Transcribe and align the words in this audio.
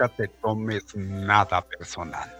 Nunca 0.00 0.08
te 0.16 0.28
tomes 0.28 0.96
nada 0.96 1.60
personal. 1.62 2.30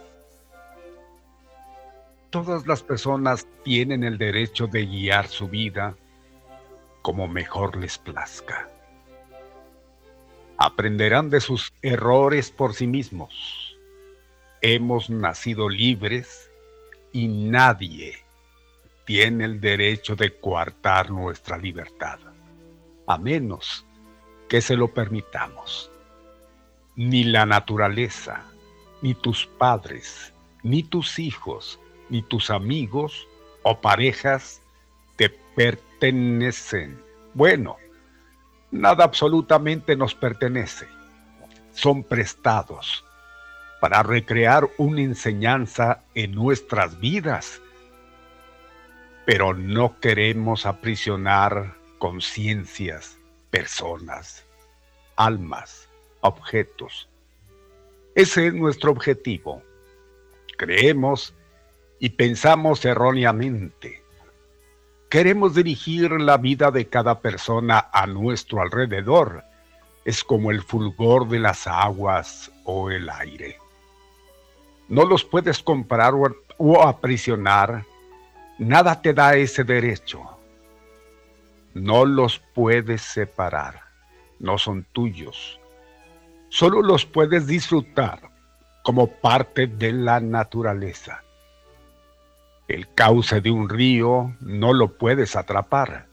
Todas 2.30 2.66
las 2.66 2.82
personas 2.82 3.46
tienen 3.64 4.04
el 4.04 4.16
derecho 4.16 4.66
de 4.66 4.86
guiar 4.86 5.26
su 5.26 5.48
vida 5.48 5.94
como 7.02 7.28
mejor 7.28 7.76
les 7.76 7.98
plazca. 7.98 8.68
Aprenderán 10.56 11.28
de 11.28 11.40
sus 11.40 11.72
errores 11.82 12.50
por 12.50 12.74
sí 12.74 12.86
mismos. 12.86 13.76
Hemos 14.62 15.10
nacido 15.10 15.68
libres 15.68 16.50
y 17.12 17.28
nadie 17.28 18.14
tiene 19.04 19.44
el 19.44 19.60
derecho 19.60 20.14
de 20.14 20.38
coartar 20.38 21.10
nuestra 21.10 21.58
libertad, 21.58 22.20
a 23.06 23.18
menos 23.18 23.84
que 24.48 24.60
se 24.60 24.76
lo 24.76 24.92
permitamos. 24.92 25.90
Ni 27.00 27.25
la 27.25 27.47
naturaleza, 27.47 28.44
ni 29.00 29.14
tus 29.14 29.47
padres, 29.47 30.35
ni 30.62 30.82
tus 30.82 31.19
hijos, 31.19 31.81
ni 32.11 32.20
tus 32.20 32.50
amigos 32.50 33.26
o 33.62 33.81
parejas 33.81 34.61
te 35.17 35.31
pertenecen. 35.31 37.02
Bueno, 37.32 37.79
nada 38.70 39.05
absolutamente 39.05 39.97
nos 39.97 40.14
pertenece. 40.14 40.88
Son 41.73 42.02
prestados 42.02 43.03
para 43.81 44.03
recrear 44.03 44.69
una 44.76 45.00
enseñanza 45.00 46.05
en 46.14 46.32
nuestras 46.32 47.00
vidas. 47.00 47.62
Pero 49.25 49.55
no 49.55 49.99
queremos 50.00 50.67
aprisionar 50.67 51.79
conciencias, 51.99 53.17
personas, 53.50 54.44
almas, 55.17 55.89
objetos. 56.20 57.08
Ese 58.14 58.49
es 58.49 58.55
nuestro 58.55 58.90
objetivo. 58.90 59.62
Creemos 60.56 61.34
y 61.99 62.11
pensamos 62.11 62.84
erróneamente. 62.84 64.02
Queremos 65.08 65.55
dirigir 65.55 66.12
la 66.12 66.37
vida 66.37 66.70
de 66.70 66.88
cada 66.88 67.20
persona 67.20 67.88
a 67.93 68.06
nuestro 68.06 68.62
alrededor. 68.62 69.44
Es 70.05 70.25
como 70.25 70.50
el 70.50 70.62
fulgor 70.62 71.28
de 71.28 71.38
las 71.38 71.67
aguas 71.67 72.50
o 72.64 72.90
el 72.90 73.08
aire. 73.11 73.58
No 74.88 75.05
los 75.05 75.25
puedes 75.25 75.62
comprar 75.62 76.14
o, 76.58 76.82
aprisionar. 76.82 77.84
Nada 78.58 79.00
te 79.00 79.14
da 79.14 79.37
ese 79.37 79.62
derecho. 79.62 80.22
No 81.75 82.05
los 82.05 82.40
puedes 82.55 83.02
separar. 83.02 83.82
No 84.40 84.58
son 84.58 84.84
tuyos. 84.93 85.59
Solo 86.50 86.82
los 86.82 87.06
puedes 87.06 87.47
disfrutar 87.47 88.29
como 88.82 89.06
parte 89.06 89.69
de 89.69 89.93
la 89.93 90.19
naturaleza. 90.19 91.23
El 92.67 92.93
cauce 92.94 93.41
de 93.41 93.52
un 93.52 93.69
río 93.69 94.35
no 94.41 94.73
lo 94.73 94.99
puedes 94.99 95.37
atrapar. 95.37 96.06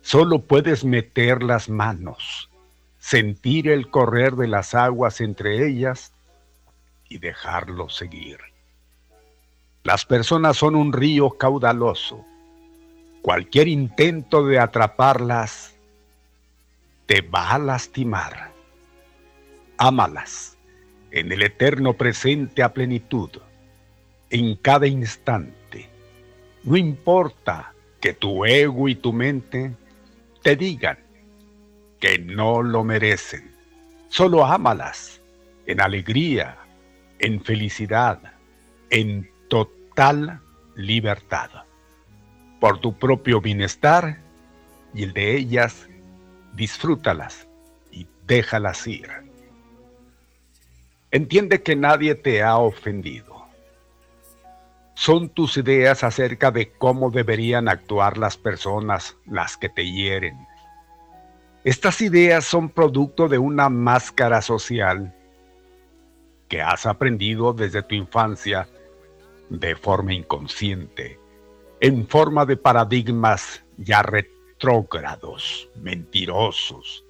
Solo 0.00 0.40
puedes 0.40 0.84
meter 0.84 1.42
las 1.42 1.68
manos, 1.68 2.50
sentir 2.98 3.68
el 3.68 3.90
correr 3.90 4.36
de 4.36 4.48
las 4.48 4.74
aguas 4.74 5.20
entre 5.20 5.66
ellas 5.66 6.14
y 7.08 7.18
dejarlo 7.18 7.90
seguir. 7.90 8.38
Las 9.84 10.06
personas 10.06 10.56
son 10.56 10.76
un 10.76 10.94
río 10.94 11.30
caudaloso. 11.30 12.24
Cualquier 13.20 13.68
intento 13.68 14.46
de 14.46 14.58
atraparlas 14.58 15.76
te 17.04 17.20
va 17.20 17.52
a 17.52 17.58
lastimar. 17.58 18.47
Ámalas 19.78 20.58
en 21.10 21.32
el 21.32 21.42
eterno 21.42 21.94
presente 21.94 22.62
a 22.62 22.72
plenitud, 22.72 23.30
en 24.30 24.56
cada 24.56 24.86
instante. 24.86 25.88
No 26.64 26.76
importa 26.76 27.72
que 28.00 28.12
tu 28.12 28.44
ego 28.44 28.88
y 28.88 28.94
tu 28.94 29.12
mente 29.12 29.74
te 30.42 30.56
digan 30.56 30.98
que 32.00 32.18
no 32.18 32.62
lo 32.62 32.84
merecen. 32.84 33.52
Solo 34.08 34.44
ámalas 34.44 35.20
en 35.66 35.80
alegría, 35.80 36.58
en 37.18 37.42
felicidad, 37.42 38.20
en 38.90 39.30
total 39.48 40.40
libertad. 40.76 41.50
Por 42.60 42.80
tu 42.80 42.98
propio 42.98 43.40
bienestar 43.40 44.18
y 44.94 45.04
el 45.04 45.12
de 45.12 45.36
ellas, 45.36 45.88
disfrútalas 46.54 47.48
y 47.90 48.06
déjalas 48.26 48.86
ir. 48.86 49.27
Entiende 51.10 51.62
que 51.62 51.74
nadie 51.74 52.14
te 52.14 52.42
ha 52.42 52.58
ofendido. 52.58 53.46
Son 54.94 55.30
tus 55.30 55.56
ideas 55.56 56.04
acerca 56.04 56.50
de 56.50 56.72
cómo 56.72 57.10
deberían 57.10 57.68
actuar 57.68 58.18
las 58.18 58.36
personas 58.36 59.16
las 59.24 59.56
que 59.56 59.70
te 59.70 59.90
hieren. 59.90 60.36
Estas 61.64 62.02
ideas 62.02 62.44
son 62.44 62.68
producto 62.68 63.28
de 63.28 63.38
una 63.38 63.68
máscara 63.68 64.42
social 64.42 65.14
que 66.48 66.60
has 66.60 66.84
aprendido 66.84 67.52
desde 67.52 67.82
tu 67.82 67.94
infancia 67.94 68.68
de 69.48 69.76
forma 69.76 70.12
inconsciente, 70.12 71.18
en 71.80 72.06
forma 72.06 72.44
de 72.44 72.56
paradigmas 72.56 73.64
ya 73.78 74.02
retrógrados, 74.02 75.70
mentirosos, 75.76 77.04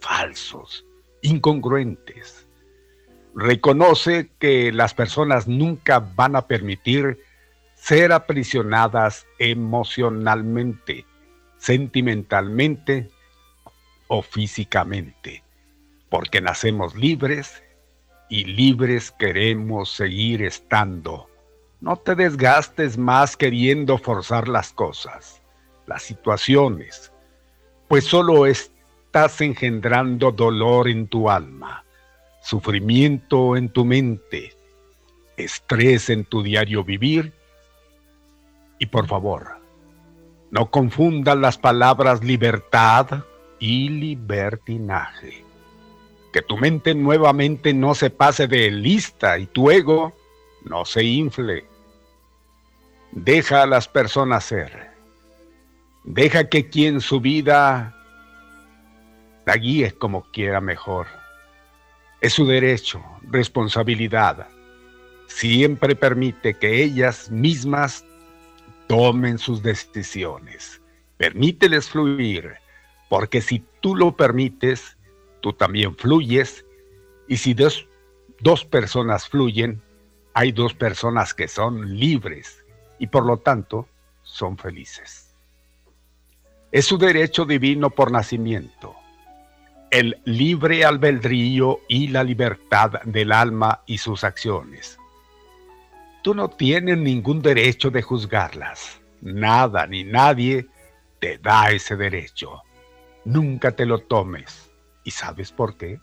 falsos, 0.00 0.86
incongruentes. 1.22 2.39
Reconoce 3.34 4.30
que 4.38 4.72
las 4.72 4.94
personas 4.94 5.46
nunca 5.46 6.00
van 6.00 6.36
a 6.36 6.46
permitir 6.46 7.18
ser 7.74 8.12
aprisionadas 8.12 9.26
emocionalmente, 9.38 11.06
sentimentalmente 11.56 13.08
o 14.08 14.22
físicamente, 14.22 15.42
porque 16.08 16.40
nacemos 16.40 16.94
libres 16.94 17.62
y 18.28 18.44
libres 18.44 19.10
queremos 19.12 19.90
seguir 19.90 20.42
estando. 20.42 21.28
No 21.80 21.96
te 21.96 22.14
desgastes 22.14 22.98
más 22.98 23.36
queriendo 23.36 23.96
forzar 23.96 24.48
las 24.48 24.72
cosas, 24.72 25.40
las 25.86 26.02
situaciones, 26.02 27.12
pues 27.88 28.04
solo 28.04 28.46
estás 28.46 29.40
engendrando 29.40 30.30
dolor 30.30 30.88
en 30.88 31.08
tu 31.08 31.30
alma, 31.30 31.84
sufrimiento 32.42 33.56
en 33.56 33.68
tu 33.68 33.84
mente, 33.84 34.54
estrés 35.36 36.10
en 36.10 36.24
tu 36.24 36.42
diario 36.42 36.84
vivir. 36.84 37.32
Y 38.78 38.86
por 38.86 39.06
favor, 39.06 39.58
no 40.50 40.70
confundas 40.70 41.36
las 41.36 41.58
palabras 41.58 42.24
libertad 42.24 43.24
y 43.58 43.88
libertinaje 43.90 45.50
que 46.32 46.42
tu 46.42 46.56
mente 46.56 46.94
nuevamente 46.94 47.74
no 47.74 47.94
se 47.94 48.10
pase 48.10 48.46
de 48.46 48.70
lista 48.70 49.38
y 49.38 49.46
tu 49.46 49.70
ego 49.70 50.14
no 50.64 50.84
se 50.84 51.02
infle. 51.02 51.64
Deja 53.12 53.62
a 53.62 53.66
las 53.66 53.88
personas 53.88 54.44
ser. 54.44 54.90
Deja 56.04 56.48
que 56.48 56.68
quien 56.68 57.00
su 57.00 57.20
vida 57.20 57.96
la 59.44 59.56
guíe 59.56 59.92
como 59.92 60.22
quiera 60.30 60.60
mejor. 60.60 61.06
Es 62.20 62.34
su 62.34 62.46
derecho, 62.46 63.02
responsabilidad. 63.22 64.48
Siempre 65.26 65.96
permite 65.96 66.54
que 66.54 66.82
ellas 66.82 67.30
mismas 67.30 68.04
tomen 68.88 69.38
sus 69.38 69.62
decisiones. 69.62 70.82
Permíteles 71.16 71.88
fluir, 71.88 72.56
porque 73.08 73.40
si 73.40 73.64
tú 73.80 73.96
lo 73.96 74.16
permites, 74.16 74.98
tú 75.40 75.52
también 75.52 75.96
fluyes, 75.96 76.64
y 77.26 77.38
si 77.38 77.54
dos, 77.54 77.86
dos 78.40 78.64
personas 78.64 79.28
fluyen, 79.28 79.80
hay 80.34 80.52
dos 80.52 80.74
personas 80.74 81.32
que 81.32 81.48
son 81.48 81.96
libres 81.98 82.64
y 82.98 83.06
por 83.06 83.24
lo 83.24 83.38
tanto 83.38 83.88
son 84.22 84.58
felices. 84.58 85.34
Es 86.70 86.84
su 86.84 86.98
derecho 86.98 87.44
divino 87.44 87.90
por 87.90 88.12
nacimiento, 88.12 88.94
el 89.90 90.20
libre 90.24 90.84
albedrío 90.84 91.80
y 91.88 92.08
la 92.08 92.22
libertad 92.22 93.02
del 93.04 93.32
alma 93.32 93.82
y 93.86 93.98
sus 93.98 94.22
acciones. 94.22 94.98
Tú 96.22 96.34
no 96.34 96.48
tienes 96.48 96.98
ningún 96.98 97.42
derecho 97.42 97.90
de 97.90 98.02
juzgarlas. 98.02 99.00
Nada 99.20 99.86
ni 99.86 100.04
nadie 100.04 100.66
te 101.18 101.38
da 101.38 101.70
ese 101.70 101.96
derecho. 101.96 102.62
Nunca 103.24 103.72
te 103.72 103.84
lo 103.84 103.98
tomes. 103.98 104.70
¿Y 105.02 105.10
sabes 105.10 105.50
por 105.50 105.76
qué? 105.76 105.98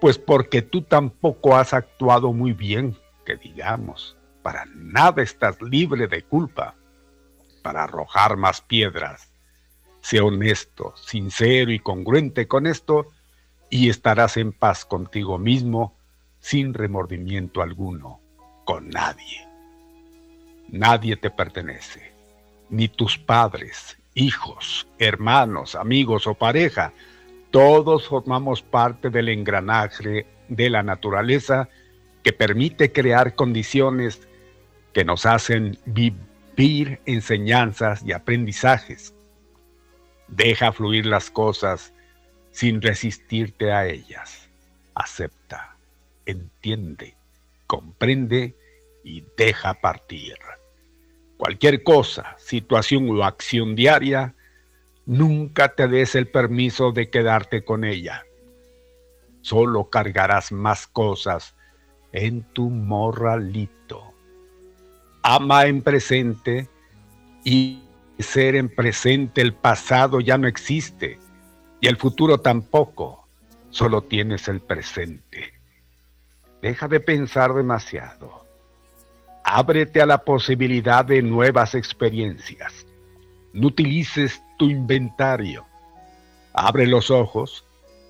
Pues 0.00 0.18
porque 0.18 0.60
tú 0.60 0.82
tampoco 0.82 1.56
has 1.56 1.72
actuado 1.72 2.32
muy 2.32 2.52
bien, 2.52 2.96
que 3.24 3.36
digamos. 3.36 4.16
Para 4.42 4.66
nada 4.66 5.22
estás 5.22 5.60
libre 5.62 6.06
de 6.06 6.22
culpa. 6.22 6.74
Para 7.62 7.84
arrojar 7.84 8.36
más 8.36 8.60
piedras. 8.60 9.33
Sé 10.04 10.20
honesto, 10.20 10.92
sincero 10.96 11.72
y 11.72 11.78
congruente 11.78 12.46
con 12.46 12.66
esto 12.66 13.08
y 13.70 13.88
estarás 13.88 14.36
en 14.36 14.52
paz 14.52 14.84
contigo 14.84 15.38
mismo 15.38 15.96
sin 16.40 16.74
remordimiento 16.74 17.62
alguno, 17.62 18.20
con 18.66 18.90
nadie. 18.90 19.48
Nadie 20.68 21.16
te 21.16 21.30
pertenece, 21.30 22.12
ni 22.68 22.88
tus 22.88 23.16
padres, 23.16 23.96
hijos, 24.12 24.86
hermanos, 24.98 25.74
amigos 25.74 26.26
o 26.26 26.34
pareja, 26.34 26.92
todos 27.50 28.06
formamos 28.06 28.60
parte 28.60 29.08
del 29.08 29.30
engranaje 29.30 30.26
de 30.48 30.68
la 30.68 30.82
naturaleza 30.82 31.70
que 32.22 32.34
permite 32.34 32.92
crear 32.92 33.34
condiciones 33.34 34.28
que 34.92 35.06
nos 35.06 35.24
hacen 35.24 35.78
esculpir 36.54 37.00
enseñanzas 37.06 38.02
y 38.04 38.12
aprendizajes. 38.12 39.13
Deja 40.28 40.72
fluir 40.72 41.06
las 41.06 41.30
cosas 41.30 41.92
sin 42.50 42.80
resistirte 42.80 43.72
a 43.72 43.86
ellas. 43.86 44.48
Acepta, 44.94 45.76
entiende, 46.24 47.16
comprende 47.66 48.54
y 49.02 49.24
deja 49.36 49.74
partir. 49.74 50.36
Cualquier 51.36 51.82
cosa, 51.82 52.36
situación 52.38 53.08
o 53.10 53.24
acción 53.24 53.74
diaria, 53.74 54.34
nunca 55.04 55.74
te 55.74 55.88
des 55.88 56.14
el 56.14 56.28
permiso 56.28 56.92
de 56.92 57.10
quedarte 57.10 57.64
con 57.64 57.84
ella. 57.84 58.24
Solo 59.42 59.90
cargarás 59.90 60.52
más 60.52 60.86
cosas 60.86 61.54
en 62.12 62.44
tu 62.52 62.70
morralito. 62.70 64.14
Ama 65.22 65.66
en 65.66 65.82
presente 65.82 66.68
y 67.44 67.83
ser 68.22 68.54
en 68.54 68.68
presente 68.68 69.40
el 69.40 69.54
pasado 69.54 70.20
ya 70.20 70.38
no 70.38 70.46
existe 70.46 71.18
y 71.80 71.88
el 71.88 71.96
futuro 71.96 72.38
tampoco. 72.38 73.26
Solo 73.70 74.02
tienes 74.02 74.46
el 74.48 74.60
presente. 74.60 75.52
Deja 76.62 76.86
de 76.86 77.00
pensar 77.00 77.52
demasiado. 77.52 78.46
Ábrete 79.42 80.00
a 80.00 80.06
la 80.06 80.18
posibilidad 80.18 81.04
de 81.04 81.20
nuevas 81.22 81.74
experiencias. 81.74 82.86
No 83.52 83.66
utilices 83.66 84.40
tu 84.58 84.70
inventario. 84.70 85.66
Abre 86.52 86.86
los 86.86 87.10
ojos 87.10 87.64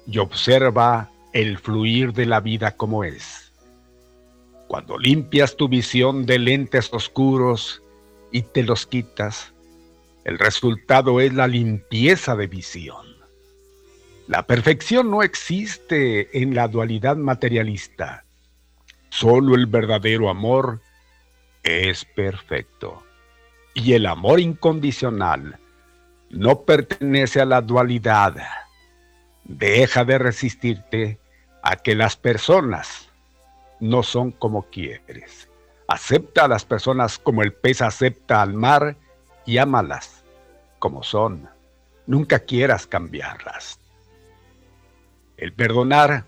y 0.06 0.18
observa 0.18 1.10
el 1.32 1.58
fluir 1.58 2.12
de 2.12 2.26
la 2.26 2.40
vida 2.40 2.76
como 2.76 3.04
es. 3.04 3.52
Cuando 4.68 4.98
limpias 4.98 5.56
tu 5.56 5.68
visión 5.68 6.26
de 6.26 6.38
lentes 6.38 6.92
oscuros 6.92 7.82
y 8.30 8.42
te 8.42 8.62
los 8.62 8.86
quitas, 8.86 9.53
el 10.24 10.38
resultado 10.38 11.20
es 11.20 11.34
la 11.34 11.46
limpieza 11.46 12.34
de 12.34 12.46
visión. 12.46 13.06
La 14.26 14.46
perfección 14.46 15.10
no 15.10 15.22
existe 15.22 16.40
en 16.40 16.54
la 16.54 16.66
dualidad 16.66 17.16
materialista. 17.16 18.24
Solo 19.10 19.54
el 19.54 19.66
verdadero 19.66 20.30
amor 20.30 20.80
es 21.62 22.06
perfecto. 22.06 23.02
Y 23.74 23.92
el 23.92 24.06
amor 24.06 24.40
incondicional 24.40 25.58
no 26.30 26.62
pertenece 26.62 27.42
a 27.42 27.44
la 27.44 27.60
dualidad. 27.60 28.34
Deja 29.44 30.06
de 30.06 30.18
resistirte 30.18 31.18
a 31.62 31.76
que 31.76 31.94
las 31.94 32.16
personas 32.16 33.10
no 33.78 34.02
son 34.02 34.30
como 34.30 34.62
quieres. 34.70 35.50
Acepta 35.86 36.46
a 36.46 36.48
las 36.48 36.64
personas 36.64 37.18
como 37.18 37.42
el 37.42 37.52
pez 37.52 37.82
acepta 37.82 38.40
al 38.40 38.54
mar 38.54 38.96
y 39.44 39.58
ámalas 39.58 40.13
como 40.84 41.02
son. 41.02 41.48
Nunca 42.06 42.40
quieras 42.40 42.86
cambiarlas. 42.86 43.80
El 45.38 45.54
perdonar 45.54 46.26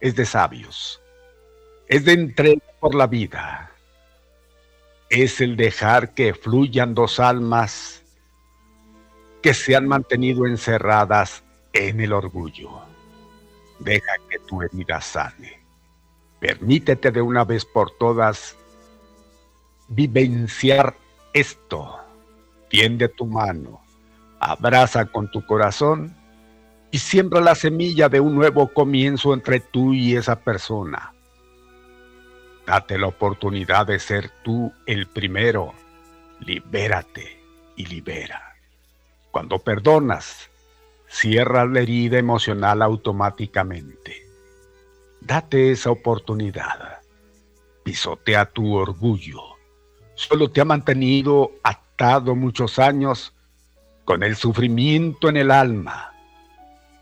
es 0.00 0.16
de 0.16 0.24
sabios, 0.24 1.02
es 1.86 2.06
de 2.06 2.14
entrega 2.14 2.64
por 2.80 2.94
la 2.94 3.06
vida, 3.06 3.70
es 5.10 5.42
el 5.42 5.54
dejar 5.58 6.14
que 6.14 6.32
fluyan 6.32 6.94
dos 6.94 7.20
almas 7.20 8.02
que 9.42 9.52
se 9.52 9.76
han 9.76 9.86
mantenido 9.86 10.46
encerradas 10.46 11.44
en 11.74 12.00
el 12.00 12.14
orgullo. 12.14 12.70
Deja 13.80 14.14
que 14.30 14.38
tu 14.38 14.62
herida 14.62 15.02
sane. 15.02 15.60
Permítete 16.40 17.10
de 17.10 17.20
una 17.20 17.44
vez 17.44 17.66
por 17.66 17.90
todas 17.90 18.56
vivenciar 19.88 20.96
esto. 21.34 22.03
Tiende 22.74 23.06
tu 23.08 23.24
mano, 23.24 23.84
abraza 24.40 25.04
con 25.04 25.30
tu 25.30 25.46
corazón 25.46 26.12
y 26.90 26.98
siembra 26.98 27.40
la 27.40 27.54
semilla 27.54 28.08
de 28.08 28.18
un 28.18 28.34
nuevo 28.34 28.66
comienzo 28.66 29.32
entre 29.32 29.60
tú 29.60 29.94
y 29.94 30.16
esa 30.16 30.40
persona. 30.40 31.14
Date 32.66 32.98
la 32.98 33.06
oportunidad 33.06 33.86
de 33.86 34.00
ser 34.00 34.28
tú 34.42 34.72
el 34.86 35.06
primero. 35.06 35.72
Libérate 36.40 37.40
y 37.76 37.86
libera. 37.86 38.56
Cuando 39.30 39.60
perdonas, 39.60 40.50
cierras 41.06 41.68
la 41.70 41.78
herida 41.78 42.18
emocional 42.18 42.82
automáticamente. 42.82 44.26
Date 45.20 45.70
esa 45.70 45.92
oportunidad. 45.92 46.98
Pisotea 47.84 48.46
tu 48.46 48.74
orgullo. 48.74 49.42
Solo 50.16 50.50
te 50.50 50.60
ha 50.60 50.64
mantenido 50.64 51.52
atado 51.94 52.34
muchos 52.34 52.78
años 52.78 53.32
con 54.04 54.22
el 54.22 54.36
sufrimiento 54.36 55.28
en 55.28 55.36
el 55.36 55.50
alma 55.50 56.14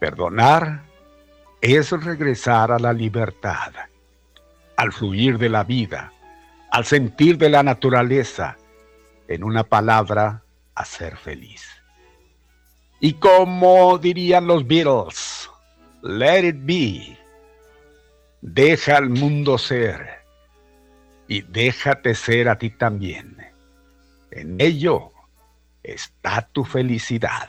Perdonar 0.02 0.82
es 1.60 1.92
regresar 1.92 2.72
a 2.72 2.78
la 2.80 2.92
libertad, 2.92 3.72
al 4.76 4.92
fluir 4.92 5.38
de 5.38 5.48
la 5.48 5.62
vida, 5.62 6.12
al 6.72 6.84
sentir 6.84 7.38
de 7.38 7.48
la 7.48 7.62
naturaleza, 7.62 8.56
en 9.28 9.44
una 9.44 9.62
palabra, 9.62 10.42
a 10.74 10.84
ser 10.84 11.16
feliz. 11.16 11.68
Y 12.98 13.12
como 13.12 13.96
dirían 13.96 14.48
los 14.48 14.66
Beatles, 14.66 15.48
let 16.02 16.48
it 16.48 16.56
be. 16.58 17.16
Deja 18.40 18.96
al 18.96 19.08
mundo 19.08 19.56
ser 19.56 20.24
y 21.28 21.42
déjate 21.42 22.16
ser 22.16 22.48
a 22.48 22.58
ti 22.58 22.70
también. 22.70 23.41
En 24.34 24.60
ello 24.60 25.12
está 25.82 26.48
tu 26.52 26.64
felicidad. 26.64 27.48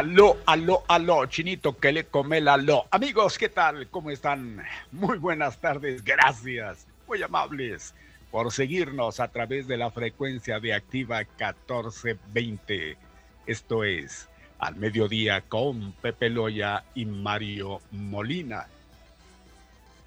Aló, 0.00 0.38
aló, 0.46 0.82
aló, 0.88 1.26
chinito 1.26 1.76
que 1.76 1.92
le 1.92 2.06
come 2.06 2.38
el 2.38 2.48
aló. 2.48 2.86
Amigos, 2.90 3.36
¿qué 3.36 3.50
tal? 3.50 3.86
¿Cómo 3.90 4.10
están? 4.10 4.64
Muy 4.90 5.18
buenas 5.18 5.58
tardes, 5.58 6.02
gracias, 6.02 6.86
muy 7.06 7.22
amables 7.22 7.92
por 8.30 8.50
seguirnos 8.50 9.20
a 9.20 9.28
través 9.28 9.68
de 9.68 9.76
la 9.76 9.90
frecuencia 9.90 10.58
de 10.58 10.72
Activa 10.72 11.18
1420. 11.18 12.96
Esto 13.44 13.84
es 13.84 14.26
Al 14.58 14.76
Mediodía 14.76 15.42
con 15.42 15.92
Pepe 15.92 16.30
Loya 16.30 16.82
y 16.94 17.04
Mario 17.04 17.82
Molina. 17.90 18.68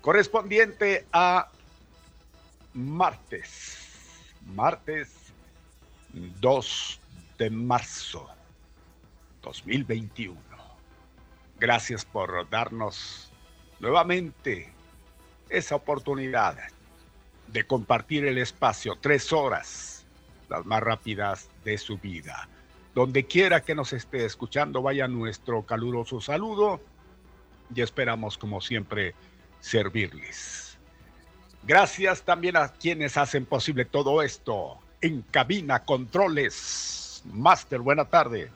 Correspondiente 0.01 1.05
a 1.13 1.49
martes, 2.73 3.77
martes 4.55 5.13
2 6.41 6.99
de 7.37 7.49
marzo 7.51 8.27
2021. 9.43 10.39
Gracias 11.59 12.05
por 12.05 12.49
darnos 12.49 13.31
nuevamente 13.79 14.73
esa 15.49 15.75
oportunidad 15.75 16.57
de 17.47 17.67
compartir 17.67 18.25
el 18.25 18.39
espacio, 18.39 18.97
tres 18.99 19.31
horas, 19.31 20.05
las 20.49 20.65
más 20.65 20.81
rápidas 20.81 21.49
de 21.63 21.77
su 21.77 21.97
vida. 21.97 22.47
Donde 22.95 23.25
quiera 23.25 23.61
que 23.61 23.75
nos 23.75 23.93
esté 23.93 24.25
escuchando, 24.25 24.81
vaya 24.81 25.07
nuestro 25.07 25.63
caluroso 25.63 26.21
saludo 26.21 26.81
y 27.73 27.81
esperamos, 27.81 28.37
como 28.37 28.61
siempre, 28.61 29.13
servirles. 29.59 30.77
Gracias 31.63 32.23
también 32.23 32.57
a 32.57 32.69
quienes 32.69 33.17
hacen 33.17 33.45
posible 33.45 33.85
todo 33.85 34.21
esto. 34.21 34.77
En 35.01 35.21
cabina, 35.21 35.83
controles. 35.83 37.23
Master, 37.25 37.79
buena 37.79 38.05
tarde. 38.05 38.51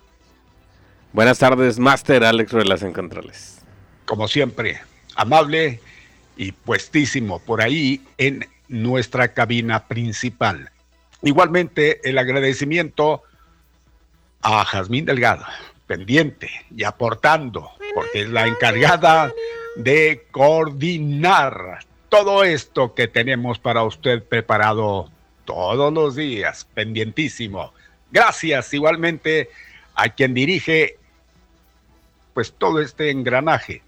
Buenas 1.14 1.40
tardes, 1.40 1.80
Master 1.80 2.26
Alex 2.26 2.52
Ruelas 2.52 2.84
en 2.84 2.94
Controles. 2.94 3.62
Como 4.06 4.28
siempre, 4.28 4.82
amable 5.16 5.80
y 6.36 6.52
puestísimo 6.52 7.40
por 7.40 7.62
ahí 7.62 8.02
en 8.18 8.46
nuestra 8.68 9.34
cabina 9.34 9.88
principal. 9.88 10.70
Igualmente, 11.24 12.08
el 12.08 12.18
agradecimiento 12.18 13.24
a 14.42 14.66
Jazmín 14.66 15.06
Delgado, 15.06 15.46
pendiente 15.88 16.52
y 16.76 16.84
aportando, 16.84 17.72
porque 17.96 18.22
es 18.22 18.30
la 18.30 18.46
encargada 18.46 19.32
de 19.78 20.28
coordinar 20.32 21.80
todo 22.10 22.44
esto 22.44 22.94
que 22.94 23.08
tenemos 23.08 23.60
para 23.60 23.84
usted 23.84 24.24
preparado 24.24 25.10
todos 25.46 25.92
los 25.94 26.16
días, 26.16 26.68
pendientísimo. 26.74 27.74
Gracias 28.12 28.74
igualmente 28.74 29.50
a 29.98 30.10
quien 30.10 30.34
dirige 30.34 30.98
pues 32.34 32.54
todo 32.54 32.80
este 32.80 33.10
engranaje, 33.10 33.82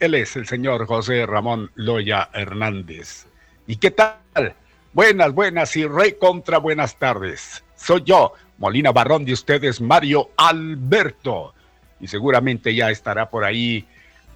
Él 0.00 0.14
es 0.14 0.36
el 0.36 0.46
señor 0.46 0.86
José 0.86 1.26
Ramón 1.26 1.70
Loya 1.74 2.30
Hernández. 2.32 3.26
¿Y 3.66 3.76
qué 3.76 3.90
tal? 3.90 4.54
Buenas, 4.94 5.32
buenas 5.32 5.76
y 5.76 5.86
rey 5.86 6.14
contra 6.14 6.58
buenas 6.58 6.98
tardes. 6.98 7.62
Soy 7.76 8.02
yo, 8.04 8.32
Molina 8.56 8.90
Barrón 8.90 9.26
de 9.26 9.34
ustedes, 9.34 9.82
Mario 9.82 10.30
Alberto. 10.36 11.54
Y 12.00 12.08
seguramente 12.08 12.74
ya 12.74 12.90
estará 12.90 13.28
por 13.28 13.44
ahí 13.44 13.86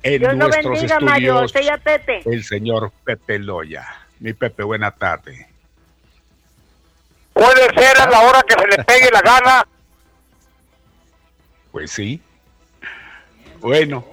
en 0.02 0.38
nuestros 0.38 0.82
estudios 0.82 1.52
el 2.26 2.44
señor 2.44 2.92
Pepe 3.02 3.38
Loya. 3.38 3.86
Mi 4.20 4.34
Pepe, 4.34 4.62
buena 4.62 4.90
tarde. 4.90 5.48
Puede 7.32 7.72
ser 7.74 7.98
a 7.98 8.10
la 8.10 8.20
hora 8.20 8.42
que 8.42 8.54
se 8.60 8.66
le 8.76 8.84
pegue 8.84 9.10
la 9.10 9.22
gana. 9.22 9.66
Pues 11.72 11.90
sí. 11.90 12.20
Bueno, 13.60 14.04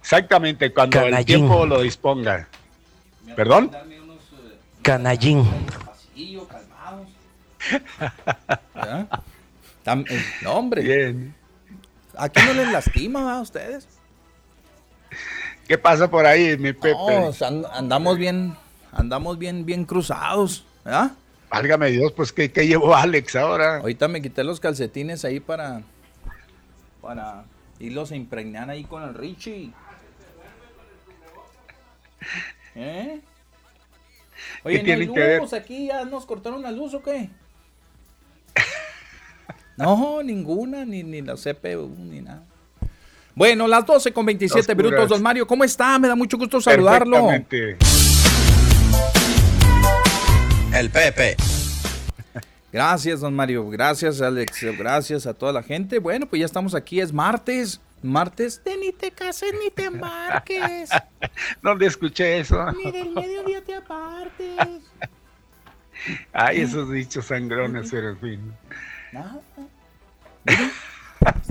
exactamente 0.00 0.72
cuando 0.72 1.00
el 1.00 1.24
tiempo 1.24 1.66
lo 1.66 1.82
disponga. 1.82 2.48
¿Perdón? 3.36 3.70
Canallín. 4.82 5.46
Eh, 9.86 10.22
no, 10.42 10.52
hombre. 10.52 10.82
Bien. 10.82 11.34
Aquí 12.16 12.40
no 12.46 12.52
les 12.52 12.72
lastima 12.72 13.36
a 13.36 13.40
ustedes. 13.40 13.86
¿Qué 15.66 15.78
pasa 15.78 16.10
por 16.10 16.26
ahí, 16.26 16.56
mi 16.56 16.72
Pepe? 16.72 16.96
andamos 17.72 18.16
bien, 18.16 18.56
andamos 18.92 19.38
bien, 19.38 19.66
bien 19.66 19.84
cruzados, 19.84 20.64
¿verdad? 20.84 21.12
Válgame 21.50 21.90
Dios, 21.90 22.12
pues 22.12 22.32
¿qué, 22.32 22.50
¿qué, 22.50 22.66
llevó 22.66 22.94
Alex 22.94 23.36
ahora? 23.36 23.76
Ahorita 23.78 24.08
me 24.08 24.20
quité 24.20 24.44
los 24.44 24.60
calcetines 24.60 25.24
ahí 25.24 25.40
para, 25.40 25.82
para 27.00 27.44
irlos 27.78 28.12
a 28.12 28.16
impregnar 28.16 28.70
ahí 28.70 28.84
con 28.84 29.02
el 29.02 29.14
Richie. 29.14 29.72
¿Eh? 32.74 33.20
Oye, 34.64 34.82
¿no 34.82 34.92
hay 34.92 35.38
luz 35.38 35.52
aquí? 35.52 35.86
¿Ya 35.86 36.04
nos 36.04 36.26
cortaron 36.26 36.62
la 36.62 36.70
luz 36.70 36.94
o 36.94 37.02
qué? 37.02 37.30
No, 39.76 40.24
ninguna, 40.24 40.84
ni, 40.84 41.04
ni 41.04 41.22
la 41.22 41.36
CPU, 41.36 41.94
ni 41.96 42.20
nada. 42.20 42.42
Bueno, 43.36 43.68
las 43.68 43.86
12 43.86 44.12
con 44.12 44.26
27 44.26 44.74
minutos, 44.74 45.08
don 45.08 45.22
Mario. 45.22 45.46
¿Cómo 45.46 45.62
está? 45.62 45.96
Me 46.00 46.08
da 46.08 46.16
mucho 46.16 46.36
gusto 46.36 46.60
saludarlo. 46.60 47.30
El 50.74 50.90
Pepe. 50.90 51.36
Gracias, 52.72 53.20
don 53.20 53.34
Mario. 53.34 53.68
Gracias, 53.70 54.20
Alex. 54.20 54.62
Gracias 54.76 55.26
a 55.26 55.34
toda 55.34 55.52
la 55.52 55.62
gente. 55.62 55.98
Bueno, 55.98 56.26
pues 56.26 56.40
ya 56.40 56.46
estamos 56.46 56.74
aquí. 56.74 57.00
Es 57.00 57.12
martes. 57.12 57.80
Martes 58.02 58.62
de 58.62 58.76
ni 58.76 58.92
te 58.92 59.10
cases 59.10 59.52
ni 59.60 59.70
te 59.70 59.86
embarques. 59.86 60.90
¿Dónde 61.62 61.86
escuché 61.86 62.38
eso? 62.38 62.70
Ni 62.72 62.92
del 62.92 63.10
mediodía 63.10 63.62
te 63.64 63.74
apartes. 63.74 64.82
Ay, 66.32 66.60
esos 66.60 66.90
dichos 66.92 67.26
sangrones, 67.26 67.88
pero 67.90 68.10
en 68.10 68.18
fin. 68.18 68.54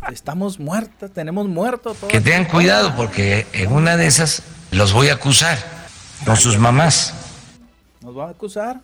estamos 0.10 0.58
muertos, 0.58 1.12
tenemos 1.12 1.48
muertos 1.48 1.98
Que 2.08 2.22
tengan 2.22 2.46
cuidado 2.46 2.96
porque 2.96 3.46
en 3.52 3.74
una 3.74 3.98
de 3.98 4.08
esas 4.08 4.44
los 4.72 4.94
voy 4.94 5.10
a 5.10 5.16
acusar 5.16 5.58
con 6.26 6.38
sus 6.38 6.58
mamás. 6.58 7.14
¿Nos 8.02 8.18
va 8.18 8.28
a 8.28 8.30
acusar? 8.30 8.82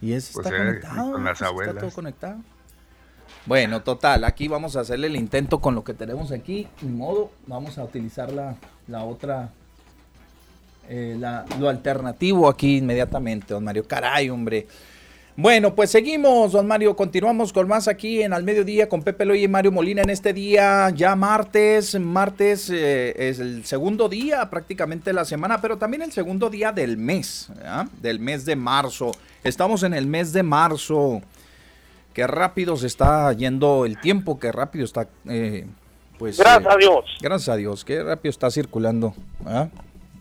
Y 0.00 0.12
eso 0.12 0.32
pues 0.34 0.46
está 0.46 0.58
conectado. 0.58 1.12
Con 1.12 1.24
las 1.24 1.42
abuelas. 1.42 1.74
Está 1.74 1.86
todo 1.86 1.94
conectado. 1.94 2.36
Bueno, 3.46 3.82
total, 3.82 4.24
aquí 4.24 4.46
vamos 4.46 4.76
a 4.76 4.80
hacerle 4.80 5.06
el 5.06 5.16
intento 5.16 5.60
con 5.60 5.74
lo 5.74 5.82
que 5.82 5.94
tenemos 5.94 6.32
aquí. 6.32 6.68
Ni 6.82 6.90
modo, 6.90 7.30
vamos 7.46 7.78
a 7.78 7.84
utilizar 7.84 8.30
la, 8.32 8.56
la 8.86 9.04
otra, 9.04 9.50
eh, 10.88 11.16
la, 11.18 11.46
lo 11.58 11.68
alternativo 11.68 12.48
aquí 12.48 12.78
inmediatamente, 12.78 13.54
don 13.54 13.64
Mario. 13.64 13.86
Caray, 13.86 14.28
hombre. 14.30 14.66
Bueno, 15.40 15.72
pues 15.72 15.92
seguimos, 15.92 16.50
don 16.50 16.66
Mario. 16.66 16.96
Continuamos 16.96 17.52
con 17.52 17.68
más 17.68 17.86
aquí 17.86 18.22
en 18.22 18.32
Al 18.32 18.42
Mediodía 18.42 18.88
con 18.88 19.04
Pepe 19.04 19.24
Loy 19.24 19.44
y 19.44 19.46
Mario 19.46 19.70
Molina 19.70 20.02
en 20.02 20.10
este 20.10 20.32
día, 20.32 20.90
ya 20.90 21.14
martes. 21.14 21.96
Martes 22.00 22.68
eh, 22.70 23.14
es 23.16 23.38
el 23.38 23.64
segundo 23.64 24.08
día 24.08 24.50
prácticamente 24.50 25.10
de 25.10 25.14
la 25.14 25.24
semana, 25.24 25.60
pero 25.60 25.78
también 25.78 26.02
el 26.02 26.10
segundo 26.10 26.50
día 26.50 26.72
del 26.72 26.96
mes, 26.96 27.52
del 28.02 28.18
mes 28.18 28.46
de 28.46 28.56
marzo. 28.56 29.12
Estamos 29.44 29.84
en 29.84 29.94
el 29.94 30.08
mes 30.08 30.32
de 30.32 30.42
marzo. 30.42 31.22
Qué 32.12 32.26
rápido 32.26 32.76
se 32.76 32.88
está 32.88 33.32
yendo 33.32 33.86
el 33.86 34.00
tiempo, 34.00 34.40
qué 34.40 34.50
rápido 34.50 34.84
está. 34.84 35.06
Eh, 35.28 35.68
pues, 36.18 36.36
gracias 36.36 36.74
a 36.74 36.76
Dios. 36.76 37.04
Gracias 37.20 37.48
a 37.48 37.54
Dios, 37.54 37.84
qué 37.84 38.02
rápido 38.02 38.30
está 38.30 38.50
circulando. 38.50 39.14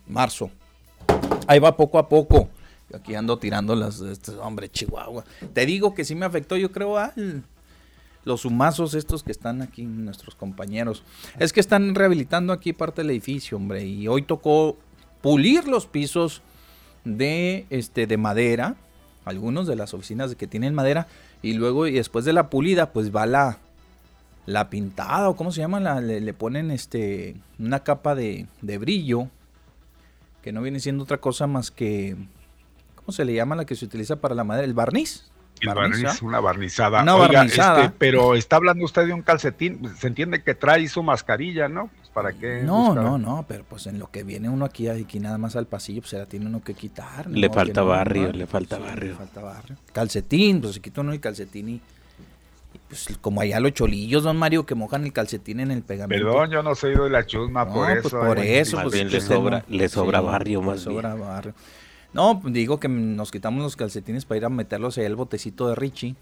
Marzo. 0.07 0.51
Ahí 1.47 1.57
va 1.57 1.75
poco 1.75 1.97
a 1.97 2.07
poco. 2.07 2.49
Aquí 2.93 3.15
ando 3.15 3.37
tirando 3.37 3.75
las, 3.75 3.99
este, 3.99 4.31
hombre, 4.37 4.69
Chihuahua. 4.69 5.25
Te 5.53 5.65
digo 5.65 5.93
que 5.93 6.05
sí 6.05 6.15
me 6.15 6.25
afectó, 6.25 6.55
yo 6.55 6.71
creo, 6.71 6.97
a 6.97 7.13
los 8.23 8.45
humazos 8.45 8.93
estos 8.93 9.23
que 9.23 9.31
están 9.31 9.61
aquí, 9.61 9.83
nuestros 9.83 10.35
compañeros. 10.35 11.03
Es 11.39 11.51
que 11.51 11.59
están 11.59 11.95
rehabilitando 11.95 12.53
aquí 12.53 12.73
parte 12.73 13.01
del 13.01 13.11
edificio, 13.11 13.57
hombre, 13.57 13.85
y 13.85 14.07
hoy 14.07 14.21
tocó 14.21 14.77
pulir 15.21 15.67
los 15.67 15.85
pisos 15.87 16.41
de, 17.03 17.65
este, 17.69 18.07
de 18.07 18.17
madera, 18.17 18.75
algunos 19.25 19.67
de 19.67 19.75
las 19.75 19.93
oficinas 19.93 20.35
que 20.35 20.47
tienen 20.47 20.73
madera, 20.73 21.07
y 21.41 21.53
luego, 21.53 21.87
y 21.87 21.93
después 21.93 22.23
de 22.25 22.33
la 22.33 22.49
pulida, 22.49 22.93
pues 22.93 23.13
va 23.13 23.25
la, 23.25 23.57
la 24.45 24.69
pintada, 24.69 25.29
o 25.29 25.35
cómo 25.35 25.51
se 25.51 25.59
llama, 25.59 25.79
la, 25.79 25.99
le, 25.99 26.33
ponen 26.33 26.71
este, 26.71 27.35
una 27.59 27.81
capa 27.83 28.15
de, 28.15 28.47
de 28.61 28.77
brillo, 28.77 29.29
que 30.41 30.53
no 30.53 30.61
viene 30.61 30.79
siendo 30.79 31.03
otra 31.03 31.17
cosa 31.17 31.47
más 31.47 31.71
que 31.71 32.15
¿cómo 33.07 33.15
se 33.15 33.23
le 33.23 33.33
llama 33.33 33.55
la 33.55 33.63
que 33.63 33.73
se 33.73 33.85
utiliza 33.85 34.17
para 34.17 34.35
la 34.35 34.43
madera? 34.43 34.65
El 34.65 34.73
barniz. 34.73 35.31
El 35.61 35.73
barniz, 35.73 36.21
una 36.21 36.41
barnizada. 36.41 37.01
Una 37.01 37.15
barnizada. 37.15 37.85
Este, 37.85 37.95
pero 37.97 38.35
está 38.35 38.57
hablando 38.57 38.83
usted 38.83 39.05
de 39.05 39.13
un 39.13 39.21
calcetín, 39.21 39.95
se 39.95 40.07
entiende 40.07 40.43
que 40.43 40.53
trae 40.55 40.85
su 40.89 41.01
mascarilla, 41.01 41.69
¿no? 41.69 41.89
Pues 41.95 42.09
para 42.09 42.33
qué. 42.33 42.63
No, 42.63 42.93
no, 42.93 43.17
no, 43.17 43.45
pero 43.47 43.63
pues 43.63 43.87
en 43.87 43.97
lo 43.97 44.11
que 44.11 44.23
viene 44.23 44.49
uno 44.49 44.65
aquí, 44.65 44.89
aquí 44.89 45.21
nada 45.21 45.37
más 45.37 45.55
al 45.55 45.67
pasillo, 45.67 46.01
pues 46.01 46.09
se 46.09 46.17
la 46.17 46.25
tiene 46.25 46.47
uno 46.47 46.61
que 46.61 46.73
quitar. 46.73 47.29
Le 47.29 47.49
falta 47.49 47.81
barrio, 47.81 48.33
le 48.33 48.45
falta 48.45 48.77
barrio. 48.77 49.11
Le 49.11 49.17
falta 49.17 49.41
barrio. 49.41 49.77
Calcetín, 49.93 50.59
pues 50.59 50.73
se 50.73 50.81
quita 50.81 50.99
uno 50.99 51.13
el 51.13 51.21
calcetín 51.21 51.69
y 51.69 51.81
pues 52.89 53.07
como 53.21 53.39
allá 53.39 53.61
los 53.61 53.73
cholillos, 53.73 54.23
don 54.23 54.35
Mario, 54.35 54.65
que 54.65 54.75
mojan 54.75 55.05
el 55.05 55.13
calcetín 55.13 55.61
en 55.61 55.71
el 55.71 55.81
pegamento. 55.81 56.25
Perdón, 56.25 56.51
yo 56.51 56.61
no 56.61 56.75
soy 56.75 56.93
de 56.93 57.09
la 57.09 57.25
chusma, 57.25 57.65
por 57.65 57.85
pues 57.85 58.05
eso. 58.05 58.19
por 58.19 58.39
eso, 58.39 58.81
pues, 58.83 59.11
le 59.11 59.21
sobra, 59.21 59.63
le 59.69 59.87
sobra 59.87 60.19
barrio 60.19 60.61
más 60.61 60.79
le 60.79 60.83
sobra 60.83 61.15
barrio. 61.15 61.53
No, 62.13 62.41
digo 62.45 62.79
que 62.79 62.87
nos 62.87 63.31
quitamos 63.31 63.61
los 63.61 63.75
calcetines 63.75 64.25
para 64.25 64.37
ir 64.37 64.45
a 64.45 64.49
meterlos 64.49 64.97
ahí 64.97 65.05
al 65.05 65.15
botecito 65.15 65.67
de 65.67 65.75
Richie, 65.75 66.15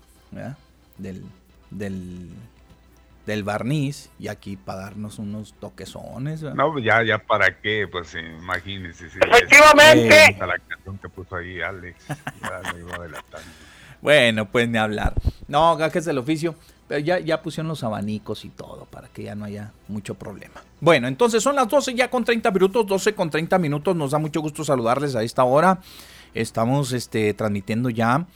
Del, 0.97 1.23
del, 1.71 2.29
del 3.25 3.43
barniz 3.43 4.09
y 4.19 4.27
aquí 4.27 4.57
para 4.57 4.81
darnos 4.81 5.19
unos 5.19 5.53
toquezones. 5.53 6.41
No, 6.41 6.73
pues 6.73 6.83
ya, 6.85 7.03
ya 7.03 7.19
para 7.19 7.59
qué, 7.59 7.87
pues 7.89 8.15
imagínese. 8.15 9.05
Efectivamente. 9.07 10.37
la 10.39 10.59
canción 10.59 10.97
que 10.97 11.09
puso 11.09 11.35
ahí 11.35 11.61
Alex, 11.61 12.05
Bueno, 14.05 14.45
pues 14.45 14.69
ni 14.69 14.77
hablar. 14.77 15.15
No, 15.47 15.75
gajes 15.77 16.05
del 16.05 16.19
oficio. 16.19 16.53
Pero 16.87 16.99
ya, 16.99 17.17
ya 17.17 17.41
pusieron 17.41 17.69
los 17.69 17.83
abanicos 17.83 18.45
y 18.45 18.49
todo 18.49 18.85
para 18.85 19.07
que 19.07 19.23
ya 19.23 19.33
no 19.33 19.45
haya 19.45 19.71
mucho 19.87 20.13
problema. 20.13 20.61
Bueno, 20.79 21.07
entonces 21.07 21.41
son 21.41 21.55
las 21.55 21.67
12 21.67 21.95
ya 21.95 22.11
con 22.11 22.23
30 22.23 22.51
minutos, 22.51 22.85
12 22.85 23.15
con 23.15 23.31
30 23.31 23.57
minutos. 23.57 23.95
Nos 23.95 24.11
da 24.11 24.19
mucho 24.19 24.41
gusto 24.41 24.63
saludarles 24.63 25.15
a 25.15 25.23
esta 25.23 25.43
hora. 25.43 25.79
Estamos 26.35 26.91
este, 26.91 27.33
transmitiendo 27.33 27.89
ya, 27.89 28.27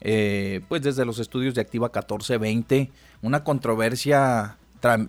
eh, 0.00 0.60
pues 0.68 0.82
desde 0.82 1.04
los 1.04 1.18
estudios 1.18 1.56
de 1.56 1.62
Activa 1.62 1.86
1420, 1.86 2.92
una 3.22 3.42
controversia 3.42 4.56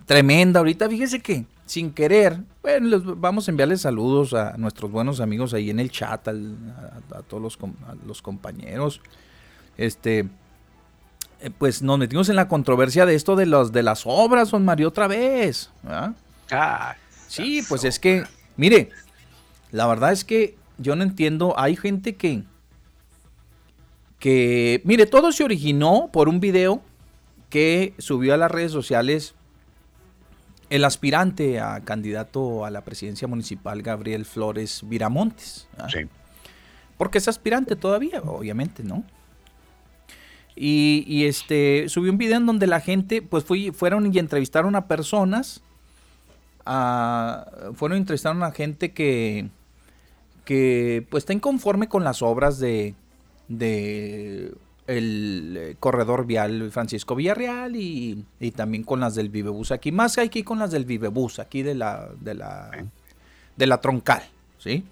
tremenda. 0.06 0.58
Ahorita 0.58 0.88
fíjese 0.88 1.20
que 1.20 1.44
sin 1.66 1.92
querer, 1.92 2.40
bueno, 2.62 2.88
les 2.88 3.04
vamos 3.04 3.46
a 3.46 3.52
enviarles 3.52 3.82
saludos 3.82 4.34
a 4.34 4.56
nuestros 4.56 4.90
buenos 4.90 5.20
amigos 5.20 5.54
ahí 5.54 5.70
en 5.70 5.78
el 5.78 5.92
chat, 5.92 6.26
a, 6.26 6.32
todos 7.28 7.40
los, 7.40 7.58
los 8.04 8.20
compañeros. 8.20 9.00
Este, 9.80 10.28
eh, 11.40 11.50
pues 11.56 11.80
nos 11.80 11.98
metimos 11.98 12.28
en 12.28 12.36
la 12.36 12.48
controversia 12.48 13.06
de 13.06 13.14
esto 13.14 13.34
de 13.34 13.46
los 13.46 13.72
de 13.72 13.82
las 13.82 14.02
obras, 14.04 14.50
don 14.50 14.62
Mario, 14.62 14.88
otra 14.88 15.08
vez. 15.08 15.70
Ah, 16.50 16.96
sí, 17.28 17.62
pues 17.66 17.84
es 17.84 17.98
que, 17.98 18.24
mire, 18.58 18.90
la 19.72 19.86
verdad 19.86 20.12
es 20.12 20.24
que 20.24 20.54
yo 20.76 20.96
no 20.96 21.02
entiendo, 21.02 21.58
hay 21.58 21.76
gente 21.76 22.14
que, 22.14 22.42
que, 24.18 24.82
mire, 24.84 25.06
todo 25.06 25.32
se 25.32 25.44
originó 25.44 26.10
por 26.12 26.28
un 26.28 26.40
video 26.40 26.82
que 27.48 27.94
subió 27.96 28.34
a 28.34 28.36
las 28.36 28.50
redes 28.50 28.72
sociales 28.72 29.34
el 30.68 30.84
aspirante 30.84 31.58
a 31.58 31.80
candidato 31.80 32.66
a 32.66 32.70
la 32.70 32.82
presidencia 32.82 33.26
municipal, 33.26 33.80
Gabriel 33.80 34.26
Flores 34.26 34.82
Viramontes. 34.84 35.68
Sí. 35.88 36.00
Porque 36.98 37.16
es 37.16 37.28
aspirante 37.28 37.76
todavía, 37.76 38.20
obviamente, 38.20 38.84
¿no? 38.84 39.04
Y, 40.56 41.24
este 41.24 41.88
subió 41.88 42.12
un 42.12 42.18
video 42.18 42.36
en 42.36 42.46
donde 42.46 42.66
la 42.66 42.80
gente, 42.80 43.22
pues 43.22 43.44
fui, 43.44 43.70
fueron 43.70 44.12
y 44.12 44.18
entrevistaron 44.18 44.76
a 44.76 44.86
personas 44.86 45.62
fueron 47.74 47.98
entrevistaron 47.98 48.42
a 48.42 48.52
gente 48.52 48.92
que, 48.92 49.48
que 50.44 51.06
pues 51.10 51.22
está 51.22 51.32
inconforme 51.32 51.88
con 51.88 52.04
las 52.04 52.22
obras 52.22 52.58
de, 52.58 52.94
de 53.48 54.52
el 54.86 55.56
eh, 55.56 55.76
corredor 55.78 56.26
vial 56.26 56.70
Francisco 56.70 57.14
Villarreal 57.14 57.76
y, 57.76 58.24
también 58.54 58.84
con 58.84 59.00
las 59.00 59.14
del 59.14 59.28
Vivebus 59.28 59.70
aquí. 59.72 59.92
Más 59.92 60.16
que 60.16 60.22
aquí 60.22 60.42
con 60.42 60.58
las 60.58 60.70
del 60.70 60.84
Vivebus, 60.84 61.38
aquí 61.38 61.62
de 61.62 61.74
la, 61.74 62.08
de 62.20 62.34
la, 62.34 62.70
de 63.56 63.66
la 63.66 63.80
troncal, 63.80 64.22
¿sí? 64.58 64.84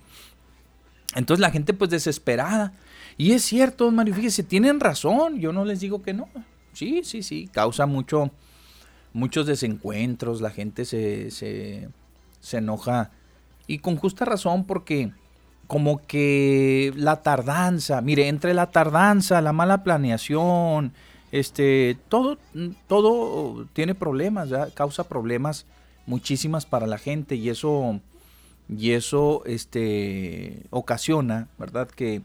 Entonces 1.14 1.40
la 1.40 1.50
gente 1.50 1.74
pues 1.74 1.90
desesperada. 1.90 2.72
Y 3.18 3.32
es 3.32 3.42
cierto, 3.42 3.90
Mario, 3.90 4.14
fíjese, 4.14 4.44
tienen 4.44 4.80
razón, 4.80 5.40
yo 5.40 5.52
no 5.52 5.64
les 5.64 5.80
digo 5.80 6.02
que 6.02 6.14
no. 6.14 6.28
Sí, 6.72 7.02
sí, 7.02 7.22
sí, 7.22 7.48
causa 7.52 7.84
mucho, 7.84 8.30
muchos 9.12 9.46
desencuentros, 9.46 10.40
la 10.40 10.50
gente 10.50 10.84
se, 10.84 11.32
se, 11.32 11.88
se 12.40 12.58
enoja 12.58 13.10
y 13.66 13.78
con 13.80 13.96
justa 13.96 14.24
razón 14.24 14.64
porque 14.64 15.12
como 15.66 16.00
que 16.06 16.92
la 16.96 17.22
tardanza, 17.22 18.00
mire, 18.00 18.28
entre 18.28 18.54
la 18.54 18.70
tardanza, 18.70 19.40
la 19.42 19.52
mala 19.52 19.84
planeación, 19.84 20.92
este, 21.30 21.98
todo, 22.08 22.38
todo 22.86 23.66
tiene 23.74 23.94
problemas, 23.94 24.48
causa 24.74 25.08
problemas 25.08 25.66
muchísimas 26.06 26.64
para 26.64 26.86
la 26.86 26.96
gente 26.96 27.34
y 27.34 27.50
eso, 27.50 28.00
y 28.68 28.92
eso, 28.92 29.42
este, 29.44 30.62
ocasiona, 30.70 31.48
¿verdad? 31.58 31.88
Que, 31.88 32.22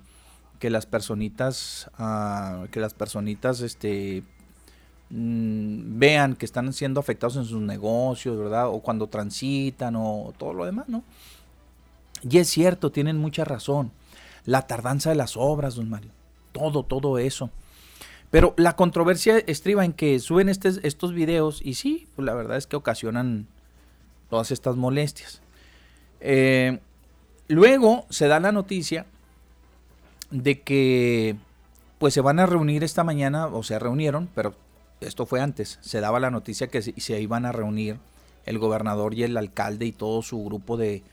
que 0.64 0.70
las 0.70 0.86
personitas, 0.86 1.92
ah, 1.98 2.68
que 2.72 2.80
las 2.80 2.94
personitas, 2.94 3.60
este, 3.60 4.24
mm, 5.10 6.00
vean 6.00 6.38
que 6.38 6.46
están 6.46 6.72
siendo 6.72 7.02
afectados 7.02 7.36
en 7.36 7.44
sus 7.44 7.60
negocios, 7.60 8.38
¿verdad? 8.38 8.70
O 8.70 8.80
cuando 8.80 9.08
transitan 9.08 9.98
o 9.98 10.32
todo 10.38 10.54
lo 10.54 10.64
demás, 10.64 10.88
¿no? 10.88 11.04
Y 12.22 12.38
es 12.38 12.48
cierto, 12.48 12.94
tienen 12.94 13.18
mucha 13.18 13.44
razón. 13.44 13.92
La 14.46 14.66
tardanza 14.66 15.10
de 15.10 15.18
las 15.18 15.36
obras, 15.36 15.76
don 15.76 15.90
Mario. 15.90 16.12
Todo, 16.54 16.84
todo 16.84 17.18
eso. 17.18 17.50
Pero 18.32 18.54
la 18.56 18.78
controversia 18.78 19.40
estriba 19.40 19.84
en 19.84 19.92
que 19.92 20.18
suben 20.20 20.48
estos 20.48 21.14
videos 21.14 21.62
y 21.62 21.74
sí, 21.74 22.08
pues 22.16 22.26
la 22.26 22.36
verdad 22.36 22.56
es 22.56 22.68
que 22.68 22.78
ocasionan 22.78 23.48
todas 24.30 24.50
estas 24.52 24.78
molestias. 24.78 25.42
Eh, 26.22 26.80
luego 27.50 28.06
se 28.10 28.30
da 28.30 28.40
la 28.40 28.54
noticia 28.54 29.08
de 30.34 30.62
que 30.62 31.36
pues 32.00 32.14
se 32.14 32.22
van 32.22 32.40
a 32.40 32.46
reunir 32.46 32.84
esta 32.84 33.04
mañana, 33.04 33.48
o 33.48 33.64
se 33.64 33.80
reunieron, 33.80 34.28
pero 34.36 34.56
esto 35.00 35.26
fue 35.26 35.40
antes, 35.40 35.80
se 35.82 36.02
daba 36.02 36.20
la 36.20 36.32
noticia 36.32 36.68
que 36.68 36.82
se 36.82 37.22
iban 37.22 37.46
a 37.46 37.52
reunir 37.52 37.98
el 38.46 38.60
gobernador 38.60 39.14
y 39.14 39.24
el 39.24 39.38
alcalde 39.38 39.86
y 39.86 39.92
todo 39.94 40.22
su 40.22 40.44
grupo 40.44 40.76
de, 40.76 41.04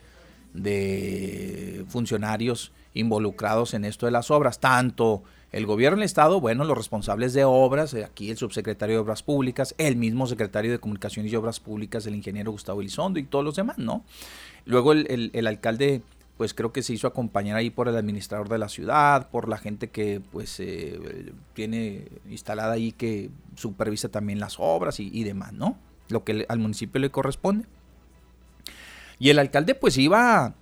de 0.55 1.85
funcionarios 1.89 2.73
involucrados 2.95 3.75
en 3.75 3.85
esto 3.85 4.07
de 4.07 4.13
las 4.13 4.31
obras, 4.31 4.59
tanto 4.59 5.23
el 5.53 5.67
gobierno 5.67 5.99
del 5.99 6.05
Estado, 6.05 6.41
bueno, 6.41 6.65
los 6.65 6.77
responsables 6.77 7.33
de 7.33 7.45
obras, 7.45 7.93
eh, 7.95 8.05
aquí 8.05 8.31
el 8.31 8.37
subsecretario 8.37 8.97
de 8.97 9.01
Obras 9.01 9.23
Públicas, 9.23 9.75
el 9.79 9.97
mismo 9.97 10.27
secretario 10.27 10.71
de 10.71 10.79
Comunicaciones 10.79 11.33
y 11.33 11.37
Obras 11.37 11.59
Públicas, 11.59 12.07
el 12.07 12.15
ingeniero 12.15 12.53
Gustavo 12.53 12.81
Elizondo 12.81 13.19
y 13.19 13.25
todos 13.25 13.45
los 13.45 13.57
demás, 13.57 13.79
¿no? 13.79 14.05
Luego 14.65 14.93
el, 14.93 15.47
alcalde, 15.47 16.03
pues 16.41 16.55
creo 16.55 16.73
que 16.73 16.83
se 16.83 16.95
hizo 16.95 17.07
acompañar 17.07 17.59
ahí 17.59 17.69
por 17.69 17.87
el 17.87 17.97
administrador 17.99 18.49
de 18.49 18.57
la 18.57 18.71
ciudad, 18.71 19.29
por 19.29 19.47
la 19.47 19.59
gente 19.59 19.91
que 19.91 20.23
pues 20.33 20.59
eh, 20.59 21.35
tiene 21.53 22.09
instalada 22.31 22.73
ahí 22.73 22.93
que 22.93 23.29
supervisa 23.57 24.09
también 24.09 24.41
las 24.41 24.57
obras 24.59 25.01
y, 25.01 25.23
demás, 25.23 25.53
¿no? 25.53 25.77
Lo 26.09 26.25
que 26.25 26.47
al 26.49 26.59
municipio 26.59 26.99
le 26.99 27.11
corresponde. 27.11 27.67
Y 29.19 29.29
el 29.29 29.39
alcalde 29.39 29.75
pues 29.75 29.99
iba, 29.99 30.55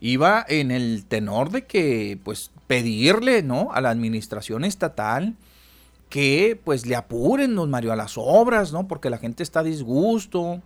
iba 0.00 0.44
en 0.46 0.70
el 0.70 1.06
tenor 1.06 1.50
de 1.50 1.64
que 1.64 2.18
pues 2.22 2.50
pedirle, 2.66 3.42
¿no? 3.42 3.70
A 3.72 3.80
la 3.80 3.88
administración 3.88 4.66
estatal 4.66 5.34
que 6.10 6.60
pues 6.62 6.84
le 6.84 6.94
apuren, 6.94 7.54
don 7.54 7.70
Mario, 7.70 7.90
a 7.90 7.96
las 7.96 8.18
obras, 8.18 8.70
¿no? 8.70 8.86
Porque 8.86 9.08
la 9.08 9.16
gente 9.16 9.44
está 9.44 9.60
a 9.60 9.62
disgusto. 9.62 10.60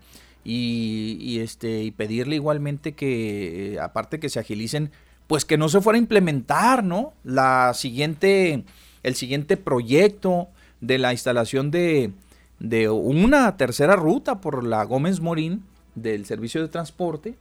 Y, 0.50 1.40
este, 1.40 1.82
y 1.82 1.90
pedirle 1.90 2.36
igualmente 2.36 2.92
que, 2.92 3.74
eh, 3.74 3.80
aparte 3.80 4.18
que 4.18 4.30
se 4.30 4.40
agilicen, 4.40 4.90
pues 5.26 5.44
que 5.44 5.58
no 5.58 5.68
se 5.68 5.82
fuera 5.82 5.98
a 5.98 6.00
implementar, 6.00 6.82
¿no? 6.82 7.12
La 7.22 7.74
siguiente, 7.74 8.64
el 9.02 9.14
siguiente 9.14 9.58
proyecto 9.58 10.48
de 10.80 10.96
la 10.96 11.12
instalación 11.12 11.70
de, 11.70 12.12
de 12.60 12.88
una 12.88 13.58
tercera 13.58 13.94
ruta 13.94 14.40
por 14.40 14.64
la 14.64 14.84
Gómez 14.84 15.20
Morín, 15.20 15.64
del 15.94 16.24
servicio 16.24 16.62
de 16.62 16.68
transporte. 16.68 17.34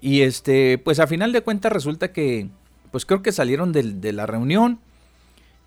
Y 0.00 0.22
este, 0.22 0.78
pues 0.78 0.98
a 0.98 1.06
final 1.06 1.32
de 1.32 1.42
cuentas 1.42 1.72
resulta 1.72 2.12
que, 2.12 2.48
pues 2.90 3.06
creo 3.06 3.22
que 3.22 3.32
salieron 3.32 3.72
de, 3.72 4.12
la 4.12 4.26
reunión 4.26 4.80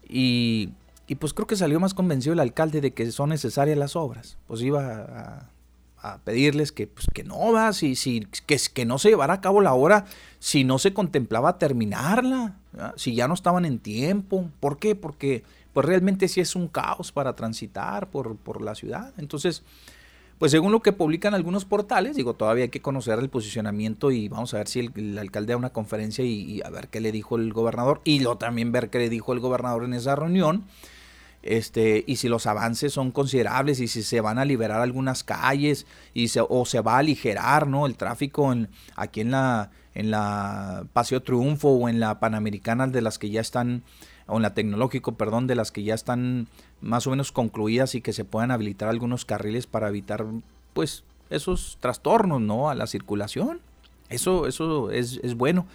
y, 0.10 0.70
y, 1.08 1.16
pues 1.16 1.34
creo 1.34 1.48
que 1.48 1.56
salió 1.56 1.80
más 1.80 1.94
convencido 1.94 2.34
el 2.34 2.40
alcalde 2.40 2.82
de 2.82 2.94
que 2.94 3.12
son 3.12 3.30
necesarias 3.30 3.78
las 3.78 3.96
obras. 3.96 4.38
Pues 4.48 4.62
iba 4.62 5.50
a, 6.02 6.18
pedirles 6.24 6.72
que, 6.72 6.86
pues, 6.86 7.08
que 7.12 7.24
no 7.24 7.52
va, 7.52 7.74
si, 7.74 7.96
si, 7.96 8.28
que, 8.46 8.60
que 8.74 8.86
no 8.86 9.00
se 9.00 9.10
llevara 9.10 9.34
a 9.34 9.42
cabo 9.42 9.60
la 9.60 9.74
obra 9.74 10.06
si 10.38 10.64
no 10.64 10.78
se 10.78 10.94
contemplaba 10.94 11.58
terminarla, 11.58 12.58
si 12.96 13.16
ya 13.16 13.28
no 13.28 13.34
estaban 13.34 13.66
en 13.66 13.80
tiempo. 13.80 14.48
¿Por 14.60 14.78
qué? 14.78 14.94
Porque 14.94 15.44
pues 15.74 15.86
realmente 15.86 16.28
sí 16.28 16.40
es 16.40 16.56
un 16.56 16.68
caos 16.68 17.12
para 17.12 17.36
transitar 17.36 18.10
por, 18.12 18.38
por 18.38 18.62
la 18.62 18.76
ciudad. 18.76 19.14
Entonces, 19.18 19.64
pues 20.40 20.52
según 20.52 20.72
lo 20.72 20.82
que 20.82 20.92
publican 20.92 21.34
algunos 21.34 21.64
portales, 21.64 22.16
digo, 22.16 22.34
todavía 22.34 22.66
hay 22.66 22.70
que 22.70 22.82
conocer 22.82 23.20
el 23.20 23.30
posicionamiento 23.30 24.12
y 24.12 24.28
vamos 24.28 24.54
a 24.54 24.58
ver 24.58 24.68
si 24.68 24.92
el, 24.94 25.18
alcalde 25.18 25.54
da 25.54 25.58
una 25.58 25.70
conferencia 25.70 26.26
y, 26.26 26.62
a 26.62 26.70
ver 26.70 26.90
qué 26.90 27.00
le 27.00 27.12
dijo 27.12 27.38
el 27.38 27.54
gobernador 27.54 28.02
y 28.04 28.20
luego 28.20 28.38
también 28.38 28.72
ver 28.72 28.90
qué 28.90 29.00
le 29.00 29.10
dijo 29.10 29.32
el 29.34 29.40
gobernador 29.40 29.86
en 29.86 29.94
esa 29.94 30.16
reunión. 30.16 30.66
Este, 31.46 32.04
y 32.08 32.16
si 32.16 32.28
los 32.28 32.48
avances 32.48 32.92
son 32.92 33.12
considerables 33.12 33.80
y 33.80 33.88
si 33.88 34.02
se 34.02 34.20
van 34.20 34.40
a 34.40 34.46
liberar 34.46 34.82
algunas 34.82 35.24
calles 35.24 35.86
y 36.16 36.30
se, 36.30 36.42
o 36.42 36.66
se 36.66 36.82
va 36.82 36.96
a 36.96 36.98
aligerar 36.98 37.68
¿no? 37.68 37.86
el 37.86 37.98
tráfico 37.98 38.52
en, 38.52 38.68
aquí 38.96 39.22
en 39.22 39.30
la, 39.30 39.70
en 39.94 40.10
la 40.10 40.88
Paseo 40.92 41.22
Triunfo 41.22 41.70
o 41.70 41.88
en 41.88 42.00
la 42.00 42.20
Panamericana 42.20 42.88
de 42.88 43.00
las 43.04 43.20
que 43.20 43.30
ya 43.30 43.42
están, 43.42 43.84
o 44.26 44.38
en 44.38 44.42
la 44.42 44.56
Tecnológico, 44.56 45.18
perdón, 45.18 45.46
de 45.46 45.54
las 45.54 45.72
que 45.72 45.84
ya 45.84 45.94
están 45.94 46.48
más 46.82 47.06
o 47.06 47.12
menos 47.12 47.32
concluidas 47.32 47.94
y 47.94 48.02
que 48.02 48.12
se 48.12 48.26
puedan 48.26 48.50
habilitar 48.50 48.90
algunos 48.90 49.24
carriles 49.24 49.68
para 49.68 49.90
evitar 49.90 50.26
pues 50.74 51.04
esos 51.30 51.78
trastornos 51.80 52.42
¿no? 52.42 52.72
a 52.72 52.76
la 52.76 52.88
circulación. 52.88 53.60
Eso, 54.10 54.48
eso 54.48 54.90
es, 54.90 55.36
bueno. 55.36 55.68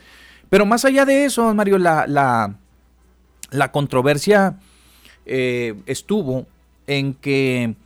Pero 0.48 0.66
más 0.66 0.85
allá 0.85 1.04
de 1.04 1.26
eso, 1.26 1.54
Mario, 1.54 1.78
la, 1.78 2.09
la, 2.09 2.56
la 3.52 3.70
controversia 3.70 4.59
eh, 5.33 5.77
estuvo 5.87 6.45
en 6.88 7.14
que, 7.14 7.77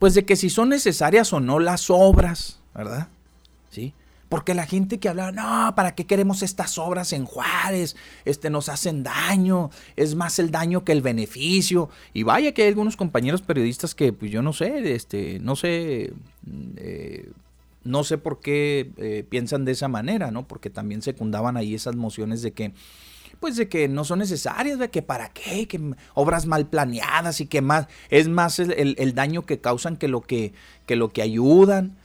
pues 0.00 0.14
de 0.14 0.24
que 0.24 0.34
si 0.34 0.50
son 0.50 0.70
necesarias 0.70 1.32
o 1.32 1.38
no 1.38 1.60
las 1.60 1.88
obras, 1.88 2.58
¿verdad? 2.74 3.06
¿Sí? 3.70 3.94
Porque 4.28 4.54
la 4.54 4.66
gente 4.66 4.98
que 4.98 5.08
hablaba, 5.08 5.30
no, 5.30 5.74
¿para 5.76 5.94
qué 5.94 6.04
queremos 6.04 6.42
estas 6.42 6.76
obras 6.78 7.12
en 7.12 7.26
Juárez? 7.26 7.94
Este, 8.24 8.50
nos 8.50 8.68
hacen 8.68 9.04
daño, 9.04 9.70
es 9.94 10.16
más 10.16 10.40
el 10.40 10.50
daño 10.50 10.82
que 10.82 10.90
el 10.90 11.00
beneficio. 11.00 11.90
Y 12.12 12.24
vaya 12.24 12.50
que 12.50 12.62
hay 12.62 12.68
algunos 12.68 12.96
compañeros 12.96 13.42
periodistas 13.42 13.94
que, 13.94 14.12
pues 14.12 14.32
yo 14.32 14.42
no 14.42 14.52
sé, 14.52 14.94
este, 14.96 15.38
no 15.38 15.54
sé, 15.54 16.12
eh, 16.76 17.30
no 17.84 18.02
sé 18.02 18.18
por 18.18 18.40
qué 18.40 18.90
eh, 18.96 19.24
piensan 19.28 19.64
de 19.64 19.72
esa 19.72 19.86
manera, 19.86 20.32
¿no? 20.32 20.48
Porque 20.48 20.70
también 20.70 21.02
secundaban 21.02 21.56
ahí 21.56 21.76
esas 21.76 21.94
mociones 21.94 22.42
de 22.42 22.50
que, 22.52 22.72
pues 23.40 23.56
de 23.56 23.68
que 23.68 23.88
no 23.88 24.04
son 24.04 24.18
necesarias, 24.20 24.78
de 24.78 24.90
que 24.90 25.02
para 25.02 25.28
qué, 25.30 25.66
que 25.68 25.80
obras 26.14 26.46
mal 26.46 26.66
planeadas 26.66 27.40
y 27.40 27.46
que 27.46 27.60
más, 27.60 27.86
es 28.10 28.28
más 28.28 28.58
el, 28.58 28.94
el 28.98 29.14
daño 29.14 29.46
que 29.46 29.58
causan 29.58 29.96
que 29.96 30.08
lo 30.08 30.20
que, 30.20 30.52
que 30.86 30.96
lo 30.96 31.12
que 31.12 31.22
ayudan. 31.22 31.96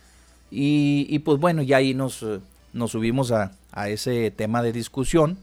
Y, 0.52 1.20
pues 1.20 1.39
bueno, 1.39 1.62
ya 1.62 1.78
ahí 1.78 1.94
nos, 1.94 2.24
eh, 2.24 2.39
nos 2.74 2.92
subimos 2.92 3.32
a, 3.32 3.52
ese 3.88 4.32
tema 4.32 4.62
de 4.62 4.72
discusión. 4.74 5.38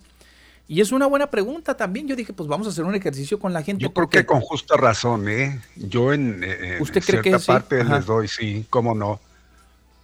Y 0.68 0.80
es 0.80 0.90
una 0.90 1.06
buena 1.06 1.28
pregunta 1.28 1.76
también. 1.76 2.08
Yo 2.08 2.16
dije, 2.16 2.32
pues 2.32 2.48
vamos 2.48 2.66
a 2.66 2.70
hacer 2.70 2.84
un 2.84 2.94
ejercicio 2.94 3.38
con 3.38 3.52
la 3.52 3.62
gente. 3.62 3.82
Yo 3.82 3.92
creo 3.92 4.10
que 4.10 4.26
con 4.26 4.40
justa 4.40 4.76
razón, 4.76 5.28
¿eh? 5.28 5.60
Yo 5.76 6.12
en, 6.12 6.44
¿Usted 6.80 7.02
cree 7.04 7.22
cierta 7.22 7.38
que 7.38 7.44
parte 7.44 7.84
les 7.84 8.04
doy, 8.04 8.26
sí, 8.26 8.66
cómo 8.68 8.94
no. 8.94 9.20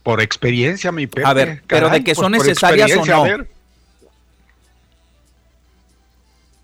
Por 0.05 0.21
experiencia, 0.21 0.93
mi 0.93 1.07
Pepe. 1.09 1.27
A 1.27 1.33
ver, 1.35 1.63
pero 1.67 1.91
de 1.91 2.03
que 2.03 2.15
son 2.15 2.33
pues, 2.33 2.45
necesarias 2.47 2.93
o 2.97 3.05
no. 3.05 3.25
A 3.25 3.25
ver. 3.25 3.51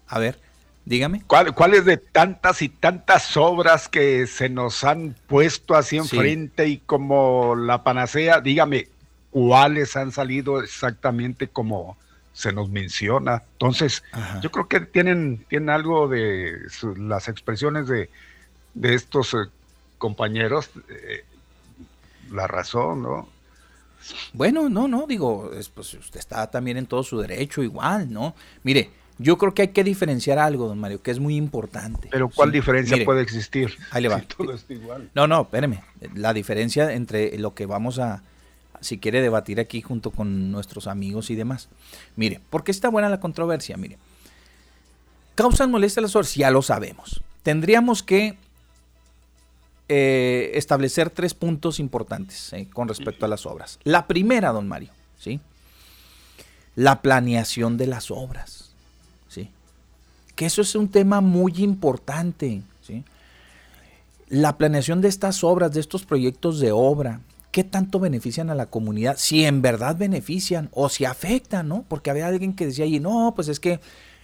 A 0.08 0.18
ver. 0.18 0.40
Dígame. 0.84 1.22
¿Cuáles 1.26 1.84
de 1.84 1.98
tantas 1.98 2.62
y 2.62 2.70
tantas 2.70 3.36
obras 3.36 3.88
que 3.88 4.26
se 4.26 4.48
nos 4.48 4.84
han 4.84 5.14
puesto 5.26 5.74
así 5.74 5.98
enfrente 5.98 6.66
y 6.66 6.78
como 6.78 7.54
la 7.56 7.82
panacea? 7.84 8.40
Dígame, 8.40 8.88
¿cuáles 9.30 9.96
han 9.96 10.12
salido 10.12 10.62
exactamente 10.62 11.48
como 11.48 11.98
se 12.32 12.54
nos 12.54 12.70
menciona? 12.70 13.42
Entonces, 13.52 14.02
yo 14.40 14.50
creo 14.50 14.66
que 14.66 14.80
tienen, 14.80 15.44
tienen 15.48 15.68
algo 15.68 16.08
de 16.08 16.56
las 16.96 17.28
expresiones 17.28 17.86
de, 17.86 18.08
de 18.72 18.94
estos 18.94 19.34
eh, 19.34 19.50
compañeros. 19.98 20.70
Eh, 20.88 21.22
la 22.30 22.46
razón, 22.46 23.02
¿no? 23.02 23.28
Bueno, 24.32 24.68
no, 24.68 24.88
no, 24.88 25.06
digo, 25.06 25.50
pues 25.74 25.94
usted 25.94 26.20
está 26.20 26.50
también 26.50 26.76
en 26.76 26.86
todo 26.86 27.02
su 27.02 27.18
derecho 27.20 27.62
igual, 27.62 28.10
¿no? 28.10 28.34
Mire, 28.62 28.90
yo 29.18 29.36
creo 29.36 29.52
que 29.52 29.62
hay 29.62 29.68
que 29.68 29.84
diferenciar 29.84 30.38
algo, 30.38 30.68
don 30.68 30.78
Mario, 30.78 31.02
que 31.02 31.10
es 31.10 31.18
muy 31.18 31.36
importante. 31.36 32.08
Pero 32.10 32.28
¿cuál 32.28 32.52
diferencia 32.52 32.96
puede 33.04 33.22
existir? 33.22 33.76
Ahí 33.90 34.02
le 34.02 34.08
va. 34.08 34.20
todo 34.36 34.52
está 34.52 34.72
igual. 34.72 35.10
No, 35.14 35.26
no, 35.26 35.42
espéreme. 35.42 35.82
La 36.14 36.32
diferencia 36.32 36.92
entre 36.92 37.36
lo 37.38 37.54
que 37.54 37.66
vamos 37.66 37.98
a, 37.98 38.22
si 38.80 38.98
quiere 38.98 39.20
debatir 39.20 39.60
aquí 39.60 39.82
junto 39.82 40.10
con 40.10 40.52
nuestros 40.52 40.86
amigos 40.86 41.30
y 41.30 41.34
demás. 41.34 41.68
Mire, 42.16 42.40
¿por 42.50 42.64
qué 42.64 42.70
está 42.70 42.88
buena 42.88 43.08
la 43.08 43.20
controversia? 43.20 43.76
Mire, 43.76 43.98
causan 45.34 45.70
molestia 45.70 46.02
las 46.02 46.14
obras, 46.14 46.34
ya 46.34 46.50
lo 46.50 46.62
sabemos. 46.62 47.22
Tendríamos 47.42 48.02
que 48.02 48.36
eh, 49.88 50.52
establecer 50.54 51.10
tres 51.10 51.34
puntos 51.34 51.80
importantes 51.80 52.52
eh, 52.52 52.68
con 52.72 52.88
respecto 52.88 53.24
a 53.24 53.28
las 53.28 53.46
obras. 53.46 53.78
La 53.84 54.06
primera, 54.06 54.52
don 54.52 54.68
Mario, 54.68 54.90
¿sí? 55.18 55.40
La 56.76 57.02
planeación 57.02 57.76
de 57.76 57.86
las 57.86 58.10
obras. 58.10 58.57
Que 60.38 60.46
eso 60.46 60.62
es 60.62 60.76
un 60.76 60.86
tema 60.86 61.20
muy 61.20 61.52
importante, 61.56 62.62
¿sí? 62.80 63.02
La 64.28 64.56
planeación 64.56 65.00
de 65.00 65.08
estas 65.08 65.42
obras, 65.42 65.72
de 65.72 65.80
estos 65.80 66.04
proyectos 66.04 66.60
de 66.60 66.70
obra, 66.70 67.22
¿qué 67.50 67.64
tanto 67.64 67.98
benefician 67.98 68.48
a 68.48 68.54
la 68.54 68.66
comunidad? 68.66 69.16
Si 69.18 69.44
en 69.44 69.62
verdad 69.62 69.96
benefician 69.96 70.68
o 70.72 70.88
si 70.90 71.04
afectan, 71.04 71.66
¿no? 71.66 71.84
Porque 71.88 72.10
había 72.10 72.28
alguien 72.28 72.54
que 72.54 72.66
decía 72.66 72.84
allí, 72.84 73.00
no, 73.00 73.32
pues 73.34 73.48
es 73.48 73.58
que 73.58 73.80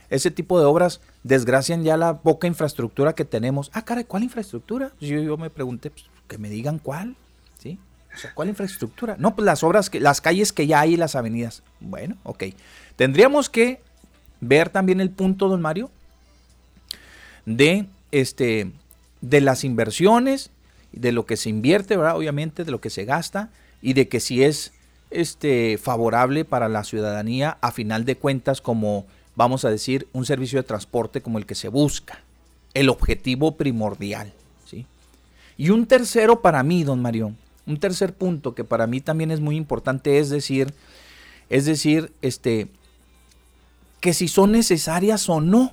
ese 0.09 0.31
tipo 0.31 0.61
de 0.61 0.67
obras 0.67 1.01
desgracian 1.25 1.83
ya 1.83 1.97
la 1.97 2.19
poca 2.19 2.47
infraestructura 2.47 3.17
que 3.17 3.25
tenemos. 3.25 3.73
Ah, 3.75 3.85
cara, 3.85 4.05
¿cuál 4.05 4.23
infraestructura? 4.23 4.93
Pues 4.97 5.11
yo, 5.11 5.21
yo 5.21 5.37
me 5.37 5.51
pregunté, 5.51 5.91
pues, 5.91 6.05
que 6.29 6.39
me 6.39 6.49
digan 6.49 6.79
cuál, 6.79 7.17
¿sí? 7.59 7.77
O 8.15 8.17
sea, 8.17 8.33
¿cuál 8.35 8.51
infraestructura? 8.51 9.17
No, 9.19 9.35
pues 9.35 9.47
las 9.47 9.65
obras, 9.65 9.91
que, 9.91 9.99
las 9.99 10.21
calles 10.21 10.53
que 10.53 10.69
ya 10.69 10.79
hay 10.79 10.95
y 10.95 10.97
las 10.97 11.17
avenidas. 11.17 11.65
Bueno, 11.81 12.19
ok. 12.23 12.45
Tendríamos 12.95 13.51
que 13.51 13.83
ver 14.41 14.69
también 14.69 15.01
el 15.01 15.11
punto, 15.11 15.49
don 15.49 15.61
Mario, 15.61 15.91
de, 17.47 17.87
este, 18.13 18.71
de 19.21 19.41
las 19.41 19.65
inversiones, 19.65 20.51
de 20.93 21.13
lo 21.13 21.27
que 21.27 21.37
se 21.37 21.51
invierte, 21.51 21.97
¿verdad? 21.97 22.17
Obviamente, 22.17 22.65
de 22.65 22.71
lo 22.71 22.81
que 22.81 22.91
se 22.91 23.05
gasta 23.05 23.51
y 23.83 23.95
de 23.95 24.09
que 24.09 24.21
si 24.21 24.43
es 24.43 24.73
este, 25.11 25.79
favorable 25.79 26.45
para 26.45 26.69
la 26.69 26.85
ciudadanía, 26.85 27.59
a 27.61 27.73
final 27.73 28.05
de 28.05 28.17
cuentas, 28.17 28.61
como 28.61 29.07
vamos 29.37 29.65
a 29.65 29.71
decir, 29.71 30.07
un 30.13 30.25
servicio 30.25 30.59
de 30.59 30.67
transporte 30.67 31.21
como 31.21 31.39
el 31.39 31.47
que 31.47 31.55
se 31.55 31.69
busca, 31.69 32.21
el 32.73 32.89
objetivo 32.89 33.57
primordial. 33.57 34.33
¿sí? 34.67 34.87
Y 35.57 35.71
un 35.71 35.87
tercero 35.87 36.41
para 36.41 36.63
mí, 36.63 36.85
don 36.85 37.03
Mario, 37.03 37.33
un 37.67 37.79
tercer 37.79 38.15
punto 38.15 38.55
que 38.55 38.65
para 38.65 38.87
mí 38.87 39.01
también 39.01 39.31
es 39.31 39.41
muy 39.41 39.57
importante 39.57 40.19
es 40.19 40.31
decir, 40.31 40.73
es 41.49 41.65
decir, 41.65 42.13
este, 42.23 42.69
que 44.01 44.15
si 44.15 44.29
son 44.29 44.53
necesarias 44.53 45.29
o 45.29 45.41
no, 45.41 45.73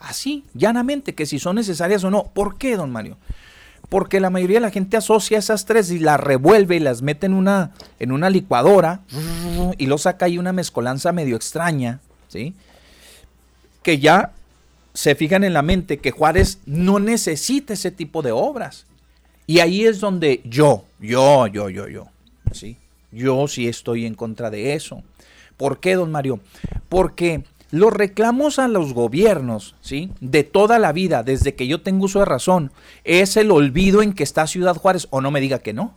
así, 0.00 0.44
llanamente, 0.54 1.14
que 1.14 1.26
si 1.26 1.38
son 1.38 1.56
necesarias 1.56 2.04
o 2.04 2.10
no. 2.10 2.24
¿Por 2.24 2.56
qué, 2.56 2.76
don 2.76 2.90
Mario? 2.90 3.16
Porque 3.88 4.20
la 4.20 4.30
mayoría 4.30 4.56
de 4.56 4.66
la 4.66 4.70
gente 4.70 4.96
asocia 4.96 5.38
esas 5.38 5.64
tres 5.64 5.90
y 5.90 5.98
las 5.98 6.20
revuelve 6.20 6.76
y 6.76 6.80
las 6.80 7.00
mete 7.00 7.26
en 7.26 7.34
una, 7.34 7.72
en 7.98 8.12
una 8.12 8.28
licuadora 8.28 9.00
y 9.78 9.86
lo 9.86 9.96
saca 9.96 10.26
ahí 10.26 10.36
una 10.36 10.52
mezcolanza 10.52 11.12
medio 11.12 11.36
extraña, 11.36 12.00
¿sí? 12.28 12.54
Que 13.82 13.98
ya 13.98 14.32
se 14.92 15.14
fijan 15.14 15.44
en 15.44 15.54
la 15.54 15.62
mente 15.62 15.98
que 15.98 16.10
Juárez 16.10 16.58
no 16.66 16.98
necesita 16.98 17.72
ese 17.72 17.90
tipo 17.90 18.20
de 18.20 18.32
obras. 18.32 18.84
Y 19.46 19.60
ahí 19.60 19.86
es 19.86 20.00
donde 20.00 20.42
yo, 20.44 20.84
yo, 21.00 21.46
yo, 21.46 21.70
yo, 21.70 21.88
yo, 21.88 22.08
¿sí? 22.52 22.76
Yo 23.10 23.48
sí 23.48 23.68
estoy 23.68 24.04
en 24.04 24.14
contra 24.14 24.50
de 24.50 24.74
eso. 24.74 25.02
¿Por 25.56 25.80
qué, 25.80 25.94
don 25.94 26.12
Mario? 26.12 26.40
Porque 26.90 27.44
los 27.70 27.92
reclamos 27.92 28.58
a 28.58 28.68
los 28.68 28.94
gobiernos, 28.94 29.74
¿sí? 29.80 30.10
De 30.20 30.44
toda 30.44 30.78
la 30.78 30.92
vida, 30.92 31.22
desde 31.22 31.54
que 31.54 31.66
yo 31.66 31.82
tengo 31.82 32.06
uso 32.06 32.20
de 32.20 32.24
razón, 32.24 32.72
es 33.04 33.36
el 33.36 33.50
olvido 33.50 34.02
en 34.02 34.14
que 34.14 34.22
está 34.22 34.46
Ciudad 34.46 34.76
Juárez, 34.76 35.06
o 35.10 35.20
no 35.20 35.30
me 35.30 35.40
diga 35.40 35.58
que 35.58 35.72
no. 35.72 35.94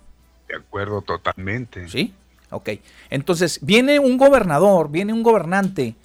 De 0.48 0.58
acuerdo, 0.58 1.02
totalmente. 1.02 1.88
¿Sí? 1.88 2.14
Ok. 2.50 2.72
Entonces, 3.10 3.60
viene 3.62 4.00
un 4.00 4.18
gobernador, 4.18 4.92
viene 4.92 5.14
un 5.14 5.24
gobernante 5.24 5.96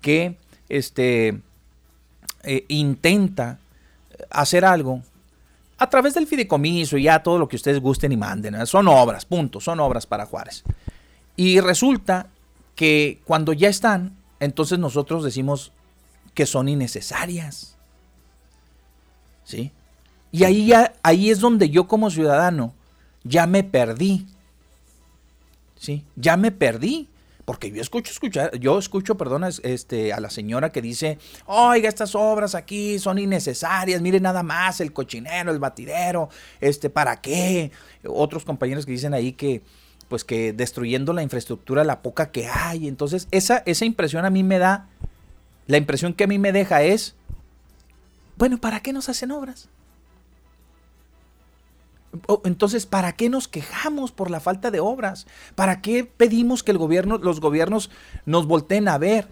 que 0.00 0.36
este, 0.68 1.40
eh, 2.44 2.64
intenta 2.68 3.58
hacer 4.30 4.64
algo 4.64 5.02
a 5.76 5.90
través 5.90 6.14
del 6.14 6.26
fideicomiso 6.26 6.96
y 6.96 7.04
ya 7.04 7.22
todo 7.22 7.38
lo 7.38 7.48
que 7.48 7.56
ustedes 7.56 7.80
gusten 7.80 8.12
y 8.12 8.16
manden. 8.16 8.64
Son 8.66 8.86
obras, 8.86 9.24
punto, 9.24 9.60
son 9.60 9.80
obras 9.80 10.06
para 10.06 10.26
Juárez. 10.26 10.62
Y 11.36 11.58
resulta 11.60 12.28
que 12.76 13.20
cuando 13.24 13.52
ya 13.52 13.68
están, 13.68 14.17
entonces 14.40 14.78
nosotros 14.78 15.24
decimos 15.24 15.72
que 16.34 16.46
son 16.46 16.68
innecesarias. 16.68 17.76
¿Sí? 19.44 19.72
Y 20.30 20.44
ahí, 20.44 20.66
ya, 20.66 20.92
ahí 21.02 21.30
es 21.30 21.40
donde 21.40 21.70
yo 21.70 21.88
como 21.88 22.10
ciudadano 22.10 22.74
ya 23.24 23.46
me 23.46 23.64
perdí. 23.64 24.26
¿Sí? 25.76 26.04
Ya 26.16 26.36
me 26.36 26.50
perdí. 26.50 27.08
Porque 27.48 27.70
yo 27.70 27.80
escucho, 27.80 28.12
escuchar, 28.12 28.58
yo 28.58 28.78
escucho, 28.78 29.16
perdona, 29.16 29.48
este, 29.62 30.12
a 30.12 30.20
la 30.20 30.28
señora 30.28 30.70
que 30.70 30.82
dice, 30.82 31.16
oiga, 31.46 31.88
estas 31.88 32.14
obras 32.14 32.54
aquí 32.54 32.98
son 32.98 33.18
innecesarias, 33.18 34.02
mire 34.02 34.20
nada 34.20 34.42
más, 34.42 34.82
el 34.82 34.92
cochinero, 34.92 35.50
el 35.50 35.58
batidero, 35.58 36.28
este, 36.60 36.90
¿para 36.90 37.22
qué? 37.22 37.72
Otros 38.06 38.44
compañeros 38.44 38.84
que 38.84 38.92
dicen 38.92 39.14
ahí 39.14 39.32
que, 39.32 39.62
pues 40.08 40.24
que 40.24 40.52
destruyendo 40.52 41.12
la 41.12 41.22
infraestructura, 41.22 41.84
la 41.84 42.02
poca 42.02 42.30
que 42.30 42.48
hay. 42.48 42.88
Entonces, 42.88 43.28
esa, 43.30 43.62
esa 43.66 43.84
impresión 43.84 44.24
a 44.24 44.30
mí 44.30 44.42
me 44.42 44.58
da, 44.58 44.88
la 45.66 45.76
impresión 45.76 46.14
que 46.14 46.24
a 46.24 46.26
mí 46.26 46.38
me 46.38 46.52
deja 46.52 46.82
es, 46.82 47.14
bueno, 48.36 48.58
¿para 48.58 48.80
qué 48.80 48.92
nos 48.92 49.08
hacen 49.08 49.30
obras? 49.30 49.68
Entonces, 52.44 52.86
¿para 52.86 53.12
qué 53.12 53.28
nos 53.28 53.48
quejamos 53.48 54.12
por 54.12 54.30
la 54.30 54.40
falta 54.40 54.70
de 54.70 54.80
obras? 54.80 55.26
¿Para 55.54 55.82
qué 55.82 56.04
pedimos 56.04 56.62
que 56.62 56.70
el 56.70 56.78
gobierno, 56.78 57.18
los 57.18 57.40
gobiernos 57.40 57.90
nos 58.24 58.46
volteen 58.46 58.88
a 58.88 58.96
ver? 58.96 59.28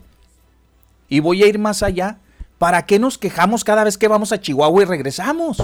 Y 1.08 1.20
voy 1.20 1.42
a 1.42 1.46
ir 1.46 1.58
más 1.58 1.82
allá. 1.82 2.18
¿Para 2.58 2.84
qué 2.84 2.98
nos 2.98 3.16
quejamos 3.16 3.64
cada 3.64 3.84
vez 3.84 3.96
que 3.96 4.08
vamos 4.08 4.32
a 4.32 4.40
Chihuahua 4.40 4.82
y 4.82 4.86
regresamos? 4.86 5.58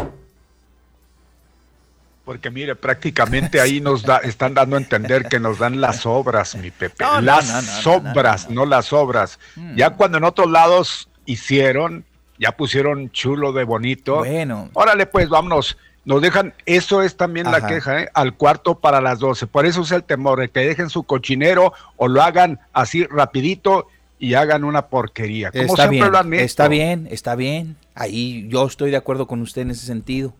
Porque 2.25 2.51
mire, 2.51 2.77
prácticamente 2.77 3.61
ahí 3.61 3.81
nos 3.81 4.03
da, 4.03 4.19
están 4.19 4.55
dando 4.55 4.77
a 4.77 4.79
entender 4.79 5.27
que 5.29 5.41
nos 5.41 5.59
dan 5.59 5.81
las 5.81 6.07
obras, 6.07 6.55
mi 6.55 6.71
Pepe. 6.71 7.05
las 7.21 7.87
obras, 7.87 8.49
no, 8.49 8.65
las 8.65 8.93
obras. 8.93 9.41
Mm. 9.57 9.77
Ya 9.77 9.91
cuando 9.91 10.19
en 10.19 10.25
otros 10.25 10.51
lados 10.51 11.09
hicieron, 11.27 12.05
ya 12.39 12.53
pusieron 12.53 13.11
chulo 13.11 13.53
de 13.53 13.65
bonito. 13.65 14.19
Bueno. 14.19 14.71
Órale, 14.75 15.07
pues 15.07 15.29
vámonos 15.29 15.77
nos 16.05 16.21
dejan, 16.21 16.53
eso 16.67 17.03
es 17.03 17.17
también 17.17 17.51
la 17.51 17.67
queja, 17.67 18.03
¿eh? 18.03 18.09
al 18.15 18.35
cuarto 18.35 18.81
para 18.81 19.01
las 19.01 19.21
doce. 19.21 19.47
Por 19.47 19.67
eso 19.67 19.83
es 19.83 19.93
el 19.93 20.03
temor, 20.03 20.41
de 20.41 20.49
que 20.49 20.61
dejen 20.61 20.91
su 20.91 21.05
cochinero 21.05 21.73
o 21.97 22.09
lo 22.09 22.23
hagan 22.23 22.59
así 22.73 23.05
rapidito 23.05 23.87
y 24.19 24.35
hagan 24.35 24.65
una 24.65 24.87
porquería. 24.87 25.53
Como 25.53 25.65
está 25.65 25.89
siempre 25.89 26.11
bien, 26.11 26.31
lo 26.31 26.45
Está 26.45 26.69
bien, 26.69 27.09
está 27.11 27.35
bien. 27.37 27.77
Ahí 27.95 28.49
yo 28.49 28.67
estoy 28.67 28.91
de 28.91 28.97
acuerdo 28.97 29.27
con 29.27 29.43
usted 29.43 29.63
en 29.63 29.71
ese 29.71 29.87
sentido. 29.87 30.35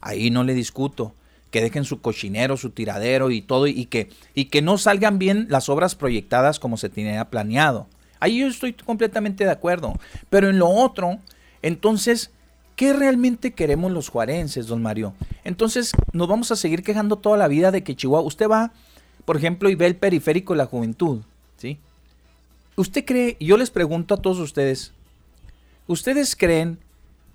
Ahí 0.00 0.30
no 0.30 0.42
le 0.42 0.54
discuto. 0.54 1.14
Que 1.54 1.60
dejen 1.60 1.84
su 1.84 2.00
cochinero, 2.00 2.56
su 2.56 2.70
tiradero 2.70 3.30
y 3.30 3.40
todo, 3.40 3.68
y 3.68 3.86
que, 3.86 4.08
y 4.34 4.46
que 4.46 4.60
no 4.60 4.76
salgan 4.76 5.20
bien 5.20 5.46
las 5.50 5.68
obras 5.68 5.94
proyectadas 5.94 6.58
como 6.58 6.76
se 6.76 6.88
tenía 6.88 7.30
planeado. 7.30 7.86
Ahí 8.18 8.40
yo 8.40 8.48
estoy 8.48 8.72
completamente 8.72 9.44
de 9.44 9.52
acuerdo. 9.52 9.94
Pero 10.30 10.50
en 10.50 10.58
lo 10.58 10.68
otro, 10.68 11.20
entonces 11.62 12.32
¿Qué 12.74 12.92
realmente 12.92 13.52
queremos 13.52 13.92
los 13.92 14.08
juarenses, 14.08 14.66
don 14.66 14.82
Mario? 14.82 15.14
Entonces, 15.44 15.92
nos 16.12 16.26
vamos 16.26 16.50
a 16.50 16.56
seguir 16.56 16.82
quejando 16.82 17.14
toda 17.14 17.36
la 17.36 17.46
vida 17.46 17.70
de 17.70 17.84
que 17.84 17.94
Chihuahua, 17.94 18.26
usted 18.26 18.48
va, 18.48 18.72
por 19.24 19.36
ejemplo, 19.36 19.70
y 19.70 19.76
ve 19.76 19.86
el 19.86 19.94
periférico 19.94 20.54
de 20.54 20.56
la 20.58 20.66
juventud, 20.66 21.20
¿sí? 21.56 21.78
¿Usted 22.74 23.04
cree, 23.04 23.36
yo 23.38 23.56
les 23.56 23.70
pregunto 23.70 24.14
a 24.14 24.16
todos 24.16 24.40
ustedes, 24.40 24.90
¿ustedes 25.86 26.34
creen 26.34 26.80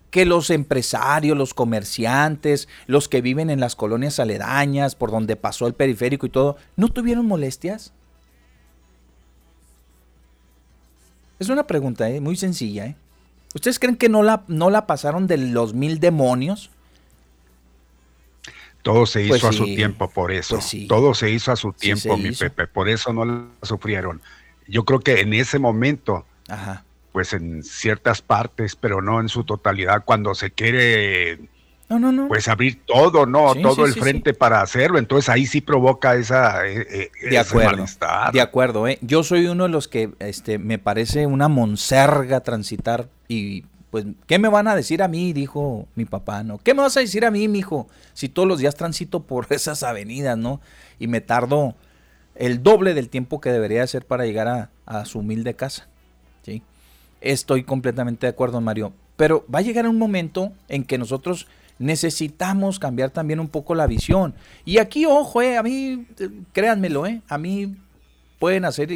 que 0.09 0.25
los 0.25 0.49
empresarios, 0.49 1.37
los 1.37 1.53
comerciantes, 1.53 2.67
los 2.87 3.07
que 3.07 3.21
viven 3.21 3.49
en 3.49 3.59
las 3.59 3.75
colonias 3.75 4.19
aledañas, 4.19 4.95
por 4.95 5.11
donde 5.11 5.35
pasó 5.35 5.67
el 5.67 5.73
periférico 5.73 6.25
y 6.25 6.29
todo, 6.29 6.57
no 6.75 6.89
tuvieron 6.89 7.25
molestias? 7.25 7.93
Es 11.39 11.49
una 11.49 11.65
pregunta, 11.65 12.09
¿eh? 12.09 12.19
muy 12.19 12.35
sencilla. 12.35 12.85
¿eh? 12.85 12.95
¿Ustedes 13.55 13.79
creen 13.79 13.95
que 13.95 14.09
no 14.09 14.23
la, 14.23 14.43
no 14.47 14.69
la 14.69 14.85
pasaron 14.85 15.27
de 15.27 15.37
los 15.37 15.73
mil 15.73 15.99
demonios? 15.99 16.69
Todo 18.81 19.05
se 19.05 19.23
hizo 19.23 19.29
pues 19.29 19.43
a 19.43 19.51
su 19.51 19.65
tiempo 19.65 20.09
por 20.09 20.31
eso. 20.31 20.55
Pues 20.55 20.87
Todo 20.87 21.13
se 21.13 21.29
hizo 21.29 21.51
a 21.51 21.55
su 21.55 21.73
tiempo, 21.73 22.17
mi 22.17 22.31
Pepe. 22.31 22.67
Por 22.67 22.89
eso 22.89 23.11
no 23.13 23.25
la 23.25 23.45
sufrieron. 23.61 24.21
Yo 24.67 24.85
creo 24.85 24.99
que 24.99 25.21
en 25.21 25.33
ese 25.33 25.59
momento, 25.59 26.25
pues 27.11 27.33
en 27.33 27.63
ciertas 27.63 28.21
partes, 28.21 28.75
pero 28.75 29.01
no 29.01 29.19
en 29.21 29.29
su 29.29 29.43
totalidad, 29.45 30.03
cuando 30.05 30.35
se 30.35 30.51
quiere 30.51 31.49
No, 31.89 31.99
no, 31.99 32.11
no. 32.11 32.27
Pues 32.27 32.47
abrir 32.47 32.85
todo, 32.85 33.25
¿no? 33.25 33.53
Sí, 33.53 33.61
todo 33.61 33.85
sí, 33.85 33.87
el 33.87 33.95
sí, 33.95 33.99
frente 33.99 34.33
para 34.35 34.61
hacerlo. 34.61 34.99
Entonces 34.99 35.29
ahí 35.29 35.45
sí 35.47 35.61
provoca 35.61 36.15
esa. 36.15 36.65
eh, 36.67 36.87
eh, 36.89 37.11
De 37.23 37.37
ese 37.37 37.39
acuerdo. 37.39 37.61
malestar. 37.63 38.31
De 38.31 38.41
acuerdo, 38.41 38.87
¿eh? 38.87 38.99
Yo 39.01 39.23
soy 39.23 39.47
uno 39.47 39.63
de 39.63 39.69
los 39.69 39.87
que 39.87 40.13
este, 40.19 40.59
me 40.59 40.77
parece 40.79 41.25
una 41.25 41.47
monserga 41.47 42.41
transitar 42.41 43.09
y 43.27 43.65
pues, 43.89 44.05
¿qué 44.27 44.37
me 44.39 44.49
van 44.49 44.67
a 44.67 44.75
decir 44.75 45.01
a 45.01 45.07
mí? 45.07 45.33
Dijo 45.33 45.89
mi 45.95 46.05
papá, 46.05 46.43
¿no? 46.43 46.59
¿Qué 46.59 46.75
me 46.75 46.83
vas 46.83 46.95
a 46.97 46.99
decir 47.01 47.25
a 47.25 47.31
mí, 47.31 47.47
mijo? 47.47 47.87
Si 48.13 48.29
todos 48.29 48.47
los 48.47 48.59
días 48.59 48.75
transito 48.75 49.23
por 49.25 49.47
esas 49.51 49.83
avenidas, 49.83 50.37
¿no? 50.37 50.61
Y 50.99 51.07
me 51.07 51.21
tardo 51.21 51.75
el 52.35 52.63
doble 52.63 52.93
del 52.93 53.09
tiempo 53.09 53.41
que 53.41 53.51
debería 53.51 53.83
hacer 53.83 54.05
para 54.05 54.25
llegar 54.25 54.47
a, 54.47 54.71
a 54.85 55.05
su 55.05 55.19
humilde 55.19 55.55
casa. 55.55 55.88
Estoy 57.21 57.63
completamente 57.63 58.25
de 58.27 58.31
acuerdo, 58.31 58.61
Mario. 58.61 58.93
Pero 59.17 59.45
va 59.53 59.59
a 59.59 59.63
llegar 59.63 59.87
un 59.87 59.97
momento 59.97 60.51
en 60.67 60.83
que 60.83 60.97
nosotros 60.97 61.47
necesitamos 61.77 62.79
cambiar 62.79 63.09
también 63.09 63.39
un 63.39 63.47
poco 63.47 63.75
la 63.75 63.87
visión. 63.87 64.33
Y 64.65 64.77
aquí, 64.77 65.05
ojo, 65.05 65.41
eh, 65.41 65.57
a 65.57 65.63
mí, 65.63 66.05
créanmelo, 66.53 67.05
eh, 67.05 67.21
a 67.27 67.37
mí 67.37 67.75
pueden 68.37 68.65
hacer 68.65 68.89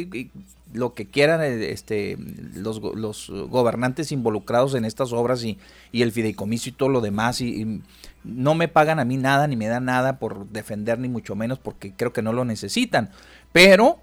lo 0.72 0.94
que 0.94 1.06
quieran 1.06 1.42
eh, 1.42 1.70
este, 1.70 2.16
los, 2.54 2.80
go- 2.80 2.94
los 2.94 3.30
gobernantes 3.50 4.12
involucrados 4.12 4.74
en 4.74 4.84
estas 4.84 5.12
obras 5.12 5.44
y, 5.44 5.58
el 5.92 6.12
fideicomiso 6.12 6.68
y 6.70 6.72
todo 6.72 6.88
lo 6.88 7.00
demás. 7.00 7.40
Y 7.40 7.82
no 8.22 8.54
me 8.54 8.68
pagan 8.68 8.98
a 9.00 9.04
mí 9.04 9.16
nada 9.18 9.46
ni 9.46 9.56
me 9.56 9.66
dan 9.66 9.84
nada 9.84 10.18
por 10.18 10.48
defender, 10.48 10.98
ni 10.98 11.08
mucho 11.08 11.34
menos 11.36 11.58
porque 11.58 11.92
creo 11.94 12.12
que 12.12 12.22
no 12.22 12.32
lo 12.32 12.44
necesitan. 12.44 13.10
Pero 13.52 13.98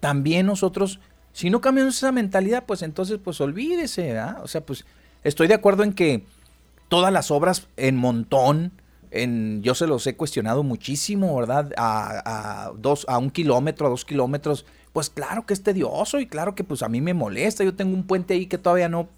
también 0.00 0.46
nosotros, 0.46 0.98
si 1.32 1.50
no 1.50 1.60
cambiamos 1.60 1.96
esa 1.96 2.12
mentalidad, 2.12 2.64
pues 2.66 2.82
entonces, 2.82 3.18
pues 3.22 3.40
olvídese, 3.40 4.12
¿verdad? 4.12 4.42
O 4.42 4.48
sea, 4.48 4.60
pues 4.62 4.84
estoy 5.24 5.48
de 5.48 5.54
acuerdo 5.54 5.82
en 5.82 5.92
que 5.92 6.24
todas 6.88 7.12
las 7.12 7.30
obras 7.30 7.68
en 7.76 7.96
montón, 7.96 8.72
en, 9.10 9.62
yo 9.62 9.74
se 9.74 9.86
los 9.86 10.06
he 10.06 10.16
cuestionado 10.16 10.62
muchísimo, 10.62 11.36
¿verdad? 11.36 11.72
A, 11.76 12.66
a 12.66 12.72
dos, 12.76 13.06
a 13.08 13.18
un 13.18 13.30
kilómetro, 13.30 13.86
a 13.86 13.90
dos 13.90 14.04
kilómetros, 14.04 14.66
pues 14.92 15.10
claro 15.10 15.46
que 15.46 15.54
es 15.54 15.62
tedioso 15.62 16.20
y 16.20 16.26
claro 16.26 16.54
que 16.54 16.64
pues 16.64 16.82
a 16.82 16.88
mí 16.88 17.00
me 17.00 17.14
molesta. 17.14 17.64
Yo 17.64 17.74
tengo 17.74 17.94
un 17.94 18.04
puente 18.04 18.34
ahí 18.34 18.46
que 18.46 18.58
todavía 18.58 18.88
no, 18.88 19.08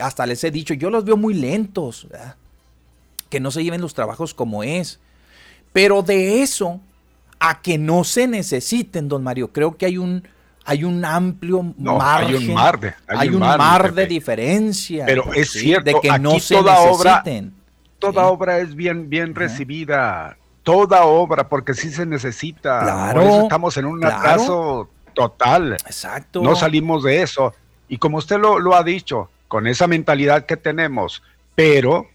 hasta 0.00 0.26
les 0.26 0.42
he 0.44 0.50
dicho, 0.50 0.74
yo 0.74 0.90
los 0.90 1.04
veo 1.04 1.16
muy 1.16 1.34
lentos, 1.34 2.08
¿verdad? 2.10 2.36
que 3.30 3.40
no 3.40 3.50
se 3.50 3.64
lleven 3.64 3.80
los 3.80 3.94
trabajos 3.94 4.34
como 4.34 4.62
es. 4.62 4.98
Pero 5.72 6.02
de 6.02 6.42
eso 6.42 6.80
a 7.38 7.62
que 7.62 7.78
no 7.78 8.04
se 8.04 8.26
necesiten, 8.26 9.08
don 9.08 9.22
Mario, 9.22 9.52
creo 9.52 9.78
que 9.78 9.86
hay 9.86 9.96
un 9.96 10.24
hay 10.64 10.84
un 10.84 11.04
amplio 11.04 11.74
No, 11.76 11.96
margen, 11.98 12.36
hay 12.36 12.48
un 12.48 12.54
mar 12.54 12.78
de- 12.80 12.94
hay 13.08 13.18
hay 13.18 13.28
un 13.30 13.40
mar, 13.40 13.92
de 13.94 14.06
diferencia. 14.06 15.04
Pero 15.06 15.32
es 15.34 15.50
cierto, 15.52 15.84
de 15.84 16.00
que 16.00 16.18
no 16.18 16.30
aquí 16.30 16.40
se 16.40 16.54
toda 16.54 16.78
obra-. 16.80 17.22
Toda 17.98 18.22
Sí. 18.24 18.28
obra 18.30 18.58
es 18.58 18.74
bien, 18.74 19.10
bien 19.10 19.34
recibida. 19.34 20.36
Toda 20.62 21.04
obra, 21.04 21.48
porque 21.48 21.74
sí 21.74 21.90
se 21.90 22.06
necesita. 22.06 22.80
Claro, 22.82 23.20
Por 23.20 23.30
eso 23.30 23.42
estamos 23.42 23.76
en 23.76 23.84
un 23.86 24.00
claro. 24.00 24.16
atraso 24.16 24.90
total. 25.14 25.72
Exacto. 25.74 26.42
No 26.42 26.54
salimos 26.54 27.02
de 27.02 27.22
eso. 27.22 27.52
Y 27.88 27.98
como 27.98 28.18
usted 28.18 28.38
lo, 28.38 28.58
lo 28.58 28.74
ha 28.76 28.82
dicho, 28.84 29.30
con 29.48 29.66
esa 29.66 29.86
mentalidad 29.86 30.46
que 30.46 30.56
tenemos, 30.56 31.22
pero, 31.54 32.06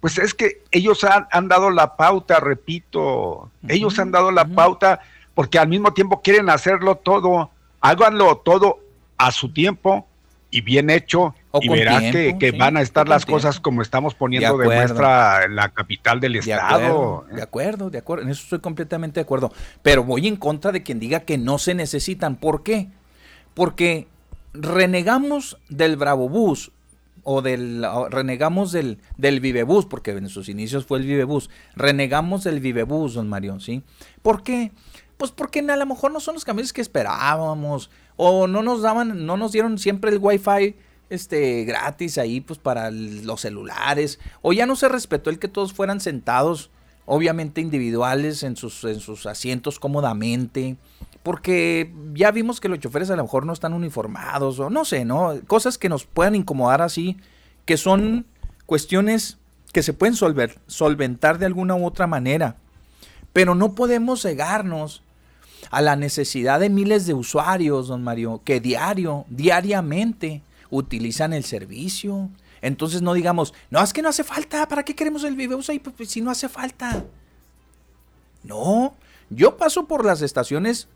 pues 0.00 0.18
es 0.18 0.34
que 0.34 0.62
ellos 0.70 1.02
han, 1.04 1.26
han 1.30 1.48
dado 1.48 1.70
la 1.70 1.96
pauta, 1.96 2.38
repito, 2.40 3.50
ellos 3.66 3.98
han 3.98 4.10
dado 4.10 4.30
la 4.30 4.44
pauta 4.44 5.00
porque 5.34 5.58
al 5.58 5.68
mismo 5.68 5.92
tiempo 5.94 6.20
quieren 6.20 6.50
hacerlo 6.50 6.96
todo, 6.96 7.50
háganlo 7.84 8.38
todo 8.38 8.80
a 9.18 9.30
su 9.30 9.50
tiempo 9.50 10.08
y 10.50 10.62
bien 10.62 10.88
hecho. 10.90 11.34
O 11.50 11.60
y 11.62 11.68
con 11.68 11.76
verá 11.76 11.98
tiempo, 12.00 12.18
que, 12.18 12.38
que 12.38 12.50
sí, 12.50 12.58
van 12.58 12.76
a 12.76 12.80
estar 12.80 13.08
las 13.08 13.24
tiempo. 13.24 13.36
cosas 13.36 13.60
como 13.60 13.82
estamos 13.82 14.14
poniendo 14.14 14.56
de, 14.58 14.64
muestra 14.64 15.46
la 15.48 15.68
capital 15.68 16.18
del 16.18 16.32
De 16.32 16.38
estado. 16.40 16.64
acuerdo, 16.64 17.26
de 17.36 17.42
acuerdo, 17.42 17.90
de 17.90 17.98
acuerdo. 17.98 18.24
En 18.24 18.30
eso 18.30 18.42
estoy 18.42 18.58
completamente 18.58 19.20
de 19.20 19.22
acuerdo. 19.22 19.52
Pero 19.82 20.02
voy 20.02 20.26
en 20.26 20.36
contra 20.36 20.72
de 20.72 20.82
quien 20.82 20.98
diga 20.98 21.20
que 21.20 21.38
no 21.38 21.58
se 21.58 21.74
necesitan. 21.74 22.36
¿Por 22.36 22.62
qué? 22.64 22.88
Porque 23.52 24.08
renegamos 24.52 25.58
del 25.68 25.96
Bravo 25.96 26.28
Bus 26.28 26.72
o 27.22 27.40
del 27.42 27.84
o 27.84 28.08
renegamos 28.08 28.72
del, 28.72 28.98
del 29.16 29.40
Vivebus, 29.40 29.86
porque 29.86 30.10
en 30.10 30.28
sus 30.28 30.48
inicios 30.48 30.86
fue 30.86 30.98
el 30.98 31.06
Vivebus. 31.06 31.50
Renegamos 31.76 32.44
del 32.44 32.60
Vivebus, 32.60 33.14
don 33.14 33.28
Mario, 33.28 33.60
¿sí? 33.60 33.82
¿Por 34.22 34.42
qué? 34.42 34.72
Pues 35.16 35.30
porque 35.30 35.60
a 35.60 35.76
lo 35.76 35.86
mejor 35.86 36.12
no 36.12 36.20
son 36.20 36.34
los 36.34 36.44
camiones 36.44 36.72
que 36.72 36.80
esperábamos 36.80 37.90
o 38.16 38.46
no 38.46 38.62
nos 38.62 38.82
daban, 38.82 39.26
no 39.26 39.36
nos 39.36 39.52
dieron 39.52 39.78
siempre 39.78 40.10
el 40.10 40.18
Wi-Fi 40.20 40.76
este 41.10 41.64
gratis 41.64 42.18
ahí 42.18 42.40
pues 42.40 42.58
para 42.58 42.90
los 42.90 43.42
celulares 43.42 44.18
o 44.42 44.52
ya 44.52 44.64
no 44.66 44.74
se 44.74 44.88
respetó 44.88 45.30
el 45.30 45.38
que 45.38 45.48
todos 45.48 45.72
fueran 45.74 46.00
sentados 46.00 46.70
obviamente 47.04 47.60
individuales 47.60 48.42
en 48.42 48.56
sus 48.56 48.82
en 48.84 49.00
sus 49.00 49.26
asientos 49.26 49.78
cómodamente 49.78 50.76
porque 51.22 51.92
ya 52.14 52.30
vimos 52.30 52.58
que 52.60 52.68
los 52.68 52.80
choferes 52.80 53.10
a 53.10 53.16
lo 53.16 53.22
mejor 53.22 53.44
no 53.46 53.52
están 53.52 53.74
uniformados 53.74 54.58
o 54.58 54.70
no 54.70 54.84
sé, 54.84 55.04
¿no? 55.04 55.34
Cosas 55.46 55.78
que 55.78 55.88
nos 55.88 56.04
puedan 56.04 56.34
incomodar 56.34 56.82
así, 56.82 57.16
que 57.64 57.76
son 57.78 58.26
cuestiones 58.66 59.38
que 59.72 59.82
se 59.82 59.92
pueden 59.94 60.14
solver- 60.16 60.58
solventar 60.66 61.38
de 61.38 61.46
alguna 61.46 61.76
u 61.76 61.86
otra 61.86 62.06
manera. 62.06 62.56
Pero 63.32 63.54
no 63.54 63.74
podemos 63.74 64.20
cegarnos 64.22 65.02
a 65.70 65.80
la 65.82 65.96
necesidad 65.96 66.60
de 66.60 66.70
miles 66.70 67.06
de 67.06 67.14
usuarios, 67.14 67.88
don 67.88 68.02
Mario, 68.02 68.40
que 68.44 68.60
diario, 68.60 69.24
diariamente 69.28 70.42
utilizan 70.70 71.32
el 71.32 71.44
servicio. 71.44 72.30
Entonces 72.62 73.02
no 73.02 73.14
digamos, 73.14 73.52
no, 73.70 73.82
es 73.82 73.92
que 73.92 74.02
no 74.02 74.08
hace 74.08 74.24
falta, 74.24 74.66
¿para 74.68 74.84
qué 74.84 74.94
queremos 74.94 75.24
el 75.24 75.36
Vivebus 75.36 75.68
ahí? 75.70 75.78
Pues, 75.78 75.94
pues, 75.96 76.10
si 76.10 76.20
no 76.20 76.30
hace 76.30 76.48
falta. 76.48 77.04
No, 78.42 78.94
yo 79.30 79.56
paso 79.56 79.86
por 79.86 80.04
las 80.04 80.22
estaciones 80.22 80.88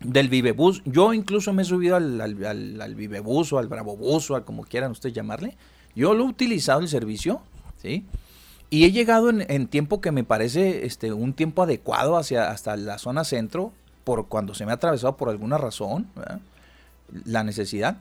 del 0.00 0.28
Vivebus, 0.28 0.82
yo 0.84 1.12
incluso 1.12 1.52
me 1.52 1.62
he 1.62 1.64
subido 1.64 1.96
al, 1.96 2.20
al 2.20 2.94
Vivebus 2.94 3.52
o 3.52 3.58
al 3.58 3.68
Bravobus 3.68 4.30
o 4.30 4.36
al 4.36 4.44
como 4.44 4.64
quieran 4.64 4.90
ustedes 4.90 5.14
llamarle. 5.14 5.56
Yo 5.94 6.14
lo 6.14 6.24
he 6.24 6.28
utilizado 6.28 6.80
el 6.80 6.88
servicio, 6.88 7.42
¿sí? 7.80 8.04
Y 8.70 8.84
he 8.84 8.92
llegado 8.92 9.28
en, 9.28 9.44
en 9.48 9.68
tiempo 9.68 10.00
que 10.00 10.12
me 10.12 10.24
parece 10.24 10.86
este, 10.86 11.12
un 11.12 11.34
tiempo 11.34 11.62
adecuado 11.62 12.16
hacia 12.16 12.50
hasta 12.50 12.76
la 12.76 12.98
zona 12.98 13.24
centro, 13.24 13.72
por 14.04 14.28
cuando 14.28 14.54
se 14.54 14.64
me 14.64 14.72
ha 14.72 14.76
atravesado 14.76 15.16
por 15.16 15.28
alguna 15.28 15.58
razón, 15.58 16.06
la 17.24 17.44
necesidad. 17.44 17.98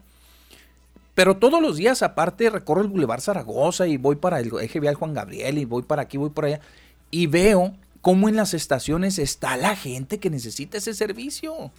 Pero 1.14 1.38
todos 1.38 1.62
los 1.62 1.76
días, 1.76 2.02
aparte, 2.04 2.50
recorro 2.50 2.82
el 2.82 2.88
Boulevard 2.88 3.22
Zaragoza 3.22 3.88
y 3.88 3.98
voy 3.98 4.16
para 4.16 4.40
el 4.40 4.52
eje 4.62 4.80
vial 4.80 4.96
Juan 4.96 5.14
Gabriel 5.14 5.58
y 5.58 5.66
voy 5.66 5.84
para 5.84 6.04
aquí, 6.04 6.18
voy 6.18 6.30
por 6.30 6.46
allá. 6.46 6.62
Y 7.10 7.28
veo 7.28 7.74
cómo 8.02 8.30
en 8.30 8.36
las 8.36 8.54
estaciones 8.54 9.20
está 9.20 9.58
la 9.58 9.76
gente 9.76 10.20
que 10.20 10.30
necesita 10.30 10.78
ese 10.78 10.94
servicio. 10.94 11.72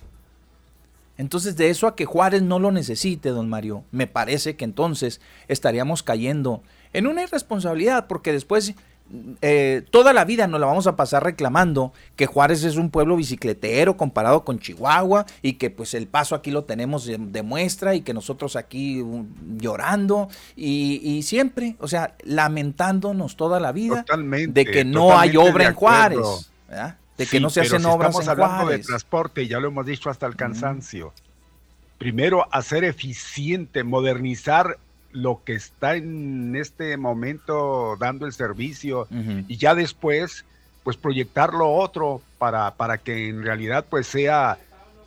Entonces, 1.18 1.56
de 1.56 1.70
eso 1.70 1.86
a 1.86 1.96
que 1.96 2.04
Juárez 2.04 2.42
no 2.42 2.58
lo 2.58 2.72
necesite, 2.72 3.30
don 3.30 3.48
Mario, 3.48 3.84
me 3.90 4.06
parece 4.06 4.56
que 4.56 4.64
entonces 4.64 5.20
estaríamos 5.48 6.02
cayendo 6.02 6.62
en 6.92 7.06
una 7.06 7.22
irresponsabilidad, 7.22 8.06
porque 8.06 8.32
después 8.32 8.74
eh, 9.42 9.82
toda 9.90 10.12
la 10.12 10.24
vida 10.24 10.46
nos 10.46 10.58
la 10.60 10.66
vamos 10.66 10.86
a 10.86 10.96
pasar 10.96 11.22
reclamando 11.22 11.92
que 12.16 12.26
Juárez 12.26 12.64
es 12.64 12.76
un 12.76 12.90
pueblo 12.90 13.16
bicicletero 13.16 13.96
comparado 13.96 14.44
con 14.44 14.58
Chihuahua 14.58 15.26
y 15.42 15.54
que 15.54 15.68
pues 15.70 15.92
el 15.94 16.06
paso 16.06 16.34
aquí 16.34 16.50
lo 16.50 16.64
tenemos 16.64 17.04
de, 17.04 17.18
de 17.18 17.42
muestra 17.42 17.94
y 17.94 18.00
que 18.00 18.14
nosotros 18.14 18.56
aquí 18.56 19.04
llorando 19.58 20.28
y, 20.56 21.00
y 21.02 21.22
siempre, 21.24 21.76
o 21.78 21.88
sea, 21.88 22.14
lamentándonos 22.24 23.36
toda 23.36 23.60
la 23.60 23.72
vida 23.72 24.04
Totalmente, 24.04 24.64
de 24.64 24.70
que 24.70 24.84
no 24.84 25.18
hay 25.18 25.36
obra 25.36 25.66
en 25.68 25.74
Juárez, 25.74 26.50
de 27.18 27.26
que 27.26 27.36
Sí, 27.36 27.40
no 27.40 27.50
se 27.50 27.60
hacen 27.60 27.80
si 27.82 27.86
obras 27.86 28.10
estamos 28.16 28.24
en 28.24 28.30
hablando 28.30 28.62
Juárez. 28.64 28.80
de 28.80 28.86
transporte, 28.86 29.46
ya 29.46 29.60
lo 29.60 29.68
hemos 29.68 29.84
dicho 29.84 30.08
hasta 30.08 30.26
el 30.26 30.36
cansancio. 30.36 31.12
Primero, 31.98 32.48
hacer 32.50 32.82
eficiente, 32.84 33.84
modernizar 33.84 34.78
lo 35.12 35.42
que 35.44 35.54
está 35.54 35.94
en 35.96 36.56
este 36.56 36.96
momento 36.96 37.96
dando 37.98 38.26
el 38.26 38.32
servicio 38.32 39.06
y 39.48 39.56
ya 39.56 39.74
después, 39.74 40.44
pues 40.84 40.96
proyectar 40.96 41.52
lo 41.54 41.70
otro 41.72 42.20
para, 42.38 42.74
para 42.74 42.98
que 42.98 43.28
en 43.28 43.42
realidad 43.44 43.84
pues 43.88 44.06
sea 44.06 44.58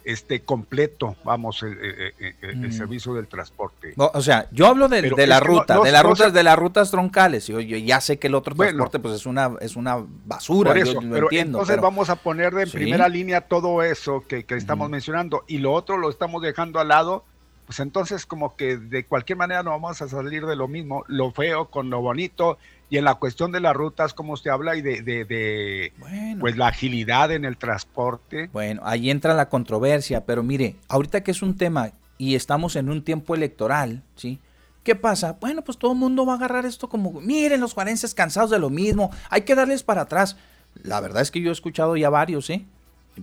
este 0.04 0.42
completo, 0.42 1.16
vamos, 1.24 1.64
el, 1.64 1.80
el- 1.84 2.14
el- 2.20 2.36
el 2.62 2.70
Mm. 2.70 2.72
servicio 2.72 3.16
del 3.16 3.28
transporte. 3.28 3.96
O 3.98 4.12
o 4.14 4.22
sea, 4.22 4.48
yo 4.52 4.68
hablo 4.68 4.88
de, 4.88 5.02
de 5.02 5.26
la 5.26 5.40
no- 5.40 5.46
ruta, 5.48 5.74
no- 5.78 5.84
de 5.84 5.92
las 5.92 6.04
rutas, 6.04 6.32
de 6.32 6.44
las 6.44 6.56
rutas 6.60 6.92
troncales. 6.92 7.48
Yo, 7.48 7.60
yo 7.60 7.76
ya 7.78 8.00
sé 8.00 8.20
que 8.20 8.28
el 8.28 8.36
otro 8.36 8.54
Bueno. 8.54 8.70
transporte 8.74 9.00
pues 9.00 9.16
es 9.16 9.26
una, 9.26 9.56
es 9.62 9.76
una 9.76 9.98
basura, 10.28 10.74
Por 10.74 10.78
yo 10.78 10.92
eso, 10.92 11.00
pero 11.02 11.26
entiendo. 11.26 11.58
entonces 11.58 11.74
pero- 11.78 11.82
vamos 11.82 12.12
a 12.12 12.18
poner 12.18 12.54
de 12.54 12.62
en 12.62 12.68
Sí. 12.70 12.78
primera 12.78 13.10
línea 13.10 13.42
todo 13.42 13.82
eso 13.82 14.24
que, 14.30 14.44
que 14.44 14.54
estamos 14.56 14.92
mencionando 14.92 15.44
y 15.48 15.58
lo 15.58 15.74
otro 15.74 15.98
lo 15.98 16.12
estamos 16.12 16.44
dejando 16.44 16.80
al 16.80 16.90
lado, 16.90 17.26
pues 17.66 17.80
entonces 17.80 18.26
como 18.26 18.56
que 18.56 18.78
de 18.78 19.06
cualquier 19.06 19.38
manera 19.38 19.64
no 19.64 19.72
vamos 19.72 20.02
a 20.02 20.08
salir 20.08 20.46
de 20.46 20.56
lo 20.56 20.68
mismo, 20.68 21.04
lo 21.08 21.32
feo 21.32 21.70
con 21.70 21.90
lo 21.90 22.02
bonito 22.02 22.58
y 22.90 22.98
en 22.98 23.06
la 23.06 23.16
cuestión 23.16 23.52
de 23.52 23.60
las 23.60 23.74
rutas, 23.76 24.14
como 24.14 24.34
usted 24.34 24.52
habla, 24.52 24.76
y 24.76 24.82
de, 24.82 25.02
de- 25.02 25.26
de, 25.26 25.94
bueno, 25.98 26.40
pues 26.42 26.56
la 26.58 26.68
agilidad 26.68 27.32
en 27.32 27.44
el 27.46 27.58
transporte. 27.58 28.50
bueno, 28.54 28.82
ahí 28.86 29.10
entra 29.10 29.34
la 29.34 29.50
controversia, 29.50 30.24
pero 30.26 30.44
mire, 30.44 30.76
ahorita 30.88 31.22
que 31.24 31.32
es 31.32 31.42
un 31.42 31.58
tema 31.58 31.92
y 32.18 32.36
estamos 32.36 32.76
en 32.76 32.90
un 32.90 33.04
tiempo 33.04 33.34
electoral, 33.36 34.04
¿sí? 34.16 34.40
¿Qué 34.84 34.94
pasa? 34.94 35.36
Bueno, 35.42 35.64
pues 35.64 35.80
todo 35.80 35.94
el 35.94 35.98
mundo 35.98 36.28
va 36.28 36.34
a 36.34 36.36
agarrar 36.36 36.68
esto 36.68 36.88
como, 36.88 37.20
miren 37.20 37.60
los 37.60 37.74
juarenses 37.74 38.14
cansados 38.14 38.52
de 38.52 38.60
lo 38.60 38.70
mismo, 38.70 39.10
hay 39.32 39.42
que 39.42 39.56
darles 39.56 39.82
para 39.82 40.02
atrás. 40.02 40.38
La 40.84 41.02
verdad 41.02 41.24
es 41.24 41.32
que 41.32 41.42
yo 41.42 41.50
he 41.50 41.54
escuchado 41.54 41.98
ya 41.98 42.12
varios, 42.12 42.52
¿eh? 42.52 42.64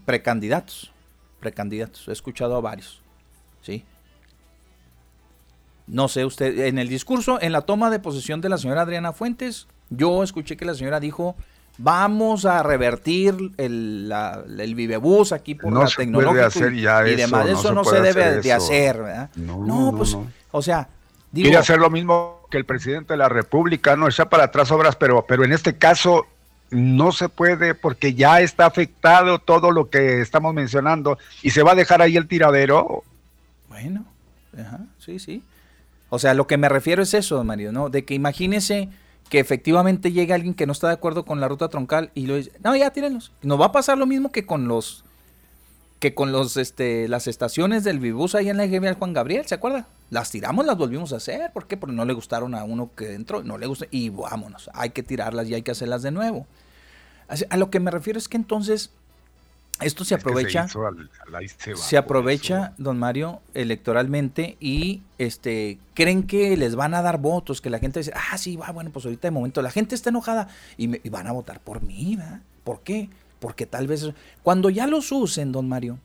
Precandidatos, 0.05 0.91
precandidatos, 1.39 2.09
he 2.09 2.13
escuchado 2.13 2.57
a 2.57 2.61
varios, 2.61 3.01
¿sí? 3.63 3.85
No 5.87 6.09
sé, 6.09 6.25
usted, 6.25 6.67
en 6.67 6.79
el 6.79 6.89
discurso, 6.89 7.41
en 7.41 7.53
la 7.53 7.63
toma 7.63 7.91
de 7.91 7.99
posesión 7.99 8.41
de 8.41 8.49
la 8.49 8.59
señora 8.59 8.83
Adriana 8.83 9.13
Fuentes, 9.13 9.67
yo 9.91 10.23
escuché 10.23 10.57
que 10.57 10.65
la 10.65 10.75
señora 10.75 11.01
dijo, 11.01 11.37
vamos 11.79 12.45
a 12.45 12.63
revertir 12.63 13.53
el, 13.57 14.09
la, 14.09 14.43
el 14.59 14.75
vivebús 14.75 15.33
aquí 15.33 15.55
por 15.55 15.73
No 15.73 15.83
la 15.83 15.91
tecnología 15.91 16.47
hacer 16.47 16.75
ya 16.75 17.07
y 17.07 17.15
eso, 17.15 17.17
demás. 17.17 17.47
no 17.47 17.53
Eso 17.53 17.69
se 17.69 17.75
no 17.75 17.85
se, 17.85 18.01
debe 18.01 18.25
hacer 18.25 18.43
de 18.43 18.53
hacer, 18.53 19.03
¿verdad? 19.03 19.31
No, 19.37 19.59
No, 19.59 19.91
no, 19.91 19.99
pues, 19.99 20.15
no. 20.15 20.27
o 20.53 20.63
sea, 20.63 20.89
digo, 21.31 21.47
Quiere 21.47 21.59
hacer 21.59 21.79
lo 21.79 21.91
mismo 21.91 22.47
que 22.51 22.59
el 22.59 22.65
presidente 22.65 23.15
de 23.15 23.19
la 23.19 23.29
República, 23.29 23.97
no 23.97 24.09
echar 24.09 24.29
para 24.29 24.45
atrás 24.45 24.71
obras, 24.71 24.97
pero, 24.97 25.25
pero 25.27 25.45
en 25.45 25.53
este 25.53 25.77
caso 25.77 26.27
no 26.71 27.13
se 27.13 27.29
puede 27.29 27.75
porque 27.75 28.15
ya 28.15 28.41
está 28.41 28.67
afectado 28.67 29.39
todo 29.39 29.71
lo 29.71 29.91
que 29.91 30.21
estamos 30.21 30.55
mencionando 30.55 31.19
y 31.43 31.51
se 31.51 31.63
va 31.63 31.73
a 31.73 31.75
dejar 31.75 32.01
ahí 32.01 32.17
el 32.17 32.29
tiradero. 32.29 33.05
Bueno, 33.69 34.05
ajá, 34.59 34.81
sí, 34.99 35.19
sí. 35.19 35.43
O 36.15 36.19
sea, 36.19 36.35
lo 36.35 36.47
que 36.47 36.59
me 36.59 36.69
refiero 36.69 37.03
es 37.03 37.15
eso, 37.15 37.43
Mario, 37.43 37.73
¿no? 37.73 37.89
De 37.89 38.05
que 38.05 38.13
imagínese 38.13 38.91
que 39.31 39.39
efectivamente 39.39 40.13
llega 40.13 40.35
alguien 40.35 40.53
que 40.53 40.67
no 40.67 40.73
está 40.73 40.89
de 40.89 40.93
acuerdo 40.93 41.25
con 41.25 41.41
la 41.41 41.49
ruta 41.49 41.71
troncal 41.71 42.11
y 42.15 42.27
lo 42.27 42.37
dice, 42.37 42.53
no, 42.63 42.77
ya 42.77 42.91
tírenlos. 42.91 43.33
Nos 43.41 43.59
va 43.59 43.67
a 43.67 43.73
pasar 43.73 43.97
lo 43.97 44.05
mismo 44.05 44.31
que 44.31 44.45
con 44.45 44.69
los 44.69 45.07
que 46.01 46.15
con 46.15 46.31
los 46.31 46.59
este 46.59 47.09
las 47.09 47.29
estaciones 47.29 47.83
del 47.83 47.99
Vivus 47.99 48.35
ahí 48.35 48.51
en 48.51 48.59
la 48.59 48.69
General 48.69 48.97
Juan 48.97 49.15
Gabriel, 49.15 49.47
¿se 49.47 49.55
acuerda? 49.55 49.89
Las 50.11 50.31
tiramos, 50.31 50.67
las 50.67 50.77
volvimos 50.77 51.15
a 51.15 51.17
hacer, 51.17 51.51
¿por 51.51 51.67
qué? 51.67 51.79
Porque 51.79 51.97
no 51.97 52.05
le 52.05 52.13
gustaron 52.13 52.55
a 52.55 52.63
uno 52.63 52.91
que 52.95 53.15
entró, 53.15 53.43
no 53.43 53.57
le 53.57 53.65
gusta 53.65 53.87
y 53.91 54.11
vámonos, 54.11 54.69
hay 54.75 54.91
que 54.91 55.03
tirarlas 55.03 55.49
y 55.49 55.55
hay 55.55 55.63
que 55.63 55.71
hacerlas 55.71 56.03
de 56.03 56.11
nuevo. 56.11 56.47
A 57.49 57.57
lo 57.57 57.71
que 57.71 57.81
me 57.81 57.91
refiero 57.91 58.19
es 58.19 58.29
que 58.29 58.37
entonces 58.37 58.91
esto 59.85 60.05
se 60.05 60.15
Es 60.15 60.23
que 60.23 60.29
aprovecha 60.29 60.63
al- 60.63 61.11
al 61.35 61.77
se 61.77 61.97
aprovecha, 61.97 62.75
don 62.79 62.99
Mario, 62.99 63.41
electoralmente 63.55 64.57
y 64.61 65.03
este 65.19 65.79
creen 65.95 66.23
que 66.25 66.57
les 66.57 66.75
van 66.77 66.95
a 66.95 67.03
dar 67.03 67.19
votos, 67.19 67.61
que 67.61 67.71
la 67.71 67.79
gente 67.79 68.01
dice, 68.01 68.13
ah, 68.15 68.39
sí, 68.39 68.57
va, 68.57 68.71
bueno, 68.73 68.91
pues 68.91 69.05
ahorita 69.05 69.29
de 69.29 69.33
momento 69.33 69.63
la 69.63 69.71
gente 69.71 69.95
está 69.95 70.11
enojada 70.11 70.49
y, 70.77 70.89
me- 70.89 71.01
y 71.03 71.09
van 71.09 71.27
a 71.27 71.33
votar 71.33 71.61
por 71.61 71.83
mí, 71.83 72.17
¿verdad? 72.17 72.41
¿Por 72.65 72.81
qué? 72.81 73.09
Porque 73.41 73.67
tal 73.67 73.87
vez 73.89 74.09
cuando 74.43 74.71
ya 74.71 74.87
los 74.87 75.11
usen, 75.13 75.51
don 75.53 75.69
Mario, 75.69 75.99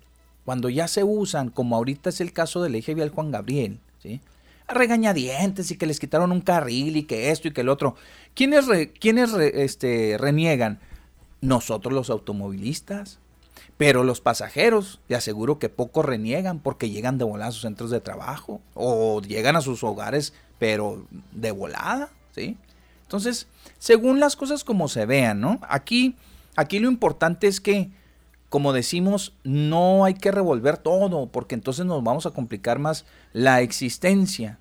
cuando 0.45 0.69
ya 0.69 0.88
se 0.88 1.03
usan, 1.03 1.49
como 1.49 1.75
ahorita 1.75 2.09
es 2.09 2.21
el 2.21 2.32
caso 2.34 2.61
del 2.63 2.75
eje 2.75 2.93
vial 2.95 3.09
Juan 3.09 3.32
Gabriel, 3.32 3.80
¿sí? 4.01 4.21
A 4.67 4.73
regañadientes 4.73 5.71
y 5.71 5.78
que 5.78 5.86
les 5.86 5.99
quitaron 5.99 6.32
un 6.32 6.41
carril 6.41 6.97
y 6.97 7.03
que 7.03 7.32
esto 7.32 7.47
y 7.47 7.51
que 7.53 7.61
el 7.61 7.69
otro. 7.69 7.95
¿Quiénes, 8.34 8.65
re- 8.67 8.91
quiénes 8.91 9.32
re- 9.32 9.63
este, 9.63 10.17
reniegan? 10.17 10.80
Nosotros 11.41 11.93
los 11.93 12.09
automovilistas. 12.09 13.19
Pero 13.78 14.03
los 14.03 14.21
pasajeros, 14.21 14.99
te 15.07 15.15
aseguro 15.15 15.59
que 15.59 15.69
pocos 15.69 16.03
reniegan 16.03 16.59
porque 16.59 16.89
llegan 16.89 17.17
de 17.17 17.25
volada 17.25 17.49
a 17.49 17.53
sus 17.53 17.61
centros 17.61 17.91
de 17.91 18.01
trabajo 18.01 18.59
o 18.73 19.21
llegan 19.21 19.55
a 19.55 19.61
sus 19.61 19.84
hogares, 19.84 20.34
pero 20.57 21.05
de 21.32 21.51
volada, 21.51 22.09
¿sí? 22.34 22.57
Entonces, 23.03 23.47
según 23.78 24.19
las 24.19 24.36
cosas 24.36 24.63
como 24.63 24.88
se 24.88 25.05
vean, 25.05 25.39
¿no? 25.39 25.59
Aquí, 25.69 26.15
aquí 26.55 26.80
lo 26.80 26.89
importante 26.89 27.47
es 27.47 27.61
que, 27.61 27.91
como 28.50 28.72
decimos, 28.72 29.34
no 29.43 30.06
hay 30.06 30.14
que 30.14 30.32
revolver 30.32 30.78
todo 30.78 31.28
porque 31.28 31.54
entonces 31.56 31.86
nos 31.86 32.02
vamos 32.02 32.26
a 32.26 32.32
complicar 32.32 32.80
más 32.80 33.06
la 33.34 33.60
existencia. 33.62 34.58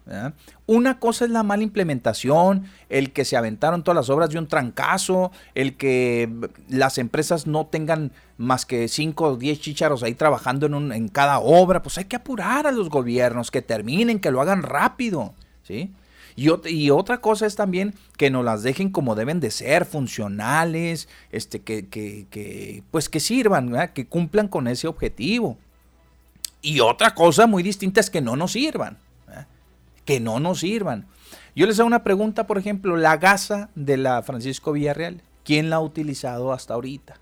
Una 0.66 0.98
cosa 0.98 1.24
es 1.24 1.30
la 1.30 1.44
mala 1.44 1.62
implementación, 1.62 2.64
el 2.88 3.12
que 3.12 3.24
se 3.24 3.36
aventaron 3.36 3.84
todas 3.84 3.94
las 3.96 4.10
obras 4.10 4.30
de 4.30 4.38
un 4.40 4.48
trancazo, 4.48 5.30
el 5.54 5.76
que 5.76 6.28
las 6.68 6.98
empresas 6.98 7.46
no 7.46 7.66
tengan 7.66 8.10
más 8.38 8.66
que 8.66 8.88
5 8.88 9.24
o 9.24 9.36
10 9.36 9.60
chícharos 9.60 10.02
ahí 10.02 10.14
trabajando 10.14 10.66
en, 10.66 10.74
un- 10.74 10.92
en 10.92 11.06
cada 11.08 11.38
obra, 11.38 11.82
pues 11.82 11.96
hay 11.98 12.04
que 12.06 12.16
apurar 12.16 12.66
a 12.66 12.72
los 12.72 12.90
gobiernos, 12.90 13.50
que 13.52 13.62
terminen, 13.62 14.18
que 14.18 14.30
lo 14.32 14.40
hagan 14.40 14.62
rápido, 14.62 15.32
¿sí? 15.62 15.92
Y, 16.36 16.48
ot- 16.48 16.70
y 16.70 16.90
otra 16.90 17.18
cosa 17.22 17.46
es 17.46 17.56
también 17.56 17.94
que 18.18 18.30
nos 18.30 18.44
las 18.44 18.62
dejen 18.62 18.90
como 18.90 19.14
deben 19.14 19.40
de 19.40 19.50
ser, 19.50 19.86
funcionales, 19.86 21.08
este, 21.32 21.62
que, 21.62 21.88
que, 21.88 22.26
que, 22.30 22.82
pues 22.90 23.08
que 23.08 23.20
sirvan, 23.20 23.72
que 23.94 24.06
cumplan 24.06 24.46
con 24.48 24.68
ese 24.68 24.86
objetivo. 24.86 25.56
Y 26.60 26.80
otra 26.80 27.14
cosa 27.14 27.46
muy 27.46 27.62
distinta 27.62 28.00
es 28.00 28.10
que 28.10 28.20
no 28.20 28.36
nos 28.36 28.52
sirvan, 28.52 28.98
que 30.04 30.20
no 30.20 30.38
nos 30.38 30.60
sirvan. 30.60 31.06
Yo 31.54 31.66
les 31.66 31.78
hago 31.80 31.86
una 31.86 32.04
pregunta, 32.04 32.46
por 32.46 32.58
ejemplo, 32.58 32.96
la 32.96 33.16
gasa 33.16 33.70
de 33.74 33.96
la 33.96 34.22
Francisco 34.22 34.72
Villarreal, 34.72 35.22
¿quién 35.42 35.70
la 35.70 35.76
ha 35.76 35.80
utilizado 35.80 36.52
hasta 36.52 36.74
ahorita? 36.74 37.18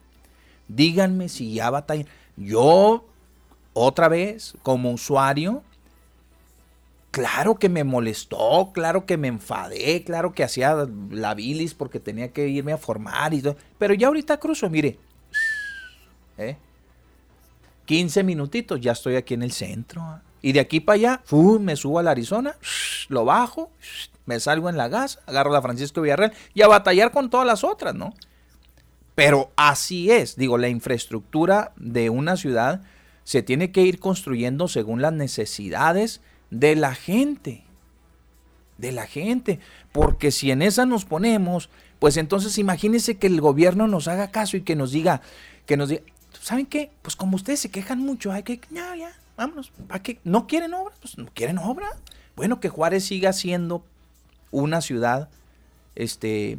Díganme 0.67 1.29
si 1.29 1.55
ya 1.55 1.71
batallan. 1.71 2.07
Yo, 2.37 3.07
otra 3.75 4.09
vez, 4.09 4.55
como 4.63 4.91
usuario, 4.91 5.63
claro 7.15 7.55
que 7.55 7.69
me 7.69 7.85
molestó, 7.85 8.73
claro 8.75 9.07
que 9.07 9.17
me 9.17 9.29
enfadé, 9.29 10.03
claro 10.03 10.33
que 10.33 10.43
hacía 10.43 10.75
la 11.11 11.33
bilis 11.35 11.73
porque 11.73 12.01
tenía 12.01 12.33
que 12.33 12.49
irme 12.49 12.73
a 12.73 12.77
formar 12.77 13.33
y 13.33 13.41
todo. 13.41 13.57
Pero 13.79 13.95
ya 13.95 14.09
ahorita 14.09 14.39
cruzo, 14.39 14.69
mire. 14.69 14.99
¿eh? 16.39 16.57
15 17.85 18.25
minutitos, 18.25 18.81
ya 18.81 18.91
estoy 18.91 19.15
aquí 19.15 19.35
en 19.35 19.45
el 19.45 19.53
centro. 19.53 20.03
Y 20.43 20.51
de 20.51 20.59
aquí 20.59 20.81
para 20.81 20.95
allá, 20.95 21.23
me 21.61 21.77
subo 21.77 22.01
al 22.01 22.09
Arizona, 22.09 22.57
lo 23.09 23.25
bajo, 23.25 23.71
me 24.27 24.41
salgo 24.41 24.69
en 24.69 24.77
la 24.77 24.89
gas, 24.89 25.21
agarro 25.27 25.53
la 25.53 25.63
Francisco 25.63 26.01
Villarreal 26.01 26.33
y 26.53 26.63
a 26.63 26.67
batallar 26.67 27.13
con 27.13 27.31
todas 27.31 27.47
las 27.47 27.63
otras, 27.63 27.95
¿no? 27.95 28.13
Pero 29.15 29.53
así 29.55 30.11
es, 30.11 30.35
digo, 30.35 30.59
la 30.59 30.69
infraestructura 30.69 31.75
de 31.77 32.11
una 32.11 32.37
ciudad 32.37 32.83
se 33.23 33.45
tiene 33.45 33.71
que 33.71 33.83
ir 33.83 34.01
construyendo 34.01 34.67
según 34.67 35.01
las 35.01 35.13
necesidades 35.13 36.21
de 36.55 36.77
la 36.77 36.95
gente. 36.95 37.65
De 38.79 38.93
la 38.93 39.07
gente. 39.07 39.61
Porque 39.93 40.31
si 40.31 40.51
en 40.51 40.63
esa 40.63 40.87
nos 40.87 41.05
ponemos, 41.05 41.69
pues 41.99 42.17
entonces 42.17 42.59
imagínense 42.59 43.17
que 43.17 43.27
el 43.27 43.41
gobierno 43.41 43.89
nos 43.89 44.09
haga 44.09 44.31
caso 44.31 44.57
y 44.57 44.63
que 44.63 44.77
nos 44.77 44.93
diga, 44.93 45.21
que 45.67 45.77
nos 45.77 45.89
diga, 45.89 46.03
¿saben 46.41 46.67
qué? 46.67 46.91
Pues 47.03 47.17
como 47.17 47.37
ustedes 47.37 47.61
se 47.61 47.71
quejan 47.71 48.01
mucho, 48.01 48.33
hay 48.33 48.43
que, 48.43 48.61
ya, 48.71 48.95
ya, 48.97 49.13
vámonos. 49.37 49.73
¿Para 49.89 50.03
qué? 50.03 50.19
¿No 50.25 50.47
quieren 50.47 50.75
obra? 50.75 50.95
Pues 51.01 51.19
no 51.19 51.27
quieren 51.35 51.59
obra. 51.59 51.89
Bueno, 52.37 52.61
que 52.61 52.69
Juárez 52.69 53.05
siga 53.05 53.33
siendo 53.33 53.85
una 54.51 54.81
ciudad, 54.81 55.29
este, 55.95 56.59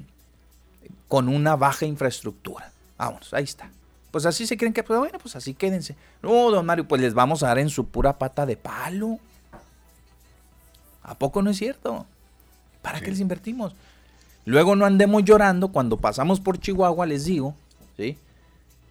con 1.08 1.30
una 1.30 1.56
baja 1.56 1.86
infraestructura. 1.86 2.72
Vámonos, 2.98 3.34
ahí 3.34 3.44
está. 3.44 3.70
Pues 4.12 4.26
así 4.26 4.48
se 4.48 4.56
creen 4.56 4.74
que, 4.74 4.84
pues 4.84 4.98
bueno, 4.98 5.20
pues 5.20 5.36
así 5.36 5.54
quédense. 5.54 5.98
No, 6.22 6.50
don 6.50 6.66
Mario, 6.66 6.88
pues 6.88 7.02
les 7.02 7.14
vamos 7.14 7.44
a 7.44 7.48
dar 7.48 7.60
en 7.60 7.70
su 7.70 7.88
pura 7.88 8.18
pata 8.18 8.46
de 8.46 8.56
palo. 8.56 9.20
¿A 11.06 11.16
poco 11.16 11.42
no 11.42 11.52
es 11.52 11.58
cierto? 11.58 12.06
¿Para 12.82 13.00
qué 13.00 13.12
les 13.12 13.20
invertimos? 13.20 13.76
Luego 14.46 14.76
no 14.76 14.86
andemos 14.86 15.24
llorando 15.24 15.70
cuando 15.70 15.98
pasamos 15.98 16.40
por 16.40 16.60
Chihuahua, 16.60 17.06
les 17.06 17.26
digo, 17.26 17.56
¿sí? 17.98 18.18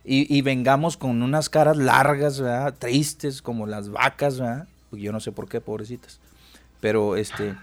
Y, 0.04 0.36
y 0.36 0.42
vengamos 0.42 0.96
con 0.96 1.22
unas 1.22 1.48
caras 1.48 1.76
largas, 1.76 2.40
¿verdad? 2.40 2.74
Tristes, 2.78 3.42
como 3.42 3.66
las 3.66 3.90
vacas, 3.90 4.38
¿verdad? 4.38 4.68
Pues 4.90 5.02
yo 5.02 5.12
no 5.12 5.20
sé 5.20 5.32
por 5.32 5.48
qué, 5.48 5.60
pobrecitas. 5.60 6.20
Pero, 6.80 7.16
este, 7.16 7.54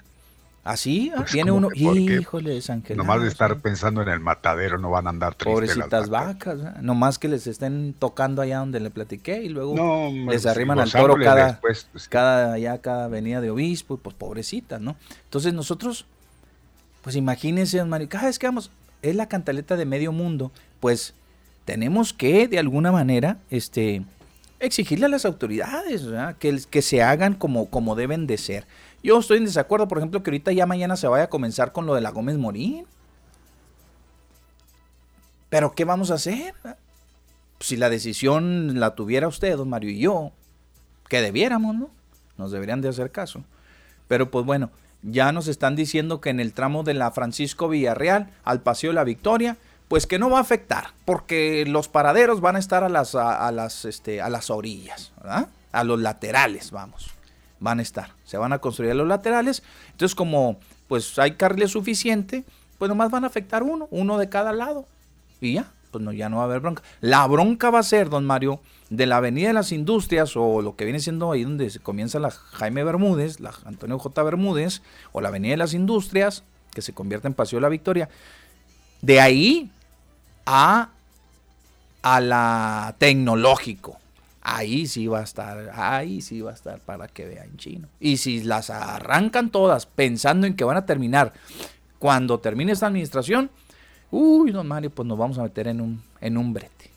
así, 0.63 1.11
¿ah? 1.13 1.17
Pues, 1.17 1.33
viene 1.33 1.51
¿cómo 1.51 1.67
uno, 1.67 1.75
híjoles, 1.75 2.69
Ángel. 2.69 2.97
Nomás 2.97 3.21
de 3.21 3.27
estar 3.27 3.59
pensando 3.59 4.01
en 4.01 4.09
el 4.09 4.19
matadero 4.19 4.77
no 4.77 4.89
van 4.89 5.07
a 5.07 5.09
andar 5.09 5.35
tristes 5.35 5.53
Pobrecitas 5.53 5.91
las 5.91 6.09
vacas, 6.09 6.61
¿verdad? 6.61 6.81
nomás 6.81 7.17
que 7.19 7.27
les 7.27 7.47
estén 7.47 7.95
tocando 7.97 8.41
allá 8.41 8.59
donde 8.59 8.79
le 8.79 8.89
platiqué 8.89 9.41
y 9.41 9.49
luego 9.49 9.75
No, 9.75 10.09
les 10.11 10.43
pues, 10.43 10.45
arriman 10.45 10.79
al 10.79 10.91
toro 10.91 11.15
cada, 11.15 11.47
después, 11.47 11.87
pues, 11.91 12.07
cada, 12.07 12.57
ya 12.57 12.77
cada 12.79 13.05
avenida 13.05 13.41
de 13.41 13.49
obispo, 13.49 13.97
pues 13.97 14.15
pobrecitas, 14.15 14.79
¿no? 14.79 14.95
Entonces 15.23 15.53
nosotros, 15.53 16.05
pues 17.01 17.15
imagínense, 17.15 17.83
Mario, 17.83 18.09
cada 18.09 18.25
vez 18.25 18.37
que 18.37 18.47
vamos, 18.47 18.71
es 19.01 19.15
la 19.15 19.27
cantaleta 19.27 19.75
de 19.77 19.85
medio 19.85 20.11
mundo, 20.11 20.51
pues 20.79 21.13
tenemos 21.65 22.13
que 22.13 22.47
de 22.47 22.59
alguna 22.59 22.91
manera, 22.91 23.37
este, 23.49 24.03
exigirle 24.59 25.07
a 25.07 25.09
las 25.09 25.25
autoridades 25.25 26.05
¿verdad? 26.05 26.35
que, 26.37 26.61
que 26.69 26.81
se 26.81 27.01
hagan 27.01 27.33
como, 27.33 27.69
como 27.69 27.95
deben 27.95 28.27
de 28.27 28.37
ser. 28.37 28.65
Yo 29.03 29.19
estoy 29.19 29.37
en 29.37 29.45
desacuerdo, 29.45 29.87
por 29.87 29.97
ejemplo, 29.97 30.21
que 30.21 30.29
ahorita 30.29 30.51
ya 30.51 30.65
mañana 30.65 30.95
se 30.95 31.07
vaya 31.07 31.25
a 31.25 31.29
comenzar 31.29 31.71
con 31.71 31.85
lo 31.85 31.95
de 31.95 32.01
la 32.01 32.11
Gómez 32.11 32.37
Morín. 32.37 32.85
Pero 35.49 35.73
¿qué 35.73 35.85
vamos 35.85 36.11
a 36.11 36.15
hacer? 36.15 36.53
Si 37.59 37.77
la 37.77 37.89
decisión 37.89 38.79
la 38.79 38.95
tuviera 38.95 39.27
usted, 39.27 39.57
don 39.57 39.69
Mario 39.69 39.89
y 39.89 39.99
yo, 39.99 40.31
que 41.09 41.21
debiéramos, 41.21 41.75
¿no? 41.75 41.89
Nos 42.37 42.51
deberían 42.51 42.81
de 42.81 42.89
hacer 42.89 43.11
caso. 43.11 43.43
Pero 44.07 44.31
pues 44.31 44.45
bueno, 44.45 44.71
ya 45.01 45.31
nos 45.31 45.47
están 45.47 45.75
diciendo 45.75 46.21
que 46.21 46.29
en 46.29 46.39
el 46.39 46.53
tramo 46.53 46.83
de 46.83 46.93
la 46.93 47.11
Francisco 47.11 47.69
Villarreal 47.69 48.29
al 48.43 48.61
Paseo 48.61 48.91
de 48.91 48.95
la 48.95 49.03
Victoria, 49.03 49.57
pues 49.87 50.07
que 50.07 50.19
no 50.19 50.29
va 50.29 50.37
a 50.37 50.41
afectar, 50.41 50.91
porque 51.03 51.65
los 51.67 51.89
paraderos 51.89 52.39
van 52.39 52.55
a 52.55 52.59
estar 52.59 52.83
a 52.83 52.89
las, 52.89 53.13
a, 53.15 53.51
las, 53.51 53.83
este, 53.83 54.21
a 54.21 54.29
las 54.29 54.49
orillas, 54.49 55.11
¿verdad? 55.17 55.49
A 55.73 55.83
los 55.83 55.99
laterales, 55.99 56.71
vamos. 56.71 57.11
Van 57.61 57.79
a 57.79 57.81
estar. 57.81 58.13
Se 58.25 58.37
van 58.37 58.51
a 58.51 58.59
construir 58.59 58.93
los 58.95 59.07
laterales. 59.07 59.63
Entonces, 59.91 60.13
como 60.13 60.59
pues 60.89 61.17
hay 61.17 61.35
carriles 61.35 61.71
suficiente, 61.71 62.43
pues 62.77 62.89
nomás 62.89 63.09
van 63.09 63.23
a 63.23 63.27
afectar 63.27 63.63
uno, 63.63 63.87
uno 63.91 64.17
de 64.17 64.27
cada 64.27 64.51
lado. 64.51 64.85
Y 65.39 65.53
ya, 65.53 65.71
pues 65.91 66.03
no, 66.03 66.11
ya 66.11 66.27
no 66.27 66.37
va 66.37 66.41
a 66.41 66.45
haber 66.45 66.59
bronca. 66.59 66.83
La 66.99 67.25
bronca 67.27 67.69
va 67.69 67.79
a 67.79 67.83
ser, 67.83 68.09
don 68.09 68.25
Mario, 68.25 68.59
de 68.89 69.05
la 69.05 69.17
Avenida 69.17 69.47
de 69.47 69.53
las 69.53 69.71
Industrias 69.71 70.35
o 70.35 70.61
lo 70.61 70.75
que 70.75 70.83
viene 70.83 70.99
siendo 70.99 71.31
ahí 71.31 71.43
donde 71.43 71.69
se 71.69 71.79
comienza 71.79 72.19
la 72.19 72.31
Jaime 72.31 72.83
Bermúdez, 72.83 73.39
la 73.39 73.53
Antonio 73.63 73.97
J. 73.99 74.23
Bermúdez, 74.23 74.81
o 75.13 75.21
la 75.21 75.29
Avenida 75.29 75.51
de 75.51 75.57
las 75.57 75.73
Industrias, 75.73 76.43
que 76.73 76.81
se 76.81 76.93
convierte 76.93 77.27
en 77.27 77.35
Paseo 77.35 77.57
de 77.57 77.61
la 77.61 77.69
Victoria. 77.69 78.09
De 79.01 79.21
ahí 79.21 79.71
a, 80.45 80.89
a 82.01 82.19
la 82.19 82.95
tecnológico. 82.97 84.00
Ahí 84.41 84.87
sí 84.87 85.07
va 85.07 85.19
a 85.19 85.23
estar, 85.23 85.71
ahí 85.73 86.21
sí 86.21 86.41
va 86.41 86.51
a 86.51 86.53
estar 86.53 86.79
para 86.79 87.07
que 87.07 87.25
vean 87.27 87.55
chino. 87.57 87.87
Y 87.99 88.17
si 88.17 88.43
las 88.43 88.69
arrancan 88.69 89.51
todas 89.51 89.85
pensando 89.85 90.47
en 90.47 90.55
que 90.55 90.63
van 90.63 90.77
a 90.77 90.85
terminar 90.85 91.33
cuando 91.99 92.39
termine 92.39 92.71
esta 92.71 92.87
administración, 92.87 93.51
uy, 94.09 94.51
don 94.51 94.67
Mario, 94.67 94.89
pues 94.89 95.07
nos 95.07 95.17
vamos 95.17 95.37
a 95.37 95.43
meter 95.43 95.67
en 95.67 95.81
un, 95.81 96.03
en 96.19 96.37
un 96.37 96.53
brete. 96.53 96.89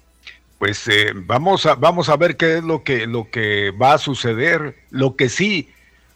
Pues 0.58 0.88
eh, 0.88 1.12
vamos, 1.14 1.66
a, 1.66 1.74
vamos 1.74 2.08
a 2.08 2.16
ver 2.16 2.36
qué 2.38 2.58
es 2.58 2.64
lo 2.64 2.82
que, 2.82 3.06
lo 3.06 3.30
que 3.30 3.70
va 3.70 3.94
a 3.94 3.98
suceder. 3.98 4.76
Lo 4.90 5.16
que 5.16 5.28
sí 5.28 5.68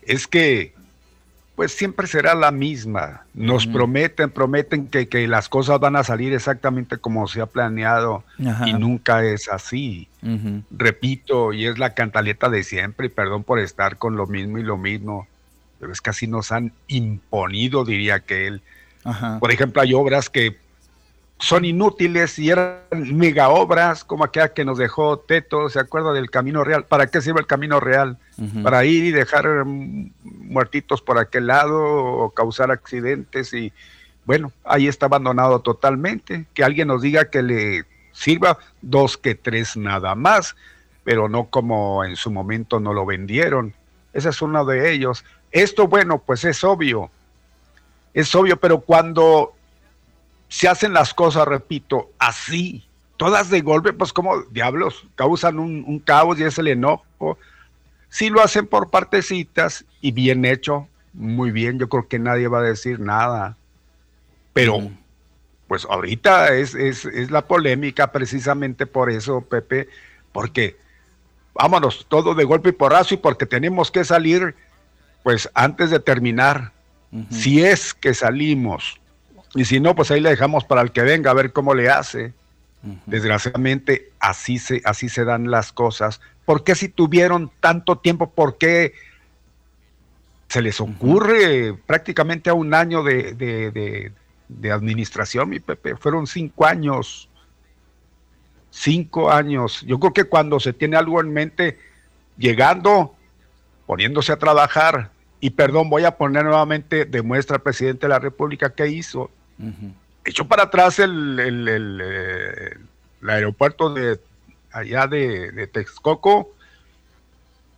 es 0.02 0.26
que 0.26 0.72
pues 1.58 1.72
siempre 1.72 2.06
será 2.06 2.36
la 2.36 2.52
misma. 2.52 3.24
Nos 3.34 3.66
prometen, 3.66 4.30
prometen 4.30 4.86
que, 4.86 5.08
que, 5.08 5.26
las 5.26 5.48
cosas 5.48 5.80
van 5.80 5.96
a 5.96 6.04
salir 6.04 6.32
exactamente 6.32 6.98
como 6.98 7.26
se 7.26 7.40
ha 7.40 7.46
planeado 7.46 8.22
y 8.64 8.74
nunca 8.74 9.24
es 9.24 9.48
así. 9.48 10.06
Repito, 10.70 11.52
y 11.52 11.66
es 11.66 11.76
la 11.80 11.94
cantaleta 11.94 12.48
de 12.48 12.62
siempre, 12.62 13.06
y 13.06 13.10
perdón 13.10 13.42
por 13.42 13.58
estar 13.58 13.96
con 13.96 14.14
lo 14.14 14.28
mismo 14.28 14.58
y 14.58 14.62
lo 14.62 14.76
mismo, 14.76 15.26
pero 15.80 15.90
es 15.90 16.00
que 16.00 16.10
así 16.10 16.28
nos 16.28 16.52
han 16.52 16.70
imponido, 16.86 17.84
diría 17.84 18.20
que 18.20 18.46
él. 18.46 18.62
Por 19.40 19.50
ejemplo, 19.50 19.82
hay 19.82 19.94
obras 19.94 20.30
que 20.30 20.56
son 21.38 21.64
inútiles 21.64 22.38
y 22.38 22.50
eran 22.50 22.80
mega 22.90 23.48
obras, 23.48 24.04
como 24.04 24.24
aquella 24.24 24.52
que 24.52 24.64
nos 24.64 24.78
dejó 24.78 25.18
Teto, 25.18 25.68
¿se 25.68 25.78
acuerda 25.78 26.12
del 26.12 26.30
Camino 26.30 26.64
Real? 26.64 26.84
¿Para 26.84 27.06
qué 27.06 27.20
sirve 27.20 27.40
el 27.40 27.46
Camino 27.46 27.78
Real? 27.78 28.18
Para 28.62 28.84
ir 28.84 29.04
y 29.04 29.10
dejar 29.10 29.64
mm, 29.64 30.12
muertitos 30.22 31.00
por 31.00 31.18
aquel 31.18 31.48
lado 31.48 31.80
o 31.80 32.30
causar 32.30 32.70
accidentes 32.70 33.52
y 33.52 33.72
bueno, 34.24 34.52
ahí 34.62 34.88
está 34.88 35.06
abandonado 35.06 35.60
totalmente. 35.60 36.44
Que 36.54 36.62
alguien 36.62 36.88
nos 36.88 37.02
diga 37.02 37.30
que 37.30 37.42
le 37.42 37.84
sirva 38.12 38.58
dos 38.82 39.16
que 39.16 39.34
tres 39.34 39.76
nada 39.76 40.14
más, 40.14 40.54
pero 41.02 41.28
no 41.28 41.46
como 41.46 42.04
en 42.04 42.14
su 42.14 42.30
momento 42.30 42.78
no 42.78 42.92
lo 42.92 43.06
vendieron. 43.06 43.74
Ese 44.12 44.28
es 44.28 44.42
uno 44.42 44.64
de 44.66 44.92
ellos. 44.92 45.24
Esto, 45.50 45.88
bueno, 45.88 46.18
pues 46.18 46.44
es 46.44 46.62
obvio. 46.62 47.10
Es 48.12 48.34
obvio, 48.34 48.58
pero 48.58 48.80
cuando 48.80 49.54
se 50.48 50.68
hacen 50.68 50.92
las 50.92 51.14
cosas, 51.14 51.46
repito, 51.46 52.10
así, 52.18 52.84
todas 53.16 53.50
de 53.50 53.60
golpe, 53.60 53.92
pues 53.92 54.12
como 54.12 54.42
diablos, 54.44 55.06
causan 55.14 55.58
un, 55.58 55.98
caos 56.00 56.38
y 56.40 56.44
es 56.44 56.58
el 56.58 56.68
enojo. 56.68 57.38
Si 58.08 58.30
lo 58.30 58.42
hacen 58.42 58.66
por 58.66 58.90
partecitas 58.90 59.84
y 60.00 60.12
bien 60.12 60.44
hecho, 60.44 60.88
muy 61.12 61.50
bien, 61.50 61.78
yo 61.78 61.88
creo 61.88 62.08
que 62.08 62.18
nadie 62.18 62.48
va 62.48 62.60
a 62.60 62.62
decir 62.62 63.00
nada. 63.00 63.56
Pero, 64.54 64.90
pues 65.66 65.86
ahorita 65.88 66.54
es, 66.54 66.74
es, 66.74 67.04
es 67.04 67.30
la 67.30 67.46
polémica 67.46 68.10
precisamente 68.10 68.86
por 68.86 69.10
eso, 69.10 69.42
Pepe, 69.42 69.88
porque 70.32 70.76
vámonos, 71.52 72.06
todo 72.08 72.34
de 72.34 72.44
golpe 72.44 72.70
y 72.70 72.72
porrazo 72.72 73.14
y 73.14 73.18
porque 73.18 73.44
tenemos 73.44 73.90
que 73.90 74.04
salir, 74.04 74.54
pues 75.22 75.50
antes 75.54 75.90
de 75.90 76.00
terminar, 76.00 76.72
si 77.30 77.62
es 77.62 77.94
que 77.94 78.14
salimos 78.14 79.00
y 79.54 79.64
si 79.64 79.80
no, 79.80 79.94
pues 79.94 80.10
ahí 80.10 80.20
le 80.20 80.30
dejamos 80.30 80.64
para 80.64 80.82
el 80.82 80.92
que 80.92 81.02
venga 81.02 81.30
a 81.30 81.34
ver 81.34 81.52
cómo 81.52 81.74
le 81.74 81.88
hace. 81.88 82.32
Desgraciadamente, 83.06 84.12
así 84.20 84.58
se, 84.58 84.80
así 84.84 85.08
se 85.08 85.24
dan 85.24 85.50
las 85.50 85.72
cosas. 85.72 86.20
¿Por 86.44 86.64
qué 86.64 86.74
si 86.74 86.88
tuvieron 86.88 87.50
tanto 87.60 87.98
tiempo? 87.98 88.30
¿Por 88.30 88.56
qué 88.56 88.94
se 90.48 90.62
les 90.62 90.80
ocurre 90.80 91.74
prácticamente 91.86 92.50
a 92.50 92.54
un 92.54 92.72
año 92.74 93.02
de, 93.02 94.12
de, 94.48 94.70
administración, 94.70 95.48
mi 95.48 95.60
Pepe? 95.60 95.96
Fueron 95.96 96.26
cinco 96.26 96.66
años. 96.66 97.28
Cinco 98.70 99.30
años. 99.30 99.82
Yo 99.86 99.98
creo 99.98 100.12
que 100.12 100.24
cuando 100.24 100.60
se 100.60 100.72
tiene 100.72 100.96
algo 100.96 101.20
en 101.20 101.32
mente, 101.32 101.78
llegando, 102.36 103.14
poniéndose 103.86 104.30
a 104.30 104.38
trabajar, 104.38 105.10
y 105.40 105.50
perdón, 105.50 105.90
voy 105.90 106.04
a 106.04 106.16
poner 106.16 106.44
nuevamente 106.44 107.06
de 107.06 107.22
muestra 107.22 107.56
al 107.56 107.62
presidente 107.62 108.06
de 108.06 108.10
la 108.10 108.18
República 108.18 108.70
qué 108.70 108.88
hizo 108.88 109.30
Echó 110.24 110.46
para 110.46 110.64
atrás 110.64 110.98
el, 110.98 111.38
el, 111.40 112.78
aeropuerto 113.26 113.92
de 113.92 114.20
allá 114.72 115.06
de, 115.06 115.66
Texcoco 115.72 116.50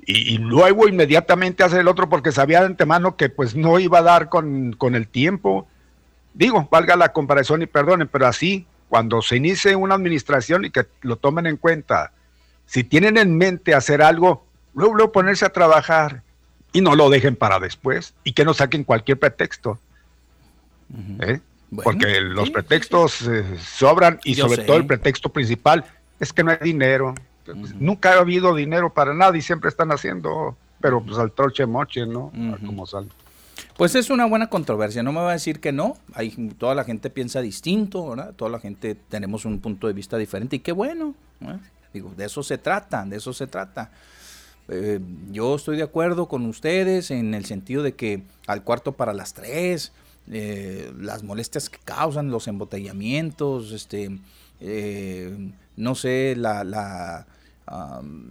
y, 0.05 0.39
luego 0.39 0.89
inmediatamente 0.89 1.62
hace 1.62 1.81
el 1.81 1.89
otro 1.89 2.09
porque 2.09 2.33
sabía 2.33 2.61
de 2.61 2.66
antemano 2.66 3.16
que 3.16 3.28
pues 3.28 3.55
no 3.55 3.78
iba 3.78 3.99
a 3.99 4.03
dar 4.03 4.28
con, 4.28 4.76
el 4.81 5.09
tiempo. 5.09 5.68
Digo, 6.35 6.68
valga 6.70 6.97
la 6.97 7.12
comparación 7.12 7.62
y 7.62 7.66
perdonen, 7.66 8.09
pero 8.09 8.26
así, 8.26 8.66
cuando 8.89 9.22
se 9.22 9.37
inicie 9.37 9.76
una 9.76 9.95
administración 9.95 10.64
y 10.64 10.70
que 10.70 10.87
lo 11.03 11.16
tomen 11.16 11.47
en 11.47 11.57
cuenta, 11.57 12.12
si 12.66 12.83
tienen 12.83 13.16
en 13.18 13.37
mente 13.37 13.74
hacer 13.74 14.03
algo, 14.03 14.45
luego, 14.74 14.95
luego 14.95 15.12
ponerse 15.12 15.45
a 15.45 15.53
trabajar 15.53 16.22
y 16.72 16.81
no 16.81 16.95
lo 16.95 17.11
dejen 17.11 17.37
para 17.37 17.59
después 17.59 18.14
y 18.24 18.33
que 18.33 18.45
no 18.45 18.55
saquen 18.55 18.85
cualquier 18.85 19.18
pretexto. 19.18 19.78
¿Eh? 21.20 21.41
Porque 21.83 22.21
los 22.21 22.51
pretextos 22.51 23.23
eh, 23.23 23.45
sobran 23.59 24.18
y 24.25 24.35
sobre 24.35 24.64
todo 24.64 24.77
el 24.77 24.87
pretexto 24.87 25.29
principal 25.29 25.85
es 26.18 26.33
que 26.33 26.43
no 26.43 26.51
hay 26.51 26.59
dinero. 26.61 27.14
Nunca 27.79 28.14
ha 28.14 28.21
habido 28.21 28.55
dinero 28.55 28.93
para 28.93 29.14
nada 29.14 29.37
y 29.37 29.43
siempre 29.43 29.71
están 29.71 29.91
haciendo, 29.91 30.57
pero 30.81 31.03
pues 31.03 31.18
al 31.18 31.33
troche 31.33 31.66
moche, 31.66 32.07
¿no? 32.07 32.33
Como 32.64 32.87
sale. 32.87 33.09
Pues 33.77 33.95
es 33.95 34.11
una 34.11 34.27
buena 34.27 34.49
controversia, 34.49 35.03
no 35.03 35.12
me 35.12 35.21
va 35.21 35.31
a 35.31 35.33
decir 35.33 35.61
que 35.61 35.73
no, 35.73 35.97
hay, 36.12 36.31
toda 36.59 36.75
la 36.75 36.85
gente 36.85 37.09
piensa 37.11 37.41
distinto, 37.41 38.11
¿verdad? 38.11 38.35
Toda 38.35 38.51
la 38.51 38.59
gente 38.59 38.95
tenemos 38.95 39.45
un 39.45 39.59
punto 39.61 39.87
de 39.87 39.93
vista 39.93 40.18
diferente 40.18 40.57
y 40.57 40.59
qué 40.61 40.73
bueno, 40.73 41.14
digo, 41.93 42.12
de 42.16 42.27
eso 42.27 42.43
se 42.43 42.59
trata, 42.59 43.05
de 43.05 43.16
eso 43.16 43.33
se 43.33 43.47
trata. 43.47 43.91
Eh, 44.68 45.01
yo 45.31 45.57
estoy 45.57 45.77
de 45.77 45.83
acuerdo 45.83 46.29
con 46.29 46.47
ustedes 46.47 47.11
en 47.11 47.35
el 47.35 47.45
sentido 47.45 47.83
de 47.83 47.95
que 47.95 48.23
al 48.47 48.62
cuarto 48.62 48.93
para 48.93 49.12
las 49.12 49.35
tres, 49.35 49.93
eh, 50.31 50.93
las 50.99 51.23
molestias 51.23 51.68
que 51.68 51.79
causan, 51.85 52.31
los 52.31 52.49
embotellamientos, 52.49 53.73
este, 53.73 54.18
eh, 54.61 55.53
no 55.77 55.95
sé, 55.95 56.35
la, 56.37 57.27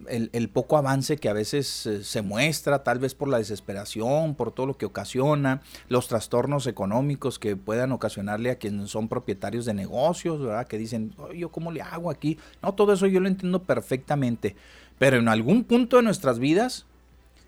el, 0.08 0.50
poco 0.50 0.78
avance 0.78 1.18
que 1.18 1.30
a 1.30 1.34
veces 1.34 1.86
eh, 1.86 2.04
se 2.04 2.22
muestra, 2.22 2.84
tal 2.84 3.00
vez 3.00 3.16
por 3.16 3.28
la 3.30 3.38
desesperación, 3.38 4.36
por 4.36 4.52
todo 4.52 4.66
lo 4.68 4.78
que 4.78 4.86
ocasiona, 4.86 5.62
los 5.88 6.08
trastornos 6.08 6.68
económicos 6.68 7.40
que 7.40 7.56
puedan 7.56 7.92
ocasionarle 7.92 8.52
a 8.52 8.56
quienes 8.56 8.90
son 8.90 9.08
propietarios 9.08 9.66
de 9.66 9.74
negocios, 9.74 10.42
¿verdad? 10.42 10.68
Que 10.68 10.78
dicen, 10.78 11.14
yo 11.36 11.50
cómo 11.50 11.72
le 11.72 11.82
hago 11.82 12.10
aquí. 12.10 12.38
No, 12.62 12.74
todo 12.74 12.94
eso 12.94 13.08
yo 13.08 13.20
lo 13.20 13.28
entiendo 13.28 13.64
perfectamente, 13.64 14.56
pero 14.98 15.18
en 15.18 15.30
algún 15.30 15.64
punto 15.64 15.98
de 15.98 16.04
nuestras 16.04 16.40
vidas, 16.40 16.86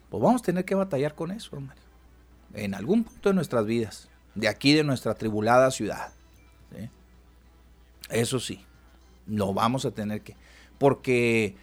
pues 0.09 0.23
vamos 0.23 0.41
a 0.41 0.45
tener 0.45 0.65
que 0.65 0.75
batallar 0.75 1.15
con 1.15 1.31
eso, 1.31 1.55
hermano. 1.55 1.79
En 2.53 2.73
algún 2.73 3.03
punto 3.03 3.29
de 3.29 3.35
nuestras 3.35 3.65
vidas 3.65 4.10
de 4.35 4.47
aquí 4.47 4.73
de 4.73 4.83
nuestra 4.83 5.13
tribulada 5.15 5.71
ciudad. 5.71 6.11
Eso 8.09 8.39
sí, 8.39 8.65
lo 9.27 9.53
vamos 9.53 9.85
a 9.85 9.91
tener 9.91 10.21
que... 10.21 10.35
Porque 10.77 11.55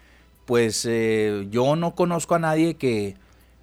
pues 0.46 0.86
eh, 0.88 1.46
yo 1.50 1.76
no 1.76 1.94
conozco 1.94 2.34
a 2.34 2.38
nadie 2.38 2.76
que 2.76 3.16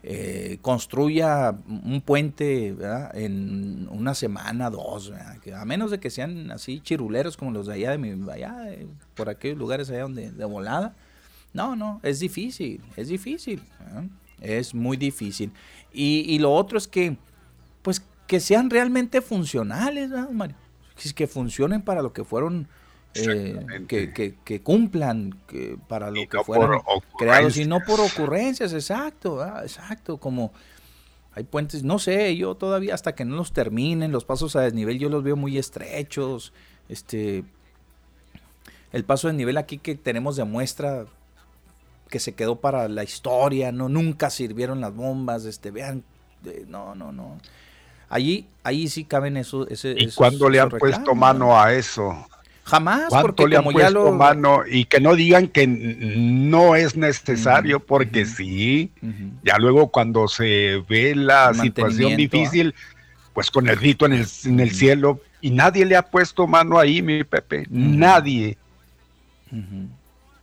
eh, 0.03 0.59
construya 0.61 1.55
un 1.67 1.99
puente 2.05 2.75
en 3.15 3.87
una 3.89 4.13
semana, 4.13 4.69
dos, 4.69 5.11
a 5.11 5.65
menos 5.65 5.89
de 5.89 5.99
que 5.99 6.11
sean 6.11 6.51
así 6.51 6.81
chiruleros 6.81 7.37
como 7.37 7.49
los 7.49 7.65
de 7.65 7.73
allá, 7.73 7.89
de 7.89 7.97
mi, 7.97 8.31
allá 8.31 8.55
por 9.15 9.29
aquellos 9.29 9.57
lugares 9.57 9.89
allá 9.89 10.03
donde 10.03 10.29
de 10.29 10.45
volada. 10.45 10.95
No, 11.53 11.75
no, 11.75 11.99
es 12.03 12.19
difícil, 12.19 12.81
es 12.95 13.07
difícil, 13.07 13.63
es 14.39 14.75
muy 14.75 14.95
difícil. 14.95 15.51
Y, 15.91 16.19
y, 16.27 16.37
lo 16.37 16.53
otro 16.53 16.77
es 16.77 16.87
que, 16.87 17.17
pues 17.81 18.03
que 18.27 18.39
sean 18.39 18.69
realmente 18.69 19.21
funcionales, 19.21 20.09
Mario? 20.31 20.55
Que 21.13 21.27
funcionen 21.27 21.81
para 21.81 22.01
lo 22.01 22.13
que 22.13 22.23
fueron, 22.23 22.67
eh, 23.13 23.85
que, 23.87 24.61
cumplan 24.61 25.37
para 25.87 26.09
lo 26.09 26.27
que 26.27 26.43
fueron 26.43 26.81
creados 27.17 27.57
y 27.57 27.65
no 27.65 27.79
por 27.81 27.99
ocurrencias, 27.99 28.73
exacto, 28.73 29.45
exacto, 29.61 30.17
como 30.17 30.51
hay 31.33 31.43
puentes, 31.43 31.83
no 31.83 31.99
sé, 31.99 32.35
yo 32.37 32.55
todavía 32.55 32.93
hasta 32.93 33.13
que 33.13 33.25
no 33.25 33.35
los 33.35 33.51
terminen, 33.51 34.13
los 34.13 34.23
pasos 34.23 34.55
a 34.55 34.61
desnivel 34.61 34.97
yo 34.99 35.09
los 35.09 35.21
veo 35.21 35.35
muy 35.35 35.57
estrechos, 35.57 36.53
este, 36.87 37.43
el 38.93 39.03
paso 39.03 39.27
de 39.27 39.33
nivel 39.33 39.57
aquí 39.57 39.77
que 39.77 39.95
tenemos 39.95 40.37
de 40.37 40.45
muestra, 40.45 41.05
que 42.09 42.19
se 42.19 42.35
quedó 42.35 42.61
para 42.61 42.87
la 42.87 43.03
historia, 43.03 43.73
no 43.73 43.89
nunca 43.89 44.29
sirvieron 44.29 44.79
las 44.79 44.95
bombas, 44.95 45.43
este, 45.43 45.71
vean, 45.71 46.05
no, 46.67 46.95
no, 46.95 47.11
no. 47.11 47.37
Allí, 48.09 48.47
ahí 48.63 48.87
sí 48.87 49.03
caben 49.03 49.37
eso, 49.37 49.67
ese, 49.67 49.95
¿Y 49.97 50.11
cuándo 50.11 50.49
le 50.49 50.59
han 50.59 50.69
puesto 50.69 51.15
mano 51.15 51.59
a 51.59 51.73
eso? 51.73 52.27
Jamás, 52.65 53.13
porque 53.21 53.47
le 53.47 53.57
han 53.57 53.63
puesto 53.63 54.11
mano 54.11 54.63
y 54.67 54.85
que 54.85 54.99
no 54.99 55.15
digan 55.15 55.47
que 55.47 55.67
no 55.67 56.75
es 56.75 56.95
necesario, 56.95 57.79
porque 57.79 58.25
sí, 58.25 58.91
ya 59.43 59.57
luego 59.59 59.89
cuando 59.89 60.27
se 60.27 60.83
ve 60.89 61.13
la 61.15 61.53
situación 61.53 62.17
difícil, 62.17 62.73
pues 63.33 63.51
con 63.51 63.67
el 63.67 63.75
grito 63.75 64.07
en 64.07 64.13
el, 64.13 64.27
en 64.45 64.59
el 64.59 64.71
cielo, 64.71 65.21
y 65.41 65.51
nadie 65.51 65.85
le 65.85 65.95
ha 65.95 66.01
puesto 66.01 66.47
mano 66.47 66.79
ahí, 66.79 67.03
mi 67.03 67.23
Pepe, 67.23 67.67
nadie. 67.69 68.57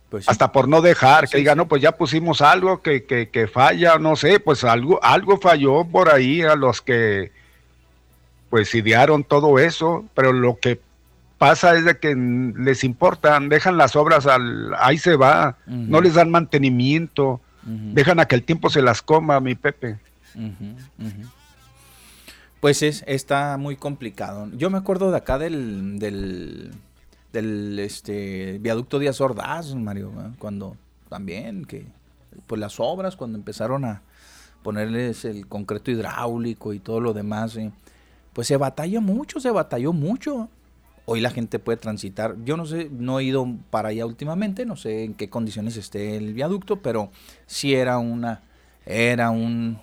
Pues 0.09 0.29
Hasta 0.29 0.49
por 0.51 0.69
no 0.69 0.81
dejar, 0.81 1.27
que 1.27 1.39
digan, 1.39 1.57
no, 1.57 1.67
pues 1.67 1.81
ya 1.81 1.91
pusimos 1.91 2.41
algo 2.41 2.81
que, 2.81 3.03
que, 3.03 3.27
que, 3.27 3.47
falla, 3.47 3.97
no 3.97 4.15
sé, 4.15 4.39
pues 4.39 4.63
algo, 4.63 5.03
algo 5.03 5.39
falló 5.39 5.83
por 5.83 6.09
ahí 6.09 6.41
a 6.41 6.55
los 6.55 6.81
que 6.81 7.31
pues 8.53 8.75
idearon 8.75 9.23
todo 9.23 9.57
eso, 9.57 10.05
pero 10.13 10.31
lo 10.31 10.59
que 10.59 10.79
pasa 11.39 11.75
es 11.75 11.85
de 11.85 11.97
que 11.97 12.13
les 12.15 12.83
importan, 12.83 13.49
dejan 13.49 13.77
las 13.77 13.95
obras 13.95 14.27
al, 14.27 14.75
ahí 14.77 14.99
se 14.99 15.15
va, 15.15 15.57
no 15.65 16.01
les 16.01 16.13
dan 16.13 16.29
mantenimiento, 16.29 17.41
dejan 17.63 18.19
a 18.19 18.27
que 18.27 18.35
el 18.35 18.43
tiempo 18.43 18.69
se 18.69 18.83
las 18.83 19.01
coma, 19.01 19.39
mi 19.39 19.55
Pepe. 19.55 19.97
Pues 22.59 22.83
es, 22.83 23.03
está 23.07 23.57
muy 23.57 23.75
complicado. 23.75 24.47
Yo 24.53 24.69
me 24.69 24.77
acuerdo 24.77 25.09
de 25.09 25.17
acá 25.17 25.39
del, 25.39 25.97
del, 25.97 27.79
este, 27.79 28.59
viaducto 28.59 28.99
Díaz 28.99 29.19
Ordaz, 29.19 29.73
Mario, 29.73 30.11
cuando 30.37 30.77
también, 31.09 31.65
que 31.65 31.87
pues 32.45 32.61
las 32.61 32.79
obras, 32.79 33.15
cuando 33.15 33.35
empezaron 33.35 33.83
a 33.83 34.03
ponerles 34.61 35.25
el 35.25 35.47
concreto 35.47 35.89
hidráulico 35.89 36.71
y 36.71 36.77
todo 36.77 36.99
lo 36.99 37.13
demás, 37.13 37.57
pues 38.33 38.47
se 38.47 38.57
batalló 38.57 39.01
mucho, 39.01 39.39
se 39.39 39.51
batalló 39.51 39.93
mucho. 39.93 40.49
Hoy 41.05 41.21
la 41.21 41.29
gente 41.29 41.59
puede 41.59 41.77
transitar. 41.77 42.35
Yo 42.45 42.57
no 42.57 42.65
sé, 42.65 42.89
no 42.91 43.19
he 43.19 43.25
ido 43.25 43.47
para 43.69 43.89
allá 43.89 44.05
últimamente, 44.05 44.65
no 44.65 44.75
sé 44.75 45.03
en 45.03 45.13
qué 45.13 45.29
condiciones 45.29 45.77
esté 45.77 46.15
el 46.15 46.33
viaducto, 46.33 46.77
pero 46.77 47.11
sí 47.45 47.75
era 47.75 47.97
una, 47.97 48.41
era 48.85 49.29
un, 49.29 49.79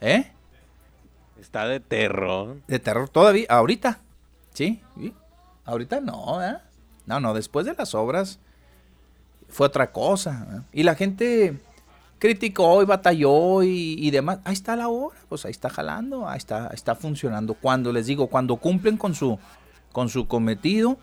¿eh? 0.00 0.30
Está 1.40 1.66
de 1.66 1.80
terror. 1.80 2.56
De 2.66 2.78
terror 2.78 3.08
todavía, 3.08 3.46
ahorita. 3.48 4.00
¿Sí? 4.52 4.82
Ahorita 5.64 6.00
no, 6.00 6.42
¿eh? 6.44 6.56
No, 7.06 7.20
no, 7.20 7.32
después 7.32 7.64
de 7.64 7.74
las 7.74 7.94
obras 7.94 8.38
fue 9.48 9.66
otra 9.66 9.92
cosa. 9.92 10.46
¿eh? 10.50 10.60
Y 10.72 10.82
la 10.82 10.94
gente 10.94 11.58
criticó 12.18 12.82
y 12.82 12.86
batalló 12.86 13.62
y, 13.62 14.10
demás. 14.10 14.40
Ahí 14.44 14.52
está 14.52 14.76
la 14.76 14.88
obra, 14.88 15.18
pues 15.28 15.44
ahí 15.44 15.50
está 15.50 15.70
jalando, 15.70 16.28
ahí 16.28 16.38
está, 16.38 16.68
está 16.68 16.94
funcionando. 16.94 17.54
Cuando 17.54 17.92
les 17.92 18.06
digo, 18.06 18.28
cuando 18.28 18.56
cumplen 18.56 18.96
con 18.96 19.14
su, 19.14 19.38
con 19.92 20.08
su 20.08 20.26
cometido, 20.26 20.98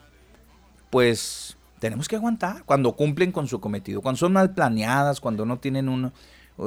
pues 0.90 1.58
tenemos 1.80 2.08
que 2.08 2.16
aguantar. 2.16 2.64
Cuando 2.66 2.94
cumplen 2.94 3.32
con 3.32 3.48
su 3.48 3.60
cometido, 3.60 4.02
cuando 4.02 4.18
son 4.18 4.34
mal 4.34 4.54
planeadas, 4.54 5.20
cuando 5.20 5.46
no 5.46 5.60
tienen 5.60 5.90
un, 5.90 6.12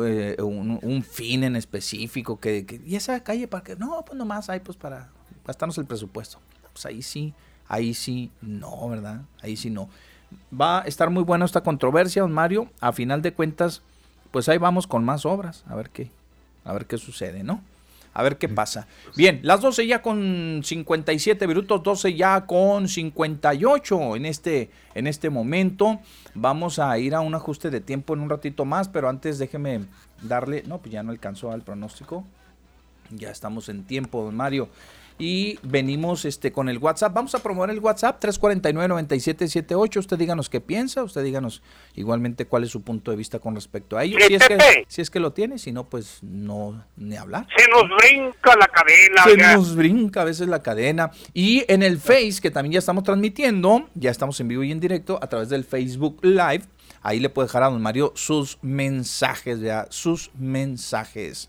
eh, 0.05 0.36
un, 0.40 1.03
fin 1.03 1.44
en 1.44 1.57
específico, 1.57 2.40
que, 2.40 2.82
y 2.84 2.96
esa 2.96 3.20
calle 3.20 3.49
para 3.49 3.64
que, 3.64 3.76
no, 3.76 4.05
pues 4.05 4.16
nomás 4.16 4.49
hay 4.49 4.61
pues 4.61 4.76
para 4.76 5.11
gastarnos 5.46 5.78
el 5.78 5.86
presupuesto. 5.86 6.38
Pues 6.72 6.86
ahí 6.86 7.03
sí, 7.03 7.34
ahí 7.68 7.94
sí, 7.94 8.30
no, 8.40 8.88
¿verdad? 8.88 9.22
Ahí 9.42 9.57
sí 9.57 9.70
no. 9.70 9.88
Va 10.59 10.82
a 10.82 10.82
estar 10.82 11.11
muy 11.11 11.22
buena 11.22 11.44
esta 11.44 11.62
controversia, 11.62 12.22
don 12.22 12.32
Mario. 12.32 12.70
A 12.80 12.92
final 12.92 13.22
de 13.22 13.32
cuentas, 13.32 13.82
pues 14.31 14.49
ahí 14.49 14.59
vamos 14.59 14.87
con 14.87 15.05
más 15.05 15.26
obras, 15.26 15.64
a 15.68 15.74
ver 15.74 15.91
qué, 15.91 16.11
a 16.64 16.72
ver 16.72 16.87
qué 16.87 16.99
sucede, 16.99 17.43
¿no? 17.43 17.62
A 18.14 18.22
ver 18.22 18.37
qué 18.37 18.49
pasa. 18.49 18.89
Bien, 19.16 19.39
las 19.43 19.61
12 19.61 19.87
ya 19.87 20.03
con 20.03 20.62
57 20.64 21.47
minutos, 21.47 21.83
12 21.83 22.14
ya 22.14 22.47
con 22.47 22.89
58 22.89 24.16
en 24.16 24.26
este, 24.26 24.70
en 24.95 25.07
este 25.07 25.31
momento. 25.31 26.01
Vamos 26.35 26.81
a 26.81 26.99
ir 26.99 27.14
a 27.14 27.20
un 27.20 27.35
ajuste 27.37 27.70
de 27.70 27.81
tiempo 27.81 28.14
en 28.14 28.20
un 28.20 28.31
ratito 28.31 28.64
más, 28.64 28.89
pero 28.89 29.09
antes 29.09 29.39
déjeme 29.39 29.83
darle, 30.22 30.64
no, 30.66 30.79
pues 30.79 30.93
ya 30.93 31.05
no 31.05 31.12
alcanzó 31.12 31.53
al 31.53 31.62
pronóstico. 31.62 32.24
Ya 33.11 33.31
estamos 33.31 33.68
en 33.68 33.85
tiempo, 33.85 34.24
don 34.24 34.35
Mario 34.37 34.68
y 35.19 35.59
venimos 35.62 36.25
este 36.25 36.53
con 36.53 36.69
el 36.69 36.79
WhatsApp. 36.79 37.12
Vamos 37.12 37.35
a 37.35 37.41
promover 37.41 37.71
el 37.71 37.81
WhatsApp 37.81 38.23
349-9778. 38.23 39.99
Usted 39.99 40.16
díganos 40.16 40.49
qué 40.49 40.61
piensa, 40.61 41.03
usted 41.03 41.25
díganos 41.25 41.62
igualmente 41.95 42.47
cuál 42.47 42.64
es 42.64 42.71
su 42.71 42.83
punto 42.83 43.11
de 43.11 43.16
vista 43.16 43.41
con 43.41 43.55
respecto 43.55 43.97
a 43.97 44.05
ello. 44.05 44.19
Si 44.27 44.35
es, 44.35 44.47
que, 44.47 44.85
si 44.87 45.01
es 45.03 45.11
que 45.11 45.21
lo 45.21 45.33
tiene, 45.33 45.59
si 45.59 45.73
no, 45.73 45.85
pues 45.89 46.19
no, 46.23 46.85
ni 46.97 47.16
hablar. 47.16 47.47
Se 47.57 47.69
nos 47.69 47.85
brinca 47.99 48.57
la 48.57 48.69
cadena. 48.69 49.25
Se 49.25 49.37
nos 49.37 49.75
brinca 49.75 50.23
a 50.23 50.25
veces 50.25 50.49
la 50.49 50.62
cadena. 50.62 51.11
Y 51.35 51.64
en 51.69 51.83
el 51.83 51.99
Face, 51.99 52.37
que 52.41 52.51
también 52.51 52.75
ya 52.75 52.79
estamos 52.79 53.03
transmitiendo, 53.03 53.89
ya 53.95 54.11
estamos 54.11 54.39
en 54.41 54.49
vivo 54.49 54.62
y 54.62 54.71
en 54.71 54.81
directo 54.81 55.19
a 55.21 55.27
través 55.27 55.49
del 55.49 55.64
Facebook 55.64 56.21
Live. 56.23 56.62
Ahí 57.03 57.21
le 57.21 57.29
puede 57.29 57.47
dejar 57.47 57.62
a 57.64 57.71
don 57.71 57.81
Mario 57.81 58.12
sus 58.14 58.59
mensajes, 58.62 59.61
ya, 59.61 59.87
sus 59.91 60.31
mensajes 60.35 61.49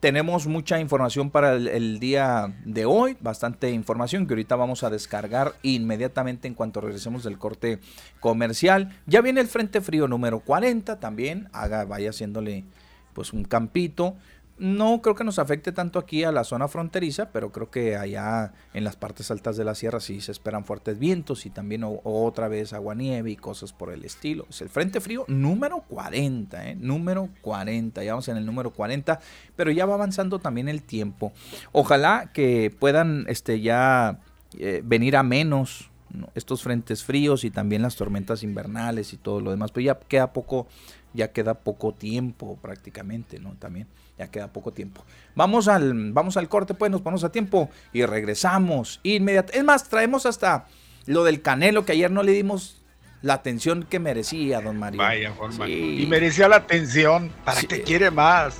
tenemos 0.00 0.46
mucha 0.46 0.78
información 0.80 1.30
para 1.30 1.54
el, 1.54 1.98
día 1.98 2.54
de 2.64 2.84
hoy, 2.84 3.16
bastante 3.20 3.70
información 3.70 4.26
que 4.26 4.34
ahorita 4.34 4.54
vamos 4.54 4.84
a 4.84 4.90
descargar 4.90 5.54
inmediatamente 5.62 6.46
en 6.46 6.54
cuanto 6.54 6.80
regresemos 6.80 7.24
del 7.24 7.38
corte 7.38 7.80
comercial. 8.20 8.96
Ya 9.06 9.20
viene 9.20 9.40
el 9.40 9.48
Frente 9.48 9.80
Frío 9.80 10.06
número 10.06 10.40
40, 10.40 11.00
también 11.00 11.48
haga, 11.52 11.84
vaya 11.84 12.10
haciéndole 12.10 12.64
pues 13.12 13.32
un 13.32 13.44
campito. 13.44 14.16
No 14.58 15.00
creo 15.02 15.14
que 15.14 15.22
nos 15.22 15.38
afecte 15.38 15.70
tanto 15.70 16.00
aquí 16.00 16.24
a 16.24 16.32
la 16.32 16.42
zona 16.42 16.66
fronteriza, 16.66 17.30
pero 17.30 17.52
creo 17.52 17.70
que 17.70 17.96
allá 17.96 18.52
en 18.74 18.82
las 18.82 18.96
partes 18.96 19.30
altas 19.30 19.56
de 19.56 19.64
la 19.64 19.76
sierra 19.76 20.00
sí 20.00 20.20
se 20.20 20.32
esperan 20.32 20.64
fuertes 20.64 20.98
vientos 20.98 21.46
y 21.46 21.50
también 21.50 21.84
otra 21.84 22.48
vez 22.48 22.72
agua 22.72 22.96
nieve 22.96 23.30
y 23.30 23.36
cosas 23.36 23.72
por 23.72 23.92
el 23.92 24.04
estilo. 24.04 24.46
Es 24.50 24.60
el 24.60 24.68
Frente 24.68 25.00
Frío 25.00 25.24
número 25.28 25.84
40, 25.88 26.70
¿eh? 26.70 26.74
número 26.74 27.28
40, 27.42 28.02
ya 28.02 28.12
vamos 28.12 28.28
en 28.28 28.36
el 28.36 28.44
número 28.44 28.72
40, 28.72 29.20
pero 29.54 29.70
ya 29.70 29.86
va 29.86 29.94
avanzando 29.94 30.40
también 30.40 30.68
el 30.68 30.82
tiempo. 30.82 31.32
Ojalá 31.70 32.30
que 32.32 32.74
puedan 32.76 33.26
este, 33.28 33.60
ya 33.60 34.18
eh, 34.58 34.82
venir 34.84 35.16
a 35.16 35.22
menos 35.22 35.90
estos 36.34 36.62
frentes 36.62 37.04
fríos 37.04 37.44
y 37.44 37.50
también 37.50 37.82
las 37.82 37.96
tormentas 37.96 38.42
invernales 38.42 39.12
y 39.12 39.18
todo 39.18 39.40
lo 39.40 39.50
demás, 39.50 39.70
pero 39.72 39.84
ya 39.84 39.98
queda 39.98 40.32
poco, 40.32 40.66
ya 41.14 41.32
queda 41.32 41.54
poco 41.54 41.92
tiempo 41.92 42.58
prácticamente, 42.60 43.38
¿no? 43.38 43.54
También. 43.58 43.86
Ya 44.18 44.30
queda 44.30 44.52
poco 44.52 44.72
tiempo. 44.72 45.04
Vamos 45.34 45.68
al, 45.68 46.12
vamos 46.12 46.36
al 46.36 46.48
corte, 46.48 46.74
pues 46.74 46.90
nos 46.90 47.02
ponemos 47.02 47.24
a 47.24 47.30
tiempo 47.30 47.70
y 47.92 48.04
regresamos 48.04 49.00
inmediatamente. 49.02 49.58
Es 49.58 49.64
más, 49.64 49.88
traemos 49.88 50.26
hasta 50.26 50.66
lo 51.06 51.24
del 51.24 51.40
Canelo 51.40 51.84
que 51.84 51.92
ayer 51.92 52.10
no 52.10 52.22
le 52.22 52.32
dimos 52.32 52.82
la 53.22 53.34
atención 53.34 53.84
que 53.84 53.98
merecía, 53.98 54.60
don 54.60 54.78
Mario. 54.78 54.98
Vaya 54.98 55.32
forma. 55.32 55.68
Y 55.68 56.06
merecía 56.08 56.48
la 56.48 56.56
atención. 56.56 57.32
¿Para 57.44 57.60
que 57.62 57.82
quiere 57.82 58.10
más? 58.10 58.58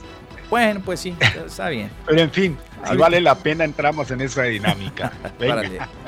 Bueno, 0.51 0.81
pues 0.85 1.01
sí, 1.01 1.15
está 1.47 1.69
bien. 1.69 1.91
Pero 2.07 2.21
en 2.21 2.31
fin, 2.31 2.57
si 2.89 2.97
vale 2.97 3.21
la 3.21 3.35
pena 3.35 3.65
entramos 3.65 4.11
en 4.11 4.21
esa 4.21 4.45
dinámica. 4.45 5.13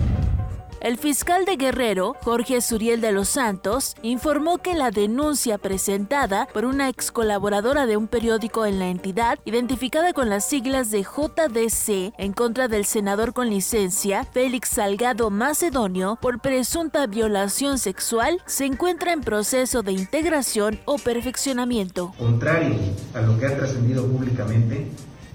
El 0.81 0.97
fiscal 0.97 1.45
de 1.45 1.57
Guerrero, 1.57 2.15
Jorge 2.23 2.59
Suriel 2.59 3.01
de 3.01 3.11
los 3.11 3.29
Santos, 3.29 3.95
informó 4.01 4.57
que 4.57 4.73
la 4.73 4.89
denuncia 4.89 5.59
presentada 5.59 6.47
por 6.51 6.65
una 6.65 6.89
ex 6.89 7.11
colaboradora 7.11 7.85
de 7.85 7.97
un 7.97 8.07
periódico 8.07 8.65
en 8.65 8.79
la 8.79 8.87
entidad, 8.87 9.37
identificada 9.45 10.11
con 10.11 10.31
las 10.31 10.43
siglas 10.43 10.89
de 10.89 11.03
JDC, 11.03 12.15
en 12.17 12.33
contra 12.33 12.67
del 12.67 12.85
senador 12.85 13.31
con 13.31 13.51
licencia, 13.51 14.23
Félix 14.23 14.69
Salgado 14.69 15.29
Macedonio, 15.29 16.17
por 16.19 16.39
presunta 16.39 17.05
violación 17.05 17.77
sexual, 17.77 18.41
se 18.47 18.65
encuentra 18.65 19.13
en 19.13 19.21
proceso 19.21 19.83
de 19.83 19.91
integración 19.91 20.79
o 20.85 20.97
perfeccionamiento. 20.97 22.11
Contrario 22.17 22.73
a 23.13 23.21
lo 23.21 23.37
que 23.37 23.45
ha 23.45 23.55
trascendido 23.55 24.07
públicamente, 24.07 24.87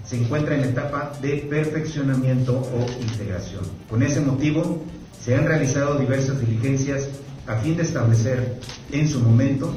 se 0.03 0.17
encuentra 0.17 0.55
en 0.55 0.65
etapa 0.65 1.13
de 1.21 1.37
perfeccionamiento 1.49 2.59
o 2.59 3.01
integración. 3.01 3.63
Con 3.89 4.03
ese 4.03 4.19
motivo, 4.19 4.81
se 5.27 5.35
han 5.35 5.45
realizado 5.45 5.99
diversas 5.99 6.39
diligencias 6.39 7.09
a 7.47 7.57
fin 7.57 7.75
de 7.75 7.83
establecer 7.83 8.61
en 8.93 9.09
su 9.09 9.19
momento 9.19 9.73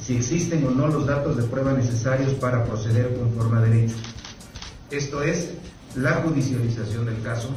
si 0.00 0.16
existen 0.16 0.64
o 0.64 0.70
no 0.70 0.88
los 0.88 1.06
datos 1.06 1.36
de 1.36 1.42
prueba 1.42 1.74
necesarios 1.74 2.32
para 2.32 2.64
proceder 2.64 3.14
conforme 3.14 3.58
a 3.58 3.60
derecho. 3.60 3.96
Esto 4.90 5.22
es 5.22 5.50
la 5.94 6.22
judicialización 6.22 7.04
del 7.04 7.20
caso 7.20 7.50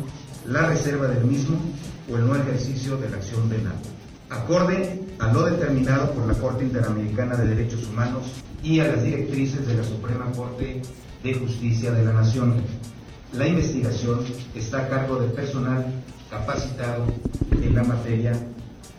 la 0.45 0.68
reserva 0.68 1.08
del 1.08 1.24
mismo 1.24 1.58
o 2.12 2.18
el 2.18 2.28
no 2.28 2.36
ejercicio 2.36 2.98
de 2.98 3.10
la 3.10 3.16
acción 3.16 3.48
penal. 3.48 3.76
Acorde 4.30 5.04
a 5.18 5.32
lo 5.32 5.45
determinado 5.45 6.12
por 6.12 6.28
la 6.28 6.34
Corte 6.34 6.66
Interamericana 6.66 7.38
de 7.38 7.48
Derechos 7.48 7.88
Humanos 7.88 8.26
y 8.62 8.82
a 8.82 8.89
las 8.89 9.06
directrices 9.06 9.66
de 9.66 9.76
la 9.76 9.86
Suprema 9.86 10.30
Corte 10.34 10.82
de 11.24 11.34
Justicia 11.34 11.91
de 11.91 12.04
la 12.04 12.12
Nación, 12.12 12.56
la 13.32 13.48
investigación 13.48 14.26
está 14.54 14.80
a 14.80 14.89
cargo 14.89 15.18
del 15.22 15.32
personal 15.32 15.86
capacitado 16.30 17.06
en 17.52 17.76
la 17.76 17.84
materia, 17.84 18.34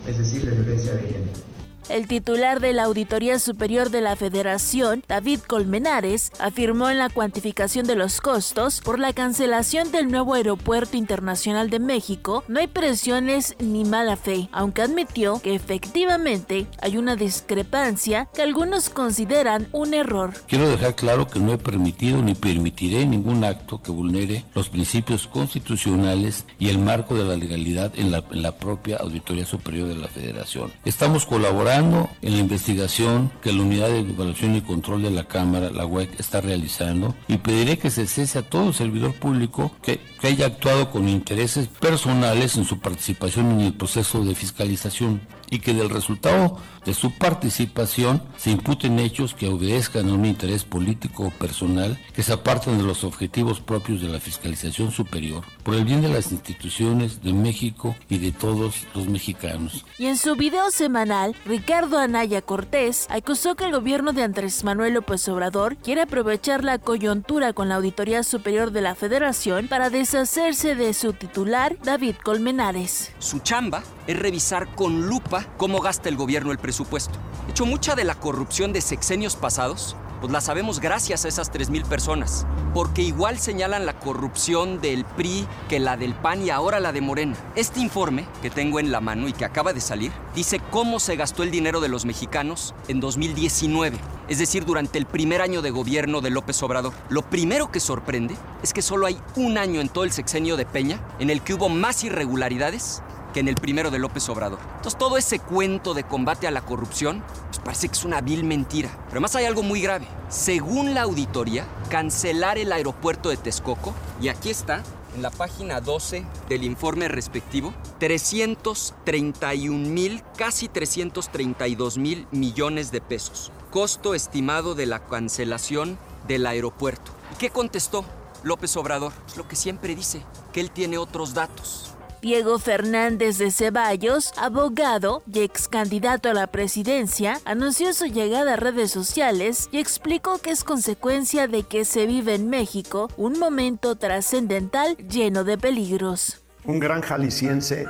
es 0.07 0.18
decir, 0.18 0.45
de 0.45 0.57
violencia 0.57 0.95
de 0.95 1.01
género. 1.01 1.57
El 1.89 2.07
titular 2.07 2.61
de 2.61 2.72
la 2.72 2.85
Auditoría 2.85 3.39
Superior 3.39 3.91
de 3.91 4.03
la 4.03 4.14
Federación, 4.14 5.03
David 5.09 5.41
Colmenares, 5.47 6.33
afirmó 6.39 6.91
en 6.91 6.99
la 6.99 7.09
cuantificación 7.09 7.87
de 7.87 7.97
los 7.97 8.20
costos 8.20 8.81
por 8.83 8.99
la 8.99 9.12
cancelación 9.12 9.91
del 9.91 10.11
nuevo 10.11 10.35
Aeropuerto 10.35 10.97
Internacional 10.97 11.70
de 11.70 11.79
México 11.79 12.45
no 12.49 12.61
hay 12.61 12.66
presiones 12.66 13.55
ni 13.59 13.85
mala 13.85 14.16
fe, 14.16 14.49
aunque 14.53 14.83
admitió 14.83 15.41
que 15.41 15.55
efectivamente 15.55 16.66
hay 16.81 16.97
una 16.97 17.16
discrepancia 17.16 18.29
que 18.35 18.43
algunos 18.43 18.89
consideran 18.89 19.68
un 19.72 19.95
error. 19.95 20.35
Quiero 20.47 20.68
dejar 20.68 20.95
claro 20.95 21.26
que 21.26 21.41
no 21.41 21.53
he 21.53 21.59
permitido 21.59 22.22
ni 22.22 22.35
permitiré 22.35 23.07
ningún 23.07 23.45
acto 23.45 23.83
que 23.83 23.91
vulnere 23.91 24.45
los 24.55 24.68
principios 24.68 25.26
constitucionales 25.26 26.45
y 26.59 26.68
el 26.68 26.79
marco 26.79 27.14
de 27.14 27.24
la 27.24 27.37
legalidad 27.37 27.93
en 27.97 28.11
la, 28.11 28.24
en 28.31 28.43
la 28.43 28.57
propia 28.57 28.97
Auditoría 28.99 29.45
Superior 29.45 29.89
de 29.89 29.97
la 29.97 30.09
Federación. 30.09 30.72
Estamos 30.85 31.26
colaborando 31.26 31.67
en 31.68 32.32
la 32.32 32.38
investigación 32.38 33.30
que 33.42 33.52
la 33.52 33.62
Unidad 33.62 33.88
de 33.88 33.98
Evaluación 33.98 34.56
y 34.56 34.62
Control 34.62 35.02
de 35.02 35.10
la 35.10 35.24
Cámara, 35.24 35.68
la 35.70 35.84
UEC, 35.84 36.18
está 36.18 36.40
realizando 36.40 37.14
y 37.28 37.36
pediré 37.36 37.78
que 37.78 37.90
se 37.90 38.06
cese 38.06 38.38
a 38.38 38.42
todo 38.42 38.72
servidor 38.72 39.12
público 39.12 39.70
que, 39.82 40.00
que 40.18 40.28
haya 40.28 40.46
actuado 40.46 40.90
con 40.90 41.08
intereses 41.10 41.68
personales 41.68 42.56
en 42.56 42.64
su 42.64 42.78
participación 42.78 43.50
en 43.50 43.60
el 43.60 43.74
proceso 43.74 44.24
de 44.24 44.34
fiscalización 44.34 45.20
y 45.51 45.61
que 45.61 45.74
del 45.74 45.90
resultado 45.90 46.59
de 46.84 46.94
su 46.94 47.12
participación 47.12 48.22
se 48.36 48.51
imputen 48.51 48.99
hechos 48.99 49.34
que 49.34 49.49
obedezcan 49.49 50.09
a 50.09 50.14
un 50.14 50.24
interés 50.24 50.64
político 50.64 51.24
o 51.24 51.30
personal 51.30 51.99
que 52.14 52.22
se 52.22 52.32
apartan 52.32 52.78
de 52.78 52.84
los 52.84 53.05
objetivos 53.05 53.61
propios 53.61 54.01
de 54.01 54.09
la 54.09 54.20
fiscalización 54.20 54.90
superior 54.90 55.44
por 55.62 55.74
el 55.74 55.84
bien 55.84 56.01
de 56.01 56.09
las 56.09 56.32
instituciones 56.32 57.22
de 57.22 57.32
México 57.32 57.94
y 58.09 58.18
de 58.18 58.32
todos 58.32 58.86
los 58.94 59.07
mexicanos. 59.09 59.84
Y 59.99 60.07
en 60.07 60.16
su 60.16 60.36
video 60.36 60.70
semanal, 60.70 61.34
Ricardo 61.44 61.99
Anaya 61.99 62.42
Cortés 62.42 63.07
acusó 63.11 63.55
que 63.55 63.64
el 63.64 63.72
gobierno 63.72 64.12
de 64.12 64.22
Andrés 64.22 64.64
Manuel 64.64 64.94
López 64.94 65.28
Obrador 65.28 65.76
quiere 65.76 66.03
aprovechar 66.03 66.64
la 66.64 66.78
coyuntura 66.78 67.53
con 67.53 67.68
la 67.68 67.76
Auditoría 67.76 68.22
Superior 68.22 68.70
de 68.70 68.80
la 68.80 68.94
Federación 68.94 69.68
para 69.68 69.90
deshacerse 69.90 70.74
de 70.74 70.94
su 70.94 71.12
titular, 71.12 71.76
David 71.82 72.16
Colmenares. 72.22 73.12
Su 73.18 73.40
chamba 73.40 73.82
es 74.07 74.18
revisar 74.18 74.74
con 74.74 75.07
lupa 75.07 75.38
cómo 75.57 75.80
gasta 75.80 76.09
el 76.09 76.16
gobierno 76.16 76.53
el 76.53 76.59
presupuesto. 76.59 77.18
De 77.47 77.53
hecho, 77.53 77.66
mucha 77.66 77.95
de 77.95 78.05
la 78.05 78.14
corrupción 78.14 78.72
de 78.72 78.80
sexenios 78.80 79.36
pasados, 79.36 79.97
pues 80.20 80.32
la 80.32 80.41
sabemos 80.41 80.80
gracias 80.80 81.24
a 81.24 81.28
esas 81.28 81.53
3.000 81.53 81.84
personas, 81.86 82.47
porque 82.74 83.03
igual 83.03 83.39
señalan 83.39 83.86
la 83.86 83.99
corrupción 83.99 84.80
del 84.80 85.05
PRI 85.05 85.47
que 85.68 85.78
la 85.78 85.97
del 85.97 86.14
PAN 86.14 86.43
y 86.43 86.51
ahora 86.51 86.80
la 86.80 86.93
de 86.93 87.01
Morena. 87.01 87.36
Este 87.55 87.80
informe 87.80 88.26
que 88.43 88.51
tengo 88.51 88.80
en 88.80 88.91
la 88.91 89.01
mano 89.01 89.28
y 89.28 89.32
que 89.32 89.45
acaba 89.45 89.72
de 89.72 89.80
salir, 89.80 90.12
dice 90.34 90.61
cómo 90.70 90.99
se 91.01 91.16
gastó 91.16 91.43
el 91.43 91.51
dinero 91.51 91.80
de 91.80 91.89
los 91.89 92.05
mexicanos 92.05 92.74
en 92.89 93.01
2019, 93.01 93.99
es 94.28 94.39
decir, 94.39 94.64
durante 94.64 94.99
el 94.99 95.07
primer 95.07 95.41
año 95.41 95.62
de 95.62 95.70
gobierno 95.70 96.20
de 96.20 96.30
López 96.30 96.62
Obrador. 96.62 96.93
Lo 97.09 97.22
primero 97.22 97.70
que 97.70 97.80
sorprende 97.80 98.36
es 98.62 98.72
que 98.72 98.82
solo 98.82 99.07
hay 99.07 99.20
un 99.36 99.57
año 99.57 99.80
en 99.80 99.89
todo 99.89 100.05
el 100.05 100.12
sexenio 100.12 100.57
de 100.57 100.66
Peña 100.66 101.01
en 101.18 101.30
el 101.30 101.43
que 101.43 101.55
hubo 101.55 101.68
más 101.68 102.03
irregularidades 102.05 103.03
que 103.33 103.41
en 103.41 103.49
el 103.49 103.55
primero 103.55 103.91
de 103.91 103.99
López 103.99 104.29
Obrador. 104.29 104.59
Entonces 104.76 104.99
todo 104.99 105.16
ese 105.16 105.39
cuento 105.39 105.95
de 105.95 106.05
combate 106.05 106.47
a 106.47 106.51
la 106.51 106.62
corrupción 106.62 107.22
pues 107.49 107.59
parece 107.59 107.89
que 107.89 107.95
es 107.95 108.05
una 108.05 108.20
vil 108.20 108.45
mentira. 108.45 108.91
Pero 108.91 109.12
además 109.12 109.37
hay 109.37 109.45
algo 109.45 109.62
muy 109.62 109.81
grave. 109.81 110.07
Según 110.29 110.95
la 110.95 111.03
auditoría, 111.03 111.66
cancelar 111.91 112.59
el 112.59 112.72
aeropuerto 112.72 113.29
de 113.31 113.37
Texcoco, 113.37 113.95
y 114.20 114.29
aquí 114.29 114.51
está, 114.51 114.83
en 115.14 115.22
la 115.22 115.31
página 115.31 115.81
12 115.81 116.24
del 116.49 116.64
informe 116.64 117.09
respectivo, 117.09 117.72
331 117.99 119.89
mil, 119.89 120.22
casi 120.37 120.68
332 120.68 121.99
mil 121.99 122.26
millones 122.31 122.91
de 122.93 123.01
pesos. 123.01 123.51
Costo 123.70 124.14
estimado 124.14 124.74
de 124.74 124.87
la 124.87 125.05
cancelación 125.05 125.99
del 126.26 126.47
aeropuerto. 126.47 127.11
¿Y 127.35 127.37
qué 127.37 127.51
contestó 127.51 128.05
López 128.43 128.76
Obrador? 128.76 129.12
Lo 129.37 129.49
que 129.49 129.57
siempre 129.57 129.95
dice, 129.95 130.22
que 130.53 130.61
él 130.61 130.70
tiene 130.70 130.99
otros 130.99 131.35
datos. 131.35 131.95
Diego 132.20 132.58
Fernández 132.58 133.38
de 133.38 133.52
Ceballos, 133.52 134.32
abogado 134.36 135.22
y 135.32 135.40
ex 135.40 135.68
candidato 135.68 136.28
a 136.28 136.34
la 136.34 136.48
presidencia, 136.48 137.40
anunció 137.44 137.92
su 137.92 138.06
llegada 138.06 138.54
a 138.54 138.56
redes 138.56 138.90
sociales 138.90 139.68
y 139.70 139.78
explicó 139.78 140.38
que 140.38 140.50
es 140.50 140.64
consecuencia 140.64 141.46
de 141.46 141.62
que 141.62 141.84
se 141.84 142.06
vive 142.06 142.34
en 142.34 142.50
México 142.50 143.08
un 143.16 143.38
momento 143.38 143.94
trascendental 143.96 144.96
lleno 144.96 145.44
de 145.44 145.58
peligros. 145.58 146.42
Un 146.64 146.80
gran 146.80 147.02
jalisciense 147.02 147.86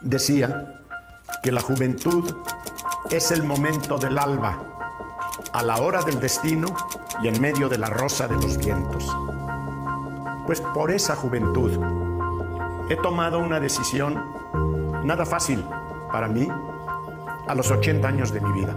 decía 0.00 0.82
que 1.42 1.52
la 1.52 1.60
juventud 1.60 2.24
es 3.10 3.30
el 3.30 3.42
momento 3.42 3.98
del 3.98 4.18
alba, 4.18 4.62
a 5.52 5.62
la 5.62 5.76
hora 5.76 6.02
del 6.02 6.20
destino 6.20 6.74
y 7.22 7.28
en 7.28 7.40
medio 7.40 7.68
de 7.68 7.78
la 7.78 7.90
rosa 7.90 8.26
de 8.28 8.34
los 8.34 8.56
vientos. 8.56 9.04
Pues 10.46 10.60
por 10.60 10.90
esa 10.90 11.14
juventud 11.14 12.07
he 12.88 12.96
tomado 12.96 13.38
una 13.38 13.60
decisión 13.60 14.22
nada 15.04 15.26
fácil 15.26 15.64
para 16.10 16.28
mí 16.28 16.48
a 17.46 17.54
los 17.54 17.70
80 17.70 18.06
años 18.06 18.32
de 18.32 18.40
mi 18.40 18.52
vida. 18.52 18.74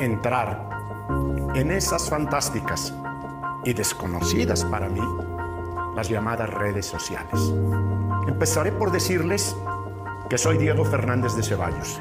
Entrar 0.00 0.68
en 1.54 1.70
esas 1.70 2.08
fantásticas 2.08 2.94
y 3.64 3.74
desconocidas 3.74 4.64
para 4.64 4.88
mí 4.88 5.02
las 5.94 6.08
llamadas 6.08 6.48
redes 6.48 6.86
sociales. 6.86 7.52
Empezaré 8.26 8.72
por 8.72 8.90
decirles 8.90 9.56
que 10.28 10.38
soy 10.38 10.56
Diego 10.56 10.84
Fernández 10.84 11.34
de 11.34 11.42
Ceballos. 11.42 12.00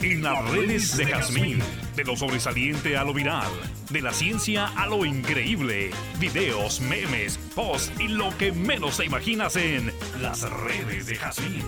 En 0.00 0.22
las 0.22 0.50
redes 0.50 0.96
de 0.96 1.06
Jazmín, 1.06 1.58
de 1.96 2.04
lo 2.04 2.16
sobresaliente 2.16 2.96
a 2.96 3.02
lo 3.02 3.12
viral, 3.12 3.50
de 3.90 4.00
la 4.00 4.12
ciencia 4.12 4.66
a 4.76 4.86
lo 4.86 5.04
increíble, 5.04 5.90
videos, 6.20 6.80
memes, 6.80 7.36
posts 7.56 7.92
y 8.00 8.06
lo 8.06 8.36
que 8.38 8.52
menos 8.52 8.98
te 8.98 9.06
imaginas 9.06 9.56
en 9.56 9.92
las 10.22 10.48
redes 10.48 11.06
de 11.06 11.16
Jazmín. 11.16 11.64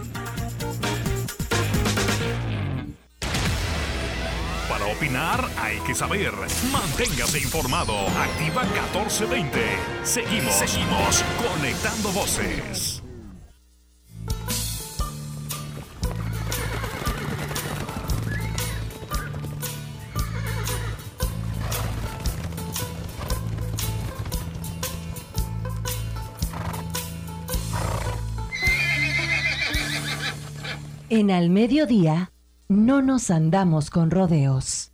Para 4.69 4.87
opinar 4.87 5.45
hay 5.59 5.79
que 5.81 5.95
saber. 5.95 6.33
Manténgase 6.71 7.41
informado. 7.41 7.95
Activa 8.11 8.63
1420. 8.63 9.61
Seguimos, 10.05 10.55
seguimos 10.55 11.25
conectando 11.37 12.13
voces. 12.13 13.00
En 31.21 31.31
al 31.31 31.51
mediodía, 31.51 32.33
no 32.67 33.03
nos 33.03 33.31
andamos 33.31 33.91
con 33.91 34.11
rodeos. 34.11 34.91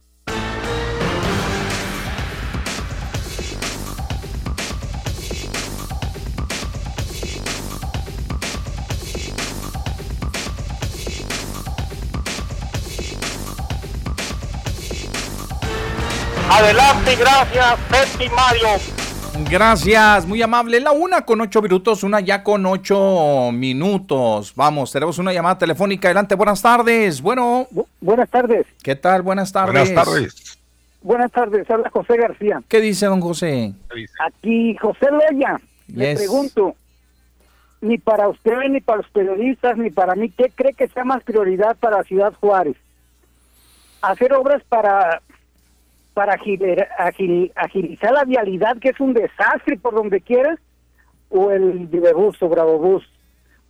Adelante, 16.50 17.14
gracias, 17.14 17.78
Betty 17.88 18.28
Mario. 18.30 18.95
Gracias, 19.44 20.26
muy 20.26 20.42
amable. 20.42 20.80
La 20.80 20.92
una 20.92 21.22
con 21.24 21.40
ocho 21.40 21.62
minutos, 21.62 22.02
una 22.02 22.20
ya 22.20 22.42
con 22.42 22.64
ocho 22.66 23.50
minutos. 23.52 24.52
Vamos, 24.56 24.90
tenemos 24.90 25.18
una 25.18 25.32
llamada 25.32 25.58
telefónica. 25.58 26.08
Adelante, 26.08 26.34
buenas 26.34 26.62
tardes. 26.62 27.20
Bueno. 27.20 27.68
buenas 28.00 28.28
tardes. 28.30 28.66
¿Qué 28.82 28.96
tal? 28.96 29.22
Buenas 29.22 29.52
tardes. 29.52 29.92
Buenas 29.92 30.06
tardes. 30.06 30.58
Buenas 31.02 31.30
tardes, 31.30 31.70
habla 31.70 31.88
José 31.90 32.16
García. 32.16 32.62
¿Qué 32.68 32.80
dice 32.80 33.06
don 33.06 33.20
José? 33.20 33.72
Aquí, 34.26 34.76
José 34.76 35.06
Loya. 35.12 35.60
Le 35.86 36.16
pregunto, 36.16 36.74
ni 37.80 37.98
para 37.98 38.28
usted, 38.28 38.56
ni 38.68 38.80
para 38.80 38.98
los 38.98 39.10
periodistas, 39.10 39.78
ni 39.78 39.90
para 39.90 40.16
mí, 40.16 40.30
¿qué 40.30 40.50
cree 40.52 40.72
que 40.72 40.88
sea 40.88 41.04
más 41.04 41.22
prioridad 41.22 41.76
para 41.76 42.02
Ciudad 42.02 42.32
Juárez? 42.40 42.76
¿Hacer 44.02 44.32
obras 44.32 44.62
para 44.68 45.22
para 46.16 46.32
agilizar 47.56 48.10
la 48.10 48.24
vialidad, 48.24 48.78
que 48.78 48.88
es 48.88 48.98
un 49.00 49.12
desastre 49.12 49.76
por 49.76 49.94
donde 49.94 50.22
quieras, 50.22 50.58
o 51.28 51.50
el 51.50 51.88
Vivebus 51.88 52.42
o 52.42 52.48
Bravo 52.48 52.78
Bus. 52.78 53.06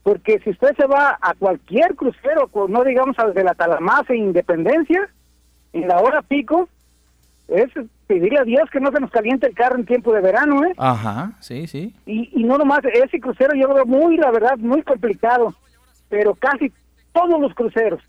Porque 0.05 0.39
si 0.39 0.51
usted 0.51 0.77
se 0.77 0.87
va 0.87 1.19
a 1.21 1.35
cualquier 1.35 1.97
crucero, 1.97 2.49
no 2.69 2.85
digamos 2.85 3.19
al 3.19 3.35
de 3.35 3.43
la 3.43 3.55
Talamás 3.55 4.09
e 4.11 4.15
Independencia, 4.15 5.09
en 5.73 5.89
la 5.89 5.99
hora 5.99 6.23
pico, 6.23 6.69
es 7.49 7.69
pedirle 8.07 8.39
a 8.39 8.45
Dios 8.45 8.71
que 8.71 8.79
no 8.79 8.93
se 8.93 9.01
nos 9.01 9.11
caliente 9.11 9.49
el 9.49 9.55
carro 9.57 9.75
en 9.75 9.85
tiempo 9.85 10.13
de 10.13 10.21
verano, 10.21 10.65
¿eh? 10.67 10.73
Ajá, 10.77 11.33
sí, 11.41 11.67
sí. 11.67 11.97
Y, 12.07 12.31
y 12.33 12.45
no 12.45 12.59
nomás, 12.59 12.79
ese 12.85 13.19
crucero 13.19 13.57
yo 13.57 13.67
lo 13.67 13.75
veo 13.75 13.87
muy, 13.87 14.19
la 14.19 14.31
verdad, 14.31 14.57
muy 14.59 14.83
complicado, 14.83 15.53
pero 16.09 16.37
casi 16.37 16.73
todos 17.13 17.41
los 17.41 17.53
cruceros. 17.55 18.01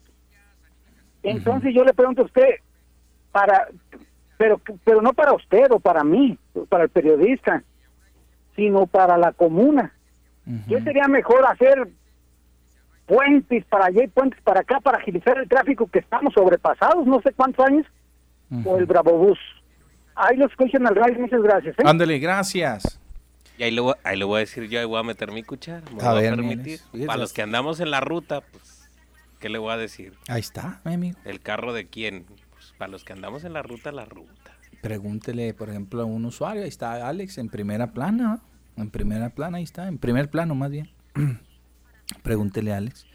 Entonces 1.23 1.73
yo 1.73 1.83
le 1.83 1.95
pregunto 1.95 2.21
a 2.21 2.25
usted, 2.25 2.59
para, 3.31 3.67
pero, 4.37 4.61
pero 4.83 5.01
no 5.01 5.13
para 5.13 5.33
usted 5.33 5.71
o 5.71 5.79
para 5.79 6.03
mí, 6.03 6.37
para 6.69 6.83
el 6.83 6.89
periodista, 6.89 7.63
sino 8.55 8.87
para 8.87 9.17
la 9.17 9.31
comuna. 9.31 9.93
¿Qué 10.67 10.81
sería 10.81 11.07
mejor 11.07 11.45
hacer 11.45 11.89
puentes 13.05 13.65
para 13.65 13.87
allá 13.87 14.03
y 14.03 14.07
puentes 14.07 14.41
para 14.41 14.61
acá 14.61 14.79
para 14.79 14.97
agilizar 14.97 15.37
el 15.37 15.49
tráfico 15.49 15.87
que 15.87 15.99
estamos 15.99 16.33
sobrepasados, 16.33 17.05
no 17.05 17.21
sé 17.21 17.33
cuántos 17.33 17.65
años, 17.65 17.85
o 18.63 18.77
el 18.77 18.85
Bravobús? 18.85 19.39
Ahí 20.15 20.37
lo 20.37 20.47
escuchan 20.47 20.87
al 20.87 20.95
radio, 20.95 21.19
muchas 21.19 21.41
gracias. 21.41 21.77
¿eh? 21.77 21.83
Ándale, 21.85 22.17
gracias. 22.19 22.99
Y 23.57 23.63
ahí 23.63 23.71
le, 23.71 23.81
voy, 23.81 23.93
ahí 24.03 24.17
le 24.17 24.25
voy 24.25 24.37
a 24.37 24.39
decir 24.39 24.69
yo, 24.69 24.79
ahí 24.79 24.85
voy 24.85 24.99
a 24.99 25.03
meter 25.03 25.31
mi 25.31 25.43
cuchara. 25.43 25.83
Me 25.93 26.01
a, 26.01 26.13
voy 26.13 26.25
a 26.25 26.29
permitir. 26.29 26.79
Para 27.05 27.17
los 27.17 27.33
que 27.33 27.41
andamos 27.41 27.79
en 27.79 27.91
la 27.91 27.99
ruta, 27.99 28.41
pues, 28.41 28.89
¿qué 29.39 29.49
le 29.49 29.57
voy 29.57 29.73
a 29.73 29.77
decir? 29.77 30.13
Ahí 30.27 30.39
está, 30.39 30.79
mi 30.85 30.93
amigo. 30.93 31.19
¿El 31.25 31.41
carro 31.41 31.73
de 31.73 31.87
quién? 31.87 32.25
Para 32.77 32.91
los 32.91 33.03
que 33.03 33.13
andamos 33.13 33.43
en 33.43 33.53
la 33.53 33.63
ruta, 33.63 33.91
la 33.91 34.05
ruta. 34.05 34.51
Pregúntele, 34.81 35.53
por 35.53 35.69
ejemplo, 35.69 36.01
a 36.01 36.05
un 36.05 36.25
usuario, 36.25 36.63
ahí 36.63 36.69
está 36.69 37.07
Alex 37.07 37.37
en 37.39 37.49
primera 37.49 37.91
plana, 37.91 38.41
en 38.75 38.89
primera 38.89 39.29
plana, 39.29 39.57
ahí 39.57 39.63
está, 39.63 39.87
en 39.87 39.97
primer 39.97 40.29
plano 40.29 40.53
más 40.55 40.69
bien. 40.69 40.89
Pregúntele 42.23 42.73
a 42.73 42.77
Alex. 42.77 43.05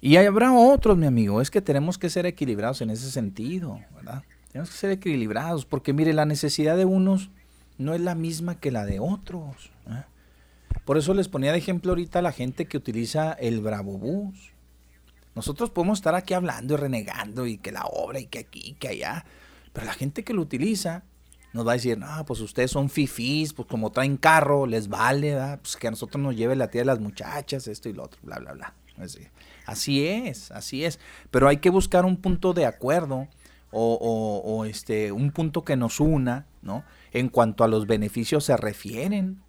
Y 0.00 0.16
habrá 0.16 0.52
otros, 0.52 0.96
mi 0.96 1.06
amigo, 1.06 1.40
es 1.40 1.50
que 1.50 1.60
tenemos 1.60 1.98
que 1.98 2.10
ser 2.10 2.26
equilibrados 2.26 2.80
en 2.80 2.90
ese 2.90 3.10
sentido, 3.10 3.80
¿verdad? 3.94 4.22
Tenemos 4.52 4.70
que 4.70 4.76
ser 4.76 4.90
equilibrados, 4.90 5.66
porque 5.66 5.92
mire, 5.92 6.12
la 6.12 6.24
necesidad 6.24 6.76
de 6.76 6.84
unos 6.84 7.30
no 7.78 7.94
es 7.94 8.00
la 8.00 8.14
misma 8.14 8.58
que 8.58 8.70
la 8.70 8.84
de 8.86 9.00
otros. 9.00 9.70
¿eh? 9.88 10.04
Por 10.84 10.96
eso 10.96 11.14
les 11.14 11.28
ponía 11.28 11.52
de 11.52 11.58
ejemplo 11.58 11.92
ahorita 11.92 12.20
a 12.20 12.22
la 12.22 12.32
gente 12.32 12.66
que 12.66 12.76
utiliza 12.76 13.32
el 13.32 13.60
Bravo 13.60 13.98
Bus. 13.98 14.52
Nosotros 15.36 15.70
podemos 15.70 15.98
estar 15.98 16.14
aquí 16.14 16.32
hablando 16.32 16.74
y 16.74 16.76
renegando 16.78 17.46
y 17.46 17.58
que 17.58 17.70
la 17.70 17.84
obra 17.84 18.18
y 18.18 18.26
que 18.26 18.38
aquí 18.38 18.62
y 18.64 18.72
que 18.72 18.88
allá, 18.88 19.26
pero 19.74 19.86
la 19.86 19.92
gente 19.92 20.24
que 20.24 20.32
lo 20.32 20.40
utiliza 20.40 21.04
nos 21.52 21.66
va 21.66 21.72
a 21.72 21.74
decir, 21.74 21.98
no, 21.98 22.24
pues 22.26 22.40
ustedes 22.40 22.70
son 22.70 22.88
fifís, 22.88 23.52
pues 23.52 23.68
como 23.68 23.92
traen 23.92 24.16
carro, 24.16 24.66
les 24.66 24.88
vale, 24.88 25.34
¿verdad? 25.34 25.60
pues 25.60 25.76
que 25.76 25.88
a 25.88 25.90
nosotros 25.90 26.22
nos 26.22 26.36
lleve 26.36 26.56
la 26.56 26.68
tía 26.68 26.80
de 26.80 26.86
las 26.86 27.00
muchachas, 27.00 27.68
esto 27.68 27.88
y 27.90 27.92
lo 27.92 28.04
otro, 28.04 28.18
bla, 28.22 28.38
bla, 28.38 28.52
bla. 28.52 28.74
Así, 28.98 29.20
así 29.66 30.06
es, 30.06 30.50
así 30.50 30.84
es. 30.84 30.98
Pero 31.30 31.48
hay 31.48 31.58
que 31.58 31.68
buscar 31.68 32.06
un 32.06 32.16
punto 32.16 32.54
de 32.54 32.64
acuerdo 32.64 33.28
o, 33.70 34.64
este, 34.66 35.12
un 35.12 35.32
punto 35.32 35.64
que 35.64 35.76
nos 35.76 36.00
una, 36.00 36.46
¿no? 36.62 36.82
En 37.12 37.28
cuanto 37.28 37.62
a 37.62 37.68
los 37.68 37.86
beneficios 37.86 38.44
se 38.44 38.56
refieren. 38.56 39.42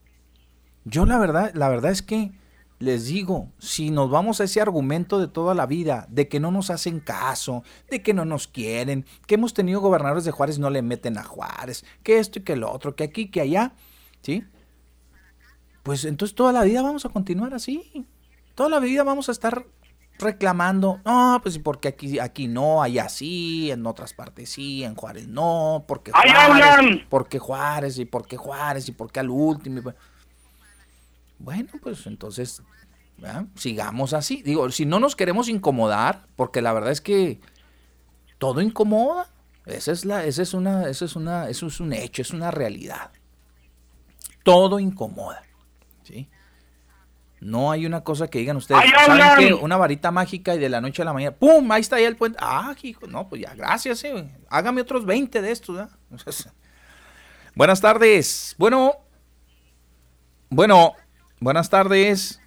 Yo 0.84 1.06
la 1.06 1.18
verdad, 1.18 1.52
la 1.54 1.70
verdad 1.70 1.92
es 1.92 2.02
que 2.02 2.32
les 2.80 3.05
digo, 3.07 3.51
si 3.57 3.89
nos 3.89 4.09
vamos 4.09 4.39
a 4.39 4.43
ese 4.43 4.61
argumento 4.61 5.19
de 5.19 5.28
toda 5.28 5.55
la 5.55 5.65
vida, 5.65 6.05
de 6.09 6.28
que 6.28 6.39
no 6.39 6.51
nos 6.51 6.69
hacen 6.69 6.99
caso, 6.99 7.63
de 7.89 8.03
que 8.03 8.13
no 8.13 8.25
nos 8.25 8.47
quieren, 8.47 9.05
que 9.25 9.36
hemos 9.36 9.53
tenido 9.53 9.82
gobernadores 9.82 10.25
de 10.25 10.32
Juárez 10.32 10.59
no 10.59 10.69
le 10.69 10.82
meten 10.82 11.17
a 11.17 11.23
Juárez, 11.23 11.86
que 12.03 12.19
esto 12.19 12.39
y 12.39 12.43
que 12.43 12.55
lo 12.55 12.71
otro, 12.71 12.95
que 12.95 13.05
aquí, 13.05 13.30
que 13.30 13.41
allá, 13.41 13.73
¿sí? 14.21 14.43
Pues 15.82 16.05
entonces 16.05 16.36
toda 16.36 16.51
la 16.51 16.63
vida 16.63 16.82
vamos 16.82 17.05
a 17.05 17.09
continuar 17.09 17.53
así. 17.53 18.05
Toda 18.53 18.69
la 18.69 18.80
vida 18.80 19.03
vamos 19.03 19.30
a 19.30 19.32
estar 19.32 19.65
reclamando, 20.19 20.99
no, 21.05 21.39
pues 21.41 21.59
porque 21.59 21.88
aquí, 21.88 22.19
aquí 22.19 22.47
no, 22.47 22.82
allá 22.82 23.07
sí, 23.07 23.71
en 23.71 23.86
otras 23.86 24.13
partes 24.13 24.49
sí, 24.49 24.84
en 24.84 24.95
Juárez 24.95 25.28
no, 25.28 25.86
porque 25.88 26.11
Juárez, 26.11 27.05
porque 27.09 27.39
Juárez 27.39 27.99
y 27.99 28.05
porque 28.05 28.36
Juárez 28.36 28.89
y 28.89 28.91
porque 28.91 29.19
al 29.19 29.30
último. 29.30 29.93
Bueno, 31.40 31.70
pues 31.82 32.06
entonces 32.08 32.62
sigamos 33.56 34.14
así. 34.14 34.42
Digo, 34.44 34.70
si 34.72 34.86
no 34.86 35.00
nos 35.00 35.16
queremos 35.16 35.50
incomodar, 35.50 36.28
porque 36.36 36.62
la 36.62 36.74
verdad 36.74 36.92
es 36.92 37.02
que 37.02 37.40
todo 38.38 38.62
incomoda. 38.62 39.30
Esa 39.66 39.92
es 39.92 40.06
la, 40.06 40.24
esa 40.24 40.42
es 40.42 40.54
una, 40.54 40.88
esa 40.88 41.06
es 41.06 41.16
una, 41.16 41.50
eso 41.50 41.68
es 41.68 41.80
un 41.80 41.92
hecho, 41.94 42.22
es 42.22 42.32
una 42.32 42.52
realidad. 42.52 43.12
Todo 44.44 44.80
incomoda. 44.80 45.44
¿sí? 46.04 46.30
No 47.40 47.72
hay 47.72 47.86
una 47.86 48.04
cosa 48.04 48.28
que 48.28 48.40
digan 48.40 48.58
ustedes, 48.58 48.82
¿saben 49.06 49.48
qué? 49.48 49.54
Una 49.54 49.78
varita 49.78 50.10
mágica 50.10 50.56
y 50.56 50.60
de 50.60 50.70
la 50.70 50.82
noche 50.82 51.02
a 51.02 51.06
la 51.06 51.14
mañana, 51.14 51.36
¡pum! 51.36 51.70
Ahí 51.72 51.82
está 51.82 52.00
ya 52.00 52.08
el 52.08 52.16
puente. 52.16 52.40
Ah, 52.42 52.74
hijo, 52.82 53.08
no, 53.08 53.28
pues 53.28 53.42
ya, 53.42 53.54
gracias, 53.54 54.04
eh. 54.06 54.28
Hágame 54.50 54.82
otros 54.82 55.06
20 55.06 55.42
de 55.42 55.52
estos, 55.52 55.80
¿eh? 55.80 55.88
buenas 57.56 57.82
tardes. 57.82 58.56
Bueno, 58.58 58.96
bueno, 60.50 60.96
buenas 61.40 61.70
tardes. 61.70 62.40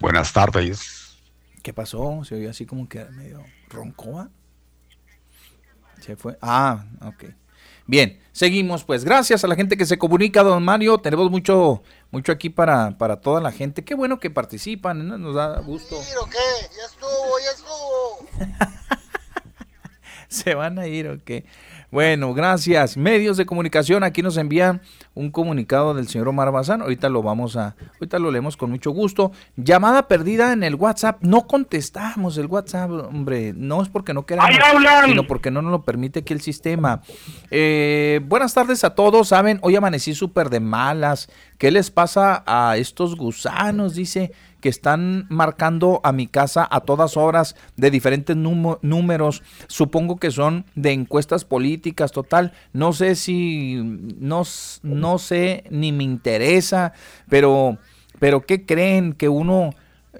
Buenas 0.00 0.32
tardes. 0.32 1.16
¿Qué 1.62 1.72
pasó? 1.72 2.22
Se 2.24 2.34
oye 2.34 2.48
así 2.48 2.66
como 2.66 2.88
que 2.88 3.04
medio 3.06 3.42
roncoa. 3.68 4.30
Se 6.00 6.16
fue. 6.16 6.38
Ah, 6.40 6.84
ok. 7.00 7.24
Bien, 7.86 8.20
seguimos 8.32 8.84
pues. 8.84 9.04
Gracias 9.04 9.44
a 9.44 9.48
la 9.48 9.54
gente 9.54 9.76
que 9.76 9.86
se 9.86 9.98
comunica, 9.98 10.42
don 10.42 10.64
Mario. 10.64 10.98
Tenemos 10.98 11.30
mucho, 11.30 11.82
mucho 12.10 12.32
aquí 12.32 12.50
para, 12.50 12.98
para 12.98 13.20
toda 13.20 13.40
la 13.40 13.52
gente. 13.52 13.84
Qué 13.84 13.94
bueno 13.94 14.18
que 14.18 14.30
participan, 14.30 15.06
nos 15.08 15.34
da 15.34 15.60
gusto. 15.60 15.96
¿O 15.96 16.26
qué? 16.26 16.38
Ya 16.76 16.84
estuvo, 16.84 17.38
ya 17.44 17.50
estuvo. 17.54 18.66
¿Se 20.28 20.54
van 20.54 20.78
a 20.78 20.86
ir 20.86 21.08
o 21.08 21.22
qué? 21.24 21.44
Bueno, 21.90 22.34
gracias. 22.34 22.96
Medios 22.96 23.36
de 23.36 23.46
comunicación, 23.46 24.02
aquí 24.02 24.22
nos 24.22 24.36
envían 24.36 24.82
un 25.14 25.30
comunicado 25.30 25.94
del 25.94 26.08
señor 26.08 26.28
Omar 26.28 26.50
Bazán. 26.50 26.82
Ahorita 26.82 27.08
lo 27.08 27.22
vamos 27.22 27.56
a, 27.56 27.76
ahorita 27.94 28.18
lo 28.18 28.30
leemos 28.30 28.56
con 28.56 28.70
mucho 28.70 28.90
gusto. 28.90 29.32
Llamada 29.56 30.08
perdida 30.08 30.52
en 30.52 30.62
el 30.62 30.74
WhatsApp. 30.74 31.22
No 31.22 31.46
contestamos 31.46 32.36
el 32.38 32.46
WhatsApp, 32.46 32.90
hombre. 32.90 33.52
No 33.56 33.82
es 33.82 33.88
porque 33.88 34.14
no 34.14 34.26
queramos, 34.26 34.56
sino 35.06 35.26
porque 35.26 35.50
no 35.50 35.62
nos 35.62 35.70
lo 35.70 35.82
permite 35.82 36.20
aquí 36.20 36.32
el 36.32 36.40
sistema. 36.40 37.02
Eh, 37.50 38.20
buenas 38.24 38.52
tardes 38.52 38.84
a 38.84 38.94
todos. 38.94 39.28
Saben, 39.28 39.58
hoy 39.62 39.76
amanecí 39.76 40.14
súper 40.14 40.50
de 40.50 40.60
malas. 40.60 41.28
¿Qué 41.58 41.70
les 41.70 41.90
pasa 41.90 42.42
a 42.46 42.76
estos 42.76 43.16
gusanos? 43.16 43.94
Dice 43.94 44.32
que 44.66 44.70
están 44.70 45.26
marcando 45.28 46.00
a 46.02 46.10
mi 46.10 46.26
casa 46.26 46.66
a 46.68 46.80
todas 46.80 47.16
horas 47.16 47.54
de 47.76 47.88
diferentes 47.88 48.36
números. 48.36 49.44
Supongo 49.68 50.16
que 50.16 50.32
son 50.32 50.64
de 50.74 50.90
encuestas 50.90 51.44
políticas, 51.44 52.10
total. 52.10 52.52
No 52.72 52.92
sé 52.92 53.14
si, 53.14 53.76
no, 54.18 54.42
no 54.82 55.18
sé 55.18 55.62
ni 55.70 55.92
me 55.92 56.02
interesa, 56.02 56.94
pero, 57.28 57.78
pero 58.18 58.44
¿qué 58.44 58.66
creen? 58.66 59.12
Que 59.12 59.28
uno 59.28 59.70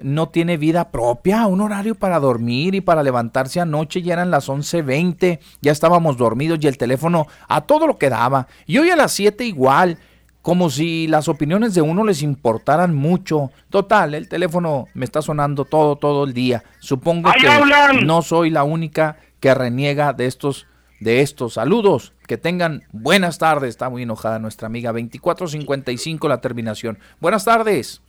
no 0.01 0.29
tiene 0.29 0.55
vida 0.55 0.91
propia, 0.91 1.45
un 1.47 1.59
horario 1.59 1.95
para 1.95 2.17
dormir 2.21 2.73
y 2.73 2.79
para 2.79 3.03
levantarse 3.03 3.59
anoche 3.59 4.01
ya 4.01 4.13
eran 4.13 4.31
las 4.31 4.47
11.20, 4.47 5.39
ya 5.61 5.71
estábamos 5.73 6.15
dormidos 6.15 6.59
y 6.61 6.67
el 6.67 6.77
teléfono 6.77 7.27
a 7.49 7.59
todo 7.65 7.85
lo 7.85 7.97
que 7.97 8.09
daba. 8.09 8.47
Y 8.65 8.77
hoy 8.77 8.91
a 8.91 8.95
las 8.95 9.11
7 9.11 9.43
igual, 9.43 9.97
como 10.47 10.69
si 10.69 11.07
las 11.07 11.27
opiniones 11.27 11.73
de 11.73 11.81
uno 11.81 12.05
les 12.05 12.21
importaran 12.21 12.95
mucho. 12.95 13.51
Total, 13.69 14.15
el 14.15 14.29
teléfono 14.29 14.85
me 14.93 15.03
está 15.03 15.21
sonando 15.21 15.65
todo, 15.65 15.97
todo 15.97 16.23
el 16.23 16.33
día. 16.33 16.63
Supongo 16.79 17.29
que 17.33 18.05
no 18.05 18.21
soy 18.21 18.49
la 18.49 18.63
única 18.63 19.17
que 19.41 19.53
reniega 19.53 20.13
de 20.13 20.25
estos, 20.25 20.65
de 21.01 21.19
estos 21.19 21.55
saludos. 21.55 22.13
Que 22.27 22.37
tengan 22.37 22.83
buenas 22.93 23.39
tardes. 23.39 23.71
Está 23.71 23.89
muy 23.89 24.03
enojada 24.03 24.39
nuestra 24.39 24.67
amiga. 24.67 24.93
2455 24.93 26.29
la 26.29 26.39
terminación. 26.39 26.97
Buenas 27.19 27.43
tardes. 27.43 28.01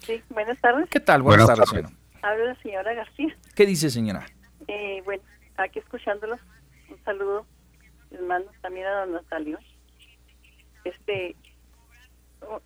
Sí, 0.00 0.20
buenas 0.28 0.60
tardes. 0.60 0.88
¿Qué 0.90 0.98
tal? 0.98 1.22
Buenas, 1.22 1.46
tardes, 1.46 1.68
señora. 1.68 1.90
Habla 2.20 2.46
la 2.46 2.62
señora 2.62 2.94
García. 2.94 3.36
¿Qué 3.54 3.64
dice, 3.64 3.90
señora? 3.90 4.26
Eh, 4.66 5.02
bueno, 5.04 5.22
aquí 5.56 5.78
escuchándolos. 5.78 6.40
Un 6.88 6.98
saludo. 7.04 7.46
Les 8.10 8.22
mando 8.22 8.50
también 8.60 8.88
a 8.88 9.02
don 9.02 9.12
Natalio. 9.12 9.60
Este, 10.82 11.36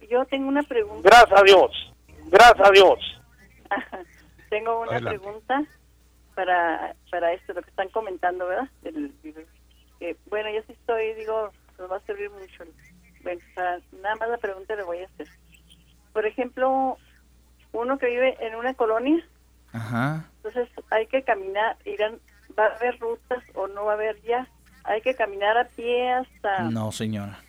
yo 0.09 0.25
tengo 0.27 0.49
una 0.49 0.63
pregunta. 0.63 1.09
Gracias 1.09 1.41
a 1.41 1.43
Dios. 1.43 1.93
Gracias 2.27 2.69
a 2.69 2.71
Dios. 2.73 2.99
tengo 4.51 4.81
una 4.81 4.99
pregunta 4.99 5.65
para, 6.35 6.95
para 7.11 7.33
esto, 7.33 7.53
lo 7.53 7.63
que 7.63 7.71
están 7.71 7.89
comentando, 7.91 8.47
¿verdad? 8.47 8.69
bueno, 10.29 10.51
yo 10.51 10.63
sí 10.67 10.73
estoy, 10.73 11.15
digo, 11.15 11.51
nos 11.79 11.91
va 11.91 11.97
a 11.97 12.01
servir 12.01 12.31
mucho. 12.31 12.65
Bueno, 13.23 13.41
nada 14.03 14.17
más 14.17 14.29
la 14.29 14.39
pregunta 14.39 14.77
le 14.77 14.83
voy 14.83 14.99
a 14.99 15.07
hacer. 15.07 15.29
Por 16.13 16.27
ejemplo, 16.27 16.99
uno 17.73 17.99
que 17.99 18.07
vive 18.07 18.37
en 18.41 18.55
una 18.55 18.75
colonia, 18.75 19.25
Ajá. 19.73 20.29
entonces 20.37 20.69
hay 20.91 21.07
que 21.07 21.23
caminar, 21.23 21.77
irán, 21.85 22.21
va 22.57 22.67
a 22.67 22.77
haber 22.77 22.99
rutas 22.99 23.43
o 23.55 23.67
no 23.67 23.87
va 23.87 23.93
a 23.93 23.95
haber 23.95 24.21
ya, 24.23 24.47
hay 24.85 25.01
que 25.01 25.15
caminar 25.15 25.57
a 25.57 25.69
pie 25.69 26.13
hasta... 26.13 26.65
No, 26.65 26.93
señora 26.93 27.41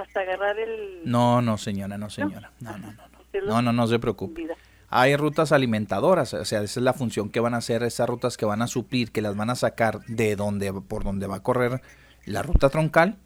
hasta 0.00 0.20
agarrar 0.20 0.58
el... 0.58 1.02
No, 1.04 1.42
no, 1.42 1.58
señora, 1.58 1.98
no, 1.98 2.10
señora. 2.10 2.52
No, 2.60 2.76
no, 2.78 2.92
no. 2.92 3.10
No, 3.32 3.40
no, 3.46 3.62
no, 3.62 3.72
no 3.72 3.86
se 3.86 3.98
preocupe. 3.98 4.48
Hay 4.88 5.14
rutas 5.14 5.52
alimentadoras, 5.52 6.34
o 6.34 6.44
sea, 6.44 6.62
esa 6.62 6.80
es 6.80 6.84
la 6.84 6.92
función 6.92 7.30
que 7.30 7.38
van 7.38 7.54
a 7.54 7.58
hacer, 7.58 7.84
esas 7.84 8.08
rutas 8.08 8.36
que 8.36 8.44
van 8.44 8.60
a 8.60 8.66
suplir, 8.66 9.12
que 9.12 9.22
las 9.22 9.36
van 9.36 9.50
a 9.50 9.54
sacar 9.54 10.00
de 10.06 10.34
donde, 10.34 10.72
por 10.72 11.04
donde 11.04 11.28
va 11.28 11.36
a 11.36 11.42
correr 11.42 11.80
la 12.24 12.42
ruta 12.42 12.70
troncal, 12.70 13.16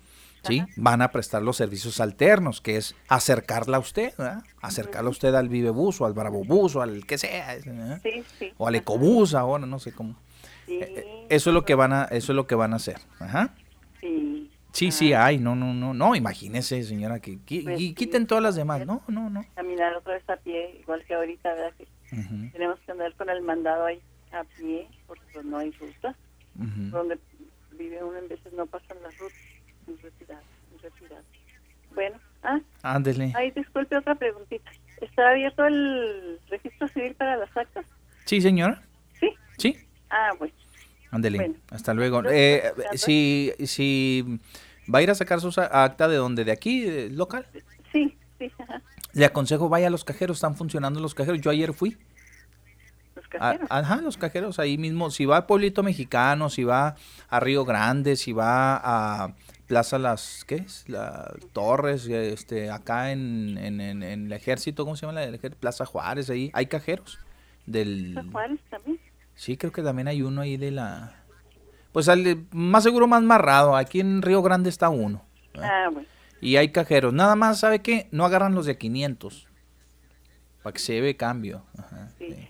¿sí? 0.42 0.62
Van 0.76 1.00
a 1.00 1.10
prestar 1.10 1.40
los 1.40 1.56
servicios 1.56 2.00
alternos, 2.00 2.60
que 2.60 2.76
es 2.76 2.94
acercarla 3.08 3.78
a 3.78 3.80
usted, 3.80 4.12
Acercarla 4.60 5.08
a 5.08 5.10
usted 5.10 5.34
al 5.34 5.48
Vivebus 5.48 6.02
o 6.02 6.06
al 6.06 6.12
Bravobús 6.12 6.76
o 6.76 6.82
al 6.82 7.06
que 7.06 7.16
sea, 7.16 7.58
sí, 8.02 8.22
sí. 8.38 8.52
o 8.58 8.68
al 8.68 8.74
Ecobús 8.74 9.34
ahora, 9.34 9.64
no 9.64 9.78
sé 9.78 9.92
cómo. 9.92 10.16
Sí. 10.66 10.74
Eh, 10.74 10.94
eh, 10.96 11.26
eso 11.30 11.48
es 11.48 11.54
lo 11.54 11.64
que 11.64 11.74
van 11.74 11.94
a, 11.94 12.04
eso 12.04 12.32
es 12.32 12.36
lo 12.36 12.46
que 12.46 12.54
van 12.54 12.74
a 12.74 12.76
hacer, 12.76 12.98
ajá. 13.20 13.54
Sí. 14.00 14.33
Sí, 14.74 14.90
sí, 14.90 15.12
hay, 15.12 15.38
no, 15.38 15.54
no, 15.54 15.72
no, 15.72 15.94
no, 15.94 16.16
imagínese, 16.16 16.82
señora, 16.82 17.20
que, 17.20 17.38
pues 17.62 17.78
quiten 17.94 18.26
todas 18.26 18.42
las 18.42 18.56
demás, 18.56 18.84
no, 18.84 19.04
no, 19.06 19.30
no. 19.30 19.44
Caminar 19.54 19.94
otra 19.94 20.14
vez 20.14 20.28
a 20.28 20.36
pie, 20.36 20.80
igual 20.80 21.04
que 21.04 21.14
ahorita, 21.14 21.54
¿verdad? 21.54 21.72
Tenemos 22.50 22.80
que 22.80 22.90
andar 22.90 23.14
con 23.14 23.30
el 23.30 23.40
mandado 23.42 23.86
ahí 23.86 24.02
a 24.32 24.42
pie, 24.42 24.88
porque 25.06 25.22
pues, 25.32 25.46
no 25.46 25.58
hay 25.58 25.70
ruta. 25.70 26.16
Donde 26.56 27.20
vive 27.78 28.02
uno 28.02 28.18
en 28.18 28.26
veces 28.26 28.52
no 28.52 28.66
pasan 28.66 28.96
las 29.00 29.16
rutas, 29.16 29.38
en 29.86 29.96
retirada, 30.02 30.42
en 30.72 30.78
retirada. 30.80 31.22
Bueno, 31.94 32.18
ah, 32.42 32.58
Ándele. 32.82 33.32
Ay, 33.36 33.52
disculpe, 33.52 33.96
otra 33.96 34.16
preguntita. 34.16 34.72
¿Está 35.00 35.30
abierto 35.30 35.64
el 35.66 36.40
registro 36.48 36.88
civil 36.88 37.14
para 37.14 37.36
las 37.36 37.56
actas? 37.56 37.86
Sí, 38.24 38.40
señora. 38.40 38.82
¿Sí? 39.20 39.30
Sí. 39.56 39.76
Ah, 40.10 40.32
bueno. 40.36 40.52
Ándele, 41.14 41.54
hasta 41.70 41.94
luego. 41.94 42.22
Eh, 42.28 42.72
si, 42.94 43.52
si 43.66 44.40
va 44.92 44.98
a 44.98 45.02
ir 45.02 45.10
a 45.10 45.14
sacar 45.14 45.40
su 45.40 45.48
acta 45.60 46.08
de 46.08 46.16
donde, 46.16 46.44
de 46.44 46.50
aquí, 46.50 47.08
local. 47.10 47.46
Sí, 47.92 48.16
sí. 48.36 48.50
Le 49.12 49.24
aconsejo 49.24 49.68
vaya 49.68 49.86
a 49.86 49.90
los 49.90 50.02
cajeros, 50.02 50.38
están 50.38 50.56
funcionando 50.56 50.98
los 50.98 51.14
cajeros. 51.14 51.40
Yo 51.40 51.52
ayer 51.52 51.72
fui. 51.72 51.96
Los 53.14 53.28
cajeros. 53.28 53.68
ajá, 53.70 54.00
los 54.00 54.16
cajeros 54.16 54.58
ahí 54.58 54.76
mismo. 54.76 55.08
Si 55.12 55.24
va 55.24 55.36
a 55.36 55.46
Pueblito 55.46 55.84
Mexicano, 55.84 56.50
si 56.50 56.64
va 56.64 56.96
a 57.28 57.38
Río 57.38 57.64
Grande, 57.64 58.16
si 58.16 58.32
va 58.32 58.80
a 58.82 59.34
Plaza 59.68 60.00
Las, 60.00 60.44
¿qué 60.44 60.56
es? 60.56 60.88
La 60.88 61.32
Torres, 61.52 62.08
este, 62.08 62.72
acá 62.72 63.12
en, 63.12 63.56
en, 63.56 63.80
en, 63.80 64.02
el 64.02 64.32
ejército, 64.32 64.84
¿cómo 64.84 64.96
se 64.96 65.06
llama? 65.06 65.24
La, 65.24 65.38
Plaza 65.60 65.86
Juárez, 65.86 66.28
ahí 66.28 66.50
hay 66.54 66.66
cajeros. 66.66 67.20
Del... 67.66 68.14
Plaza 68.14 68.28
Juárez 68.32 68.60
también. 68.68 68.98
Sí, 69.34 69.56
creo 69.56 69.72
que 69.72 69.82
también 69.82 70.08
hay 70.08 70.22
uno 70.22 70.40
ahí 70.40 70.56
de 70.56 70.70
la... 70.70 71.24
Pues 71.92 72.08
al, 72.08 72.46
más 72.50 72.82
seguro 72.82 73.06
más 73.06 73.22
marrado. 73.22 73.76
Aquí 73.76 74.00
en 74.00 74.22
Río 74.22 74.42
Grande 74.42 74.68
está 74.68 74.88
uno. 74.88 75.24
Ah, 75.56 75.88
bueno. 75.92 76.08
Y 76.40 76.56
hay 76.56 76.72
cajeros. 76.72 77.12
Nada 77.12 77.36
más, 77.36 77.60
¿sabe 77.60 77.80
qué? 77.80 78.08
No 78.10 78.24
agarran 78.24 78.54
los 78.54 78.66
de 78.66 78.76
500. 78.76 79.48
Para 80.62 80.74
que 80.74 80.78
se 80.78 81.00
ve 81.00 81.16
cambio. 81.16 81.64
Ajá, 81.78 82.10
sí. 82.18 82.48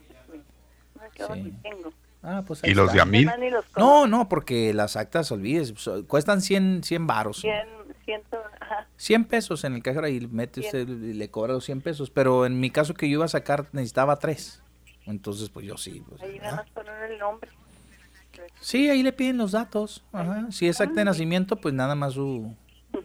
Ah, 2.23 2.43
pues 2.47 2.63
¿Y 2.65 2.75
los 2.75 2.93
de 2.93 3.01
a 3.01 3.05
mil? 3.05 3.31
No, 3.77 4.07
no, 4.07 4.29
porque 4.29 4.73
las 4.73 4.97
actas, 4.97 5.31
olvides, 5.31 5.75
cuestan 6.09 6.41
100, 6.41 6.83
100 6.83 7.07
varos. 7.07 7.41
100, 7.43 7.67
100, 8.07 8.23
ajá. 8.61 8.89
100 8.97 9.25
pesos 9.27 9.65
en 9.65 9.75
el 9.75 9.83
cajero 9.83 10.09
y 10.09 10.27
mete 10.27 10.61
usted 10.61 10.89
y 10.89 11.13
le 11.13 11.31
cobra 11.31 11.53
los 11.53 11.65
100 11.65 11.83
pesos. 11.83 12.11
Pero 12.11 12.47
en 12.47 12.59
mi 12.59 12.71
caso 12.71 12.95
que 12.95 13.09
yo 13.09 13.19
iba 13.19 13.27
a 13.27 13.29
sacar 13.29 13.67
necesitaba 13.73 14.19
3. 14.19 14.63
Entonces, 15.07 15.49
pues 15.51 15.67
yo 15.67 15.77
sí. 15.77 16.03
Pues, 16.09 16.23
ahí 16.23 16.39
nada 16.39 16.57
más 16.57 16.71
poner 16.71 17.11
el 17.11 17.19
nombre. 17.19 17.51
Sí, 18.61 18.89
ahí 18.89 19.03
le 19.03 19.13
piden 19.13 19.39
los 19.39 19.53
datos. 19.53 20.05
Ajá. 20.13 20.51
Si 20.51 20.67
es 20.67 20.81
acta 20.81 21.01
de 21.01 21.05
nacimiento, 21.05 21.57
pues 21.57 21.75
nada 21.75 21.95
más 21.95 22.15
su... 22.15 22.55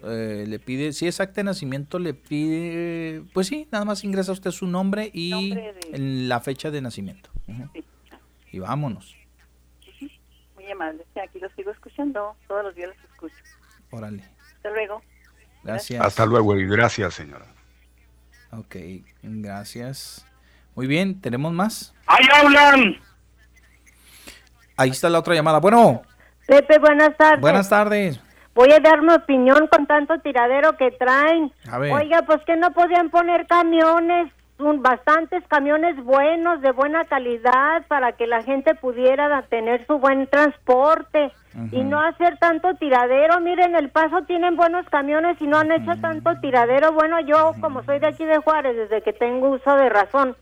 Eh, 0.03 0.45
le 0.47 0.59
pide, 0.59 0.93
si 0.93 1.07
es 1.07 1.19
acta 1.19 1.35
de 1.35 1.45
nacimiento, 1.45 1.97
le 1.97 2.13
pide, 2.13 3.23
pues 3.33 3.47
sí, 3.47 3.67
nada 3.71 3.85
más 3.85 4.03
ingresa 4.03 4.31
usted 4.31 4.51
su 4.51 4.67
nombre 4.67 5.09
y 5.11 5.51
en 5.91 6.29
la 6.29 6.39
fecha 6.41 6.69
de 6.69 6.79
nacimiento. 6.79 7.31
Y 8.51 8.59
vámonos. 8.59 9.15
Muy 10.55 10.71
amable. 10.71 11.05
aquí 11.21 11.39
lo 11.39 11.49
sigo 11.55 11.71
escuchando, 11.71 12.35
todos 12.47 12.65
los 12.65 12.75
días 12.75 12.89
los 12.89 13.11
escucho. 13.11 13.35
Órale. 13.89 14.23
Hasta 14.55 14.69
luego. 14.69 15.01
Gracias. 15.63 16.05
Hasta 16.05 16.25
luego 16.25 16.55
y 16.55 16.67
gracias, 16.67 17.15
señora. 17.15 17.47
Ok, 18.51 18.75
gracias. 19.23 20.28
Muy 20.79 20.87
bien, 20.87 21.19
¿tenemos 21.19 21.51
más? 21.51 21.93
¡Ahí 22.07 22.25
hablan! 22.33 22.95
Ahí 24.77 24.91
está 24.91 25.09
la 25.09 25.19
otra 25.19 25.35
llamada. 25.35 25.59
Bueno. 25.59 26.03
Pepe, 26.47 26.79
buenas 26.79 27.17
tardes. 27.17 27.41
Buenas 27.41 27.67
tardes. 27.67 28.21
Voy 28.55 28.71
a 28.71 28.79
dar 28.79 29.01
mi 29.01 29.11
opinión 29.11 29.67
con 29.67 29.85
tanto 29.87 30.17
tiradero 30.19 30.77
que 30.77 30.91
traen. 30.91 31.51
A 31.69 31.79
ver. 31.79 31.91
Oiga, 31.91 32.21
pues 32.21 32.39
que 32.45 32.55
no 32.55 32.71
podían 32.71 33.09
poner 33.09 33.45
camiones, 33.47 34.31
bastantes 34.57 35.43
camiones 35.49 36.01
buenos, 36.01 36.61
de 36.61 36.71
buena 36.71 37.03
calidad, 37.03 37.85
para 37.89 38.13
que 38.13 38.25
la 38.25 38.41
gente 38.43 38.73
pudiera 38.73 39.41
tener 39.49 39.85
su 39.85 39.97
buen 39.99 40.27
transporte 40.27 41.33
y 41.73 41.83
no 41.83 41.99
hacer 41.99 42.37
tanto 42.37 42.73
tiradero. 42.75 43.41
Miren, 43.41 43.75
El 43.75 43.89
Paso 43.89 44.21
tienen 44.21 44.55
buenos 44.55 44.87
camiones 44.87 45.41
y 45.41 45.47
no 45.47 45.57
han 45.57 45.73
hecho 45.73 45.99
tanto 45.99 46.39
tiradero. 46.39 46.93
Bueno, 46.93 47.19
yo 47.19 47.51
como 47.59 47.83
soy 47.83 47.99
de 47.99 48.07
aquí 48.07 48.23
de 48.23 48.37
Juárez, 48.37 48.77
desde 48.77 49.01
que 49.01 49.11
tengo 49.11 49.49
uso 49.49 49.75
de 49.75 49.89
razón, 49.89 50.37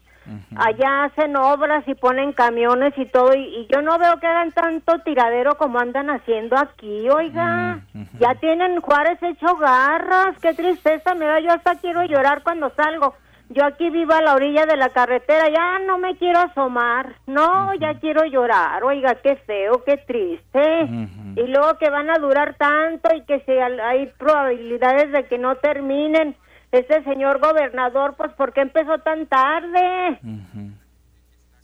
Allá 0.55 1.05
hacen 1.05 1.35
obras 1.35 1.87
y 1.87 1.95
ponen 1.95 2.33
camiones 2.33 2.93
y 2.97 3.05
todo, 3.05 3.33
y, 3.33 3.67
yo 3.71 3.81
no 3.81 3.97
veo 3.97 4.17
que 4.17 4.27
hagan 4.27 4.51
tanto 4.51 4.99
tiradero 4.99 5.55
como 5.57 5.79
andan 5.79 6.09
haciendo 6.09 6.57
aquí, 6.57 7.09
oiga. 7.09 7.79
Ya 8.19 8.35
tienen 8.35 8.81
Juárez 8.81 9.21
hecho 9.21 9.55
garras, 9.57 10.37
qué 10.41 10.53
tristeza 10.53 11.15
me 11.15 11.25
da, 11.25 11.39
yo 11.39 11.51
hasta 11.51 11.75
quiero 11.75 12.03
llorar 12.03 12.43
cuando 12.43 12.69
salgo. 12.71 13.15
Yo 13.49 13.63
aquí 13.63 13.89
vivo 13.89 14.13
a 14.13 14.21
la 14.21 14.33
orilla 14.33 14.65
de 14.65 14.75
la 14.75 14.89
carretera, 14.89 15.47
ya 15.49 15.79
no 15.79 15.97
me 15.97 16.17
quiero 16.17 16.39
asomar, 16.39 17.15
no, 17.27 17.73
ya 17.75 17.93
quiero 17.99 18.25
llorar, 18.25 18.83
oiga, 18.83 19.15
qué 19.15 19.37
feo, 19.37 19.83
qué 19.85 19.95
triste. 19.97 20.89
Y 21.37 21.47
luego 21.47 21.77
que 21.77 21.89
van 21.89 22.09
a 22.09 22.17
durar 22.17 22.55
tanto 22.55 23.09
y 23.15 23.21
que 23.21 23.39
se, 23.41 23.61
hay 23.61 24.07
probabilidades 24.17 25.13
de 25.13 25.25
que 25.27 25.37
no 25.37 25.55
terminen 25.55 26.35
este 26.71 27.03
señor 27.03 27.39
gobernador, 27.39 28.15
pues, 28.15 28.33
¿por 28.33 28.53
qué 28.53 28.61
empezó 28.61 28.97
tan 28.99 29.27
tarde? 29.27 30.19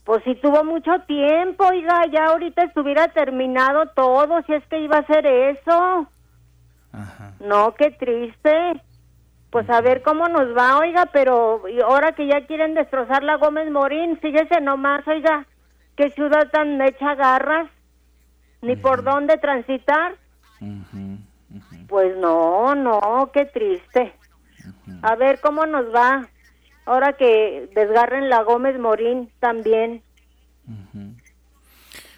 Pues 0.04 0.24
si 0.24 0.36
tuvo 0.36 0.64
mucho 0.64 0.92
tiempo, 1.08 1.66
oiga, 1.66 2.06
ya 2.12 2.26
ahorita 2.26 2.64
estuviera 2.64 3.08
terminado 3.10 3.88
todo, 3.96 4.42
si 4.44 4.54
es 4.54 4.66
que 4.68 4.80
iba 4.80 4.98
a 4.98 5.02
hacer 5.02 5.26
eso. 5.26 6.08
No, 7.40 7.74
qué 7.76 7.92
triste. 7.92 8.82
Pues 9.50 9.70
a 9.70 9.82
ver 9.82 10.02
cómo 10.02 10.28
nos 10.28 10.58
va, 10.58 10.80
oiga, 10.80 11.06
pero 11.14 11.62
ahora 11.86 12.14
que 12.14 12.28
ya 12.28 12.46
quieren 12.48 12.74
destrozar 12.74 13.24
la 13.24 13.38
Gómez 13.38 13.70
Morín, 13.72 14.18
fíjese 14.18 14.60
nomás, 14.62 15.08
oiga, 15.08 15.46
qué 15.96 16.10
ciudad 16.10 16.50
tan 16.52 16.82
hecha 16.82 17.14
garras, 17.14 17.70
ni 18.62 18.76
por 18.76 19.04
dónde 19.04 19.38
transitar. 19.38 20.16
Pues 21.88 22.18
no, 22.18 22.74
no, 22.74 23.30
qué 23.32 23.46
triste. 23.46 24.14
A 25.02 25.16
ver 25.16 25.40
cómo 25.42 25.66
nos 25.66 25.94
va. 25.94 26.28
Ahora 26.86 27.14
que 27.14 27.70
desgarren 27.74 28.30
la 28.30 28.44
Gómez 28.44 28.78
Morín 28.78 29.30
también. 29.40 30.02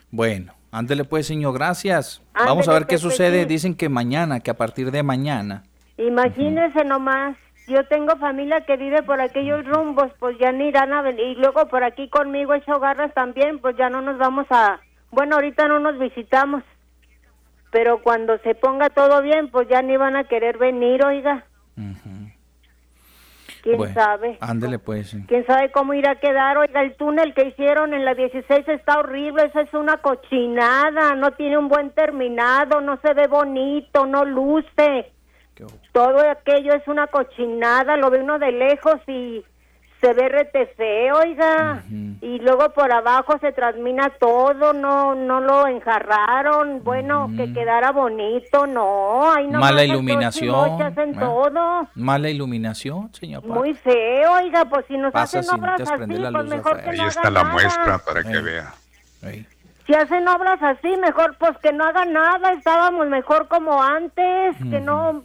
Bueno, 0.09 0.53
ándele 0.71 1.03
pues, 1.03 1.27
señor, 1.27 1.53
gracias. 1.53 2.23
Vamos 2.33 2.67
a 2.67 2.73
ver 2.73 2.87
qué 2.87 2.97
sucede. 2.97 3.45
Dicen 3.45 3.75
que 3.75 3.89
mañana, 3.89 4.39
que 4.39 4.51
a 4.51 4.55
partir 4.55 4.91
de 4.91 5.03
mañana. 5.03 5.63
Imagínese 5.97 6.83
nomás. 6.83 7.37
Yo 7.67 7.83
tengo 7.87 8.15
familia 8.17 8.61
que 8.61 8.77
vive 8.77 9.01
por 9.01 9.19
aquellos 9.19 9.65
rumbos, 9.65 10.11
pues 10.19 10.37
ya 10.39 10.51
ni 10.51 10.67
irán 10.67 10.93
a 10.93 11.01
venir. 11.01 11.25
Y 11.25 11.35
luego 11.35 11.67
por 11.67 11.83
aquí 11.83 12.09
conmigo 12.09 12.53
hecho 12.53 12.79
garras 12.79 13.11
también, 13.15 13.59
pues 13.59 13.75
ya 13.75 13.89
no 13.89 14.01
nos 14.01 14.19
vamos 14.19 14.45
a... 14.51 14.79
Bueno, 15.09 15.35
ahorita 15.35 15.67
no 15.67 15.79
nos 15.79 15.97
visitamos. 15.97 16.63
Pero 17.71 18.03
cuando 18.03 18.37
se 18.39 18.53
ponga 18.53 18.89
todo 18.89 19.21
bien, 19.23 19.49
pues 19.49 19.67
ya 19.67 19.81
ni 19.81 19.97
van 19.97 20.15
a 20.15 20.25
querer 20.25 20.59
venir, 20.59 21.03
oiga 21.03 21.45
quién 23.65 23.93
sabe. 23.93 24.37
Ándele 24.39 24.79
pues. 24.79 25.17
Quién 25.27 25.45
sabe 25.45 25.71
cómo 25.71 25.93
irá 25.93 26.11
a 26.11 26.19
quedar. 26.19 26.57
Oiga, 26.57 26.81
el 26.81 26.95
túnel 26.95 27.33
que 27.33 27.47
hicieron 27.47 27.93
en 27.93 28.05
la 28.05 28.13
16 28.13 28.67
está 28.67 28.99
horrible, 28.99 29.45
eso 29.45 29.59
es 29.59 29.73
una 29.73 29.97
cochinada, 29.97 31.15
no 31.15 31.31
tiene 31.31 31.57
un 31.57 31.67
buen 31.67 31.89
terminado, 31.91 32.79
no 32.81 32.99
se 33.01 33.13
ve 33.13 33.27
bonito, 33.27 34.05
no 34.05 34.23
luce. 34.23 35.11
Todo 35.91 36.19
aquello 36.29 36.73
es 36.73 36.87
una 36.87 37.07
cochinada, 37.07 37.97
lo 37.97 38.09
ve 38.09 38.19
uno 38.19 38.37
de 38.37 38.51
lejos 38.51 38.97
y 39.07 39.43
se 40.05 40.13
ve 40.13 40.29
rete 40.29 41.11
oiga, 41.13 41.83
y 42.21 42.37
luego 42.39 42.69
por 42.69 42.91
abajo 42.91 43.39
se 43.39 43.51
transmina 43.51 44.11
todo, 44.19 44.71
no 44.71 45.15
no 45.15 45.39
lo 45.39 45.67
enjarraron, 45.67 46.83
bueno, 46.83 47.31
que 47.35 47.51
quedara 47.51 47.91
bonito, 47.91 48.67
no, 48.67 49.31
hay 49.31 49.47
no 49.47 49.59
mala 49.59 49.83
iluminación, 49.83 50.79
hacen 50.79 51.15
todo. 51.17 51.87
mala 51.95 52.29
iluminación, 52.29 53.11
señor. 53.15 53.43
Muy 53.45 53.73
feo, 53.73 54.33
oiga, 54.33 54.65
pues 54.65 54.85
si 54.87 54.95
nos 54.95 55.13
hacen 55.15 55.43
obras 55.49 55.81
así, 55.81 56.13
pues 56.31 56.45
mejor 56.45 56.81
que 56.83 56.89
Ahí 56.91 56.97
no 56.97 57.07
está 57.07 57.29
la 57.31 57.43
muestra 57.45 57.97
para 57.97 58.23
que 58.23 58.41
vea. 58.41 58.73
Si 59.87 59.93
hacen 59.93 60.27
obras 60.27 60.61
así, 60.61 60.95
mejor 60.97 61.35
pues 61.39 61.57
que 61.63 61.73
no 61.73 61.83
hagan 61.83 62.13
nada, 62.13 62.53
estábamos 62.53 63.07
mejor 63.07 63.47
como 63.47 63.81
antes, 63.81 64.55
que 64.69 64.79
no 64.79 65.23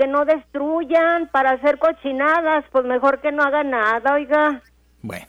que 0.00 0.06
no 0.06 0.24
destruyan 0.24 1.28
para 1.30 1.50
hacer 1.50 1.78
cochinadas, 1.78 2.64
pues 2.72 2.86
mejor 2.86 3.20
que 3.20 3.32
no 3.32 3.42
hagan 3.42 3.68
nada, 3.68 4.14
oiga. 4.14 4.62
Bueno, 5.02 5.26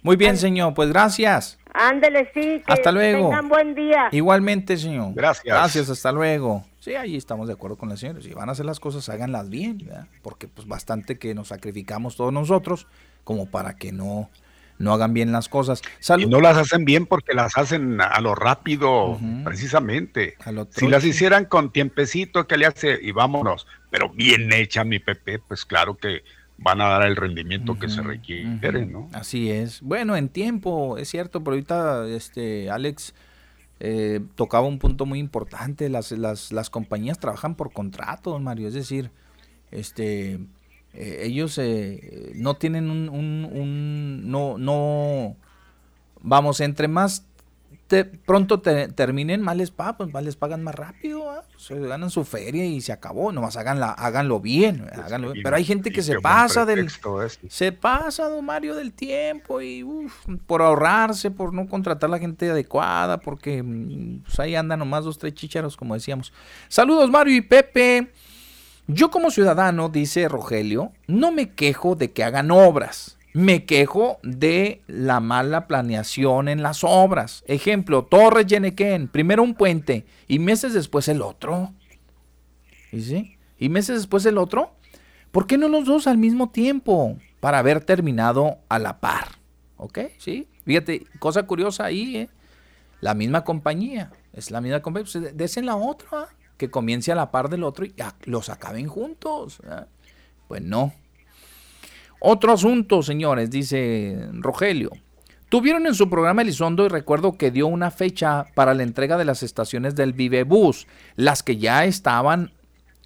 muy 0.00 0.16
bien, 0.16 0.38
señor, 0.38 0.72
pues 0.72 0.88
gracias. 0.88 1.58
Ándele, 1.74 2.30
sí. 2.32 2.62
Que 2.66 2.72
hasta 2.72 2.90
luego. 2.90 3.28
Tengan 3.28 3.50
buen 3.50 3.74
día. 3.74 4.08
Igualmente, 4.10 4.78
señor. 4.78 5.12
Gracias. 5.14 5.44
Gracias, 5.44 5.90
hasta 5.90 6.10
luego. 6.10 6.64
Sí, 6.80 6.94
ahí 6.94 7.18
estamos 7.18 7.48
de 7.48 7.52
acuerdo 7.52 7.76
con 7.76 7.90
la 7.90 7.98
señora. 7.98 8.22
Si 8.22 8.32
van 8.32 8.48
a 8.48 8.52
hacer 8.52 8.64
las 8.64 8.80
cosas, 8.80 9.06
háganlas 9.10 9.50
bien, 9.50 9.76
¿verdad? 9.84 10.06
porque 10.22 10.48
pues 10.48 10.66
bastante 10.66 11.18
que 11.18 11.34
nos 11.34 11.48
sacrificamos 11.48 12.16
todos 12.16 12.32
nosotros 12.32 12.86
como 13.24 13.44
para 13.44 13.76
que 13.76 13.92
no 13.92 14.30
no 14.78 14.92
hagan 14.92 15.12
bien 15.12 15.32
las 15.32 15.48
cosas. 15.48 15.82
y 16.18 16.26
no 16.26 16.40
las 16.40 16.56
hacen 16.56 16.84
bien 16.84 17.06
porque 17.06 17.34
las 17.34 17.56
hacen 17.56 18.00
a 18.00 18.20
lo 18.20 18.34
rápido, 18.34 19.18
precisamente. 19.44 20.36
si 20.70 20.88
las 20.88 21.04
hicieran 21.04 21.44
con 21.44 21.70
tiempecito 21.72 22.46
que 22.46 22.56
le 22.56 22.66
hace 22.66 22.98
y 23.00 23.12
vámonos, 23.12 23.66
pero 23.90 24.08
bien 24.08 24.52
hecha 24.52 24.84
mi 24.84 24.98
Pepe, 24.98 25.38
pues 25.38 25.64
claro 25.64 25.96
que 25.96 26.22
van 26.58 26.80
a 26.80 26.88
dar 26.88 27.06
el 27.06 27.16
rendimiento 27.16 27.78
que 27.78 27.88
se 27.88 28.02
requiere, 28.02 28.86
¿no? 28.86 29.08
Así 29.12 29.50
es. 29.50 29.80
Bueno, 29.80 30.16
en 30.16 30.28
tiempo, 30.28 30.98
es 30.98 31.08
cierto, 31.08 31.42
pero 31.42 31.52
ahorita 31.52 32.08
este 32.08 32.68
Alex 32.70 33.14
eh, 33.80 34.20
tocaba 34.34 34.66
un 34.66 34.78
punto 34.78 35.06
muy 35.06 35.20
importante. 35.20 35.88
Las, 35.88 36.10
las, 36.12 36.52
las 36.52 36.68
compañías 36.68 37.20
trabajan 37.20 37.54
por 37.54 37.72
contrato, 37.72 38.30
don 38.30 38.42
Mario, 38.42 38.68
es 38.68 38.74
decir, 38.74 39.10
este 39.70 40.40
eh, 40.94 41.20
ellos 41.24 41.58
eh, 41.58 42.32
no 42.34 42.56
tienen 42.56 42.90
un, 42.90 43.08
un, 43.08 44.30
no, 44.30 44.58
no, 44.58 45.36
vamos, 46.20 46.60
entre 46.60 46.88
más 46.88 47.28
pronto 48.26 48.60
terminen, 48.60 49.40
más 49.40 49.56
les, 49.56 49.70
pagan, 49.70 49.96
pues, 49.96 50.12
más 50.12 50.22
les 50.22 50.36
pagan 50.36 50.62
más 50.62 50.74
rápido, 50.74 51.24
se 51.56 51.78
ganan 51.78 52.10
su 52.10 52.24
feria 52.24 52.64
y 52.64 52.80
se 52.80 52.92
acabó, 52.92 53.32
nomás 53.32 53.56
háganla, 53.56 53.92
háganlo 53.92 54.40
bien, 54.40 54.86
háganlo 54.92 55.32
Pero 55.42 55.56
hay 55.56 55.64
gente 55.64 55.90
que 55.90 56.02
se 56.02 56.20
pasa 56.20 56.66
del, 56.66 56.90
se 57.48 57.72
pasa, 57.72 58.28
don 58.28 58.44
Mario, 58.44 58.74
del 58.74 58.92
tiempo 58.92 59.62
y 59.62 59.84
por 60.46 60.60
ahorrarse, 60.60 61.30
por 61.30 61.54
no 61.54 61.66
contratar 61.66 62.10
la 62.10 62.18
gente 62.18 62.50
adecuada, 62.50 63.20
porque 63.20 63.62
mm, 63.62 64.22
pues, 64.24 64.38
ahí 64.38 64.54
andan 64.54 64.80
nomás 64.80 65.04
dos, 65.04 65.18
tres 65.18 65.34
chicharos, 65.34 65.76
como 65.76 65.94
decíamos. 65.94 66.32
Saludos 66.68 67.10
Mario 67.10 67.36
y 67.36 67.40
Pepe. 67.40 68.12
Yo 68.90 69.10
como 69.10 69.30
ciudadano, 69.30 69.90
dice 69.90 70.28
Rogelio, 70.28 70.92
no 71.06 71.30
me 71.30 71.50
quejo 71.50 71.94
de 71.94 72.10
que 72.12 72.24
hagan 72.24 72.50
obras. 72.50 73.18
Me 73.34 73.66
quejo 73.66 74.18
de 74.22 74.80
la 74.86 75.20
mala 75.20 75.66
planeación 75.66 76.48
en 76.48 76.62
las 76.62 76.82
obras. 76.84 77.44
Ejemplo, 77.46 78.06
Torres 78.06 78.46
Yenequén, 78.46 79.08
primero 79.08 79.42
un 79.42 79.52
puente 79.52 80.06
y 80.26 80.38
meses 80.38 80.72
después 80.72 81.06
el 81.08 81.20
otro. 81.20 81.74
¿Y 82.90 83.02
sí? 83.02 83.36
¿Y 83.58 83.68
meses 83.68 83.98
después 83.98 84.24
el 84.24 84.38
otro? 84.38 84.72
¿Por 85.32 85.46
qué 85.46 85.58
no 85.58 85.68
los 85.68 85.84
dos 85.84 86.06
al 86.06 86.16
mismo 86.16 86.48
tiempo? 86.48 87.18
Para 87.40 87.58
haber 87.58 87.84
terminado 87.84 88.56
a 88.70 88.78
la 88.78 89.00
par. 89.00 89.28
¿Ok? 89.76 89.98
¿Sí? 90.16 90.48
Fíjate, 90.64 91.04
cosa 91.18 91.42
curiosa 91.42 91.84
ahí, 91.84 92.16
¿eh? 92.16 92.30
La 93.02 93.12
misma 93.12 93.44
compañía. 93.44 94.10
Es 94.32 94.50
la 94.50 94.62
misma 94.62 94.80
compañía. 94.80 95.10
Pues, 95.12 95.36
desen 95.36 95.66
la 95.66 95.76
otra 95.76 96.28
que 96.58 96.70
comience 96.70 97.10
a 97.10 97.14
la 97.14 97.30
par 97.30 97.48
del 97.48 97.64
otro 97.64 97.86
y 97.86 97.94
los 98.24 98.50
acaben 98.50 98.88
juntos. 98.88 99.62
Pues 100.48 100.60
no. 100.60 100.92
Otro 102.20 102.52
asunto, 102.52 103.02
señores, 103.02 103.48
dice 103.48 104.28
Rogelio. 104.32 104.90
Tuvieron 105.48 105.86
en 105.86 105.94
su 105.94 106.10
programa 106.10 106.42
Elizondo 106.42 106.84
y 106.84 106.88
recuerdo 106.88 107.38
que 107.38 107.50
dio 107.50 107.68
una 107.68 107.90
fecha 107.90 108.46
para 108.54 108.74
la 108.74 108.82
entrega 108.82 109.16
de 109.16 109.24
las 109.24 109.42
estaciones 109.42 109.94
del 109.94 110.12
Vivebus. 110.12 110.86
Las 111.16 111.42
que 111.42 111.56
ya 111.56 111.86
estaban, 111.86 112.52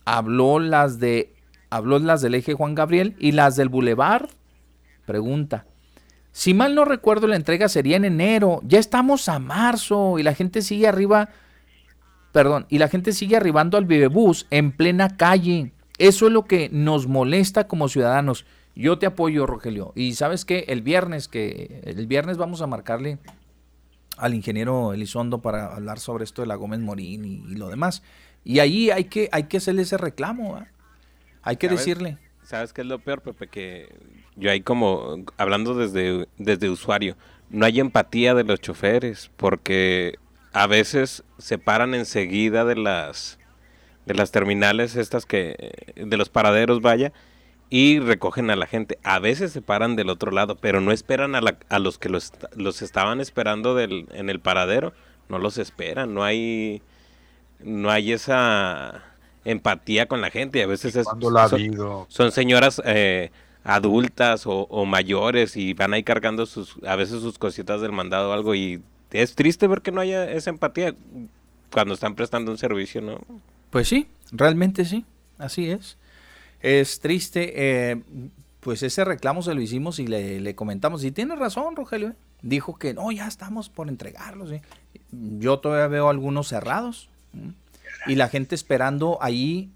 habló 0.04 0.58
las 0.58 0.98
de 0.98 1.34
habló 1.70 1.98
las 2.00 2.20
del 2.20 2.34
eje 2.34 2.54
Juan 2.54 2.74
Gabriel 2.74 3.14
y 3.18 3.32
las 3.32 3.54
del 3.56 3.68
Boulevard. 3.68 4.28
Pregunta. 5.06 5.66
Si 6.32 6.54
mal 6.54 6.74
no 6.74 6.84
recuerdo, 6.84 7.26
la 7.26 7.36
entrega 7.36 7.68
sería 7.68 7.96
en 7.96 8.06
enero. 8.06 8.60
Ya 8.64 8.78
estamos 8.78 9.28
a 9.28 9.38
marzo 9.38 10.18
y 10.18 10.22
la 10.22 10.34
gente 10.34 10.62
sigue 10.62 10.88
arriba 10.88 11.28
perdón, 12.32 12.66
y 12.68 12.78
la 12.78 12.88
gente 12.88 13.12
sigue 13.12 13.36
arribando 13.36 13.78
al 13.78 13.84
vivebús 13.84 14.46
en 14.50 14.72
plena 14.72 15.16
calle. 15.16 15.72
Eso 15.98 16.26
es 16.26 16.32
lo 16.32 16.46
que 16.46 16.68
nos 16.70 17.06
molesta 17.06 17.68
como 17.68 17.88
ciudadanos. 17.88 18.44
Yo 18.74 18.98
te 18.98 19.06
apoyo, 19.06 19.46
Rogelio. 19.46 19.92
Y 19.94 20.14
sabes 20.14 20.44
que 20.44 20.64
el 20.68 20.82
viernes, 20.82 21.28
que 21.28 21.82
el 21.84 22.06
viernes 22.06 22.38
vamos 22.38 22.62
a 22.62 22.66
marcarle 22.66 23.18
al 24.16 24.34
ingeniero 24.34 24.92
Elizondo 24.92 25.42
para 25.42 25.74
hablar 25.74 25.98
sobre 25.98 26.24
esto 26.24 26.42
de 26.42 26.48
la 26.48 26.56
Gómez 26.56 26.80
Morín 26.80 27.24
y, 27.24 27.54
lo 27.54 27.68
demás. 27.68 28.02
Y 28.44 28.58
ahí 28.58 28.90
hay 28.90 29.04
que, 29.04 29.28
hay 29.32 29.44
que 29.44 29.58
hacerle 29.58 29.82
ese 29.82 29.98
reclamo, 29.98 30.64
hay 31.42 31.56
que 31.56 31.68
decirle. 31.68 32.18
¿Sabes 32.42 32.72
qué 32.72 32.80
es 32.80 32.86
lo 32.86 32.98
peor, 32.98 33.20
Pepe? 33.22 33.48
Que 33.48 33.94
yo 34.36 34.50
ahí 34.50 34.62
como, 34.62 35.24
hablando 35.36 35.74
desde, 35.74 36.26
desde 36.38 36.70
usuario, 36.70 37.16
no 37.50 37.66
hay 37.66 37.80
empatía 37.80 38.34
de 38.34 38.44
los 38.44 38.60
choferes, 38.60 39.30
porque 39.36 40.18
a 40.52 40.66
veces 40.66 41.24
se 41.38 41.58
paran 41.58 41.94
enseguida 41.94 42.64
de 42.64 42.76
las 42.76 43.38
de 44.06 44.14
las 44.14 44.32
terminales 44.32 44.96
estas 44.96 45.26
que 45.26 45.92
de 45.94 46.16
los 46.16 46.28
paraderos 46.28 46.80
vaya 46.80 47.12
y 47.70 48.00
recogen 48.00 48.50
a 48.50 48.56
la 48.56 48.66
gente. 48.66 48.98
A 49.02 49.18
veces 49.18 49.52
se 49.52 49.62
paran 49.62 49.96
del 49.96 50.10
otro 50.10 50.30
lado, 50.30 50.56
pero 50.56 50.82
no 50.82 50.92
esperan 50.92 51.34
a, 51.34 51.40
la, 51.40 51.56
a 51.70 51.78
los 51.78 51.98
que 51.98 52.10
los, 52.10 52.32
los 52.54 52.82
estaban 52.82 53.20
esperando 53.20 53.74
del, 53.74 54.08
en 54.12 54.28
el 54.28 54.40
paradero, 54.40 54.92
no 55.30 55.38
los 55.38 55.56
esperan, 55.56 56.12
no 56.12 56.22
hay 56.22 56.82
no 57.60 57.90
hay 57.90 58.12
esa 58.12 59.02
empatía 59.44 60.06
con 60.06 60.20
la 60.20 60.30
gente. 60.30 60.58
Y 60.58 60.62
a 60.62 60.66
veces 60.66 60.96
es, 60.96 61.06
son, 62.08 62.32
señoras 62.32 62.82
eh, 62.84 63.30
adultas 63.64 64.46
o, 64.46 64.66
o, 64.68 64.84
mayores 64.84 65.56
y 65.56 65.72
van 65.72 65.94
ahí 65.94 66.02
cargando 66.02 66.44
sus 66.44 66.76
a 66.84 66.96
veces 66.96 67.22
sus 67.22 67.38
cositas 67.38 67.80
del 67.80 67.92
mandado 67.92 68.30
o 68.30 68.32
algo 68.32 68.54
y 68.54 68.82
es 69.12 69.34
triste 69.34 69.66
ver 69.66 69.82
que 69.82 69.92
no 69.92 70.00
haya 70.00 70.30
esa 70.30 70.50
empatía 70.50 70.94
cuando 71.70 71.94
están 71.94 72.14
prestando 72.14 72.50
un 72.50 72.58
servicio, 72.58 73.00
¿no? 73.00 73.20
Pues 73.70 73.88
sí, 73.88 74.06
realmente 74.30 74.84
sí, 74.84 75.04
así 75.38 75.70
es. 75.70 75.96
Es 76.60 77.00
triste, 77.00 77.52
eh, 77.90 78.02
pues 78.60 78.82
ese 78.82 79.04
reclamo 79.04 79.42
se 79.42 79.54
lo 79.54 79.60
hicimos 79.60 79.98
y 79.98 80.06
le, 80.06 80.54
comentamos, 80.54 81.04
y 81.04 81.10
tiene 81.10 81.36
razón, 81.36 81.76
Rogelio, 81.76 82.10
¿eh? 82.10 82.14
dijo 82.42 82.76
que 82.76 82.94
no, 82.94 83.10
ya 83.12 83.26
estamos 83.26 83.68
por 83.68 83.88
entregarlos. 83.88 84.52
¿eh? 84.52 84.62
Yo 85.10 85.58
todavía 85.58 85.88
veo 85.88 86.08
algunos 86.08 86.48
cerrados 86.48 87.08
y 88.06 88.14
la 88.14 88.28
gente 88.28 88.54
esperando 88.54 89.18
ahí 89.20 89.70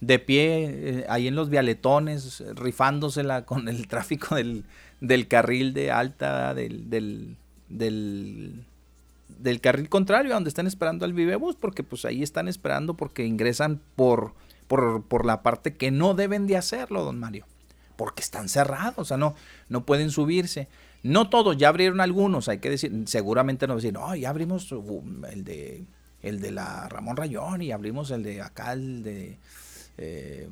de 0.00 0.18
pie, 0.18 1.04
ahí 1.08 1.26
en 1.26 1.34
los 1.34 1.50
vialetones, 1.50 2.44
rifándosela 2.54 3.44
con 3.46 3.68
el 3.68 3.88
tráfico 3.88 4.34
del, 4.34 4.64
del 5.00 5.28
carril 5.28 5.74
de 5.74 5.90
alta, 5.90 6.54
del, 6.54 6.88
del, 6.90 7.36
del, 7.68 9.60
carril 9.60 9.88
contrario, 9.88 10.34
donde 10.34 10.48
están 10.48 10.66
esperando 10.66 11.04
al 11.04 11.12
Vivebus, 11.12 11.56
porque 11.56 11.82
pues 11.82 12.04
ahí 12.04 12.22
están 12.22 12.48
esperando 12.48 12.94
porque 12.94 13.24
ingresan 13.26 13.80
por, 13.96 14.34
por, 14.66 15.02
por 15.04 15.24
la 15.24 15.42
parte 15.42 15.76
que 15.76 15.90
no 15.90 16.14
deben 16.14 16.46
de 16.46 16.56
hacerlo, 16.56 17.04
don 17.04 17.18
Mario, 17.18 17.46
porque 17.96 18.22
están 18.22 18.48
cerrados, 18.48 18.98
o 18.98 19.04
sea, 19.04 19.16
no, 19.16 19.34
no 19.68 19.84
pueden 19.84 20.10
subirse. 20.10 20.68
No 21.04 21.30
todos, 21.30 21.56
ya 21.56 21.68
abrieron 21.68 22.00
algunos, 22.00 22.48
hay 22.48 22.58
que 22.58 22.70
decir, 22.70 22.92
seguramente 23.06 23.68
no 23.68 23.76
decir, 23.76 23.92
no, 23.92 24.16
ya 24.16 24.30
abrimos 24.30 24.72
uh, 24.72 25.04
el 25.30 25.44
de 25.44 25.84
el 26.22 26.40
de 26.40 26.50
la 26.50 26.88
Ramón 26.88 27.16
Rayón 27.16 27.62
y 27.62 27.70
abrimos 27.70 28.10
el 28.10 28.24
de 28.24 28.42
acá, 28.42 28.72
el 28.72 29.04
de 29.04 29.38
eh, 29.98 30.48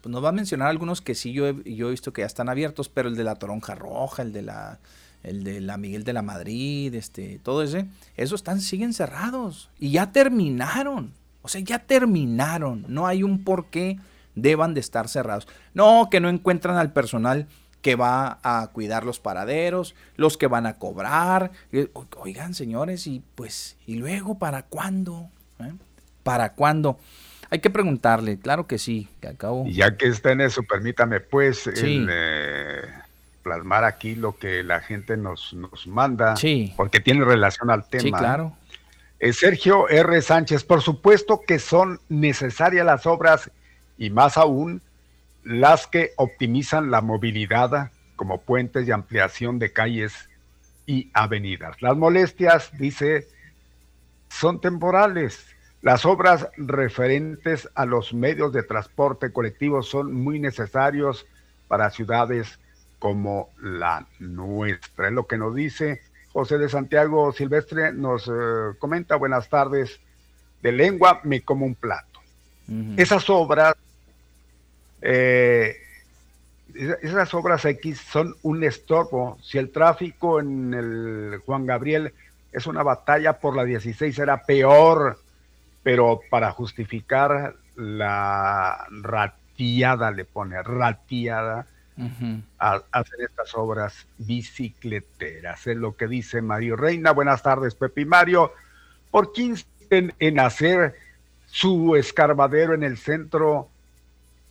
pues 0.00 0.10
nos 0.10 0.24
va 0.24 0.30
a 0.30 0.32
mencionar 0.32 0.68
algunos 0.68 1.00
que 1.00 1.14
sí 1.14 1.32
yo 1.32 1.46
he, 1.46 1.54
yo 1.64 1.88
he 1.88 1.90
visto 1.90 2.12
que 2.12 2.22
ya 2.22 2.26
están 2.26 2.48
abiertos, 2.48 2.88
pero 2.88 3.08
el 3.08 3.16
de 3.16 3.24
la 3.24 3.36
Toronja 3.36 3.74
Roja, 3.74 4.22
el 4.22 4.32
de 4.32 4.42
la 4.42 4.78
el 5.22 5.42
de 5.42 5.60
la 5.60 5.76
Miguel 5.76 6.04
de 6.04 6.12
la 6.12 6.22
Madrid, 6.22 6.94
este, 6.94 7.40
todo 7.42 7.62
ese, 7.62 7.86
esos 8.16 8.40
están, 8.40 8.60
siguen 8.60 8.92
cerrados 8.94 9.68
y 9.78 9.90
ya 9.90 10.12
terminaron. 10.12 11.12
O 11.42 11.48
sea, 11.48 11.60
ya 11.60 11.80
terminaron. 11.80 12.84
No 12.88 13.06
hay 13.06 13.22
un 13.22 13.42
por 13.42 13.66
qué 13.66 13.98
deban 14.34 14.74
de 14.74 14.80
estar 14.80 15.08
cerrados. 15.08 15.48
No, 15.74 16.08
que 16.10 16.20
no 16.20 16.28
encuentran 16.28 16.76
al 16.76 16.92
personal 16.92 17.46
que 17.82 17.94
va 17.94 18.38
a 18.42 18.68
cuidar 18.72 19.04
los 19.04 19.20
paraderos, 19.20 19.94
los 20.16 20.36
que 20.36 20.46
van 20.46 20.66
a 20.66 20.78
cobrar. 20.78 21.52
Oigan, 22.18 22.54
señores, 22.54 23.06
y 23.06 23.22
pues, 23.34 23.76
¿y 23.86 23.94
luego 23.94 24.38
para 24.38 24.62
cuándo? 24.62 25.30
¿Eh? 25.60 25.72
¿Para 26.22 26.54
cuándo? 26.54 26.98
Hay 27.50 27.60
que 27.60 27.70
preguntarle, 27.70 28.38
claro 28.38 28.66
que 28.66 28.78
sí, 28.78 29.08
que 29.20 29.28
acabo. 29.28 29.66
ya 29.68 29.96
que 29.96 30.06
está 30.06 30.32
en 30.32 30.42
eso, 30.42 30.62
permítame 30.62 31.20
pues 31.20 31.68
eh, 31.74 32.82
plasmar 33.42 33.84
aquí 33.84 34.14
lo 34.14 34.36
que 34.36 34.62
la 34.62 34.80
gente 34.80 35.16
nos, 35.16 35.54
nos 35.54 35.86
manda, 35.86 36.34
porque 36.76 37.00
tiene 37.00 37.24
relación 37.24 37.70
al 37.70 37.88
tema. 37.88 38.02
Sí, 38.02 38.12
claro. 38.12 38.54
Eh, 39.20 39.32
Sergio 39.32 39.88
R. 39.88 40.20
Sánchez, 40.20 40.62
por 40.62 40.82
supuesto 40.82 41.40
que 41.46 41.58
son 41.58 42.00
necesarias 42.08 42.84
las 42.84 43.06
obras 43.06 43.50
y 43.96 44.10
más 44.10 44.36
aún 44.36 44.82
las 45.42 45.86
que 45.86 46.12
optimizan 46.16 46.90
la 46.90 47.00
movilidad 47.00 47.90
como 48.16 48.42
puentes 48.42 48.86
y 48.86 48.92
ampliación 48.92 49.58
de 49.58 49.72
calles 49.72 50.28
y 50.86 51.10
avenidas. 51.14 51.80
Las 51.80 51.96
molestias, 51.96 52.70
dice, 52.78 53.26
son 54.28 54.60
temporales 54.60 55.46
Las 55.80 56.04
obras 56.04 56.48
referentes 56.56 57.68
a 57.74 57.86
los 57.86 58.12
medios 58.12 58.52
de 58.52 58.64
transporte 58.64 59.32
colectivo 59.32 59.82
son 59.82 60.12
muy 60.12 60.40
necesarios 60.40 61.26
para 61.68 61.90
ciudades 61.90 62.58
como 62.98 63.50
la 63.62 64.06
nuestra. 64.18 65.06
Es 65.08 65.12
lo 65.12 65.26
que 65.26 65.38
nos 65.38 65.54
dice 65.54 66.00
José 66.32 66.58
de 66.58 66.68
Santiago 66.68 67.32
Silvestre, 67.32 67.92
nos 67.92 68.26
eh, 68.28 68.76
comenta, 68.78 69.16
buenas 69.16 69.48
tardes, 69.48 70.00
de 70.62 70.72
lengua 70.72 71.20
me 71.22 71.42
como 71.42 71.64
un 71.64 71.74
plato. 71.74 72.06
Esas 72.98 73.30
obras, 73.30 73.74
eh, 75.00 75.74
esas 76.74 77.32
obras 77.32 77.64
X 77.64 77.98
son 77.98 78.34
un 78.42 78.62
estorbo. 78.62 79.38
Si 79.42 79.56
el 79.56 79.70
tráfico 79.70 80.38
en 80.38 80.74
el 80.74 81.40
Juan 81.46 81.64
Gabriel 81.64 82.12
es 82.52 82.66
una 82.66 82.82
batalla 82.82 83.38
por 83.38 83.56
la 83.56 83.64
16, 83.64 84.18
era 84.18 84.42
peor, 84.42 85.18
pero 85.88 86.20
para 86.28 86.50
justificar 86.50 87.54
la 87.74 88.86
ratiada, 88.90 90.10
le 90.10 90.26
pone 90.26 90.62
ratiada, 90.62 91.66
a, 92.58 92.82
hacer 92.92 93.22
estas 93.22 93.54
obras 93.54 94.06
bicicleteras. 94.18 95.66
Es 95.66 95.78
lo 95.78 95.96
que 95.96 96.06
dice 96.06 96.42
Mario 96.42 96.76
Reina. 96.76 97.12
Buenas 97.12 97.42
tardes, 97.42 97.74
Pepe 97.74 98.02
y 98.02 98.04
Mario. 98.04 98.52
¿Por 99.10 99.32
qué 99.32 99.44
insisten 99.44 100.12
en 100.18 100.40
hacer 100.40 100.94
su 101.46 101.96
escarbadero 101.96 102.74
en 102.74 102.82
el 102.82 102.98
centro, 102.98 103.70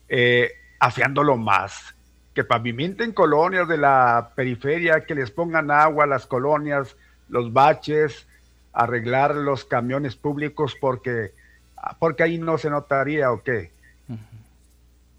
eh, 0.09 0.53
afiándolo 0.80 1.38
más? 1.38 1.93
Que 2.34 2.45
pavimenten 2.45 3.11
colonias 3.11 3.68
de 3.68 3.77
la 3.77 4.31
periferia, 4.35 5.05
que 5.05 5.14
les 5.14 5.30
pongan 5.30 5.69
agua 5.69 6.05
a 6.05 6.07
las 6.07 6.26
colonias, 6.26 6.95
los 7.30 7.53
baches, 7.53 8.26
arreglar 8.78 9.36
los 9.36 9.66
camiones 9.66 10.16
públicos, 10.16 10.78
porque, 10.80 11.34
porque 11.98 12.24
ahí 12.24 12.38
no 12.38 12.60
se 12.60 12.70
notaría 12.70 13.32
o 13.32 13.41
qué. 13.41 13.72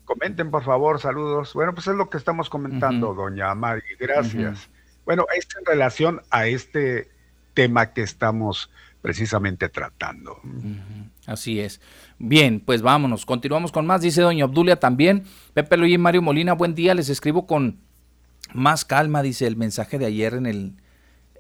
Comenten, 0.05 0.51
por 0.51 0.63
favor, 0.63 1.01
saludos. 1.01 1.53
Bueno, 1.55 1.75
pues 1.75 1.89
es 1.89 1.97
lo 1.97 2.09
que 2.09 2.19
estamos 2.19 2.49
comentando, 2.49 3.13
doña 3.15 3.53
Mari. 3.57 3.83
Gracias. 3.99 4.69
Bueno, 5.05 5.27
es 5.37 5.49
en 5.59 5.67
relación 5.67 6.23
a 6.31 6.47
este 6.47 7.11
tema 7.53 7.93
que 7.93 8.03
estamos 8.03 8.71
precisamente 9.03 9.69
tratando. 9.69 10.41
Así 11.27 11.59
es. 11.59 11.81
Bien, 12.19 12.61
pues 12.61 12.81
vámonos. 12.81 13.27
Continuamos 13.27 13.73
con 13.73 13.87
más. 13.87 14.03
Dice 14.03 14.23
doña 14.23 14.45
Obdulia 14.45 14.79
también. 14.79 15.25
Pepe 15.53 15.77
Luis 15.77 15.95
y 15.95 15.99
Mario 15.99 16.23
Molina, 16.23 16.53
buen 16.53 16.77
día. 16.77 16.95
Les 16.95 17.09
escribo 17.09 17.47
con 17.47 17.81
más 18.55 18.85
calma, 18.85 19.23
dice 19.23 19.47
el 19.49 19.57
mensaje 19.57 19.99
de 19.99 20.07
ayer 20.07 20.35
en 20.35 20.47
el, 20.47 20.75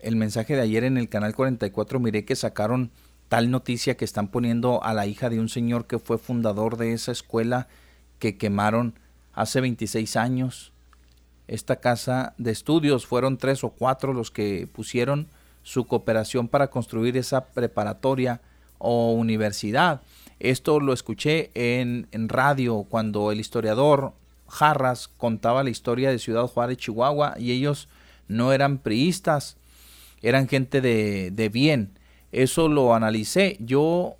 el 0.02 0.16
mensaje 0.16 0.54
de 0.54 0.62
ayer 0.62 0.84
en 0.84 0.96
el 0.96 1.08
canal 1.08 1.34
44. 1.34 2.00
Miré 2.00 2.24
que 2.24 2.36
sacaron 2.36 2.90
tal 3.28 3.50
noticia 3.50 3.96
que 3.96 4.04
están 4.04 4.28
poniendo 4.28 4.82
a 4.82 4.94
la 4.94 5.06
hija 5.06 5.30
de 5.30 5.40
un 5.40 5.48
señor 5.48 5.86
que 5.86 5.98
fue 5.98 6.18
fundador 6.18 6.76
de 6.76 6.92
esa 6.92 7.12
escuela 7.12 7.68
que 8.18 8.36
quemaron 8.36 8.94
hace 9.32 9.60
26 9.60 10.16
años. 10.16 10.72
Esta 11.46 11.76
casa 11.76 12.34
de 12.38 12.50
estudios 12.50 13.06
fueron 13.06 13.38
tres 13.38 13.64
o 13.64 13.70
cuatro 13.70 14.12
los 14.12 14.30
que 14.30 14.68
pusieron 14.72 15.28
su 15.62 15.86
cooperación 15.86 16.48
para 16.48 16.68
construir 16.68 17.16
esa 17.16 17.46
preparatoria 17.46 18.40
o 18.78 19.12
universidad. 19.12 20.02
Esto 20.40 20.80
lo 20.80 20.92
escuché 20.92 21.50
en, 21.54 22.06
en 22.12 22.28
radio 22.28 22.86
cuando 22.88 23.32
el 23.32 23.40
historiador 23.40 24.12
Jarras 24.48 25.08
contaba 25.08 25.62
la 25.62 25.70
historia 25.70 26.10
de 26.10 26.18
Ciudad 26.18 26.46
Juárez, 26.46 26.78
Chihuahua, 26.78 27.34
y 27.38 27.52
ellos 27.52 27.88
no 28.28 28.52
eran 28.52 28.78
priistas, 28.78 29.56
eran 30.22 30.48
gente 30.48 30.80
de, 30.80 31.30
de 31.30 31.48
bien. 31.48 31.98
Eso 32.32 32.68
lo 32.68 32.94
analicé. 32.94 33.56
Yo 33.60 34.16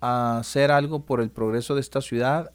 hacer 0.00 0.70
algo 0.70 1.04
por 1.04 1.20
el 1.20 1.30
progreso 1.30 1.74
de 1.74 1.80
esta 1.80 2.00
ciudad 2.00 2.52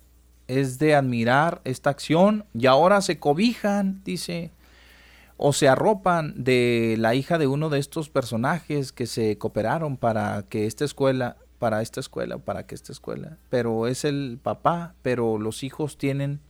es 0.48 0.80
de 0.80 0.96
admirar 0.96 1.62
esta 1.64 1.90
acción 1.90 2.46
y 2.54 2.66
ahora 2.66 3.02
se 3.02 3.20
cobijan, 3.20 4.02
dice, 4.04 4.52
o 5.38 5.54
se 5.54 5.68
arropan 5.68 6.34
de 6.44 6.96
la 6.98 7.16
hija 7.16 7.38
de 7.38 7.48
uno 7.48 7.70
de 7.70 7.80
estos 7.80 8.10
personajes 8.10 8.92
que 8.92 9.08
se 9.08 9.38
cooperaron 9.38 9.96
para 9.98 10.44
que 10.50 10.66
esta 10.66 10.86
escuela, 10.86 11.38
para 11.60 11.82
esta 11.82 12.00
escuela, 12.00 12.40
para 12.40 12.66
que 12.66 12.76
esta 12.76 12.92
escuela, 12.92 13.38
pero 13.50 13.88
es 13.88 14.06
el 14.06 14.40
papá, 14.42 14.96
pero 15.02 15.38
los 15.38 15.64
hijos 15.64 15.98
tienen, 15.98 16.42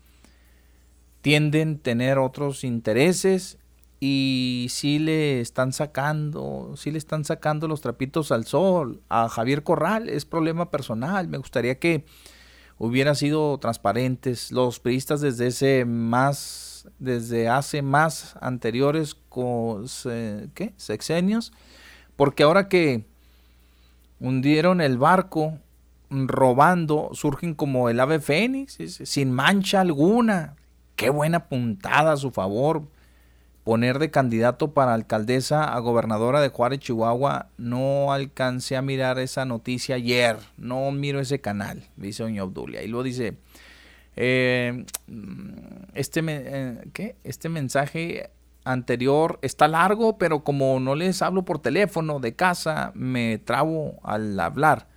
tienden 1.21 1.75
a 1.75 1.83
tener 1.83 2.17
otros 2.17 2.63
intereses 2.63 3.57
y 3.99 4.67
sí 4.69 4.99
le 4.99 5.41
están 5.41 5.73
sacando, 5.73 6.73
sí 6.77 6.91
le 6.91 6.97
están 6.97 7.25
sacando 7.25 7.67
los 7.67 7.81
trapitos 7.81 8.31
al 8.31 8.45
sol 8.45 9.01
a 9.09 9.27
Javier 9.27 9.63
Corral, 9.63 10.07
es 10.09 10.25
problema 10.25 10.71
personal, 10.71 11.27
me 11.27 11.37
gustaría 11.37 11.79
que 11.79 12.05
hubieran 12.77 13.15
sido 13.15 13.57
transparentes. 13.59 14.51
Los 14.51 14.79
periodistas 14.79 15.21
desde 15.21 15.47
ese 15.47 15.85
más, 15.85 16.87
desde 16.97 17.49
hace 17.49 17.81
más 17.81 18.35
anteriores 18.41 19.17
¿qué? 20.53 20.73
sexenios, 20.77 21.51
porque 22.15 22.43
ahora 22.43 22.69
que 22.69 23.05
hundieron 24.19 24.81
el 24.81 24.97
barco 24.97 25.59
robando, 26.09 27.09
surgen 27.13 27.53
como 27.53 27.89
el 27.89 27.99
ave 27.99 28.19
fénix, 28.19 28.77
sin 29.03 29.31
mancha 29.31 29.81
alguna. 29.81 30.55
Qué 30.95 31.09
buena 31.09 31.47
puntada 31.47 32.13
a 32.13 32.17
su 32.17 32.31
favor 32.31 32.83
poner 33.69 33.99
de 33.99 34.09
candidato 34.09 34.73
para 34.73 34.95
alcaldesa 34.95 35.63
a 35.63 35.77
gobernadora 35.77 36.41
de 36.41 36.49
Juárez, 36.49 36.79
Chihuahua, 36.79 37.49
no 37.59 38.11
alcancé 38.11 38.75
a 38.75 38.81
mirar 38.81 39.19
esa 39.19 39.45
noticia 39.45 39.93
ayer, 39.93 40.37
no 40.57 40.89
miro 40.89 41.19
ese 41.19 41.39
canal, 41.39 41.87
dice 41.95 42.23
doña 42.23 42.43
Obdulia. 42.43 42.81
Y 42.81 42.87
luego 42.87 43.03
dice, 43.03 43.37
eh, 44.15 44.85
este, 45.93 46.21
eh, 46.25 46.79
¿qué? 46.93 47.15
este 47.23 47.47
mensaje 47.47 48.31
anterior 48.63 49.37
está 49.43 49.67
largo, 49.67 50.17
pero 50.17 50.43
como 50.43 50.79
no 50.79 50.95
les 50.95 51.21
hablo 51.21 51.45
por 51.45 51.61
teléfono 51.61 52.19
de 52.19 52.33
casa, 52.33 52.91
me 52.95 53.37
trabo 53.37 53.99
al 54.01 54.39
hablar. 54.39 54.87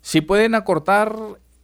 Si 0.00 0.20
pueden 0.20 0.54
acortar 0.54 1.12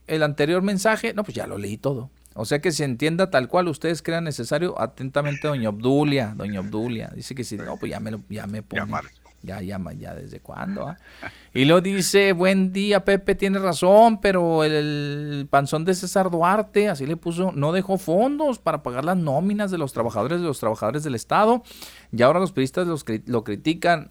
el 0.09 0.25
anterior 0.25 0.63
mensaje, 0.63 1.15
no, 1.15 1.23
pues 1.23 1.37
ya 1.37 1.47
lo 1.47 1.57
leí 1.57 1.77
todo. 1.77 2.11
O 2.37 2.45
sea 2.45 2.61
que 2.61 2.73
se 2.73 2.85
entienda 2.85 3.31
tal 3.31 3.49
cual 3.49 3.69
ustedes 3.69 4.03
crean 4.03 4.25
necesario. 4.25 4.81
Atentamente, 4.81 5.49
doña 5.49 5.71
Obdulia. 5.71 6.35
Doña 6.37 6.61
Obdulia. 6.61 7.11
Dice 7.15 7.35
que 7.35 7.45
si 7.45 7.57
no, 7.57 7.77
pues 7.77 7.91
ya 7.91 8.01
me, 8.01 8.11
lo, 8.11 8.21
ya 8.29 8.47
me 8.47 8.63
pone. 8.63 8.93
Ya 9.43 9.61
llama, 9.61 9.93
ya 9.93 10.15
desde 10.15 10.41
cuándo. 10.41 10.89
Ah? 10.89 10.97
Y 11.55 11.67
luego 11.67 11.81
dice, 11.81 12.33
buen 12.33 12.73
día, 12.73 13.05
Pepe, 13.05 13.37
tiene 13.37 13.61
razón, 13.61 14.21
pero 14.21 14.65
el, 14.65 15.47
panzón 15.49 15.85
de 15.85 15.95
César 15.95 16.31
Duarte, 16.31 16.89
así 16.89 17.07
le 17.07 17.17
puso, 17.17 17.53
no 17.53 17.73
dejó 17.73 17.97
fondos 17.97 18.59
para 18.59 18.83
pagar 18.83 19.05
las 19.05 19.17
nóminas 19.17 19.71
de 19.71 19.79
los 19.79 19.93
trabajadores 19.93 20.41
de 20.41 20.47
los 20.47 20.59
trabajadores 20.59 21.05
del 21.05 21.15
Estado. 21.15 21.63
Y 22.11 22.23
ahora 22.23 22.41
los 22.41 22.51
periodistas 22.51 22.89
los, 22.89 23.05
lo 23.27 23.45
critican. 23.45 24.11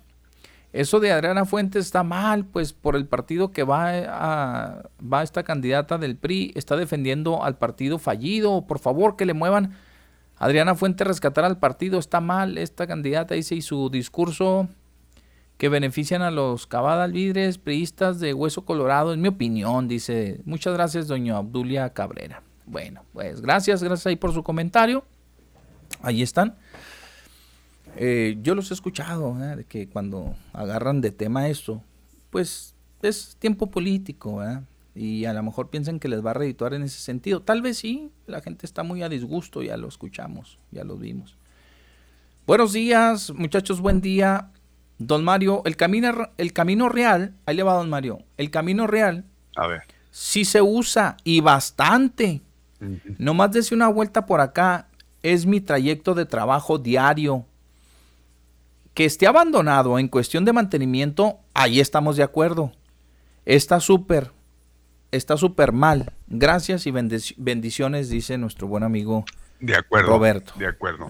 Eso 0.76 1.00
de 1.00 1.10
Adriana 1.14 1.46
Fuentes 1.46 1.86
está 1.86 2.04
mal, 2.04 2.44
pues 2.44 2.74
por 2.74 2.98
el 2.98 3.06
partido 3.06 3.54
que 3.54 3.64
va 3.64 3.92
a, 3.92 4.90
va 5.02 5.24
esta 5.24 5.44
candidata 5.44 5.98
del 5.98 6.18
PRI, 6.18 6.52
está 6.54 6.76
defendiendo 6.76 7.46
al 7.46 7.58
partido 7.58 7.98
fallido. 7.98 8.68
Por 8.68 8.80
favor, 8.80 9.16
que 9.16 9.26
le 9.26 9.34
muevan. 9.34 9.74
Adriana 10.36 10.76
Fuentes 10.76 11.08
rescatar 11.08 11.46
al 11.46 11.60
partido, 11.60 11.98
está 11.98 12.20
mal 12.20 12.58
esta 12.58 12.88
candidata, 12.88 13.36
dice, 13.36 13.56
y 13.56 13.62
su 13.62 13.90
discurso 13.90 14.68
que 15.58 15.70
benefician 15.70 16.22
a 16.22 16.30
los 16.30 16.68
cabadalvidres, 16.68 17.58
priistas 17.58 18.20
de 18.20 18.34
hueso 18.34 18.66
colorado, 18.66 19.14
en 19.14 19.22
mi 19.22 19.30
opinión, 19.30 19.88
dice. 19.88 20.42
Muchas 20.44 20.74
gracias, 20.74 21.08
doña 21.08 21.38
Abdulia 21.38 21.92
Cabrera. 21.92 22.44
Bueno, 22.66 23.06
pues 23.14 23.40
gracias, 23.40 23.82
gracias 23.82 24.08
ahí 24.08 24.18
por 24.18 24.34
su 24.34 24.44
comentario. 24.44 25.06
Ahí 26.02 26.22
están. 26.22 26.58
Eh, 27.98 28.38
yo 28.42 28.56
los 28.56 28.72
he 28.72 28.74
escuchado, 28.74 29.42
¿eh? 29.44 29.56
de 29.56 29.64
que 29.64 29.88
cuando 29.88 30.36
agarran 30.54 31.02
de 31.02 31.12
tema 31.12 31.48
esto, 31.48 31.82
pues 32.30 32.76
es 33.02 33.36
tiempo 33.40 33.68
político, 33.68 34.42
y 34.94 35.26
a 35.26 35.34
lo 35.34 35.44
mejor 35.44 35.70
piensan 35.70 36.00
que 36.00 36.08
les 36.08 36.26
va 36.26 36.32
a 36.32 36.34
redituar 36.34 36.74
en 36.74 36.84
ese 36.84 37.00
sentido. 37.00 37.42
Tal 37.42 37.62
vez 37.62 37.78
sí, 37.78 38.10
la 38.28 38.42
gente 38.42 38.66
está 38.66 38.84
muy 38.84 39.04
a 39.04 39.10
disgusto, 39.10 39.62
ya 39.62 39.78
lo 39.78 39.88
escuchamos, 39.88 40.60
ya 40.72 40.84
lo 40.84 40.98
vimos. 40.98 41.38
Buenos 42.48 42.74
días, 42.74 43.32
muchachos, 43.32 43.82
buen 43.82 44.02
día. 44.02 44.52
Don 44.98 45.24
Mario, 45.24 45.62
el 45.66 45.76
camino, 45.76 46.30
el 46.38 46.54
camino 46.54 46.88
real, 46.88 47.34
ahí 47.46 47.56
le 47.56 47.64
va 47.64 47.74
don 47.74 47.90
Mario, 47.90 48.20
el 48.38 48.50
camino 48.50 48.88
real, 48.88 49.26
a 49.58 49.68
ver. 49.68 49.82
sí 50.10 50.46
se 50.46 50.62
usa 50.62 51.18
y 51.24 51.42
bastante. 51.42 52.42
No 53.18 53.34
más 53.34 53.52
desde 53.52 53.76
una 53.76 53.88
vuelta 53.88 54.26
por 54.26 54.42
acá, 54.42 54.88
es 55.24 55.46
mi 55.46 55.60
trayecto 55.60 56.14
de 56.14 56.26
trabajo 56.26 56.78
diario 56.78 57.46
que 58.96 59.06
esté 59.06 59.28
abandonado 59.28 60.00
en 60.00 60.08
cuestión 60.08 60.46
de 60.46 60.54
mantenimiento, 60.54 61.38
ahí 61.54 61.80
estamos 61.80 62.16
de 62.16 62.24
acuerdo. 62.24 62.72
Está 63.46 63.80
súper, 63.82 64.32
está 65.12 65.38
súper 65.38 65.74
mal. 65.74 66.14
Gracias 66.28 66.88
y 66.88 66.92
bendiciones, 66.92 68.10
dice 68.10 68.38
nuestro 68.40 68.68
buen 68.68 68.84
amigo 68.84 69.26
de 69.60 69.76
acuerdo, 69.76 70.10
Roberto. 70.10 70.54
De 70.58 70.66
acuerdo. 70.66 71.10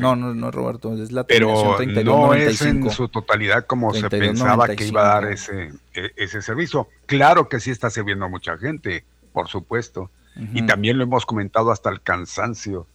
No, 0.00 0.16
no, 0.16 0.34
no, 0.34 0.50
Roberto, 0.50 0.92
es 1.00 1.12
la 1.12 1.24
Pero 1.24 1.78
no 2.04 2.34
es 2.34 2.60
en 2.62 2.90
su 2.90 3.08
totalidad 3.08 3.64
como 3.64 3.94
se 3.94 4.10
pensaba 4.10 4.66
que 4.74 4.88
iba 4.88 5.02
a 5.02 5.20
dar 5.20 5.30
ese, 5.30 5.72
e, 5.94 6.10
ese 6.16 6.42
servicio. 6.42 6.88
Claro 7.06 7.48
que 7.48 7.60
sí 7.60 7.70
está 7.70 7.90
sirviendo 7.90 8.24
a 8.24 8.28
mucha 8.28 8.58
gente, 8.58 9.04
por 9.32 9.48
supuesto. 9.48 10.10
Y 10.52 10.62
también 10.62 10.98
lo 10.98 11.04
hemos 11.04 11.24
comentado 11.26 11.70
hasta 11.70 11.90
el 11.90 12.02
cansancio. 12.02 12.88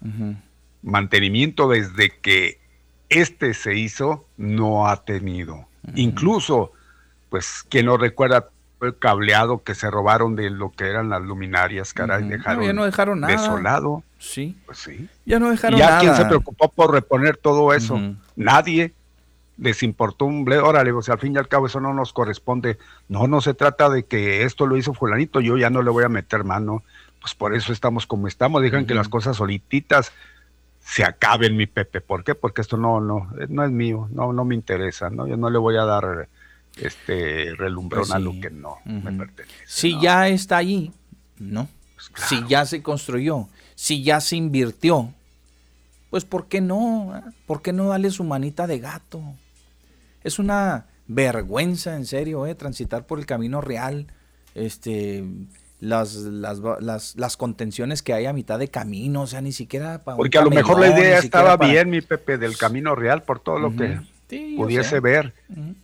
Mantenimiento 0.82 1.70
desde 1.70 2.10
que 2.20 2.60
este 3.10 3.53
se 3.53 3.76
hizo, 3.76 4.26
no 4.38 4.88
ha 4.88 5.03
tenido. 5.03 5.68
Incluso, 5.95 6.72
pues, 7.30 7.65
quien 7.68 7.88
no 7.88 7.98
recuerda 7.98 8.49
el 8.81 8.98
cableado 8.98 9.64
que 9.64 9.76
se 9.76 9.91
robaron 9.91 10.36
de 10.36 10.49
lo 10.49 10.72
que 10.72 10.86
eran 10.86 11.10
las 11.10 11.22
luminarias, 11.22 11.94
caray, 11.94 12.23
dejaron, 12.27 12.64
ya 12.64 12.73
no 12.73 12.86
dejaron 12.86 13.19
nada. 13.19 13.34
desolado. 13.34 14.03
Sí. 14.19 14.57
Pues 14.65 14.77
sí. 14.77 15.10
Ya 15.26 15.40
no 15.40 15.49
dejaron 15.49 15.80
¿Y 15.80 15.81
nada. 15.81 15.99
quién 15.99 16.15
se 16.15 16.26
preocupó 16.26 16.69
por 16.69 16.91
reponer 16.91 17.38
todo 17.38 17.73
eso? 17.73 17.99
Nadie. 18.36 18.94
Les 19.57 19.84
importó 19.84 20.23
un 20.23 20.45
ble... 20.45 20.60
Órale, 20.60 20.94
o 20.94 21.02
sea, 21.02 21.15
al 21.15 21.19
fin 21.19 21.36
y 21.36 21.38
al 21.38 21.49
cabo 21.49 21.68
eso 21.68 21.81
no 21.81 21.94
nos 21.94 22.14
corresponde. 22.14 22.77
No, 23.10 23.27
no 23.27 23.41
se 23.41 23.53
trata 23.53 23.90
de 23.90 24.06
que 24.06 24.44
esto 24.44 24.65
lo 24.65 24.77
hizo 24.77 24.94
fulanito, 24.94 25.41
yo 25.41 25.57
ya 25.57 25.69
no 25.69 25.81
le 25.81 25.90
voy 25.90 26.06
a 26.06 26.10
meter 26.10 26.45
mano. 26.45 26.81
Pues 27.19 27.36
por 27.36 27.53
eso 27.53 27.73
estamos 27.73 28.07
como 28.07 28.30
estamos. 28.30 28.61
Dejan 28.61 28.86
que 28.86 28.94
las 28.94 29.10
cosas 29.10 29.36
solititas 29.36 30.14
se 30.90 31.03
acaben, 31.03 31.56
mi 31.56 31.68
Pepe. 31.68 32.02
¿Por 32.02 32.24
qué? 32.24 32.34
Porque 32.34 32.61
esto 32.61 32.76
no, 32.76 32.99
no, 32.99 33.30
no 33.48 33.64
es 33.64 33.72
mío, 33.72 34.10
no, 34.11 34.34
no 34.34 34.44
me 34.44 34.56
interesa, 34.56 35.10
¿no? 35.10 35.28
Yo 35.28 35.38
no 35.38 35.49
le 35.49 35.60
voy 35.60 35.78
a 35.78 35.86
dar 35.86 36.28
este 36.78 37.53
relumbrón 37.56 38.02
Pues 38.02 38.11
a 38.11 38.20
lo 38.20 38.32
que 38.40 38.49
no 38.49 38.78
me 38.86 39.11
pertenece. 39.11 39.56
Si 39.68 39.99
ya 40.02 40.28
está 40.28 40.57
allí, 40.57 40.91
¿no? 41.38 41.68
Pues 41.95 42.11
Si 42.28 42.48
ya 42.48 42.66
se 42.66 42.82
construyó, 42.82 43.48
si 43.76 44.03
ya 44.03 44.20
se 44.20 44.36
invirtió, 44.36 45.14
pues 46.10 46.26
¿por 46.26 46.48
qué 46.48 46.60
no? 46.60 47.24
¿Por 47.45 47.61
qué 47.61 47.72
no 47.72 47.90
darle 47.90 48.10
su 48.10 48.24
manita 48.24 48.66
de 48.66 48.80
gato? 48.80 49.22
Es 50.24 50.40
una 50.40 50.88
vergüenza, 51.07 51.95
en 51.95 52.06
serio, 52.06 52.48
¿eh? 52.48 52.56
transitar 52.56 53.06
por 53.06 53.20
el 53.20 53.28
camino 53.28 53.61
real, 53.61 54.07
este, 54.56 55.24
las, 55.80 56.14
las, 56.15 56.60
las, 56.81 57.15
las 57.15 57.38
contenciones 57.38 58.01
que 58.03 58.14
hay 58.14 58.26
a 58.26 58.34
mitad 58.34 58.60
de 58.60 58.68
camino, 58.68 59.22
o 59.22 59.27
sea, 59.27 59.41
ni 59.41 59.51
siquiera 59.51 60.03
para 60.03 60.15
un 60.15 60.19
Porque 60.19 60.38
a 60.38 60.41
lo 60.43 60.49
mejor 60.49 60.80
la 60.80 60.88
idea 60.89 61.19
estaba 61.19 61.57
para- 61.57 61.72
bien, 61.72 61.89
mi 61.89 62.01
Pepe, 62.01 62.38
del 62.38 62.57
camino 62.57 62.95
real, 62.95 63.23
por 63.23 63.39
todo 63.39 63.60
lo 63.60 63.76
que 63.76 63.99
Sí, 64.30 64.51
yo 64.51 64.64
pudiese 64.64 64.99
ver. 64.99 65.34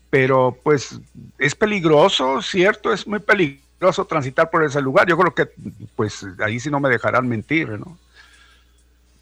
Pero 0.09 0.57
pues 0.63 0.99
es 1.39 1.55
peligroso, 1.55 2.41
¿cierto? 2.41 2.93
Es 2.93 3.07
muy 3.07 3.19
peligroso 3.19 4.05
transitar 4.05 4.49
por 4.51 4.63
ese 4.63 4.81
lugar. 4.81 5.07
Yo 5.07 5.17
creo 5.17 5.33
que 5.33 5.49
pues 5.95 6.25
ahí 6.39 6.59
sí 6.59 6.69
no 6.69 6.79
me 6.79 6.89
dejarán 6.89 7.27
mentir, 7.27 7.69
¿no? 7.69 7.97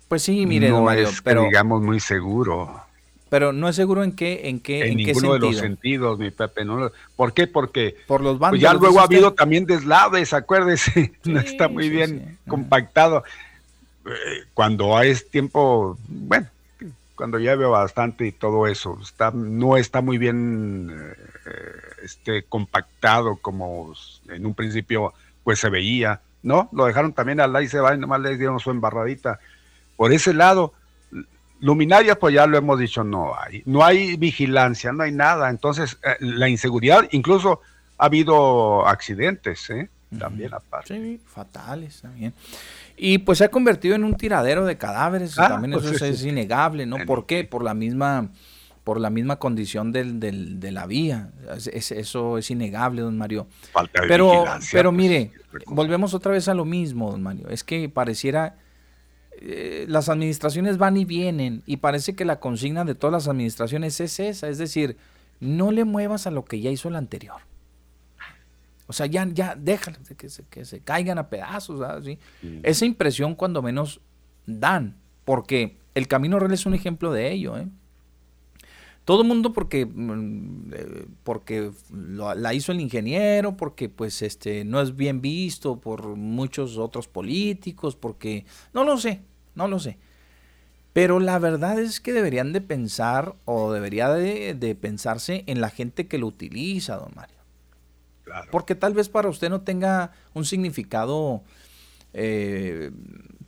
Pues 0.10 0.24
sí, 0.24 0.46
mire, 0.46 0.70
no 0.70 0.76
don 0.78 0.86
Mario, 0.86 1.08
es 1.08 1.16
que 1.22 1.24
pero, 1.24 1.44
digamos 1.44 1.82
muy 1.82 2.00
seguro. 2.00 2.83
Pero 3.34 3.52
no 3.52 3.68
es 3.68 3.76
seguro 3.76 4.04
en 4.04 4.12
qué, 4.12 4.48
en 4.48 4.60
qué, 4.60 4.84
En, 4.84 4.92
en 4.92 4.98
qué 5.00 5.06
ninguno 5.06 5.34
de 5.34 5.40
los 5.40 5.56
sentido. 5.58 5.64
sentidos, 5.64 6.20
mi 6.20 6.30
Pepe. 6.30 6.64
¿no? 6.66 6.92
¿Por 7.16 7.34
qué? 7.34 7.48
Porque 7.48 7.96
Por 8.06 8.22
los 8.22 8.34
pues 8.34 8.42
vándalos. 8.42 8.62
ya 8.62 8.74
luego 8.76 9.00
ha 9.00 9.06
habido 9.06 9.34
también 9.34 9.66
deslaves, 9.66 10.34
acuérdese. 10.34 11.14
no 11.24 11.40
está 11.40 11.68
muy 11.68 11.86
sí, 11.86 11.90
bien 11.90 12.38
compactado. 12.48 13.24
Eh, 14.06 14.12
Cuando 14.54 15.02
es 15.02 15.32
tiempo, 15.32 15.98
bueno, 16.08 16.46
cuando 17.16 17.40
llueve 17.40 17.66
bastante 17.66 18.28
y 18.28 18.34
todo 18.34 18.68
eso, 18.68 19.00
está, 19.02 19.32
no 19.34 19.78
está 19.78 20.02
muy 20.02 20.20
bien 20.20 20.92
eh, 21.48 22.04
este, 22.04 22.44
compactado 22.44 23.38
como 23.38 23.96
en 24.30 24.46
un 24.46 24.54
principio 24.54 25.12
pues 25.44 25.58
se 25.58 25.72
veía, 25.72 26.22
¿no? 26.44 26.70
Lo 26.72 26.86
dejaron 26.86 27.14
también 27.14 27.40
al 27.40 27.52
lado 27.52 27.66
y 27.66 27.68
se 27.68 27.80
va 27.80 27.96
y 27.96 27.98
nomás 27.98 28.22
le 28.22 28.38
dieron 28.38 28.60
su 28.60 28.70
embarradita. 28.70 29.40
Por 29.98 30.14
ese 30.14 30.36
lado, 30.36 30.74
luminaria 31.64 32.16
pues 32.20 32.34
ya 32.36 32.46
lo 32.46 32.58
hemos 32.58 32.78
dicho, 32.78 33.04
no 33.04 33.34
hay, 33.40 33.64
no 33.66 33.84
hay 33.84 34.18
vigilancia, 34.18 34.92
no 34.92 35.04
hay 35.04 35.12
nada, 35.12 35.50
entonces 35.50 35.98
eh, 36.04 36.16
la 36.20 36.50
inseguridad, 36.50 37.08
incluso 37.12 37.62
ha 37.98 38.06
habido 38.06 38.86
accidentes, 38.88 39.70
¿eh? 39.70 39.90
También 40.20 40.54
aparte. 40.54 40.94
Sí, 40.96 41.20
fatales 41.26 42.02
también. 42.02 42.34
Y 42.96 43.18
pues 43.20 43.40
se 43.40 43.46
ha 43.46 43.50
convertido 43.50 43.96
en 43.96 44.04
un 44.04 44.16
tiradero 44.16 44.64
de 44.66 44.78
cadáveres, 44.78 45.40
Ah, 45.40 45.48
también 45.48 45.72
pues 45.74 45.86
eso 45.86 45.94
es, 45.96 46.00
sí, 46.02 46.06
es 46.08 46.20
sí. 46.20 46.30
innegable, 46.30 46.86
¿no? 46.86 46.98
¿Por 47.08 47.26
qué? 47.26 47.44
Por 47.44 47.64
la 47.64 47.74
misma 47.74 48.30
por 48.84 49.00
la 49.00 49.10
misma 49.10 49.38
condición 49.38 49.94
del, 49.94 50.20
del- 50.20 50.60
de 50.60 50.72
la 50.74 50.86
vía. 50.86 51.30
Es- 51.56 51.68
es- 51.68 51.92
eso 51.94 52.38
es 52.38 52.52
innegable, 52.52 53.02
don 53.02 53.18
Mario. 53.18 53.48
Falta 53.72 54.02
de 54.02 54.08
Pero, 54.10 54.30
vigilancia, 54.30 54.78
pero 54.78 54.90
pues, 54.92 54.98
mire, 54.98 55.32
volvemos 55.68 56.14
otra 56.14 56.34
vez 56.34 56.50
a 56.50 56.54
lo 56.54 56.66
mismo, 56.66 57.10
don 57.10 57.24
Mario. 57.24 57.48
Es 57.50 57.64
que 57.64 57.88
pareciera 57.88 58.58
eh, 59.46 59.86
las 59.90 60.08
administraciones 60.10 60.78
van 60.78 60.96
y 60.98 61.06
vienen 61.06 61.64
y 61.66 61.78
parece 61.78 62.16
que 62.16 62.24
la 62.26 62.40
consigna 62.40 62.86
de 62.86 62.96
todas 62.96 63.12
las 63.12 63.28
administraciones 63.28 64.00
es 64.00 64.20
esa, 64.20 64.48
es 64.48 64.58
decir, 64.58 64.96
no 65.40 65.72
le 65.72 65.84
muevas 65.84 66.26
a 66.28 66.32
lo 66.32 66.46
que 66.46 66.62
ya 66.62 66.72
hizo 66.72 66.88
el 66.88 66.96
anterior. 66.96 67.42
O 68.88 68.94
sea, 68.94 69.06
ya, 69.06 69.28
ya 69.32 69.56
déjalo, 69.56 69.98
que 70.18 70.30
se, 70.30 70.44
que 70.50 70.66
se 70.66 70.80
caigan 70.82 71.18
a 71.18 71.30
pedazos. 71.30 71.82
¿Sí? 72.04 72.20
Esa 72.64 72.86
impresión 72.86 73.34
cuando 73.36 73.62
menos 73.62 74.02
dan, 74.46 74.96
porque 75.26 75.78
el 75.96 76.08
Camino 76.08 76.38
Real 76.40 76.54
es 76.54 76.66
un 76.66 76.74
ejemplo 76.74 77.12
de 77.12 77.32
ello. 77.32 77.58
¿eh? 77.58 77.68
Todo 79.06 79.22
el 79.22 79.28
mundo 79.28 79.52
porque, 79.52 79.86
mm, 79.86 80.72
eh, 80.74 81.06
porque 81.24 81.72
lo- 81.92 82.36
la 82.36 82.54
hizo 82.54 82.72
el 82.72 82.80
ingeniero, 82.82 83.58
porque 83.58 83.90
pues 83.90 84.22
este 84.22 84.64
no 84.64 84.82
es 84.82 84.96
bien 84.96 85.22
visto 85.22 85.80
por 85.80 86.16
muchos 86.16 86.78
otros 86.78 87.08
políticos, 87.08 87.96
porque 87.96 88.46
no 88.74 88.84
lo 88.84 88.98
sé, 88.98 89.22
no 89.56 89.68
lo 89.68 89.80
sé. 89.80 89.98
Pero 90.94 91.20
la 91.20 91.40
verdad 91.40 91.80
es 91.80 92.00
que 92.00 92.14
deberían 92.14 92.54
de 92.54 92.62
pensar 92.62 93.36
o 93.46 93.72
debería 93.74 94.10
de, 94.10 94.54
de 94.54 94.76
pensarse 94.76 95.44
en 95.48 95.60
la 95.60 95.70
gente 95.70 96.08
que 96.08 96.20
lo 96.20 96.28
utiliza, 96.28 96.98
don 96.98 97.14
Mario. 97.16 97.38
Porque 98.52 98.76
tal 98.76 98.94
vez 98.94 99.10
para 99.10 99.30
usted 99.30 99.50
no 99.50 99.62
tenga 99.62 100.12
un 100.34 100.46
significado 100.46 101.44
eh, 102.14 102.92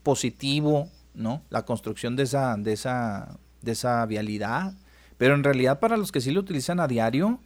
positivo, 0.04 0.90
¿no? 1.14 1.42
La 1.50 1.66
construcción 1.66 2.16
de 2.16 2.24
esa, 2.24 2.56
de 2.58 2.74
esa, 2.74 3.38
de 3.62 3.72
esa 3.72 4.06
vialidad. 4.06 4.74
Pero 5.18 5.34
en 5.36 5.44
realidad 5.44 5.80
para 5.80 5.98
los 5.98 6.12
que 6.12 6.22
sí 6.22 6.32
lo 6.32 6.42
utilizan 6.42 6.80
a 6.80 6.88
diario, 6.88 7.40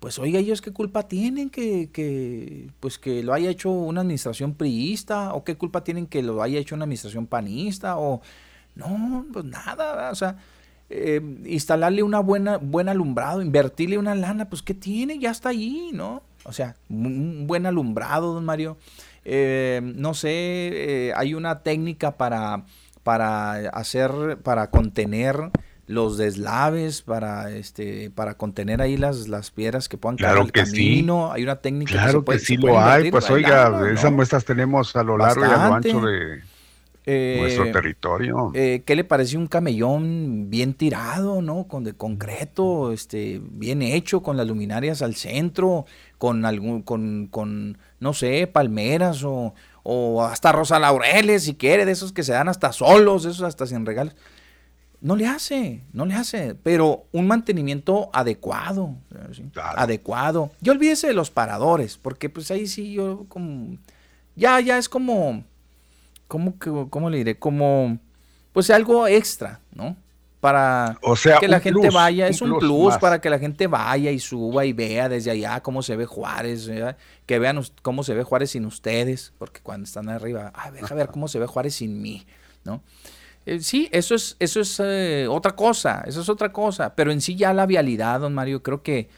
pues 0.00 0.18
oiga, 0.18 0.38
ellos 0.38 0.62
qué 0.62 0.72
culpa 0.72 1.08
tienen 1.08 1.50
que, 1.50 1.90
que, 1.92 2.70
pues 2.80 2.98
que 2.98 3.22
lo 3.22 3.32
haya 3.34 3.50
hecho 3.50 3.70
una 3.70 4.02
administración 4.02 4.54
priista, 4.54 5.34
o 5.34 5.44
qué 5.44 5.56
culpa 5.56 5.82
tienen 5.84 6.06
que 6.06 6.22
lo 6.22 6.42
haya 6.42 6.58
hecho 6.58 6.74
una 6.74 6.84
administración 6.84 7.26
panista, 7.26 7.98
o 7.98 8.20
no, 8.76 9.26
pues 9.32 9.44
nada, 9.44 9.74
¿verdad? 9.94 10.12
o 10.12 10.14
sea, 10.14 10.36
eh, 10.90 11.20
instalarle 11.46 12.02
una 12.02 12.20
buena, 12.20 12.58
buen 12.58 12.88
alumbrado, 12.88 13.42
invertirle 13.42 13.98
una 13.98 14.14
lana, 14.14 14.48
pues 14.48 14.62
qué 14.62 14.74
tiene, 14.74 15.18
ya 15.18 15.30
está 15.30 15.50
ahí, 15.50 15.90
¿no? 15.92 16.22
O 16.44 16.52
sea, 16.52 16.76
un- 16.88 17.46
buen 17.46 17.66
alumbrado, 17.66 18.32
don 18.34 18.44
Mario. 18.44 18.78
Eh, 19.24 19.80
no 19.82 20.14
sé, 20.14 20.28
eh, 20.30 21.12
hay 21.16 21.34
una 21.34 21.62
técnica 21.62 22.16
para, 22.16 22.64
para 23.02 23.68
hacer, 23.70 24.38
para 24.42 24.70
contener 24.70 25.50
los 25.88 26.18
deslaves, 26.18 27.02
para 27.02 27.50
este, 27.50 28.10
para 28.10 28.36
contener 28.36 28.80
ahí 28.82 28.96
las, 28.96 29.28
las 29.28 29.50
piedras 29.50 29.88
que 29.88 29.98
puedan 29.98 30.18
caer 30.18 30.38
Claro 30.38 30.52
que 30.52 30.66
sí. 30.66 31.00
camino. 31.00 31.32
Hay 31.32 31.42
una 31.44 31.56
técnica 31.56 31.98
que, 31.98 32.08
se 32.10 32.10
Claro 32.10 32.24
puede, 32.24 32.40
que 32.40 32.46
sí 32.46 32.56
lo 32.58 32.78
hay, 32.80 33.06
invertir, 33.06 33.10
pues 33.10 33.30
oiga, 33.30 33.68
lana, 33.70 33.90
esas 33.90 34.12
¿no? 34.12 34.12
muestras 34.12 34.44
tenemos 34.44 34.94
a 34.96 35.02
lo 35.02 35.18
largo 35.18 35.46
y 35.46 35.52
a 35.52 35.58
lo 35.58 35.72
ancho 35.72 36.00
de 36.02 36.44
Eh, 37.06 37.38
nuestro 37.40 37.70
territorio. 37.70 38.50
eh, 38.54 38.82
¿Qué 38.84 38.94
le 38.94 39.04
parece 39.04 39.38
un 39.38 39.46
camellón 39.46 40.50
bien 40.50 40.74
tirado, 40.74 41.40
no? 41.42 41.64
Con 41.66 41.84
de 41.84 41.94
concreto, 41.94 42.92
este, 42.92 43.40
bien 43.42 43.80
hecho, 43.82 44.22
con 44.22 44.36
las 44.36 44.46
luminarias 44.46 45.00
al 45.02 45.14
centro, 45.14 45.86
con 46.18 46.44
algún, 46.44 46.82
con, 46.82 47.28
con 47.28 47.78
no 48.00 48.12
sé, 48.12 48.46
palmeras 48.46 49.24
o, 49.24 49.54
o 49.84 50.22
hasta 50.24 50.52
rosa 50.52 50.78
laureles, 50.78 51.44
si 51.44 51.54
quiere, 51.54 51.86
de 51.86 51.92
esos 51.92 52.12
que 52.12 52.22
se 52.24 52.32
dan 52.32 52.48
hasta 52.48 52.72
solos, 52.72 53.24
esos 53.24 53.42
hasta 53.42 53.66
sin 53.66 53.86
regalos. 53.86 54.14
No 55.00 55.14
le 55.14 55.26
hace, 55.26 55.84
no 55.92 56.04
le 56.06 56.14
hace, 56.14 56.56
pero 56.56 57.06
un 57.12 57.28
mantenimiento 57.28 58.10
adecuado, 58.12 58.96
¿sí? 59.32 59.44
adecuado. 59.54 60.50
Y 60.60 60.70
olvídese 60.70 61.06
de 61.06 61.14
los 61.14 61.30
paradores, 61.30 61.96
porque 61.96 62.28
pues 62.28 62.50
ahí 62.50 62.66
sí 62.66 62.92
yo 62.94 63.24
como, 63.28 63.76
ya, 64.34 64.58
ya 64.60 64.76
es 64.76 64.88
como, 64.88 65.44
¿cómo, 66.26 66.54
cómo 66.90 67.10
le 67.10 67.18
diré? 67.18 67.38
Como, 67.38 67.98
pues 68.52 68.70
algo 68.70 69.06
extra, 69.06 69.60
¿no? 69.72 69.96
Para 70.40 70.98
O 71.02 71.16
sea, 71.16 71.38
que 71.38 71.48
la 71.48 71.58
gente 71.58 71.80
plus, 71.80 71.94
vaya, 71.94 72.26
un 72.26 72.30
es 72.30 72.42
un 72.42 72.58
plus 72.58 72.96
para 72.98 73.20
que 73.20 73.28
la 73.28 73.40
gente 73.40 73.66
vaya 73.66 74.12
y 74.12 74.20
suba 74.20 74.64
y 74.64 74.72
vea 74.72 75.08
desde 75.08 75.32
allá 75.32 75.60
cómo 75.60 75.82
se 75.82 75.96
ve 75.96 76.06
Juárez, 76.06 76.68
¿verdad? 76.68 76.96
que 77.26 77.38
vean 77.40 77.60
cómo 77.82 78.04
se 78.04 78.14
ve 78.14 78.22
Juárez 78.22 78.52
sin 78.52 78.64
ustedes, 78.64 79.32
porque 79.38 79.60
cuando 79.60 79.84
están 79.84 80.08
arriba, 80.08 80.52
ay, 80.54 80.72
deja 80.72 80.94
ver 80.94 81.08
cómo 81.08 81.28
se 81.28 81.38
ve 81.38 81.46
Juárez 81.46 81.74
sin 81.74 82.00
mí, 82.00 82.24
¿no? 82.64 82.82
Eh, 83.48 83.60
sí, 83.60 83.88
eso 83.92 84.14
es, 84.14 84.36
eso 84.40 84.60
es 84.60 84.78
eh, 84.78 85.26
otra 85.26 85.56
cosa, 85.56 86.04
eso 86.06 86.20
es 86.20 86.28
otra 86.28 86.52
cosa, 86.52 86.94
pero 86.94 87.12
en 87.12 87.22
sí 87.22 87.34
ya 87.34 87.54
la 87.54 87.64
vialidad, 87.64 88.20
don 88.20 88.34
Mario, 88.34 88.62
creo 88.62 88.82
que 88.82 89.08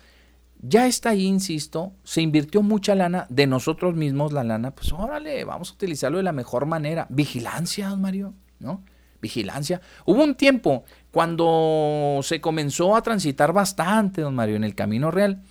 ya 0.61 0.87
está 0.87 1.11
ahí, 1.11 1.27
insisto, 1.27 1.95
se 2.05 2.23
invirtió 2.23 2.63
mucha 2.63 2.95
lana 2.95 3.27
de 3.29 3.49
nosotros 3.49 3.97
mismos, 3.97 4.33
la 4.33 4.45
lana, 4.45 4.71
pues 4.71 4.93
órale, 4.93 5.45
vamos 5.45 5.71
a 5.71 5.75
utilizarlo 5.75 6.19
de 6.19 6.23
la 6.23 6.33
mejor 6.33 6.67
manera. 6.67 7.09
Vigilancia, 7.11 7.89
don 7.89 8.01
Mario, 8.01 8.35
¿no? 8.61 8.85
vigilancia. 9.21 9.81
Hubo 10.07 10.23
un 10.23 10.35
tiempo 10.35 10.85
cuando 11.11 12.21
se 12.23 12.41
comenzó 12.41 12.97
a 12.97 13.03
transitar 13.03 13.53
bastante, 13.53 14.23
don 14.23 14.35
Mario, 14.35 14.57
en 14.57 14.65
el 14.65 14.75
Camino 14.75 15.11
Real. 15.11 15.43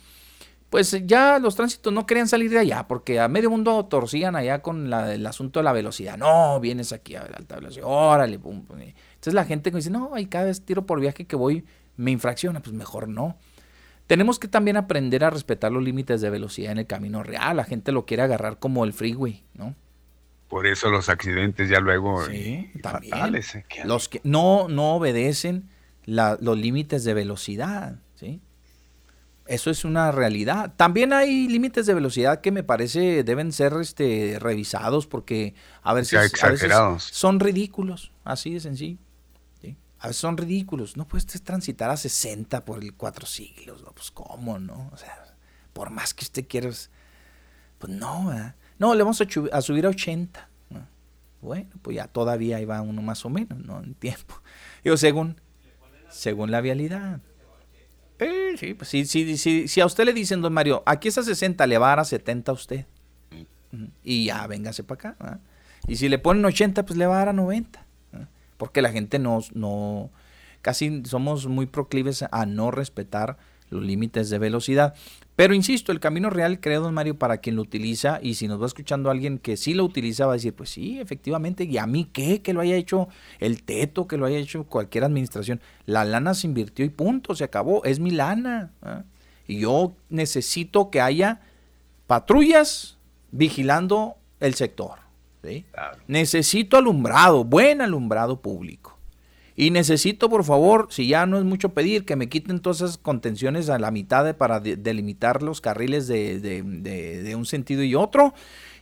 Pues 0.70 0.96
ya 1.04 1.40
los 1.40 1.56
tránsitos 1.56 1.92
no 1.92 2.06
querían 2.06 2.28
salir 2.28 2.48
de 2.48 2.60
allá, 2.60 2.86
porque 2.86 3.18
a 3.18 3.26
medio 3.26 3.50
mundo 3.50 3.84
torcían 3.86 4.36
allá 4.36 4.62
con 4.62 4.92
el 4.92 5.26
asunto 5.26 5.58
de 5.58 5.64
la 5.64 5.72
velocidad. 5.72 6.16
No, 6.16 6.60
vienes 6.60 6.92
aquí 6.92 7.16
a 7.16 7.22
alta 7.22 7.56
velocidad, 7.56 7.86
órale, 7.86 8.38
pum, 8.38 8.64
pum. 8.64 8.78
Entonces 8.80 9.34
la 9.34 9.44
gente 9.44 9.72
dice, 9.72 9.90
no, 9.90 10.16
y 10.16 10.26
cada 10.26 10.44
vez 10.44 10.64
tiro 10.64 10.86
por 10.86 11.00
viaje 11.00 11.26
que 11.26 11.34
voy 11.34 11.64
me 11.96 12.12
infracciona, 12.12 12.60
pues 12.60 12.72
mejor 12.72 13.08
no. 13.08 13.36
Tenemos 14.06 14.38
que 14.38 14.48
también 14.48 14.76
aprender 14.76 15.24
a 15.24 15.30
respetar 15.30 15.70
los 15.70 15.82
límites 15.82 16.20
de 16.20 16.30
velocidad 16.30 16.72
en 16.72 16.78
el 16.78 16.86
camino 16.86 17.22
real. 17.22 17.56
La 17.56 17.64
gente 17.64 17.92
lo 17.92 18.06
quiere 18.06 18.22
agarrar 18.22 18.58
como 18.58 18.84
el 18.84 18.92
freeway, 18.92 19.44
¿no? 19.54 19.74
Por 20.48 20.66
eso 20.66 20.90
los 20.90 21.08
accidentes 21.08 21.68
ya 21.68 21.78
luego 21.78 22.26
sí, 22.26 22.70
fatales. 22.82 23.54
Eh, 23.54 23.64
los 23.84 24.08
que 24.08 24.20
no, 24.24 24.66
no 24.68 24.96
obedecen 24.96 25.68
los 26.06 26.58
límites 26.58 27.04
de 27.04 27.14
velocidad, 27.14 27.98
¿sí? 28.16 28.40
Eso 29.50 29.70
es 29.70 29.84
una 29.84 30.12
realidad. 30.12 30.74
También 30.76 31.12
hay 31.12 31.48
límites 31.48 31.86
de 31.86 31.94
velocidad 31.94 32.40
que 32.40 32.52
me 32.52 32.62
parece 32.62 33.24
deben 33.24 33.52
ser 33.52 33.74
este, 33.80 34.38
revisados 34.38 35.06
porque 35.06 35.54
a 35.82 35.92
veces, 35.92 36.32
a 36.42 36.48
veces 36.48 36.72
son 36.98 37.40
ridículos, 37.40 38.12
así 38.24 38.54
de 38.54 38.60
sencillo 38.60 38.98
a 40.00 40.08
veces 40.08 40.20
son 40.20 40.36
ridículos. 40.36 40.96
No 40.96 41.06
puedes 41.06 41.26
transitar 41.42 41.90
a 41.90 41.96
60 41.96 42.64
por 42.64 42.82
el 42.82 42.94
cuatro 42.94 43.26
siglos, 43.26 43.82
¿no? 43.82 43.92
Pues 43.92 44.10
cómo, 44.10 44.58
¿no? 44.58 44.90
O 44.92 44.96
sea, 44.96 45.36
por 45.74 45.90
más 45.90 46.14
que 46.14 46.24
usted 46.24 46.46
quiera, 46.48 46.70
pues 47.78 47.92
no, 47.92 48.32
No, 48.78 48.94
le 48.94 49.02
vamos 49.02 49.20
a, 49.20 49.60
subir 49.60 49.86
a 49.86 49.90
80. 49.90 50.48
Bueno, 51.42 51.70
pues 51.80 51.96
ya 51.96 52.06
todavía 52.06 52.58
ahí 52.58 52.64
va 52.66 52.82
uno 52.82 53.00
más 53.00 53.24
o 53.24 53.30
menos, 53.30 53.58
¿no? 53.58 53.82
En 53.82 53.94
tiempo. 53.94 54.42
Digo, 54.84 54.96
según, 54.96 55.40
según 56.10 56.50
la 56.50 56.60
vialidad. 56.60 57.20
Eh, 58.20 58.54
sí, 58.58 58.74
pues 58.74 58.88
sí, 58.88 59.04
sí, 59.06 59.36
sí, 59.36 59.68
si 59.68 59.80
a 59.80 59.86
usted 59.86 60.04
le 60.04 60.12
dicen, 60.12 60.42
don 60.42 60.52
Mario, 60.52 60.82
aquí 60.86 61.08
es 61.08 61.18
a 61.18 61.22
60, 61.22 61.66
le 61.66 61.78
va 61.78 61.86
a 61.86 61.90
dar 61.90 62.00
a 62.00 62.04
70 62.04 62.52
a 62.52 62.54
usted. 62.54 62.86
Y 64.04 64.26
ya, 64.26 64.46
véngase 64.46 64.84
para 64.84 65.10
acá. 65.10 65.40
Y 65.88 65.96
si 65.96 66.08
le 66.08 66.18
ponen 66.18 66.44
80, 66.44 66.84
pues 66.84 66.98
le 66.98 67.06
va 67.06 67.16
a 67.16 67.18
dar 67.18 67.28
a 67.30 67.32
90 67.32 67.86
porque 68.60 68.82
la 68.82 68.92
gente 68.92 69.18
no, 69.18 69.40
no, 69.54 70.10
casi 70.60 71.02
somos 71.06 71.46
muy 71.46 71.64
proclives 71.64 72.22
a 72.30 72.44
no 72.44 72.70
respetar 72.70 73.38
los 73.70 73.82
límites 73.82 74.28
de 74.28 74.38
velocidad. 74.38 74.94
Pero 75.40 75.54
insisto, 75.54 75.90
el 75.90 76.00
camino 76.00 76.28
real, 76.28 76.60
creo, 76.60 76.82
don 76.82 76.92
Mario, 76.92 77.18
para 77.18 77.38
quien 77.38 77.56
lo 77.56 77.62
utiliza, 77.62 78.20
y 78.22 78.34
si 78.34 78.46
nos 78.46 78.60
va 78.60 78.66
escuchando 78.66 79.08
alguien 79.08 79.38
que 79.38 79.56
sí 79.56 79.72
lo 79.72 79.86
utiliza, 79.86 80.26
va 80.26 80.32
a 80.32 80.36
decir, 80.36 80.52
pues 80.52 80.68
sí, 80.68 81.00
efectivamente, 81.00 81.64
¿y 81.64 81.78
a 81.78 81.86
mí 81.86 82.06
qué? 82.12 82.42
Que 82.42 82.52
lo 82.52 82.60
haya 82.60 82.76
hecho 82.76 83.08
el 83.38 83.62
teto, 83.62 84.06
que 84.06 84.18
lo 84.18 84.26
haya 84.26 84.36
hecho 84.36 84.64
cualquier 84.64 85.02
administración. 85.02 85.62
La 85.86 86.04
lana 86.04 86.34
se 86.34 86.46
invirtió 86.46 86.84
y 86.84 86.90
punto, 86.90 87.34
se 87.34 87.44
acabó, 87.44 87.82
es 87.86 88.00
mi 88.00 88.10
lana. 88.10 88.72
¿ah? 88.82 89.04
Y 89.46 89.60
yo 89.60 89.94
necesito 90.10 90.90
que 90.90 91.00
haya 91.00 91.40
patrullas 92.06 92.98
vigilando 93.32 94.16
el 94.40 94.52
sector. 94.52 94.98
Necesito 96.06 96.76
alumbrado, 96.76 97.44
buen 97.44 97.80
alumbrado 97.80 98.42
público. 98.42 98.99
Y 99.60 99.70
necesito, 99.70 100.30
por 100.30 100.42
favor, 100.44 100.86
si 100.88 101.06
ya 101.06 101.26
no 101.26 101.36
es 101.36 101.44
mucho 101.44 101.74
pedir, 101.74 102.06
que 102.06 102.16
me 102.16 102.30
quiten 102.30 102.60
todas 102.60 102.80
esas 102.80 102.96
contenciones 102.96 103.68
a 103.68 103.78
la 103.78 103.90
mitad 103.90 104.34
para 104.36 104.58
delimitar 104.58 105.42
los 105.42 105.60
carriles 105.60 106.08
de, 106.08 107.34
un 107.36 107.44
sentido 107.44 107.82
y 107.82 107.94
otro. 107.94 108.32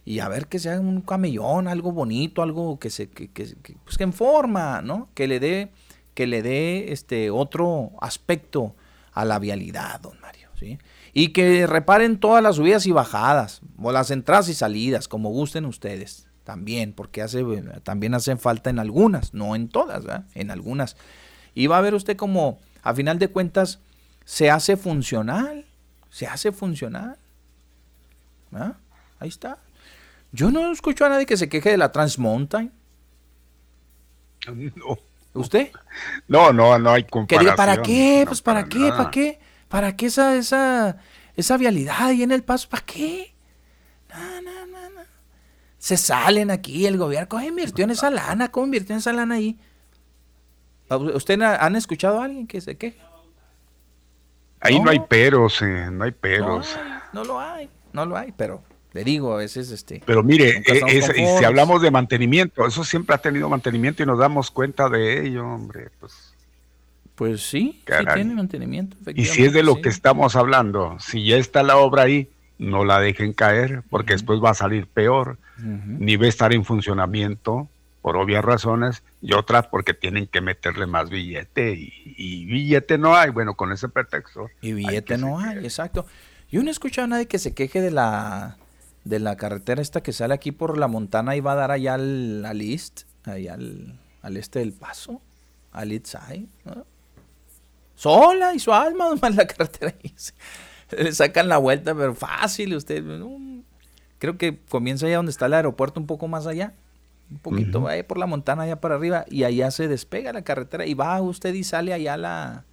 Y 0.04 0.20
a 0.20 0.28
ver 0.28 0.46
que 0.46 0.60
sea 0.60 0.78
un 0.78 1.00
camellón, 1.00 1.66
algo 1.66 1.90
bonito, 1.90 2.42
algo 2.42 2.78
que 2.78 2.90
se, 2.90 3.10
que, 3.10 3.28
pues 3.82 3.98
que 3.98 4.04
en 4.04 4.12
forma, 4.12 4.80
¿no? 4.80 5.08
Que 5.14 5.26
le 5.26 5.40
dé, 5.40 5.72
que 6.14 6.28
le 6.28 6.42
dé 6.42 6.92
este 6.92 7.28
otro 7.30 7.90
aspecto 8.00 8.76
a 9.12 9.24
la 9.24 9.40
vialidad, 9.40 9.98
don 10.00 10.20
Mario, 10.20 10.48
¿sí? 10.60 10.78
Y 11.12 11.30
que 11.30 11.66
reparen 11.66 12.20
todas 12.20 12.40
las 12.40 12.54
subidas 12.54 12.86
y 12.86 12.92
bajadas, 12.92 13.62
o 13.82 13.90
las 13.90 14.12
entradas 14.12 14.48
y 14.48 14.54
salidas, 14.54 15.08
como 15.08 15.30
gusten 15.30 15.64
ustedes 15.64 16.27
también, 16.48 16.94
porque 16.94 17.20
hace, 17.20 17.44
también 17.82 18.14
hacen 18.14 18.38
falta 18.38 18.70
en 18.70 18.78
algunas, 18.78 19.34
no 19.34 19.54
en 19.54 19.68
todas, 19.68 20.02
en 20.34 20.50
algunas. 20.50 20.96
Y 21.54 21.66
va 21.66 21.76
a 21.76 21.82
ver 21.82 21.92
usted 21.92 22.16
como, 22.16 22.58
a 22.82 22.94
final 22.94 23.18
de 23.18 23.28
cuentas, 23.28 23.80
se 24.24 24.50
hace 24.50 24.78
funcional, 24.78 25.66
se 26.08 26.26
hace 26.26 26.50
funcional. 26.50 27.18
Ahí 29.20 29.28
está. 29.28 29.58
Yo 30.32 30.50
no 30.50 30.72
escucho 30.72 31.04
a 31.04 31.10
nadie 31.10 31.26
que 31.26 31.36
se 31.36 31.50
queje 31.50 31.68
de 31.68 31.76
la 31.76 31.92
Transmountain. 31.92 32.72
No. 34.46 34.96
¿Usted? 35.34 35.70
No, 36.28 36.50
no, 36.54 36.78
no 36.78 36.92
hay 36.92 37.04
comparación. 37.04 37.56
¿Para 37.56 37.82
qué? 37.82 38.24
Pues 38.26 38.40
¿para, 38.40 38.64
qué? 38.64 38.88
¿Para 38.88 39.10
qué? 39.10 39.38
¿Para 39.68 39.96
qué 39.96 40.06
esa, 40.06 40.34
esa, 40.34 40.96
esa 41.36 41.58
vialidad 41.58 42.06
ahí 42.06 42.22
en 42.22 42.32
el 42.32 42.42
paso? 42.42 42.70
¿Para 42.70 42.86
qué? 42.86 43.34
No, 44.08 44.40
no, 44.40 44.66
se 45.88 45.96
salen 45.96 46.50
aquí, 46.50 46.84
el 46.84 46.98
gobierno, 46.98 47.30
¿cómo 47.30 47.42
invirtió 47.42 47.84
en 47.84 47.92
esa 47.92 48.10
lana? 48.10 48.50
¿Cómo 48.50 48.66
invirtió 48.66 48.92
en 48.92 48.98
esa 48.98 49.10
lana 49.10 49.36
ahí? 49.36 49.58
¿Usted 50.90 51.40
han 51.40 51.76
escuchado 51.76 52.20
a 52.20 52.24
alguien 52.26 52.46
que 52.46 52.60
se 52.60 52.76
queje? 52.76 52.98
Ahí 54.60 54.78
no, 54.78 54.90
hay 54.90 55.00
peros, 55.00 55.62
eh, 55.62 55.88
no 55.90 56.04
hay 56.04 56.10
peros. 56.10 56.76
No, 57.14 57.24
lo 57.24 57.40
hay, 57.40 57.70
no 57.94 58.04
lo 58.04 58.18
hay, 58.18 58.34
pero 58.36 58.62
le 58.92 59.02
digo, 59.02 59.32
a 59.32 59.38
veces 59.38 59.70
este... 59.70 60.02
Pero 60.04 60.22
mire, 60.22 60.62
e, 60.66 61.38
si 61.38 61.44
hablamos 61.44 61.80
de 61.80 61.90
mantenimiento, 61.90 62.66
eso 62.66 62.84
siempre 62.84 63.14
ha 63.14 63.18
tenido 63.18 63.48
mantenimiento 63.48 64.02
y 64.02 64.06
nos 64.06 64.18
damos 64.18 64.50
cuenta 64.50 64.90
de 64.90 65.26
ello, 65.26 65.46
hombre, 65.46 65.88
pues... 66.00 66.34
Pues 67.14 67.40
sí, 67.40 67.82
sí 67.86 68.04
tiene 68.12 68.34
mantenimiento. 68.34 68.98
Y 69.14 69.24
si 69.24 69.46
es 69.46 69.54
de 69.54 69.62
lo 69.62 69.80
que 69.80 69.88
estamos 69.88 70.36
hablando, 70.36 70.98
si 71.00 71.24
ya 71.24 71.38
está 71.38 71.62
la 71.62 71.78
obra 71.78 72.02
ahí, 72.02 72.28
no 72.58 72.84
la 72.84 73.00
dejen 73.00 73.32
caer, 73.32 73.82
porque 73.88 74.14
después 74.14 74.40
va 74.42 74.50
a 74.50 74.54
salir 74.54 74.86
peor 74.86 75.38
ni 75.58 76.16
va 76.16 76.26
a 76.26 76.28
estar 76.28 76.52
en 76.52 76.64
funcionamiento 76.64 77.68
por 78.02 78.16
obvias 78.16 78.44
razones 78.44 79.02
y 79.20 79.32
otras 79.32 79.66
porque 79.66 79.92
tienen 79.92 80.28
que 80.28 80.40
meterle 80.40 80.86
más 80.86 81.10
billete 81.10 81.74
y, 81.76 82.44
billete 82.46 82.96
no 82.96 83.16
hay, 83.16 83.30
bueno, 83.30 83.54
con 83.54 83.72
ese 83.72 83.88
pretexto. 83.88 84.48
Y 84.60 84.72
billete 84.72 85.18
no 85.18 85.40
hay, 85.40 85.58
exacto. 85.58 86.06
Yo 86.50 86.62
no 86.62 86.68
he 86.68 86.70
escuchado 86.70 87.06
a 87.06 87.08
nadie 87.08 87.26
que 87.26 87.38
se 87.38 87.54
queje 87.54 87.80
de 87.80 87.90
la 87.90 88.56
de 89.04 89.18
la 89.18 89.36
carretera 89.36 89.80
esta 89.80 90.02
que 90.02 90.12
sale 90.12 90.34
aquí 90.34 90.52
por 90.52 90.76
la 90.76 90.86
montana 90.86 91.34
y 91.34 91.40
va 91.40 91.52
a 91.52 91.56
dar 91.56 91.70
allá 91.70 91.94
al, 91.94 92.44
al 92.44 92.60
east, 92.60 93.02
allá 93.24 93.54
al, 93.54 94.36
este 94.36 94.58
del 94.58 94.72
paso, 94.72 95.22
al 95.72 95.92
east 95.92 96.06
side, 96.06 96.46
Sola 97.94 98.54
y 98.54 98.60
su 98.60 98.72
alma, 98.72 99.06
la 99.22 99.46
carretera. 99.46 99.94
Le 100.96 101.12
sacan 101.12 101.48
la 101.48 101.58
vuelta, 101.58 101.94
pero 101.94 102.14
fácil, 102.14 102.74
usted 102.74 103.04
creo 104.18 104.38
que 104.38 104.58
comienza 104.68 105.06
allá 105.06 105.16
donde 105.16 105.30
está 105.30 105.46
el 105.46 105.54
aeropuerto, 105.54 106.00
un 106.00 106.06
poco 106.06 106.28
más 106.28 106.46
allá, 106.46 106.74
un 107.30 107.38
poquito, 107.38 107.82
va 107.82 107.92
por 108.06 108.18
la 108.18 108.26
montana 108.26 108.62
allá 108.62 108.80
para 108.80 108.94
arriba, 108.94 109.24
y 109.28 109.44
allá 109.44 109.70
se 109.70 109.88
despega 109.88 110.32
la 110.32 110.42
carretera, 110.42 110.86
y 110.86 110.94
va 110.94 111.20
usted 111.20 111.54
y 111.54 111.64
sale 111.64 111.92
allá 111.92 112.14
a 112.14 112.16
la, 112.16 112.64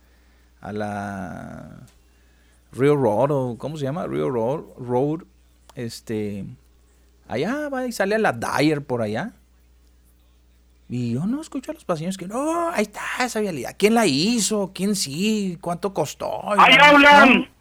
a 0.61 0.71
la 0.71 1.85
Rio 2.71 2.95
Road, 2.95 3.31
o 3.31 3.57
¿cómo 3.57 3.77
se 3.77 3.83
llama? 3.83 4.07
Rio 4.07 4.29
Road, 4.29 4.63
Road, 4.77 5.23
este, 5.75 6.45
allá 7.27 7.69
va 7.69 7.85
y 7.85 7.91
sale 7.91 8.15
a 8.15 8.19
la 8.19 8.31
Dyer 8.31 8.83
por 8.83 9.01
allá. 9.01 9.33
Y 10.87 11.13
yo 11.13 11.25
no 11.25 11.41
escucho 11.41 11.71
a 11.71 11.73
los 11.73 11.83
pacientes 11.83 12.15
que 12.15 12.27
no, 12.27 12.69
ahí 12.69 12.83
está 12.83 13.01
esa 13.25 13.39
vialidad. 13.39 13.75
¿Quién 13.75 13.95
la 13.95 14.05
hizo? 14.05 14.71
¿Quién 14.71 14.95
sí? 14.95 15.57
¿Cuánto 15.59 15.95
costó? 15.95 16.51
¡Ahí 16.59 16.77
hablan! 16.79 17.54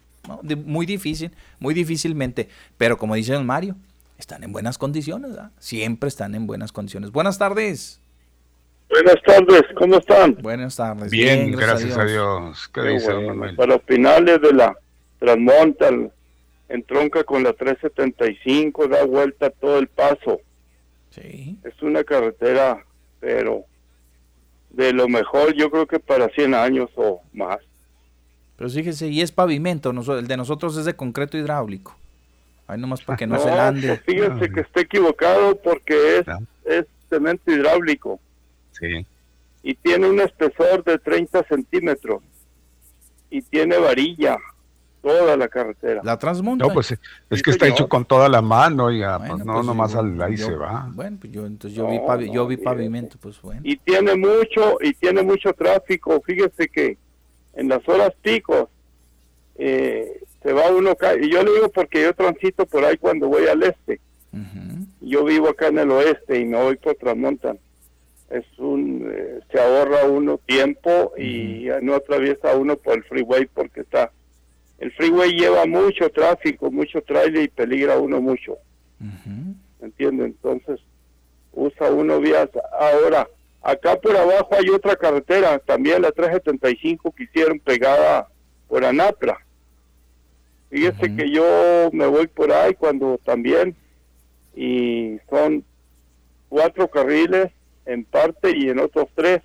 Muy 0.65 0.85
difícil, 0.85 1.31
muy 1.59 1.73
difícilmente. 1.73 2.49
Pero 2.77 2.97
como 2.97 3.15
dice 3.15 3.33
don 3.33 3.45
Mario, 3.45 3.75
están 4.17 4.43
en 4.43 4.51
buenas 4.51 4.77
condiciones, 4.77 5.31
siempre 5.59 6.07
están 6.07 6.35
en 6.35 6.47
buenas 6.47 6.71
condiciones. 6.71 7.11
Buenas 7.11 7.37
tardes. 7.37 7.99
Buenas 8.89 9.21
tardes, 9.25 9.63
¿cómo 9.75 9.97
están? 9.97 10.35
Buenas 10.41 10.75
tardes. 10.75 11.11
Bien, 11.11 11.51
gracias, 11.51 11.97
a 11.97 12.05
Dios. 12.05 12.69
¿Qué 12.73 12.81
dice 12.81 13.11
Para 13.55 13.73
los 13.73 13.81
finales 13.83 14.41
de 14.41 14.53
la 14.53 14.77
Transmonta, 15.19 15.89
entronca 16.69 17.23
con 17.23 17.43
la 17.43 17.53
375, 17.53 18.87
da 18.87 19.03
vuelta 19.05 19.49
todo 19.49 19.79
el 19.79 19.87
paso. 19.87 20.39
Sí. 21.09 21.57
Es 21.63 21.81
una 21.81 22.03
carretera, 22.03 22.85
pero 23.19 23.65
de 24.69 24.93
lo 24.93 25.07
mejor 25.07 25.53
yo 25.53 25.71
creo 25.71 25.87
que 25.87 25.99
para 25.99 26.29
100 26.29 26.53
años 26.53 26.89
o 26.95 27.21
más. 27.33 27.59
Pero 28.57 28.69
fíjese, 28.69 29.07
y 29.07 29.21
es 29.21 29.31
pavimento, 29.31 29.91
el 29.91 30.27
de 30.27 30.37
nosotros 30.37 30.77
es 30.77 30.85
de 30.85 30.95
concreto 30.95 31.37
hidráulico. 31.37 31.95
Ahí 32.67 32.79
nomás 32.79 33.01
para 33.01 33.17
que 33.17 33.27
no, 33.27 33.39
se 33.39 33.49
ande. 33.51 33.87
Pues 33.87 34.01
fíjese 34.01 34.49
que 34.51 34.61
esté 34.61 34.81
equivocado 34.81 35.55
porque 35.61 36.19
es, 36.19 36.25
es 36.65 36.85
cemento 37.09 37.51
hidráulico. 37.51 38.19
Sí. 38.71 39.05
Y 39.63 39.75
tiene 39.75 40.09
un 40.09 40.19
espesor 40.19 40.83
de 40.83 40.97
30 40.97 41.43
centímetros. 41.43 42.21
Y 43.29 43.41
tiene 43.41 43.77
varilla. 43.77 44.37
toda 45.01 45.35
la 45.37 45.47
carretera. 45.47 46.01
La 46.03 46.17
transmonta. 46.17 46.65
No, 46.65 46.73
pues 46.73 46.97
es 47.29 47.43
que 47.43 47.51
está 47.51 47.67
hecho 47.67 47.87
con 47.87 48.05
toda 48.05 48.27
la 48.27 48.41
mano, 48.41 48.85
oiga, 48.85 49.19
pues 49.19 49.45
no 49.45 49.53
pues, 49.55 49.65
nomás 49.65 49.95
al, 49.95 50.19
ahí 50.21 50.37
se 50.37 50.55
va. 50.55 50.89
Bueno, 50.93 51.17
pues 51.19 51.31
yo 51.31 51.45
entonces 51.45 51.77
yo 51.77 51.87
vi, 51.87 51.99
pavi, 51.99 52.31
yo 52.31 52.47
vi 52.47 52.57
pavimento, 52.57 53.17
pues 53.19 53.39
bueno. 53.41 53.61
Y 53.63 53.77
tiene 53.77 54.15
mucho, 54.15 54.77
y 54.81 54.93
tiene 54.93 55.21
mucho 55.21 55.53
tráfico, 55.53 56.19
fíjese 56.25 56.67
que 56.69 56.97
en 57.55 57.69
las 57.69 57.87
horas 57.87 58.11
picos 58.21 58.67
eh, 59.57 60.21
se 60.43 60.53
va 60.53 60.69
uno, 60.71 60.95
y 61.21 61.29
yo 61.29 61.43
le 61.43 61.53
digo 61.53 61.69
porque 61.69 62.03
yo 62.03 62.13
transito 62.13 62.65
por 62.65 62.85
ahí 62.85 62.97
cuando 62.97 63.27
voy 63.27 63.47
al 63.47 63.63
este. 63.63 63.99
Yo 65.01 65.23
vivo 65.23 65.49
acá 65.49 65.67
en 65.67 65.79
el 65.79 65.91
oeste 65.91 66.39
y 66.39 66.45
me 66.45 66.57
voy 66.57 66.75
por 66.77 66.95
Transmontan. 66.95 67.59
Es 68.29 68.45
un, 68.57 69.07
eh, 69.09 69.39
se 69.51 69.59
ahorra 69.59 70.05
uno 70.05 70.39
tiempo 70.45 71.13
y 71.17 71.67
no 71.81 71.93
atraviesa 71.93 72.55
uno 72.55 72.75
por 72.75 72.95
el 72.95 73.03
freeway 73.03 73.45
porque 73.45 73.81
está 73.81 74.11
el 74.77 74.91
freeway 74.91 75.31
lleva 75.31 75.65
mucho 75.65 76.09
tráfico, 76.09 76.69
mucho 76.69 77.01
trailer 77.01 77.43
y 77.43 77.47
peligra 77.47 77.97
uno 77.97 78.21
mucho. 78.21 78.57
¿Me 78.99 79.87
entiende? 79.87 80.25
Entonces, 80.25 80.79
usa 81.53 81.89
uno 81.91 82.19
vías. 82.19 82.49
Ahora, 82.77 83.27
acá 83.65 83.99
por 83.99 84.15
abajo 84.15 84.49
hay 84.51 84.69
otra 84.69 84.95
carretera, 84.95 85.57
también 85.57 86.03
la 86.03 86.11
375 86.11 87.11
que 87.11 87.23
hicieron 87.23 87.59
pegada 87.59 88.27
por 88.67 88.85
Anapra. 88.85 89.39
Fíjese 90.69 91.15
que 91.15 91.31
yo 91.31 91.89
me 91.91 92.05
voy 92.05 92.27
por 92.27 92.51
ahí 92.51 92.75
cuando 92.75 93.19
también, 93.23 93.75
y 94.55 95.17
son 95.29 95.65
cuatro 96.47 96.87
carriles 96.89 97.51
en 97.85 98.05
parte 98.05 98.55
y 98.55 98.69
en 98.69 98.79
otros 98.79 99.07
tres, 99.15 99.41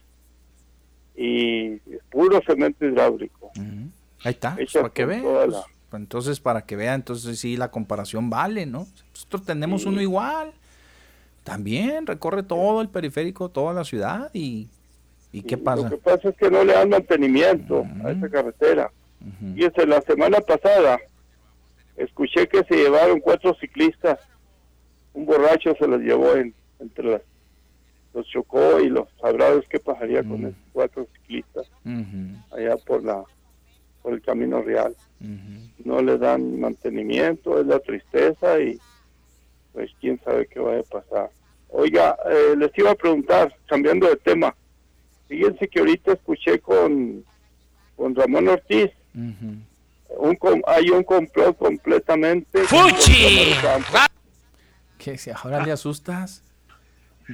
y 1.17 1.77
puro 2.11 2.41
cemento 2.47 2.85
hidráulico. 2.85 3.51
Ahí 4.23 4.33
está, 4.33 4.55
pues, 4.55 4.73
para 4.73 4.91
que 4.91 5.05
vea. 5.07 5.23
Pues, 5.23 5.55
pues, 5.89 6.01
entonces, 6.01 6.41
para 6.41 6.67
que 6.67 6.77
vea, 6.77 6.95
entonces 6.95 7.39
sí, 7.39 7.57
la 7.57 7.71
comparación 7.71 8.29
vale, 8.29 8.67
¿no? 8.67 8.87
Nosotros 9.15 9.45
tenemos 9.45 9.87
uno 9.87 10.01
igual. 10.03 10.53
También 11.45 12.07
recorre 12.07 12.43
todo 12.43 12.81
el 12.83 12.89
periférico, 12.89 13.49
toda 13.49 13.73
la 13.73 13.85
ciudad 13.85 14.31
y, 14.33 14.69
¿y 15.33 15.43
qué 15.43 15.57
pasa? 15.57 15.85
Lo 15.85 15.91
que 15.91 15.97
pasa 15.97 16.29
es 16.29 16.37
que 16.37 16.51
no 16.51 16.65
le 16.65 16.75
dan 16.75 16.91
mantenimiento 16.91 17.85
a 18.05 18.13
esa 18.13 18.29
carretera. 18.29 18.91
Y 19.55 19.65
es 19.65 19.89
la 19.89 20.01
semana 20.03 20.41
pasada 20.41 20.99
escuché 21.97 22.49
que 22.49 22.65
se 22.65 22.77
llevaron 22.77 23.21
cuatro 23.21 23.55
ciclistas. 23.55 24.19
Un 25.13 25.27
borracho 25.27 25.75
se 25.79 25.87
los 25.87 26.01
llevó 26.01 26.35
en, 26.35 26.55
entre 26.79 27.05
las 27.05 27.23
los 28.13 28.27
chocó 28.27 28.81
y 28.81 28.89
los 28.89 29.09
sabrá 29.21 29.49
qué 29.69 29.79
pasaría 29.79 30.23
con 30.25 30.41
esos 30.47 30.59
cuatro 30.73 31.07
ciclistas 31.15 31.71
allá 32.51 32.77
por 32.85 33.05
la 33.05 33.23
por 34.03 34.15
el 34.15 34.23
camino 34.23 34.63
real. 34.63 34.97
No 35.85 36.03
le 36.03 36.19
dan 36.19 36.59
mantenimiento, 36.59 37.61
es 37.61 37.67
la 37.67 37.79
tristeza 37.79 38.59
y 38.61 38.79
pues 39.73 39.91
quién 40.01 40.21
sabe 40.25 40.47
qué 40.47 40.61
va 40.61 40.79
a 40.79 40.83
pasar. 40.83 41.31
Oiga, 41.69 42.17
eh, 42.29 42.55
les 42.57 42.77
iba 42.77 42.91
a 42.91 42.95
preguntar, 42.95 43.55
cambiando 43.67 44.09
de 44.09 44.17
tema, 44.17 44.55
fíjense 45.29 45.69
que 45.69 45.79
ahorita 45.79 46.13
escuché 46.13 46.59
con, 46.61 47.25
con 47.97 48.15
Ramón 48.15 48.49
Ortiz, 48.49 48.91
un, 49.15 50.63
hay 50.67 50.91
un 50.91 51.05
complot 51.05 51.57
completamente... 51.57 52.65
¡Fuchi! 52.65 53.55
¿Qué? 54.99 55.17
¿Ahora 55.43 55.65
le 55.65 55.73
asustas? 55.73 56.43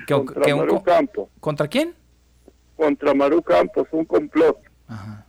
contra 0.06 0.54
Maru 0.54 0.82
Campos. 0.82 1.28
¿Contra 1.40 1.68
quién? 1.68 1.94
Contra 2.76 3.14
Maru 3.14 3.42
Campos, 3.42 3.88
un 3.92 4.04
complot. 4.04 4.58
Ajá. 4.88 5.26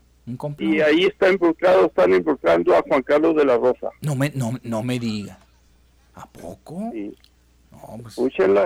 Y 0.59 0.81
ahí 0.81 1.05
está 1.05 1.31
involucrado, 1.31 1.85
están 1.85 2.13
involucrando 2.13 2.75
a 2.75 2.81
Juan 2.81 3.01
Carlos 3.01 3.33
de 3.35 3.45
la 3.45 3.55
Rosa. 3.55 3.89
No 4.01 4.13
me, 4.13 4.29
no, 4.35 4.59
no 4.61 4.83
me 4.83 4.99
diga. 4.99 5.39
¿A 6.17 6.25
poco? 6.25 6.89
Sí. 6.91 7.15
No, 7.71 7.99
pues, 8.01 8.17
escúchenlo, 8.17 8.65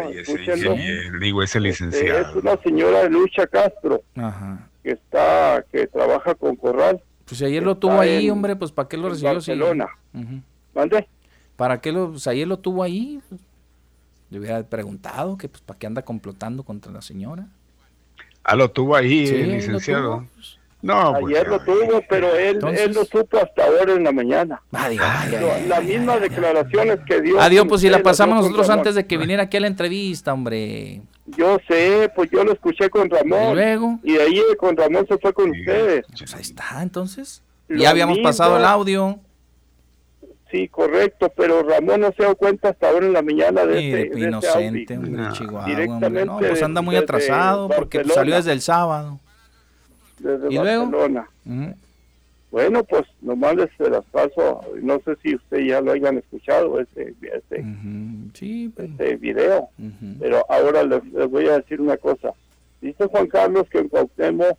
digo, 1.20 1.44
ese 1.44 1.60
licenciado. 1.60 2.30
Es 2.30 2.36
una 2.36 2.56
señora 2.58 3.04
de 3.04 3.10
Lucha 3.10 3.46
Castro, 3.46 4.02
Ajá. 4.16 4.70
que 4.84 4.92
está, 4.92 5.66
que 5.70 5.88
trabaja 5.88 6.34
con 6.36 6.56
Corral. 6.56 7.02
Pues 7.26 7.42
ayer 7.42 7.62
lo 7.62 7.78
tuvo 7.78 8.00
ahí, 8.00 8.30
hombre, 8.30 8.56
pues 8.56 8.72
¿para 8.72 8.88
qué 8.88 8.96
lo 8.96 9.10
recibió? 9.10 9.34
Barcelona. 9.34 9.88
Sí. 10.14 10.42
¿Mande? 10.74 11.08
¿Para 11.58 11.82
qué 11.82 11.92
lo, 11.92 12.12
pues 12.12 12.26
ayer 12.28 12.48
lo 12.48 12.60
tuvo 12.60 12.84
ahí? 12.84 13.20
Le 14.30 14.40
hubiera 14.40 14.64
preguntado 14.64 15.38
que 15.38 15.50
pues 15.50 15.62
para 15.62 15.78
qué 15.78 15.88
anda 15.88 16.04
complotando 16.04 16.64
contra 16.64 16.92
la 16.92 17.02
señora. 17.02 17.48
Ah, 18.44 18.56
lo 18.56 18.72
tuvo 18.72 18.96
ahí, 18.96 19.28
el 19.28 19.52
licenciado. 19.52 20.22
No, 20.22 20.28
pues 20.34 20.58
Ayer 20.84 21.48
lo 21.48 21.60
tuvo, 21.60 22.02
pero 22.10 22.36
él, 22.36 22.60
él 22.76 22.94
lo 22.94 23.06
supo 23.06 23.38
hasta 23.38 23.66
ahora 23.66 23.94
en 23.94 24.04
la 24.04 24.12
mañana. 24.12 24.62
Adiós. 24.72 25.06
Las 25.68 25.84
mismas 25.84 26.22
declaraciones 26.22 27.00
que 27.06 27.22
dio. 27.22 27.40
Adiós, 27.40 27.66
pues 27.68 27.82
si 27.82 27.90
la 27.90 28.02
pasamos 28.02 28.38
nosotros 28.38 28.70
antes 28.70 28.96
de 28.96 29.06
que 29.06 29.18
viniera 29.18 29.44
aquí 29.44 29.58
a 29.58 29.60
la 29.60 29.68
entrevista, 29.68 30.34
hombre. 30.34 31.02
Yo 31.38 31.60
sé, 31.68 32.12
pues 32.16 32.30
yo 32.32 32.44
lo 32.44 32.54
escuché 32.54 32.90
con 32.90 33.10
Ramón. 33.10 33.52
¿Y 33.52 33.54
luego? 33.54 34.00
Y 34.04 34.14
de 34.14 34.24
ahí 34.24 34.42
con 34.58 34.76
Ramón 34.76 35.06
se 35.08 35.18
fue 35.18 35.34
con 35.34 35.52
ustedes. 35.52 36.06
Pues 36.18 36.34
ahí 36.34 36.42
está, 36.42 36.82
entonces. 36.82 37.44
ya 37.70 37.92
habíamos 37.92 38.18
pasado 38.20 38.58
el 38.58 38.66
audio. 38.66 39.20
Sí, 40.50 40.68
correcto, 40.68 41.32
pero 41.38 41.64
Ramón 41.64 42.02
no 42.02 42.12
se 42.12 42.24
dio 42.24 42.36
cuenta 42.36 42.70
hasta 42.70 42.90
ahora 42.90 43.06
en 43.06 43.14
la 43.14 43.22
mañana 43.22 43.66
de, 43.66 44.04
este, 44.04 44.16
de 44.16 44.28
inocente, 44.28 44.98
hombre, 44.98 45.24
Chihuahua, 45.32 45.86
hombre. 45.88 46.26
No, 46.26 46.40
pues 46.40 46.62
anda 46.62 46.82
muy 46.82 46.98
atrasado 46.98 47.70
porque 47.70 48.04
salió 48.04 48.36
desde 48.36 48.52
el 48.52 48.60
sábado 48.60 49.20
desde 50.22 50.58
Barcelona. 50.58 51.30
Bueno, 52.52 52.84
pues 52.84 53.04
nomás 53.22 53.56
les 53.56 53.70
se 53.78 53.90
las 53.90 54.04
paso, 54.06 54.62
no 54.82 55.00
sé 55.06 55.16
si 55.24 55.36
ustedes 55.36 55.70
ya 55.70 55.80
lo 55.80 55.94
hayan 55.94 56.18
escuchado 56.18 56.82
ese, 56.82 57.16
ese, 57.22 57.66
sí, 58.34 58.74
video, 59.20 59.70
pero 60.20 60.46
ahora 60.50 60.84
les, 60.84 61.02
voy 61.30 61.48
a 61.48 61.60
decir 61.60 61.80
una 61.80 61.96
cosa. 61.96 62.34
Dice 62.82 63.06
Juan 63.06 63.28
Carlos 63.28 63.70
que 63.70 63.78
en 63.78 63.88
Cuauhtémoc 63.88 64.58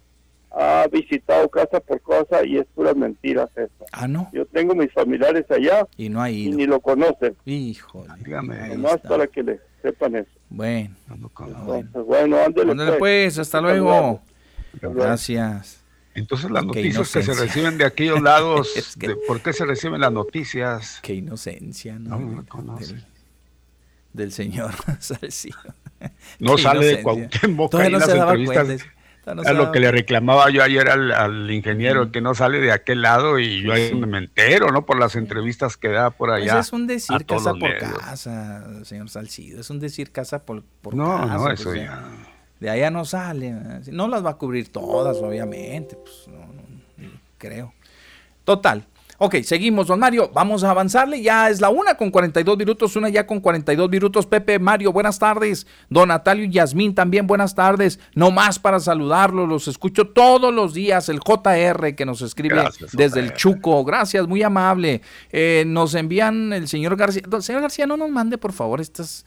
ha 0.53 0.87
visitado 0.91 1.49
casa 1.49 1.81
por 1.81 2.01
casa 2.01 2.45
y 2.45 2.59
es 2.59 2.67
pura 2.75 2.95
mentira 2.95 3.49
eso. 3.57 3.85
Ah, 3.93 4.09
no. 4.09 4.31
Yo 4.33 4.47
tengo 4.47 4.75
mis 4.75 4.93
familiares 4.93 5.45
allá 5.51 5.87
y 5.97 6.09
no 6.09 6.23
hay 6.23 6.51
ni 6.51 6.67
lo 6.67 6.81
conocen. 6.81 7.37
Híjole. 7.45 8.09
Dígame. 8.25 8.69
Nomás 8.69 9.01
para 9.01 9.27
que 9.27 9.43
le 9.43 9.61
sepan 9.83 10.17
eso. 10.17 10.31
Bueno. 10.49 10.95
Entonces, 11.11 12.05
bueno, 12.07 12.37
ándale, 12.39 12.75
pues. 12.75 12.99
pues. 12.99 13.39
hasta 13.39 13.61
luego. 13.61 14.21
Gracias. 14.81 15.83
Entonces 16.15 16.51
las 16.51 16.65
noticias 16.65 17.11
que 17.11 17.23
se 17.23 17.35
reciben 17.35 17.79
de 17.79 17.85
aquellos 17.85 18.21
lados, 18.21 18.75
¿por 19.27 19.41
qué 19.41 19.53
se 19.53 19.65
reciben 19.65 20.01
las 20.01 20.13
noticias? 20.13 20.99
Qué 21.03 21.15
inocencia, 21.15 21.99
¿no? 21.99 22.45
del, 24.13 24.33
señor 24.33 24.75
Salcido. 24.99 25.59
No 26.39 26.59
sale 26.59 26.85
de 26.85 27.03
Cuauhtémoc 27.03 27.75
en 27.75 27.93
las 27.93 28.09
entrevistas. 28.09 28.87
a 29.25 29.53
lo 29.53 29.73
que 29.73 29.81
le 29.81 29.91
reclamaba 29.91 30.51
yo 30.51 30.63
ayer 30.63 30.91
al, 30.91 31.51
ingeniero, 31.51 32.13
que 32.13 32.21
no 32.21 32.35
sale 32.35 32.61
de 32.61 32.73
aquel 32.73 33.01
lado 33.01 33.39
y 33.39 33.63
yo 33.63 33.73
ahí 33.73 33.95
me 33.95 34.19
entero, 34.19 34.71
¿no? 34.71 34.85
Por 34.85 34.99
las 34.99 35.17
entrevistas 35.17 35.79
que 35.79 35.89
da 35.89 36.11
por 36.11 36.29
pues 36.29 36.43
allá. 36.43 36.61
es 36.61 36.73
un 36.75 36.87
decir 36.87 37.25
casa 37.25 37.55
por 37.55 37.79
casa, 37.79 38.85
señor 38.85 39.09
Salcido, 39.09 39.61
es 39.61 39.71
un 39.71 39.81
decir 39.81 40.13
casa 40.13 40.45
por, 40.45 40.63
por 40.83 40.95
no, 40.95 41.07
casa. 41.07 41.27
No, 41.27 41.45
no, 41.45 41.51
eso 41.51 41.65
pues 41.71 41.81
ya 41.81 42.32
de 42.63 42.71
allá 42.71 42.91
no 42.93 43.05
sale. 43.05 43.53
No 43.91 44.07
las 44.07 44.25
va 44.25 44.31
a 44.31 44.35
cubrir 44.35 44.71
todas, 44.71 45.17
obviamente. 45.17 45.97
Pues 45.97 46.29
no, 46.29 46.47
creo. 47.37 47.75
Total. 48.45 48.87
Ok, 49.19 49.37
seguimos, 49.43 49.89
don 49.89 49.99
Mario. 49.99 50.31
Vamos 50.33 50.63
a 50.63 50.71
avanzarle. 50.71 51.21
Ya 51.21 51.51
es 51.51 51.61
la 51.61 51.71
una 51.71 51.97
con 51.97 52.13
42 52.13 52.57
minutos, 52.57 52.95
una 52.95 53.09
ya 53.09 53.27
con 53.27 53.41
42 53.41 53.91
minutos. 53.91 54.27
Pepe, 54.27 54.61
Mario, 54.61 54.93
buenas 54.93 55.19
tardes. 55.19 55.67
Don 55.91 56.07
Natalio 56.09 56.45
y 56.45 56.51
Yasmín 56.51 56.95
también, 56.95 57.27
buenas 57.27 57.57
tardes. 57.57 57.99
No 58.15 58.31
más 58.31 58.61
para 58.61 58.79
saludarlos, 58.79 59.49
los 59.49 59.67
escucho 59.67 60.07
todos 60.07 60.55
los 60.55 60.73
días. 60.73 61.09
El 61.09 61.19
JR 61.19 61.97
que 61.97 62.07
nos 62.07 62.23
escribe 62.23 62.63
desde 62.93 63.19
el 63.19 63.35
Chuco. 63.35 63.85
Gracias, 63.85 64.29
muy 64.29 64.45
amable. 64.45 65.03
Eh, 65.31 65.65
nos 65.67 65.97
envían 65.97 66.53
el 66.53 66.69
señor 66.69 66.95
García. 66.95 67.23
señor 67.41 67.63
García, 67.63 67.89
no 67.89 67.97
nos 67.97 68.11
mande, 68.11 68.39
por 68.39 68.53
favor, 68.53 68.81
estas 68.81 69.27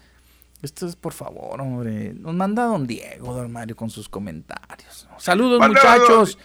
esto 0.61 0.88
es 0.88 0.95
por 0.95 1.14
favor, 1.14 1.61
hombre. 1.61 2.14
Nos 2.14 2.34
manda 2.34 2.64
don 2.65 2.88
Diego, 2.88 3.34
don 3.34 3.52
Mario, 3.52 3.76
con 3.76 3.90
sus 3.90 4.10
comentarios. 4.10 5.07
Saludos, 5.18 5.60
muchachos. 5.68 6.38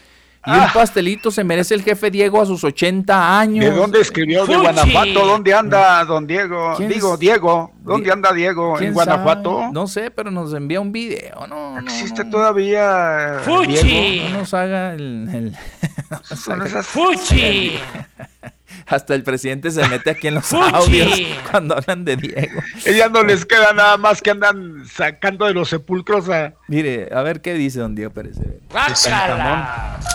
Y 0.47 0.51
un 0.51 0.57
ah. 0.57 0.71
pastelito 0.73 1.31
se 1.31 1.45
merece 1.45 1.75
el 1.75 1.83
jefe 1.83 2.11
Diego 2.11 2.41
a 2.41 2.47
sus 2.47 2.65
80 2.65 3.39
años. 3.39 3.63
¿De 3.63 3.71
dónde 3.73 4.01
escribió? 4.01 4.47
¿De 4.47 4.57
Guanajuato? 4.57 5.27
¿Dónde 5.27 5.53
anda 5.53 6.03
don 6.07 6.27
Diego? 6.27 6.77
Digo, 6.79 7.19
Diego. 7.19 7.73
¿Dónde 7.83 8.11
anda 8.11 8.33
Diego? 8.33 8.81
¿En 8.81 8.95
Guanajuato? 8.95 9.69
No 9.71 9.87
sé, 9.87 10.11
pero 10.11 10.31
nos 10.31 10.55
envía 10.55 10.81
un 10.81 10.93
video. 10.93 11.47
No, 11.47 11.79
¿Existe 11.81 12.25
todavía 12.25 13.41
Fuchi. 13.45 14.29
No 14.31 14.39
nos 14.39 14.55
haga 14.55 14.95
el... 14.95 15.29
el 15.31 15.57
¡Fuchi! 16.85 17.79
Hasta 18.87 19.15
el 19.15 19.23
presidente 19.23 19.71
se 19.71 19.87
mete 19.89 20.11
aquí 20.11 20.29
en 20.29 20.35
los 20.35 20.53
audios 20.53 21.19
cuando 21.51 21.77
hablan 21.77 22.05
de 22.05 22.17
Diego. 22.17 22.61
Ella 22.85 23.09
no 23.09 23.23
les 23.23 23.45
queda 23.45 23.73
nada 23.73 23.97
más 23.97 24.21
que 24.21 24.31
andan 24.31 24.85
sacando 24.87 25.47
de 25.47 25.55
los 25.55 25.69
sepulcros 25.69 26.29
a... 26.29 26.55
Mire, 26.69 27.09
a 27.15 27.23
ver 27.23 27.41
qué 27.41 27.55
dice 27.55 27.81
don 27.81 27.95
Diego 27.95 28.13
Pérez. 28.13 28.37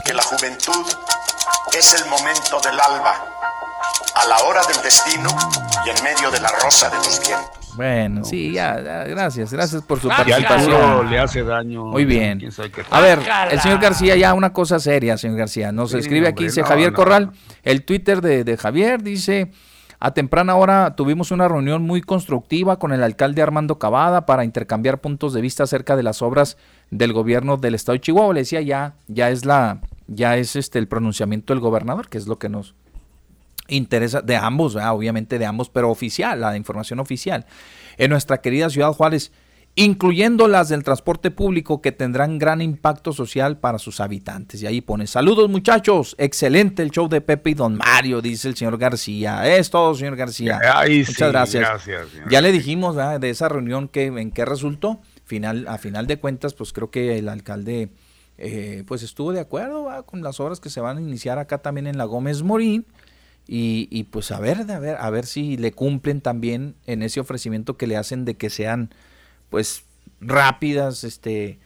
Que 0.06 0.14
la 0.14 0.24
juventud 0.24 0.86
es 1.78 2.02
el 2.02 2.10
momento 2.10 2.60
del 2.62 2.80
alba, 2.80 3.26
a 4.16 4.28
la 4.28 4.38
hora 4.46 4.62
del 4.68 4.82
destino 4.82 5.30
y 5.86 5.90
en 5.90 6.04
medio 6.04 6.32
de 6.32 6.40
la 6.40 6.50
rosa 6.62 6.90
de 6.90 6.98
los 6.98 7.20
vientos. 7.20 7.66
Bueno, 7.76 8.24
sí, 8.24 8.54
ya, 8.54 8.76
gracias, 8.76 9.52
gracias 9.52 9.82
por 9.82 10.00
su 10.00 10.08
participación. 10.08 11.10
le 11.10 11.20
hace 11.20 11.44
daño. 11.44 11.86
Muy 11.86 12.06
bien. 12.06 12.42
A 12.90 13.02
ver, 13.02 13.20
el 13.52 13.60
señor 13.60 13.80
García, 13.80 14.16
ya 14.16 14.34
una 14.34 14.54
cosa 14.54 14.80
seria, 14.80 15.18
señor 15.18 15.38
García. 15.40 15.72
Nos 15.72 15.94
escribe 15.94 16.28
aquí, 16.28 16.46
dice 16.46 16.64
Javier 16.64 16.94
Corral, 16.94 17.32
el 17.66 17.84
Twitter 17.84 18.22
de, 18.22 18.58
Javier 18.58 19.04
dice, 19.04 19.52
a 20.00 20.14
temprana 20.14 20.56
hora 20.56 20.96
tuvimos 20.96 21.32
una 21.32 21.50
reunión 21.50 21.84
muy 21.84 22.02
constructiva 22.02 22.80
con 22.80 22.94
el 22.94 23.04
alcalde 23.04 23.42
Armando 23.42 23.78
Cavada 23.78 24.26
para 24.26 24.46
intercambiar 24.46 25.02
puntos 25.02 25.34
de 25.34 25.42
vista 25.42 25.64
acerca 25.64 25.98
de 25.98 26.04
las 26.04 26.22
obras 26.22 26.58
del 26.92 27.12
gobierno 27.12 27.58
del 27.58 27.76
estado 27.76 27.96
de 27.96 28.02
Chihuahua. 28.02 28.34
Le 28.34 28.42
decía, 28.42 28.62
ya, 28.62 28.96
ya 29.08 29.30
es 29.30 29.44
la, 29.44 29.82
ya 30.08 30.38
es 30.38 30.56
este 30.56 30.80
el 30.80 30.88
pronunciamiento 30.88 31.54
del 31.54 31.60
gobernador, 31.60 32.08
que 32.08 32.18
es 32.18 32.28
lo 32.28 32.40
que 32.40 32.48
nos, 32.48 32.76
interesa 33.68 34.22
de 34.22 34.36
ambos, 34.36 34.76
obviamente 34.76 35.40
de 35.40 35.46
ambos, 35.46 35.70
pero 35.70 35.90
oficial, 35.90 36.40
la 36.42 36.56
información 36.56 37.00
oficial. 37.00 37.46
En 37.98 38.12
nuestra 38.12 38.42
querida 38.42 38.70
ciudad 38.70 38.92
Juárez, 38.94 39.32
incluyendo 39.76 40.48
las 40.48 40.70
del 40.70 40.84
transporte 40.84 41.32
público 41.32 41.82
que 41.82 41.92
tendrán 41.92 42.40
gran 42.40 42.62
impacto 42.62 43.12
social 43.12 43.58
para 43.58 43.78
sus 43.78 44.00
habitantes. 44.00 44.62
Y 44.62 44.68
ahí 44.68 44.80
pone, 44.80 45.06
saludos 45.06 45.50
muchachos, 45.50 46.16
excelente 46.18 46.82
el 46.82 46.92
show 46.92 47.10
de 47.10 47.20
Pepe 47.20 47.52
y 47.52 47.54
Don 47.56 47.76
Mario, 47.76 48.22
dice 48.22 48.48
el 48.48 48.56
señor 48.56 48.78
García. 48.78 49.58
Es 49.58 49.70
todo, 49.70 49.94
señor 49.94 50.16
García. 50.16 50.60
Muchas 50.88 51.32
gracias. 51.32 51.70
ya 52.30 52.42
le 52.42 52.52
dijimos 52.54 52.96
de 52.96 53.30
esa 53.30 53.50
reunión 53.50 53.90
que 53.90 54.06
en 54.06 54.32
qué 54.32 54.46
resultó. 54.46 55.02
Final, 55.26 55.68
a 55.68 55.78
final 55.80 56.06
de 56.06 56.20
cuentas, 56.20 56.54
pues 56.54 56.72
creo 56.72 56.92
que 56.92 57.18
el 57.18 57.30
alcalde 57.30 57.90
eh, 58.38 58.84
pues 58.88 59.02
estuvo 59.02 59.34
de 59.34 59.40
acuerdo 59.40 59.90
con 60.06 60.22
las 60.22 60.40
obras 60.40 60.60
que 60.60 60.70
se 60.70 60.82
van 60.82 60.98
a 60.98 61.02
iniciar 61.02 61.40
acá 61.40 61.60
también 61.60 61.88
en 61.88 61.98
la 61.98 62.04
Gómez 62.04 62.44
Morín 62.44 62.86
y, 63.48 63.88
y, 63.92 64.06
pues 64.06 64.32
a 64.32 64.40
ver, 64.40 64.70
a 64.70 64.80
ver, 64.80 64.98
a 65.00 65.10
ver 65.10 65.26
si 65.26 65.58
le 65.58 65.72
cumplen 65.72 66.22
también 66.22 66.76
en 66.86 67.02
ese 67.02 67.20
ofrecimiento 67.20 67.78
que 67.78 67.88
le 67.88 67.98
hacen 67.98 68.24
de 68.24 68.36
que 68.36 68.50
sean 68.50 68.92
pues 69.56 69.86
rápidas, 70.20 71.06
este, 71.06 71.60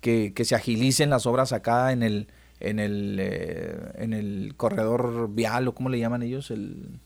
que, 0.00 0.32
que 0.34 0.44
se 0.44 0.56
agilicen 0.56 1.08
las 1.08 1.24
obras 1.24 1.52
acá 1.52 1.92
en 1.92 2.02
el, 2.02 2.26
en 2.58 2.80
el, 2.80 3.16
eh, 3.20 3.92
en 3.94 4.12
el 4.12 4.54
corredor 4.56 5.32
vial 5.32 5.68
o 5.68 5.72
como 5.72 5.88
le 5.88 6.00
llaman 6.00 6.24
ellos, 6.24 6.50
el, 6.50 6.98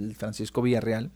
el 0.00 0.16
Francisco 0.16 0.60
Villarreal. 0.60 1.12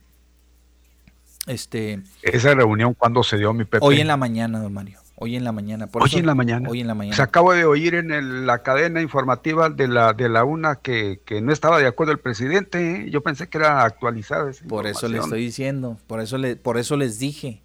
Este, 1.49 2.01
Esa 2.23 2.55
reunión 2.55 2.95
cuando 2.95 3.25
se 3.25 3.39
dio 3.39 3.53
mi 3.53 3.65
Pepe. 3.65 3.85
Hoy 3.85 4.01
en 4.01 4.07
la 4.07 4.17
mañana, 4.17 4.61
don 4.61 4.73
Mario. 4.73 5.01
Hoy 5.17 5.35
en 5.35 5.43
la 5.43 5.51
mañana. 5.51 5.89
hoy 5.93 6.15
en 6.15 6.27
la 6.27 6.37
mañana. 6.37 6.69
Hoy 6.71 6.81
en 6.81 6.87
la 6.87 6.95
mañana. 6.95 7.17
Se 7.17 7.23
acabo 7.23 7.53
de 7.53 7.65
oír 7.65 7.97
en 7.97 8.47
la 8.47 8.63
cadena 8.63 9.03
informativa 9.03 9.69
de 9.69 9.89
la 9.89 10.13
de 10.13 10.29
la 10.29 10.45
UNA 10.45 10.77
que, 10.77 11.19
no 11.43 11.53
estaba 11.53 11.81
de 11.81 11.89
acuerdo 11.89 12.13
el 12.13 12.21
presidente. 12.21 13.03
¿eh? 13.03 13.11
Yo 13.11 13.21
pensé 13.21 13.49
que 13.49 13.59
era 13.59 13.83
actualizada. 13.83 14.53
por 14.69 14.87
eso 14.87 15.09
le 15.09 15.19
estoy 15.19 15.41
diciendo, 15.41 15.99
por 16.07 16.21
eso 16.21 16.39
le, 16.39 16.55
por 16.55 16.79
eso 16.79 16.97
les 16.97 17.19
dije. 17.19 17.63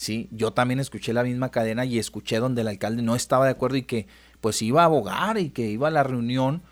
Sí, 0.00 0.28
yo 0.30 0.54
también 0.54 0.80
escuché 0.80 1.12
la 1.12 1.24
misma 1.24 1.50
cadena 1.50 1.84
y 1.84 1.98
escuché 1.98 2.38
donde 2.38 2.62
el 2.62 2.68
alcalde 2.68 3.02
no 3.02 3.14
estaba 3.14 3.44
de 3.44 3.50
acuerdo 3.50 3.76
y 3.76 3.82
que 3.82 4.06
pues 4.40 4.62
iba 4.62 4.80
a 4.80 4.86
abogar 4.86 5.36
y 5.36 5.50
que 5.50 5.66
iba 5.66 5.88
a 5.88 5.90
la 5.90 6.02
reunión. 6.02 6.62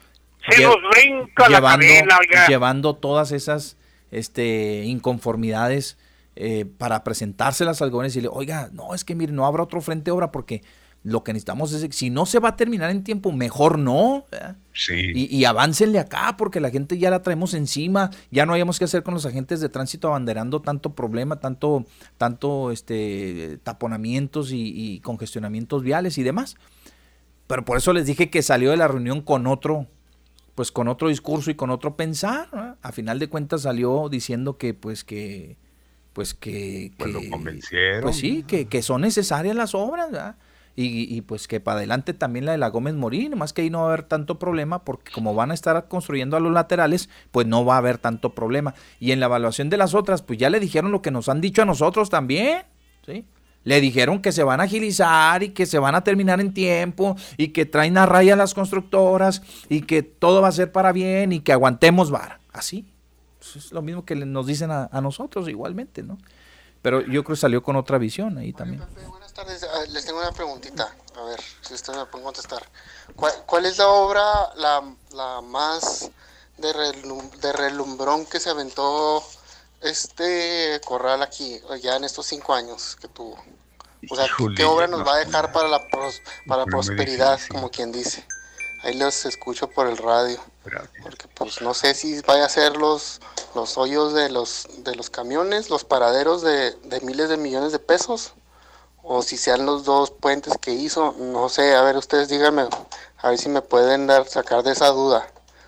Se 0.49 0.63
nos 0.63 0.77
brinca 0.91 1.47
llevando, 1.47 1.85
la 1.85 2.09
cadena, 2.09 2.47
llevando 2.49 2.97
todas 2.97 3.33
esas 3.33 3.77
este, 4.11 4.85
inconformidades 4.87 5.99
eh, 6.37 6.65
para 6.79 7.05
presentárselas 7.05 7.83
al 7.83 7.91
gobernador 7.91 8.07
y 8.07 8.13
decirle, 8.15 8.31
oiga, 8.33 8.71
no, 8.73 8.95
es 8.95 9.05
que 9.05 9.15
mire, 9.15 9.35
no 9.35 9.45
habrá 9.45 9.63
otro 9.63 9.83
frente 9.83 10.07
de 10.07 10.13
obra 10.13 10.33
porque 10.33 10.63
lo 11.05 11.23
que 11.23 11.33
necesitamos 11.33 11.73
es, 11.73 11.95
si 11.95 12.11
no 12.11 12.27
se 12.27 12.39
va 12.39 12.51
a 12.51 12.57
terminar 12.57 12.91
en 12.91 13.05
tiempo, 13.05 13.33
mejor 13.33 13.79
no. 13.79 14.27
Sí. 14.73 15.13
Y, 15.15 15.37
y 15.37 15.45
aváncenle 15.45 15.99
acá 15.99 16.37
porque 16.37 16.61
la 16.61 16.71
gente 16.71 16.99
ya 16.99 17.11
la 17.11 17.23
traemos 17.23 17.55
encima, 17.55 18.11
ya 18.31 18.47
no 18.47 18.53
hayamos 18.53 18.79
que 18.79 18.85
hacer 18.85 19.03
con 19.03 19.15
los 19.15 19.25
agentes 19.25 19.61
de 19.61 19.69
tránsito 19.69 20.09
abanderando 20.09 20.61
tanto 20.61 20.95
problema, 20.95 21.37
tanto, 21.41 21.87
tanto 22.17 22.73
este, 22.73 23.59
taponamientos 23.63 24.51
y, 24.53 25.01
congestionamientos 25.01 25.83
viales 25.83 26.19
y 26.19 26.23
demás. 26.23 26.57
Pero 27.47 27.65
por 27.65 27.79
eso 27.79 27.93
les 27.93 28.07
dije 28.07 28.29
que 28.29 28.43
salió 28.43 28.71
de 28.71 28.77
la 28.77 28.89
reunión 28.89 29.23
con 29.23 29.47
otro, 29.47 29.87
pues 30.55 30.73
con 30.73 30.89
otro 30.89 31.09
discurso 31.09 31.51
y 31.51 31.55
con 31.55 31.71
otro 31.71 31.97
pensar. 31.97 32.77
A 32.83 32.93
final 32.93 33.19
de 33.19 33.29
cuentas 33.29 33.63
salió 33.63 34.09
diciendo 34.11 34.59
que 34.59 34.75
pues 34.75 35.05
que 35.05 35.57
pues 36.13 36.35
que... 36.35 36.93
Pues 36.99 37.13
lo 37.13 37.21
convencieron. 37.31 38.03
Pues 38.03 38.17
sí, 38.17 38.43
que, 38.43 38.67
que 38.67 38.83
son 38.83 39.03
necesarias 39.03 39.55
las 39.55 39.75
obras, 39.75 40.11
¿verdad? 40.11 40.37
Y, 40.81 41.13
y, 41.13 41.23
pues 41.23 41.49
que 41.49 41.59
para 41.59 41.79
adelante 41.79 42.15
también 42.15 42.45
la 42.45 42.53
de 42.53 42.59
la 42.59 42.69
Gómez 42.69 42.95
Morín, 42.95 43.37
más 43.37 43.53
que 43.53 43.63
ahí 43.63 43.71
no 43.71 43.81
va 43.81 43.87
a 43.87 43.89
haber 43.89 44.05
tanto 44.05 44.39
problema 44.39 44.85
porque 44.85 45.11
como 45.11 45.35
van 45.35 45.51
a 45.51 45.55
estar 45.55 45.89
construyendo 45.89 46.37
a 46.37 46.41
los 46.41 46.53
laterales, 46.53 47.11
pues 47.33 47.49
no 47.49 47.65
va 47.65 47.75
a 47.75 47.79
haber 47.79 47.99
tanto 47.99 48.33
problema. 48.33 48.75
Y 49.01 49.11
en 49.11 49.19
la 49.19 49.27
evaluación 49.27 49.71
de 49.71 49.77
las 49.77 49.95
otras, 49.95 50.23
pues 50.23 50.39
ya 50.39 50.51
le 50.51 50.61
dijeron 50.61 50.93
lo 50.93 51.03
que 51.03 51.11
nos 51.11 51.29
han 51.29 51.41
dicho 51.41 51.63
a 51.63 51.65
nosotros 51.65 52.11
también, 52.11 52.63
¿sí? 53.05 53.25
Le 53.65 53.81
dijeron 53.81 54.23
que 54.23 54.31
se 54.31 54.45
van 54.45 54.61
a 54.61 54.65
agilizar 54.65 55.43
y 55.43 55.49
que 55.49 55.67
se 55.67 55.81
van 55.81 55.97
a 55.97 56.05
terminar 56.05 56.41
en 56.41 56.55
tiempo 56.55 57.17
y 57.37 57.49
que 57.49 57.67
traen 57.67 57.99
a 57.99 58.07
raya 58.07 58.37
las 58.37 58.55
constructoras 58.55 59.43
y 59.69 59.81
que 59.81 60.05
todo 60.05 60.43
va 60.43 60.49
a 60.49 60.53
ser 60.53 60.71
para 60.71 60.93
bien 60.93 61.33
y 61.33 61.41
que 61.41 61.53
aguantemos 61.53 62.13
vara. 62.13 62.39
Así, 62.53 62.87
pues, 63.39 63.57
es 63.57 63.73
lo 63.73 63.83
mismo 63.83 64.05
que 64.05 64.15
nos 64.15 64.47
dicen 64.47 64.71
a, 64.71 64.89
nosotros 65.03 65.49
igualmente, 65.49 66.05
¿no? 66.05 66.19
Pero 66.83 67.01
yo 67.01 67.25
creo 67.25 67.35
que 67.35 67.41
salió 67.41 67.65
con 67.65 67.75
otra 67.75 67.99
visión 67.99 68.39
ahí 68.39 68.53
también. 68.53 68.81
Tardes, 69.39 69.63
ah, 69.63 69.85
les 69.91 70.05
tengo 70.05 70.19
una 70.19 70.33
preguntita, 70.33 70.93
a 71.17 71.23
ver 71.23 71.41
si 71.63 71.75
ustedes 71.75 71.97
me 71.97 72.07
pueden 72.07 72.25
contestar. 72.25 72.69
¿Cuál, 73.15 73.67
es 73.67 73.79
la 73.79 73.89
obra 73.89 74.25
la, 74.57 75.41
más 75.43 76.11
de, 76.57 76.73
de 77.41 77.53
relumbrón 77.53 78.27
que 78.27 78.41
se 78.41 78.51
aventó 78.51 79.23
este 79.81 80.81
corral 80.85 81.23
aquí, 81.23 81.61
ya 81.81 81.97
en 81.97 82.05
estos 82.05 82.27
cinco 82.27 82.53
años 82.53 82.97
que 82.97 83.07
tuvo? 83.07 83.39
O 84.11 84.17
sea, 84.17 84.27
¿qué 84.57 84.65
obra 84.65 84.89
nos 84.89 85.07
va 85.07 85.15
a 85.15 85.19
dejar 85.19 85.53
para 85.53 85.69
la, 85.69 85.87
para 86.49 86.65
prosperidad, 86.65 87.39
como 87.49 87.71
quien 87.71 87.93
dice? 87.93 88.27
Ahí 88.83 88.95
los 88.95 89.25
escucho 89.25 89.69
por 89.71 89.87
el 89.87 89.99
radio. 89.99 90.41
Porque 91.03 91.29
pues 91.35 91.61
no 91.63 91.75
sé 91.75 91.95
si 91.95 92.21
vaya 92.23 92.45
a 92.45 92.49
ser 92.49 92.77
los, 92.77 93.21
los 93.55 93.79
hoyos 93.79 94.15
de 94.15 94.31
los, 94.31 94.67
de 94.79 94.97
los 94.97 95.11
camiones, 95.11 95.71
los 95.71 95.85
paraderos 95.85 96.43
de, 96.43 96.73
de 96.73 97.01
miles 97.03 97.29
de 97.29 97.37
millones 97.37 97.73
de 97.73 97.79
pesos, 97.79 98.35
o 99.09 99.23
si 99.23 99.39
sean 99.39 99.65
los 99.65 99.85
dos 99.85 100.11
puentes 100.11 100.57
que 100.59 100.73
hizo. 100.73 101.15
No 101.19 101.49
sé, 101.49 101.75
a 101.75 101.83
ver, 101.83 101.97
ustedes 101.97 102.29
díganme, 102.29 102.63
a 103.19 103.31
ver 103.31 103.39
si 103.39 103.49
me 103.49 103.63
pueden 103.63 104.07
dar, 104.07 104.27
sacar 104.27 104.63
de 104.63 104.73
esa 104.73 104.89
duda. 104.89 105.27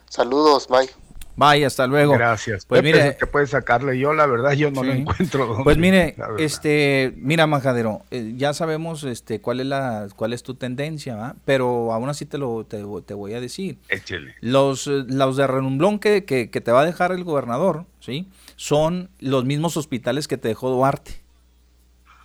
Saludos, 0.09 0.69
bye. 0.69 0.91
Vaya, 1.37 1.69
hasta 1.69 1.87
luego. 1.87 2.13
Gracias. 2.13 2.67
Pues 2.67 2.83
mire, 2.83 3.17
que 3.19 3.27
puede 3.27 3.47
sacarle 3.47 3.99
yo, 3.99 4.13
la 4.13 4.27
verdad, 4.27 4.53
yo 4.53 4.71
no 4.71 4.83
lo 4.83 4.93
encuentro. 4.93 5.65
pues 5.65 5.79
mire, 5.79 6.15
este, 6.39 7.15
mira, 7.17 7.47
Majadero, 7.47 8.03
eh, 8.11 8.35
ya 8.37 8.53
sabemos, 8.53 9.05
este, 9.05 9.41
cuál 9.41 9.61
es 9.61 9.67
la, 9.67 10.09
cuál 10.17 10.35
es 10.35 10.43
tu 10.43 10.57
tendencia, 10.57 11.37
pero 11.47 11.95
aún 11.95 12.11
así 12.11 12.27
te 12.27 12.37
lo, 12.37 12.67
te, 12.67 12.83
voy 13.15 13.33
a 13.33 13.41
decir. 13.41 13.79
Échele. 13.89 14.35
Los, 14.43 14.87
eh, 14.87 15.05
los 15.07 15.39
de 15.39 15.47
renumblón 15.47 15.99
que, 15.99 16.27
que, 16.27 16.47
te 16.47 16.73
va 16.73 16.83
a 16.83 16.85
dejar 16.85 17.13
el 17.13 17.25
gobernador, 17.25 17.87
sí, 18.01 18.29
son 18.57 19.09
los 19.19 19.47
mismos 19.47 19.79
hospitales 19.79 20.29
que 20.29 20.37
te 20.37 20.49
dejó 20.49 20.69
Duarte. 20.69 21.23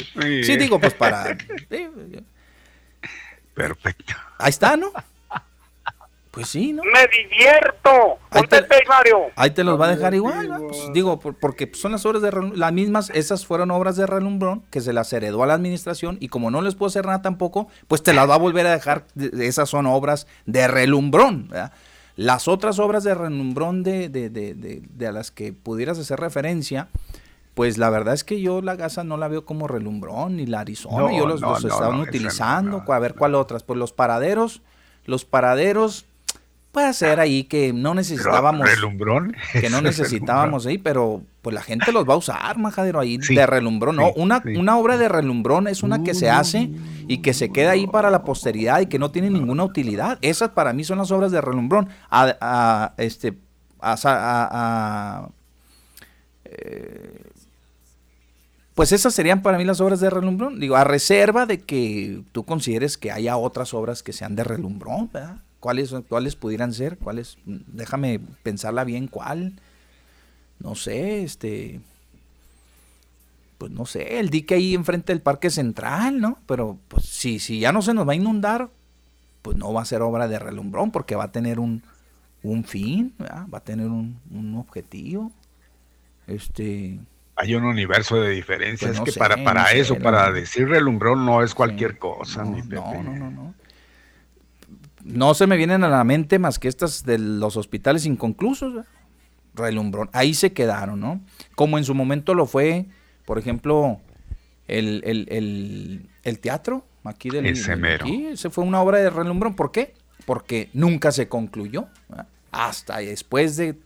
sí. 0.00 0.44
sí, 0.44 0.56
digo, 0.56 0.80
pues 0.80 0.94
para. 0.94 1.24
Perfecto. 3.54 4.14
Ahí 4.38 4.50
está, 4.50 4.76
¿no? 4.76 4.92
Pues 6.36 6.48
sí, 6.48 6.74
¿no? 6.74 6.82
Me 6.84 7.06
divierto. 7.06 8.18
Ahí 8.28 8.42
te, 8.42 8.62
Mario. 8.86 9.20
ahí 9.36 9.50
te 9.52 9.64
los 9.64 9.80
va 9.80 9.86
a 9.86 9.96
dejar 9.96 10.14
igual, 10.14 10.50
¿no? 10.50 10.68
Pues 10.68 10.92
digo, 10.92 11.18
porque 11.18 11.70
son 11.72 11.92
las 11.92 12.04
obras 12.04 12.20
de 12.20 12.30
las 12.54 12.72
mismas, 12.74 13.10
esas 13.14 13.46
fueron 13.46 13.70
obras 13.70 13.96
de 13.96 14.04
relumbrón 14.04 14.62
que 14.70 14.82
se 14.82 14.92
las 14.92 15.10
heredó 15.14 15.42
a 15.42 15.46
la 15.46 15.54
administración 15.54 16.18
y 16.20 16.28
como 16.28 16.50
no 16.50 16.60
les 16.60 16.74
puedo 16.74 16.88
hacer 16.88 17.06
nada 17.06 17.22
tampoco, 17.22 17.68
pues 17.88 18.02
te 18.02 18.12
las 18.12 18.28
va 18.28 18.34
a 18.34 18.38
volver 18.38 18.66
a 18.66 18.72
dejar, 18.72 19.06
esas 19.40 19.70
son 19.70 19.86
obras 19.86 20.26
de 20.44 20.68
relumbrón, 20.68 21.48
¿verdad? 21.48 21.72
Las 22.16 22.48
otras 22.48 22.78
obras 22.80 23.02
de 23.02 23.14
relumbrón 23.14 23.82
de, 23.82 24.10
de, 24.10 24.28
de, 24.28 24.52
de, 24.54 25.06
a 25.06 25.12
las 25.12 25.30
que 25.30 25.54
pudieras 25.54 25.98
hacer 25.98 26.20
referencia, 26.20 26.88
pues 27.56 27.78
la 27.78 27.88
verdad 27.88 28.12
es 28.12 28.22
que 28.22 28.42
yo 28.42 28.60
la 28.60 28.76
gasa 28.76 29.02
no 29.02 29.16
la 29.16 29.28
veo 29.28 29.46
como 29.46 29.66
relumbrón 29.66 30.36
ni 30.36 30.44
la 30.44 30.60
Arizona, 30.60 31.10
yo 31.16 31.26
los, 31.26 31.40
los 31.40 31.64
estaban 31.64 32.00
utilizando, 32.00 32.84
a 32.86 32.98
ver 32.98 33.14
cuál 33.14 33.34
otras, 33.34 33.62
pues 33.62 33.78
los 33.78 33.94
paraderos, 33.94 34.60
los 35.06 35.24
paraderos 35.24 36.04
puede 36.70 36.92
ser 36.92 37.18
ahí 37.18 37.44
que 37.44 37.72
no 37.72 37.94
necesitábamos 37.94 38.68
relumbrón 38.68 39.34
que 39.58 39.70
no 39.70 39.80
necesitábamos 39.82 40.66
ahí, 40.66 40.76
pero 40.76 41.22
pues 41.40 41.54
la 41.54 41.62
gente 41.62 41.92
los 41.92 42.06
va 42.06 42.12
a 42.12 42.18
usar, 42.18 42.58
majadero 42.58 43.00
ahí 43.00 43.16
de 43.16 43.46
relumbrón, 43.46 43.96
no, 43.96 44.12
una 44.16 44.42
una 44.54 44.76
obra 44.76 44.98
de 44.98 45.08
relumbrón 45.08 45.66
es 45.66 45.82
una 45.82 46.02
que 46.02 46.12
se 46.12 46.28
hace 46.28 46.68
y 47.08 47.22
que 47.22 47.32
se 47.32 47.52
queda 47.52 47.70
ahí 47.70 47.86
para 47.86 48.10
la 48.10 48.22
posteridad 48.22 48.82
y 48.82 48.86
que 48.86 48.98
no 48.98 49.12
tiene 49.12 49.30
ninguna 49.30 49.64
utilidad. 49.64 50.18
Esas 50.20 50.50
para 50.50 50.74
mí 50.74 50.84
son 50.84 50.98
las 50.98 51.10
obras 51.10 51.32
de 51.32 51.40
relumbrón. 51.40 51.88
A, 52.10 52.92
este 52.98 53.38
a, 53.80 55.30
eh, 56.44 57.22
pues 58.76 58.92
esas 58.92 59.14
serían 59.14 59.40
para 59.40 59.56
mí 59.56 59.64
las 59.64 59.80
obras 59.80 60.00
de 60.00 60.10
relumbrón. 60.10 60.60
Digo, 60.60 60.76
a 60.76 60.84
reserva 60.84 61.46
de 61.46 61.62
que 61.62 62.22
tú 62.32 62.44
consideres 62.44 62.98
que 62.98 63.10
haya 63.10 63.38
otras 63.38 63.72
obras 63.72 64.02
que 64.02 64.12
sean 64.12 64.36
de 64.36 64.44
relumbrón, 64.44 65.08
¿verdad? 65.10 65.38
¿Cuáles, 65.60 65.94
cuáles 66.10 66.36
pudieran 66.36 66.74
ser? 66.74 66.98
¿Cuáles? 66.98 67.38
Déjame 67.46 68.20
pensarla 68.42 68.84
bien 68.84 69.08
cuál. 69.08 69.54
No 70.60 70.74
sé, 70.74 71.24
este 71.24 71.80
pues 73.56 73.72
no 73.72 73.86
sé, 73.86 74.20
el 74.20 74.28
dique 74.28 74.54
ahí 74.54 74.74
enfrente 74.74 75.14
del 75.14 75.22
Parque 75.22 75.48
Central, 75.48 76.20
¿no? 76.20 76.36
Pero 76.44 76.78
pues 76.88 77.06
si, 77.06 77.38
si 77.38 77.58
ya 77.58 77.72
no 77.72 77.80
se 77.80 77.94
nos 77.94 78.06
va 78.06 78.12
a 78.12 78.16
inundar, 78.16 78.68
pues 79.40 79.56
no 79.56 79.72
va 79.72 79.80
a 79.80 79.86
ser 79.86 80.02
obra 80.02 80.28
de 80.28 80.38
relumbrón 80.38 80.90
porque 80.90 81.16
va 81.16 81.24
a 81.24 81.32
tener 81.32 81.58
un, 81.58 81.82
un 82.42 82.64
fin, 82.64 83.14
va 83.18 83.56
a 83.56 83.64
tener 83.64 83.86
un, 83.86 84.20
un, 84.30 84.54
objetivo. 84.56 85.32
Este. 86.26 86.98
Hay 87.36 87.54
un 87.54 87.64
universo 87.64 88.20
de 88.20 88.30
diferencias. 88.30 88.98
Pues 88.98 89.08
es 89.08 89.14
que 89.14 89.18
para, 89.18 89.42
para 89.44 89.72
eso, 89.72 89.98
para 89.98 90.32
decir 90.32 90.68
relumbrón, 90.68 91.26
no 91.26 91.42
es 91.42 91.54
cualquier 91.54 91.98
cosa, 91.98 92.44
no, 92.44 92.56
No, 92.64 93.02
no, 93.02 93.12
no, 93.12 93.30
no. 93.30 93.54
No 95.04 95.34
se 95.34 95.46
me 95.46 95.56
vienen 95.56 95.84
a 95.84 95.88
la 95.88 96.02
mente 96.02 96.38
más 96.38 96.58
que 96.58 96.66
estas 96.66 97.04
de 97.04 97.18
los 97.18 97.56
hospitales 97.56 98.06
inconclusos. 98.06 98.84
Relumbrón. 99.54 100.10
Ahí 100.12 100.34
se 100.34 100.52
quedaron, 100.52 100.98
¿no? 100.98 101.20
Como 101.54 101.78
en 101.78 101.84
su 101.84 101.94
momento 101.94 102.34
lo 102.34 102.46
fue 102.46 102.86
por 103.26 103.38
ejemplo, 103.38 104.00
el, 104.68 105.02
el, 106.22 106.38
teatro 106.38 106.86
aquí 107.04 107.28
del... 107.28 107.44
Ese 107.44 108.36
se 108.36 108.50
fue 108.50 108.64
una 108.64 108.80
obra 108.80 108.98
de 108.98 109.10
relumbrón. 109.10 109.54
¿Por 109.54 109.72
qué? 109.72 109.94
Porque 110.24 110.70
nunca 110.72 111.10
se 111.10 111.28
concluyó. 111.28 111.88
Hasta 112.52 112.98
después 112.98 113.56
de 113.56 113.76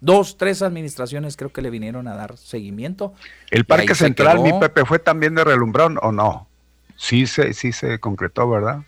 dos, 0.00 0.36
tres 0.36 0.62
administraciones 0.62 1.36
creo 1.36 1.52
que 1.52 1.62
le 1.62 1.70
vinieron 1.70 2.08
a 2.08 2.14
dar 2.14 2.36
seguimiento. 2.36 3.14
¿El 3.50 3.64
Parque 3.64 3.94
Central, 3.94 4.40
mi 4.40 4.52
Pepe, 4.52 4.84
fue 4.84 4.98
también 4.98 5.34
de 5.34 5.44
relumbrón 5.44 5.98
o 6.02 6.12
no? 6.12 6.48
Sí 6.96 7.26
se, 7.26 7.54
sí 7.54 7.72
se 7.72 7.98
concretó, 7.98 8.48
¿verdad? 8.48 8.82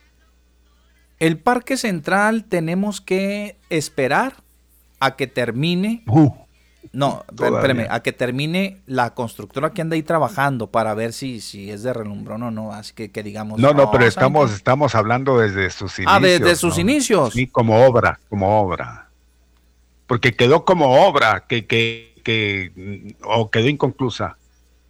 El 1.19 1.39
Parque 1.39 1.77
Central 1.77 2.45
tenemos 2.45 3.01
que 3.01 3.57
esperar 3.69 4.35
a 5.01 5.16
que 5.16 5.27
termine 5.27 6.03
uh. 6.07 6.32
No, 6.93 7.24
espérame, 7.28 7.87
a 7.91 8.01
que 8.01 8.12
termine 8.12 8.78
la 8.87 9.15
constructora 9.15 9.70
que 9.70 9.82
anda 9.82 9.97
ahí 9.97 10.03
trabajando 10.03 10.69
para 10.69 10.95
ver 10.95 11.12
si, 11.12 11.41
si 11.41 11.70
es 11.70 11.82
de 11.82 11.93
relumbrón 11.93 12.43
o 12.43 12.51
no, 12.51 12.73
así 12.73 12.95
que, 12.95 13.11
que 13.11 13.23
digamos... 13.23 13.61
No, 13.61 13.74
no, 13.74 13.91
pero 13.91 14.07
estamos, 14.07 14.51
estamos 14.53 14.95
hablando 14.95 15.39
desde 15.39 15.69
sus 15.70 15.99
inicios. 15.99 16.16
Ah, 16.16 16.20
desde 16.20 16.57
sus 16.57 16.78
inicios. 16.78 17.35
Sí, 17.35 17.47
como 17.47 17.85
obra, 17.85 18.19
como 18.31 18.61
obra. 18.61 19.10
Porque 20.11 20.35
quedó 20.35 20.65
como 20.65 21.07
obra, 21.07 21.45
que, 21.49 21.66
que, 21.66 22.15
que 22.24 23.15
o 23.23 23.49
quedó 23.49 23.69
inconclusa. 23.69 24.37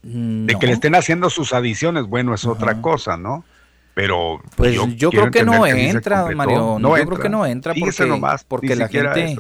De 0.01 0.57
que 0.59 0.67
le 0.67 0.73
estén 0.73 0.95
haciendo 0.95 1.29
sus 1.29 1.53
adiciones, 1.53 2.07
bueno, 2.07 2.33
es 2.35 2.47
otra 2.47 2.81
cosa, 2.81 3.19
¿no? 3.19 3.45
Pero 3.93 4.41
pues 4.57 4.75
yo, 4.97 5.11
creo 5.11 5.31
que 5.31 5.45
no 5.45 5.67
entra, 5.67 6.25
Mario. 6.35 6.79
No, 6.81 6.97
yo 6.97 7.05
creo 7.05 7.19
que 7.19 7.29
no 7.29 7.45
entra 7.45 7.75
porque, 7.79 8.07
nomás, 8.07 8.45
porque 8.45 8.75
la 8.75 8.89
gente, 8.89 9.37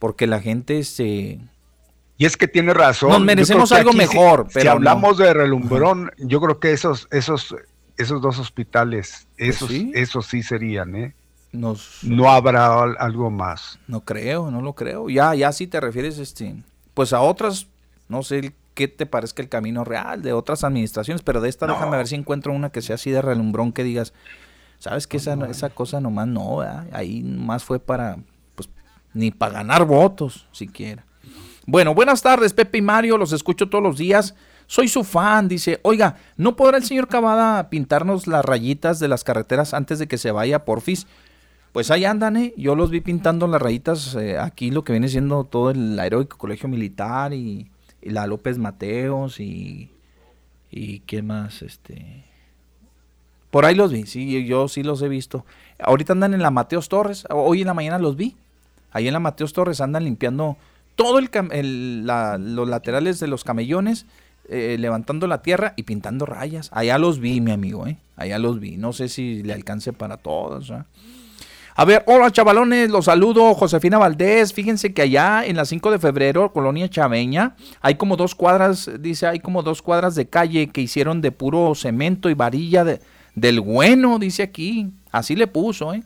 porque 0.00 0.26
la 0.26 0.40
gente 0.40 0.82
se 0.82 1.38
y 2.16 2.26
es 2.26 2.36
que 2.36 2.48
tiene 2.48 2.74
razón. 2.74 3.10
Nos 3.10 3.22
merecemos 3.22 3.70
algo 3.70 3.92
mejor. 3.92 4.48
Si, 4.50 4.66
hablamos 4.66 5.16
de 5.16 5.32
relumbrón, 5.32 6.10
yo 6.18 6.40
creo 6.40 6.58
que 6.58 6.72
esos, 6.72 7.06
esos, 7.12 7.54
esos 7.98 8.20
dos 8.20 8.40
hospitales, 8.40 9.28
pues 9.38 9.50
esos, 9.50 9.68
sí. 9.68 9.92
esos 9.94 10.26
sí 10.26 10.42
serían, 10.42 10.96
¿eh? 10.96 11.14
Nos, 11.54 12.00
no 12.02 12.30
habrá 12.30 12.82
algo 12.82 13.30
más. 13.30 13.78
No 13.86 14.00
creo, 14.00 14.50
no 14.50 14.60
lo 14.60 14.74
creo. 14.74 15.08
Ya, 15.08 15.34
ya 15.34 15.52
si 15.52 15.68
te 15.68 15.80
refieres, 15.80 16.18
este, 16.18 16.56
pues 16.94 17.12
a 17.12 17.20
otras, 17.20 17.68
no 18.08 18.24
sé 18.24 18.52
qué 18.74 18.88
te 18.88 19.06
parezca 19.06 19.40
el 19.40 19.48
camino 19.48 19.84
real 19.84 20.20
de 20.20 20.32
otras 20.32 20.64
administraciones, 20.64 21.22
pero 21.22 21.40
de 21.40 21.48
esta 21.48 21.66
déjame 21.66 21.96
ver 21.96 22.08
si 22.08 22.16
encuentro 22.16 22.52
una 22.52 22.70
que 22.70 22.82
sea 22.82 22.96
así 22.96 23.10
de 23.10 23.22
relumbrón 23.22 23.72
que 23.72 23.84
digas, 23.84 24.12
sabes 24.80 25.06
que 25.06 25.18
esa, 25.18 25.34
esa 25.48 25.70
cosa 25.70 26.00
nomás 26.00 26.26
no, 26.26 26.60
ahí 26.92 27.22
más 27.22 27.62
fue 27.62 27.78
para, 27.78 28.18
pues, 28.56 28.68
ni 29.12 29.30
para 29.30 29.54
ganar 29.54 29.84
votos 29.84 30.48
siquiera. 30.50 31.04
Bueno, 31.66 31.94
buenas 31.94 32.20
tardes, 32.20 32.52
Pepe 32.52 32.78
y 32.78 32.82
Mario, 32.82 33.16
los 33.16 33.32
escucho 33.32 33.68
todos 33.68 33.82
los 33.82 33.96
días. 33.96 34.34
Soy 34.66 34.88
su 34.88 35.04
fan, 35.04 35.46
dice, 35.46 35.78
oiga, 35.82 36.16
¿no 36.36 36.56
podrá 36.56 36.78
el 36.78 36.84
señor 36.84 37.06
Cavada 37.06 37.70
pintarnos 37.70 38.26
las 38.26 38.44
rayitas 38.44 38.98
de 38.98 39.08
las 39.08 39.22
carreteras 39.22 39.72
antes 39.72 39.98
de 39.98 40.08
que 40.08 40.18
se 40.18 40.30
vaya, 40.30 40.64
porfis? 40.64 41.06
Pues 41.74 41.90
ahí 41.90 42.04
andan, 42.04 42.36
¿eh? 42.36 42.54
Yo 42.56 42.76
los 42.76 42.90
vi 42.90 43.00
pintando 43.00 43.48
las 43.48 43.60
rayitas 43.60 44.14
eh, 44.14 44.38
aquí, 44.38 44.70
lo 44.70 44.84
que 44.84 44.92
viene 44.92 45.08
siendo 45.08 45.42
todo 45.42 45.72
el 45.72 45.98
Heroico 45.98 46.38
Colegio 46.38 46.68
Militar 46.68 47.32
y, 47.34 47.68
la 48.00 48.28
López 48.28 48.58
Mateos 48.58 49.40
y... 49.40 49.90
¿Y 50.70 51.00
qué 51.00 51.20
más? 51.20 51.62
Este... 51.62 52.22
Por 53.50 53.64
ahí 53.64 53.74
los 53.74 53.90
vi, 53.90 54.06
sí, 54.06 54.46
yo 54.46 54.68
sí 54.68 54.84
los 54.84 55.02
he 55.02 55.08
visto. 55.08 55.44
Ahorita 55.80 56.12
andan 56.12 56.32
en 56.32 56.42
la 56.42 56.52
Mateos 56.52 56.88
Torres, 56.88 57.26
hoy 57.28 57.62
en 57.62 57.66
la 57.66 57.74
mañana 57.74 57.98
los 57.98 58.14
vi. 58.14 58.36
Ahí 58.92 59.08
en 59.08 59.12
la 59.12 59.18
Mateos 59.18 59.52
Torres 59.52 59.80
andan 59.80 60.04
limpiando 60.04 60.56
todo 60.94 61.18
el, 61.18 62.06
los 62.06 62.68
laterales 62.68 63.18
de 63.18 63.26
los 63.26 63.42
camellones, 63.42 64.06
eh, 64.48 64.76
levantando 64.78 65.26
la 65.26 65.42
tierra 65.42 65.74
y 65.74 65.82
pintando 65.82 66.24
rayas. 66.24 66.70
Allá 66.72 66.98
los 66.98 67.18
vi, 67.18 67.40
mi 67.40 67.50
amigo, 67.50 67.88
¿eh? 67.88 67.96
Allá 68.14 68.38
los 68.38 68.60
vi. 68.60 68.76
No 68.76 68.92
sé 68.92 69.08
si 69.08 69.42
le 69.42 69.54
alcance 69.54 69.92
para 69.92 70.18
todos. 70.18 70.72
A 71.76 71.84
ver, 71.84 72.04
hola 72.06 72.30
chavalones, 72.30 72.88
los 72.88 73.06
saludo, 73.06 73.52
Josefina 73.52 73.98
Valdés. 73.98 74.52
Fíjense 74.52 74.94
que 74.94 75.02
allá 75.02 75.44
en 75.44 75.56
la 75.56 75.64
5 75.64 75.90
de 75.90 75.98
febrero, 75.98 76.52
Colonia 76.52 76.88
Chaveña, 76.88 77.56
hay 77.80 77.96
como 77.96 78.16
dos 78.16 78.36
cuadras, 78.36 78.88
dice, 79.00 79.26
hay 79.26 79.40
como 79.40 79.64
dos 79.64 79.82
cuadras 79.82 80.14
de 80.14 80.28
calle 80.28 80.68
que 80.68 80.82
hicieron 80.82 81.20
de 81.20 81.32
puro 81.32 81.74
cemento 81.74 82.30
y 82.30 82.34
varilla 82.34 82.84
de, 82.84 83.00
del 83.34 83.60
bueno, 83.60 84.20
dice 84.20 84.44
aquí. 84.44 84.92
Así 85.10 85.34
le 85.34 85.48
puso, 85.48 85.92
¿eh? 85.92 86.04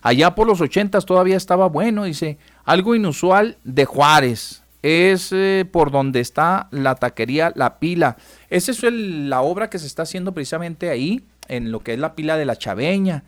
Allá 0.00 0.34
por 0.34 0.46
los 0.46 0.62
ochentas 0.62 1.04
todavía 1.04 1.36
estaba 1.36 1.68
bueno, 1.68 2.04
dice, 2.04 2.38
algo 2.64 2.94
inusual 2.94 3.58
de 3.64 3.84
Juárez. 3.84 4.62
Es 4.80 5.30
eh, 5.30 5.68
por 5.70 5.90
donde 5.90 6.20
está 6.20 6.68
la 6.70 6.94
taquería 6.94 7.52
La 7.54 7.78
Pila. 7.78 8.16
Esa 8.48 8.70
es 8.70 8.82
la 8.82 9.42
obra 9.42 9.68
que 9.68 9.78
se 9.78 9.86
está 9.86 10.04
haciendo 10.04 10.32
precisamente 10.32 10.88
ahí, 10.88 11.22
en 11.48 11.70
lo 11.70 11.80
que 11.80 11.92
es 11.92 11.98
la 11.98 12.14
pila 12.14 12.38
de 12.38 12.46
la 12.46 12.56
Chaveña. 12.56 13.24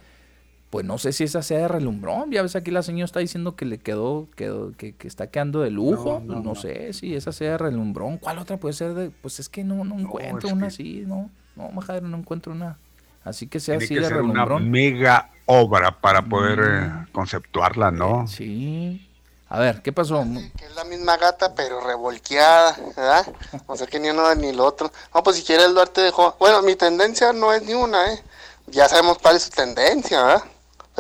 Pues 0.71 0.85
no 0.85 0.99
sé 0.99 1.13
si 1.13 1.25
esa 1.25 1.43
sea 1.43 1.59
de 1.59 1.69
relumbrón. 1.69 2.31
Ya 2.31 2.43
ves 2.43 2.55
aquí 2.55 2.71
la 2.71 2.83
señora 2.83 3.07
está 3.07 3.21
diciendo 3.21 3.57
que 3.57 3.65
le 3.65 3.79
quedó, 3.79 4.29
quedó 4.37 4.73
que, 4.77 4.95
está 5.05 5.29
quedando 5.29 5.61
de 5.61 5.71
lujo. 5.71 6.21
No, 6.21 6.55
sé 6.55 6.93
si 6.93 7.15
esa 7.15 7.33
sea 7.33 7.53
de 7.53 7.59
relumbrón. 7.59 8.19
¿Cuál 8.19 8.39
otra 8.39 8.59
puede 8.59 8.75
ser 8.75 8.95
de.? 8.95 9.11
Pues 9.11 9.41
es 9.41 9.49
que 9.49 9.65
no, 9.65 9.85
no 9.85 9.99
encuentro 9.99 10.51
una 10.51 10.67
así, 10.67 11.05
¿no? 11.07 11.31
No, 11.57 11.71
majadero, 11.71 12.09
no 12.09 12.19
encuentro 12.19 12.53
una. 12.53 12.79
Así 13.25 13.47
que 13.47 13.61
sea 13.61 13.79
así 13.79 13.95
de 13.95 14.09
relumbrón. 14.09 14.63
Una 14.63 14.71
mega 14.71 15.31
obra 15.47 15.99
para 16.01 16.23
poder 16.23 16.59
eh, 16.61 16.89
mm. 16.89 17.13
conceptuarla, 17.13 17.91
¿no? 17.91 18.27
Sí. 18.27 19.09
A 19.51 19.59
ver, 19.59 19.81
¿qué 19.81 19.93
pasó? 19.93 20.23
Que 20.57 20.67
es 20.67 20.75
la 20.75 20.85
misma 20.85 21.17
gata, 21.17 21.55
pero 21.55 21.81
revolqueada, 21.81 22.77
¿verdad? 22.95 23.27
O 23.67 23.77
sea 23.77 23.87
que 23.87 23.99
ni 23.99 24.11
uno 24.11 24.35
ni 24.35 24.49
el 24.49 24.61
otro. 24.61 24.93
No, 25.15 25.23
pues 25.23 25.37
si 25.37 25.43
quiere 25.43 25.65
el 25.65 25.75
Duarte 25.75 26.03
dejó. 26.03 26.37
Bueno, 26.39 26.61
mi 26.61 26.77
tendencia 26.77 27.33
no 27.33 27.55
es 27.55 27.63
ni 27.63 27.73
una, 27.73 28.13
¿eh? 28.13 28.23
Ya 28.67 28.87
sabemos 28.89 29.19
cuál 29.19 29.37
es 29.37 29.45
su 29.45 29.51
tendencia, 29.51 30.23
¿verdad? 30.23 30.45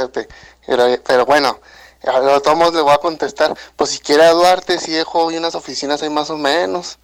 Pepe. 0.07 0.29
Pero, 0.66 0.85
pero 1.07 1.27
bueno, 1.27 1.59
a 2.07 2.19
los 2.20 2.43
tomos 2.43 2.73
le 2.75 2.83
voy 2.83 2.93
a 2.93 2.99
contestar. 2.99 3.55
Pues 3.77 3.91
si 3.91 3.99
quiere 3.99 4.25
a 4.25 4.33
Duarte, 4.33 4.79
sí 4.79 4.93
dejó 4.93 5.27
unas 5.27 5.55
oficinas 5.55 6.03
ahí 6.03 6.11
más 6.11 6.31
o 6.31 6.39
menos. 6.39 6.99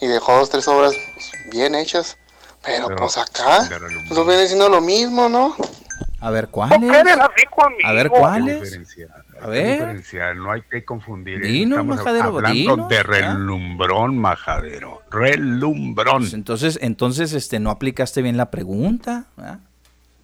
Y 0.00 0.06
dejó 0.06 0.36
dos, 0.36 0.50
tres 0.50 0.68
obras 0.68 0.94
pues, 1.14 1.32
bien 1.50 1.74
hechas. 1.74 2.16
Pero, 2.64 2.88
pues 2.96 3.16
acá, 3.16 3.68
pues 4.08 4.26
viene 4.26 4.46
siendo 4.46 4.68
lo 4.68 4.80
mismo, 4.80 5.28
¿no? 5.28 5.56
A 6.20 6.30
ver, 6.30 6.48
¿cuál 6.48 6.72
es? 6.72 6.90
A 7.84 7.92
ver, 7.92 8.10
¿cuál 8.10 8.48
es? 8.48 8.78
A 9.40 9.46
ver. 9.46 10.02
No 10.36 10.50
hay 10.50 10.62
que 10.62 10.84
confundir. 10.84 11.44
Estamos 11.44 12.00
hablando 12.00 12.88
de 12.88 13.02
relumbrón, 13.02 14.18
majadero. 14.18 15.02
Relumbrón. 15.10 16.22
Pues 16.22 16.34
entonces, 16.34 16.78
entonces, 16.82 17.32
este, 17.32 17.60
no 17.60 17.70
aplicaste 17.70 18.22
bien 18.22 18.36
la 18.36 18.50
pregunta. 18.50 19.26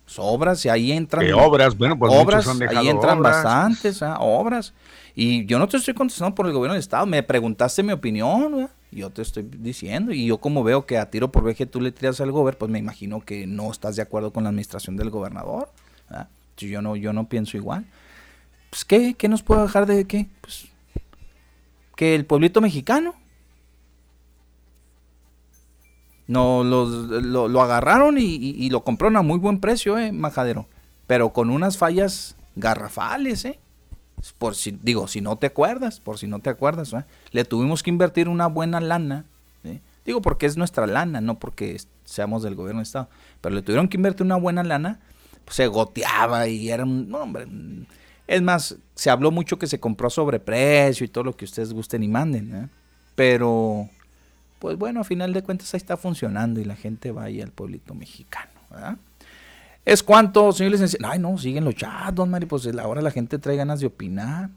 Sobras, 0.06 0.64
y 0.64 0.68
ahí 0.68 0.92
entran. 0.92 1.32
obras? 1.32 1.76
Bueno, 1.76 1.98
pues 1.98 2.12
obras, 2.12 2.46
ahí 2.46 2.88
entran 2.88 3.22
bastantes, 3.22 4.00
obras. 4.18 4.72
Y 5.14 5.46
yo 5.46 5.58
no 5.58 5.68
te 5.68 5.76
estoy 5.76 5.94
contestando 5.94 6.34
por 6.34 6.46
el 6.46 6.52
gobierno 6.52 6.74
del 6.74 6.80
Estado. 6.80 7.06
Me 7.06 7.22
preguntaste 7.22 7.82
mi 7.82 7.92
opinión, 7.92 8.68
yo 8.90 9.10
te 9.10 9.22
estoy 9.22 9.44
diciendo. 9.44 10.12
Y 10.12 10.26
yo, 10.26 10.38
como 10.38 10.64
veo 10.64 10.86
que 10.86 10.98
a 10.98 11.10
tiro 11.10 11.30
por 11.30 11.44
veje 11.44 11.66
tú 11.66 11.80
le 11.80 11.92
tiras 11.92 12.20
al 12.20 12.32
gobierno, 12.32 12.58
pues 12.58 12.70
me 12.70 12.78
imagino 12.78 13.20
que 13.20 13.46
no 13.46 13.70
estás 13.70 13.96
de 13.96 14.02
acuerdo 14.02 14.32
con 14.32 14.42
la 14.42 14.50
administración 14.50 14.96
del 14.96 15.10
gobernador. 15.10 15.70
Yo 16.56 16.82
no, 16.82 16.96
yo 16.96 17.12
no 17.12 17.28
pienso 17.28 17.56
igual. 17.56 17.84
Pues, 18.70 18.84
¿qué? 18.84 19.14
¿Qué 19.14 19.28
nos 19.28 19.42
puede 19.42 19.62
dejar 19.62 19.86
de 19.86 20.04
qué? 20.04 20.26
Pues, 20.40 20.66
que 21.96 22.14
el 22.14 22.26
pueblito 22.26 22.60
mexicano. 22.60 23.14
No, 26.26 26.64
lo, 26.64 27.60
agarraron 27.62 28.16
y, 28.18 28.70
lo 28.70 28.82
compraron 28.82 29.16
a 29.16 29.22
muy 29.22 29.38
buen 29.38 29.60
precio, 29.60 29.98
eh, 29.98 30.12
majadero. 30.12 30.66
Pero 31.06 31.32
con 31.32 31.50
unas 31.50 31.76
fallas 31.76 32.36
garrafales, 32.56 33.44
eh. 33.44 33.58
Por 34.38 34.54
si, 34.54 34.78
digo, 34.82 35.06
si 35.06 35.20
no 35.20 35.36
te 35.36 35.46
acuerdas, 35.46 36.00
por 36.00 36.18
si 36.18 36.26
no 36.26 36.38
te 36.38 36.48
acuerdas, 36.48 36.92
¿eh? 36.94 37.04
le 37.32 37.44
tuvimos 37.44 37.82
que 37.82 37.90
invertir 37.90 38.28
una 38.28 38.46
buena 38.46 38.80
lana 38.80 39.26
Digo 40.04 40.20
porque 40.20 40.46
es 40.46 40.56
nuestra 40.56 40.86
lana, 40.86 41.20
no 41.20 41.38
porque 41.38 41.80
seamos 42.04 42.42
del 42.42 42.54
gobierno 42.54 42.80
de 42.80 42.84
Estado. 42.84 43.08
Pero 43.40 43.54
le 43.54 43.62
tuvieron 43.62 43.88
que 43.88 43.96
invertir 43.96 44.24
una 44.24 44.36
buena 44.36 44.62
lana, 44.62 45.00
pues 45.44 45.56
se 45.56 45.66
goteaba 45.66 46.46
y 46.46 46.70
era 46.70 46.84
un... 46.84 47.12
hombre, 47.14 47.46
es 48.26 48.42
más, 48.42 48.76
se 48.94 49.10
habló 49.10 49.30
mucho 49.30 49.58
que 49.58 49.66
se 49.66 49.80
compró 49.80 50.08
a 50.08 50.10
sobreprecio 50.10 51.04
y 51.04 51.08
todo 51.08 51.24
lo 51.24 51.36
que 51.36 51.44
ustedes 51.44 51.72
gusten 51.72 52.02
y 52.02 52.08
manden, 52.08 52.54
¿eh? 52.54 52.68
Pero, 53.14 53.88
pues 54.64 54.78
bueno, 54.78 55.00
a 55.00 55.04
final 55.04 55.34
de 55.34 55.42
cuentas 55.42 55.74
ahí 55.74 55.76
está 55.76 55.98
funcionando 55.98 56.58
y 56.58 56.64
la 56.64 56.74
gente 56.74 57.12
va 57.12 57.24
ahí 57.24 57.42
al 57.42 57.50
pueblito 57.50 57.94
mexicano, 57.94 58.50
¿verdad? 58.70 58.96
¿Es 59.84 60.02
cuánto, 60.02 60.52
señor? 60.52 60.80
Ay, 61.04 61.18
no, 61.18 61.36
siguen 61.36 61.66
los 61.66 61.74
chats, 61.74 62.14
don 62.14 62.30
Mario, 62.30 62.48
pues 62.48 62.66
ahora 62.78 63.02
la 63.02 63.10
gente 63.10 63.38
trae 63.38 63.56
ganas 63.56 63.80
de 63.80 63.88
opinar. 63.88 64.48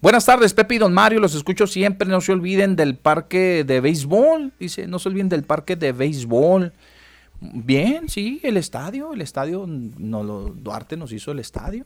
Buenas 0.00 0.24
tardes, 0.24 0.54
Pepe 0.54 0.76
y 0.76 0.78
don 0.78 0.94
Mario, 0.94 1.18
los 1.18 1.34
escucho 1.34 1.66
siempre, 1.66 2.08
no 2.08 2.20
se 2.20 2.30
olviden 2.30 2.76
del 2.76 2.94
parque 2.94 3.64
de 3.64 3.80
béisbol, 3.80 4.52
dice, 4.60 4.86
no 4.86 5.00
se 5.00 5.08
olviden 5.08 5.28
del 5.28 5.42
parque 5.42 5.74
de 5.74 5.90
béisbol. 5.90 6.72
Bien, 7.40 8.08
sí, 8.08 8.38
el 8.44 8.56
estadio, 8.56 9.14
el 9.14 9.20
estadio, 9.20 9.66
no, 9.66 10.22
lo, 10.22 10.44
Duarte 10.44 10.96
nos 10.96 11.10
hizo 11.10 11.32
el 11.32 11.40
estadio. 11.40 11.84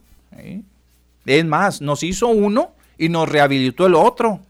Es 1.24 1.44
más, 1.46 1.80
nos 1.80 2.02
hizo 2.02 2.28
uno 2.28 2.72
y 2.98 3.08
nos 3.08 3.26
rehabilitó 3.26 3.86
el 3.86 3.94
otro. 3.94 4.40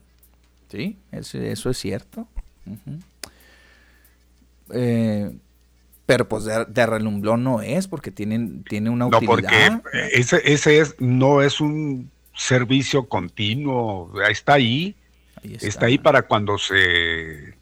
Sí, 0.69 0.97
eso 1.13 1.71
es 1.71 1.79
cierto. 1.79 2.27
Eh, 4.73 5.33
pero 6.07 6.29
pues 6.29 6.45
de, 6.45 6.87
relumblón 6.87 7.45
no 7.45 7.63
es, 7.63 7.89
porque 7.89 8.11
tienen, 8.11 8.65
tiene 8.65 8.91
una 8.91 9.07
utilidad. 9.07 9.71
No, 9.71 9.83
porque 9.83 10.09
ese, 10.13 10.41
ese 10.45 10.81
es, 10.81 10.97
no 10.99 11.43
es 11.43 11.61
un 11.61 12.11
servicio 12.35 13.09
continuo, 13.09 14.13
está 14.29 14.55
ahí, 14.55 14.97
está. 15.43 15.87
ahí 15.87 15.99
para 15.99 16.23
cuando 16.23 16.59
se 16.59 17.55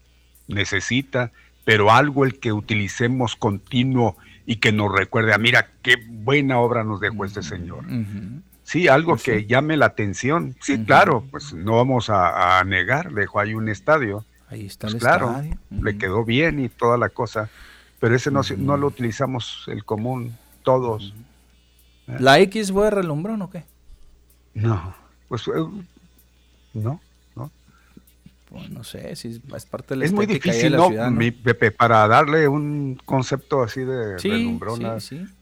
necesita, 0.47 1.31
pero 1.65 1.91
algo 1.91 2.25
el 2.25 2.39
que 2.39 2.51
utilicemos 2.51 3.35
continuo 3.35 4.17
y 4.45 4.57
que 4.57 4.71
nos 4.71 4.91
recuerde, 4.91 5.31
a 5.31 5.35
ah, 5.35 5.37
mira 5.37 5.69
qué 5.81 5.95
buena 6.07 6.59
obra 6.59 6.83
nos 6.83 6.99
dejó 6.99 7.25
este 7.25 7.43
señor. 7.43 7.85
Sí, 8.63 8.87
algo 8.87 9.13
pues 9.13 9.23
que 9.23 9.45
llame 9.45 9.77
la 9.77 9.87
atención. 9.87 10.55
Sí, 10.61 10.83
claro, 10.85 11.25
pues 11.29 11.53
no 11.53 11.75
vamos 11.75 12.09
a, 12.09 12.63
negar, 12.65 13.11
dejó 13.11 13.39
ahí 13.39 13.53
un 13.53 13.69
estadio. 13.69 14.25
Ahí 14.51 14.67
está 14.67 14.87
pues 14.87 15.01
claro, 15.01 15.29
estadio. 15.31 15.57
Le 15.71 15.97
quedó 15.97 16.23
bien 16.23 16.59
y 16.59 16.69
toda 16.69 16.97
la 16.97 17.09
cosa 17.09 17.49
pero 18.01 18.15
ese 18.15 18.31
no, 18.31 18.41
no 18.57 18.77
lo 18.77 18.87
utilizamos 18.87 19.65
el 19.67 19.85
común, 19.85 20.35
todos. 20.63 21.13
¿La 22.07 22.39
X 22.39 22.71
fue 22.71 22.89
relumbrón 22.89 23.43
o 23.43 23.49
qué? 23.51 23.63
No, 24.55 24.95
pues 25.29 25.47
eh, 25.47 25.51
no, 26.73 26.99
no. 27.35 27.51
Pues 28.49 28.71
no 28.71 28.83
sé, 28.83 29.15
si 29.15 29.39
es 29.55 29.65
parte 29.67 29.93
de 29.93 29.99
la 29.99 30.05
Es 30.05 30.13
muy 30.13 30.25
difícil, 30.25 30.75
no, 30.75 30.89
Mi, 31.11 31.29
Pepe, 31.29 31.69
para 31.69 32.07
darle 32.07 32.47
un 32.47 32.99
concepto 33.05 33.61
así 33.61 33.81
de 33.81 34.17
relumbrón. 34.17 34.97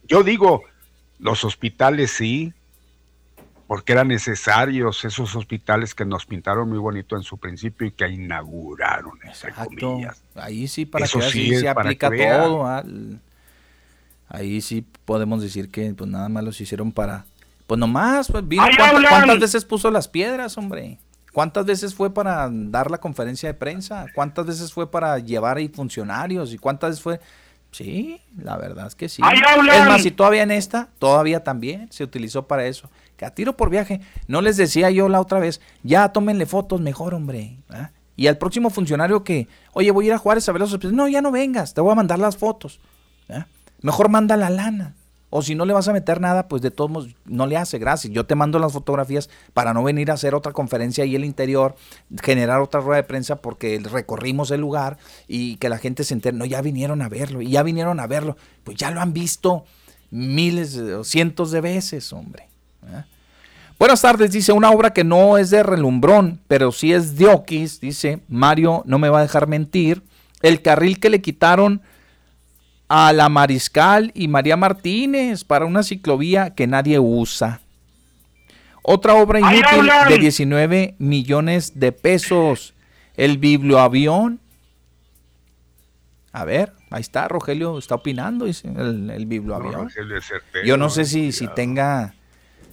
Yo 0.05 0.21
digo, 0.23 0.63
los 1.17 1.45
hospitales 1.45 2.11
sí, 2.11 2.53
porque 3.69 3.93
eran 3.93 4.07
necesarios 4.07 5.05
esos 5.05 5.35
hospitales 5.35 5.93
que 5.93 6.03
nos 6.03 6.25
pintaron 6.25 6.67
muy 6.69 6.79
bonito 6.79 7.15
en 7.15 7.21
su 7.21 7.37
principio 7.37 7.85
y 7.85 7.91
que 7.91 8.09
inauguraron, 8.09 9.19
entre 9.23 9.53
comillas. 9.53 10.23
Ahí 10.33 10.67
sí, 10.67 10.87
para 10.87 11.05
que 11.05 11.21
sí, 11.21 11.55
se 11.55 11.69
aplica 11.69 12.09
todo. 12.09 12.65
Ahí 14.27 14.61
sí 14.61 14.83
podemos 15.05 15.43
decir 15.43 15.69
que 15.69 15.93
pues 15.93 16.09
nada 16.09 16.29
más 16.29 16.43
los 16.43 16.59
hicieron 16.59 16.91
para... 16.91 17.25
Pues 17.67 17.77
nomás, 17.77 18.31
pues, 18.31 18.43
¿cuántas, 18.55 19.39
veces 19.39 19.65
puso 19.65 19.91
las 19.91 20.07
piedras, 20.07 20.57
hombre? 20.57 20.97
¿Cuántas 21.31 21.63
veces 21.63 21.93
fue 21.93 22.11
para 22.11 22.49
dar 22.51 22.89
la 22.89 22.97
conferencia 22.97 23.49
de 23.49 23.53
prensa? 23.53 24.07
¿Cuántas 24.15 24.47
veces 24.47 24.73
fue 24.73 24.89
para 24.89 25.19
llevar 25.19 25.57
ahí 25.57 25.67
funcionarios? 25.67 26.53
¿Y 26.53 26.57
cuántas 26.57 26.89
veces 26.89 27.03
fue...? 27.03 27.19
Sí, 27.71 28.19
la 28.37 28.57
verdad 28.57 28.87
es 28.87 28.95
que 28.95 29.09
sí. 29.09 29.21
Es 29.73 29.87
más, 29.87 30.01
si 30.01 30.11
todavía 30.11 30.43
en 30.43 30.51
esta, 30.51 30.89
todavía 30.97 31.43
también 31.43 31.91
se 31.91 32.03
utilizó 32.03 32.47
para 32.47 32.65
eso 32.65 32.89
que 33.19 33.25
a 33.25 33.35
tiro 33.35 33.55
por 33.57 33.69
viaje. 33.69 33.99
No 34.27 34.41
les 34.41 34.57
decía 34.57 34.89
yo 34.89 35.09
la 35.09 35.19
otra 35.19 35.39
vez, 35.39 35.61
ya 35.83 36.11
tómenle 36.13 36.45
fotos 36.45 36.79
mejor, 36.79 37.13
hombre. 37.13 37.57
Y 38.15 38.27
al 38.27 38.37
próximo 38.37 38.69
funcionario 38.69 39.23
que, 39.23 39.47
oye, 39.73 39.91
voy 39.91 40.05
a 40.05 40.07
ir 40.07 40.13
a 40.13 40.17
Juárez 40.17 40.47
a 40.47 40.53
ver 40.53 40.61
los 40.61 40.83
No, 40.93 41.07
ya 41.07 41.21
no 41.21 41.31
vengas, 41.31 41.73
te 41.73 41.81
voy 41.81 41.91
a 41.91 41.95
mandar 41.95 42.17
las 42.17 42.37
fotos. 42.37 42.79
Mejor 43.81 44.09
manda 44.09 44.35
la 44.37 44.49
lana. 44.49 44.95
O 45.29 45.41
si 45.41 45.53
no 45.53 45.65
le 45.65 45.73
vas 45.73 45.87
a 45.87 45.93
meter 45.93 46.19
nada, 46.19 46.47
pues 46.47 46.61
de 46.61 46.71
todos 46.71 46.89
modos 46.89 47.09
no 47.25 47.45
le 47.45 47.57
hace 47.57 47.77
gracias. 47.77 48.11
Yo 48.13 48.25
te 48.25 48.35
mando 48.35 48.57
las 48.57 48.73
fotografías 48.73 49.29
para 49.53 49.73
no 49.73 49.83
venir 49.83 50.09
a 50.09 50.15
hacer 50.15 50.33
otra 50.33 50.53
conferencia 50.53 51.03
ahí 51.03 51.15
en 51.15 51.21
el 51.21 51.27
interior, 51.27 51.75
generar 52.23 52.61
otra 52.61 52.81
rueda 52.81 52.97
de 53.01 53.07
prensa 53.07 53.35
porque 53.35 53.79
recorrimos 53.79 54.49
el 54.51 54.61
lugar 54.61 54.97
y 55.27 55.57
que 55.57 55.69
la 55.69 55.77
gente 55.77 56.03
se 56.03 56.15
entere. 56.15 56.35
No, 56.35 56.45
ya 56.45 56.61
vinieron 56.61 57.01
a 57.01 57.09
verlo 57.09 57.41
y 57.41 57.51
ya 57.51 57.61
vinieron 57.61 57.99
a 57.99 58.07
verlo. 58.07 58.37
Pues 58.63 58.77
ya 58.77 58.89
lo 58.89 59.01
han 59.01 59.13
visto 59.13 59.65
miles 60.11 60.75
o 60.77 61.03
cientos 61.03 61.51
de 61.51 61.61
veces, 61.61 62.11
hombre. 62.13 62.49
Buenas 63.77 64.01
tardes, 64.01 64.31
dice, 64.31 64.51
una 64.51 64.71
obra 64.71 64.91
que 64.91 65.05
no 65.05 65.37
es 65.37 65.51
de 65.51 65.63
relumbrón, 65.63 66.41
pero 66.47 66.71
sí 66.71 66.91
es 66.91 67.15
de 67.15 67.27
Oquis, 67.27 67.79
dice, 67.79 68.19
Mario 68.27 68.83
no 68.85 68.99
me 68.99 69.07
va 69.07 69.19
a 69.19 69.21
dejar 69.21 69.47
mentir, 69.47 70.03
el 70.41 70.61
carril 70.61 70.99
que 70.99 71.09
le 71.09 71.21
quitaron 71.21 71.81
a 72.89 73.13
la 73.13 73.29
Mariscal 73.29 74.11
y 74.13 74.27
María 74.27 74.57
Martínez 74.57 75.43
para 75.43 75.65
una 75.65 75.83
ciclovía 75.83 76.55
que 76.55 76.67
nadie 76.67 76.99
usa. 76.99 77.61
Otra 78.81 79.13
obra 79.13 79.39
inútil 79.39 79.89
de 80.09 80.17
19 80.17 80.95
millones 80.97 81.79
de 81.79 81.91
pesos, 81.91 82.73
el 83.15 83.37
biblioavión. 83.37 84.39
A 86.31 86.45
ver, 86.45 86.73
ahí 86.89 87.01
está, 87.01 87.27
Rogelio 87.27 87.77
está 87.77 87.95
opinando, 87.95 88.45
dice, 88.45 88.67
el, 88.67 89.09
el 89.09 89.25
biblioavión. 89.27 89.89
Yo 90.65 90.77
no 90.77 90.89
sé 90.89 91.05
si, 91.05 91.31
si 91.31 91.47
tenga 91.47 92.15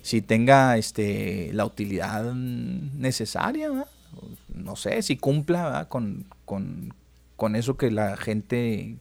si 0.06 0.22
tenga 0.22 0.76
este, 0.76 1.50
la 1.52 1.64
utilidad 1.64 2.32
necesaria, 2.32 3.70
no 4.54 4.76
sé, 4.76 5.02
si 5.02 5.16
cumpla 5.16 5.88
con, 5.88 6.26
con, 6.44 7.56
eso 7.56 7.76
que 7.76 7.90
la 7.90 8.16
gente 8.16 8.98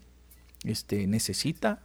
este, 0.65 1.07
necesita. 1.07 1.79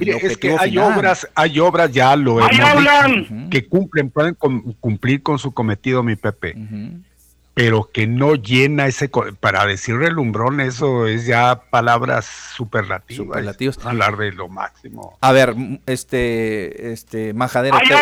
es 0.00 0.36
que 0.38 0.56
hay 0.58 0.78
obras, 0.78 1.28
hay 1.34 1.60
obras, 1.60 1.92
ya 1.92 2.16
lo 2.16 2.40
hemos 2.40 3.50
que 3.50 3.66
cumplen, 3.66 4.10
pueden 4.10 4.34
cumplir 4.34 5.22
con 5.22 5.38
su 5.38 5.52
cometido, 5.52 6.02
mi 6.02 6.16
Pepe. 6.16 6.54
Pero 7.54 7.88
que 7.92 8.08
no 8.08 8.34
llena 8.34 8.88
ese 8.88 9.08
para 9.38 9.64
decir 9.64 9.96
relumbrón 9.96 10.60
eso 10.60 11.06
es 11.06 11.24
ya 11.24 11.62
palabras 11.70 12.24
superlativas, 12.56 13.26
superlativos 13.26 13.86
hablar 13.86 14.16
de 14.16 14.32
lo 14.32 14.48
máximo. 14.48 15.16
A 15.20 15.30
ver 15.30 15.54
este 15.86 16.92
este 16.92 17.32
majadera 17.32 17.78
te, 17.78 17.94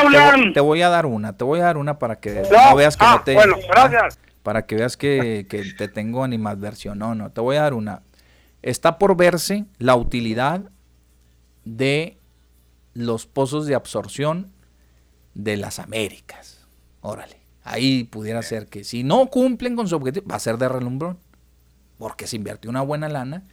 voy 0.61 0.81
a 0.81 0.89
dar 0.89 1.05
una 1.05 1.37
te 1.37 1.45
voy 1.45 1.61
a 1.61 1.65
dar 1.65 1.77
una 1.77 1.99
para 1.99 2.17
que 2.17 2.45
no, 2.51 2.77
veas 2.77 2.97
que 2.97 3.05
no 3.05 3.11
ah, 3.11 3.23
te 3.23 3.35
bueno 3.35 3.57
gracias. 3.69 4.19
Para 4.43 4.65
que 4.65 4.75
veas 4.75 4.97
que, 4.97 5.47
que 5.51 5.65
te 5.77 5.87
tengo 5.87 6.25
animadversión. 6.25 6.99
No 6.99 7.15
no 7.15 7.31
te 7.31 7.43
voy 7.43 7.57
a 7.57 7.63
dar 7.63 7.75
una 7.75 8.01
está 8.63 8.99
por 8.99 9.17
verse 9.17 9.67
la 9.79 9.97
utilidad 9.97 10.71
de 11.65 12.19
los 12.95 13.27
pozos 13.27 13.67
de 13.67 13.75
absorción 13.75 14.53
de 15.35 15.57
las 15.57 15.79
Américas 15.79 16.67
órale 17.01 17.43
Ahí 17.65 18.05
pudiera 18.05 18.43
ser 18.43 18.67
que 18.67 18.85
si 18.85 19.05
no 19.05 19.27
cumplen 19.27 19.77
con 19.77 19.87
su 19.89 19.97
objetivo, 19.97 20.27
va 20.29 20.37
a 20.37 20.41
ser 20.41 20.59
de 20.59 20.69
relumbrón. 20.69 21.19
Porque 21.99 22.27
se 22.27 22.37
invirtió 22.37 22.71
una 22.71 22.83
buena 22.83 23.09
lana. 23.09 23.45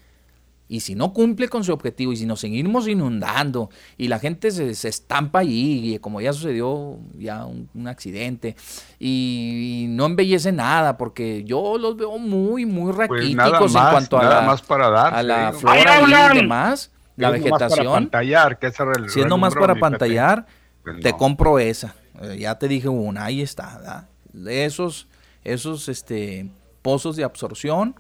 Y 0.71 0.81
si 0.81 0.93
no 0.93 1.13
cumple 1.13 1.49
con 1.49 1.63
su 1.63 1.73
objetivo 1.73 2.13
y 2.13 2.17
si 2.17 2.27
nos 2.27 2.41
seguimos 2.41 2.87
inundando 2.87 3.71
y 3.97 4.07
la 4.07 4.19
gente 4.19 4.51
se, 4.51 4.87
estampa 4.87 5.39
ahí, 5.39 5.95
y 5.95 5.99
como 5.99 6.21
ya 6.21 6.31
sucedió 6.31 6.99
ya 7.17 7.43
un, 7.45 7.87
accidente, 7.87 8.55
y, 8.99 9.87
no 9.89 10.05
embellece 10.05 10.51
nada, 10.51 10.95
porque 10.95 11.43
yo 11.43 11.79
los 11.79 11.97
veo 11.97 12.19
muy, 12.19 12.67
muy 12.67 12.93
pues 12.93 13.09
raquíticos 13.09 13.75
en 13.75 13.81
cuanto 13.81 14.19
a 14.19 14.23
la, 14.23 14.41
más 14.41 14.61
para 14.61 14.89
dar, 14.91 15.13
a 15.15 15.23
la 15.23 15.53
flora 15.53 16.33
y 16.33 16.37
demás, 16.37 16.91
la 17.15 17.31
vegetación. 17.31 17.87
Para 17.87 17.99
pantallar, 17.99 18.59
que 18.59 18.71
si 19.09 19.21
es 19.21 19.25
nomás 19.25 19.55
para 19.55 19.73
pantallar, 19.73 20.45
pues 20.83 20.99
te 21.01 21.13
compro 21.13 21.57
esa. 21.57 21.95
Eh, 22.21 22.37
ya 22.39 22.59
te 22.59 22.67
dije 22.67 22.87
una, 22.89 23.25
ahí 23.25 23.41
está. 23.41 24.07
De 24.31 24.65
esos, 24.65 25.07
esos 25.43 25.89
este, 25.89 26.47
pozos 26.83 27.15
de 27.15 27.23
absorción, 27.23 27.95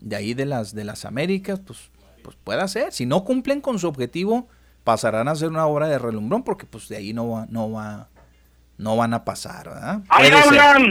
de 0.00 0.16
ahí 0.16 0.32
de 0.32 0.46
las, 0.46 0.74
de 0.74 0.84
las 0.84 1.04
Américas, 1.04 1.60
pues, 1.60 1.90
pues 2.18 2.36
puede 2.42 2.66
ser. 2.68 2.92
Si 2.92 3.06
no 3.06 3.24
cumplen 3.24 3.60
con 3.60 3.78
su 3.78 3.88
objetivo, 3.88 4.48
pasarán 4.84 5.28
a 5.28 5.34
ser 5.34 5.48
una 5.48 5.66
obra 5.66 5.88
de 5.88 5.98
relumbrón, 5.98 6.42
porque 6.42 6.66
pues 6.66 6.88
de 6.88 6.96
ahí 6.96 7.12
no 7.12 7.30
va, 7.30 7.46
no 7.48 7.70
va, 7.70 8.08
no 8.76 8.96
van 8.96 9.14
a 9.14 9.24
pasar, 9.24 9.68
¿verdad? 9.68 10.02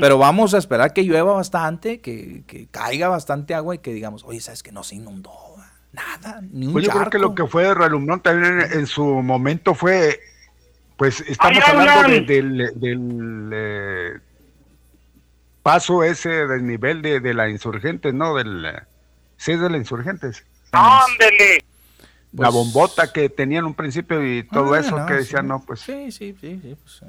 Pero 0.02 0.18
vamos 0.18 0.54
a 0.54 0.58
esperar 0.58 0.94
que 0.94 1.04
llueva 1.04 1.34
bastante, 1.34 2.02
que, 2.02 2.68
caiga 2.72 3.08
bastante 3.10 3.54
agua 3.54 3.76
y 3.76 3.80
que 3.80 3.94
digamos, 3.94 4.24
oye, 4.24 4.40
sabes 4.40 4.64
que 4.64 4.72
no 4.72 4.84
se 4.84 4.96
inundó, 4.96 5.32
nada, 5.92 6.42
ni 6.52 6.68
un 6.68 6.74
pues 6.74 6.86
yo 6.86 6.92
creo 6.92 7.10
que 7.10 7.20
lo 7.20 7.36
que 7.36 7.46
fue 7.48 7.64
de 7.64 7.74
relumbrón 7.74 8.22
también 8.22 8.60
en 8.60 8.86
su 8.86 9.04
momento 9.04 9.74
fue 9.74 10.20
pues 10.96 11.22
estamos 11.22 11.64
hablando 11.68 12.26
del, 12.26 13.52
eh, 13.54 14.20
paso 15.64 16.04
ese 16.04 16.30
del 16.48 16.66
nivel 16.66 17.02
de, 17.02 17.34
la 17.34 17.50
insurgente, 17.50 18.14
¿no? 18.14 18.36
Del, 18.36 18.66
Sí, 19.38 19.52
es 19.52 19.62
de 19.62 19.70
la 19.70 19.78
Insurgentes. 19.78 20.44
¡Ándele! 20.72 21.60
la 22.34 22.48
Pues- 22.50 22.54
bombota 22.54 23.12
que 23.12 23.30
tenían 23.30 23.66
un 23.66 23.74
principio 23.74 24.24
y 24.26 24.44
todo 24.44 24.74
Ah, 24.74 24.80
eso 24.80 24.98
no, 25.00 25.06
que 25.06 25.14
decían, 25.16 25.44
sí. 25.44 25.48
no, 25.48 25.64
pues. 25.66 25.80
Sí, 25.80 26.12
sí, 26.12 26.36
sí, 26.40 26.60
sí, 26.62 26.76
pues, 26.82 26.96
sí. 27.00 27.06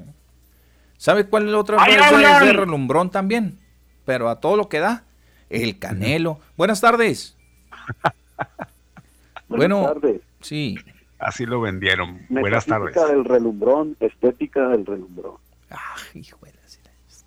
¿Sabe 0.97 1.25
cuál 1.25 1.43
es 1.43 1.49
el 1.49 1.55
otro 1.55 1.79
¡Ahí 1.79 1.93
es 1.93 2.11
de, 2.41 2.45
de 2.47 2.53
relumbrón 2.53 3.09
también? 3.11 3.59
Pero 4.05 4.27
a 4.29 4.39
todo 4.39 4.57
lo 4.57 4.69
que 4.69 4.79
da, 4.79 5.03
el 5.49 5.77
Canelo. 5.77 6.39
Buenas 6.57 6.81
tardes. 6.81 7.37
bueno, 9.47 9.83
tardes. 9.83 10.21
sí. 10.41 10.77
Así 11.19 11.45
lo 11.45 11.59
vendieron. 11.59 12.25
Buenas 12.29 12.65
tardes. 12.65 12.95
Metafísica 12.95 13.13
del 13.13 13.25
relumbrón, 13.25 13.97
estética 13.99 14.69
del 14.69 14.85
relumbrón. 14.85 15.35
Ah, 15.69 15.95
hijo 16.13 16.39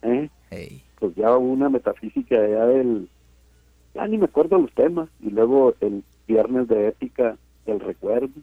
¿Eh? 0.05 0.29
Ey. 0.51 0.83
Pues 0.99 1.15
ya 1.15 1.31
hubo 1.37 1.53
una 1.53 1.69
metafísica 1.69 2.35
ya 2.35 2.65
del... 2.67 3.09
Ya 3.95 4.07
ni 4.09 4.19
me 4.19 4.25
acuerdo 4.25 4.59
los 4.59 4.73
temas. 4.73 5.09
Y 5.21 5.31
luego 5.31 5.75
el 5.81 6.03
viernes 6.27 6.69
de 6.69 6.89
ética, 6.89 7.37
el 7.67 7.81
recuerdo. 7.81 8.41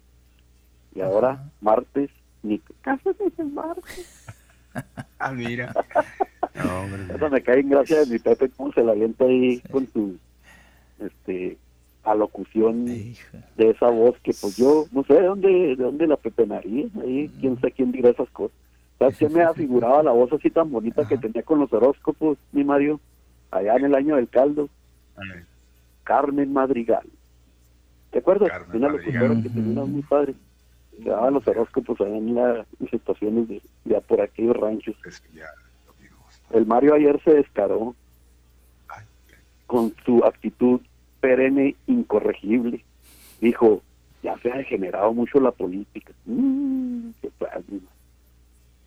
Y 0.94 1.02
ahora, 1.02 1.52
martes, 1.62 2.10
ni 2.44 2.60
casa 2.82 3.12
es 3.12 3.40
el 3.40 3.52
martes. 3.52 4.26
Ah, 5.18 5.32
mira. 5.32 5.74
No, 6.56 6.82
hombre. 6.82 7.14
Eso 7.14 7.30
me 7.30 7.42
cae 7.42 7.60
en 7.60 7.70
gracia 7.70 8.00
de 8.00 8.06
mi 8.06 8.20
Pepe, 8.20 8.50
cómo 8.56 8.72
se 8.72 8.84
la 8.84 8.94
avienta 8.94 9.26
ahí 9.26 9.60
con 9.72 9.86
su 9.92 10.18
este 11.00 11.58
alocución 12.04 12.86
de 12.86 13.16
esa 13.58 13.90
voz 13.90 14.16
que 14.24 14.32
pues 14.40 14.56
yo 14.56 14.86
no 14.92 15.04
sé 15.04 15.16
de 15.16 15.24
dónde 15.24 15.50
de 15.50 15.76
dónde 15.76 16.08
la 16.08 16.16
pepenaría 16.16 16.88
ahí 17.04 17.30
quién 17.42 17.60
sé 17.60 17.72
quién 17.72 17.92
dirá 17.92 18.12
esas 18.12 18.30
cosas. 18.30 18.56
¿sabes 18.98 19.18
qué 19.18 19.28
me 19.28 19.42
afiguraba 19.42 20.04
la 20.04 20.12
voz 20.12 20.32
así 20.32 20.50
tan 20.50 20.72
bonita 20.72 21.08
que 21.08 21.18
tenía 21.18 21.44
con 21.44 21.60
los 21.60 21.74
horóscopos 21.74 22.38
mi 22.52 22.64
Mario 22.64 23.02
allá 23.52 23.76
en 23.76 23.86
el 23.86 23.96
año 23.96 24.16
del 24.16 24.30
caldo. 24.30 24.70
Carmen 26.04 26.54
Madrigal 26.54 27.06
¿te 28.12 28.20
acuerdas? 28.20 28.50
Carmen 28.50 28.72
De 28.72 28.78
una 28.78 28.90
locutora 28.90 29.42
que 29.42 29.50
tenía 29.50 29.84
muy 29.86 30.02
padre 30.04 30.36
le 31.00 31.10
daba 31.12 31.32
los 31.32 31.48
horóscopos 31.48 32.02
allá 32.02 32.18
en 32.18 32.36
las 32.36 32.68
situaciones 32.90 33.48
de, 33.48 33.62
de 33.86 34.02
por 34.02 34.20
aquellos 34.22 34.56
ranchos 34.58 34.96
el 36.52 36.66
Mario 36.66 36.96
ayer 36.96 37.22
se 37.24 37.36
descaró 37.36 37.96
con 39.68 39.94
su 40.04 40.26
actitud 40.26 40.82
perenne 41.22 41.76
incorregible. 41.86 42.84
Dijo, 43.40 43.84
ya 44.24 44.36
se 44.40 44.52
ha 44.52 44.58
degenerado 44.58 45.14
mucho 45.14 45.40
la 45.40 45.52
política. 45.52 46.12
Mm, 46.26 47.10
qué 47.22 47.30
padre. 47.38 47.64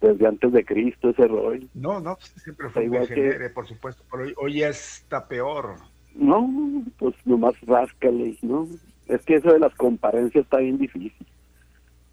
Desde 0.01 0.27
antes 0.27 0.51
de 0.53 0.65
Cristo 0.65 1.11
ese 1.11 1.28
rollo. 1.28 1.65
No, 1.74 2.01
no, 2.01 2.16
pues, 2.16 2.32
siempre 2.43 2.69
fue 2.70 2.85
Igual 2.86 3.07
que- 3.07 3.51
por 3.55 3.69
supuesto, 3.69 4.03
pero 4.11 4.24
hoy, 4.24 4.35
hoy 4.36 4.55
ya 4.59 4.69
está 4.70 5.28
peor. 5.28 5.77
No, 6.16 6.85
pues 6.99 7.15
nomás 7.24 7.55
ráscale, 7.61 8.36
¿no? 8.43 8.66
Es 9.09 9.23
que 9.24 9.37
eso 9.37 9.53
de 9.53 9.59
las 9.59 9.74
comparencias 9.74 10.45
está 10.45 10.59
bien 10.59 10.79
difícil. 10.79 11.27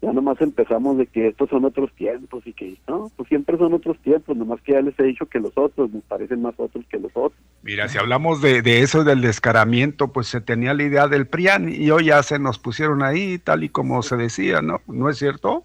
Ya 0.02 0.12
nomás 0.14 0.40
empezamos 0.40 0.96
de 0.96 1.06
que 1.06 1.28
estos 1.28 1.50
son 1.50 1.66
otros 1.66 1.92
tiempos 1.92 2.46
y 2.46 2.54
que, 2.54 2.74
no, 2.88 3.10
pues 3.16 3.28
siempre 3.28 3.58
son 3.58 3.74
otros 3.74 3.98
tiempos, 3.98 4.34
nomás 4.34 4.62
que 4.62 4.72
ya 4.72 4.80
les 4.80 4.98
he 4.98 5.02
dicho 5.02 5.26
que 5.26 5.38
los 5.38 5.52
otros 5.56 5.92
nos 5.92 6.02
parecen 6.04 6.40
más 6.40 6.54
otros 6.56 6.86
que 6.86 6.98
los 6.98 7.12
otros. 7.14 7.38
Mira, 7.62 7.86
si 7.86 7.98
hablamos 7.98 8.40
de, 8.40 8.62
de 8.62 8.80
eso 8.80 9.04
del 9.04 9.20
descaramiento, 9.20 10.08
pues 10.08 10.28
se 10.28 10.40
tenía 10.40 10.72
la 10.72 10.84
idea 10.84 11.06
del 11.06 11.26
PRIAN 11.26 11.68
y 11.68 11.90
hoy 11.90 12.06
ya 12.06 12.22
se 12.22 12.38
nos 12.38 12.58
pusieron 12.58 13.02
ahí, 13.02 13.38
tal 13.38 13.62
y 13.62 13.68
como 13.68 14.02
se 14.02 14.16
decía, 14.16 14.62
¿no? 14.62 14.80
¿No 14.86 15.10
es 15.10 15.18
cierto? 15.18 15.64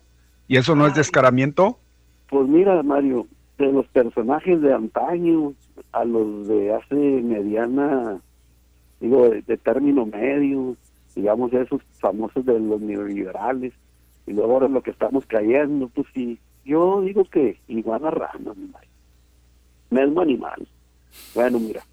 ¿Y 0.49 0.57
eso 0.57 0.75
no 0.75 0.85
es 0.85 0.95
descaramiento? 0.95 1.79
Pues 2.29 2.45
mira, 2.49 2.83
Mario, 2.83 3.27
de 3.57 3.71
los 3.71 3.87
personajes 3.87 4.61
de 4.61 4.73
antaño 4.73 5.53
a 5.93 6.03
los 6.03 6.45
de 6.49 6.73
hace 6.73 6.95
mediana, 6.95 8.19
digo, 8.99 9.29
de, 9.29 9.43
de 9.43 9.55
término 9.55 10.05
medio, 10.05 10.75
digamos, 11.15 11.53
esos 11.53 11.81
famosos 11.99 12.45
de 12.45 12.59
los 12.59 12.81
neoliberales, 12.81 13.73
y 14.27 14.33
luego 14.33 14.53
ahora 14.53 14.67
lo 14.67 14.81
que 14.81 14.91
estamos 14.91 15.25
cayendo, 15.25 15.87
pues 15.89 16.07
sí, 16.13 16.39
yo 16.65 17.01
digo 17.01 17.25
que 17.25 17.59
iguana 17.67 18.09
rana, 18.09 18.53
mi 18.55 18.67
Mario. 18.67 18.89
Mismo 19.91 20.21
animal. 20.21 20.67
Bueno, 21.33 21.59
mira, 21.59 21.83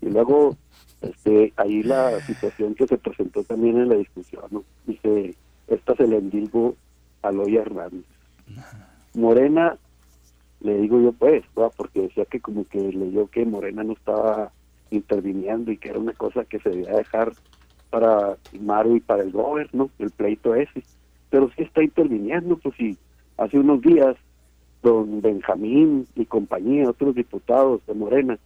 y 0.00 0.06
luego, 0.06 0.56
este, 1.02 1.52
ahí 1.56 1.82
la 1.82 2.20
situación 2.20 2.74
que 2.74 2.86
se 2.86 2.96
presentó 2.96 3.44
también 3.44 3.78
en 3.78 3.90
la 3.90 3.96
discusión, 3.96 4.44
¿no? 4.50 4.64
Dice, 4.86 5.34
esta 5.68 5.94
se 5.94 6.06
le 6.06 6.18
endilgo 6.18 6.74
a 7.22 7.30
Loya 7.30 7.62
Hernández. 7.62 8.04
Morena, 9.14 9.76
le 10.60 10.78
digo 10.78 11.00
yo 11.00 11.12
pues, 11.12 11.44
¿verdad? 11.54 11.72
porque 11.76 12.02
decía 12.02 12.24
que 12.24 12.40
como 12.40 12.64
que 12.64 12.78
leyó 12.80 13.28
que 13.28 13.44
Morena 13.44 13.84
no 13.84 13.92
estaba 13.92 14.50
interviniendo 14.90 15.70
y 15.70 15.76
que 15.76 15.90
era 15.90 15.98
una 15.98 16.14
cosa 16.14 16.44
que 16.44 16.58
se 16.58 16.70
debía 16.70 16.96
dejar 16.96 17.32
para 17.94 18.36
Maru 18.60 18.96
y 18.96 19.00
para 19.00 19.22
el 19.22 19.30
gobierno, 19.30 19.88
el 20.00 20.10
pleito 20.10 20.52
ese. 20.56 20.82
Pero 21.30 21.48
sí 21.56 21.62
está 21.62 21.80
interviniendo, 21.80 22.56
pues 22.56 22.74
sí, 22.76 22.98
hace 23.36 23.56
unos 23.56 23.82
días 23.82 24.16
don 24.82 25.22
Benjamín 25.22 26.04
y 26.16 26.24
compañía, 26.24 26.90
otros 26.90 27.14
diputados 27.14 27.86
de 27.86 27.94
Morena, 27.94 28.36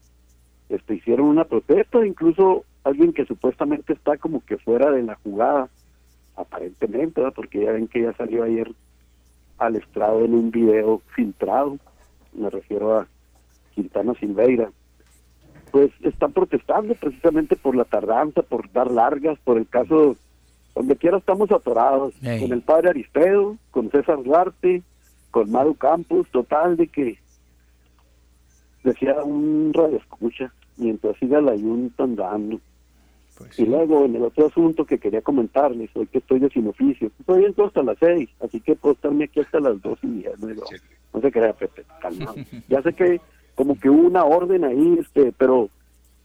este, 0.68 0.96
hicieron 0.96 1.28
una 1.28 1.44
protesta, 1.44 2.04
incluso 2.04 2.66
alguien 2.84 3.14
que 3.14 3.24
supuestamente 3.24 3.94
está 3.94 4.18
como 4.18 4.44
que 4.44 4.58
fuera 4.58 4.90
de 4.90 5.02
la 5.02 5.14
jugada, 5.14 5.70
aparentemente, 6.36 7.22
¿verdad? 7.22 7.32
porque 7.34 7.64
ya 7.64 7.72
ven 7.72 7.88
que 7.88 8.02
ya 8.02 8.12
salió 8.18 8.44
ayer 8.44 8.70
al 9.56 9.76
estrado 9.76 10.26
en 10.26 10.34
un 10.34 10.50
video 10.50 11.00
filtrado, 11.16 11.78
me 12.34 12.50
refiero 12.50 12.98
a 12.98 13.06
Quintana 13.74 14.12
Silveira, 14.20 14.70
pues 15.70 15.90
están 16.02 16.32
protestando 16.32 16.94
precisamente 16.94 17.56
por 17.56 17.76
la 17.76 17.84
tardanza, 17.84 18.42
por 18.42 18.70
dar 18.72 18.90
largas, 18.90 19.38
por 19.44 19.58
el 19.58 19.66
caso, 19.68 20.16
donde 20.74 20.96
quiera 20.96 21.18
estamos 21.18 21.50
atorados, 21.50 22.14
con 22.14 22.52
el 22.52 22.62
padre 22.62 22.90
Aristedo, 22.90 23.56
con 23.70 23.90
César 23.90 24.22
Duarte, 24.22 24.82
con 25.30 25.50
Maru 25.50 25.74
Campos, 25.74 26.26
total 26.30 26.76
de 26.76 26.88
que 26.88 27.18
decía 28.82 29.22
un 29.22 29.72
radio 29.74 29.96
escucha, 29.96 30.52
mientras 30.76 31.16
siga 31.18 31.40
la 31.40 31.54
yunta 31.54 32.04
andando. 32.04 32.60
Y 33.56 33.66
luego, 33.66 34.04
en 34.04 34.16
el 34.16 34.22
otro 34.22 34.46
asunto 34.46 34.84
que 34.84 34.98
quería 34.98 35.22
comentarles, 35.22 35.90
hoy 35.94 36.06
que 36.08 36.18
estoy 36.18 36.40
de 36.40 36.48
sin 36.50 36.66
oficio, 36.66 37.10
estoy 37.20 37.44
entro 37.44 37.66
hasta 37.66 37.82
las 37.82 37.96
seis, 37.98 38.28
así 38.40 38.60
que 38.60 38.74
puedo 38.74 38.94
estarme 38.94 39.24
aquí 39.24 39.40
hasta 39.40 39.60
las 39.60 39.80
dos 39.80 39.98
y 40.02 40.08
diez, 40.08 40.38
no, 40.40 40.48
no 41.14 41.20
se 41.20 41.30
crea, 41.30 41.52
Pepe, 41.52 41.84
calmado. 42.00 42.34
Ya 42.68 42.82
sé 42.82 42.92
que 42.94 43.20
como 43.58 43.76
que 43.76 43.90
hubo 43.90 44.06
una 44.06 44.24
orden 44.24 44.62
ahí, 44.62 44.98
este, 45.00 45.32
pero 45.36 45.68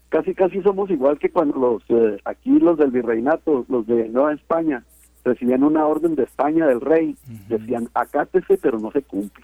casi 0.09 0.35
casi 0.35 0.61
somos 0.61 0.91
igual 0.91 1.17
que 1.17 1.31
cuando 1.31 1.57
los, 1.57 1.83
eh, 1.89 2.21
aquí 2.25 2.59
los 2.59 2.77
del 2.77 2.91
virreinato, 2.91 3.65
los 3.69 3.87
de 3.87 4.07
Nueva 4.07 4.33
España, 4.33 4.83
recibían 5.25 5.63
una 5.63 5.83
orden 5.87 6.13
de 6.13 6.25
España 6.25 6.67
del 6.67 6.79
rey, 6.79 7.15
decían, 7.49 7.89
acátese, 7.95 8.59
pero 8.59 8.77
no 8.77 8.91
se 8.91 9.01
cumple. 9.01 9.43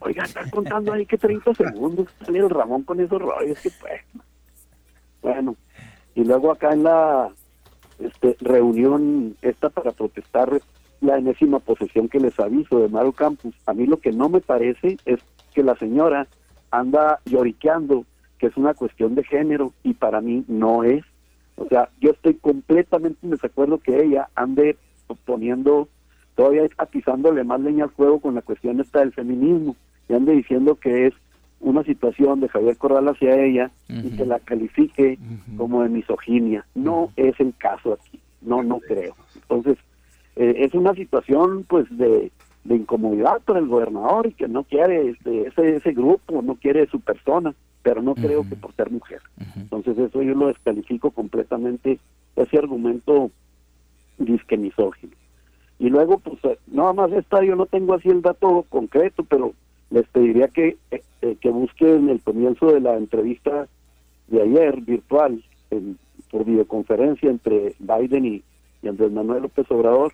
Oiga, 0.00 0.24
están 0.24 0.50
contando 0.50 0.92
ahí 0.92 1.06
que 1.06 1.16
30 1.16 1.54
segundos, 1.54 2.08
sale 2.18 2.40
el 2.40 2.50
Ramón 2.50 2.82
con 2.82 2.98
esos 2.98 3.22
rollos, 3.22 3.60
que 3.60 3.70
pues. 3.80 4.00
Bueno, 5.22 5.54
y 6.16 6.24
luego 6.24 6.50
acá 6.50 6.72
en 6.72 6.82
la 6.82 7.30
este, 8.00 8.36
reunión 8.40 9.36
esta 9.40 9.70
para 9.70 9.92
protestar 9.92 10.60
la 11.00 11.16
enésima 11.16 11.60
posesión 11.60 12.08
que 12.08 12.18
les 12.18 12.40
aviso 12.40 12.80
de 12.80 12.88
Maru 12.88 13.12
Campos, 13.12 13.54
a 13.66 13.72
mí 13.72 13.86
lo 13.86 13.98
que 13.98 14.10
no 14.10 14.28
me 14.28 14.40
parece 14.40 14.96
es 15.04 15.20
que 15.54 15.62
la 15.62 15.76
señora 15.76 16.26
anda 16.78 17.20
lloriqueando 17.26 18.04
que 18.38 18.46
es 18.46 18.56
una 18.56 18.74
cuestión 18.74 19.14
de 19.14 19.24
género 19.24 19.72
y 19.82 19.94
para 19.94 20.20
mí 20.20 20.44
no 20.48 20.84
es. 20.84 21.04
O 21.56 21.66
sea, 21.68 21.88
yo 22.00 22.10
estoy 22.10 22.34
completamente 22.34 23.18
en 23.22 23.30
desacuerdo 23.30 23.78
que 23.78 24.02
ella 24.02 24.28
ande 24.34 24.76
poniendo, 25.24 25.88
todavía 26.34 26.68
atizándole 26.78 27.44
más 27.44 27.60
leña 27.60 27.84
al 27.84 27.90
fuego 27.90 28.20
con 28.20 28.34
la 28.34 28.42
cuestión 28.42 28.80
esta 28.80 29.00
del 29.00 29.12
feminismo 29.12 29.76
y 30.08 30.14
ande 30.14 30.32
diciendo 30.32 30.74
que 30.74 31.06
es 31.06 31.14
una 31.60 31.84
situación 31.84 32.40
de 32.40 32.48
Javier 32.48 32.76
Corral 32.76 33.08
hacia 33.08 33.40
ella 33.40 33.70
y 33.88 34.10
que 34.16 34.26
la 34.26 34.40
califique 34.40 35.18
como 35.56 35.82
de 35.82 35.88
misoginia. 35.88 36.66
No 36.74 37.10
es 37.16 37.38
el 37.40 37.54
caso 37.56 37.94
aquí, 37.94 38.20
no, 38.42 38.62
no 38.62 38.80
creo. 38.80 39.14
Entonces, 39.36 39.78
eh, 40.36 40.54
es 40.58 40.74
una 40.74 40.92
situación 40.94 41.64
pues 41.68 41.86
de, 41.96 42.32
de 42.64 42.76
incomodidad 42.76 43.40
para 43.42 43.58
el 43.58 43.66
gobernador 43.68 44.26
y 44.26 44.32
que 44.32 44.48
no 44.48 44.64
quiere 44.64 45.10
este, 45.10 45.48
ese, 45.48 45.76
ese 45.76 45.92
grupo, 45.92 46.40
no 46.42 46.54
quiere 46.54 46.86
su 46.86 47.00
persona, 47.00 47.54
pero 47.82 48.00
no 48.02 48.14
creo 48.14 48.48
que 48.48 48.56
por 48.56 48.74
ser 48.74 48.90
mujer. 48.90 49.20
Entonces 49.56 49.98
eso 49.98 50.22
yo 50.22 50.34
lo 50.34 50.46
descalifico 50.48 51.10
completamente, 51.10 51.98
ese 52.36 52.58
argumento 52.58 53.30
disque 54.18 54.56
misógino. 54.56 55.12
Y 55.78 55.90
luego, 55.90 56.18
pues, 56.18 56.38
eh, 56.44 56.58
nada 56.68 56.92
más 56.92 57.12
esta, 57.12 57.42
yo 57.44 57.56
no 57.56 57.66
tengo 57.66 57.94
así 57.94 58.08
el 58.08 58.22
dato 58.22 58.64
concreto, 58.68 59.24
pero 59.24 59.52
les 59.90 60.06
pediría 60.08 60.48
que, 60.48 60.76
eh, 60.90 61.02
eh, 61.22 61.36
que 61.40 61.50
busquen 61.50 62.08
el 62.08 62.20
comienzo 62.22 62.66
de 62.72 62.80
la 62.80 62.96
entrevista 62.96 63.66
de 64.28 64.42
ayer, 64.42 64.80
virtual, 64.80 65.42
en- 65.70 65.98
por 66.30 66.44
videoconferencia 66.44 67.28
entre 67.30 67.74
Biden 67.78 68.24
y, 68.24 68.42
y 68.82 68.88
Andrés 68.88 69.12
Manuel 69.12 69.42
López 69.42 69.70
Obrador. 69.70 70.12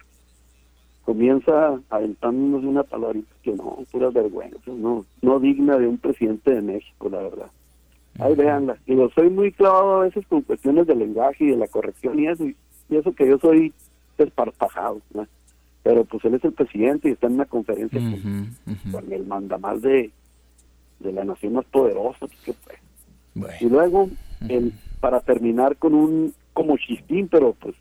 Comienza 1.10 1.80
aventándonos 1.90 2.62
una 2.62 2.84
palabrita 2.84 3.34
que 3.42 3.50
no, 3.50 3.78
pura 3.90 4.10
vergüenza, 4.10 4.70
no, 4.70 5.04
no 5.22 5.40
digna 5.40 5.76
de 5.76 5.88
un 5.88 5.98
presidente 5.98 6.54
de 6.54 6.62
México, 6.62 7.08
la 7.08 7.18
verdad. 7.18 7.50
Ahí 8.20 8.36
veanla. 8.36 8.76
Digo, 8.86 9.10
soy 9.12 9.28
muy 9.28 9.50
clavado 9.50 9.96
a 9.96 10.04
veces 10.04 10.24
con 10.28 10.42
cuestiones 10.42 10.86
del 10.86 11.00
lenguaje 11.00 11.46
y 11.46 11.48
de 11.48 11.56
la 11.56 11.66
corrección 11.66 12.16
y 12.20 12.28
eso, 12.28 12.44
y 12.44 12.54
eso 12.90 13.12
que 13.12 13.26
yo 13.26 13.38
soy 13.38 13.72
desparpajado, 14.18 15.00
¿no? 15.12 15.26
Pero 15.82 16.04
pues 16.04 16.24
él 16.26 16.34
es 16.34 16.44
el 16.44 16.52
presidente 16.52 17.08
y 17.08 17.12
está 17.14 17.26
en 17.26 17.32
una 17.32 17.46
conferencia 17.46 18.00
con, 18.92 19.12
el 19.12 19.26
mandamás 19.26 19.82
de, 19.82 20.12
de 21.00 21.12
la 21.12 21.24
nación 21.24 21.54
más 21.54 21.64
poderosa. 21.64 22.24
Pues, 23.34 23.60
y 23.60 23.68
luego, 23.68 24.08
el, 24.48 24.72
para 25.00 25.18
terminar 25.18 25.76
con 25.76 25.92
un 25.92 26.32
como 26.52 26.76
chistín, 26.76 27.26
pero 27.26 27.52
pues 27.54 27.74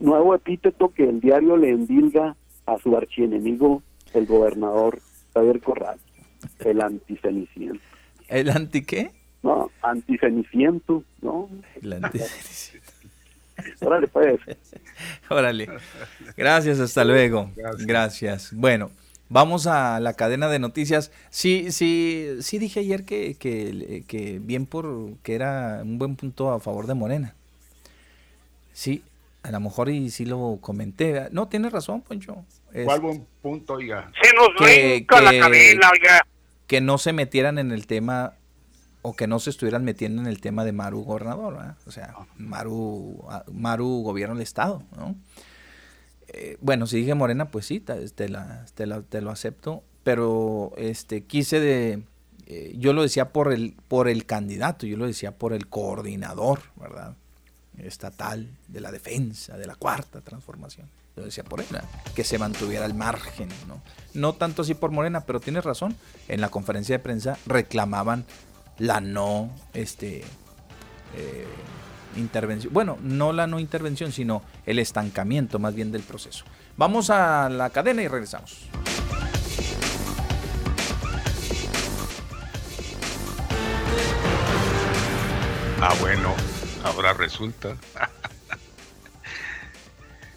nuevo 0.00 0.34
epíteto 0.34 0.88
que 0.92 1.08
el 1.08 1.20
diario 1.20 1.56
le 1.56 1.70
endilga 1.70 2.34
a 2.70 2.78
su 2.78 2.96
archienemigo, 2.96 3.82
el 4.14 4.26
gobernador 4.26 5.00
Javier 5.34 5.60
Corral, 5.60 5.98
el 6.60 6.80
anticeniciento. 6.80 7.80
¿El 8.28 8.50
anti 8.50 8.84
qué? 8.84 9.10
No, 9.42 9.70
anticeniciento, 9.82 11.02
¿no? 11.20 11.48
El 11.82 11.92
anticeniciento. 11.94 12.92
Órale, 13.80 14.06
pues. 14.08 14.40
Órale. 15.28 15.68
Gracias, 16.36 16.80
hasta 16.80 17.04
luego. 17.04 17.50
Gracias. 17.80 18.52
Bueno, 18.54 18.90
vamos 19.28 19.66
a 19.66 20.00
la 20.00 20.14
cadena 20.14 20.48
de 20.48 20.58
noticias. 20.58 21.10
Sí, 21.28 21.72
sí, 21.72 22.36
sí 22.40 22.58
dije 22.58 22.80
ayer 22.80 23.04
que, 23.04 23.34
que, 23.34 24.04
que 24.06 24.38
bien 24.38 24.66
por 24.66 25.14
que 25.22 25.34
era 25.34 25.80
un 25.82 25.98
buen 25.98 26.16
punto 26.16 26.52
a 26.52 26.60
favor 26.60 26.86
de 26.86 26.94
Morena. 26.94 27.34
Sí, 28.72 29.02
a 29.42 29.50
lo 29.50 29.60
mejor 29.60 29.90
y 29.90 30.10
sí 30.10 30.24
lo 30.24 30.58
comenté. 30.60 31.28
No, 31.32 31.48
tienes 31.48 31.72
razón, 31.72 32.00
Poncho. 32.02 32.44
¿Cuál 32.84 33.00
buen 33.00 33.26
punto, 33.42 33.74
oiga? 33.74 34.10
Se 34.22 34.34
nos 34.34 34.48
que, 34.58 35.06
la 35.08 35.30
cadena, 35.30 35.90
oiga. 35.90 36.26
Que 36.66 36.80
no 36.80 36.98
se 36.98 37.12
metieran 37.12 37.58
en 37.58 37.72
el 37.72 37.86
tema 37.86 38.34
o 39.02 39.16
que 39.16 39.26
no 39.26 39.38
se 39.38 39.50
estuvieran 39.50 39.84
metiendo 39.84 40.20
en 40.20 40.28
el 40.28 40.40
tema 40.40 40.64
de 40.64 40.72
Maru 40.72 41.02
gobernador, 41.02 41.58
o 41.86 41.90
sea, 41.90 42.14
Maru, 42.36 43.24
Maru 43.52 44.02
gobierno 44.02 44.34
del 44.34 44.42
estado, 44.42 44.82
¿no? 44.96 45.16
Eh, 46.28 46.58
bueno, 46.60 46.86
si 46.86 46.98
dije 46.98 47.14
Morena, 47.14 47.50
pues 47.50 47.66
sí, 47.66 47.80
te, 47.80 48.28
la, 48.28 48.64
te, 48.74 49.20
lo 49.20 49.30
acepto, 49.30 49.82
pero 50.04 50.72
este 50.76 51.24
quise 51.24 51.60
de, 51.60 52.02
eh, 52.46 52.74
yo 52.76 52.92
lo 52.92 53.02
decía 53.02 53.30
por 53.30 53.52
el, 53.52 53.74
por 53.88 54.08
el 54.08 54.26
candidato, 54.26 54.86
yo 54.86 54.96
lo 54.96 55.06
decía 55.06 55.32
por 55.32 55.54
el 55.54 55.66
coordinador, 55.66 56.60
¿verdad? 56.76 57.16
Estatal 57.78 58.48
de 58.68 58.80
la 58.80 58.92
defensa, 58.92 59.56
de 59.56 59.66
la 59.66 59.74
cuarta 59.74 60.20
transformación. 60.20 60.88
Lo 61.20 61.26
decía 61.26 61.44
por 61.44 61.60
él, 61.60 61.66
que 62.14 62.24
se 62.24 62.38
mantuviera 62.38 62.86
al 62.86 62.94
margen, 62.94 63.50
¿no? 63.68 63.82
No 64.14 64.32
tanto 64.32 64.62
así 64.62 64.72
por 64.72 64.90
Morena, 64.90 65.20
pero 65.20 65.38
tienes 65.38 65.64
razón, 65.64 65.94
en 66.28 66.40
la 66.40 66.48
conferencia 66.48 66.96
de 66.96 66.98
prensa 66.98 67.36
reclamaban 67.44 68.24
la 68.78 69.02
no 69.02 69.50
este, 69.74 70.24
eh, 71.14 71.46
intervención. 72.16 72.72
Bueno, 72.72 72.96
no 73.02 73.34
la 73.34 73.46
no 73.46 73.60
intervención, 73.60 74.12
sino 74.12 74.40
el 74.64 74.78
estancamiento 74.78 75.58
más 75.58 75.74
bien 75.74 75.92
del 75.92 76.00
proceso. 76.00 76.46
Vamos 76.78 77.10
a 77.10 77.50
la 77.50 77.68
cadena 77.68 78.00
y 78.02 78.08
regresamos. 78.08 78.70
Ah, 85.82 85.94
bueno, 86.00 86.34
ahora 86.82 87.12
resulta. 87.12 87.76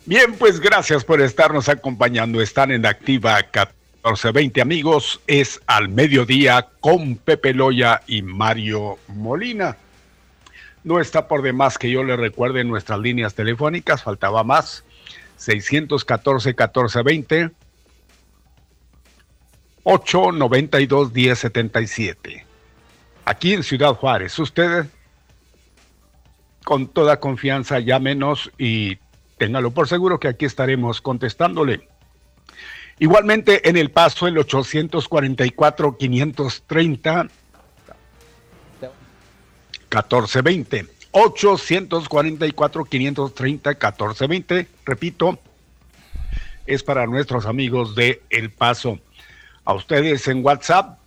Bien, 0.06 0.34
pues 0.34 0.60
gracias 0.60 1.06
por 1.06 1.22
estarnos 1.22 1.70
acompañando. 1.70 2.42
Están 2.42 2.72
en 2.72 2.86
Activa 2.86 3.38
1420 3.38 4.60
amigos, 4.60 5.22
es 5.28 5.62
al 5.66 5.88
mediodía 5.88 6.68
con 6.82 7.16
Pepe 7.16 7.54
Loya 7.54 8.02
y 8.06 8.22
Mario 8.22 8.98
Molina. 9.08 9.78
No 10.84 11.00
está 11.00 11.30
por 11.30 11.42
demás 11.42 11.78
que 11.78 11.90
yo 11.90 12.04
le 12.04 12.18
recuerde 12.18 12.66
nuestras 12.66 13.00
líneas 13.00 13.34
telefónicas, 13.34 14.04
faltaba 14.04 14.44
más. 14.44 14.84
614-1420, 15.40 17.54
892-1077. 19.86 22.44
Aquí 23.24 23.54
en 23.54 23.64
Ciudad 23.64 23.94
Juárez, 23.94 24.38
usted 24.38 24.86
con 26.66 26.88
toda 26.88 27.22
confianza 27.22 27.80
llámenos 27.80 28.52
y 28.58 28.98
téngalo 29.38 29.72
por 29.72 29.88
seguro 29.88 30.20
que 30.20 30.28
aquí 30.28 30.46
estaremos 30.46 31.02
contestándole. 31.02 31.88
Igualmente 33.00 33.68
en 33.68 33.78
el 33.78 33.90
paso 33.92 34.28
el 34.28 34.36
844-530 34.38 37.30
1420. 39.94 40.88
844-530 41.12 43.46
1420. 43.46 44.68
Repito, 44.86 45.40
es 46.66 46.82
para 46.84 47.06
nuestros 47.06 47.46
amigos 47.46 47.94
de 47.96 48.24
El 48.30 48.52
Paso. 48.52 49.00
A 49.66 49.74
ustedes 49.74 50.28
en 50.28 50.44
WhatsApp 50.44 50.98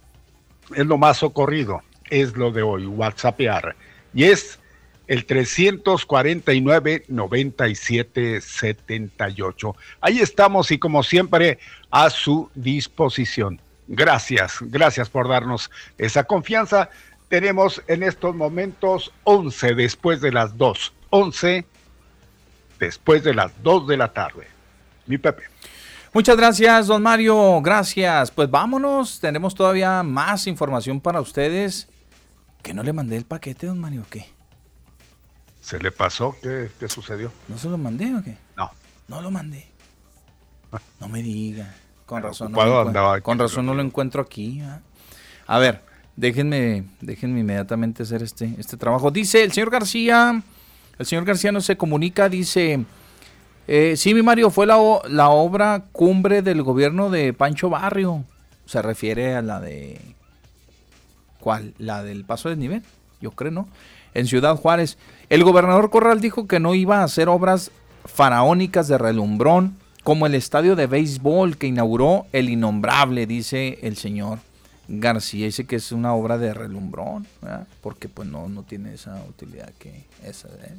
es 0.74 0.86
lo 0.86 0.96
más 0.98 1.22
ocurrido, 1.22 1.82
es 2.10 2.36
lo 2.36 2.50
de 2.52 2.62
hoy, 2.62 2.86
WhatsAppear. 2.86 3.76
Y 4.14 4.24
es 4.24 4.58
el 5.06 5.24
349 5.24 7.04
97 7.08 8.40
78. 8.40 9.76
Ahí 10.00 10.20
estamos 10.20 10.70
y 10.70 10.78
como 10.78 11.02
siempre 11.02 11.58
a 11.90 12.10
su 12.10 12.50
disposición. 12.54 13.60
Gracias, 13.88 14.58
gracias 14.60 15.08
por 15.08 15.28
darnos 15.28 15.70
esa 15.98 16.24
confianza. 16.24 16.90
Tenemos 17.28 17.82
en 17.86 18.02
estos 18.02 18.34
momentos 18.34 19.12
11 19.24 19.74
después 19.74 20.20
de 20.20 20.32
las 20.32 20.56
2. 20.56 20.92
11 21.10 21.64
después 22.78 23.22
de 23.24 23.34
las 23.34 23.52
2 23.62 23.86
de 23.88 23.96
la 23.96 24.12
tarde. 24.12 24.48
Mi 25.06 25.18
Pepe. 25.18 25.44
Muchas 26.12 26.36
gracias, 26.36 26.86
don 26.86 27.02
Mario. 27.02 27.60
Gracias. 27.60 28.30
Pues 28.30 28.50
vámonos. 28.50 29.20
Tenemos 29.20 29.54
todavía 29.54 30.02
más 30.02 30.46
información 30.46 31.00
para 31.00 31.20
ustedes. 31.20 31.88
¿Que 32.62 32.74
no 32.74 32.82
le 32.82 32.92
mandé 32.92 33.16
el 33.16 33.24
paquete, 33.24 33.66
don 33.66 33.78
Mario, 33.78 34.04
qué? 34.10 34.35
¿Se 35.66 35.80
le 35.80 35.90
pasó? 35.90 36.36
¿Qué, 36.40 36.70
sucedió? 36.88 37.32
¿No 37.48 37.58
se 37.58 37.68
lo 37.68 37.76
mandé 37.76 38.14
o 38.14 38.22
qué? 38.22 38.36
No. 38.56 38.70
No 39.08 39.20
lo 39.20 39.32
mandé. 39.32 39.66
No 41.00 41.08
me 41.08 41.24
diga. 41.24 41.74
Con 42.06 42.22
razón. 42.22 42.52
No 42.52 43.22
con 43.24 43.36
razón 43.36 43.66
no 43.66 43.74
lo 43.74 43.82
encuentro 43.82 44.22
aquí. 44.22 44.62
A 45.48 45.58
ver, 45.58 45.82
déjenme, 46.14 46.84
déjenme 47.00 47.40
inmediatamente 47.40 48.04
hacer 48.04 48.22
este, 48.22 48.54
este 48.58 48.76
trabajo. 48.76 49.10
Dice 49.10 49.42
el 49.42 49.50
señor 49.50 49.70
García, 49.70 50.40
el 51.00 51.06
señor 51.06 51.24
García 51.24 51.50
no 51.50 51.60
se 51.60 51.76
comunica, 51.76 52.28
dice, 52.28 52.84
eh, 53.66 53.94
sí, 53.96 54.14
mi 54.14 54.22
Mario, 54.22 54.50
fue 54.50 54.66
la, 54.66 54.78
la 55.08 55.30
obra 55.30 55.86
cumbre 55.90 56.42
del 56.42 56.62
gobierno 56.62 57.10
de 57.10 57.32
Pancho 57.32 57.70
Barrio. 57.70 58.24
Se 58.66 58.82
refiere 58.82 59.34
a 59.34 59.42
la 59.42 59.58
de... 59.58 60.00
¿Cuál? 61.40 61.74
La 61.78 62.04
del 62.04 62.24
paso 62.24 62.50
de 62.50 62.56
nivel, 62.56 62.84
yo 63.20 63.32
creo, 63.32 63.50
¿no? 63.50 63.68
En 64.14 64.28
Ciudad 64.28 64.54
Juárez. 64.56 64.96
El 65.28 65.42
gobernador 65.42 65.90
Corral 65.90 66.20
dijo 66.20 66.46
que 66.46 66.60
no 66.60 66.74
iba 66.74 67.00
a 67.00 67.04
hacer 67.04 67.28
obras 67.28 67.72
faraónicas 68.04 68.86
de 68.86 68.96
relumbrón 68.96 69.76
como 70.04 70.26
el 70.26 70.36
estadio 70.36 70.76
de 70.76 70.86
béisbol 70.86 71.56
que 71.56 71.66
inauguró 71.66 72.26
el 72.32 72.48
innombrable, 72.48 73.26
dice 73.26 73.80
el 73.82 73.96
señor 73.96 74.38
García. 74.86 75.46
Dice 75.46 75.66
que 75.66 75.76
es 75.76 75.90
una 75.90 76.14
obra 76.14 76.38
de 76.38 76.54
relumbrón, 76.54 77.26
porque 77.80 78.08
pues 78.08 78.28
no, 78.28 78.48
no 78.48 78.62
tiene 78.62 78.94
esa 78.94 79.20
utilidad 79.28 79.72
que 79.80 80.04
esa. 80.22 80.46
¿eh? 80.48 80.74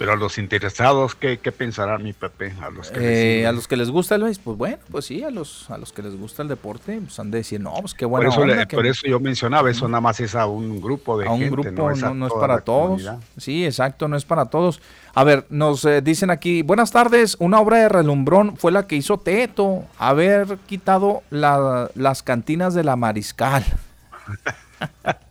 Pero 0.00 0.14
a 0.14 0.16
los 0.16 0.38
interesados, 0.38 1.14
¿qué, 1.14 1.40
qué 1.40 1.52
pensarán 1.52 2.02
mi 2.02 2.14
Pepe? 2.14 2.54
A 2.62 2.70
los, 2.70 2.90
que 2.90 3.42
eh, 3.42 3.46
a 3.46 3.52
los 3.52 3.68
que 3.68 3.76
les 3.76 3.90
gusta 3.90 4.14
el 4.14 4.22
béisbol, 4.22 4.44
pues 4.44 4.56
bueno, 4.56 4.78
pues 4.90 5.04
sí, 5.04 5.22
a 5.22 5.28
los, 5.28 5.68
a 5.70 5.76
los 5.76 5.92
que 5.92 6.00
les 6.00 6.16
gusta 6.16 6.40
el 6.40 6.48
deporte, 6.48 6.98
pues 7.04 7.20
han 7.20 7.30
de 7.30 7.36
decir, 7.36 7.60
no, 7.60 7.74
pues 7.82 7.92
qué 7.92 8.06
bueno. 8.06 8.34
Por, 8.34 8.48
eso, 8.48 8.68
por 8.70 8.86
eso 8.86 9.06
yo 9.06 9.20
mencionaba, 9.20 9.70
eso 9.70 9.86
nada 9.88 10.00
más 10.00 10.18
es 10.20 10.34
a 10.34 10.46
un 10.46 10.80
grupo 10.80 11.18
de 11.18 11.26
a 11.26 11.32
un 11.32 11.50
grupo, 11.50 11.70
no 11.70 11.90
es, 12.26 12.32
para 12.32 12.62
todos. 12.62 13.10
Sí, 13.36 13.66
exacto, 13.66 14.08
no 14.08 14.16
es 14.16 14.24
para 14.24 14.46
todos. 14.46 14.80
A 15.12 15.22
ver, 15.22 15.44
nos 15.50 15.84
eh, 15.84 16.00
dicen 16.00 16.30
aquí, 16.30 16.62
buenas 16.62 16.92
tardes, 16.92 17.36
una 17.38 17.60
obra 17.60 17.76
de 17.80 17.90
relumbrón 17.90 18.56
fue 18.56 18.72
la 18.72 18.86
que 18.86 18.96
hizo 18.96 19.18
Teto, 19.18 19.84
haber 19.98 20.56
quitado 20.66 21.22
las 21.28 22.22
cantinas 22.22 22.72
de 22.72 22.84
la 22.84 22.96
Mariscal. 22.96 23.66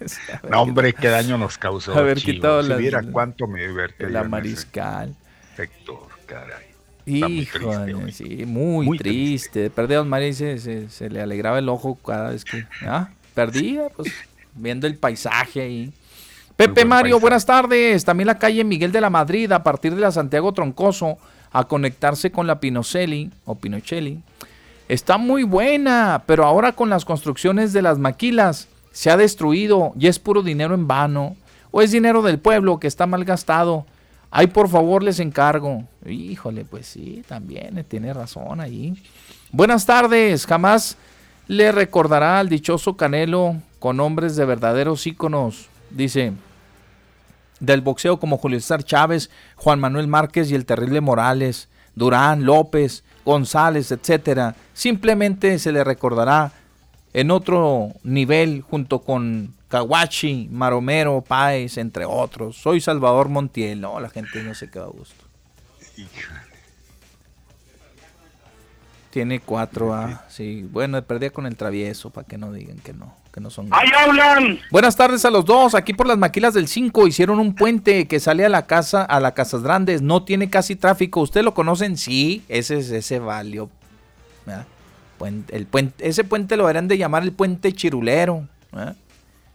no, 0.50 0.62
hombre, 0.62 0.92
qué 0.92 1.08
daño 1.08 1.38
nos 1.38 1.58
causó. 1.58 1.96
Haber 1.96 2.18
quitado 2.18 2.62
si 2.62 2.72
viera 2.74 3.02
cuánto 3.02 3.46
me 3.46 3.66
divertí. 3.66 4.06
La 4.06 4.24
mariscal. 4.24 5.14
Sector, 5.56 6.08
caray. 6.26 6.70
Híjole, 7.06 8.12
sí, 8.12 8.44
muy, 8.46 8.98
triste. 8.98 9.70
Perdía 9.70 10.00
a 10.00 10.32
se, 10.32 10.88
se, 10.88 11.10
le 11.10 11.20
alegraba 11.20 11.58
el 11.58 11.68
ojo 11.68 11.96
cada 11.96 12.30
vez 12.30 12.44
que 12.44 12.66
ah, 12.86 13.08
perdía, 13.34 13.88
pues 13.96 14.12
viendo 14.54 14.86
el 14.86 14.96
paisaje 14.96 15.60
ahí. 15.60 15.92
Pepe 16.56 16.84
Mario, 16.84 17.18
buenas 17.18 17.46
tardes. 17.46 18.04
También 18.04 18.26
la 18.26 18.38
calle 18.38 18.64
Miguel 18.64 18.92
de 18.92 19.00
la 19.00 19.10
Madrid, 19.10 19.50
a 19.50 19.62
partir 19.62 19.94
de 19.94 20.00
la 20.02 20.12
Santiago 20.12 20.52
Troncoso, 20.52 21.18
a 21.52 21.64
conectarse 21.64 22.30
con 22.30 22.46
la 22.46 22.60
Pinocelli 22.60 23.30
o 23.44 23.54
Pinocelli. 23.54 24.20
Está 24.88 25.18
muy 25.18 25.44
buena, 25.44 26.24
pero 26.26 26.44
ahora 26.44 26.72
con 26.72 26.90
las 26.90 27.04
construcciones 27.04 27.72
de 27.72 27.82
las 27.82 27.98
maquilas 27.98 28.68
se 28.92 29.10
ha 29.10 29.16
destruido 29.16 29.92
y 29.98 30.06
es 30.06 30.18
puro 30.18 30.42
dinero 30.42 30.74
en 30.74 30.86
vano, 30.86 31.36
o 31.70 31.82
es 31.82 31.92
dinero 31.92 32.22
del 32.22 32.38
pueblo 32.38 32.80
que 32.80 32.88
está 32.88 33.06
mal 33.06 33.24
gastado. 33.24 33.86
Ay, 34.30 34.48
por 34.48 34.68
favor, 34.68 35.02
les 35.02 35.18
encargo. 35.20 35.84
Híjole, 36.06 36.64
pues 36.64 36.86
sí, 36.86 37.22
también 37.26 37.84
tiene 37.88 38.12
razón 38.12 38.60
ahí. 38.60 39.00
Buenas 39.52 39.86
tardes, 39.86 40.46
jamás 40.46 40.96
le 41.48 41.72
recordará 41.72 42.38
al 42.38 42.48
dichoso 42.48 42.96
Canelo 42.96 43.56
con 43.80 43.96
nombres 43.96 44.36
de 44.36 44.44
verdaderos 44.44 45.06
íconos, 45.06 45.68
dice, 45.90 46.32
del 47.58 47.80
boxeo 47.80 48.20
como 48.20 48.38
Julio 48.38 48.60
César 48.60 48.84
Chávez, 48.84 49.30
Juan 49.56 49.80
Manuel 49.80 50.06
Márquez 50.06 50.50
y 50.50 50.54
el 50.54 50.64
terrible 50.64 51.00
Morales, 51.00 51.68
Durán, 51.96 52.44
López, 52.44 53.02
González, 53.24 53.90
etcétera. 53.90 54.54
Simplemente 54.74 55.58
se 55.58 55.72
le 55.72 55.82
recordará 55.82 56.52
en 57.12 57.30
otro 57.30 57.92
nivel 58.02 58.62
junto 58.62 59.00
con 59.00 59.54
Kawachi, 59.68 60.48
Maromero, 60.50 61.22
Páez, 61.22 61.78
entre 61.78 62.04
otros. 62.04 62.56
Soy 62.56 62.80
Salvador 62.80 63.28
Montiel. 63.28 63.80
No, 63.80 64.00
la 64.00 64.10
gente 64.10 64.42
no 64.42 64.54
se 64.54 64.70
queda 64.70 64.84
a 64.84 64.88
gusto. 64.88 65.24
Tiene 69.10 69.40
cuatro 69.40 69.92
A. 69.92 70.24
Sí, 70.28 70.66
bueno, 70.70 71.02
perdía 71.02 71.30
con 71.30 71.46
el 71.46 71.56
travieso 71.56 72.10
para 72.10 72.26
que 72.26 72.38
no 72.38 72.52
digan 72.52 72.78
que 72.78 72.92
no, 72.92 73.12
que 73.32 73.40
no 73.40 73.50
son. 73.50 73.68
¡Ahí 73.72 73.88
hablan! 73.98 74.60
Buenas 74.70 74.94
tardes 74.94 75.24
a 75.24 75.30
los 75.30 75.44
dos. 75.44 75.74
Aquí 75.74 75.94
por 75.94 76.06
las 76.06 76.16
maquilas 76.16 76.54
del 76.54 76.68
5 76.68 77.08
hicieron 77.08 77.40
un 77.40 77.56
puente 77.56 78.06
que 78.06 78.20
sale 78.20 78.44
a 78.44 78.48
la 78.48 78.66
casa, 78.66 79.02
a 79.02 79.18
las 79.18 79.32
casas 79.32 79.62
grandes. 79.62 80.00
No 80.00 80.22
tiene 80.22 80.48
casi 80.48 80.76
tráfico. 80.76 81.20
¿Usted 81.20 81.42
lo 81.42 81.54
conocen? 81.54 81.96
Sí, 81.96 82.44
ese 82.48 82.78
es 82.78 82.90
ese 82.90 83.18
valió. 83.18 83.68
El 85.26 85.66
puente, 85.66 86.08
ese 86.08 86.24
puente 86.24 86.56
lo 86.56 86.64
deberán 86.64 86.88
de 86.88 86.98
llamar 86.98 87.22
el 87.22 87.32
puente 87.32 87.72
chirulero. 87.72 88.46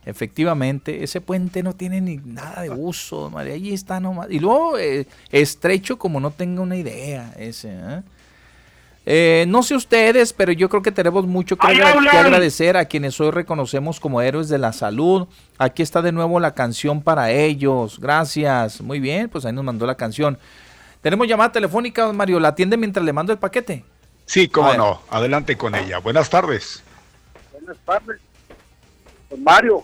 Efectivamente, 0.05 1.03
ese 1.03 1.19
puente 1.19 1.63
no 1.63 1.73
tiene 1.73 1.99
ni 1.99 2.17
nada 2.17 2.61
de 2.61 2.69
uso, 2.69 3.31
madre. 3.31 3.53
Allí 3.53 3.73
está 3.73 3.99
nomás. 3.99 4.27
Y 4.29 4.39
luego 4.39 4.77
eh, 4.77 5.07
estrecho 5.31 5.97
como 5.97 6.19
no 6.19 6.29
tenga 6.29 6.61
una 6.61 6.75
idea 6.75 7.33
ese. 7.37 7.69
¿eh? 7.71 8.01
Eh, 9.07 9.45
no 9.47 9.63
sé 9.63 9.75
ustedes, 9.75 10.31
pero 10.31 10.51
yo 10.51 10.69
creo 10.69 10.83
que 10.83 10.91
tenemos 10.91 11.25
mucho 11.25 11.57
que, 11.57 11.67
agradecer 11.67 12.77
a 12.77 12.85
quienes 12.85 13.19
hoy 13.19 13.31
reconocemos 13.31 13.99
como 13.99 14.21
héroes 14.21 14.47
de 14.47 14.59
la 14.59 14.73
salud. 14.73 15.27
Aquí 15.57 15.81
está 15.81 16.03
de 16.03 16.11
nuevo 16.11 16.39
la 16.39 16.53
canción 16.53 17.01
para 17.01 17.31
ellos. 17.31 17.99
Gracias. 17.99 18.81
Muy 18.81 18.99
bien, 18.99 19.27
pues 19.29 19.43
ahí 19.45 19.53
nos 19.53 19.63
mandó 19.63 19.87
la 19.87 19.95
canción. 19.95 20.37
Tenemos 21.01 21.27
llamada 21.27 21.51
telefónica, 21.51 22.11
Mario. 22.13 22.39
¿La 22.39 22.49
atiende 22.49 22.77
mientras 22.77 23.03
le 23.03 23.13
mando 23.13 23.33
el 23.33 23.39
paquete? 23.39 23.83
Sí, 24.26 24.47
cómo 24.47 24.73
no. 24.73 25.02
Adelante 25.10 25.57
con 25.57 25.76
ella. 25.76 25.99
Buenas 25.99 26.30
tardes. 26.30 26.84
Buenas 27.52 27.77
tardes. 27.85 28.19
Mario. 29.38 29.84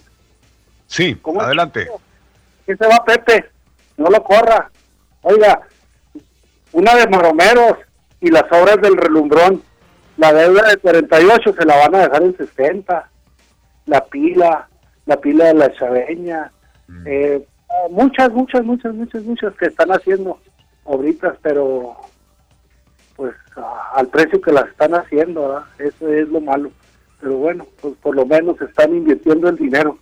Sí, 0.87 1.17
adelante. 1.39 1.87
¿Quién 2.65 2.77
se 2.77 2.87
va 2.87 3.03
Pepe? 3.05 3.49
No 3.97 4.09
lo 4.09 4.23
corra. 4.23 4.69
Oiga, 5.21 5.61
una 6.71 6.95
de 6.95 7.07
Maromeros 7.07 7.77
y 8.19 8.29
las 8.29 8.43
obras 8.51 8.81
del 8.81 8.97
relumbrón. 8.97 9.63
La 10.17 10.33
deuda 10.33 10.69
de 10.69 10.77
48 10.77 11.53
se 11.57 11.65
la 11.65 11.77
van 11.77 11.95
a 11.95 11.99
dejar 11.99 12.23
en 12.23 12.37
60. 12.37 13.09
La 13.85 14.05
pila, 14.05 14.67
la 15.05 15.17
pila 15.17 15.45
de 15.45 15.53
la 15.53 15.73
chaveña. 15.73 16.51
Mm. 16.87 17.03
Eh, 17.07 17.47
muchas, 17.89 18.31
muchas, 18.31 18.63
muchas, 18.63 18.93
muchas, 18.93 19.23
muchas 19.23 19.55
que 19.55 19.67
están 19.67 19.91
haciendo 19.91 20.39
obritas, 20.83 21.37
pero 21.41 21.95
pues 23.21 23.35
al 23.93 24.07
precio 24.07 24.41
que 24.41 24.51
las 24.51 24.67
están 24.67 24.95
haciendo, 24.95 25.63
eso 25.77 26.07
es 26.07 26.27
lo 26.29 26.41
malo. 26.41 26.71
Pero 27.19 27.37
bueno, 27.37 27.67
pues 27.79 27.93
por 28.01 28.15
lo 28.15 28.25
menos 28.25 28.59
están 28.61 28.95
invirtiendo 28.95 29.47
el 29.47 29.57
dinero. 29.57 29.99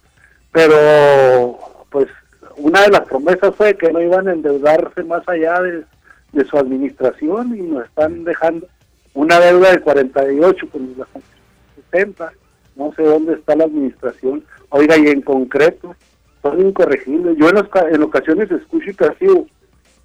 Pero 0.53 1.59
pues 1.89 2.07
una 2.55 2.83
de 2.83 2.91
las 2.91 3.01
promesas 3.01 3.53
fue 3.55 3.75
que 3.75 3.91
no 3.91 4.01
iban 4.01 4.29
a 4.29 4.33
endeudarse 4.33 5.03
más 5.03 5.27
allá 5.27 5.61
de 5.61 5.83
de 6.31 6.45
su 6.45 6.57
administración 6.57 7.55
y 7.55 7.61
nos 7.61 7.85
están 7.85 8.23
dejando 8.23 8.67
una 9.13 9.39
deuda 9.39 9.71
de 9.71 9.81
48 9.81 10.69
con 10.69 10.95
las 10.97 11.07
70. 11.91 12.31
No 12.75 12.93
sé 12.93 13.03
dónde 13.03 13.33
está 13.33 13.55
la 13.55 13.65
administración. 13.65 14.43
Oiga, 14.69 14.97
y 14.97 15.07
en 15.07 15.21
concreto, 15.21 15.95
son 16.41 16.61
incorregibles. 16.61 17.35
Yo 17.37 17.49
en, 17.49 17.57
en 17.93 18.03
ocasiones 18.03 18.51
escucho 18.51 18.91
y 18.91 18.95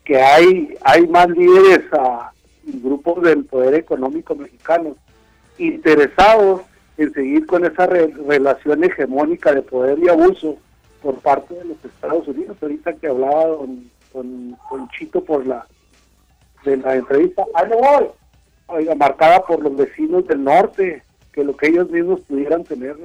que 0.04 0.20
hay, 0.20 0.74
hay 0.82 1.06
más 1.08 1.28
líderes 1.28 1.82
a 1.92 2.32
grupos 2.72 3.22
del 3.22 3.44
poder 3.44 3.74
económico 3.74 4.34
mexicano 4.34 4.96
interesados 5.58 6.62
en 6.96 7.12
seguir 7.12 7.46
con 7.46 7.64
esa 7.64 7.86
relación 7.86 8.84
hegemónica 8.84 9.52
de 9.52 9.62
poder 9.62 9.98
y 9.98 10.08
abuso 10.08 10.56
por 11.02 11.16
parte 11.16 11.54
de 11.54 11.64
los 11.64 11.84
Estados 11.84 12.26
Unidos. 12.28 12.56
Ahorita 12.60 12.92
que 12.94 13.08
hablaba 13.08 13.56
con, 14.12 14.56
con 14.68 14.88
Chito 14.90 15.22
por 15.22 15.46
la 15.46 15.66
de 16.64 16.76
la 16.78 16.96
entrevista, 16.96 17.44
ahí 17.54 17.68
voy, 17.68 18.08
oiga, 18.66 18.94
marcada 18.94 19.44
por 19.44 19.62
los 19.62 19.76
vecinos 19.76 20.26
del 20.26 20.42
norte, 20.42 21.02
que 21.32 21.44
lo 21.44 21.56
que 21.56 21.68
ellos 21.68 21.90
mismos 21.90 22.20
pudieran 22.20 22.64
tener, 22.64 22.96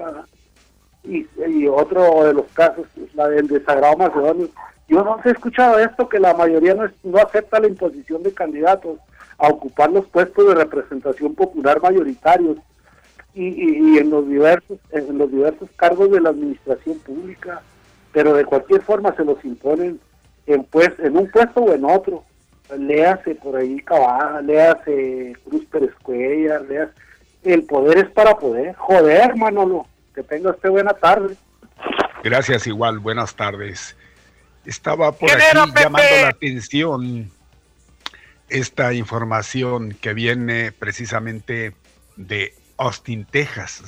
y, 1.03 1.67
otro 1.67 2.23
de 2.23 2.33
los 2.33 2.45
casos, 2.53 2.87
la 3.13 3.27
del 3.27 3.47
desagrado 3.47 3.97
macedonio. 3.97 4.49
Yo 4.87 5.03
no 5.03 5.19
he 5.23 5.29
escuchado 5.29 5.79
esto, 5.79 6.07
que 6.07 6.19
la 6.19 6.33
mayoría 6.33 6.73
no, 6.73 6.89
no 7.03 7.17
acepta 7.17 7.59
la 7.59 7.67
imposición 7.67 8.23
de 8.23 8.33
candidatos 8.33 8.99
a 9.39 9.47
ocupar 9.47 9.91
los 9.91 10.05
puestos 10.07 10.47
de 10.47 10.55
representación 10.55 11.33
popular 11.35 11.81
mayoritarios 11.81 12.57
y, 13.33 13.45
y, 13.45 13.97
en 13.97 14.09
los 14.09 14.27
diversos 14.27 14.79
en 14.91 15.17
los 15.17 15.31
diversos 15.31 15.69
cargos 15.75 16.11
de 16.11 16.21
la 16.21 16.29
administración 16.29 16.97
pública 16.99 17.61
pero 18.11 18.33
de 18.33 18.45
cualquier 18.45 18.81
forma 18.81 19.15
se 19.15 19.23
los 19.23 19.43
imponen 19.45 19.99
en 20.45 20.63
pues 20.63 20.91
en 20.99 21.15
un 21.15 21.29
puesto 21.29 21.61
o 21.61 21.73
en 21.73 21.85
otro 21.85 22.23
léase 22.77 23.35
por 23.35 23.55
ahí 23.55 23.79
Cabada, 23.81 24.41
léase 24.41 25.33
Cruz 25.45 25.65
Pérez 25.65 25.93
Cuellar, 26.03 26.61
léase. 26.63 26.93
El 27.43 27.63
poder 27.63 27.99
es 27.99 28.11
para 28.11 28.35
poder. 28.37 28.75
Joder, 28.75 29.35
Manolo. 29.35 29.87
Que 30.13 30.23
tenga 30.23 30.51
usted 30.51 30.69
buena 30.69 30.93
tarde. 30.93 31.35
Gracias, 32.23 32.67
igual. 32.67 32.99
Buenas 32.99 33.33
tardes. 33.33 33.95
Estaba 34.65 35.11
por 35.11 35.31
aquí 35.31 35.41
llamando 35.73 36.01
la 36.21 36.29
atención 36.29 37.31
esta 38.49 38.93
información 38.93 39.97
que 39.99 40.13
viene 40.13 40.71
precisamente 40.71 41.73
de 42.15 42.53
Austin, 42.77 43.25
Texas. 43.25 43.83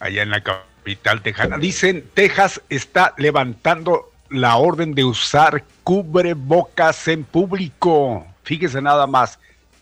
Allá 0.00 0.22
en 0.22 0.30
la 0.30 0.42
capital 0.42 1.22
tejana. 1.22 1.58
Dicen, 1.58 2.08
Texas 2.14 2.62
está 2.68 3.14
levantando 3.18 4.12
la 4.30 4.56
orden 4.56 4.94
de 4.94 5.04
usar 5.04 5.64
cubrebocas 5.84 7.08
en 7.08 7.24
público. 7.24 8.26
Fíjese 8.42 8.80
nada 8.80 9.06
más, 9.06 9.38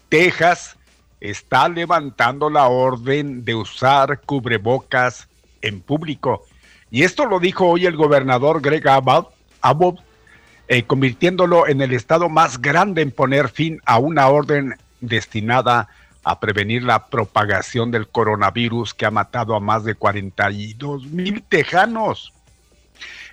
Texas 0.08 0.76
está 1.20 1.68
levantando 1.68 2.50
la 2.50 2.68
orden 2.68 3.44
de 3.44 3.54
usar 3.54 4.20
cubrebocas 4.22 5.28
en 5.62 5.80
público. 5.80 6.44
Y 6.90 7.02
esto 7.02 7.26
lo 7.26 7.40
dijo 7.40 7.66
hoy 7.66 7.86
el 7.86 7.96
gobernador 7.96 8.60
Greg 8.60 8.86
Abbott, 8.88 10.00
eh, 10.68 10.82
convirtiéndolo 10.82 11.68
en 11.68 11.80
el 11.80 11.92
estado 11.92 12.28
más 12.28 12.60
grande 12.60 13.02
en 13.02 13.10
poner 13.10 13.48
fin 13.48 13.80
a 13.84 13.98
una 13.98 14.28
orden 14.28 14.74
destinada 15.00 15.88
a 16.24 16.40
prevenir 16.40 16.82
la 16.82 17.06
propagación 17.06 17.92
del 17.92 18.08
coronavirus 18.08 18.94
que 18.94 19.06
ha 19.06 19.10
matado 19.12 19.54
a 19.54 19.60
más 19.60 19.84
de 19.84 19.94
42 19.94 21.06
mil 21.06 21.42
tejanos. 21.42 22.32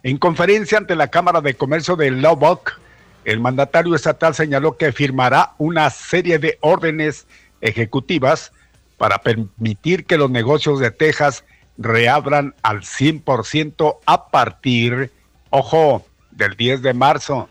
En 0.04 0.18
conferencia 0.18 0.78
ante 0.78 0.96
la 0.96 1.08
Cámara 1.08 1.42
de 1.42 1.56
Comercio 1.56 1.96
de 1.96 2.12
Lubbock, 2.12 2.80
el 3.26 3.40
mandatario 3.40 3.96
estatal 3.96 4.36
señaló 4.36 4.78
que 4.78 4.92
firmará 4.92 5.54
una 5.58 5.90
serie 5.90 6.38
de 6.38 6.58
órdenes 6.62 7.26
ejecutivas 7.62 8.52
para 8.98 9.18
permitir 9.20 10.06
que 10.06 10.18
los 10.18 10.30
negocios 10.30 10.80
de 10.80 10.92
Texas 10.92 11.44
reabran 11.78 12.54
al 12.62 12.82
100% 12.82 13.98
a 14.06 14.30
partir, 14.30 15.12
ojo, 15.50 16.06
del 16.36 16.56
10 16.56 16.82
de 16.82 16.94
marzo. 16.94 17.50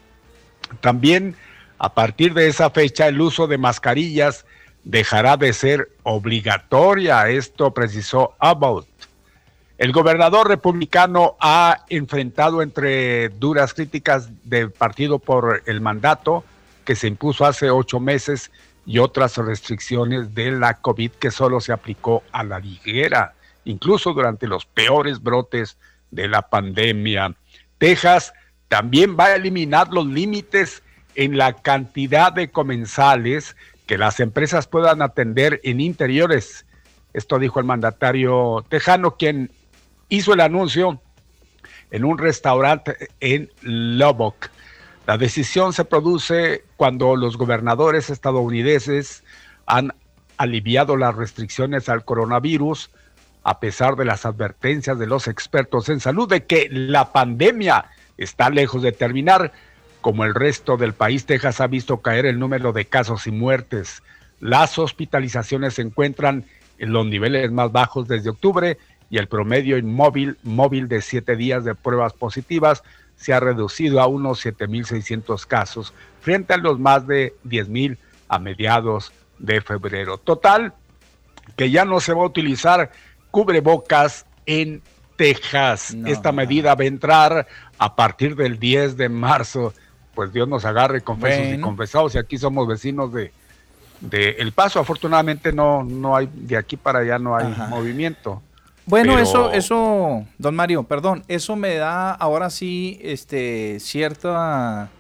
También 0.80 1.36
a 1.78 1.94
partir 1.94 2.34
de 2.34 2.48
esa 2.48 2.70
fecha 2.70 3.09
el 3.09 3.20
uso 3.20 3.46
de 3.46 3.59
mascarillas 3.59 4.44
dejará 4.84 5.36
de 5.36 5.52
ser 5.52 5.90
obligatoria. 6.02 7.28
Esto 7.28 7.72
precisó 7.72 8.34
Abbott. 8.38 8.86
El 9.78 9.90
gobernador 9.92 10.48
republicano 10.48 11.36
ha 11.40 11.84
enfrentado 11.88 12.62
entre 12.62 13.30
duras 13.30 13.74
críticas 13.74 14.28
del 14.44 14.70
partido 14.70 15.18
por 15.18 15.62
el 15.66 15.80
mandato 15.80 16.44
que 16.84 16.94
se 16.94 17.09
impuso 17.09 17.44
hace 17.44 17.70
ocho 17.70 17.98
meses 17.98 18.52
y 18.86 18.98
otras 18.98 19.36
restricciones 19.38 20.34
de 20.34 20.52
la 20.52 20.74
COVID 20.74 21.10
que 21.12 21.30
solo 21.30 21.60
se 21.60 21.72
aplicó 21.72 22.22
a 22.32 22.44
la 22.44 22.59
ligera, 22.59 23.34
incluso 23.64 24.12
durante 24.12 24.46
los 24.46 24.66
peores 24.66 25.20
brotes 25.20 25.76
de 26.10 26.28
la 26.28 26.42
pandemia. 26.42 27.34
Texas 27.78 28.32
también 28.73 29.19
va 29.20 29.27
a 29.27 29.36
eliminar 29.36 29.93
los 29.93 30.07
límites 30.07 30.82
en 31.15 31.36
la 31.36 31.53
cantidad 31.53 32.32
de 32.32 32.51
comensales 32.51 33.55
que 33.85 33.99
las 33.99 34.19
empresas 34.19 34.66
puedan 34.66 35.03
atender 35.03 35.61
en 35.62 35.78
interiores 35.78 36.65
Esto 37.12 37.39
dijo 37.39 37.61
el 37.61 37.66
mandatario 37.66 38.65
tejano, 38.70 39.19
quien 39.19 39.51
hizo 40.09 40.32
el 40.32 40.40
anuncio 40.40 41.03
en 41.90 42.07
un 42.07 42.16
restaurante 42.16 43.09
en 43.20 43.51
Lubbock. 43.61 44.49
La 45.07 45.19
decisión 45.19 45.74
se 45.74 45.85
produce 45.85 46.65
cuando 46.78 47.15
los 47.15 47.36
gobernadores 47.36 48.09
estadounidenses 48.09 49.23
han 49.66 49.93
aliviado 50.39 50.97
las 50.97 51.15
restricciones 51.15 51.90
al 51.90 52.07
coronavirus, 52.07 52.90
a 53.43 53.61
pesar 53.61 53.97
de 53.97 54.07
las 54.07 54.24
advertencias 54.24 54.99
de 54.99 55.09
los 55.09 55.28
expertos 55.28 55.90
en 55.90 56.01
salud 56.01 56.27
de 56.27 56.47
que 56.47 56.69
la 56.70 57.12
pandemia 57.12 57.90
está 58.23 58.51
lejos 58.51 58.82
de 58.82 58.93
terminar. 58.93 59.53
Como 60.01 60.24
el 60.24 60.35
resto 60.35 60.77
del 60.77 60.94
país, 60.94 61.27
Texas 61.27 61.61
ha 61.61 61.66
visto 61.66 61.99
caer 61.99 62.27
el 62.27 62.39
número 62.39 62.73
de 62.73 62.86
casos 62.86 63.27
y 63.27 63.31
muertes. 63.31 64.03
Las 64.40 64.78
hospitalizaciones 64.78 65.74
se 65.74 65.82
encuentran 65.82 66.44
en 66.78 66.93
los 66.93 67.07
niveles 67.07 67.51
más 67.53 67.70
bajos 67.70 68.09
desde 68.09 68.31
octubre 68.31 68.78
y 69.09 69.19
el 69.19 69.28
promedio 69.28 69.78
inmóvil 69.78 70.39
móvil 70.43 70.89
de 70.89 71.03
siete 71.03 71.36
días 71.36 71.65
de 71.65 71.74
pruebas 71.74 72.15
positivas 72.15 72.82
se 73.15 73.32
ha 73.32 73.40
reducido 73.40 74.01
a 74.01 74.07
unos 74.07 74.44
7.600 74.44 75.47
casos 75.47 75.93
frente 76.20 76.55
a 76.55 76.57
los 76.57 76.81
más 76.81 77.07
de 77.07 77.35
10.000 77.44 77.99
a 78.28 78.39
mediados 78.39 79.12
de 79.39 79.61
febrero. 79.61 80.19
Total, 80.19 80.73
que 81.57 81.70
ya 81.70 81.85
no 81.85 82.01
se 82.01 82.15
va 82.15 82.23
a 82.23 82.27
utilizar 82.27 82.90
cubrebocas 83.31 84.27
en 84.47 84.82
Texas. 85.16 85.97
Esta 86.06 86.32
medida 86.32 86.74
va 86.74 86.84
a 86.84 86.86
entrar 86.86 87.47
a 87.78 87.97
partir 87.97 88.36
del 88.36 88.59
10 88.59 88.97
de 88.97 89.09
marzo. 89.09 89.72
Pues 90.14 90.32
Dios 90.32 90.47
nos 90.48 90.64
agarre 90.64 91.01
confesos 91.01 91.59
y 91.59 91.60
confesados 91.60 92.14
y 92.14 92.18
aquí 92.18 92.36
somos 92.36 92.68
vecinos 92.68 93.12
de, 93.12 93.32
de 94.01 94.30
El 94.39 94.52
Paso. 94.52 94.80
Afortunadamente 94.80 95.52
no, 95.52 95.82
no 95.84 96.16
hay, 96.16 96.28
de 96.32 96.56
aquí 96.56 96.76
para 96.76 97.01
allá 97.01 97.18
no 97.18 97.36
hay 97.36 97.47
movimiento. 97.68 98.43
Bueno, 98.84 99.18
eso, 99.18 99.52
eso, 99.52 100.26
don 100.39 100.56
Mario, 100.56 100.82
perdón, 100.82 101.22
eso 101.28 101.55
me 101.55 101.76
da 101.76 102.10
ahora 102.10 102.51
sí, 102.51 102.98
este, 103.02 103.78
cierta 103.78 104.90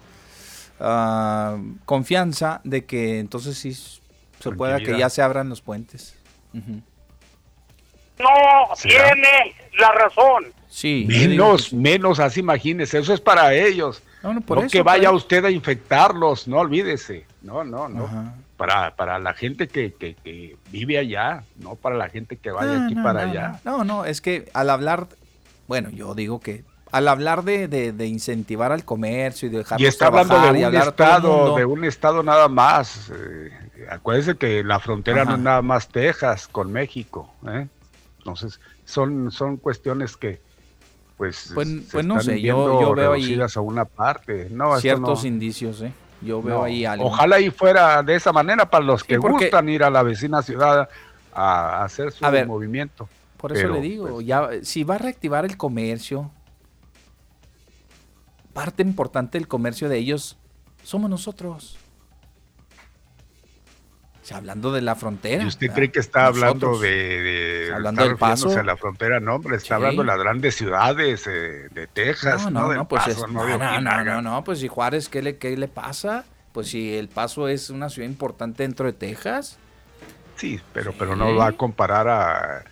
ah, 0.78 1.58
confianza 1.84 2.60
de 2.62 2.84
que 2.84 3.18
entonces 3.18 3.58
sí 3.58 3.74
se 3.74 4.52
pueda 4.52 4.78
que 4.78 4.96
ya 4.96 5.10
se 5.10 5.20
abran 5.20 5.48
los 5.48 5.62
puentes. 5.62 6.14
No 8.18 8.74
tiene 8.80 9.54
la 9.78 9.92
razón. 9.92 10.46
Sí. 10.68 11.04
Menos, 11.06 11.72
menos, 11.72 12.20
así 12.20 12.40
imagínese, 12.40 12.98
eso 12.98 13.12
es 13.12 13.20
para 13.20 13.54
ellos. 13.54 14.02
No, 14.22 14.40
que 14.70 14.82
vaya 14.82 15.10
usted 15.10 15.44
a 15.44 15.50
infectarlos, 15.50 16.46
no 16.46 16.58
olvídese. 16.58 17.26
No, 17.42 17.64
no, 17.64 17.88
no 17.88 18.32
para, 18.62 18.94
para 18.94 19.18
la 19.18 19.34
gente 19.34 19.66
que, 19.66 19.92
que, 19.92 20.56
vive 20.70 20.96
allá, 20.96 21.42
no 21.56 21.74
para 21.74 21.96
la 21.96 22.08
gente 22.08 22.36
que 22.36 22.52
vaya 22.52 22.84
aquí 22.84 22.94
para 22.94 23.22
allá. 23.22 23.60
No, 23.64 23.82
no, 23.82 24.04
es 24.04 24.20
que 24.20 24.48
al 24.54 24.70
hablar, 24.70 25.08
bueno, 25.66 25.90
yo 25.90 26.14
digo 26.14 26.38
que 26.38 26.62
al 26.92 27.08
hablar 27.08 27.42
de, 27.42 27.66
de, 27.66 28.06
incentivar 28.06 28.70
al 28.70 28.84
comercio 28.84 29.48
y 29.48 29.50
de 29.50 29.58
dejar 29.58 29.80
y 29.80 29.86
está 29.86 30.06
hablando 30.06 30.38
de 30.40 30.64
un 30.64 30.76
estado, 30.76 31.56
de 31.56 31.64
un 31.64 31.84
estado 31.84 32.22
nada 32.22 32.46
más. 32.46 33.10
Eh, 33.10 33.50
acuérdense 33.90 34.36
que 34.36 34.62
la 34.62 34.78
frontera 34.78 35.24
no 35.24 35.34
es 35.34 35.40
nada 35.40 35.62
más 35.62 35.88
Texas 35.88 36.46
con 36.46 36.70
México, 36.70 37.34
¿eh? 37.48 37.66
Entonces 38.22 38.60
son 38.84 39.32
son 39.32 39.56
cuestiones 39.56 40.16
que 40.16 40.40
pues, 41.16 41.52
pues, 41.54 41.68
pues 41.90 42.04
no 42.06 42.20
sé, 42.20 42.40
yo, 42.40 42.80
yo 42.80 42.94
veo 42.94 43.12
ahí 43.12 43.38
a 43.40 43.60
una 43.60 43.84
parte, 43.84 44.48
no, 44.50 44.76
ciertos 44.80 45.24
indicios, 45.24 45.80
¿eh? 45.82 45.92
Yo 46.20 46.40
veo 46.40 46.62
ahí 46.62 46.84
algo. 46.84 47.06
Ojalá 47.06 47.40
y 47.40 47.50
fuera 47.50 48.02
de 48.02 48.14
esa 48.14 48.32
manera 48.32 48.68
para 48.68 48.84
los 48.84 49.04
que 49.04 49.18
gustan 49.18 49.68
ir 49.68 49.84
a 49.84 49.90
la 49.90 50.02
vecina 50.02 50.42
ciudad 50.42 50.88
a 51.32 51.84
hacer 51.84 52.12
su 52.12 52.24
movimiento. 52.46 53.08
Por 53.36 53.56
eso 53.56 53.68
le 53.68 53.80
digo, 53.80 54.08
pues, 54.08 54.26
ya 54.26 54.50
si 54.62 54.84
va 54.84 54.96
a 54.96 54.98
reactivar 54.98 55.44
el 55.44 55.56
comercio, 55.56 56.30
parte 58.52 58.82
importante 58.82 59.38
del 59.38 59.48
comercio 59.48 59.88
de 59.88 59.98
ellos 59.98 60.38
somos 60.82 61.08
nosotros 61.08 61.78
hablando 64.30 64.70
de 64.72 64.82
la 64.82 64.94
frontera. 64.94 65.42
¿Y 65.42 65.46
usted 65.46 65.72
cree 65.72 65.90
que 65.90 65.98
está 65.98 66.26
hablando 66.26 66.78
de, 66.78 67.70
hablando 67.74 68.04
del 68.04 68.16
paso 68.16 68.56
a 68.56 68.62
la 68.62 68.76
frontera? 68.76 69.18
No, 69.18 69.36
hombre, 69.36 69.56
está 69.56 69.76
hablando 69.76 70.02
de 70.02 70.06
las 70.06 70.18
grandes 70.18 70.54
ciudades 70.54 71.26
eh, 71.26 71.68
de 71.72 71.86
Texas, 71.88 72.44
no, 72.44 72.68
no, 72.68 72.74
no, 72.74 72.88
pues 72.88 73.02
no, 73.28 73.80
no, 73.80 74.22
no, 74.22 74.44
pues 74.44 74.60
si 74.60 74.68
Juárez, 74.68 75.08
¿qué 75.08 75.22
le, 75.22 75.36
¿qué 75.38 75.56
le 75.56 75.68
pasa? 75.68 76.24
Pues 76.52 76.68
si 76.68 76.94
El 76.94 77.08
Paso 77.08 77.48
es 77.48 77.70
una 77.70 77.88
ciudad 77.88 78.08
importante 78.08 78.62
dentro 78.62 78.86
de 78.86 78.92
Texas. 78.92 79.58
Sí, 80.36 80.60
pero, 80.72 80.92
pero 80.92 81.16
no 81.16 81.34
va 81.34 81.48
a 81.48 81.52
comparar 81.52 82.08
a 82.08 82.64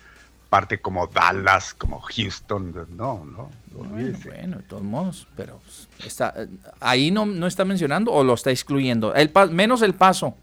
parte 0.51 0.81
como 0.81 1.07
Dallas, 1.07 1.73
como 1.73 2.01
Houston, 2.01 2.73
no, 2.89 3.23
no. 3.25 3.49
Bueno, 3.71 4.17
bueno, 4.25 4.57
de 4.57 4.63
todos 4.63 4.83
modos, 4.83 5.27
pero 5.37 5.61
está, 6.03 6.33
ahí 6.81 7.09
no, 7.09 7.25
no 7.25 7.47
está 7.47 7.63
mencionando 7.63 8.11
o 8.11 8.21
lo 8.23 8.33
está 8.33 8.51
excluyendo. 8.51 9.15
El, 9.15 9.31
menos 9.51 9.81
el 9.81 9.93
paso. 9.93 10.35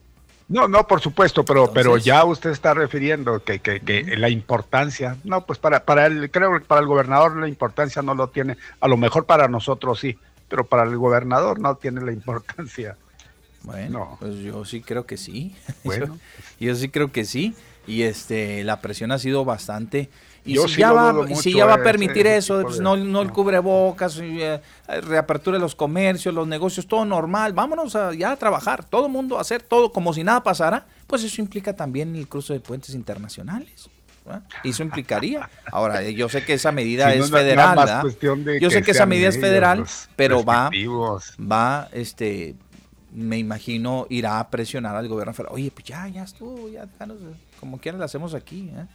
No, 0.48 0.66
no, 0.66 0.86
por 0.86 1.00
supuesto, 1.00 1.44
pero, 1.44 1.70
pero 1.72 1.98
ya 1.98 2.24
usted 2.24 2.50
está 2.50 2.72
refiriendo 2.72 3.44
que, 3.44 3.58
que, 3.58 3.80
que, 3.80 4.16
la 4.16 4.30
importancia, 4.30 5.18
no, 5.24 5.44
pues 5.44 5.58
para, 5.58 5.84
para 5.84 6.06
el, 6.06 6.30
creo 6.30 6.58
que 6.58 6.64
para 6.64 6.80
el 6.80 6.86
gobernador 6.86 7.36
la 7.36 7.48
importancia 7.48 8.00
no 8.00 8.14
lo 8.14 8.28
tiene, 8.28 8.56
a 8.80 8.88
lo 8.88 8.96
mejor 8.96 9.26
para 9.26 9.46
nosotros 9.48 10.00
sí, 10.00 10.16
pero 10.48 10.64
para 10.64 10.84
el 10.84 10.96
gobernador 10.96 11.60
no 11.60 11.74
tiene 11.76 12.00
la 12.00 12.12
importancia. 12.12 12.96
Bueno, 13.62 14.16
pues 14.20 14.36
yo 14.36 14.64
sí 14.64 14.80
creo 14.80 15.04
que 15.04 15.16
sí. 15.18 15.54
Bueno, 15.84 16.18
yo, 16.58 16.74
sí 16.74 16.88
creo 16.88 17.12
que 17.12 17.24
sí. 17.24 17.54
Y 17.86 18.02
este, 18.02 18.64
la 18.64 18.80
presión 18.80 19.12
ha 19.12 19.18
sido 19.18 19.44
bastante 19.44 20.08
y 20.44 20.56
si, 20.56 20.80
ya 20.80 20.92
va, 20.92 21.14
si 21.34 21.52
ya 21.52 21.66
va 21.66 21.74
a 21.74 21.82
permitir 21.82 22.26
eso, 22.26 22.62
pues 22.62 22.80
no, 22.80 22.96
no, 22.96 23.22
el 23.22 23.30
cubrebocas, 23.32 24.18
eh, 24.22 24.60
reapertura 25.02 25.56
de 25.56 25.60
los 25.60 25.74
comercios, 25.74 26.34
los 26.34 26.48
negocios, 26.48 26.86
todo 26.86 27.04
normal, 27.04 27.52
vámonos 27.52 27.94
a, 27.96 28.14
ya 28.14 28.32
a 28.32 28.36
trabajar, 28.36 28.84
todo 28.84 29.06
el 29.06 29.12
mundo 29.12 29.38
a 29.38 29.42
hacer 29.42 29.62
todo 29.62 29.92
como 29.92 30.14
si 30.14 30.24
nada 30.24 30.42
pasara, 30.42 30.86
pues 31.06 31.22
eso 31.24 31.40
implica 31.40 31.74
también 31.74 32.14
el 32.16 32.28
cruce 32.28 32.54
de 32.54 32.60
puentes 32.60 32.94
internacionales. 32.94 33.90
Eso 34.62 34.82
implicaría. 34.82 35.48
Ahora, 35.72 36.02
yo 36.02 36.28
sé 36.28 36.44
que 36.44 36.54
esa 36.54 36.72
medida 36.72 37.12
es 37.14 37.30
federal, 37.30 38.04
Yo 38.60 38.70
sé 38.70 38.82
que 38.82 38.90
esa 38.90 39.06
medida 39.06 39.28
es 39.28 39.40
federal, 39.40 39.86
pero 40.16 40.44
va, 40.44 40.70
va, 41.40 41.88
este, 41.92 42.54
me 43.12 43.38
imagino, 43.38 44.06
irá 44.10 44.38
a 44.38 44.50
presionar 44.50 44.96
al 44.96 45.08
gobierno 45.08 45.32
federal. 45.32 45.54
Oye, 45.54 45.70
pues 45.70 45.86
ya, 45.86 46.06
ya 46.08 46.24
estuvo, 46.24 46.68
ya, 46.68 46.86
como 47.58 47.78
quiera 47.78 47.96
lo 47.98 48.04
hacemos 48.04 48.34
aquí. 48.34 48.70
¿eh? 48.74 48.86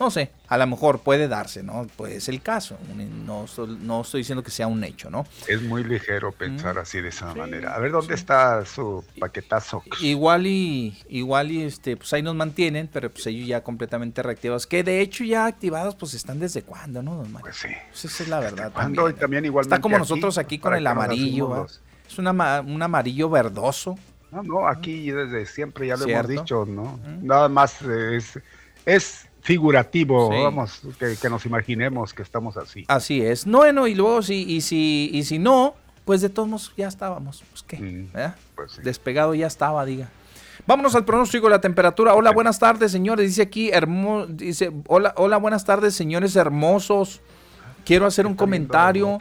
No 0.00 0.10
sé, 0.10 0.30
a 0.48 0.56
lo 0.56 0.66
mejor 0.66 1.00
puede 1.00 1.28
darse, 1.28 1.62
¿no? 1.62 1.86
Pues 1.98 2.14
es 2.14 2.28
el 2.30 2.40
caso. 2.40 2.78
No, 3.26 3.44
no 3.82 4.00
estoy 4.00 4.22
diciendo 4.22 4.42
que 4.42 4.50
sea 4.50 4.66
un 4.66 4.82
hecho, 4.82 5.10
¿no? 5.10 5.26
Es 5.46 5.60
muy 5.60 5.84
ligero 5.84 6.32
pensar 6.32 6.78
así 6.78 7.02
de 7.02 7.10
esa 7.10 7.34
manera. 7.34 7.74
A 7.74 7.78
ver 7.80 7.92
dónde 7.92 8.14
está 8.14 8.64
su 8.64 9.04
paquetazo. 9.18 9.82
Igual 10.00 10.46
y, 10.46 10.98
igual 11.10 11.50
y 11.50 11.64
este, 11.64 11.98
pues 11.98 12.10
ahí 12.14 12.22
nos 12.22 12.34
mantienen, 12.34 12.88
pero 12.90 13.10
pues 13.10 13.26
ellos 13.26 13.46
ya 13.46 13.62
completamente 13.62 14.22
reactivados. 14.22 14.66
Que 14.66 14.82
de 14.82 15.02
hecho 15.02 15.22
ya 15.22 15.44
activados, 15.44 15.94
pues 15.96 16.14
están 16.14 16.40
desde 16.40 16.62
cuándo, 16.62 17.02
¿no, 17.02 17.16
don 17.16 17.30
Pues 17.34 17.56
sí. 17.56 17.68
Pues 17.90 18.06
esa 18.06 18.22
es 18.22 18.28
la 18.30 18.40
verdad. 18.40 18.72
También, 18.72 19.10
y 19.10 19.12
también 19.12 19.44
igualmente 19.44 19.74
Está 19.74 19.82
como 19.82 19.98
nosotros 19.98 20.38
aquí 20.38 20.58
con 20.58 20.74
el 20.74 20.86
amarillo. 20.86 21.66
Es 22.08 22.18
una, 22.18 22.62
un 22.62 22.82
amarillo 22.82 23.28
verdoso. 23.28 23.98
No, 24.32 24.42
no, 24.42 24.66
aquí 24.66 25.10
desde 25.10 25.44
siempre 25.44 25.88
ya 25.88 25.96
lo 25.96 26.08
hemos 26.08 26.26
dicho, 26.26 26.64
¿no? 26.64 26.98
Nada 27.20 27.50
más 27.50 27.82
es, 27.82 28.40
es 28.86 29.29
figurativo, 29.42 30.28
vamos, 30.28 30.82
que, 30.98 31.30
nos 31.30 31.46
imaginemos 31.46 32.12
que 32.12 32.22
estamos 32.22 32.56
así. 32.56 32.84
Así 32.88 33.22
es. 33.22 33.44
Bueno, 33.44 33.86
y 33.86 33.94
luego 33.94 34.22
si, 34.22 34.42
y 34.42 34.60
si, 34.60 35.10
y 35.12 35.24
si 35.24 35.38
no, 35.38 35.74
pues 36.04 36.20
de 36.20 36.28
todos 36.28 36.48
modos 36.48 36.72
ya 36.76 36.88
estábamos. 36.88 37.42
Pues 37.50 37.62
qué, 37.62 37.78
mm, 37.78 38.08
pues 38.54 38.80
Despegado 38.82 39.34
ya 39.34 39.46
estaba, 39.46 39.84
diga. 39.84 40.08
Vámonos 40.66 40.94
al 40.94 41.04
pronóstico 41.04 41.46
de 41.46 41.50
la 41.50 41.60
temperatura. 41.60 42.14
Hola, 42.14 42.32
buenas 42.32 42.58
tardes, 42.58 42.92
señores. 42.92 43.26
Dice 43.26 43.42
aquí, 43.42 43.70
hermoso, 43.70 44.26
dice, 44.28 44.70
hola, 44.86 45.14
hola, 45.16 45.38
buenas 45.38 45.64
tardes, 45.64 45.94
señores 45.94 46.36
hermosos. 46.36 47.20
Quiero 47.84 48.06
hacer 48.06 48.26
un 48.26 48.34
comentario 48.34 49.18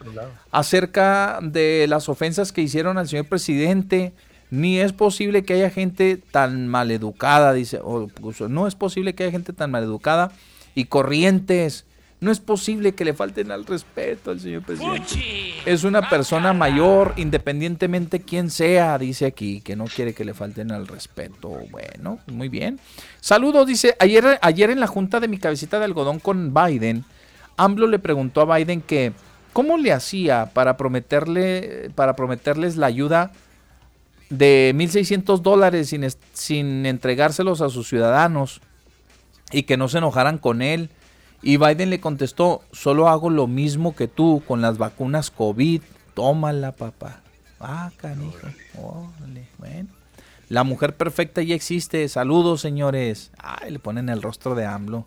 acerca 0.52 1.40
de 1.42 1.88
las 1.88 2.10
ofensas 2.10 2.52
que 2.52 2.62
hicieron 2.62 2.98
al 2.98 3.08
señor 3.08 3.26
presidente. 3.26 4.14
Ni 4.52 4.80
es 4.80 4.94
posible 4.94 5.44
que 5.44 5.54
haya 5.54 5.70
gente 5.70 6.18
tan 6.18 6.68
maleducada, 6.68 7.54
dice, 7.54 7.80
o 7.84 8.08
no 8.48 8.68
es 8.68 8.76
posible 8.76 9.14
que 9.14 9.24
haya 9.24 9.32
gente 9.32 9.54
tan 9.54 9.72
maleducada 9.72 10.32
y 10.74 10.86
corrientes. 10.86 11.86
No 12.22 12.32
es 12.32 12.42
posible 12.42 12.94
que 12.96 13.06
le 13.06 13.14
falten 13.14 13.50
al 13.50 13.66
respeto 13.66 14.32
al 14.32 14.42
señor 14.42 14.64
presidente. 14.64 15.54
Es 15.66 15.86
una 15.86 16.10
persona 16.10 16.52
mayor, 16.52 17.14
independientemente 17.16 18.20
quién 18.20 18.50
sea, 18.50 18.98
dice 18.98 19.26
aquí, 19.26 19.62
que 19.62 19.78
no 19.78 19.86
quiere 19.86 20.14
que 20.14 20.26
le 20.26 20.34
falten 20.34 20.74
al 20.74 20.88
respeto. 20.88 21.50
Bueno, 21.72 22.20
muy 22.28 22.50
bien. 22.50 22.78
Saludos, 23.22 23.68
dice, 23.68 23.96
ayer, 24.00 24.38
ayer 24.42 24.70
en 24.70 24.82
la 24.82 24.88
junta 24.88 25.22
de 25.22 25.30
mi 25.30 25.38
cabecita 25.38 25.80
de 25.80 25.86
algodón 25.86 26.20
con 26.20 26.54
Biden, 26.54 27.06
AMLO 27.56 27.88
le 27.88 28.00
preguntó 28.00 28.42
a 28.42 28.58
Biden 28.58 28.82
que 28.82 29.14
cómo 29.54 29.78
le 29.78 29.94
hacía 29.94 30.52
para 30.54 30.76
prometerle, 30.76 31.90
para 31.96 32.18
prometerles 32.18 32.76
la 32.76 32.88
ayuda 32.88 33.32
de 34.30 34.74
1.600 34.76 35.42
dólares 35.42 35.90
sin, 35.90 36.08
sin 36.34 36.86
entregárselos 36.86 37.62
a 37.62 37.70
sus 37.70 37.88
ciudadanos. 37.88 38.62
y 39.52 39.64
que 39.64 39.78
no 39.78 39.88
se 39.88 39.98
enojaran 39.98 40.38
con 40.38 40.62
él. 40.62 40.92
Y 41.42 41.58
Biden 41.58 41.90
le 41.90 42.00
contestó, 42.00 42.62
solo 42.72 43.08
hago 43.08 43.30
lo 43.30 43.48
mismo 43.48 43.96
que 43.96 44.08
tú 44.08 44.44
con 44.48 44.62
las 44.62 44.78
vacunas 44.78 45.32
COVID. 45.32 45.82
Tómala, 46.14 46.74
papá. 46.74 47.22
Ah, 47.60 47.92
canijo. 47.98 48.48
Bueno. 49.58 49.88
La 50.50 50.64
mujer 50.64 50.96
perfecta 50.96 51.42
ya 51.42 51.56
existe. 51.56 52.08
Saludos, 52.10 52.62
señores. 52.62 53.32
Ay, 53.38 53.72
le 53.72 53.80
ponen 53.80 54.10
el 54.10 54.22
rostro 54.22 54.56
de 54.56 54.66
AMLO. 54.66 55.06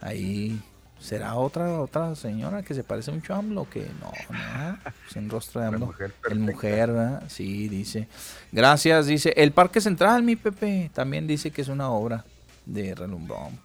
Ahí. 0.00 0.60
¿Será 1.00 1.34
otra 1.36 1.80
otra 1.80 2.14
señora 2.14 2.62
que 2.62 2.74
se 2.74 2.84
parece 2.84 3.10
mucho 3.10 3.34
a 3.34 3.38
AMLO? 3.38 3.68
Que 3.70 3.88
no, 4.00 4.12
no. 4.30 4.78
Sin 5.12 5.30
rostro 5.30 5.60
de 5.60 5.68
AMLO. 5.68 5.86
Mujer 5.86 6.14
el 6.30 6.38
mujer, 6.38 6.92
¿verdad? 6.92 7.22
Sí, 7.28 7.68
dice. 7.68 8.06
Gracias, 8.52 9.06
dice. 9.06 9.32
El 9.36 9.52
Parque 9.52 9.80
Central, 9.80 10.22
mi 10.22 10.36
Pepe. 10.36 10.90
También 10.92 11.26
dice 11.26 11.50
que 11.50 11.62
es 11.62 11.68
una 11.68 11.90
obra 11.90 12.24
de 12.66 12.94
relumbrón. 12.94 13.58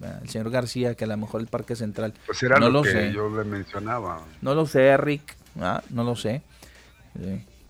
el 0.00 0.28
señor 0.28 0.50
García, 0.50 0.94
que 0.94 1.04
a 1.04 1.08
lo 1.08 1.16
mejor 1.16 1.40
el 1.40 1.48
Parque 1.48 1.74
Central. 1.74 2.14
Pues 2.26 2.42
era 2.44 2.58
no 2.58 2.70
lo, 2.70 2.82
que 2.82 2.92
sé. 2.92 3.12
yo 3.12 3.28
le 3.28 3.44
mencionaba. 3.44 4.22
No 4.40 4.54
lo 4.54 4.64
sé, 4.66 4.96
Rick. 4.96 5.36
No 5.56 6.04
lo 6.04 6.14
sé. 6.14 6.42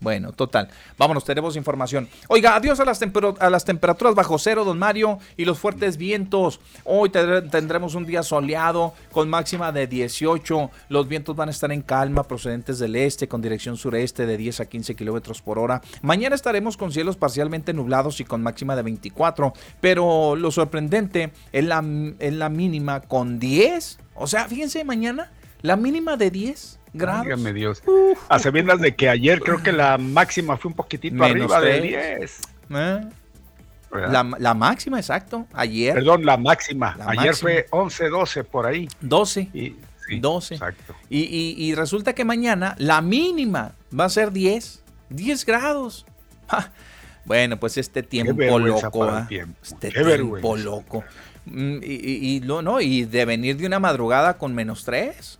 Bueno, 0.03 0.33
total. 0.33 0.67
Vámonos, 0.97 1.23
tenemos 1.23 1.55
información. 1.55 2.09
Oiga, 2.27 2.57
adiós 2.57 2.77
a 2.81 2.85
las, 2.85 3.01
a 3.39 3.49
las 3.49 3.63
temperaturas 3.63 4.13
bajo 4.13 4.37
cero, 4.37 4.65
don 4.65 4.77
Mario, 4.77 5.17
y 5.37 5.45
los 5.45 5.57
fuertes 5.57 5.95
vientos. 5.95 6.59
Hoy 6.83 7.09
tendremos 7.09 7.95
un 7.95 8.05
día 8.05 8.21
soleado 8.21 8.93
con 9.13 9.29
máxima 9.29 9.71
de 9.71 9.87
18. 9.87 10.69
Los 10.89 11.07
vientos 11.07 11.37
van 11.37 11.47
a 11.47 11.51
estar 11.51 11.71
en 11.71 11.81
calma, 11.81 12.23
procedentes 12.23 12.79
del 12.79 12.97
este, 12.97 13.29
con 13.29 13.41
dirección 13.41 13.77
sureste 13.77 14.25
de 14.25 14.35
10 14.35 14.59
a 14.59 14.65
15 14.65 14.93
kilómetros 14.93 15.41
por 15.41 15.57
hora. 15.57 15.81
Mañana 16.01 16.35
estaremos 16.35 16.75
con 16.75 16.91
cielos 16.91 17.15
parcialmente 17.15 17.73
nublados 17.73 18.19
y 18.19 18.25
con 18.25 18.43
máxima 18.43 18.75
de 18.75 18.81
24. 18.81 19.53
Pero 19.79 20.35
lo 20.35 20.51
sorprendente 20.51 21.31
es 21.53 21.63
la, 21.63 21.81
es 22.19 22.33
la 22.33 22.49
mínima 22.49 22.99
con 22.99 23.39
10. 23.39 23.99
O 24.15 24.27
sea, 24.27 24.49
fíjense, 24.49 24.83
mañana 24.83 25.31
la 25.63 25.77
mínima 25.77 26.17
de 26.17 26.29
10 26.29 26.79
grados. 26.93 27.23
Dígame 27.23 27.53
Dios. 27.53 27.81
A 28.29 28.37
sabiendas 28.37 28.79
de 28.81 28.95
que 28.95 29.09
ayer 29.09 29.41
creo 29.41 29.63
que 29.63 29.71
la 29.71 29.97
máxima 29.97 30.57
fue 30.57 30.69
un 30.69 30.75
poquitito 30.75 31.23
arriba 31.23 31.59
de 31.59 31.81
10. 31.81 32.41
¿Eh? 32.69 33.01
La, 34.09 34.53
máxima, 34.53 34.99
exacto. 34.99 35.47
Ayer. 35.53 35.93
Perdón, 35.95 36.25
la 36.25 36.37
máxima. 36.37 36.97
ayer 37.07 37.33
fue 37.35 37.65
11, 37.71 38.09
12 38.09 38.43
por 38.43 38.65
ahí. 38.65 38.87
12. 39.01 39.49
Y, 39.53 39.75
12. 40.19 40.55
Exacto. 40.55 40.95
Y, 41.09 41.73
resulta 41.75 42.13
que 42.13 42.25
mañana 42.25 42.75
la 42.77 43.01
mínima 43.01 43.73
va 43.97 44.05
a 44.05 44.09
ser 44.09 44.31
10. 44.31 44.83
10 45.09 45.45
grados. 45.45 46.05
Bueno, 47.25 47.57
pues 47.57 47.77
este 47.77 48.03
tiempo 48.03 48.59
loco. 48.59 49.05
¿ah? 49.05 49.29
Este 49.61 49.91
tiempo 49.91 50.57
loco. 50.57 51.05
Mm, 51.45 51.77
y, 51.83 52.41
no, 52.43 52.81
y 52.81 53.05
de 53.05 53.25
venir 53.25 53.57
de 53.57 53.67
una 53.67 53.79
madrugada 53.79 54.37
con 54.37 54.53
menos 54.55 54.85
3, 54.85 55.39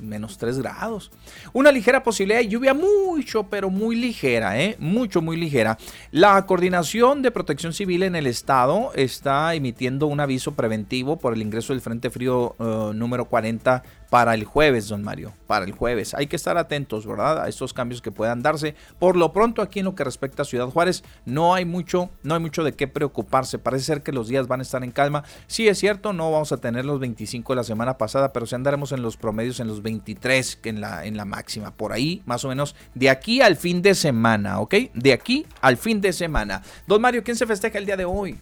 menos 0.00 0.38
3 0.38 0.58
grados. 0.58 1.10
Una 1.52 1.70
ligera 1.70 2.02
posibilidad 2.02 2.40
de 2.40 2.48
lluvia, 2.48 2.74
mucho, 2.74 3.44
pero 3.44 3.70
muy 3.70 3.96
ligera, 3.96 4.60
¿eh? 4.60 4.76
mucho, 4.78 5.20
muy 5.20 5.36
ligera. 5.36 5.78
La 6.10 6.44
Coordinación 6.46 7.22
de 7.22 7.30
Protección 7.30 7.72
Civil 7.72 8.02
en 8.02 8.16
el 8.16 8.26
Estado 8.26 8.92
está 8.94 9.54
emitiendo 9.54 10.06
un 10.06 10.20
aviso 10.20 10.54
preventivo 10.54 11.18
por 11.18 11.34
el 11.34 11.42
ingreso 11.42 11.72
del 11.72 11.82
Frente 11.82 12.10
Frío 12.10 12.56
eh, 12.58 12.94
número 12.94 13.26
40 13.26 13.82
para 14.10 14.34
el 14.34 14.44
jueves, 14.44 14.88
don 14.88 15.02
Mario, 15.02 15.32
para 15.46 15.64
el 15.64 15.72
jueves. 15.72 16.14
Hay 16.14 16.26
que 16.26 16.36
estar 16.36 16.58
atentos, 16.58 17.06
¿verdad? 17.06 17.42
A 17.42 17.48
estos 17.48 17.72
cambios 17.72 18.02
que 18.02 18.10
puedan 18.10 18.42
darse. 18.42 18.74
Por 18.98 19.16
lo 19.16 19.32
pronto, 19.32 19.62
aquí 19.62 19.78
en 19.78 19.84
lo 19.84 19.94
que 19.94 20.04
respecta 20.04 20.42
a 20.42 20.44
Ciudad 20.44 20.66
Juárez, 20.66 21.04
no 21.24 21.54
hay 21.54 21.64
mucho, 21.64 22.10
no 22.24 22.34
hay 22.34 22.40
mucho 22.40 22.64
de 22.64 22.72
qué 22.72 22.88
preocuparse. 22.88 23.58
Parece 23.58 23.84
ser 23.84 24.02
que 24.02 24.12
los 24.12 24.28
días 24.28 24.48
van 24.48 24.60
a 24.60 24.64
estar 24.64 24.82
en 24.82 24.90
calma. 24.90 25.22
Sí, 25.46 25.68
es 25.68 25.78
cierto, 25.78 26.12
no 26.12 26.32
vamos 26.32 26.50
a 26.50 26.56
tener 26.56 26.84
los 26.84 26.98
25 26.98 27.52
de 27.52 27.56
la 27.56 27.64
semana 27.64 27.96
pasada, 27.98 28.32
pero 28.32 28.46
sí 28.46 28.56
andaremos 28.56 28.90
en 28.90 29.02
los 29.02 29.16
promedios 29.16 29.60
en 29.60 29.68
los 29.68 29.80
23 29.80 30.56
que 30.56 30.68
en 30.68 30.80
la, 30.80 31.06
en 31.06 31.16
la 31.16 31.24
máxima. 31.24 31.70
Por 31.70 31.92
ahí, 31.92 32.22
más 32.26 32.44
o 32.44 32.48
menos, 32.48 32.74
de 32.94 33.10
aquí 33.10 33.40
al 33.40 33.56
fin 33.56 33.80
de 33.80 33.94
semana, 33.94 34.58
¿ok? 34.58 34.74
De 34.92 35.12
aquí 35.12 35.46
al 35.60 35.76
fin 35.76 36.00
de 36.00 36.12
semana. 36.12 36.62
Don 36.88 37.00
Mario, 37.00 37.22
¿quién 37.22 37.36
se 37.36 37.46
festeja 37.46 37.78
el 37.78 37.86
día 37.86 37.96
de 37.96 38.04
hoy? 38.04 38.40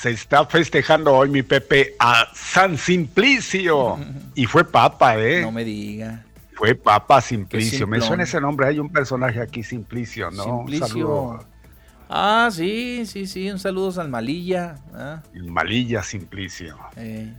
Se 0.00 0.12
está 0.12 0.46
festejando 0.46 1.12
hoy 1.12 1.28
mi 1.28 1.42
Pepe 1.42 1.94
a 1.98 2.26
San 2.34 2.78
Simplicio. 2.78 3.98
Y 4.34 4.46
fue 4.46 4.64
papa, 4.64 5.18
¿eh? 5.18 5.42
No 5.42 5.52
me 5.52 5.62
diga. 5.62 6.24
Fue 6.54 6.74
papa 6.74 7.20
Simplicio. 7.20 7.86
Me 7.86 8.00
suena 8.00 8.22
ese 8.22 8.40
nombre. 8.40 8.66
Hay 8.66 8.78
un 8.78 8.88
personaje 8.88 9.42
aquí, 9.42 9.62
Simplicio, 9.62 10.30
¿no? 10.30 10.44
Simplicio. 10.44 11.40
Ah, 12.08 12.48
sí, 12.50 13.04
sí, 13.04 13.26
sí. 13.26 13.50
Un 13.50 13.58
saludo 13.58 14.00
al 14.00 14.08
Malilla. 14.08 14.76
¿ah? 14.94 15.22
Malilla 15.34 16.02
Simplicio. 16.02 16.78
Eh. 16.96 17.34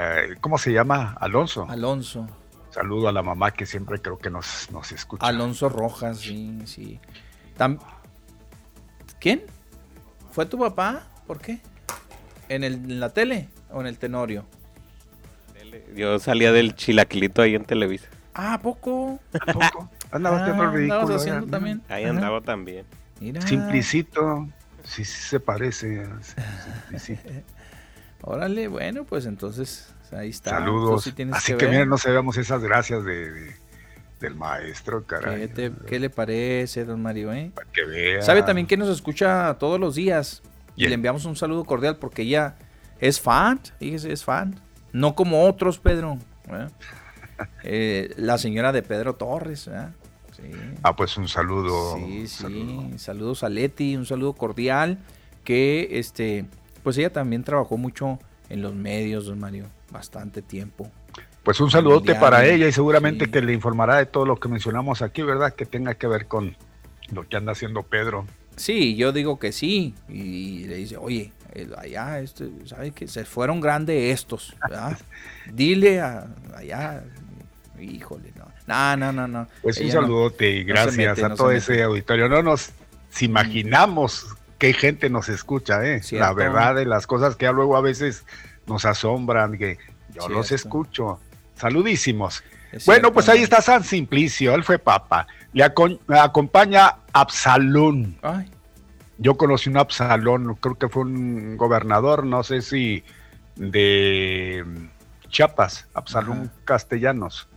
Eh, 0.00 0.36
¿Cómo 0.40 0.56
se 0.56 0.72
llama? 0.72 1.18
Alonso. 1.20 1.66
Alonso. 1.68 2.26
Saludo 2.70 3.08
a 3.08 3.12
la 3.12 3.22
mamá 3.22 3.50
que 3.50 3.66
siempre 3.66 4.00
creo 4.00 4.16
que 4.16 4.30
nos, 4.30 4.70
nos 4.70 4.90
escucha. 4.90 5.26
Alonso 5.26 5.68
Rojas, 5.68 6.20
sí, 6.20 6.60
sí. 6.64 6.98
¿Quién? 9.20 9.42
¿Fue 10.30 10.46
tu 10.46 10.58
papá? 10.58 11.02
¿Por 11.26 11.40
qué? 11.40 11.60
¿En, 12.50 12.64
el, 12.64 12.74
en 12.74 13.00
la 13.00 13.10
tele 13.10 13.48
o 13.70 13.80
en 13.80 13.86
el 13.86 13.96
Tenorio? 13.96 14.44
Yo 15.94 16.18
salía 16.18 16.50
del 16.50 16.74
chilaquilito 16.74 17.42
ahí 17.42 17.54
en 17.54 17.64
Televisa. 17.64 18.08
Ah, 18.34 18.54
¿a 18.54 18.60
poco? 18.60 19.20
¿A 19.32 19.52
poco? 19.52 19.88
Andaba 20.10 20.42
haciendo 20.42 20.64
el 20.64 20.72
ridículo. 20.72 21.14
haciendo 21.14 21.46
también? 21.46 21.80
Ahí 21.88 22.04
andaba 22.04 22.40
también. 22.40 22.84
Mira. 23.20 23.40
Simplicito. 23.42 24.48
Sí, 24.82 25.04
sí 25.04 25.22
se 25.22 25.38
parece. 25.38 26.08
Órale, 28.22 28.66
bueno, 28.66 29.04
pues 29.04 29.26
entonces 29.26 29.94
ahí 30.10 30.30
está. 30.30 30.50
Saludos. 30.50 31.06
Así 31.32 31.54
que, 31.54 31.68
miren, 31.68 31.88
no 31.88 31.98
sabemos 31.98 32.36
esas 32.36 32.62
gracias 32.62 33.04
de, 33.04 33.54
del 34.18 34.34
maestro, 34.34 35.06
caray. 35.06 35.48
¿Qué, 35.86 36.00
le 36.00 36.10
parece, 36.10 36.84
don 36.84 37.00
Mario? 37.00 37.32
Eh? 37.32 37.52
Para 37.54 37.70
que 37.70 37.84
vea. 37.84 38.22
¿Sabe 38.22 38.42
también 38.42 38.66
que 38.66 38.76
nos 38.76 38.88
escucha 38.88 39.56
todos 39.58 39.78
los 39.78 39.94
días? 39.94 40.42
Y 40.84 40.88
le 40.88 40.94
enviamos 40.94 41.24
un 41.24 41.36
saludo 41.36 41.64
cordial 41.64 41.96
porque 41.96 42.22
ella 42.22 42.56
es 43.00 43.20
fan, 43.20 43.60
fíjese, 43.78 44.12
es 44.12 44.24
fan. 44.24 44.60
No 44.92 45.14
como 45.14 45.44
otros, 45.46 45.78
Pedro. 45.78 46.18
¿eh? 46.48 46.66
Eh, 47.62 48.12
la 48.18 48.36
señora 48.36 48.70
de 48.70 48.82
Pedro 48.82 49.14
Torres. 49.14 49.66
¿eh? 49.66 49.88
Ah, 50.82 50.94
pues 50.94 51.16
un 51.16 51.26
saludo. 51.26 51.96
Sí, 51.96 52.26
sí. 52.26 52.90
Saludos 52.96 53.42
a 53.44 53.48
Leti, 53.48 53.96
un 53.96 54.04
saludo 54.04 54.34
cordial. 54.34 54.98
Que 55.42 55.88
este, 55.92 56.44
pues 56.82 56.98
ella 56.98 57.10
también 57.10 57.42
trabajó 57.42 57.78
mucho 57.78 58.18
en 58.50 58.60
los 58.60 58.74
medios, 58.74 59.24
don 59.24 59.40
Mario, 59.40 59.66
bastante 59.90 60.42
tiempo. 60.42 60.90
Pues 61.42 61.60
un 61.60 61.70
saludote 61.70 62.14
para 62.14 62.44
ella 62.44 62.68
y 62.68 62.72
seguramente 62.72 63.30
que 63.30 63.40
le 63.40 63.54
informará 63.54 63.96
de 63.96 64.06
todo 64.06 64.26
lo 64.26 64.36
que 64.36 64.48
mencionamos 64.48 65.00
aquí, 65.00 65.22
¿verdad? 65.22 65.54
Que 65.54 65.64
tenga 65.64 65.94
que 65.94 66.06
ver 66.06 66.26
con 66.26 66.56
lo 67.10 67.26
que 67.26 67.36
anda 67.36 67.52
haciendo 67.52 67.82
Pedro. 67.82 68.26
Sí, 68.60 68.94
yo 68.94 69.10
digo 69.10 69.38
que 69.38 69.52
sí. 69.52 69.94
Y 70.06 70.64
le 70.64 70.76
dice, 70.76 70.98
oye, 70.98 71.32
allá, 71.78 72.20
este, 72.20 72.50
¿sabes 72.66 72.92
que 72.92 73.08
Se 73.08 73.24
fueron 73.24 73.58
grandes 73.58 74.12
estos, 74.12 74.54
¿verdad? 74.60 74.98
Dile 75.52 76.00
a, 76.00 76.26
allá, 76.54 77.02
híjole, 77.80 78.32
no. 78.36 78.50
No, 78.66 78.96
no, 78.98 79.12
no, 79.12 79.26
no. 79.26 79.48
Pues 79.62 79.78
un 79.78 79.90
saludote 79.90 80.50
y 80.50 80.64
gracias 80.64 81.22
a 81.22 81.34
todo 81.34 81.50
ese 81.50 81.82
auditorio. 81.82 82.28
No 82.28 82.42
nos 82.42 82.70
imaginamos 83.20 84.26
qué 84.58 84.74
gente 84.74 85.08
nos 85.08 85.30
escucha, 85.30 85.82
¿eh? 85.84 86.02
La 86.12 86.34
verdad 86.34 86.74
de 86.74 86.84
las 86.84 87.06
cosas 87.06 87.36
que 87.36 87.50
luego 87.50 87.78
a 87.78 87.80
veces 87.80 88.24
nos 88.66 88.84
asombran, 88.84 89.56
que 89.56 89.78
yo 90.14 90.28
los 90.28 90.52
escucho. 90.52 91.18
Saludísimos. 91.56 92.44
bueno, 92.84 93.10
pues 93.12 93.28
ahí 93.30 93.42
está 93.42 93.62
San 93.62 93.82
Simplicio, 93.84 94.54
él 94.54 94.64
fue 94.64 94.78
papa. 94.78 95.26
Le, 95.52 95.64
acompaña 96.18 96.96
Absalón. 97.12 98.16
Yo 99.18 99.36
conocí 99.36 99.68
un 99.68 99.76
Absalón, 99.76 100.54
creo 100.54 100.78
que 100.78 100.88
fue 100.88 101.02
un 101.02 101.56
gobernador, 101.56 102.24
no 102.24 102.42
sé 102.42 102.62
si 102.62 103.04
de 103.56 104.64
Chiapas, 105.28 105.86
Absalón 105.94 106.50
Castellanos. 106.64 107.48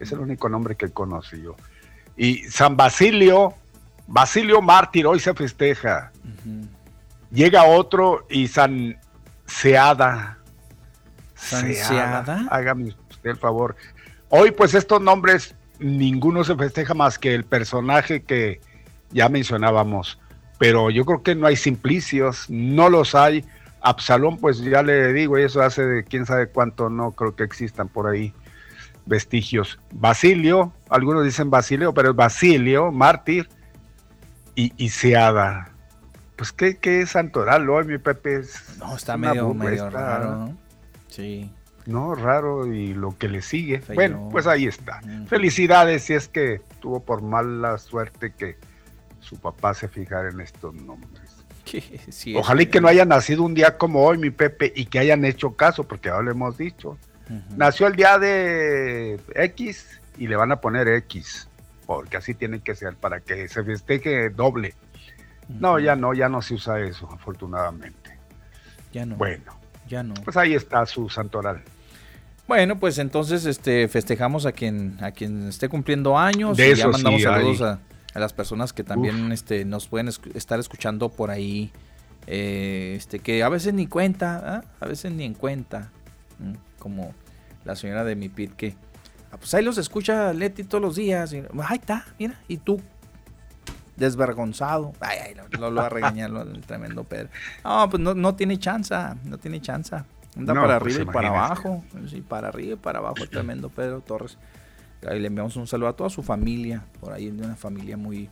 Es 0.00 0.12
el 0.12 0.20
único 0.20 0.48
nombre 0.48 0.74
que 0.76 0.90
conocí 0.90 1.42
yo. 1.42 1.56
Y 2.16 2.38
San 2.44 2.76
Basilio, 2.76 3.54
Basilio 4.06 4.60
Mártir, 4.62 5.06
hoy 5.06 5.20
se 5.20 5.34
festeja. 5.34 6.12
Llega 7.30 7.64
otro 7.64 8.26
y 8.28 8.48
San 8.48 8.98
Seada. 9.46 10.38
¿San 11.34 11.72
Seada? 11.74 12.46
Hágame 12.50 12.94
usted 13.10 13.30
el 13.30 13.36
favor. 13.36 13.76
Hoy 14.28 14.50
pues 14.50 14.74
estos 14.74 15.00
nombres 15.00 15.54
ninguno 15.82 16.44
se 16.44 16.56
festeja 16.56 16.94
más 16.94 17.18
que 17.18 17.34
el 17.34 17.44
personaje 17.44 18.22
que 18.22 18.60
ya 19.10 19.28
mencionábamos. 19.28 20.18
Pero 20.58 20.90
yo 20.90 21.04
creo 21.04 21.22
que 21.22 21.34
no 21.34 21.46
hay 21.46 21.56
simplicios, 21.56 22.46
no 22.48 22.88
los 22.88 23.14
hay. 23.14 23.44
Absalón, 23.80 24.38
pues 24.38 24.58
ya 24.60 24.82
le 24.82 25.12
digo, 25.12 25.36
eso 25.36 25.60
hace 25.60 25.84
de 25.84 26.04
quién 26.04 26.24
sabe 26.24 26.46
cuánto, 26.48 26.88
no 26.88 27.10
creo 27.12 27.34
que 27.34 27.42
existan 27.42 27.88
por 27.88 28.06
ahí 28.06 28.32
vestigios. 29.06 29.80
Basilio, 29.92 30.72
algunos 30.88 31.24
dicen 31.24 31.50
Basilio, 31.50 31.92
pero 31.92 32.10
es 32.10 32.16
Basilio, 32.16 32.92
mártir, 32.92 33.48
y, 34.54 34.72
y 34.76 34.90
Seada. 34.90 35.72
pues, 36.36 36.52
¿qué, 36.52 36.76
qué 36.76 37.00
es 37.00 37.10
Santoral 37.10 37.68
hoy, 37.68 37.84
mi 37.84 37.98
Pepe? 37.98 38.42
no, 38.78 38.94
está 38.96 39.16
medio, 39.16 39.52
medio 39.54 39.90
raro, 39.90 40.36
¿no? 40.36 40.56
Sí. 41.08 41.50
No, 41.86 42.14
raro 42.14 42.72
y 42.72 42.94
lo 42.94 43.16
que 43.16 43.28
le 43.28 43.42
sigue. 43.42 43.82
Bueno, 43.94 44.28
pues 44.30 44.46
ahí 44.46 44.66
está. 44.66 45.00
Felicidades 45.26 46.04
si 46.04 46.14
es 46.14 46.28
que 46.28 46.60
tuvo 46.80 47.00
por 47.00 47.22
mala 47.22 47.78
suerte 47.78 48.32
que 48.32 48.56
su 49.20 49.38
papá 49.38 49.74
se 49.74 49.88
fijara 49.88 50.30
en 50.30 50.40
estos 50.40 50.74
nombres. 50.74 51.44
Ojalá 52.36 52.62
y 52.62 52.66
que 52.66 52.80
no 52.80 52.88
haya 52.88 53.04
nacido 53.04 53.42
un 53.42 53.54
día 53.54 53.78
como 53.78 54.04
hoy, 54.04 54.18
mi 54.18 54.30
Pepe, 54.30 54.72
y 54.74 54.86
que 54.86 54.98
hayan 54.98 55.24
hecho 55.24 55.54
caso, 55.56 55.84
porque 55.84 56.08
ya 56.08 56.20
lo 56.20 56.30
hemos 56.30 56.56
dicho. 56.56 56.98
Nació 57.56 57.86
el 57.86 57.96
día 57.96 58.18
de 58.18 59.18
X 59.34 60.00
y 60.18 60.26
le 60.26 60.36
van 60.36 60.52
a 60.52 60.60
poner 60.60 60.86
X, 60.88 61.48
porque 61.86 62.18
así 62.18 62.34
tiene 62.34 62.60
que 62.60 62.74
ser, 62.74 62.94
para 62.96 63.20
que 63.20 63.48
se 63.48 63.64
festeje 63.64 64.28
doble. 64.28 64.74
No, 65.48 65.78
ya 65.78 65.96
no, 65.96 66.12
ya 66.12 66.28
no 66.28 66.42
se 66.42 66.54
usa 66.54 66.80
eso, 66.80 67.08
afortunadamente. 67.10 68.18
Ya 68.92 69.06
no. 69.06 69.16
Bueno. 69.16 69.61
Ya 69.92 70.02
no. 70.02 70.14
Pues 70.24 70.38
ahí 70.38 70.54
está 70.54 70.86
su 70.86 71.10
santoral. 71.10 71.62
Bueno, 72.48 72.78
pues 72.78 72.96
entonces 72.96 73.44
este 73.44 73.88
festejamos 73.88 74.46
a 74.46 74.52
quien 74.52 74.96
a 75.02 75.10
quien 75.10 75.48
esté 75.48 75.68
cumpliendo 75.68 76.16
años 76.16 76.58
y 76.58 76.74
ya 76.74 76.88
mandamos 76.88 77.20
saludos 77.20 77.60
a, 77.60 77.78
las 78.18 78.32
personas 78.32 78.72
que 78.72 78.84
también 78.84 79.32
este 79.32 79.66
nos 79.66 79.88
pueden 79.88 80.08
estar 80.08 80.58
escuchando 80.58 81.10
por 81.10 81.30
ahí 81.30 81.72
eh, 82.26 82.94
este 82.96 83.18
que 83.18 83.42
a 83.42 83.50
veces 83.50 83.74
ni 83.74 83.86
cuenta, 83.86 84.42
¿ah? 84.42 84.64
a 84.80 84.86
veces 84.86 85.12
ni 85.12 85.24
en 85.24 85.34
cuenta, 85.34 85.90
como 86.78 87.14
la 87.66 87.76
señora 87.76 88.02
de 88.02 88.16
mi 88.16 88.30
pit 88.30 88.54
que 88.54 88.74
ah, 89.30 89.36
pues 89.36 89.52
ahí 89.52 89.62
los 89.62 89.76
escucha 89.76 90.32
Leti 90.32 90.64
todos 90.64 90.80
los 90.80 90.96
días 90.96 91.34
y 91.34 91.42
ahí 91.68 91.78
está, 91.78 92.06
mira, 92.18 92.40
y 92.48 92.56
tú 92.56 92.80
desvergonzado. 93.96 94.92
Ay, 95.00 95.18
ay, 95.26 95.34
lo, 95.34 95.70
lo 95.70 95.74
va 95.74 95.86
a 95.86 95.88
regañar 95.88 96.30
el 96.30 96.60
tremendo 96.62 97.04
Pedro. 97.04 97.28
No, 97.64 97.88
pues 97.90 98.02
no, 98.02 98.14
no 98.14 98.34
tiene 98.34 98.58
chance, 98.58 98.94
no 99.24 99.38
tiene 99.38 99.60
chance. 99.60 99.96
Anda 100.36 100.54
para 100.54 100.78
pues 100.80 100.94
arriba 100.94 101.10
y 101.10 101.14
para 101.14 101.28
abajo. 101.28 101.84
Sí, 102.08 102.20
para 102.20 102.48
arriba 102.48 102.74
y 102.74 102.76
para 102.76 102.98
abajo 102.98 103.16
el 103.20 103.28
tremendo 103.28 103.68
Pedro 103.68 104.00
Torres. 104.00 104.38
Ahí 105.06 105.18
le 105.18 105.26
enviamos 105.26 105.56
un 105.56 105.66
saludo 105.66 105.88
a 105.88 105.96
toda 105.96 106.10
su 106.10 106.22
familia, 106.22 106.84
por 107.00 107.12
ahí 107.12 107.30
de 107.30 107.44
una 107.44 107.56
familia 107.56 107.96
muy, 107.96 108.30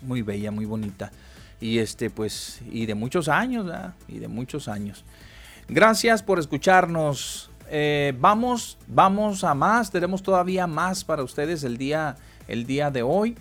muy 0.00 0.22
bella, 0.22 0.50
muy 0.50 0.64
bonita. 0.64 1.12
Y 1.60 1.78
este, 1.78 2.08
pues, 2.08 2.62
y 2.70 2.86
de 2.86 2.94
muchos 2.94 3.28
años, 3.28 3.66
¿verdad? 3.66 3.94
Y 4.08 4.18
de 4.18 4.28
muchos 4.28 4.68
años. 4.68 5.04
Gracias 5.68 6.22
por 6.22 6.38
escucharnos. 6.38 7.50
Eh, 7.68 8.14
vamos, 8.18 8.78
vamos 8.88 9.44
a 9.44 9.54
más. 9.54 9.90
Tenemos 9.90 10.22
todavía 10.22 10.66
más 10.66 11.04
para 11.04 11.22
ustedes 11.22 11.62
el 11.62 11.76
día, 11.76 12.16
el 12.48 12.66
día 12.66 12.90
de 12.90 13.02
hoy. 13.02 13.36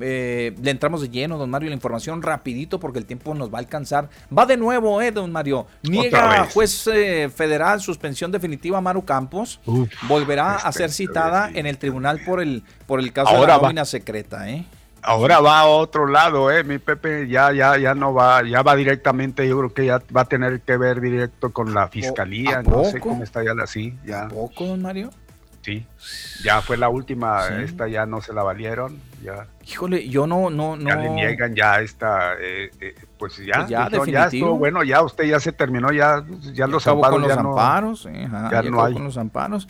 Eh, 0.00 0.54
le 0.62 0.70
entramos 0.70 1.00
de 1.00 1.08
lleno, 1.08 1.36
don 1.36 1.50
Mario, 1.50 1.68
la 1.68 1.74
información 1.74 2.22
rapidito 2.22 2.78
porque 2.78 2.98
el 2.98 3.06
tiempo 3.06 3.34
nos 3.34 3.52
va 3.52 3.58
a 3.58 3.60
alcanzar. 3.60 4.08
Va 4.36 4.46
de 4.46 4.56
nuevo, 4.56 5.00
eh, 5.02 5.10
don 5.10 5.32
Mario. 5.32 5.66
Niega 5.82 6.46
juez 6.52 6.86
eh, 6.86 7.28
federal 7.34 7.80
suspensión 7.80 8.30
definitiva 8.30 8.78
a 8.78 8.80
Maru 8.80 9.04
Campos. 9.04 9.60
Volverá 10.02 10.56
a 10.56 10.72
ser 10.72 10.90
citada 10.90 11.50
en 11.52 11.66
el 11.66 11.78
tribunal 11.78 12.20
por 12.24 12.40
el, 12.40 12.62
por 12.86 13.00
el 13.00 13.12
caso 13.12 13.40
de 13.40 13.46
la 13.46 13.58
nómina 13.58 13.84
secreta, 13.84 14.48
¿eh? 14.48 14.64
Ahora 15.02 15.40
va 15.40 15.60
a 15.60 15.66
otro 15.66 16.06
lado, 16.06 16.50
eh, 16.50 16.62
mi 16.62 16.78
Pepe 16.78 17.26
ya 17.26 17.52
ya 17.52 17.78
ya 17.78 17.94
no 17.94 18.12
va, 18.12 18.42
ya 18.46 18.62
va 18.62 18.76
directamente, 18.76 19.48
yo 19.48 19.56
creo 19.56 19.72
que 19.72 19.86
ya 19.86 20.02
va 20.14 20.22
a 20.22 20.24
tener 20.26 20.60
que 20.60 20.76
ver 20.76 21.00
directo 21.00 21.52
con 21.52 21.72
la 21.72 21.88
fiscalía, 21.88 22.62
no 22.62 22.84
sé 22.84 23.00
cómo 23.00 23.22
está 23.22 23.42
ya 23.42 23.52
así, 23.62 23.96
ya. 24.04 24.24
¿A 24.24 24.28
poco, 24.28 24.66
don 24.66 24.82
Mario? 24.82 25.10
Sí, 25.62 25.86
ya 26.42 26.62
fue 26.62 26.78
la 26.78 26.88
última, 26.88 27.46
esta 27.62 27.86
ya 27.86 28.06
no 28.06 28.22
se 28.22 28.32
la 28.32 28.42
valieron, 28.42 28.98
ya. 29.22 29.46
Híjole, 29.66 30.08
yo 30.08 30.26
no, 30.26 30.48
no, 30.48 30.74
no. 30.74 30.88
Ya 30.88 30.96
le 30.96 31.10
niegan 31.10 31.54
ya 31.54 31.80
esta, 31.80 32.32
eh, 32.40 32.70
eh, 32.80 32.94
pues 33.18 33.36
ya, 33.36 33.66
pues 33.90 34.10
ya, 34.10 34.24
estuvo 34.24 34.56
bueno, 34.56 34.82
ya 34.82 35.02
usted 35.02 35.24
ya 35.24 35.38
se 35.38 35.52
terminó, 35.52 35.92
ya, 35.92 36.24
ya 36.54 36.66
los 36.66 36.86
amparos. 36.86 37.12
Con 37.12 37.22
los 37.22 37.34
ya 37.34 37.40
amparos, 37.40 38.06
no, 38.06 38.50
ya, 38.50 38.62
no 38.62 38.82
hay. 38.82 38.94
con 38.94 39.04
los 39.04 39.18
amparos. 39.18 39.68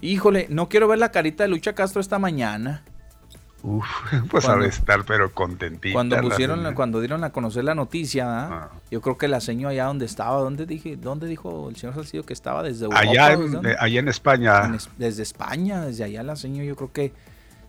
Híjole, 0.00 0.46
no 0.48 0.68
quiero 0.68 0.86
ver 0.86 1.00
la 1.00 1.10
carita 1.10 1.42
de 1.42 1.48
Lucha 1.48 1.74
Castro 1.74 2.00
esta 2.00 2.20
mañana. 2.20 2.82
Uf, 3.62 3.86
pues 4.30 4.48
ha 4.48 4.56
de 4.56 4.68
estar 4.68 5.04
pero 5.04 5.32
contentita. 5.32 5.94
Cuando 5.94 6.20
pusieron, 6.20 6.74
cuando 6.74 7.00
dieron 7.00 7.22
a 7.24 7.30
conocer 7.30 7.64
la 7.64 7.74
noticia, 7.74 8.26
¿ah? 8.26 8.48
Ah. 8.52 8.80
yo 8.90 9.00
creo 9.00 9.16
que 9.16 9.28
la 9.28 9.40
señora 9.40 9.70
allá 9.70 9.84
donde 9.84 10.04
estaba, 10.04 10.40
¿dónde 10.40 10.66
dije, 10.66 10.96
dónde 10.96 11.28
dijo 11.28 11.68
el 11.68 11.76
señor 11.76 11.94
Salcido 11.94 12.24
que 12.24 12.32
estaba 12.32 12.62
desde 12.62 12.86
Europa, 12.86 13.00
allá, 13.00 13.32
en, 13.32 13.66
eh, 13.66 13.76
allá 13.78 14.00
en 14.00 14.08
España. 14.08 14.78
desde 14.98 15.22
España, 15.22 15.82
desde 15.82 16.04
allá 16.04 16.22
la 16.24 16.34
señora, 16.34 16.64
yo 16.64 16.74
creo 16.74 16.92
que 16.92 17.12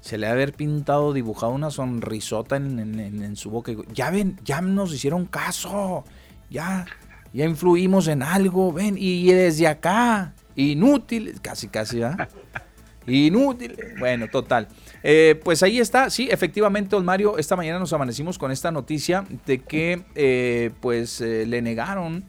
se 0.01 0.17
le 0.17 0.27
ha 0.27 0.31
haber 0.31 0.53
pintado, 0.53 1.13
dibujado 1.13 1.53
una 1.53 1.69
sonrisota 1.69 2.55
en, 2.57 3.35
su 3.35 3.51
boca. 3.51 3.71
Ya 3.93 4.09
ven, 4.09 4.37
ya 4.43 4.61
nos 4.61 4.93
hicieron 4.93 5.25
caso, 5.27 6.03
ya, 6.49 6.85
ya 7.31 7.45
influimos 7.45 8.07
en 8.07 8.23
algo, 8.23 8.73
ven, 8.73 8.95
y 8.97 9.31
desde 9.31 9.67
acá, 9.67 10.33
inútil, 10.55 11.39
casi, 11.41 11.67
casi, 11.67 12.01
¿ah? 12.01 12.27
Inútil. 13.07 13.77
Bueno, 13.99 14.27
total. 14.27 14.67
Eh, 15.03 15.39
pues 15.43 15.61
ahí 15.63 15.79
está, 15.79 16.09
sí, 16.09 16.29
efectivamente, 16.31 16.95
don 16.95 17.03
Mario, 17.03 17.37
esta 17.37 17.57
mañana 17.57 17.77
nos 17.77 17.91
amanecimos 17.91 18.37
con 18.37 18.51
esta 18.51 18.71
noticia 18.71 19.25
de 19.45 19.59
que 19.59 20.03
eh, 20.15 20.71
pues 20.79 21.19
eh, 21.19 21.45
le 21.45 21.61
negaron 21.61 22.23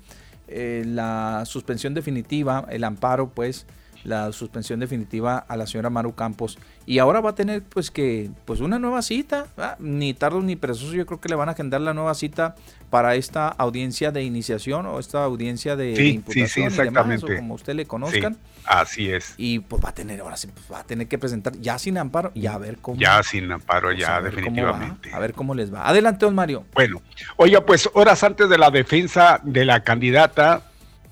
la 0.47 1.43
suspensión 1.47 1.95
definitiva, 1.95 2.67
el 2.71 2.85
amparo, 2.85 3.31
pues, 3.31 3.67
la 4.05 4.31
suspensión 4.31 4.79
definitiva 4.79 5.39
a 5.39 5.57
la 5.57 5.67
señora 5.67 5.91
Maru 5.91 6.15
Campos. 6.15 6.59
Y 6.87 6.99
ahora 6.99 7.21
va 7.21 7.31
a 7.31 7.35
tener 7.35 7.63
pues 7.63 7.91
que 7.91 8.31
pues 8.45 8.61
una 8.61 8.79
nueva 8.79 9.03
cita, 9.03 9.47
ni 9.81 10.15
tardo 10.15 10.41
ni 10.43 10.55
perezoso, 10.55 10.95
yo 10.95 11.07
creo 11.07 11.21
que 11.21 11.29
le 11.29 11.35
van 11.35 11.49
a 11.49 11.53
agendar 11.53 11.81
la 11.81 11.95
nueva 11.95 12.15
cita 12.15 12.55
para 12.91 13.17
esta 13.17 13.49
audiencia 13.49 14.13
de 14.13 14.23
iniciación 14.23 14.87
o 14.87 15.01
esta 15.01 15.25
audiencia 15.25 15.75
de, 15.75 15.93
imputación 16.09 16.67
exactamente. 16.67 17.37
como 17.37 17.55
usted 17.55 17.75
le 17.75 17.87
conozcan. 17.87 18.37
Así 18.67 19.11
es. 19.11 19.35
Y 19.37 19.61
pues 19.61 19.85
va 19.85 19.91
a 19.91 19.95
tener, 19.95 20.21
ahora 20.21 20.37
sí, 20.37 20.49
pues, 20.49 20.65
va 20.73 20.81
a 20.81 20.85
tener 20.85 21.09
que 21.09 21.19
presentar 21.19 21.55
ya 21.61 21.79
sin 21.79 21.99
amparo 21.99 22.33
y 22.35 22.47
a 22.47 22.59
ver 22.59 22.79
cómo. 22.79 23.01
Ya 23.01 23.23
sin 23.23 23.51
amparo, 23.51 23.89
pues, 23.89 23.99
ya 23.99 24.21
definitivamente. 24.21 25.13
a 25.13 25.19
ver 25.19 25.35
cómo 25.35 25.55
les 25.55 25.73
va. 25.73 25.89
Adelante, 25.89 26.25
don 26.25 26.35
Mario. 26.35 26.65
Bueno, 26.75 27.03
oiga, 27.37 27.65
pues 27.65 27.89
horas 27.95 28.23
antes 28.25 28.49
de 28.49 28.59
la 28.59 28.71
defensa 28.71 29.41
de 29.43 29.65
la 29.65 29.83
candidata. 29.83 30.63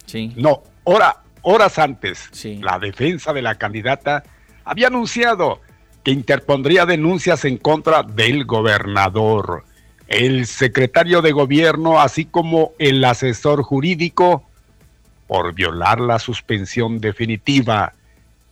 Sí. 0.07 0.33
No, 0.37 0.63
hora, 0.85 1.19
horas 1.43 1.79
antes, 1.79 2.31
la 2.61 2.79
defensa 2.79 3.33
de 3.33 3.43
la 3.43 3.57
candidata 3.57 4.23
había 4.65 4.89
anunciado 4.89 5.61
que 6.03 6.11
interpondría 6.11 6.87
denuncias 6.87 7.45
en 7.45 7.59
contra 7.59 8.03
del 8.03 8.45
gobernador 8.45 9.65
el 10.13 10.47
secretario 10.47 11.23
de 11.23 11.33
gobierno, 11.33 11.99
así 11.99 12.27
como 12.27 12.73
el 12.79 13.03
asesor 13.03 13.63
jurídico, 13.63 14.45
por 15.33 15.55
violar 15.55 15.99
la 15.99 16.19
suspensión 16.19 16.99
definitiva 16.99 17.95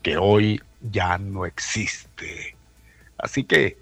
que 0.01 0.17
hoy 0.17 0.63
ya 0.91 1.19
no 1.19 1.45
existe. 1.45 2.57
Así 3.19 3.45
que 3.45 3.77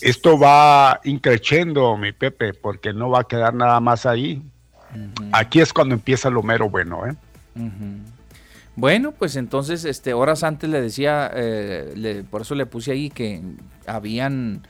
esto 0.00 0.38
va 0.38 1.00
increciendo, 1.04 1.98
mi 1.98 2.12
Pepe, 2.12 2.54
porque 2.54 2.94
no 2.94 3.10
va 3.10 3.20
a 3.20 3.24
quedar 3.24 3.52
nada 3.52 3.78
más 3.78 4.06
ahí. 4.06 4.42
Aquí 5.32 5.60
es 5.60 5.70
cuando 5.74 5.94
empieza 5.94 6.30
lo 6.30 6.42
mero 6.42 6.70
bueno, 6.70 7.06
¿eh? 7.06 7.14
Bueno, 8.74 9.12
pues 9.12 9.36
entonces, 9.36 9.84
este, 9.84 10.14
horas 10.14 10.44
antes 10.44 10.70
le 10.70 10.80
decía, 10.80 11.30
eh, 11.34 12.24
por 12.30 12.40
eso 12.40 12.54
le 12.54 12.64
puse 12.64 12.92
ahí 12.92 13.10
que 13.10 13.42
habían 13.86 14.66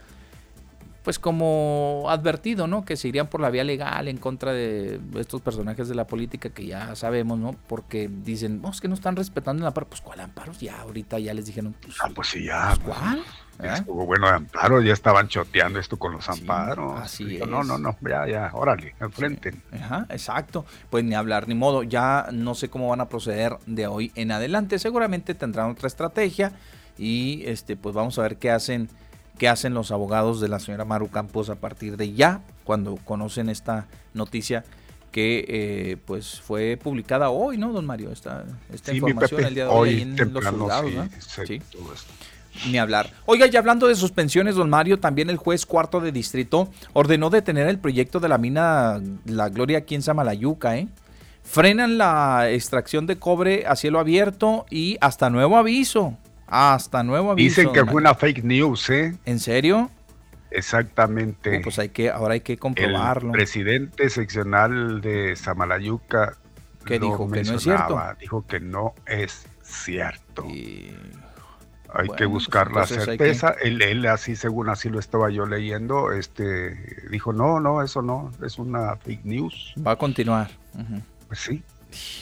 pues 1.03 1.19
como 1.19 2.07
advertido, 2.09 2.67
¿no? 2.67 2.85
Que 2.85 2.97
se 2.97 3.09
irían 3.09 3.27
por 3.27 3.41
la 3.41 3.51
vía 3.51 3.65
legal 3.65 4.09
en 4.09 4.19
contra 4.19 4.53
de 4.53 5.01
estos 5.17 5.41
personajes 5.41 5.89
de 5.89 5.95
la 5.95 6.07
política 6.07 6.51
que 6.51 6.67
ya 6.67 6.95
sabemos, 6.95 7.39
¿no? 7.39 7.57
Porque 7.69 8.09
dicen, 8.09 8.61
no, 8.61 8.71
es 8.71 8.81
que 8.81 8.89
no 8.89 8.95
están 8.95 9.17
respetando 9.17 9.63
el 9.63 9.67
amparo. 9.67 9.89
Pues, 9.89 10.01
¿cuál 10.01 10.21
amparo? 10.21 10.53
Ya, 10.53 10.81
ahorita 10.81 11.19
ya 11.19 11.33
les 11.33 11.47
dijeron. 11.47 11.75
Pues, 11.81 11.97
ah, 12.03 12.11
pues 12.15 12.29
sí, 12.29 12.45
ya. 12.45 12.77
Pues, 12.85 12.97
¿Cuál? 12.97 13.23
Estuvo 13.63 14.07
bueno 14.07 14.27
de 14.27 14.35
amparo, 14.35 14.81
ya 14.81 14.93
estaban 14.93 15.29
choteando 15.29 15.79
esto 15.79 15.99
con 15.99 16.13
los 16.13 16.29
amparos. 16.29 16.99
así 16.99 17.39
No, 17.47 17.63
no, 17.63 17.79
no, 17.79 17.97
ya, 18.09 18.27
ya, 18.27 18.51
órale, 18.55 18.95
enfrenten. 19.01 19.63
Ajá, 19.73 20.07
exacto. 20.09 20.65
Pues 20.89 21.05
ni 21.05 21.15
hablar, 21.15 21.47
ni 21.47 21.55
modo. 21.55 21.83
Ya 21.83 22.29
no 22.33 22.55
sé 22.55 22.71
cómo 22.71 22.89
van 22.89 23.01
a 23.01 23.09
proceder 23.09 23.59
de 23.67 23.87
hoy 23.87 24.13
en 24.15 24.33
adelante. 24.33 24.79
Seguramente 24.79 25.35
tendrán 25.35 25.71
otra 25.71 25.89
estrategia 25.89 26.53
y 26.97 27.43
este, 27.47 27.77
pues 27.77 27.95
vamos 27.95 28.19
a 28.19 28.23
ver 28.23 28.39
qué 28.39 28.51
hacen 28.51 28.89
qué 29.41 29.49
hacen 29.49 29.73
los 29.73 29.91
abogados 29.91 30.39
de 30.43 30.49
la 30.49 30.61
señora 30.61 30.85
Maru 30.85 31.09
Campos 31.09 31.49
a 31.49 31.55
partir 31.55 31.97
de 31.97 32.13
ya, 32.13 32.43
cuando 32.63 32.97
conocen 32.97 33.49
esta 33.49 33.87
noticia 34.13 34.67
que 35.13 35.47
eh, 35.49 35.97
pues 36.05 36.43
fue 36.43 36.77
publicada 36.77 37.31
hoy, 37.31 37.57
¿no, 37.57 37.73
don 37.73 37.87
Mario? 37.87 38.13
Esta, 38.13 38.45
esta 38.71 38.93
información 38.93 39.43
el 39.47 39.55
día 39.55 39.65
de 39.65 39.71
hoy, 39.71 40.03
en 40.03 40.35
los 40.35 40.47
juzgados, 40.47 40.93
¿no? 40.93 41.09
Sí, 41.47 41.63
Ni 42.71 42.77
hablar. 42.77 43.15
Oiga, 43.25 43.47
y 43.51 43.57
hablando 43.57 43.89
de 43.89 43.95
suspensiones, 43.95 44.57
don 44.57 44.69
Mario, 44.69 45.01
también 45.01 45.31
el 45.31 45.39
juez 45.39 45.65
cuarto 45.65 46.01
de 46.01 46.13
distrito 46.13 46.69
ordenó 46.93 47.31
detener 47.31 47.67
el 47.69 47.79
proyecto 47.79 48.21
de 48.21 48.29
la 48.29 48.37
mina 48.37 49.01
La 49.25 49.49
Gloria 49.49 49.79
aquí 49.79 49.95
en 49.95 50.03
Samalayuca, 50.03 50.77
¿eh? 50.77 50.87
Frenan 51.45 51.97
la 51.97 52.51
extracción 52.51 53.07
de 53.07 53.17
cobre 53.17 53.67
a 53.67 53.75
cielo 53.75 54.01
abierto 54.01 54.67
y 54.69 54.99
hasta 55.01 55.31
nuevo 55.31 55.57
aviso. 55.57 56.19
Hasta 56.51 57.03
nuevo 57.03 57.31
aviso. 57.31 57.61
Dicen 57.61 57.73
que 57.73 57.85
fue 57.85 58.01
una 58.01 58.15
fake 58.15 58.45
news, 58.45 58.91
¿eh? 58.91 59.17
¿En 59.25 59.39
serio? 59.39 59.91
Exactamente. 60.51 61.61
pues 61.61 61.79
hay 61.79 61.91
que, 61.91 62.11
ahora 62.11 62.35
hay 62.35 62.41
que 62.41 62.59
comprobarlo. 62.59 63.29
El 63.29 63.33
presidente 63.33 64.11
seccional 64.11 65.01
de 65.01 65.37
Samalayuca 65.37 66.37
¿Qué 66.85 66.99
dijo? 66.99 67.31
¿Que 67.31 67.43
no 67.43 67.55
es 67.55 67.63
cierto? 67.63 68.01
Dijo 68.19 68.47
que 68.47 68.61
no 68.61 68.95
es 69.07 69.47
cierto. 69.63 70.47
Hay 71.93 72.09
que 72.17 72.25
buscar 72.25 72.73
la 72.73 72.87
certeza. 72.87 73.55
Él, 73.61 73.83
él 73.83 74.07
así, 74.07 74.37
según 74.37 74.69
así 74.69 74.89
lo 74.89 74.99
estaba 74.99 75.31
yo 75.31 75.47
leyendo, 75.47 76.13
este 76.13 77.09
dijo, 77.11 77.33
no, 77.33 77.59
no, 77.61 77.83
eso 77.83 78.01
no, 78.01 78.31
es 78.45 78.59
una 78.59 78.97
fake 78.97 79.25
news. 79.25 79.75
Va 79.85 79.93
a 79.93 79.97
continuar. 79.97 80.51
Pues 81.27 81.41
sí, 81.41 81.63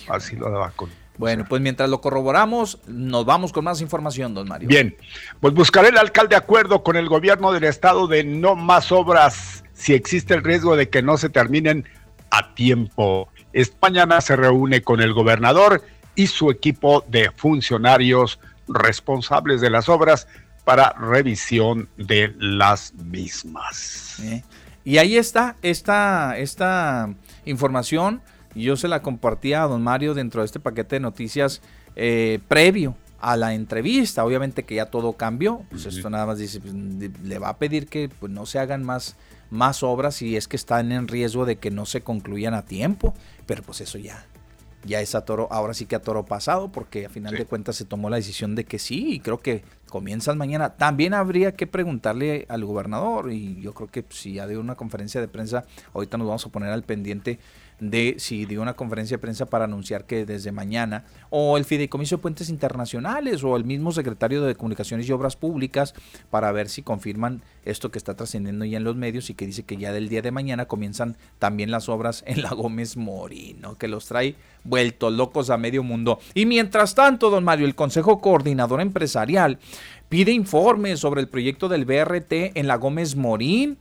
así 0.08 0.36
lo 0.36 0.50
va 0.50 0.68
a 0.68 0.70
continuar. 0.70 1.07
Bueno, 1.18 1.44
pues 1.48 1.60
mientras 1.60 1.90
lo 1.90 2.00
corroboramos, 2.00 2.78
nos 2.86 3.24
vamos 3.24 3.52
con 3.52 3.64
más 3.64 3.80
información, 3.80 4.34
don 4.34 4.48
Mario. 4.48 4.68
Bien, 4.68 4.96
pues 5.40 5.52
buscaré 5.52 5.88
el 5.88 5.98
alcalde 5.98 6.30
de 6.30 6.36
acuerdo 6.36 6.82
con 6.84 6.96
el 6.96 7.08
gobierno 7.08 7.52
del 7.52 7.64
estado 7.64 8.06
de 8.06 8.22
no 8.24 8.54
más 8.54 8.92
obras 8.92 9.64
si 9.74 9.94
existe 9.94 10.34
el 10.34 10.44
riesgo 10.44 10.76
de 10.76 10.88
que 10.88 11.02
no 11.02 11.16
se 11.18 11.28
terminen 11.28 11.84
a 12.30 12.54
tiempo. 12.54 13.28
Esta 13.52 13.76
mañana 13.82 14.20
se 14.20 14.36
reúne 14.36 14.82
con 14.82 15.00
el 15.00 15.12
gobernador 15.12 15.82
y 16.14 16.28
su 16.28 16.50
equipo 16.50 17.04
de 17.08 17.30
funcionarios 17.34 18.38
responsables 18.68 19.60
de 19.60 19.70
las 19.70 19.88
obras 19.88 20.28
para 20.64 20.92
revisión 20.92 21.88
de 21.96 22.34
las 22.38 22.92
mismas. 22.94 24.20
Eh, 24.22 24.42
Y 24.84 24.98
ahí 24.98 25.16
está 25.16 25.56
esta, 25.62 26.36
esta 26.38 27.08
información. 27.44 28.20
Yo 28.58 28.76
se 28.76 28.88
la 28.88 29.02
compartía 29.02 29.62
a 29.62 29.66
don 29.66 29.82
Mario 29.82 30.14
dentro 30.14 30.42
de 30.42 30.46
este 30.46 30.60
paquete 30.60 30.96
de 30.96 31.00
noticias 31.00 31.62
eh, 31.96 32.40
previo 32.48 32.96
a 33.20 33.36
la 33.36 33.54
entrevista. 33.54 34.24
Obviamente 34.24 34.64
que 34.64 34.76
ya 34.76 34.86
todo 34.86 35.14
cambió. 35.14 35.62
Pues 35.70 35.86
esto 35.86 36.10
nada 36.10 36.26
más 36.26 36.38
dice, 36.38 36.60
pues, 36.60 36.74
le 36.74 37.38
va 37.38 37.50
a 37.50 37.58
pedir 37.58 37.86
que 37.86 38.08
pues, 38.08 38.32
no 38.32 38.46
se 38.46 38.58
hagan 38.58 38.84
más, 38.84 39.16
más 39.50 39.82
obras 39.82 40.22
y 40.22 40.36
es 40.36 40.48
que 40.48 40.56
están 40.56 40.92
en 40.92 41.08
riesgo 41.08 41.46
de 41.46 41.56
que 41.56 41.70
no 41.70 41.86
se 41.86 42.02
concluyan 42.02 42.54
a 42.54 42.64
tiempo. 42.64 43.14
Pero 43.46 43.62
pues 43.62 43.80
eso 43.80 43.98
ya, 43.98 44.26
ya 44.84 45.00
es 45.00 45.14
a 45.14 45.24
toro, 45.24 45.48
ahora 45.50 45.74
sí 45.74 45.86
que 45.86 45.96
a 45.96 46.02
toro 46.02 46.24
pasado, 46.24 46.70
porque 46.70 47.06
a 47.06 47.10
final 47.10 47.36
de 47.36 47.44
cuentas 47.44 47.76
se 47.76 47.84
tomó 47.84 48.10
la 48.10 48.16
decisión 48.16 48.54
de 48.54 48.64
que 48.64 48.78
sí, 48.78 49.14
y 49.14 49.20
creo 49.20 49.38
que 49.38 49.62
comienzan 49.88 50.38
mañana. 50.38 50.76
También 50.76 51.14
habría 51.14 51.52
que 51.52 51.66
preguntarle 51.66 52.46
al 52.48 52.64
gobernador, 52.64 53.32
y 53.32 53.60
yo 53.60 53.74
creo 53.74 53.88
que 53.88 54.04
si 54.10 54.34
ya 54.34 54.46
dio 54.46 54.60
una 54.60 54.76
conferencia 54.76 55.20
de 55.20 55.28
prensa, 55.28 55.64
ahorita 55.94 56.18
nos 56.18 56.26
vamos 56.26 56.46
a 56.46 56.50
poner 56.50 56.70
al 56.70 56.82
pendiente 56.82 57.38
de 57.80 58.16
si 58.18 58.44
dio 58.44 58.60
una 58.62 58.74
conferencia 58.74 59.16
de 59.16 59.20
prensa 59.20 59.46
para 59.46 59.64
anunciar 59.64 60.04
que 60.04 60.26
desde 60.26 60.52
mañana, 60.52 61.04
o 61.30 61.56
el 61.56 61.64
Fideicomiso 61.64 62.16
de 62.16 62.22
Puentes 62.22 62.48
Internacionales, 62.48 63.44
o 63.44 63.56
el 63.56 63.64
mismo 63.64 63.92
secretario 63.92 64.42
de 64.42 64.54
Comunicaciones 64.54 65.08
y 65.08 65.12
Obras 65.12 65.36
Públicas, 65.36 65.94
para 66.30 66.50
ver 66.52 66.68
si 66.68 66.82
confirman 66.82 67.42
esto 67.64 67.90
que 67.90 67.98
está 67.98 68.14
trascendiendo 68.14 68.64
ya 68.64 68.78
en 68.78 68.84
los 68.84 68.96
medios 68.96 69.30
y 69.30 69.34
que 69.34 69.46
dice 69.46 69.62
que 69.62 69.76
ya 69.76 69.92
del 69.92 70.08
día 70.08 70.22
de 70.22 70.30
mañana 70.30 70.66
comienzan 70.66 71.16
también 71.38 71.70
las 71.70 71.88
obras 71.88 72.24
en 72.26 72.42
la 72.42 72.50
Gómez 72.50 72.96
Morino, 72.96 73.76
que 73.76 73.88
los 73.88 74.06
trae 74.06 74.34
vueltos 74.64 75.12
locos 75.12 75.50
a 75.50 75.56
medio 75.56 75.82
mundo. 75.82 76.18
Y 76.34 76.46
mientras 76.46 76.94
tanto, 76.94 77.30
don 77.30 77.44
Mario, 77.44 77.66
el 77.66 77.74
Consejo 77.74 78.20
Coordinador 78.20 78.80
Empresarial 78.80 79.58
pide 80.08 80.32
informes 80.32 81.00
sobre 81.00 81.20
el 81.20 81.28
proyecto 81.28 81.68
del 81.68 81.84
BRT 81.84 82.56
en 82.56 82.66
la 82.66 82.76
Gómez 82.76 83.16
Morín. 83.16 83.78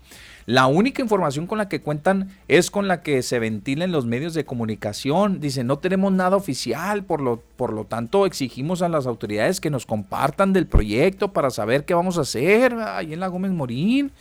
La 0.47 0.65
única 0.67 1.01
información 1.01 1.45
con 1.45 1.57
la 1.57 1.67
que 1.67 1.81
cuentan 1.81 2.29
es 2.47 2.71
con 2.71 2.87
la 2.87 3.01
que 3.01 3.21
se 3.21 3.37
ventila 3.37 3.83
en 3.83 3.91
los 3.91 4.05
medios 4.05 4.33
de 4.33 4.45
comunicación. 4.45 5.41
Dice, 5.41 5.65
no 5.65 5.79
tenemos 5.79 6.13
nada 6.13 6.37
oficial, 6.37 7.03
por 7.03 7.19
lo, 7.19 7.43
por 7.57 7.73
lo 7.73 7.83
tanto 7.83 8.25
exigimos 8.25 8.81
a 8.81 8.87
las 8.87 9.07
autoridades 9.07 9.59
que 9.59 9.69
nos 9.69 9.85
compartan 9.85 10.53
del 10.53 10.65
proyecto 10.65 11.33
para 11.33 11.49
saber 11.49 11.83
qué 11.83 11.93
vamos 11.93 12.17
a 12.17 12.21
hacer 12.21 12.75
ahí 12.75 13.11
en 13.11 13.19
la 13.19 13.27
Gómez 13.27 13.51
Morín. 13.51 14.13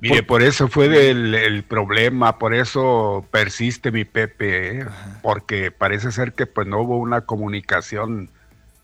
Mire, 0.00 0.22
por 0.22 0.42
eso 0.42 0.68
fue 0.68 0.90
del, 0.90 1.34
el 1.34 1.62
problema, 1.62 2.38
por 2.38 2.52
eso 2.52 3.24
persiste 3.30 3.90
mi 3.90 4.04
Pepe, 4.04 4.80
¿eh? 4.80 4.86
porque 5.22 5.70
parece 5.70 6.12
ser 6.12 6.34
que 6.34 6.44
pues 6.44 6.66
no 6.66 6.82
hubo 6.82 6.98
una 6.98 7.22
comunicación 7.22 8.28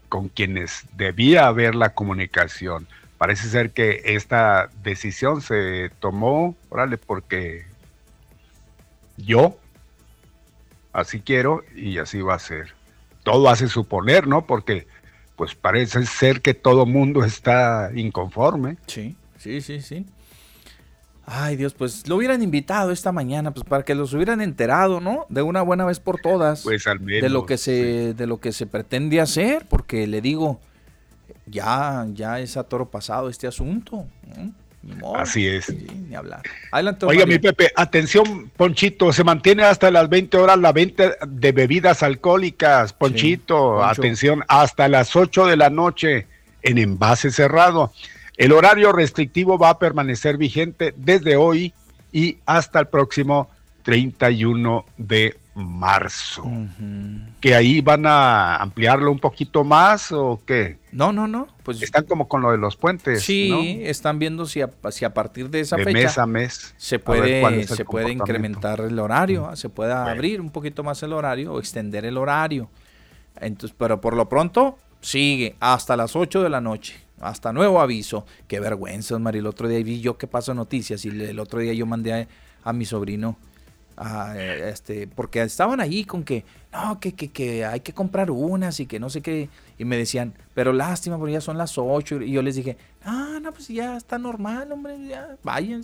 con 0.08 0.30
quienes 0.30 0.86
debía 0.96 1.46
haber 1.46 1.74
la 1.74 1.90
comunicación. 1.90 2.86
Parece 3.18 3.48
ser 3.48 3.70
que 3.70 4.02
esta 4.04 4.68
decisión 4.82 5.40
se 5.40 5.90
tomó, 6.00 6.54
órale, 6.68 6.98
porque 6.98 7.64
yo 9.16 9.56
así 10.92 11.20
quiero 11.20 11.64
y 11.74 11.98
así 11.98 12.20
va 12.20 12.34
a 12.34 12.38
ser. 12.38 12.74
Todo 13.22 13.48
hace 13.48 13.68
suponer, 13.68 14.26
¿no? 14.26 14.46
Porque 14.46 14.86
pues 15.36 15.54
parece 15.54 16.04
ser 16.06 16.40
que 16.40 16.54
todo 16.54 16.86
mundo 16.86 17.24
está 17.24 17.90
inconforme. 17.94 18.76
Sí, 18.86 19.16
sí, 19.38 19.60
sí, 19.60 19.80
sí. 19.80 20.06
Ay, 21.28 21.56
Dios, 21.56 21.74
pues 21.74 22.06
lo 22.08 22.16
hubieran 22.16 22.40
invitado 22.42 22.92
esta 22.92 23.10
mañana, 23.10 23.50
pues 23.52 23.66
para 23.66 23.84
que 23.84 23.96
los 23.96 24.14
hubieran 24.14 24.40
enterado, 24.40 25.00
¿no? 25.00 25.26
De 25.28 25.42
una 25.42 25.60
buena 25.62 25.84
vez 25.84 25.98
por 25.98 26.20
todas. 26.20 26.62
Pues 26.62 26.86
al 26.86 27.00
menos. 27.00 27.22
de 27.22 27.28
lo 27.30 27.46
que 27.46 27.58
se, 27.58 28.14
de 28.14 28.26
lo 28.26 28.38
que 28.38 28.52
se 28.52 28.66
pretende 28.66 29.20
hacer, 29.20 29.66
porque 29.68 30.06
le 30.06 30.20
digo, 30.20 30.60
ya, 31.46 32.06
ya 32.12 32.40
es 32.40 32.56
a 32.56 32.64
toro 32.64 32.90
pasado 32.90 33.28
este 33.28 33.46
asunto. 33.46 34.06
¿no? 34.26 34.52
Ni 34.82 34.94
modo. 34.94 35.16
Así 35.16 35.46
es. 35.46 35.66
Sí, 35.66 35.86
ni 36.08 36.14
hablar. 36.14 36.42
Adelante, 36.70 37.06
Oiga, 37.06 37.26
Mario. 37.26 37.34
mi 37.34 37.38
Pepe, 37.40 37.72
atención, 37.74 38.50
Ponchito, 38.56 39.12
se 39.12 39.24
mantiene 39.24 39.64
hasta 39.64 39.90
las 39.90 40.08
20 40.08 40.36
horas 40.36 40.58
la 40.58 40.72
venta 40.72 41.14
de 41.26 41.52
bebidas 41.52 42.02
alcohólicas. 42.02 42.92
Ponchito, 42.92 43.84
atención, 43.84 44.44
hasta 44.48 44.88
las 44.88 45.16
8 45.16 45.46
de 45.46 45.56
la 45.56 45.70
noche 45.70 46.26
en 46.62 46.78
envase 46.78 47.30
cerrado. 47.30 47.92
El 48.36 48.52
horario 48.52 48.92
restrictivo 48.92 49.58
va 49.58 49.70
a 49.70 49.78
permanecer 49.78 50.36
vigente 50.36 50.92
desde 50.96 51.36
hoy 51.36 51.72
y 52.12 52.38
hasta 52.46 52.80
el 52.80 52.86
próximo 52.88 53.50
31 53.82 54.84
de 54.98 55.36
marzo. 55.56 56.44
¿Que 57.40 57.54
ahí 57.54 57.80
van 57.80 58.04
a 58.04 58.56
ampliarlo 58.56 59.10
un 59.10 59.18
poquito 59.18 59.64
más 59.64 60.12
o 60.12 60.40
qué? 60.44 60.78
No, 60.92 61.12
no, 61.12 61.26
no. 61.26 61.48
Pues 61.62 61.82
Están 61.82 62.04
como 62.04 62.28
con 62.28 62.42
lo 62.42 62.50
de 62.50 62.58
los 62.58 62.76
puentes. 62.76 63.22
Sí, 63.22 63.48
¿no? 63.50 63.88
están 63.88 64.18
viendo 64.18 64.44
si 64.44 64.60
a, 64.60 64.70
si 64.90 65.06
a 65.06 65.14
partir 65.14 65.48
de 65.48 65.60
esa 65.60 65.76
De 65.76 65.84
fecha 65.84 65.98
mes 65.98 66.18
a 66.18 66.26
mes, 66.26 66.74
se 66.76 66.98
puede, 66.98 67.66
se 67.66 67.84
puede 67.86 68.12
incrementar 68.12 68.80
el 68.80 68.98
horario, 68.98 69.54
se 69.56 69.70
puede 69.70 69.92
abrir 69.92 70.40
un 70.40 70.50
poquito 70.50 70.84
más 70.84 71.02
el 71.02 71.14
horario 71.14 71.54
o 71.54 71.58
extender 71.58 72.04
el 72.04 72.18
horario. 72.18 72.68
Entonces, 73.40 73.74
pero 73.78 74.00
por 74.00 74.14
lo 74.14 74.28
pronto 74.28 74.78
sigue 75.00 75.56
hasta 75.60 75.96
las 75.96 76.14
8 76.14 76.42
de 76.42 76.50
la 76.50 76.60
noche. 76.60 77.00
Hasta 77.18 77.50
nuevo 77.50 77.80
aviso. 77.80 78.26
Qué 78.46 78.60
vergüenza, 78.60 79.18
Mario. 79.18 79.40
El 79.40 79.46
otro 79.46 79.68
día 79.68 79.82
vi 79.82 80.00
yo 80.00 80.18
que 80.18 80.26
pasó 80.26 80.52
noticias 80.52 81.02
y 81.06 81.08
el 81.08 81.38
otro 81.38 81.60
día 81.60 81.72
yo 81.72 81.86
mandé 81.86 82.12
a, 82.12 82.28
a 82.62 82.74
mi 82.74 82.84
sobrino 82.84 83.38
a, 83.96 84.34
eh, 84.36 84.68
este, 84.70 85.06
porque 85.06 85.42
estaban 85.42 85.80
allí 85.80 86.04
con 86.04 86.22
que 86.22 86.44
no, 86.72 87.00
que, 87.00 87.12
que, 87.12 87.28
que 87.28 87.64
hay 87.64 87.80
que 87.80 87.92
comprar 87.92 88.30
unas 88.30 88.80
y 88.80 88.86
que 88.86 89.00
no 89.00 89.08
sé 89.10 89.22
qué. 89.22 89.48
Y 89.78 89.84
me 89.84 89.96
decían, 89.96 90.34
pero 90.54 90.72
lástima, 90.72 91.18
porque 91.18 91.32
ya 91.32 91.40
son 91.40 91.58
las 91.58 91.78
8. 91.78 92.22
Y 92.22 92.32
yo 92.32 92.42
les 92.42 92.56
dije, 92.56 92.76
ah, 93.04 93.38
no, 93.40 93.52
pues 93.52 93.68
ya 93.68 93.96
está 93.96 94.18
normal, 94.18 94.70
hombre, 94.72 94.96
ya, 95.08 95.36
vayan. 95.42 95.82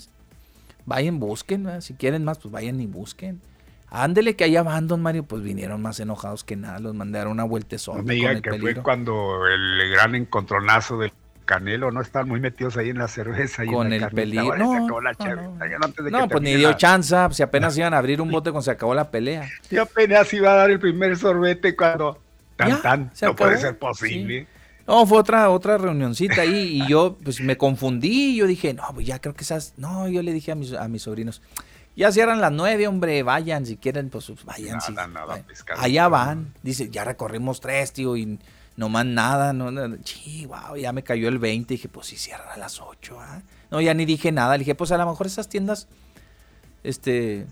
Vayan, 0.84 1.20
busquen, 1.20 1.80
si 1.80 1.94
quieren 1.94 2.24
más, 2.24 2.38
pues 2.38 2.52
vayan 2.52 2.80
y 2.80 2.86
busquen. 2.86 3.40
Ándele 3.88 4.36
que 4.36 4.44
allá 4.44 4.62
van, 4.62 4.88
don 4.88 5.02
Mario, 5.02 5.22
pues 5.22 5.42
vinieron 5.42 5.82
más 5.82 6.00
enojados 6.00 6.44
que 6.44 6.56
nada, 6.56 6.78
los 6.78 6.94
mandaron 6.94 7.32
una 7.32 7.44
vuelta 7.44 7.76
No 7.86 7.92
con 7.92 8.04
me 8.06 8.14
digan 8.14 8.40
que 8.40 8.58
fue 8.58 8.74
cuando 8.76 9.46
el 9.46 9.90
gran 9.90 10.14
encontronazo 10.14 10.98
del 10.98 11.12
Canelo, 11.44 11.90
¿no? 11.90 12.00
Están 12.00 12.28
muy 12.28 12.40
metidos 12.40 12.76
ahí 12.76 12.90
en 12.90 12.98
la 12.98 13.08
cerveza. 13.08 13.64
y 13.64 13.68
en 13.68 13.74
Con 13.74 13.92
el 13.92 14.08
peligro. 14.10 14.56
No, 14.56 14.88
no, 14.88 15.00
no. 15.00 16.10
No, 16.10 16.28
pues 16.28 16.42
ni 16.42 16.54
dio 16.54 16.70
la- 16.70 16.76
chanza, 16.76 17.28
si 17.32 17.42
apenas 17.42 17.76
iban 17.78 17.94
a 17.94 17.98
abrir 17.98 18.20
un 18.20 18.30
bote 18.30 18.50
cuando 18.50 18.62
se 18.62 18.70
acabó 18.70 18.94
la 18.94 19.10
pelea. 19.10 19.48
Y 19.70 19.76
apenas 19.76 20.32
iba 20.32 20.52
a 20.52 20.56
dar 20.56 20.70
el 20.70 20.78
primer 20.80 21.16
sorbete 21.16 21.74
cuando 21.76 22.18
tan 22.56 22.68
Ya, 22.68 22.82
tan. 22.82 23.10
No 23.22 23.36
puede 23.36 23.58
ser 23.58 23.78
posible. 23.78 24.46
No, 24.86 25.06
fue 25.06 25.18
otra, 25.18 25.48
otra 25.50 25.78
reunioncita 25.78 26.42
ahí 26.42 26.82
y 26.82 26.88
yo 26.88 27.16
pues 27.22 27.40
me 27.40 27.56
confundí. 27.56 28.36
Yo 28.36 28.46
dije, 28.46 28.74
no, 28.74 28.82
pues 28.94 29.06
ya 29.06 29.20
creo 29.20 29.34
que 29.34 29.44
esas. 29.44 29.74
No, 29.76 30.08
yo 30.08 30.22
le 30.22 30.32
dije 30.32 30.52
a 30.52 30.54
mis, 30.56 30.72
a 30.72 30.88
mis 30.88 31.02
sobrinos, 31.02 31.40
ya 31.94 32.10
cierran 32.10 32.40
las 32.40 32.50
nueve, 32.52 32.88
hombre, 32.88 33.22
vayan, 33.22 33.64
si 33.64 33.76
quieren, 33.76 34.10
pues 34.10 34.32
vayan. 34.44 34.80
sí. 34.80 34.92
Nada, 34.92 35.06
nada, 35.06 35.36
pescado. 35.46 35.80
Allá 35.80 36.08
van. 36.08 36.52
Dice, 36.62 36.88
ya 36.90 37.04
recorrimos 37.04 37.60
tres, 37.60 37.92
tío, 37.92 38.16
y 38.16 38.38
no 38.76 38.88
más 38.88 39.06
nada. 39.06 39.52
No, 39.52 39.70
no, 39.70 39.96
sí, 40.04 40.46
wow, 40.46 40.76
ya 40.76 40.92
me 40.92 41.02
cayó 41.02 41.28
el 41.28 41.38
20. 41.38 41.74
Dije, 41.74 41.88
pues 41.88 42.06
sí, 42.06 42.16
cierran 42.16 42.48
a 42.48 42.56
las 42.56 42.80
8. 42.80 43.16
¿ah? 43.20 43.42
No, 43.70 43.80
ya 43.80 43.94
ni 43.94 44.04
dije 44.04 44.32
nada. 44.32 44.52
Le 44.52 44.60
dije, 44.60 44.74
pues 44.74 44.92
a 44.92 44.98
lo 44.98 45.06
mejor 45.06 45.26
esas 45.26 45.48
tiendas, 45.48 45.88
este, 46.82 47.46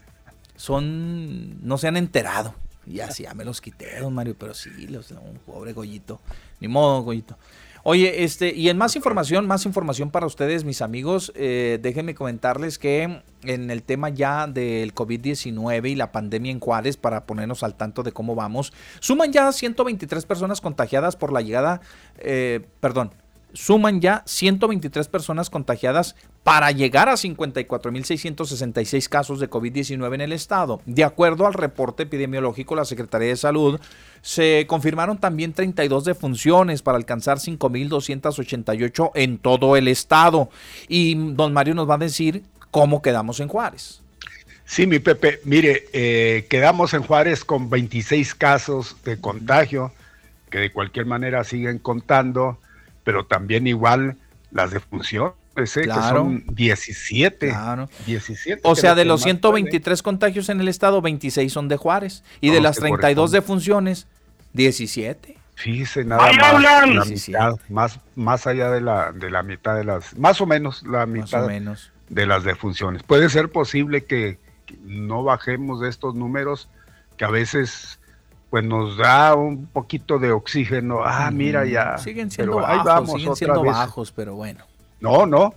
son, 0.57 1.66
no 1.66 1.78
se 1.78 1.89
han 1.89 1.97
enterado. 1.97 2.55
Y 2.86 2.94
ya, 2.94 3.10
sí, 3.10 3.24
ya 3.24 3.34
me 3.34 3.44
los 3.44 3.60
quité, 3.60 4.00
don 4.00 4.15
Mario, 4.15 4.34
pero 4.39 4.55
sí, 4.55 4.70
los, 4.89 5.10
un 5.10 5.39
pobre 5.47 5.73
Goyito. 5.73 6.20
Ni 6.60 6.68
modo, 6.68 7.02
Goyito. 7.02 7.36
Oye, 7.83 8.25
este, 8.25 8.55
y 8.55 8.68
en 8.68 8.76
más 8.76 8.94
información, 8.94 9.47
más 9.47 9.65
información 9.65 10.10
para 10.10 10.26
ustedes, 10.26 10.65
mis 10.65 10.83
amigos, 10.83 11.33
eh, 11.34 11.78
déjenme 11.81 12.15
comentarles 12.15 12.78
que 12.78 13.23
en 13.42 13.70
el 13.70 13.83
tema 13.83 14.10
ya 14.10 14.47
del 14.47 14.94
COVID-19 14.94 15.91
y 15.91 15.94
la 15.94 16.12
pandemia 16.12 16.52
en 16.52 16.60
Juárez, 16.60 16.99
para 16.99 17.25
ponernos 17.25 17.62
al 17.62 17.76
tanto 17.76 18.02
de 18.02 18.12
cómo 18.12 18.34
vamos, 18.34 18.75
suman 19.00 19.33
ya 19.33 19.50
123 19.50 20.26
personas 20.26 20.60
contagiadas 20.60 21.17
por 21.17 21.33
la 21.33 21.41
llegada, 21.41 21.81
eh, 22.18 22.60
perdón, 22.81 23.12
suman 23.55 24.00
ya 24.00 24.23
123 24.26 25.09
personas 25.09 25.49
contagiadas 25.49 26.17
para 26.43 26.70
llegar 26.70 27.09
a 27.09 27.15
54.666 27.15 29.09
casos 29.09 29.41
de 29.41 29.51
COVID-19 29.51 30.15
en 30.15 30.20
el 30.23 30.33
estado. 30.33 30.81
De 30.86 31.05
acuerdo 31.05 31.47
al 31.47 31.55
reporte 31.55 32.05
epidemiológico 32.05 32.75
de 32.75 32.81
la 32.81 32.85
Secretaría 32.86 33.28
de 33.28 33.36
Salud, 33.36 33.78
se 34.23 34.65
confirmaron 34.67 35.19
también 35.19 35.52
32 35.52 36.05
defunciones 36.05 36.83
para 36.83 36.97
alcanzar 36.97 37.39
5.288 37.39 39.10
en 39.15 39.39
todo 39.39 39.77
el 39.77 39.89
estado. 39.89 40.51
Y 40.89 41.15
don 41.35 41.52
Mario 41.52 41.75
nos 41.75 41.89
va 41.89 41.94
a 41.97 41.99
decir 41.99 42.43
cómo 42.70 43.02
quedamos 43.02 43.41
en 43.41 43.49
Juárez. 43.49 44.01
Sí, 44.65 44.86
mi 44.86 45.01
Pepe, 45.01 45.41
mire, 45.44 45.86
eh, 45.93 46.47
quedamos 46.49 46.94
en 46.94 47.02
Juárez 47.02 47.44
con 47.44 47.69
26 47.69 48.36
casos 48.36 48.97
de 49.05 49.20
contagio, 49.20 49.93
que 50.49 50.59
de 50.59 50.73
cualquier 50.73 51.07
manera 51.07 51.43
siguen 51.43 51.81
contando, 51.81 52.57
pero 53.02 53.27
también 53.27 53.67
igual 53.67 54.17
las 54.52 54.70
defunciones, 54.70 55.35
eh, 55.62 55.82
que 55.82 55.92
son 55.92 56.44
17. 56.48 57.55
17 58.06 58.60
o 58.64 58.74
sea, 58.74 58.94
de 58.94 59.05
los 59.05 59.22
123 59.22 60.02
contagios 60.02 60.48
en 60.48 60.60
el 60.60 60.68
estado, 60.68 61.00
26 61.02 61.52
son 61.52 61.68
de 61.68 61.76
Juárez. 61.76 62.22
Y 62.40 62.50
de 62.50 62.60
las 62.60 62.76
32 62.76 63.30
defunciones, 63.30 64.06
17. 64.52 65.36
Fíjese, 65.55 66.05
nada 66.05 66.32
más, 66.32 66.62
la 66.62 67.05
mitad, 67.05 67.56
más, 67.68 68.00
más 68.14 68.47
allá 68.47 68.70
de 68.70 68.80
la, 68.80 69.12
de 69.12 69.30
la 69.30 69.42
mitad 69.42 69.76
de 69.76 69.84
las, 69.84 70.16
más 70.16 70.40
o 70.40 70.47
menos 70.47 70.82
la 70.84 71.05
mitad 71.05 71.47
menos. 71.47 71.92
de 72.08 72.26
las 72.26 72.44
defunciones. 72.44 73.02
Puede 73.02 73.28
ser 73.28 73.50
posible 73.50 74.05
que 74.05 74.39
no 74.84 75.22
bajemos 75.22 75.80
de 75.80 75.90
estos 75.90 76.14
números 76.14 76.70
que 77.18 77.26
a 77.26 77.30
veces 77.30 78.00
pues 78.48 78.64
nos 78.64 78.97
da 78.97 79.34
un 79.34 79.66
poquito 79.66 80.18
de 80.18 80.32
oxígeno. 80.32 81.02
Ah, 81.05 81.30
mira 81.30 81.64
ya. 81.64 81.98
Siguen 81.98 82.30
siendo 82.30 82.56
bajos, 82.56 83.12
siguen 83.12 83.36
siendo 83.36 83.62
bajos, 83.62 84.12
pero 84.12 84.34
bueno. 84.34 84.64
No, 85.01 85.27
no. 85.27 85.55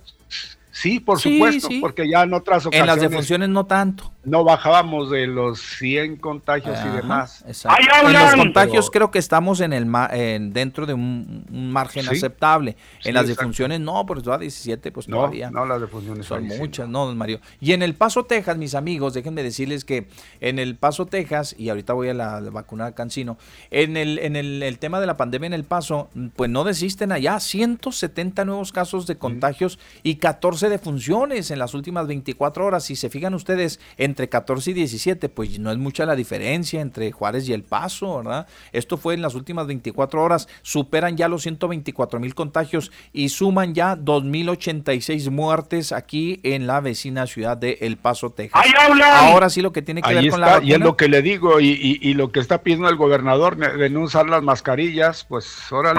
Sí, 0.70 0.98
por 0.98 1.20
supuesto, 1.20 1.68
porque 1.80 2.08
ya 2.08 2.22
en 2.22 2.34
otras 2.34 2.66
ocasiones. 2.66 2.80
En 2.80 2.86
las 2.86 3.10
defunciones 3.10 3.48
no 3.48 3.64
tanto. 3.64 4.13
No 4.24 4.44
bajábamos 4.44 5.10
de 5.10 5.26
los 5.26 5.60
100 5.60 6.16
contagios 6.16 6.78
y 6.84 6.96
demás. 6.96 7.44
En 7.46 8.12
los 8.12 8.34
contagios 8.34 8.90
creo 8.90 9.10
que 9.10 9.18
estamos 9.18 9.60
en 9.60 9.72
el 9.72 9.86
en, 10.12 10.52
dentro 10.52 10.86
de 10.86 10.94
un, 10.94 11.46
margen 11.50 12.08
aceptable. 12.08 12.76
En 13.04 13.14
las 13.14 13.28
defunciones 13.28 13.80
no, 13.80 14.04
por 14.06 14.18
eso 14.18 14.32
a 14.32 14.38
17 14.38 14.92
pues 14.92 15.06
todavía. 15.06 15.50
No, 15.50 15.64
las 15.64 15.80
defunciones 15.80 16.26
son 16.26 16.46
muchas, 16.46 16.88
no, 16.88 17.06
don 17.06 17.16
Mario. 17.16 17.40
Y 17.60 17.72
en 17.72 17.82
El 17.82 17.94
Paso, 17.94 18.24
Texas, 18.24 18.56
mis 18.56 18.74
amigos, 18.74 19.14
déjenme 19.14 19.42
decirles 19.42 19.84
que 19.84 20.08
en 20.40 20.58
El 20.58 20.76
Paso, 20.76 21.06
Texas, 21.06 21.54
y 21.58 21.68
ahorita 21.68 21.92
voy 21.92 22.08
a 22.08 22.14
la, 22.14 22.40
vacuna 22.40 22.86
de 22.86 22.94
Cancino, 22.94 23.38
en 23.70 23.96
el 23.96 24.18
en 24.18 24.36
el, 24.36 24.62
el, 24.62 24.78
tema 24.78 25.00
de 25.00 25.06
la 25.06 25.16
pandemia 25.16 25.48
en 25.48 25.52
El 25.54 25.64
Paso, 25.64 26.10
pues 26.36 26.50
no 26.50 26.64
desisten 26.64 27.12
allá, 27.12 27.40
170 27.40 28.44
nuevos 28.44 28.72
casos 28.72 29.06
de 29.06 29.16
contagios 29.16 29.78
y 30.02 30.16
14 30.16 30.68
de 30.68 30.78
funciones 30.78 31.50
en 31.50 31.58
las 31.58 31.74
últimas 31.74 32.06
24 32.06 32.64
horas. 32.64 32.84
Si 32.84 32.96
se 32.96 33.10
fijan 33.10 33.34
ustedes, 33.34 33.80
entre 34.14 34.28
14 34.28 34.70
y 34.70 34.74
17, 34.74 35.28
pues 35.28 35.58
no 35.58 35.72
es 35.72 35.78
mucha 35.78 36.06
la 36.06 36.14
diferencia 36.14 36.80
entre 36.80 37.10
Juárez 37.10 37.48
y 37.48 37.52
El 37.52 37.64
Paso, 37.64 38.18
¿verdad? 38.18 38.46
Esto 38.70 38.96
fue 38.96 39.14
en 39.14 39.22
las 39.22 39.34
últimas 39.34 39.66
24 39.66 40.22
horas, 40.22 40.48
superan 40.62 41.16
ya 41.16 41.26
los 41.26 41.42
124 41.42 42.20
mil 42.20 42.32
contagios 42.36 42.92
y 43.12 43.30
suman 43.30 43.74
ya 43.74 43.96
2.086 43.96 45.30
muertes 45.30 45.90
aquí 45.90 46.38
en 46.44 46.68
la 46.68 46.80
vecina 46.80 47.26
ciudad 47.26 47.56
de 47.56 47.78
El 47.80 47.96
Paso, 47.96 48.30
Texas. 48.30 48.64
Ahora 49.02 49.50
sí 49.50 49.62
lo 49.62 49.72
que 49.72 49.82
tiene 49.82 50.00
que 50.00 50.14
ver 50.14 50.30
con 50.30 50.40
la 50.40 50.62
Y 50.62 50.72
es 50.72 50.78
lo 50.78 50.96
que 50.96 51.08
le 51.08 51.20
digo, 51.20 51.58
y, 51.60 52.14
lo 52.14 52.30
que 52.30 52.38
está 52.38 52.62
pidiendo 52.62 52.88
el 52.88 52.96
gobernador 52.96 53.56
de 53.56 53.90
no 53.90 54.02
usar 54.02 54.28
las 54.28 54.44
mascarillas, 54.44 55.24
pues 55.28 55.72
órale. 55.72 55.98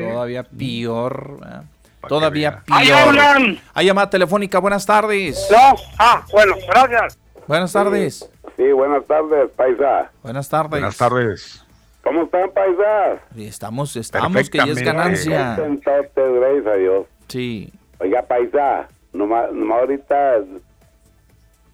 Todavía 0.00 0.42
peor. 0.42 1.38
¿verdad? 1.40 1.64
Todavía 2.08 2.62
peor. 2.66 3.58
Hay 3.74 3.86
llamada 3.86 4.10
telefónica, 4.10 4.58
buenas 4.58 4.86
tardes. 4.86 5.48
No, 5.50 5.76
ah, 5.98 6.24
bueno, 6.32 6.54
gracias. 6.68 7.18
Buenas 7.46 7.72
tardes. 7.72 8.30
Sí, 8.56 8.72
buenas 8.72 9.04
tardes, 9.06 9.50
paisa. 9.56 10.10
Buenas 10.22 10.48
tardes. 10.48 10.70
Buenas 10.70 10.96
tardes. 10.96 11.66
¿Cómo 12.02 12.22
están, 12.22 12.50
paisa? 12.50 13.20
Estamos, 13.36 13.94
estamos, 13.96 14.48
que 14.48 14.58
ya 14.58 14.64
es 14.64 14.82
ganancia. 14.82 15.56
gracias 15.56 16.66
a 16.66 16.74
Dios. 16.74 17.06
Sí. 17.28 17.72
Oiga, 17.98 18.22
paisa, 18.22 18.88
nomás, 19.12 19.52
nomás 19.52 19.80
ahorita 19.80 20.38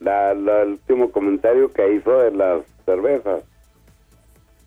la, 0.01 0.33
el 0.33 0.49
último 0.49 1.11
comentario 1.11 1.73
que 1.73 1.95
hizo 1.95 2.19
de 2.19 2.31
las 2.33 2.63
cervezas. 2.85 3.43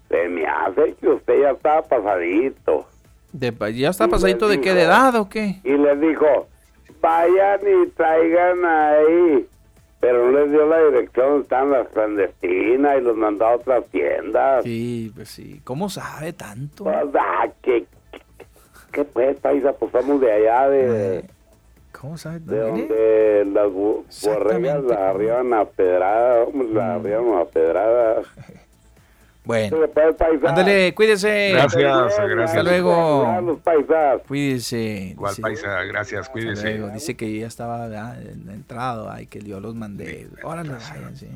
Se 0.07 0.27
me 0.29 0.45
hace 0.45 0.95
que 0.95 1.07
usted 1.07 1.41
ya 1.41 1.51
está 1.51 1.81
pasadito. 1.83 2.87
De, 3.31 3.53
¿Ya 3.75 3.89
está 3.89 4.07
pasadito 4.07 4.47
de 4.47 4.59
qué? 4.59 4.73
¿De 4.73 4.83
edad 4.83 5.15
o 5.15 5.29
qué? 5.29 5.59
Y 5.63 5.71
les 5.71 6.01
dijo, 6.01 6.47
vayan 7.01 7.59
y 7.61 7.87
traigan 7.89 8.65
ahí. 8.65 9.47
Pero 9.99 10.31
no 10.31 10.39
les 10.39 10.51
dio 10.51 10.65
la 10.65 10.81
dirección 10.85 11.27
donde 11.27 11.43
están 11.43 11.71
las 11.71 11.87
clandestinas 11.89 12.97
y 12.97 13.01
los 13.01 13.17
mandó 13.17 13.45
a 13.45 13.55
otras 13.55 13.85
tiendas. 13.87 14.63
Sí, 14.63 15.11
pues 15.13 15.29
sí. 15.29 15.59
¿Cómo 15.65 15.89
sabe 15.89 16.31
tanto? 16.31 16.85
Pues, 16.85 16.95
ah, 17.19 17.49
¿qué, 17.61 17.85
qué, 18.93 19.03
pues, 19.03 19.37
paisa? 19.41 19.73
Pues 19.73 19.91
somos 19.91 20.21
de 20.21 20.31
allá 20.31 20.69
de... 20.69 21.25
¿Cómo 21.91 22.17
sabe? 22.17 22.39
De 22.39 22.59
donde 22.59 23.45
las 23.51 23.71
borregas 24.23 24.83
la 24.83 25.09
arriban 25.09 25.53
a 25.53 25.65
pedrada, 25.65 26.45
la 26.45 26.97
mm. 26.97 26.99
arriban 26.99 27.41
a 27.41 27.45
pedrada. 27.45 28.21
Bueno, 29.45 29.77
ándale, 30.45 30.93
cuídese. 30.93 31.51
Gracias, 31.53 31.81
gracias. 31.81 32.49
Hasta 32.49 32.63
luego. 32.63 33.61
Cuídese. 34.27 35.11
Igual, 35.11 35.35
paisa, 35.41 35.83
gracias, 35.85 36.29
cuídese. 36.29 36.79
Dice 36.93 37.15
que 37.15 37.39
ya 37.39 37.47
estaba 37.47 37.87
entrado, 38.49 39.09
ay, 39.09 39.25
que 39.25 39.41
yo 39.41 39.59
los 39.59 39.75
mandé. 39.75 40.27
Ahora 40.43 40.63
no 40.63 40.73
vayan, 40.73 41.15
sí. 41.15 41.27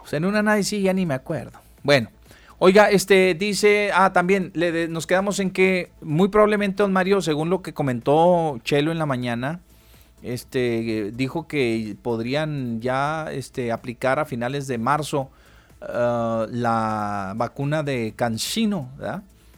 Pues 0.00 0.12
en 0.12 0.24
una 0.24 0.42
nadie 0.42 0.64
sí, 0.64 0.82
ya 0.82 0.92
ni 0.92 1.06
me 1.06 1.14
acuerdo. 1.14 1.58
Bueno, 1.82 2.10
oiga, 2.58 2.90
este 2.90 3.34
dice, 3.34 3.90
ah, 3.94 4.12
también 4.12 4.50
le, 4.54 4.88
nos 4.88 5.06
quedamos 5.06 5.40
en 5.40 5.50
que 5.50 5.90
muy 6.00 6.28
probablemente 6.28 6.82
don 6.82 6.92
Mario, 6.92 7.20
según 7.22 7.50
lo 7.50 7.62
que 7.62 7.72
comentó 7.72 8.58
Chelo 8.64 8.92
en 8.92 8.98
la 8.98 9.06
mañana, 9.06 9.60
este 10.22 11.10
dijo 11.12 11.48
que 11.48 11.96
podrían 12.02 12.80
ya 12.80 13.28
este 13.32 13.72
aplicar 13.72 14.18
a 14.18 14.24
finales 14.24 14.66
de 14.66 14.78
marzo 14.78 15.30
Uh, 15.88 16.46
la 16.50 17.32
vacuna 17.36 17.82
de 17.82 18.12
Cancino, 18.14 18.90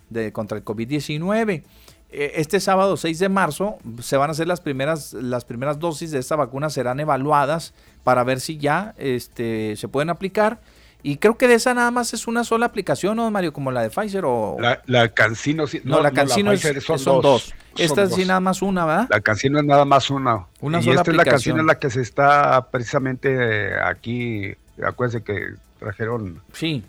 De, 0.08 0.32
contra 0.32 0.56
el 0.56 0.64
COVID-19. 0.64 1.62
E, 2.10 2.32
este 2.36 2.60
sábado 2.60 2.96
6 2.96 3.18
de 3.18 3.28
marzo 3.28 3.78
se 4.00 4.16
van 4.16 4.30
a 4.30 4.32
hacer 4.32 4.46
las 4.46 4.60
primeras, 4.60 5.12
las 5.12 5.44
primeras 5.44 5.78
dosis 5.78 6.12
de 6.12 6.20
esta 6.20 6.36
vacuna, 6.36 6.70
serán 6.70 7.00
evaluadas 7.00 7.74
para 8.04 8.24
ver 8.24 8.40
si 8.40 8.56
ya 8.58 8.94
este, 8.96 9.76
se 9.76 9.88
pueden 9.88 10.10
aplicar. 10.10 10.60
Y 11.02 11.18
creo 11.18 11.36
que 11.36 11.46
de 11.46 11.54
esa 11.54 11.74
nada 11.74 11.90
más 11.90 12.14
es 12.14 12.26
una 12.26 12.44
sola 12.44 12.64
aplicación, 12.64 13.16
¿no, 13.16 13.30
Mario? 13.30 13.52
Como 13.52 13.70
la 13.70 13.82
de 13.82 13.90
Pfizer 13.90 14.24
o... 14.24 14.56
La, 14.86 15.08
Cancino, 15.10 15.64
no, 15.82 16.00
la 16.00 16.10
Cancino 16.12 16.56
son, 16.56 17.20
dos. 17.20 17.52
Esta 17.76 18.04
es 18.04 18.14
sí 18.14 18.24
nada 18.24 18.40
más 18.40 18.62
una, 18.62 18.86
¿verdad? 18.86 19.08
La 19.10 19.20
Cancino 19.20 19.58
es 19.58 19.66
nada 19.66 19.84
más 19.84 20.08
una. 20.08 20.46
Una 20.62 20.80
y 20.80 20.84
sola 20.84 21.00
esta 21.00 21.10
es 21.10 21.16
la 21.18 21.24
Cancino 21.26 21.60
en 21.60 21.66
la 21.66 21.78
que 21.78 21.90
se 21.90 22.00
está 22.00 22.68
precisamente 22.70 23.78
aquí, 23.82 24.54
acuérdense 24.82 25.22
que 25.22 25.56
trajeron. 25.84 26.42
Sí, 26.52 26.82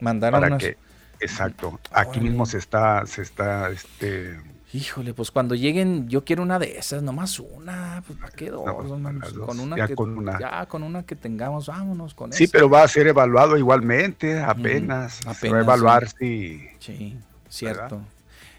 mandaron. 0.00 0.40
Para 0.40 0.58
que, 0.58 0.76
exacto. 1.20 1.78
Aquí 1.90 2.20
mismo 2.20 2.46
se 2.46 2.58
está, 2.58 3.04
se 3.06 3.22
está, 3.22 3.70
este. 3.70 4.38
Híjole, 4.74 5.12
pues 5.12 5.30
cuando 5.30 5.54
lleguen, 5.54 6.08
yo 6.08 6.24
quiero 6.24 6.42
una 6.42 6.58
de 6.58 6.78
esas, 6.78 7.02
nomás 7.02 7.38
una, 7.38 8.02
pues 8.06 8.18
¿para 8.18 8.32
qué 8.32 8.48
dos? 8.48 8.64
con 8.64 9.60
una 9.60 9.76
ya 9.76 9.86
que, 9.86 9.94
con 9.94 10.16
una. 10.16 10.38
ya 10.38 10.64
con 10.66 10.82
una 10.82 11.02
que 11.02 11.14
tengamos, 11.14 11.66
vámonos 11.66 12.14
con 12.14 12.32
Sí, 12.32 12.46
pero 12.46 12.70
va 12.70 12.82
a 12.82 12.88
ser 12.88 13.06
evaluado 13.06 13.58
igualmente, 13.58 14.40
apenas. 14.40 15.20
Se 15.38 15.50
va 15.50 15.58
a 15.58 15.60
evaluar 15.60 16.08
si. 16.08 16.62
Sí, 16.78 17.18
cierto. 17.50 18.00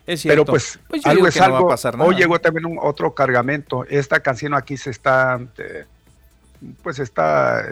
Es 0.05 0.21
cierto. 0.21 0.43
Pero 0.43 0.45
pues, 0.45 0.79
pues 0.87 1.05
algo 1.05 1.27
es 1.27 1.41
algo. 1.41 1.75
Hoy 1.99 2.15
llegó 2.15 2.39
también 2.39 2.65
un 2.67 2.77
otro 2.79 3.15
cargamento. 3.15 3.85
Esta 3.85 4.19
canción 4.19 4.53
aquí 4.53 4.77
se 4.77 4.91
está 4.91 5.39
eh, 5.57 5.85
pues 6.81 6.99
está 6.99 7.65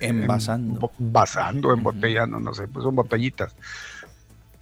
envasando, 0.00 0.92
envasando, 0.98 1.72
embotellando, 1.72 2.40
no 2.40 2.54
sé, 2.54 2.68
pues 2.68 2.84
son 2.84 2.94
botellitas. 2.94 3.54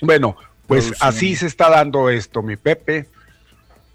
Bueno, 0.03 0.37
pues 0.67 0.95
así 1.01 1.37
se 1.37 1.47
está 1.47 1.71
dando 1.71 2.11
esto, 2.11 2.43
mi 2.43 2.57
Pepe. 2.57 3.09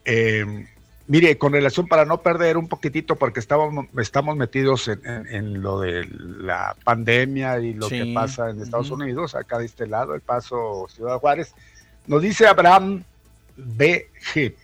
Eh, 0.06 0.66
mire, 1.08 1.38
con 1.38 1.54
relación 1.54 1.88
para 1.88 2.06
no 2.06 2.22
perder 2.22 2.58
un 2.58 2.68
poquitito, 2.68 3.16
porque 3.16 3.40
estamos, 3.40 3.86
estamos 4.00 4.36
metidos 4.38 4.88
en, 4.88 5.62
lo 5.62 5.80
de 5.80 6.08
la 6.10 6.76
pandemia 6.84 7.60
y 7.60 7.74
lo 7.74 7.90
que 7.90 8.12
pasa 8.14 8.50
en 8.50 8.62
Estados 8.62 8.92
Unidos, 8.92 9.36
acá 9.36 9.60
de 9.60 9.66
este 9.66 9.88
lado, 9.88 10.16
el 10.16 10.22
paso 10.22 10.88
Ciudad 10.90 11.20
Juárez, 11.20 11.54
nos 12.08 12.22
dice 12.22 12.48
Abraham 12.48 13.04
B.G. 13.58 14.56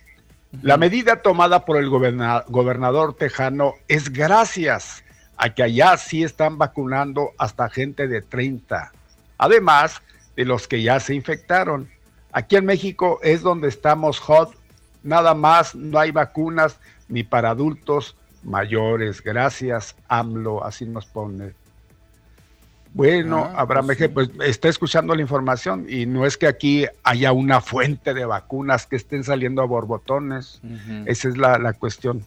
La 0.62 0.78
medida 0.78 1.20
tomada 1.20 1.66
por 1.66 1.76
el 1.76 1.90
gobernador 1.90 3.14
tejano 3.14 3.74
es 3.86 4.10
gracias 4.10 5.04
a 5.38 5.54
que 5.54 5.62
allá 5.62 5.96
sí 5.96 6.24
están 6.24 6.58
vacunando 6.58 7.30
hasta 7.38 7.70
gente 7.70 8.08
de 8.08 8.20
30, 8.20 8.92
además 9.38 10.02
de 10.36 10.44
los 10.44 10.68
que 10.68 10.82
ya 10.82 11.00
se 11.00 11.14
infectaron. 11.14 11.88
Aquí 12.32 12.56
en 12.56 12.66
México 12.66 13.20
es 13.22 13.42
donde 13.42 13.68
estamos 13.68 14.18
hot 14.18 14.54
nada 15.02 15.34
más, 15.34 15.74
no 15.74 15.98
hay 15.98 16.10
vacunas 16.10 16.78
ni 17.08 17.22
para 17.22 17.50
adultos 17.50 18.16
mayores. 18.42 19.22
Gracias, 19.22 19.96
AMLO, 20.08 20.64
así 20.64 20.84
nos 20.84 21.06
pone. 21.06 21.54
Bueno, 22.94 23.50
ah, 23.54 23.60
Abraham 23.60 23.86
pues, 23.86 24.08
pues, 24.10 24.30
está 24.44 24.68
escuchando 24.68 25.14
la 25.14 25.22
información 25.22 25.86
y 25.88 26.06
no 26.06 26.26
es 26.26 26.36
que 26.36 26.46
aquí 26.46 26.86
haya 27.04 27.32
una 27.32 27.60
fuente 27.60 28.14
de 28.14 28.24
vacunas 28.24 28.86
que 28.86 28.96
estén 28.96 29.24
saliendo 29.24 29.62
a 29.62 29.66
borbotones. 29.66 30.60
Esa 31.06 31.28
es 31.28 31.36
la, 31.36 31.72
cuestión. 31.74 32.24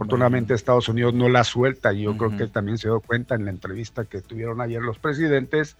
Afortunadamente 0.00 0.54
Estados 0.54 0.88
Unidos 0.88 1.12
no 1.12 1.28
la 1.28 1.44
suelta 1.44 1.92
y 1.92 2.04
yo 2.04 2.16
creo 2.16 2.34
que 2.34 2.46
también 2.46 2.78
se 2.78 2.88
dio 2.88 3.00
cuenta 3.00 3.34
en 3.34 3.44
la 3.44 3.50
entrevista 3.50 4.06
que 4.06 4.22
tuvieron 4.22 4.62
ayer 4.62 4.80
los 4.80 4.98
presidentes 4.98 5.76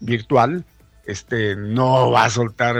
virtual, 0.00 0.64
este 1.04 1.54
no 1.54 2.10
va 2.10 2.24
a 2.24 2.30
soltar 2.30 2.76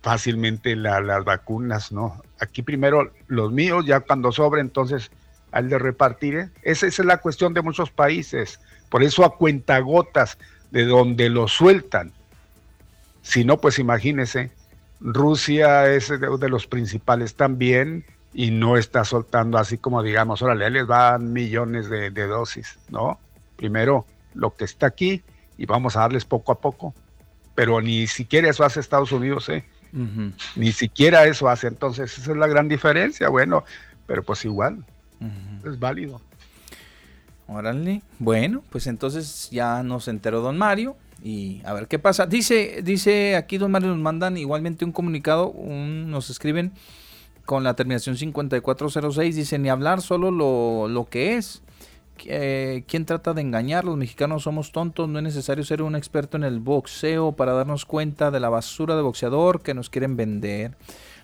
fácilmente 0.00 0.76
las 0.76 1.24
vacunas, 1.24 1.92
¿no? 1.92 2.22
Aquí 2.40 2.62
primero 2.62 3.12
los 3.26 3.52
míos, 3.52 3.84
ya 3.84 4.00
cuando 4.00 4.32
sobre, 4.32 4.62
entonces 4.62 5.10
al 5.52 5.68
de 5.68 5.78
repartir. 5.78 6.36
¿eh? 6.36 6.50
Esa, 6.62 6.86
esa, 6.86 7.02
es 7.02 7.06
la 7.06 7.18
cuestión 7.18 7.52
de 7.52 7.60
muchos 7.60 7.90
países. 7.90 8.60
Por 8.88 9.02
eso 9.02 9.26
a 9.26 9.36
cuentagotas 9.36 10.38
de 10.70 10.86
donde 10.86 11.28
lo 11.28 11.48
sueltan. 11.48 12.12
Si 13.20 13.44
no, 13.44 13.58
pues 13.58 13.78
imagínese, 13.78 14.52
Rusia 15.00 15.92
es 15.92 16.08
de, 16.08 16.48
los 16.48 16.66
principales 16.66 17.34
también 17.34 18.06
y 18.38 18.52
no 18.52 18.76
está 18.76 19.04
soltando 19.04 19.58
así 19.58 19.78
como 19.78 20.00
digamos, 20.00 20.42
órale, 20.42 20.70
les 20.70 20.86
van 20.86 21.32
millones 21.32 21.90
de, 21.90 22.10
dosis, 22.28 22.78
¿no? 22.88 23.18
Primero 23.56 24.06
lo 24.32 24.54
que 24.54 24.64
está 24.64 24.86
aquí 24.86 25.24
y 25.56 25.66
vamos 25.66 25.96
a 25.96 26.02
darles 26.02 26.24
poco 26.24 26.52
a 26.52 26.60
poco. 26.60 26.94
Pero 27.56 27.80
ni 27.80 28.06
siquiera 28.06 28.48
eso 28.48 28.64
hace 28.64 28.78
Estados 28.78 29.10
Unidos, 29.10 29.48
¿eh? 29.48 29.64
Ni 30.54 30.70
siquiera 30.70 31.26
eso 31.26 31.48
hace. 31.48 31.66
Entonces, 31.66 32.16
esa 32.16 32.30
es 32.30 32.36
la 32.36 32.46
gran 32.46 32.68
diferencia. 32.68 33.28
Bueno, 33.28 33.64
pero 34.06 34.22
pues 34.22 34.44
igual, 34.44 34.84
es 35.66 35.76
válido. 35.80 36.20
Órale. 37.48 38.02
Bueno, 38.20 38.62
pues 38.70 38.86
entonces 38.86 39.48
ya 39.50 39.82
nos 39.82 40.06
enteró 40.06 40.42
don 40.42 40.56
Mario 40.56 40.96
y 41.24 41.60
a 41.64 41.72
ver 41.72 41.88
qué 41.88 41.98
pasa. 41.98 42.24
Dice, 42.26 42.82
dice 42.84 43.34
aquí 43.34 43.58
don 43.58 43.72
Mario 43.72 43.88
nos 43.88 43.98
mandan 43.98 44.36
igualmente 44.36 44.84
un 44.84 44.92
comunicado, 44.92 45.52
nos 45.66 46.30
escriben 46.30 46.70
con 47.48 47.64
la 47.64 47.72
terminación 47.72 48.14
5406, 48.18 49.34
dice 49.34 49.58
ni 49.58 49.70
hablar 49.70 50.02
solo 50.02 50.30
lo, 50.30 50.86
lo 50.86 51.06
que 51.06 51.36
es. 51.36 51.62
Eh, 52.26 52.84
¿Quién 52.86 53.06
trata 53.06 53.32
de 53.32 53.40
engañar? 53.40 53.86
Los 53.86 53.96
mexicanos 53.96 54.42
somos 54.42 54.70
tontos, 54.70 55.08
no 55.08 55.18
es 55.18 55.22
necesario 55.22 55.64
ser 55.64 55.80
un 55.80 55.96
experto 55.96 56.36
en 56.36 56.44
el 56.44 56.60
boxeo 56.60 57.32
para 57.32 57.54
darnos 57.54 57.86
cuenta 57.86 58.30
de 58.30 58.38
la 58.38 58.50
basura 58.50 58.96
de 58.96 59.00
boxeador 59.02 59.62
que 59.62 59.72
nos 59.72 59.88
quieren 59.88 60.14
vender. 60.14 60.76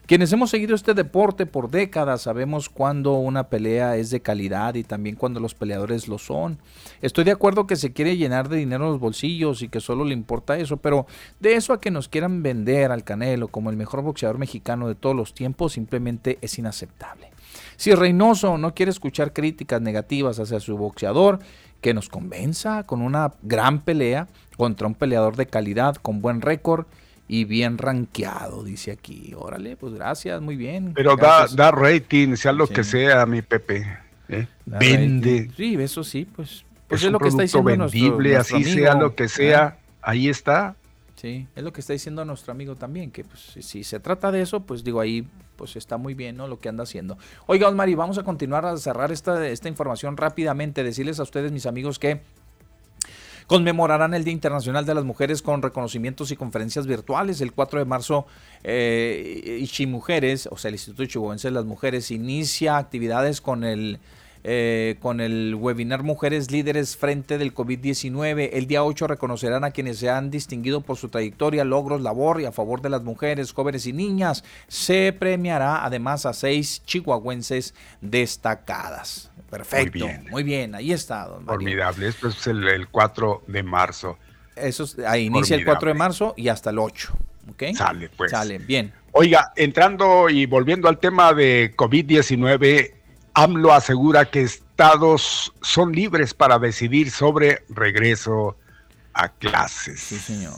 Quienes 0.06 0.30
hemos 0.34 0.50
seguido 0.50 0.74
este 0.74 0.92
deporte 0.92 1.46
por 1.46 1.70
décadas 1.70 2.20
sabemos 2.20 2.68
cuando 2.68 3.14
una 3.14 3.48
pelea 3.48 3.96
es 3.96 4.10
de 4.10 4.20
calidad 4.20 4.74
y 4.74 4.84
también 4.84 5.16
cuando 5.16 5.40
los 5.40 5.54
peleadores 5.54 6.08
lo 6.08 6.18
son. 6.18 6.58
Estoy 7.00 7.24
de 7.24 7.30
acuerdo 7.30 7.66
que 7.66 7.76
se 7.76 7.94
quiere 7.94 8.18
llenar 8.18 8.50
de 8.50 8.58
dinero 8.58 8.84
los 8.90 9.00
bolsillos 9.00 9.62
y 9.62 9.70
que 9.70 9.80
solo 9.80 10.04
le 10.04 10.12
importa 10.12 10.58
eso, 10.58 10.76
pero 10.76 11.06
de 11.40 11.54
eso 11.54 11.72
a 11.72 11.80
que 11.80 11.90
nos 11.90 12.10
quieran 12.10 12.42
vender 12.42 12.92
al 12.92 13.02
Canelo 13.02 13.48
como 13.48 13.70
el 13.70 13.78
mejor 13.78 14.02
boxeador 14.02 14.36
mexicano 14.36 14.88
de 14.88 14.94
todos 14.94 15.16
los 15.16 15.32
tiempos 15.32 15.72
simplemente 15.72 16.36
es 16.42 16.58
inaceptable. 16.58 17.30
Si 17.76 17.94
Reynoso 17.94 18.58
no 18.58 18.74
quiere 18.74 18.90
escuchar 18.90 19.32
críticas 19.32 19.80
negativas 19.80 20.38
hacia 20.38 20.60
su 20.60 20.76
boxeador, 20.76 21.38
que 21.80 21.94
nos 21.94 22.10
convenza 22.10 22.82
con 22.82 23.00
una 23.00 23.32
gran 23.42 23.80
pelea 23.80 24.28
contra 24.58 24.86
un 24.86 24.94
peleador 24.94 25.36
de 25.36 25.46
calidad 25.46 25.96
con 25.96 26.20
buen 26.20 26.42
récord 26.42 26.84
y 27.26 27.44
bien 27.44 27.78
rankeado, 27.78 28.62
dice 28.64 28.92
aquí. 28.92 29.32
Órale, 29.36 29.76
pues 29.76 29.94
gracias, 29.94 30.40
muy 30.40 30.56
bien. 30.56 30.92
Pero 30.94 31.16
da, 31.16 31.46
da 31.46 31.70
rating, 31.70 32.36
sea 32.36 32.52
lo 32.52 32.66
que 32.66 32.84
sea, 32.84 33.24
mi 33.26 33.42
Pepe. 33.42 33.86
¿eh? 34.28 34.46
Vende. 34.66 35.50
Sí, 35.56 35.74
eso 35.76 36.04
sí, 36.04 36.26
pues, 36.26 36.64
pues 36.88 37.02
es, 37.02 37.10
lo 37.10 37.18
que 37.18 37.28
está 37.28 37.42
diciendo 37.42 37.70
vendible, 37.70 38.36
así 38.36 38.64
sea 38.64 38.94
lo 38.94 39.14
que 39.14 39.28
sea, 39.28 39.78
ahí 40.02 40.28
está. 40.28 40.76
Sí, 41.16 41.46
es 41.56 41.62
lo 41.62 41.72
que 41.72 41.80
está 41.80 41.94
diciendo 41.94 42.24
nuestro 42.24 42.52
amigo 42.52 42.76
también, 42.76 43.10
que 43.10 43.24
pues 43.24 43.40
si 43.60 43.84
se 43.84 44.00
trata 44.00 44.30
de 44.30 44.42
eso, 44.42 44.60
pues 44.60 44.84
digo 44.84 45.00
ahí, 45.00 45.26
pues 45.56 45.76
está 45.76 45.96
muy 45.96 46.12
bien, 46.12 46.36
¿no? 46.36 46.48
Lo 46.48 46.60
que 46.60 46.68
anda 46.68 46.82
haciendo. 46.82 47.16
Oiga, 47.46 47.68
Osmari, 47.68 47.94
vamos 47.94 48.18
a 48.18 48.24
continuar 48.24 48.66
a 48.66 48.76
cerrar 48.76 49.10
esta, 49.10 49.46
esta 49.48 49.68
información 49.68 50.18
rápidamente, 50.18 50.84
decirles 50.84 51.20
a 51.20 51.22
ustedes, 51.22 51.50
mis 51.52 51.64
amigos, 51.64 51.98
que 51.98 52.20
Conmemorarán 53.46 54.14
el 54.14 54.24
Día 54.24 54.32
Internacional 54.32 54.86
de 54.86 54.94
las 54.94 55.04
Mujeres 55.04 55.42
con 55.42 55.60
reconocimientos 55.60 56.30
y 56.30 56.36
conferencias 56.36 56.86
virtuales. 56.86 57.40
El 57.40 57.52
4 57.52 57.78
de 57.78 57.84
marzo, 57.84 58.26
eh, 58.62 59.58
Ichi 59.60 59.86
Mujeres, 59.86 60.48
o 60.50 60.56
sea, 60.56 60.70
el 60.70 60.76
Instituto 60.76 61.04
Chihuahuense 61.04 61.48
de 61.48 61.52
las 61.52 61.64
Mujeres, 61.64 62.10
inicia 62.10 62.78
actividades 62.78 63.40
con 63.40 63.64
el 63.64 63.98
eh, 64.46 64.96
con 65.00 65.22
el 65.22 65.54
webinar 65.54 66.02
Mujeres 66.02 66.50
Líderes 66.50 66.98
Frente 66.98 67.38
del 67.38 67.54
COVID-19. 67.54 68.50
El 68.52 68.66
día 68.66 68.84
8 68.84 69.06
reconocerán 69.06 69.64
a 69.64 69.70
quienes 69.70 69.98
se 69.98 70.10
han 70.10 70.30
distinguido 70.30 70.82
por 70.82 70.98
su 70.98 71.08
trayectoria, 71.08 71.64
logros, 71.64 72.02
labor 72.02 72.42
y 72.42 72.44
a 72.44 72.52
favor 72.52 72.82
de 72.82 72.90
las 72.90 73.02
mujeres, 73.02 73.54
jóvenes 73.54 73.86
y 73.86 73.94
niñas. 73.94 74.44
Se 74.68 75.14
premiará 75.14 75.82
además 75.82 76.26
a 76.26 76.34
seis 76.34 76.82
chihuahuenses 76.84 77.74
destacadas. 78.02 79.30
Perfecto. 79.48 80.06
Muy 80.30 80.42
bien, 80.42 80.74
ahí 80.74 80.92
está. 80.92 81.26
Don 81.26 81.46
Formidable. 81.46 82.08
Esto 82.08 82.28
es 82.28 82.46
el, 82.46 82.86
4 82.90 83.44
de 83.46 83.62
marzo. 83.62 84.18
Eso 84.56 84.84
ahí 85.06 85.24
inicia 85.24 85.56
el 85.56 85.64
4 85.64 85.88
de 85.88 85.94
marzo 85.94 86.34
y 86.36 86.48
hasta 86.48 86.68
el 86.68 86.80
8. 86.80 87.16
Sale, 87.74 88.10
pues. 88.14 88.30
Sale, 88.30 88.58
bien. 88.58 88.92
Oiga, 89.12 89.52
entrando 89.56 90.28
y 90.28 90.44
volviendo 90.44 90.88
al 90.88 90.98
tema 90.98 91.32
de 91.32 91.72
COVID-19, 91.76 92.92
AMLO 93.34 93.72
asegura 93.72 94.24
que 94.30 94.42
estados 94.42 95.52
son 95.60 95.92
libres 95.92 96.34
para 96.34 96.58
decidir 96.58 97.10
sobre 97.10 97.64
regreso 97.68 98.56
a 99.12 99.28
clases. 99.28 100.00
Sí, 100.00 100.18
señor. 100.18 100.54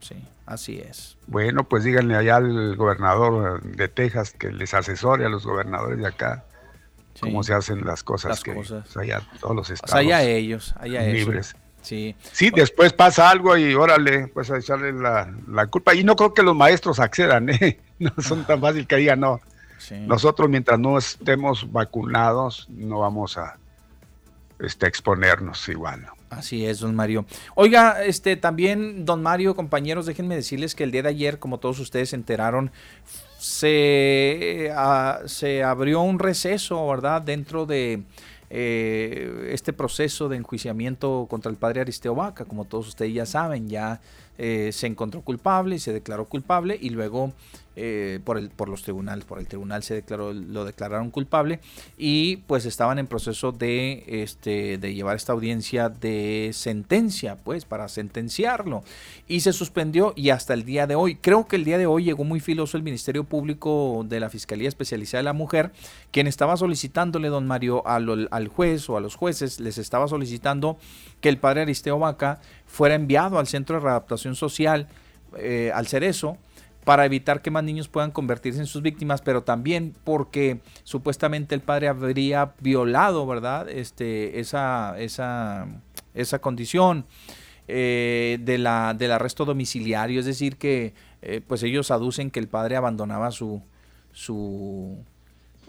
Sí, 0.00 0.16
así 0.46 0.78
es. 0.78 1.16
Bueno, 1.26 1.64
pues 1.64 1.84
díganle 1.84 2.16
allá 2.16 2.36
al 2.36 2.76
gobernador 2.76 3.62
de 3.62 3.88
Texas 3.88 4.32
que 4.32 4.52
les 4.52 4.74
asesore 4.74 5.26
a 5.26 5.28
los 5.28 5.44
gobernadores 5.44 5.98
de 5.98 6.06
acá 6.06 6.44
cómo 7.20 7.42
se 7.42 7.54
hacen 7.54 7.84
las 7.84 8.02
cosas. 8.04 8.30
Las 8.30 8.42
que, 8.42 8.54
cosas. 8.54 8.84
Pues, 8.84 8.96
allá 8.96 9.22
todos 9.40 9.56
los 9.56 9.70
estados. 9.70 9.94
allá 9.94 10.22
ellos, 10.22 10.74
allá 10.78 11.02
libres. 11.02 11.56
Sí. 11.80 12.14
sí, 12.32 12.50
después 12.50 12.92
pasa 12.92 13.30
algo 13.30 13.56
y 13.56 13.72
órale, 13.74 14.26
pues 14.28 14.50
a 14.50 14.58
echarle 14.58 14.92
la, 14.92 15.32
la 15.46 15.66
culpa. 15.68 15.94
Y 15.94 16.04
no 16.04 16.16
creo 16.16 16.34
que 16.34 16.42
los 16.42 16.54
maestros 16.54 17.00
accedan, 17.00 17.48
¿eh? 17.48 17.80
No 17.98 18.12
son 18.18 18.44
tan 18.44 18.60
fácil 18.60 18.86
que 18.86 18.96
digan 18.96 19.20
no 19.20 19.40
nosotros 20.06 20.48
mientras 20.48 20.78
no 20.78 20.98
estemos 20.98 21.70
vacunados 21.70 22.66
no 22.68 23.00
vamos 23.00 23.38
a 23.38 23.58
este, 24.58 24.86
exponernos 24.86 25.68
igual. 25.68 26.06
Así 26.30 26.66
es, 26.66 26.80
don 26.80 26.94
Mario. 26.94 27.24
Oiga, 27.54 28.04
este 28.04 28.36
también, 28.36 29.06
don 29.06 29.22
Mario, 29.22 29.56
compañeros, 29.56 30.04
déjenme 30.04 30.34
decirles 30.34 30.74
que 30.74 30.84
el 30.84 30.90
día 30.90 31.02
de 31.02 31.08
ayer, 31.08 31.38
como 31.38 31.58
todos 31.58 31.78
ustedes 31.78 32.10
se 32.10 32.16
enteraron, 32.16 32.70
se, 33.38 34.70
se 35.26 35.64
abrió 35.64 36.02
un 36.02 36.18
receso, 36.18 36.86
¿verdad? 36.86 37.22
Dentro 37.22 37.64
de 37.64 38.02
eh, 38.50 39.50
este 39.52 39.72
proceso 39.72 40.28
de 40.28 40.36
enjuiciamiento 40.36 41.26
contra 41.28 41.50
el 41.50 41.56
padre 41.56 41.80
Aristeo 41.80 42.14
Vaca. 42.14 42.44
Como 42.44 42.64
todos 42.64 42.88
ustedes 42.88 43.14
ya 43.14 43.26
saben, 43.26 43.68
ya 43.68 44.00
eh, 44.38 44.70
se 44.72 44.86
encontró 44.86 45.20
culpable 45.22 45.76
y 45.76 45.78
se 45.78 45.92
declaró 45.92 46.26
culpable 46.26 46.78
y 46.80 46.90
luego 46.90 47.32
eh, 47.80 48.18
por, 48.24 48.38
el, 48.38 48.50
por 48.50 48.68
los 48.68 48.82
tribunales, 48.82 49.24
por 49.24 49.38
el 49.38 49.46
tribunal 49.46 49.84
se 49.84 49.94
declaró, 49.94 50.32
lo 50.32 50.64
declararon 50.64 51.12
culpable 51.12 51.60
y 51.96 52.38
pues 52.48 52.66
estaban 52.66 52.98
en 52.98 53.06
proceso 53.06 53.52
de, 53.52 54.02
este, 54.08 54.78
de 54.78 54.94
llevar 54.94 55.14
esta 55.14 55.32
audiencia 55.32 55.88
de 55.88 56.50
sentencia, 56.52 57.36
pues 57.36 57.64
para 57.64 57.86
sentenciarlo. 57.88 58.82
Y 59.28 59.40
se 59.40 59.52
suspendió 59.52 60.12
y 60.16 60.30
hasta 60.30 60.54
el 60.54 60.64
día 60.64 60.88
de 60.88 60.96
hoy, 60.96 61.14
creo 61.14 61.46
que 61.46 61.54
el 61.54 61.64
día 61.64 61.78
de 61.78 61.86
hoy 61.86 62.02
llegó 62.02 62.24
muy 62.24 62.40
filoso 62.40 62.76
el 62.76 62.82
Ministerio 62.82 63.22
Público 63.22 64.04
de 64.08 64.18
la 64.18 64.28
Fiscalía 64.28 64.68
Especializada 64.68 65.20
de 65.20 65.26
la 65.26 65.32
Mujer, 65.32 65.70
quien 66.10 66.26
estaba 66.26 66.56
solicitándole, 66.56 67.28
don 67.28 67.46
Mario, 67.46 67.86
al, 67.86 68.26
al 68.32 68.48
juez 68.48 68.90
o 68.90 68.96
a 68.96 69.00
los 69.00 69.14
jueces, 69.14 69.60
les 69.60 69.78
estaba 69.78 70.08
solicitando 70.08 70.78
que 71.20 71.28
el 71.28 71.38
padre 71.38 71.62
Aristeo 71.62 72.00
Vaca 72.00 72.40
fuera 72.66 72.96
enviado 72.96 73.38
al 73.38 73.46
Centro 73.46 73.76
de 73.76 73.84
Readaptación 73.84 74.34
Social, 74.34 74.88
eh, 75.36 75.70
al 75.74 75.86
Cerezo, 75.86 76.38
para 76.88 77.04
evitar 77.04 77.42
que 77.42 77.50
más 77.50 77.62
niños 77.64 77.86
puedan 77.86 78.12
convertirse 78.12 78.60
en 78.60 78.64
sus 78.64 78.80
víctimas, 78.80 79.20
pero 79.20 79.42
también 79.42 79.94
porque 80.04 80.60
supuestamente 80.84 81.54
el 81.54 81.60
padre 81.60 81.86
habría 81.86 82.54
violado, 82.60 83.26
¿verdad? 83.26 83.68
Este, 83.68 84.40
esa, 84.40 84.98
esa, 84.98 85.66
esa 86.14 86.38
condición 86.38 87.04
eh, 87.66 88.38
de 88.40 88.56
la, 88.56 88.94
del 88.94 89.12
arresto 89.12 89.44
domiciliario, 89.44 90.18
es 90.18 90.24
decir, 90.24 90.56
que 90.56 90.94
eh, 91.20 91.42
pues 91.46 91.62
ellos 91.62 91.90
aducen 91.90 92.30
que 92.30 92.40
el 92.40 92.48
padre 92.48 92.76
abandonaba 92.76 93.32
su, 93.32 93.60
su, 94.10 94.96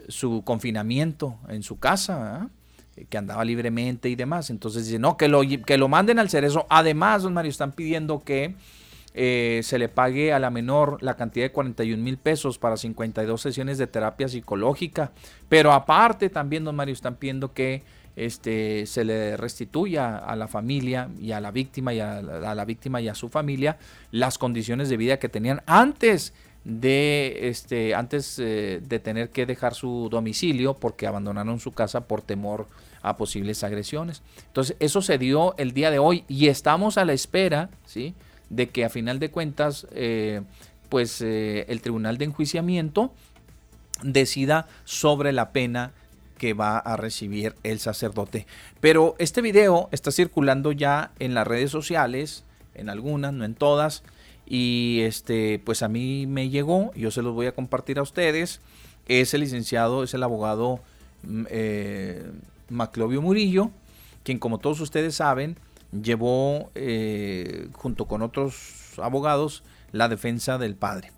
su 0.08 0.42
confinamiento 0.42 1.36
en 1.50 1.62
su 1.62 1.78
casa, 1.78 2.48
que 3.10 3.18
andaba 3.18 3.44
libremente 3.44 4.08
y 4.08 4.14
demás. 4.14 4.48
Entonces 4.48 4.86
dicen, 4.86 5.02
no, 5.02 5.18
que 5.18 5.28
lo, 5.28 5.42
que 5.42 5.76
lo 5.76 5.86
manden 5.86 6.18
al 6.18 6.30
cerezo. 6.30 6.64
Además, 6.70 7.24
don 7.24 7.34
Mario, 7.34 7.50
están 7.50 7.72
pidiendo 7.72 8.20
que 8.20 8.54
eh, 9.12 9.60
se 9.64 9.78
le 9.78 9.88
pague 9.88 10.32
a 10.32 10.38
la 10.38 10.50
menor 10.50 11.02
la 11.02 11.16
cantidad 11.16 11.46
de 11.46 11.52
41 11.52 12.02
mil 12.02 12.16
pesos 12.16 12.58
para 12.58 12.76
52 12.76 13.40
sesiones 13.40 13.78
de 13.78 13.86
terapia 13.86 14.28
psicológica. 14.28 15.12
Pero 15.48 15.72
aparte 15.72 16.30
también, 16.30 16.64
don 16.64 16.76
Mario, 16.76 16.94
están 16.94 17.16
pidiendo 17.16 17.52
que 17.52 17.82
este, 18.16 18.86
se 18.86 19.04
le 19.04 19.36
restituya 19.36 20.18
a 20.18 20.36
la 20.36 20.46
familia 20.46 21.08
y 21.20 21.32
a 21.32 21.40
la 21.40 21.50
víctima 21.50 21.94
y 21.94 22.00
a 22.00 22.20
la, 22.20 22.64
víctima 22.64 23.00
y 23.00 23.08
a 23.08 23.14
su 23.14 23.28
familia 23.28 23.78
las 24.10 24.36
condiciones 24.36 24.88
de 24.88 24.96
vida 24.96 25.18
que 25.18 25.28
tenían 25.28 25.62
antes 25.66 26.34
de 26.64 27.48
este 27.48 27.94
antes 27.94 28.38
eh, 28.38 28.82
de 28.86 28.98
tener 28.98 29.30
que 29.30 29.46
dejar 29.46 29.74
su 29.74 30.08
domicilio 30.10 30.74
porque 30.74 31.06
abandonaron 31.06 31.58
su 31.58 31.72
casa 31.72 32.02
por 32.02 32.20
temor 32.20 32.66
a 33.02 33.16
posibles 33.16 33.64
agresiones. 33.64 34.22
Entonces, 34.48 34.76
eso 34.78 35.00
se 35.00 35.16
dio 35.16 35.54
el 35.56 35.72
día 35.72 35.90
de 35.90 35.98
hoy 35.98 36.24
y 36.28 36.48
estamos 36.48 36.98
a 36.98 37.04
la 37.06 37.14
espera, 37.14 37.70
¿sí? 37.86 38.14
De 38.50 38.68
que 38.68 38.84
a 38.84 38.90
final 38.90 39.18
de 39.18 39.30
cuentas, 39.30 39.86
eh, 39.92 40.42
pues 40.88 41.22
eh, 41.22 41.64
el 41.68 41.80
Tribunal 41.80 42.18
de 42.18 42.26
Enjuiciamiento 42.26 43.12
decida 44.02 44.66
sobre 44.84 45.32
la 45.32 45.52
pena 45.52 45.92
que 46.36 46.54
va 46.54 46.78
a 46.78 46.96
recibir 46.96 47.54
el 47.62 47.80
sacerdote. 47.80 48.46
Pero 48.80 49.14
este 49.18 49.42
video 49.42 49.88
está 49.92 50.10
circulando 50.10 50.72
ya 50.72 51.12
en 51.18 51.34
las 51.34 51.46
redes 51.46 51.70
sociales, 51.70 52.44
en 52.74 52.88
algunas, 52.88 53.32
no 53.32 53.44
en 53.44 53.54
todas, 53.54 54.02
y 54.46 55.00
este, 55.02 55.60
pues 55.64 55.82
a 55.82 55.88
mí 55.88 56.26
me 56.26 56.48
llegó, 56.48 56.92
yo 56.94 57.10
se 57.10 57.22
los 57.22 57.34
voy 57.34 57.46
a 57.46 57.52
compartir 57.52 57.98
a 57.98 58.02
ustedes. 58.02 58.60
Es 59.06 59.32
el 59.34 59.42
licenciado, 59.42 60.02
es 60.02 60.12
el 60.14 60.22
abogado 60.22 60.80
mm, 61.22 61.44
eh, 61.50 62.24
Maclovio 62.68 63.22
Murillo, 63.22 63.70
quien 64.24 64.38
como 64.38 64.58
todos 64.58 64.80
ustedes 64.80 65.14
saben, 65.14 65.56
llevó 65.92 66.70
eh, 66.74 67.68
junto 67.72 68.06
con 68.06 68.22
otros 68.22 68.98
abogados 68.98 69.64
la 69.92 70.08
defensa 70.08 70.58
del 70.58 70.76
padre. 70.76 71.12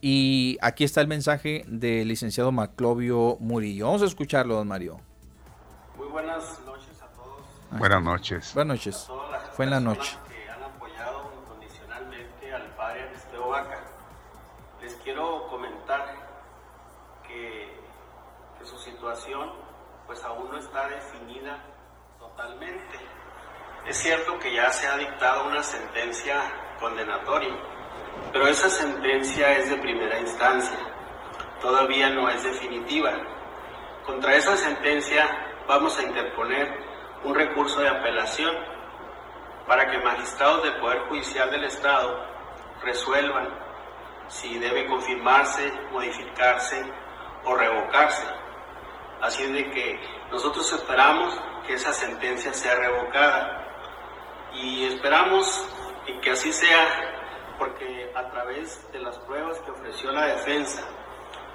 Y 0.00 0.58
aquí 0.60 0.84
está 0.84 1.00
el 1.00 1.08
mensaje 1.08 1.64
del 1.66 2.08
licenciado 2.08 2.52
Maclovio 2.52 3.36
Murillo. 3.40 3.86
Vamos 3.86 4.02
a 4.02 4.06
escucharlo, 4.06 4.54
don 4.54 4.68
Mario. 4.68 5.00
Muy 5.96 6.06
buenas 6.08 6.60
noches 6.64 7.02
a 7.02 7.06
todos. 7.08 7.42
Buenas 7.72 8.02
noches. 8.02 8.54
Buenas 8.54 8.76
noches. 8.76 9.08
Fue 9.54 9.64
en 9.64 9.70
la 9.72 9.80
noche. 9.80 10.16
Que 10.28 10.48
han 10.50 10.62
apoyado 10.62 11.32
incondicionalmente 11.42 12.54
al 12.54 12.76
padre 12.76 13.02
Aristeo 13.02 13.48
Vaca. 13.48 13.80
Les 14.80 14.94
quiero 15.02 15.48
comentar 15.48 16.14
que, 17.26 17.68
que 18.58 18.66
su 18.66 18.78
situación 18.78 19.50
pues 20.06 20.22
aún 20.22 20.48
no 20.50 20.58
está 20.58 20.88
definida 20.88 21.64
totalmente 22.20 22.98
es 23.88 23.96
cierto 23.96 24.38
que 24.38 24.52
ya 24.52 24.70
se 24.70 24.86
ha 24.86 24.98
dictado 24.98 25.46
una 25.48 25.62
sentencia 25.62 26.36
condenatoria, 26.78 27.54
pero 28.32 28.46
esa 28.46 28.68
sentencia 28.68 29.56
es 29.56 29.70
de 29.70 29.78
primera 29.78 30.20
instancia, 30.20 30.78
todavía 31.62 32.10
no 32.10 32.28
es 32.28 32.42
definitiva. 32.42 33.12
Contra 34.04 34.36
esa 34.36 34.56
sentencia 34.58 35.26
vamos 35.66 35.98
a 35.98 36.02
interponer 36.02 36.68
un 37.24 37.34
recurso 37.34 37.80
de 37.80 37.88
apelación 37.88 38.54
para 39.66 39.90
que 39.90 39.98
magistrados 39.98 40.62
del 40.64 40.76
Poder 40.80 41.00
Judicial 41.08 41.50
del 41.50 41.64
Estado 41.64 42.26
resuelvan 42.82 43.48
si 44.28 44.58
debe 44.58 44.86
confirmarse, 44.86 45.72
modificarse 45.90 46.84
o 47.44 47.54
revocarse. 47.54 48.26
Así 49.22 49.50
de 49.50 49.70
que 49.70 50.00
nosotros 50.30 50.70
esperamos 50.74 51.40
que 51.66 51.72
esa 51.72 51.92
sentencia 51.94 52.52
sea 52.52 52.74
revocada 52.74 53.57
y 54.60 54.84
esperamos 54.84 55.64
que 56.22 56.30
así 56.30 56.52
sea 56.52 57.54
porque 57.58 58.10
a 58.14 58.30
través 58.30 58.90
de 58.92 59.00
las 59.00 59.18
pruebas 59.18 59.58
que 59.60 59.70
ofreció 59.70 60.12
la 60.12 60.26
defensa 60.26 60.82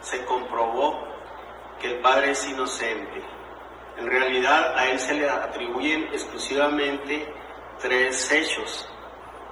se 0.02 0.24
comprobó 0.26 1.08
que 1.80 1.88
el 1.88 2.02
padre 2.02 2.32
es 2.32 2.48
inocente. 2.48 3.24
En 3.98 4.08
realidad 4.08 4.78
a 4.78 4.88
él 4.88 5.00
se 5.00 5.14
le 5.14 5.30
atribuyen 5.30 6.04
exclusivamente 6.12 7.32
tres 7.80 8.32
hechos. 8.32 8.88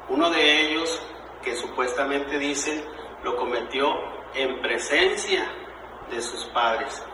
Uno 0.09 0.29
de 0.29 0.61
ellos, 0.61 1.01
que 1.41 1.55
supuestamente 1.55 2.37
dicen, 2.37 2.83
lo 3.23 3.35
cometió 3.37 3.93
en 4.33 4.61
presencia 4.61 5.49
de 6.09 6.21
sus 6.21 6.45
padres. 6.45 7.05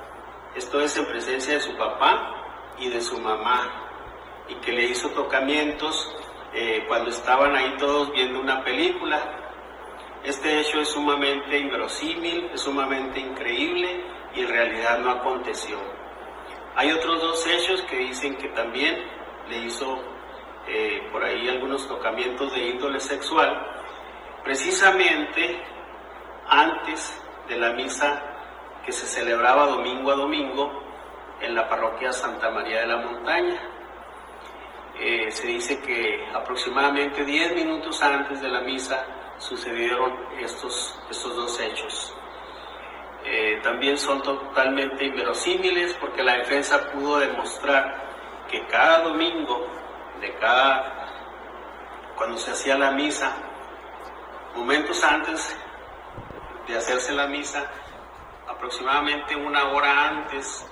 Esto 0.55 0.81
es 0.81 0.97
en 0.97 1.05
presencia 1.05 1.53
de 1.53 1.59
su 1.59 1.75
papá 1.77 2.75
y 2.79 2.89
de 2.89 3.01
su 3.01 3.19
mamá 3.19 3.87
y 4.47 4.55
que 4.55 4.71
le 4.71 4.85
hizo 4.85 5.09
tocamientos 5.09 6.15
eh, 6.59 6.85
cuando 6.87 7.11
estaban 7.11 7.55
ahí 7.55 7.75
todos 7.77 8.11
viendo 8.11 8.39
una 8.39 8.63
película. 8.63 9.21
Este 10.23 10.59
hecho 10.59 10.81
es 10.81 10.89
sumamente 10.89 11.55
inverosímil, 11.55 12.49
es 12.51 12.61
sumamente 12.61 13.19
increíble 13.19 14.03
y 14.33 14.41
en 14.41 14.49
realidad 14.49 14.97
no 14.97 15.11
aconteció. 15.11 15.77
Hay 16.75 16.91
otros 16.91 17.21
dos 17.21 17.45
hechos 17.45 17.83
que 17.83 17.97
dicen 17.97 18.35
que 18.37 18.49
también 18.49 18.97
le 19.47 19.57
hizo 19.65 19.99
eh, 20.67 21.07
por 21.11 21.23
ahí 21.23 21.47
algunos 21.47 21.87
tocamientos 21.87 22.51
de 22.51 22.69
índole 22.69 22.99
sexual, 22.99 23.55
precisamente 24.43 25.61
antes 26.47 27.23
de 27.47 27.55
la 27.55 27.73
misa 27.73 28.19
que 28.83 28.91
se 28.91 29.05
celebraba 29.05 29.67
domingo 29.67 30.11
a 30.11 30.15
domingo 30.15 30.83
en 31.39 31.53
la 31.53 31.69
parroquia 31.69 32.11
Santa 32.11 32.49
María 32.49 32.79
de 32.79 32.87
la 32.87 32.97
Montaña. 32.97 33.76
Eh, 34.99 35.31
se 35.31 35.45
dice 35.47 35.79
que 35.79 36.27
aproximadamente 36.33 37.23
10 37.23 37.53
minutos 37.53 38.01
antes 38.01 38.41
de 38.41 38.49
la 38.49 38.61
misa 38.61 39.05
sucedieron 39.37 40.11
estos, 40.39 40.99
estos 41.09 41.35
dos 41.35 41.59
hechos. 41.59 42.15
Eh, 43.23 43.59
también 43.61 43.97
son 43.97 44.21
totalmente 44.23 45.05
inverosímiles 45.05 45.93
porque 45.95 46.23
la 46.23 46.37
defensa 46.37 46.91
pudo 46.91 47.19
demostrar 47.19 48.07
que 48.49 48.65
cada 48.67 49.03
domingo, 49.03 49.67
de 50.21 50.33
cada, 50.35 51.09
cuando 52.15 52.37
se 52.37 52.51
hacía 52.51 52.77
la 52.77 52.91
misa, 52.91 53.35
momentos 54.55 55.03
antes 55.03 55.55
de 56.67 56.75
hacerse 56.75 57.13
la 57.13 57.27
misa, 57.27 57.69
aproximadamente 58.47 59.35
una 59.35 59.69
hora 59.69 60.07
antes, 60.07 60.65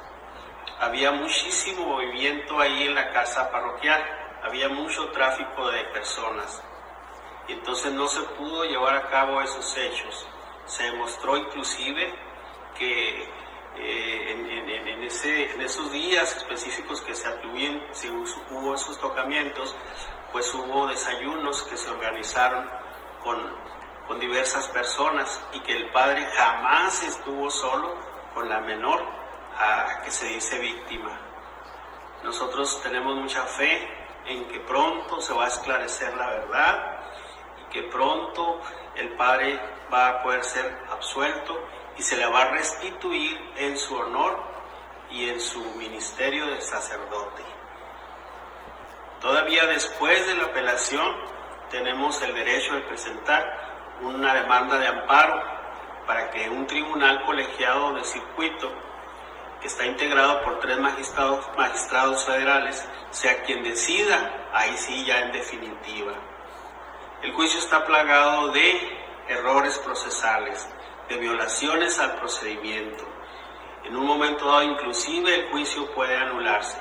había 0.79 1.11
muchísimo 1.11 1.85
movimiento 1.85 2.59
ahí 2.59 2.83
en 2.83 2.95
la 2.95 3.11
casa 3.11 3.49
parroquial, 3.51 4.03
había 4.43 4.69
mucho 4.69 5.09
tráfico 5.11 5.69
de 5.71 5.83
personas. 5.85 6.61
Y 7.47 7.53
entonces 7.53 7.91
no 7.93 8.07
se 8.07 8.21
pudo 8.21 8.65
llevar 8.65 8.95
a 8.95 9.09
cabo 9.09 9.41
esos 9.41 9.77
hechos. 9.77 10.27
Se 10.65 10.83
demostró 10.83 11.37
inclusive 11.37 12.13
que 12.77 13.23
eh, 13.77 14.31
en, 14.31 14.69
en, 14.69 15.61
esos 15.61 15.91
días 15.91 16.35
específicos 16.37 17.01
que 17.01 17.13
se 17.13 17.27
atribuyen, 17.27 17.81
si 17.91 18.09
hubo 18.09 18.73
esos 18.73 18.99
tocamientos, 18.99 19.75
pues 20.31 20.53
hubo 20.53 20.87
desayunos 20.87 21.63
que 21.63 21.77
se 21.77 21.89
organizaron 21.89 22.69
con, 23.23 23.37
con 24.07 24.19
diversas 24.19 24.67
personas 24.69 25.41
y 25.53 25.59
que 25.61 25.73
el 25.73 25.91
padre 25.91 26.25
jamás 26.35 27.03
estuvo 27.03 27.49
solo 27.49 27.95
con 28.33 28.49
la 28.49 28.59
menor 28.61 29.24
a 29.57 30.01
que 30.03 30.11
se 30.11 30.27
dice 30.27 30.59
víctima. 30.59 31.19
Nosotros 32.23 32.81
tenemos 32.81 33.15
mucha 33.15 33.43
fe 33.43 33.87
en 34.25 34.47
que 34.47 34.59
pronto 34.61 35.21
se 35.21 35.33
va 35.33 35.45
a 35.45 35.47
esclarecer 35.47 36.15
la 36.15 36.27
verdad 36.27 36.99
y 37.61 37.71
que 37.71 37.83
pronto 37.83 38.61
el 38.95 39.15
Padre 39.15 39.59
va 39.93 40.09
a 40.09 40.23
poder 40.23 40.43
ser 40.43 40.77
absuelto 40.91 41.59
y 41.97 42.01
se 42.01 42.17
le 42.17 42.25
va 42.25 42.41
a 42.41 42.51
restituir 42.51 43.39
en 43.57 43.77
su 43.77 43.95
honor 43.95 44.43
y 45.11 45.29
en 45.29 45.39
su 45.39 45.63
ministerio 45.75 46.47
de 46.47 46.61
sacerdote. 46.61 47.43
Todavía 49.21 49.65
después 49.67 50.27
de 50.27 50.35
la 50.35 50.45
apelación 50.45 51.15
tenemos 51.69 52.21
el 52.21 52.33
derecho 52.33 52.75
de 52.75 52.81
presentar 52.81 53.97
una 54.01 54.33
demanda 54.33 54.77
de 54.77 54.87
amparo 54.87 55.41
para 56.05 56.29
que 56.31 56.49
un 56.49 56.67
tribunal 56.67 57.23
colegiado 57.25 57.93
de 57.93 58.03
circuito 58.03 58.71
está 59.65 59.85
integrado 59.85 60.41
por 60.43 60.59
tres 60.59 60.77
magistrados, 60.79 61.45
magistrados 61.57 62.23
federales, 62.25 62.87
sea 63.09 63.41
quien 63.43 63.63
decida, 63.63 64.49
ahí 64.53 64.75
sí 64.77 65.05
ya 65.05 65.21
en 65.21 65.31
definitiva. 65.31 66.13
El 67.23 67.33
juicio 67.33 67.59
está 67.59 67.83
plagado 67.85 68.49
de 68.49 68.97
errores 69.27 69.77
procesales, 69.79 70.69
de 71.09 71.17
violaciones 71.17 71.99
al 71.99 72.15
procedimiento. 72.15 73.05
En 73.85 73.95
un 73.95 74.05
momento 74.05 74.45
dado 74.45 74.63
inclusive 74.63 75.33
el 75.33 75.51
juicio 75.51 75.91
puede 75.93 76.15
anularse. 76.15 76.77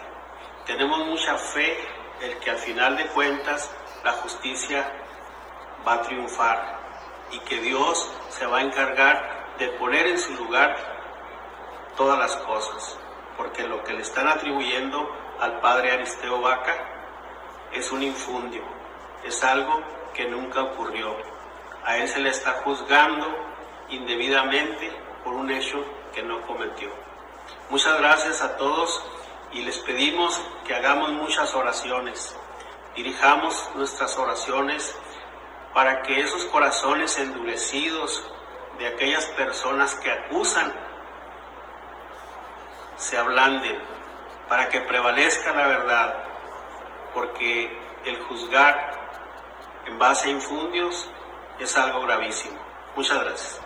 Tenemos 0.67 1.07
mucha 1.07 1.37
fe 1.37 1.77
en 2.21 2.39
que 2.41 2.51
al 2.51 2.59
final 2.59 2.97
de 2.97 3.07
cuentas 3.09 3.71
la 4.03 4.13
justicia 4.13 4.91
va 5.87 5.95
a 5.95 6.03
triunfar 6.03 6.81
y 7.31 7.39
que 7.41 7.61
Dios 7.61 8.11
se 8.31 8.47
va 8.47 8.59
a 8.59 8.63
encargar 8.63 9.57
de 9.59 9.69
poner 9.79 10.07
en 10.07 10.19
su 10.19 10.35
lugar 10.35 10.94
todas 11.97 12.19
las 12.19 12.37
cosas, 12.39 12.99
porque 13.37 13.63
lo 13.65 13.83
que 13.85 13.93
le 13.93 14.03
están 14.03 14.29
atribuyendo 14.29 15.09
al 15.41 15.61
padre 15.61 15.93
Aristeo 15.93 16.41
Vaca 16.41 16.75
es 17.73 17.91
un 17.93 18.03
infundio, 18.03 18.63
es 19.25 19.43
algo 19.43 19.83
que 20.15 20.27
nunca 20.27 20.63
ocurrió. 20.63 21.17
A 21.85 21.99
él 21.99 22.09
se 22.09 22.21
le 22.21 22.31
está 22.31 22.63
juzgando 22.65 23.27
indebidamente 23.89 24.91
por 25.23 25.35
un 25.35 25.51
hecho 25.51 25.85
que 26.15 26.23
no 26.23 26.41
cometió. 26.43 26.91
Muchas 27.69 27.99
gracias 27.99 28.41
a 28.43 28.57
todos 28.57 29.05
y 29.53 29.63
les 29.63 29.79
pedimos 29.81 30.41
que 30.67 30.75
hagamos 30.75 31.13
muchas 31.13 31.55
oraciones. 31.55 32.37
Dirijamos 32.95 33.71
nuestras 33.75 34.17
oraciones 34.17 34.97
para 35.75 36.03
que 36.03 36.21
esos 36.21 36.45
corazones 36.47 37.19
endurecidos 37.19 38.25
de 38.79 38.87
aquellas 38.87 39.27
personas 39.31 39.95
que 39.97 40.11
acusan 40.11 40.73
se 42.97 43.17
ablanden, 43.17 43.77
para 44.49 44.69
que 44.69 44.81
prevalezca 44.83 45.53
la 45.53 45.67
verdad, 45.67 46.15
porque 47.13 47.71
el 48.07 48.19
juzgar 48.23 48.95
en 49.87 49.99
base 49.99 50.29
a 50.29 50.33
infundios 50.33 51.11
es 51.61 51.77
algo 51.77 52.03
gravísimo. 52.03 52.57
Muchas 52.97 53.25
gracias. 53.25 53.61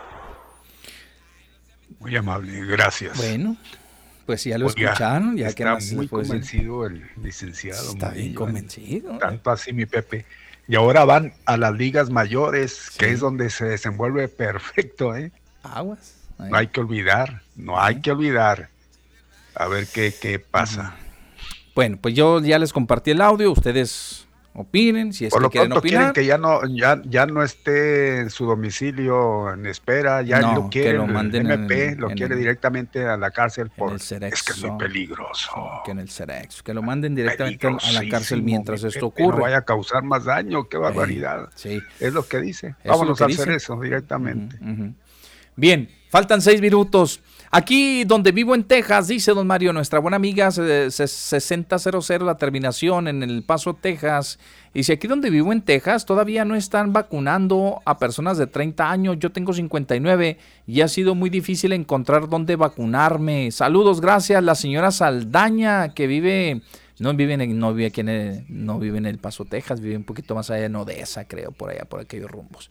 Muy 1.99 2.15
amable, 2.15 2.65
gracias. 2.65 3.17
Bueno, 3.17 3.57
pues 4.25 4.43
ya 4.43 4.57
lo 4.57 4.67
escucharon, 4.67 5.35
ya 5.35 5.47
está 5.47 5.77
muy 5.93 6.07
convencido 6.07 6.85
el 6.85 7.09
licenciado. 7.21 7.89
Está 7.91 8.09
bien 8.09 8.33
convencido. 8.33 9.17
Tanto 9.17 9.51
así, 9.51 9.73
mi 9.73 9.85
Pepe. 9.85 10.25
Y 10.67 10.75
ahora 10.75 11.03
van 11.03 11.33
a 11.45 11.57
las 11.57 11.73
ligas 11.73 12.09
mayores, 12.09 12.91
que 12.97 13.11
es 13.11 13.19
donde 13.19 13.49
se 13.49 13.65
desenvuelve 13.65 14.27
perfecto, 14.29 15.15
¿eh? 15.15 15.31
Aguas. 15.63 16.15
No 16.37 16.55
hay 16.55 16.67
que 16.67 16.79
olvidar, 16.79 17.41
no 17.55 17.81
hay 17.81 18.01
que 18.01 18.11
olvidar. 18.11 18.69
A 19.55 19.67
ver 19.67 19.87
qué, 19.87 20.13
qué 20.19 20.39
pasa. 20.39 20.95
Bueno, 21.75 21.97
pues 22.01 22.13
yo 22.13 22.39
ya 22.41 22.59
les 22.59 22.73
compartí 22.73 23.11
el 23.11 23.21
audio, 23.21 23.51
ustedes 23.51 24.25
opinen, 24.53 25.13
si 25.13 25.25
es 25.25 25.31
Por 25.31 25.39
que 25.39 25.43
lo 25.43 25.49
quieren 25.51 25.69
pronto 25.69 25.79
opinar. 25.79 25.99
quieren 25.99 26.13
que 26.13 26.25
ya 26.25 26.37
no, 26.37 26.59
ya, 26.75 27.01
ya 27.05 27.25
no 27.25 27.43
esté 27.43 28.17
en 28.19 28.29
su 28.29 28.45
domicilio 28.45 29.53
en 29.53 29.65
espera, 29.65 30.21
ya 30.21 30.41
No, 30.41 30.55
lo 30.55 30.69
quiere 30.69 30.91
que 30.91 30.97
lo 30.97 31.05
el 31.05 31.13
manden 31.13 31.49
MP, 31.49 31.89
en- 31.89 31.99
lo 32.01 32.09
en 32.09 32.17
quiere 32.17 32.33
el- 32.33 32.39
directamente 32.41 33.05
a 33.05 33.15
la 33.15 33.31
cárcel 33.31 33.69
por 33.69 33.93
el 33.93 34.01
Cerex, 34.01 34.33
es 34.39 34.43
que 34.43 34.51
es 34.53 34.63
muy 34.65 34.77
peligroso. 34.77 35.51
Que 35.85 35.91
en 35.91 35.99
el 35.99 36.09
Cerex, 36.09 36.61
que 36.63 36.73
lo 36.73 36.81
manden 36.81 37.15
directamente 37.15 37.67
a 37.67 37.91
la 37.93 38.09
cárcel 38.09 38.41
mientras 38.41 38.81
mi 38.83 38.89
esto 38.89 39.11
Pepe, 39.11 39.21
No 39.23 39.27
ocurre. 39.29 39.41
vaya 39.43 39.57
a 39.59 39.61
causar 39.65 40.03
más 40.03 40.25
daño, 40.25 40.67
qué 40.67 40.77
barbaridad. 40.77 41.49
Sí. 41.55 41.81
Es 41.99 42.11
lo 42.13 42.27
que 42.27 42.41
dice. 42.41 42.75
Vámonos 42.83 43.17
que 43.17 43.23
a 43.25 43.27
hacer 43.27 43.51
eso 43.51 43.79
directamente. 43.79 44.57
Bien, 45.55 45.89
faltan 46.09 46.41
seis 46.41 46.59
minutos. 46.59 47.21
Aquí 47.51 48.03
donde 48.03 48.31
vivo 48.31 48.53
en 48.53 48.63
Texas, 48.63 49.07
dice 49.07 49.31
don 49.31 49.47
Mario, 49.47 49.73
nuestra 49.73 49.97
buena 49.97 50.17
amiga 50.17 50.49
eh, 50.59 50.89
se- 50.91 51.07
6000, 51.07 52.23
la 52.23 52.37
terminación 52.37 53.07
en 53.07 53.23
El 53.23 53.41
Paso, 53.43 53.73
Texas. 53.73 54.37
Dice, 54.71 54.93
aquí 54.93 55.07
donde 55.07 55.31
vivo 55.31 55.51
en 55.51 55.63
Texas 55.63 56.05
todavía 56.05 56.45
no 56.45 56.53
están 56.53 56.93
vacunando 56.93 57.81
a 57.85 57.97
personas 57.97 58.37
de 58.37 58.45
30 58.45 58.91
años. 58.91 59.17
Yo 59.19 59.31
tengo 59.31 59.51
59 59.53 60.37
y 60.67 60.81
ha 60.81 60.87
sido 60.87 61.15
muy 61.15 61.31
difícil 61.31 61.73
encontrar 61.73 62.29
dónde 62.29 62.55
vacunarme. 62.55 63.49
Saludos, 63.51 63.99
gracias. 63.99 64.43
La 64.43 64.53
señora 64.53 64.91
Saldaña 64.91 65.95
que 65.95 66.05
vive... 66.05 66.61
No 66.99 67.13
vive, 67.13 67.35
en, 67.35 67.57
no, 67.57 67.73
vive 67.73 67.87
aquí 67.87 68.01
en 68.01 68.09
el, 68.09 68.45
no 68.49 68.77
vive 68.77 68.97
en 68.97 69.05
El 69.05 69.19
Paso, 69.19 69.45
Texas, 69.45 69.79
vive 69.79 69.95
un 69.95 70.03
poquito 70.03 70.35
más 70.35 70.49
allá 70.49 70.65
en 70.65 70.75
Odessa, 70.75 71.23
creo, 71.29 71.53
por 71.53 71.69
allá, 71.69 71.85
por 71.85 72.01
aquellos 72.01 72.29
rumbos. 72.29 72.69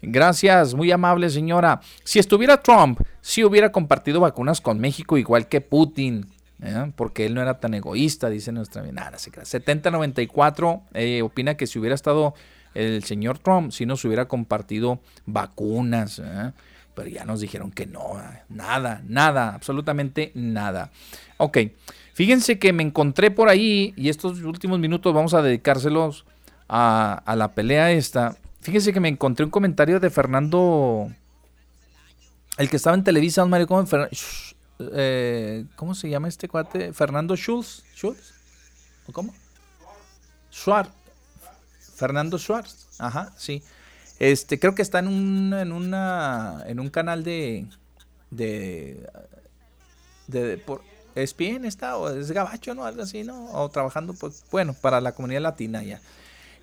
Gracias, 0.00 0.74
muy 0.74 0.92
amable 0.92 1.28
señora. 1.28 1.80
Si 2.04 2.18
estuviera 2.18 2.62
Trump, 2.62 3.00
sí 3.20 3.42
hubiera 3.42 3.72
compartido 3.72 4.20
vacunas 4.20 4.60
con 4.60 4.78
México 4.78 5.18
igual 5.18 5.48
que 5.48 5.60
Putin, 5.60 6.26
¿eh? 6.62 6.92
porque 6.94 7.26
él 7.26 7.34
no 7.34 7.42
era 7.42 7.58
tan 7.58 7.74
egoísta, 7.74 8.30
dice 8.30 8.52
nuestra 8.52 8.82
nada, 8.92 9.18
se 9.18 9.32
crea. 9.32 9.44
7094 9.44 10.82
eh, 10.94 11.22
opina 11.22 11.56
que 11.56 11.66
si 11.66 11.80
hubiera 11.80 11.96
estado 11.96 12.34
el 12.74 13.02
señor 13.02 13.40
Trump, 13.40 13.72
sí 13.72 13.86
nos 13.86 14.04
hubiera 14.04 14.28
compartido 14.28 15.00
vacunas, 15.26 16.20
¿eh? 16.24 16.52
pero 16.94 17.08
ya 17.08 17.24
nos 17.24 17.40
dijeron 17.40 17.72
que 17.72 17.86
no, 17.86 18.20
¿eh? 18.20 18.42
nada, 18.48 19.02
nada, 19.04 19.52
absolutamente 19.52 20.30
nada. 20.36 20.92
Ok, 21.38 21.58
fíjense 22.14 22.60
que 22.60 22.72
me 22.72 22.84
encontré 22.84 23.32
por 23.32 23.48
ahí 23.48 23.94
y 23.96 24.10
estos 24.10 24.42
últimos 24.42 24.78
minutos 24.78 25.12
vamos 25.12 25.34
a 25.34 25.42
dedicárselos 25.42 26.24
a 26.68 27.34
la 27.36 27.54
pelea 27.54 27.90
esta. 27.90 28.36
Fíjense 28.68 28.92
que 28.92 29.00
me 29.00 29.08
encontré 29.08 29.46
un 29.46 29.50
comentario 29.50 29.98
de 29.98 30.10
Fernando, 30.10 31.10
el 32.58 32.68
que 32.68 32.76
estaba 32.76 32.94
en 32.94 33.02
Televisa, 33.02 33.40
don 33.40 33.48
Mario, 33.48 33.66
¿cómo, 33.66 33.82
Fer- 33.86 34.10
Sh- 34.10 34.54
eh, 34.92 35.64
¿cómo 35.74 35.94
se 35.94 36.10
llama 36.10 36.28
este 36.28 36.48
cuate? 36.48 36.92
Fernando 36.92 37.34
Schulz, 37.34 37.82
¿Schulz? 37.96 38.34
¿O 39.06 39.12
cómo? 39.12 39.32
Schwartz. 40.52 40.90
Fernando 41.96 42.38
Schwartz. 42.38 42.88
Ajá, 42.98 43.32
sí. 43.38 43.62
Este, 44.18 44.58
creo 44.60 44.74
que 44.74 44.82
está 44.82 44.98
en 44.98 45.08
un, 45.08 45.54
en 45.54 45.72
una, 45.72 46.62
en 46.66 46.78
un 46.78 46.90
canal 46.90 47.24
de, 47.24 47.66
de, 48.30 49.08
de, 50.26 50.58
por, 50.58 50.82
ESPN 51.14 51.64
está, 51.64 51.96
o 51.96 52.10
es 52.10 52.32
gabacho, 52.32 52.74
¿no? 52.74 52.84
Algo 52.84 53.00
así, 53.00 53.24
¿no? 53.24 53.50
O 53.52 53.70
trabajando, 53.70 54.12
pues, 54.12 54.44
bueno, 54.50 54.74
para 54.74 55.00
la 55.00 55.12
comunidad 55.12 55.40
latina 55.40 55.82
ya. 55.82 56.02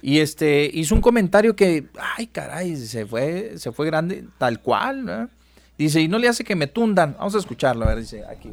Y 0.07 0.19
este, 0.19 0.69
hizo 0.71 0.93
un 0.93 1.01
comentario 1.01 1.55
que, 1.55 1.85
ay, 2.15 2.27
caray, 2.27 2.75
se 2.75 3.07
fue, 3.07 3.53
se 3.57 3.71
fue 3.71 3.87
grande, 3.87 4.23
tal 4.37 4.59
cual. 4.59 5.31
Dice, 5.79 5.99
y 5.99 6.07
no 6.07 6.19
le 6.19 6.27
hace 6.27 6.43
que 6.43 6.55
me 6.55 6.67
tundan. 6.67 7.15
Vamos 7.17 7.33
a 7.33 7.39
escucharlo, 7.39 7.85
a 7.85 7.87
ver, 7.87 8.01
dice, 8.01 8.23
aquí. 8.29 8.51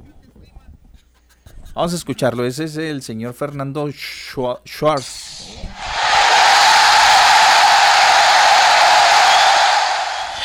Vamos 1.74 1.92
a 1.92 1.96
escucharlo, 1.96 2.46
ese 2.46 2.64
es 2.64 2.78
el 2.78 3.02
señor 3.02 3.34
Fernando 3.34 3.86
Schwa- 3.88 4.60
Schwartz. 4.64 5.58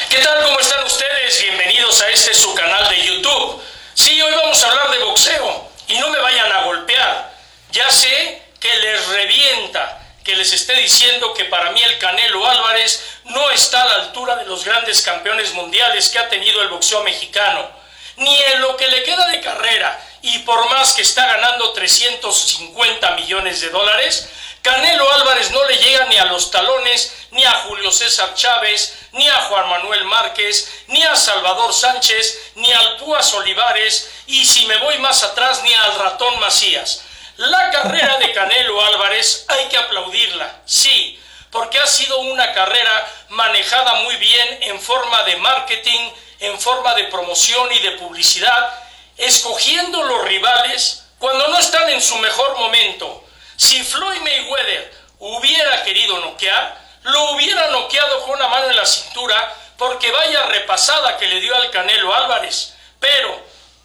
¿Qué 0.10 0.18
tal? 0.18 0.44
¿Cómo 0.44 0.60
están 0.60 0.84
ustedes? 0.86 1.42
Bienvenidos 1.42 2.02
a 2.02 2.10
este 2.10 2.34
su 2.34 2.54
canal 2.54 2.90
de 2.90 3.06
YouTube. 3.06 3.62
Sí, 3.94 4.22
hoy 4.22 4.34
vamos 4.44 4.62
a 4.62 4.68
hablar 4.70 4.92
de 4.92 5.06
boxeo 5.06 5.70
y 5.88 6.00
no 6.00 6.10
me 6.10 6.20
vayan 6.20 6.52
a 6.52 6.64
golpear. 6.66 7.34
Ya 7.72 7.90
sé 7.92 8.42
que 8.60 8.68
les 8.82 9.08
revienta 9.08 10.02
que 10.24 10.36
les 10.48 10.62
esté 10.62 10.76
diciendo 10.76 11.34
que 11.34 11.44
para 11.44 11.72
mí 11.72 11.84
el 11.84 11.98
Canelo 11.98 12.48
Álvarez 12.48 13.04
no 13.26 13.52
está 13.52 13.82
a 13.82 13.86
la 13.86 13.96
altura 13.96 14.38
de 14.38 14.46
los 14.46 14.64
grandes 14.64 15.02
campeones 15.02 15.52
mundiales 15.52 16.08
que 16.08 16.20
ha 16.20 16.30
tenido 16.30 16.62
el 16.62 16.70
boxeo 16.70 17.04
mexicano, 17.04 17.70
ni 18.16 18.42
en 18.44 18.62
lo 18.62 18.78
que 18.78 18.88
le 18.88 19.04
queda 19.04 19.28
de 19.28 19.42
carrera 19.42 20.02
y 20.22 20.40
por 20.40 20.70
más 20.70 20.94
que 20.94 21.02
está 21.02 21.26
ganando 21.26 21.74
350 21.74 23.12
millones 23.12 23.60
de 23.60 23.70
dólares, 23.72 24.30
Canelo 24.62 25.12
Álvarez 25.16 25.52
no 25.52 25.66
le 25.66 25.78
llega 25.80 26.06
ni 26.06 26.18
a 26.18 26.26
los 26.26 26.50
talones, 26.50 27.14
ni 27.32 27.44
a 27.44 27.52
Julio 27.52 27.92
César 27.92 28.34
Chávez, 28.34 28.96
ni 29.12 29.28
a 29.28 29.42
Juan 29.42 29.68
Manuel 29.68 30.06
Márquez, 30.06 30.66
ni 30.88 31.04
a 31.04 31.16
Salvador 31.18 31.74
Sánchez, 31.74 32.54
ni 32.56 32.72
al 32.72 32.96
Púas 32.96 33.34
Olivares, 33.34 34.10
y 34.28 34.46
si 34.46 34.66
me 34.66 34.78
voy 34.78 34.98
más 35.00 35.24
atrás, 35.24 35.62
ni 35.64 35.74
al 35.74 36.00
ratón 36.00 36.40
Macías. 36.40 37.04
La 37.38 37.70
carrera 37.70 38.18
de 38.18 38.34
Canelo 38.34 38.84
Álvarez 38.84 39.46
hay 39.48 39.66
que 39.68 39.78
aplaudirla, 39.78 40.60
sí, 40.66 41.22
porque 41.52 41.78
ha 41.78 41.86
sido 41.86 42.18
una 42.22 42.52
carrera 42.52 43.08
manejada 43.30 43.94
muy 44.02 44.16
bien 44.16 44.58
en 44.64 44.82
forma 44.82 45.22
de 45.22 45.36
marketing, 45.36 46.10
en 46.40 46.60
forma 46.60 46.96
de 46.96 47.04
promoción 47.06 47.72
y 47.72 47.80
de 47.80 47.92
publicidad, 47.92 48.84
escogiendo 49.18 50.02
los 50.02 50.26
rivales 50.26 51.04
cuando 51.20 51.48
no 51.50 51.60
están 51.60 51.88
en 51.92 52.02
su 52.02 52.18
mejor 52.18 52.58
momento. 52.58 53.24
Si 53.56 53.84
Floyd 53.84 54.22
Mayweather 54.22 54.92
hubiera 55.20 55.84
querido 55.84 56.18
noquear, 56.18 56.76
lo 57.04 57.34
hubiera 57.34 57.68
noqueado 57.68 58.22
con 58.22 58.32
una 58.32 58.48
mano 58.48 58.72
en 58.72 58.76
la 58.78 58.86
cintura 58.88 59.56
porque 59.78 60.12
vaya 60.12 60.42
repasada 60.48 61.18
que 61.18 61.28
le 61.28 61.40
dio 61.40 61.56
al 61.56 61.70
Canelo 61.70 62.16
Álvarez. 62.16 62.74
Pero 63.00 63.40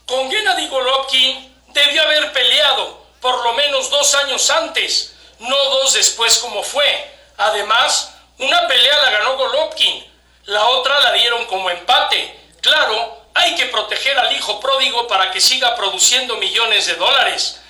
con 0.06 0.30
Gennady 0.30 0.68
Golovkin 0.68 1.64
debió 1.68 2.02
haber 2.02 2.32
peleado 2.32 3.01
por 3.22 3.42
lo 3.44 3.54
menos 3.54 3.88
dos 3.88 4.14
años 4.16 4.50
antes, 4.50 5.14
no 5.38 5.56
dos 5.56 5.94
después 5.94 6.38
como 6.38 6.62
fue. 6.62 7.10
Además, 7.38 8.12
una 8.38 8.66
pelea 8.66 9.00
la 9.02 9.10
ganó 9.10 9.36
Golovkin, 9.36 10.12
la 10.46 10.66
otra 10.66 11.00
la 11.00 11.12
dieron 11.12 11.46
como 11.46 11.70
empate. 11.70 12.38
Claro, 12.60 13.22
hay 13.32 13.54
que 13.54 13.66
proteger 13.66 14.18
al 14.18 14.32
hijo 14.36 14.58
pródigo 14.58 15.06
para 15.06 15.30
que 15.30 15.40
siga 15.40 15.76
produciendo 15.76 16.36
millones 16.36 16.86
de 16.86 16.96
dólares. 16.96 17.60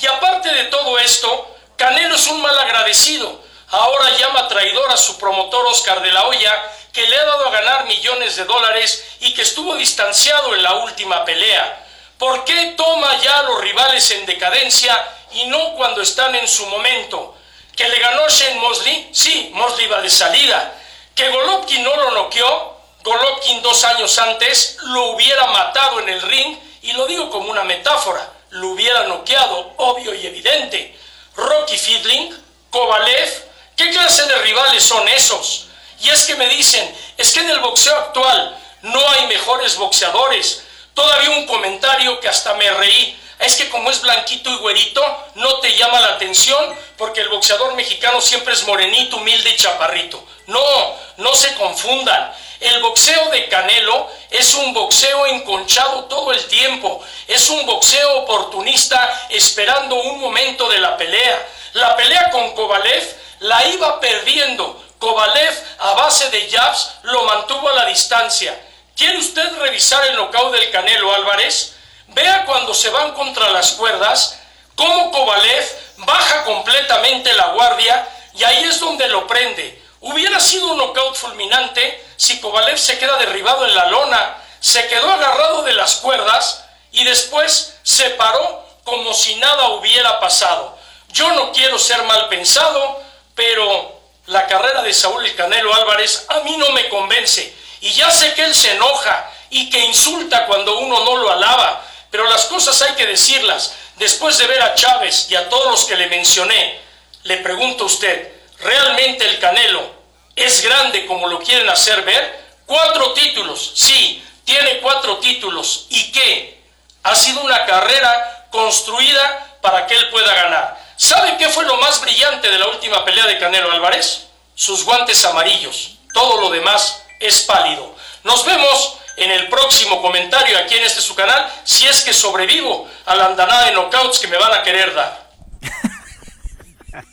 Y 0.00 0.06
aparte 0.06 0.48
de 0.48 0.64
todo 0.66 0.96
esto, 0.98 1.56
Canelo 1.76 2.14
es 2.14 2.26
un 2.28 2.40
mal 2.40 2.56
agradecido. 2.58 3.42
Ahora 3.68 4.16
llama 4.16 4.46
traidor 4.46 4.90
a 4.92 4.96
su 4.96 5.18
promotor 5.18 5.66
Oscar 5.66 6.02
de 6.02 6.12
la 6.12 6.26
Hoya, 6.26 6.72
que 6.92 7.06
le 7.06 7.18
ha 7.18 7.24
dado 7.24 7.48
a 7.48 7.50
ganar 7.50 7.84
millones 7.86 8.36
de 8.36 8.44
dólares 8.44 9.04
y 9.20 9.34
que 9.34 9.42
estuvo 9.42 9.74
distanciado 9.74 10.54
en 10.54 10.62
la 10.62 10.74
última 10.74 11.24
pelea. 11.24 11.79
¿Por 12.20 12.44
qué 12.44 12.74
toma 12.76 13.18
ya 13.22 13.38
a 13.38 13.42
los 13.44 13.62
rivales 13.62 14.10
en 14.10 14.26
decadencia 14.26 15.08
y 15.32 15.46
no 15.46 15.72
cuando 15.72 16.02
están 16.02 16.34
en 16.34 16.46
su 16.46 16.66
momento? 16.66 17.34
¿Que 17.74 17.88
le 17.88 17.98
ganó 17.98 18.28
Shane 18.28 18.60
Mosley? 18.60 19.08
Sí, 19.10 19.50
Mosley 19.54 19.86
va 19.86 20.02
de 20.02 20.10
salida. 20.10 20.78
¿Que 21.14 21.30
Golovkin 21.30 21.82
no 21.82 21.96
lo 21.96 22.10
noqueó? 22.10 22.76
Golovkin 23.02 23.62
dos 23.62 23.82
años 23.84 24.18
antes 24.18 24.76
lo 24.82 25.12
hubiera 25.12 25.46
matado 25.46 26.00
en 26.00 26.10
el 26.10 26.20
ring 26.20 26.58
y 26.82 26.92
lo 26.92 27.06
digo 27.06 27.30
como 27.30 27.50
una 27.50 27.64
metáfora, 27.64 28.30
lo 28.50 28.68
hubiera 28.68 29.04
noqueado, 29.04 29.72
obvio 29.78 30.14
y 30.14 30.26
evidente. 30.26 30.94
Rocky 31.36 31.78
Fidling, 31.78 32.36
Kovalev, 32.68 33.48
¿qué 33.76 33.88
clase 33.92 34.26
de 34.26 34.36
rivales 34.42 34.84
son 34.84 35.08
esos? 35.08 35.68
Y 36.00 36.10
es 36.10 36.26
que 36.26 36.34
me 36.34 36.48
dicen, 36.48 36.94
Es 37.16 37.32
que 37.32 37.40
en 37.40 37.48
el 37.48 37.60
boxeo 37.60 37.96
actual 37.96 38.58
no 38.82 39.08
hay 39.08 39.26
mejores 39.28 39.76
boxeadores. 39.76 40.64
Todavía 40.94 41.30
un 41.30 41.46
comentario 41.46 42.18
que 42.20 42.28
hasta 42.28 42.54
me 42.54 42.70
reí. 42.70 43.16
Es 43.38 43.56
que 43.56 43.70
como 43.70 43.90
es 43.90 44.02
blanquito 44.02 44.50
y 44.50 44.56
güerito, 44.56 45.02
no 45.36 45.60
te 45.60 45.74
llama 45.74 45.98
la 46.00 46.08
atención 46.08 46.76
porque 46.98 47.22
el 47.22 47.30
boxeador 47.30 47.74
mexicano 47.74 48.20
siempre 48.20 48.52
es 48.52 48.66
morenito, 48.66 49.16
humilde 49.16 49.48
y 49.48 49.56
chaparrito. 49.56 50.22
No, 50.46 50.96
no 51.16 51.34
se 51.34 51.54
confundan. 51.54 52.34
El 52.60 52.82
boxeo 52.82 53.30
de 53.30 53.48
Canelo 53.48 54.10
es 54.28 54.52
un 54.54 54.74
boxeo 54.74 55.24
enconchado 55.26 56.04
todo 56.04 56.32
el 56.32 56.46
tiempo. 56.48 57.02
Es 57.26 57.48
un 57.48 57.64
boxeo 57.64 58.18
oportunista 58.18 59.26
esperando 59.30 59.94
un 59.94 60.20
momento 60.20 60.68
de 60.68 60.78
la 60.78 60.98
pelea. 60.98 61.48
La 61.72 61.96
pelea 61.96 62.30
con 62.30 62.54
Kovalev 62.54 63.16
la 63.38 63.66
iba 63.68 63.98
perdiendo. 64.00 64.84
Kovalev 64.98 65.54
a 65.78 65.94
base 65.94 66.28
de 66.28 66.50
jabs 66.50 66.90
lo 67.04 67.22
mantuvo 67.22 67.70
a 67.70 67.74
la 67.74 67.86
distancia. 67.86 68.54
¿Quiere 69.00 69.16
usted 69.16 69.56
revisar 69.56 70.06
el 70.08 70.16
knockout 70.16 70.52
del 70.52 70.70
Canelo 70.70 71.14
Álvarez? 71.14 71.72
Vea 72.08 72.44
cuando 72.44 72.74
se 72.74 72.90
van 72.90 73.14
contra 73.14 73.48
las 73.48 73.72
cuerdas, 73.72 74.38
cómo 74.74 75.10
Kovalev 75.10 75.66
baja 75.96 76.44
completamente 76.44 77.32
la 77.32 77.46
guardia 77.46 78.06
y 78.34 78.44
ahí 78.44 78.64
es 78.64 78.78
donde 78.78 79.08
lo 79.08 79.26
prende. 79.26 79.82
Hubiera 80.00 80.38
sido 80.38 80.72
un 80.72 80.76
knockout 80.76 81.14
fulminante 81.16 82.08
si 82.18 82.42
Kovalev 82.42 82.76
se 82.76 82.98
queda 82.98 83.16
derribado 83.16 83.64
en 83.64 83.74
la 83.74 83.86
lona, 83.86 84.36
se 84.60 84.86
quedó 84.88 85.10
agarrado 85.10 85.62
de 85.62 85.72
las 85.72 85.96
cuerdas 85.96 86.66
y 86.92 87.02
después 87.04 87.78
se 87.82 88.10
paró 88.10 88.68
como 88.84 89.14
si 89.14 89.34
nada 89.36 89.68
hubiera 89.68 90.20
pasado. 90.20 90.76
Yo 91.08 91.26
no 91.32 91.52
quiero 91.52 91.78
ser 91.78 92.02
mal 92.02 92.28
pensado, 92.28 93.02
pero 93.34 93.98
la 94.26 94.46
carrera 94.46 94.82
de 94.82 94.92
Saúl 94.92 95.24
el 95.24 95.34
Canelo 95.36 95.72
Álvarez 95.72 96.26
a 96.28 96.40
mí 96.40 96.54
no 96.58 96.68
me 96.72 96.90
convence. 96.90 97.59
Y 97.80 97.90
ya 97.92 98.10
sé 98.10 98.34
que 98.34 98.44
él 98.44 98.54
se 98.54 98.72
enoja 98.72 99.30
y 99.50 99.70
que 99.70 99.78
insulta 99.78 100.46
cuando 100.46 100.78
uno 100.78 101.04
no 101.04 101.16
lo 101.16 101.30
alaba, 101.30 101.84
pero 102.10 102.28
las 102.28 102.46
cosas 102.46 102.80
hay 102.82 102.94
que 102.94 103.06
decirlas. 103.06 103.74
Después 103.96 104.38
de 104.38 104.46
ver 104.46 104.62
a 104.62 104.74
Chávez 104.74 105.26
y 105.30 105.36
a 105.36 105.48
todos 105.48 105.70
los 105.70 105.84
que 105.84 105.96
le 105.96 106.08
mencioné, 106.08 106.80
le 107.24 107.38
pregunto 107.38 107.84
a 107.84 107.86
usted, 107.86 108.32
¿realmente 108.58 109.26
el 109.26 109.38
Canelo 109.38 110.00
es 110.36 110.62
grande 110.62 111.06
como 111.06 111.28
lo 111.28 111.38
quieren 111.40 111.68
hacer 111.68 112.02
ver? 112.02 112.40
Cuatro 112.66 113.12
títulos, 113.12 113.72
sí, 113.74 114.24
tiene 114.44 114.78
cuatro 114.78 115.18
títulos. 115.18 115.86
¿Y 115.90 116.12
qué? 116.12 116.60
Ha 117.02 117.14
sido 117.14 117.40
una 117.42 117.64
carrera 117.66 118.46
construida 118.50 119.58
para 119.60 119.86
que 119.86 119.94
él 119.94 120.08
pueda 120.10 120.34
ganar. 120.34 120.80
¿Sabe 120.96 121.36
qué 121.38 121.48
fue 121.48 121.64
lo 121.64 121.76
más 121.78 122.00
brillante 122.00 122.50
de 122.50 122.58
la 122.58 122.68
última 122.68 123.04
pelea 123.04 123.26
de 123.26 123.38
Canelo 123.38 123.72
Álvarez? 123.72 124.26
Sus 124.54 124.84
guantes 124.84 125.24
amarillos. 125.24 125.92
Todo 126.12 126.40
lo 126.40 126.50
demás 126.50 126.99
es 127.20 127.42
pálido. 127.42 127.94
Nos 128.24 128.44
vemos 128.44 128.98
en 129.16 129.30
el 129.30 129.48
próximo 129.48 130.00
comentario 130.00 130.56
aquí 130.58 130.74
en 130.74 130.84
este 130.84 131.00
su 131.00 131.14
canal, 131.14 131.46
si 131.64 131.86
es 131.86 132.02
que 132.02 132.12
sobrevivo 132.12 132.88
a 133.06 133.14
la 133.14 133.26
andanada 133.26 133.66
de 133.66 133.72
knockouts 133.72 134.18
que 134.18 134.28
me 134.28 134.38
van 134.38 134.52
a 134.52 134.62
querer 134.62 134.94
dar. 134.94 135.30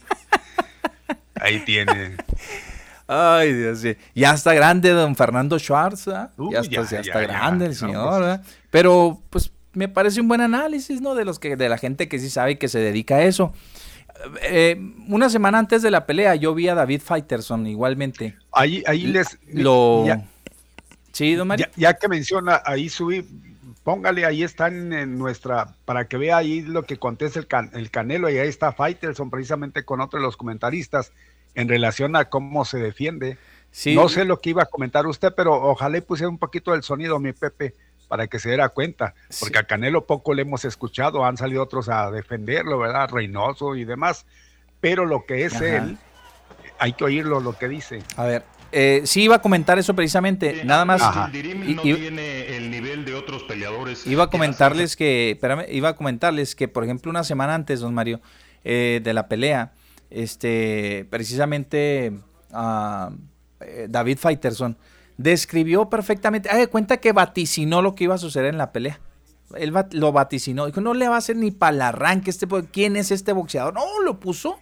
Ahí 1.42 1.60
tiene. 1.60 2.16
Ay, 3.08 3.54
Dios 3.54 3.84
mío. 3.84 3.96
Ya 4.16 4.32
está 4.32 4.54
grande 4.54 4.90
don 4.90 5.16
Fernando 5.16 5.60
Schwartz, 5.60 6.06
ya 6.06 6.30
está, 6.60 6.84
ya, 6.84 7.00
está 7.00 7.20
grande 7.22 7.66
el 7.66 7.76
señor, 7.76 8.42
Pero, 8.70 9.22
pues, 9.30 9.52
me 9.74 9.88
parece 9.88 10.22
un 10.22 10.28
buen 10.28 10.42
análisis, 10.42 11.02
¿no? 11.02 11.14
De 11.14 11.24
los 11.24 11.40
que, 11.40 11.56
de 11.56 11.70
la 11.70 11.78
gente 11.78 12.10
que 12.10 12.20
sí 12.20 12.30
sabe 12.30 12.52
y 12.52 12.56
que 12.56 12.68
se 12.68 12.80
dedica 12.80 13.18
a 13.18 13.24
eso. 13.24 13.54
Eh, 14.42 14.76
una 15.08 15.30
semana 15.30 15.60
antes 15.60 15.82
de 15.82 15.92
la 15.92 16.06
pelea, 16.06 16.36
yo 16.36 16.54
vi 16.54 16.68
a 16.68 16.76
David 16.76 17.02
Fighterson 17.02 17.68
igualmente. 17.68 18.36
Ahí, 18.52 18.84
ahí 18.88 19.08
les. 19.08 19.38
Lo. 19.48 20.06
sí, 21.12 21.36
don 21.36 21.48
Mario. 21.48 21.68
Ya, 21.76 21.94
que 21.94 22.08
menciona, 22.08 22.62
ahí 22.66 22.90
subí, 22.90 23.26
póngale, 23.84 24.26
ahí 24.26 24.44
están 24.44 24.94
en 24.94 25.18
nuestra, 25.18 25.76
para 25.86 26.08
que 26.08 26.18
vea 26.18 26.38
ahí 26.38 26.62
lo 26.62 26.84
que 26.84 26.98
contesta 26.98 27.40
el, 27.40 27.48
el 27.74 27.92
Canelo, 27.92 28.30
y 28.30 28.38
ahí 28.38 28.48
está 28.48 28.72
Fighterson, 28.72 29.30
precisamente 29.30 29.84
con 29.84 30.02
otro 30.02 30.20
de 30.20 30.26
los 30.26 30.38
comentaristas, 30.38 31.12
en 31.56 31.68
relación 31.68 32.16
a 32.16 32.26
cómo 32.26 32.66
se 32.66 32.78
defiende. 32.78 33.38
Sí. 33.72 33.96
No 33.96 34.10
sé 34.10 34.26
lo 34.26 34.40
que 34.40 34.52
iba 34.52 34.64
a 34.64 34.68
comentar 34.68 35.06
usted, 35.06 35.34
pero 35.36 35.54
ojalá 35.54 36.00
pusiera 36.02 36.30
un 36.30 36.38
poquito 36.38 36.72
del 36.72 36.84
sonido, 36.84 37.20
mi 37.20 37.34
Pepe 37.34 37.76
para 38.08 38.28
que 38.28 38.40
se 38.40 38.50
diera 38.50 38.70
cuenta, 38.70 39.14
porque 39.40 39.60
a 39.60 39.64
Canelo 39.64 40.06
poco 40.06 40.34
le 40.34 40.44
hemos 40.44 40.66
escuchado, 40.66 41.26
han 41.26 41.38
salido 41.38 41.64
otros 41.64 41.90
a 41.90 42.10
defenderlo, 42.12 42.80
¿verdad? 42.80 43.10
Reynoso 43.12 43.76
y 43.76 43.86
demás, 43.86 44.26
pero 44.80 45.06
lo 45.06 45.26
que 45.26 45.46
es 45.46 45.60
él, 45.62 45.98
hay 46.80 46.94
que 46.94 47.04
oírlo 47.04 47.40
lo 47.40 47.58
que 47.58 47.68
dice. 47.68 48.02
A 48.16 48.26
ver, 48.26 48.44
eh, 48.72 49.02
sí 49.06 49.24
iba 49.24 49.36
a 49.36 49.42
comentar 49.42 49.80
eso 49.80 49.94
precisamente, 49.94 50.64
nada 50.66 50.86
más. 50.86 51.02
no 51.02 51.32
tiene 51.32 52.58
el 52.58 52.70
nivel 52.70 53.06
de 53.06 53.16
otros 53.16 53.44
peleadores. 53.44 54.06
Iba 54.06 54.26
a 54.26 54.30
comentarles 54.30 54.96
que, 54.96 55.32
espérame, 55.32 55.66
iba 55.70 55.90
a 55.90 55.96
comentarles 55.96 56.56
que, 56.56 56.68
por 56.68 56.84
ejemplo, 56.84 57.10
una 57.10 57.24
semana 57.24 57.56
antes, 57.56 57.80
don 57.80 57.94
Mario, 57.94 58.22
eh, 58.64 59.00
de 59.04 59.14
la 59.14 59.28
pelea, 59.28 59.72
este, 60.10 61.06
precisamente 61.10 62.14
uh, 62.52 63.12
David 63.88 64.18
Fighterson 64.18 64.78
describió 65.18 65.90
perfectamente, 65.90 66.56
de 66.56 66.68
cuenta 66.68 66.98
que 66.98 67.12
vaticinó 67.12 67.82
lo 67.82 67.96
que 67.96 68.06
iba 68.06 68.16
a 68.16 68.20
suceder 68.20 68.48
en 68.48 68.58
la 68.58 68.72
pelea. 68.72 69.00
Él 69.56 69.74
lo 69.92 70.12
vaticinó, 70.12 70.66
dijo, 70.66 70.82
no 70.82 70.94
le 70.94 71.08
va 71.08 71.16
a 71.16 71.20
hacer 71.20 71.38
ni 71.38 71.52
para 71.52 71.76
el 71.76 71.82
arranque 71.82 72.30
este, 72.30 72.48
¿quién 72.72 72.96
es 72.96 73.12
este 73.12 73.32
boxeador? 73.34 73.74
No, 73.74 74.02
lo 74.04 74.20
puso 74.20 74.60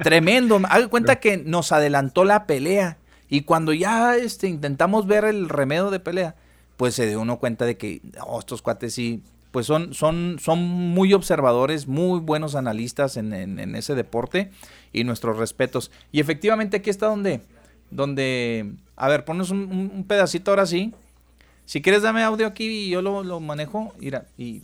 tremendo. 0.00 0.60
Haga 0.68 0.88
cuenta 0.88 1.16
que 1.16 1.38
nos 1.38 1.72
adelantó 1.72 2.24
la 2.24 2.46
pelea 2.46 2.98
y 3.28 3.42
cuando 3.42 3.72
ya 3.72 4.16
este, 4.16 4.48
intentamos 4.48 5.06
ver 5.06 5.24
el 5.24 5.48
remedio 5.48 5.90
de 5.90 6.00
pelea, 6.00 6.34
pues 6.76 6.94
se 6.94 7.06
dio 7.06 7.20
uno 7.20 7.38
cuenta 7.38 7.64
de 7.64 7.76
que 7.76 8.02
estos 8.38 8.62
cuates 8.62 8.94
sí, 8.94 9.22
pues 9.52 9.66
son, 9.66 9.94
son, 9.94 10.38
son 10.40 10.58
muy 10.60 11.14
observadores, 11.14 11.86
muy 11.86 12.20
buenos 12.20 12.56
analistas 12.56 13.16
en, 13.16 13.32
en 13.32 13.74
ese 13.76 13.94
deporte 13.94 14.50
y 14.92 15.04
nuestros 15.04 15.38
respetos. 15.38 15.90
Y 16.12 16.20
efectivamente 16.20 16.78
aquí 16.78 16.90
está 16.90 17.06
donde 17.06 17.40
donde, 17.90 18.74
a 18.96 19.08
ver, 19.08 19.24
ponos 19.24 19.50
un, 19.50 20.04
pedacito 20.06 20.50
ahora 20.50 20.66
sí. 20.66 20.94
Si 21.64 21.82
quieres 21.82 22.02
dame 22.02 22.22
audio 22.22 22.46
aquí 22.46 22.86
y 22.86 22.90
yo 22.90 23.02
lo, 23.02 23.40
manejo. 23.40 23.92
Mira, 23.98 24.26
y 24.36 24.62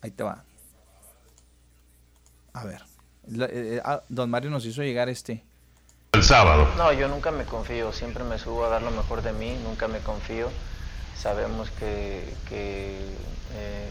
ahí 0.00 0.10
te 0.10 0.22
va. 0.22 0.44
A 2.52 2.64
ver. 2.64 2.82
Eh, 3.28 3.48
eh, 3.50 3.82
ah, 3.84 4.02
don 4.08 4.30
Mario 4.30 4.50
nos 4.50 4.64
hizo 4.64 4.82
llegar 4.82 5.08
este. 5.08 5.44
El 6.12 6.22
sábado. 6.22 6.68
No, 6.76 6.92
yo 6.92 7.08
nunca 7.08 7.30
me 7.30 7.44
confío. 7.44 7.92
Siempre 7.92 8.24
me 8.24 8.38
subo 8.38 8.64
a 8.64 8.68
dar 8.68 8.82
lo 8.82 8.90
mejor 8.90 9.22
de 9.22 9.32
mí. 9.32 9.56
Nunca 9.64 9.88
me 9.88 9.98
confío. 10.00 10.50
Sabemos 11.16 11.70
que... 11.70 12.24
Eh, 12.50 13.90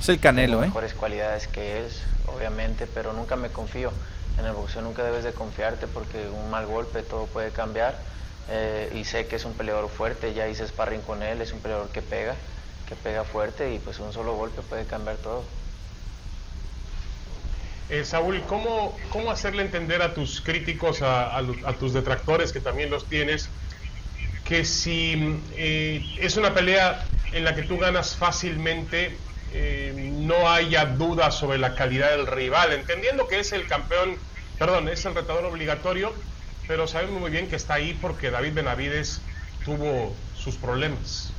es 0.00 0.08
el 0.08 0.18
Canelo, 0.18 0.62
¿eh? 0.62 0.66
Mejores 0.66 0.94
cualidades 0.94 1.46
que 1.46 1.78
él, 1.78 1.86
obviamente, 2.26 2.86
pero 2.86 3.12
nunca 3.12 3.36
me 3.36 3.50
confío 3.50 3.92
en 4.38 4.46
el 4.46 4.52
boxeo 4.52 4.82
nunca 4.82 5.02
debes 5.02 5.24
de 5.24 5.32
confiarte 5.32 5.86
porque 5.86 6.28
un 6.28 6.50
mal 6.50 6.66
golpe 6.66 7.02
todo 7.02 7.26
puede 7.26 7.50
cambiar 7.50 7.98
eh, 8.48 8.90
y 8.94 9.04
sé 9.04 9.26
que 9.26 9.36
es 9.36 9.44
un 9.44 9.54
peleador 9.54 9.88
fuerte, 9.88 10.34
ya 10.34 10.48
hice 10.48 10.66
sparring 10.66 11.02
con 11.02 11.22
él, 11.22 11.40
es 11.40 11.52
un 11.52 11.60
peleador 11.60 11.88
que 11.90 12.02
pega, 12.02 12.34
que 12.88 12.96
pega 12.96 13.22
fuerte 13.22 13.72
y 13.72 13.78
pues 13.78 14.00
un 14.00 14.12
solo 14.12 14.34
golpe 14.34 14.62
puede 14.62 14.84
cambiar 14.86 15.16
todo. 15.16 15.44
Eh, 17.90 18.04
Saúl, 18.04 18.40
¿cómo, 18.48 18.96
¿cómo 19.10 19.30
hacerle 19.30 19.62
entender 19.62 20.00
a 20.00 20.14
tus 20.14 20.40
críticos, 20.40 21.02
a, 21.02 21.42
tus 21.78 21.92
detractores 21.92 22.52
que 22.52 22.60
también 22.60 22.88
los 22.88 23.06
tienes, 23.06 23.48
que 24.44 24.64
si 24.64 25.40
eh, 25.56 26.00
es 26.20 26.36
una 26.36 26.54
pelea 26.54 27.04
en 27.32 27.44
la 27.44 27.54
que 27.54 27.62
tú 27.62 27.78
ganas 27.78 28.16
fácilmente, 28.16 29.16
no 29.52 30.48
haya 30.48 30.86
duda 30.86 31.30
sobre 31.30 31.58
la 31.58 31.74
calidad 31.74 32.10
del 32.10 32.26
rival, 32.26 32.72
entendiendo 32.72 33.26
que 33.26 33.40
es 33.40 33.52
el 33.52 33.66
campeón 33.66 34.16
perdón, 34.60 34.90
es 34.90 35.06
el 35.06 35.14
retador 35.14 35.46
obligatorio, 35.46 36.12
pero 36.68 36.86
sabemos 36.86 37.18
muy 37.18 37.30
bien 37.30 37.48
que 37.48 37.56
está 37.56 37.74
ahí 37.74 37.98
porque 38.02 38.30
David 38.30 38.52
Benavides 38.52 39.22
tuvo 39.64 40.14
sus 40.36 40.56
problemas. 40.56 41.32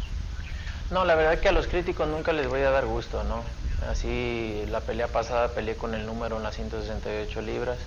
No, 0.90 1.06
la 1.06 1.14
verdad 1.14 1.40
que 1.40 1.48
a 1.48 1.52
los 1.52 1.68
críticos 1.68 2.08
nunca 2.08 2.34
les 2.34 2.48
voy 2.48 2.62
a 2.62 2.72
dar 2.72 2.88
gusto, 2.88 3.24
¿no? 3.24 3.44
Así 3.88 4.64
la 4.72 4.82
pelea 4.82 5.08
pasada 5.08 5.50
peleé 5.50 5.76
con 5.76 5.94
el 5.94 6.08
número 6.08 6.38
en 6.38 6.44
las 6.44 6.56
168 6.56 7.42
libras, 7.44 7.78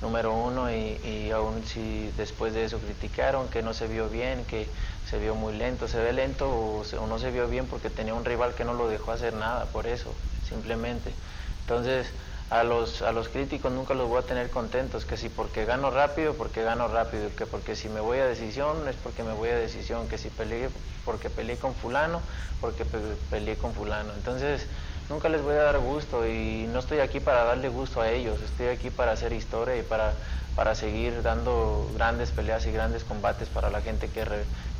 número 0.00 0.32
uno, 0.32 0.72
y, 0.72 0.98
y 1.04 1.30
aún 1.32 1.62
si 1.66 2.10
después 2.16 2.54
de 2.54 2.64
eso 2.64 2.78
criticaron 2.78 3.48
que 3.48 3.62
no 3.62 3.74
se 3.74 3.88
vio 3.88 4.08
bien, 4.08 4.46
que 4.46 4.66
se 5.02 5.18
vio 5.18 5.34
muy 5.34 5.54
lento, 5.54 5.88
se 5.88 6.00
ve 6.00 6.12
lento 6.12 6.50
o, 6.50 6.80
o 6.82 7.06
no 7.06 7.18
se 7.18 7.30
vio 7.30 7.48
bien 7.48 7.68
porque 7.68 7.90
tenía 7.90 8.14
un 8.14 8.24
rival 8.24 8.54
que 8.54 8.64
no 8.64 8.74
lo 8.74 8.88
dejó 8.88 9.12
hacer 9.12 9.34
nada, 9.34 9.70
por 9.72 9.86
eso, 9.86 10.22
simplemente. 10.40 11.18
Entonces, 11.60 12.14
a 12.48 12.64
los, 12.64 13.02
a 13.02 13.12
los 13.12 13.28
críticos 13.28 13.72
nunca 13.72 13.94
los 13.94 14.08
voy 14.08 14.18
a 14.20 14.26
tener 14.26 14.50
contentos, 14.50 15.06
que 15.06 15.16
si 15.16 15.28
porque 15.30 15.64
gano 15.64 15.90
rápido, 15.90 16.36
porque 16.36 16.62
gano 16.62 16.88
rápido, 16.88 17.34
que 17.34 17.46
porque 17.46 17.74
si 17.76 17.88
me 17.88 18.00
voy 18.00 18.18
a 18.18 18.26
decisión 18.26 18.86
es 18.88 18.96
porque 18.96 19.24
me 19.24 19.32
voy 19.32 19.50
a 19.50 19.56
decisión, 19.56 20.08
que 20.08 20.18
si 20.18 20.30
peleé 20.30 20.70
porque 21.04 21.30
peleé 21.30 21.58
con 21.58 21.74
fulano, 21.74 22.22
porque 22.60 22.84
peleé 22.84 23.58
con 23.58 23.74
fulano. 23.74 24.14
Entonces, 24.14 24.70
nunca 25.08 25.28
les 25.28 25.42
voy 25.42 25.54
a 25.54 25.62
dar 25.62 25.78
gusto 25.80 26.26
y 26.26 26.66
no 26.68 26.78
estoy 26.78 27.00
aquí 27.00 27.20
para 27.20 27.44
darle 27.44 27.68
gusto 27.68 28.00
a 28.00 28.10
ellos, 28.10 28.40
estoy 28.42 28.66
aquí 28.68 28.90
para 28.90 29.12
hacer 29.12 29.32
historia 29.32 29.76
y 29.76 29.82
para 29.82 30.20
para 30.56 30.74
seguir 30.74 31.22
dando 31.22 31.90
grandes 31.94 32.30
peleas 32.30 32.66
y 32.66 32.72
grandes 32.72 33.04
combates 33.04 33.48
para 33.48 33.70
la 33.70 33.80
gente 33.80 34.08
que, 34.08 34.24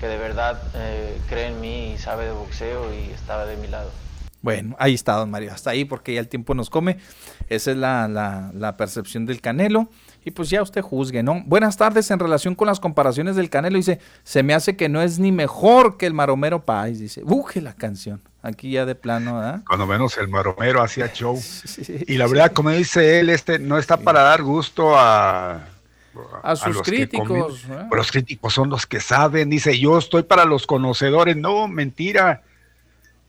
que 0.01 0.07
de 0.07 0.19
verdad 0.19 0.63
eh, 0.75 1.19
cree 1.29 1.49
en 1.49 1.61
mí 1.61 1.93
y 1.93 1.99
sabe 1.99 2.27
de 2.27 2.33
boxeo 2.33 2.93
y 2.95 3.11
está 3.11 3.47
de 3.47 3.57
mi 3.57 3.69
lado. 3.69 3.91
Bueno, 4.43 4.75
ahí 4.81 4.95
está, 4.95 5.15
don 5.15 5.31
Mario. 5.31 5.53
Hasta 5.53 5.71
ahí 5.71 5.85
porque 5.85 6.15
ya 6.15 6.21
el 6.21 6.29
tiempo 6.29 6.53
nos 6.55 6.69
come. 6.69 6.99
Esa 7.49 7.71
es 7.71 7.77
la, 7.77 8.09
la, 8.09 8.77
percepción 8.77 9.25
del 9.25 9.41
Canelo. 9.41 9.89
Y 10.25 10.33
pues 10.33 10.51
ya 10.51 10.63
usted 10.63 10.83
juzgue, 10.83 11.23
¿no? 11.23 11.43
Buenas 11.47 11.77
tardes. 11.77 12.11
En 12.11 12.19
relación 12.19 12.57
con 12.57 12.67
las 12.67 12.81
comparaciones 12.81 13.37
del 13.37 13.51
Canelo, 13.51 13.77
dice: 13.77 14.01
Se 14.25 14.43
me 14.43 14.53
hace 14.53 14.77
que 14.77 14.89
no 14.89 15.01
es 15.01 15.21
ni 15.21 15.31
mejor 15.31 15.97
que 15.97 16.07
el 16.07 16.13
Maromero 16.13 16.65
Pais. 16.65 16.99
Dice: 16.99 17.23
Buje 17.23 17.61
la 17.61 17.75
canción. 17.75 18.21
Aquí 18.43 18.73
ya 18.73 18.85
de 18.85 18.95
plano, 18.95 19.37
¿verdad? 19.37 19.63
Cuando 19.67 19.87
menos 19.87 20.19
el 20.19 20.29
Maromero 20.29 20.83
hacía 20.83 21.13
show. 21.13 21.41
y 22.07 22.17
la 22.17 22.27
verdad, 22.27 22.53
como 22.53 22.71
dice 22.71 23.21
él, 23.21 23.31
este 23.31 23.59
no 23.59 23.79
está 23.79 23.97
para 23.97 24.23
dar 24.23 24.43
gusto 24.43 24.99
a. 24.99 25.69
A, 26.43 26.57
sus 26.57 26.83
críticos. 26.83 27.65
¿eh? 27.71 27.87
Los 27.91 28.13
críticos 28.13 28.53
son 28.53 28.69
los 28.69 28.87
que 28.87 29.01
saben. 29.01 29.49
Dice: 29.49 29.79
Yo 29.79 29.97
estoy 29.97 30.25
para 30.25 30.45
los 30.45 30.67
conocedores. 30.67 31.37
No, 31.37 31.69
mentira 31.69 32.43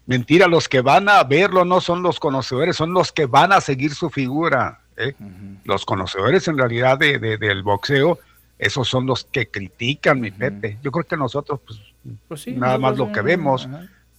Mentira, 0.05 0.47
los 0.47 0.67
que 0.67 0.81
van 0.81 1.07
a 1.07 1.23
verlo 1.23 1.63
no 1.63 1.79
son 1.79 2.03
los 2.03 2.19
conocedores, 2.19 2.75
son 2.75 2.93
los 2.93 3.11
que 3.11 3.25
van 3.25 3.53
a 3.53 3.61
seguir 3.61 3.93
su 3.93 4.09
figura. 4.09 4.81
¿eh? 4.97 5.13
Los 5.63 5.85
conocedores 5.85 6.47
en 6.49 6.57
realidad 6.57 6.97
de, 6.97 7.19
del 7.19 7.63
boxeo, 7.63 8.19
esos 8.59 8.87
son 8.87 9.05
los 9.05 9.23
que 9.23 9.47
critican, 9.47 10.19
mi 10.19 10.31
Pepe. 10.31 10.77
Yo 10.83 10.91
creo 10.91 11.05
que 11.05 11.15
nosotros, 11.15 11.61
pues, 11.65 11.79
pues 12.27 12.47
nada 12.47 12.77
más 12.77 12.97
lo 12.97 13.11
que 13.13 13.21
vemos, 13.21 13.67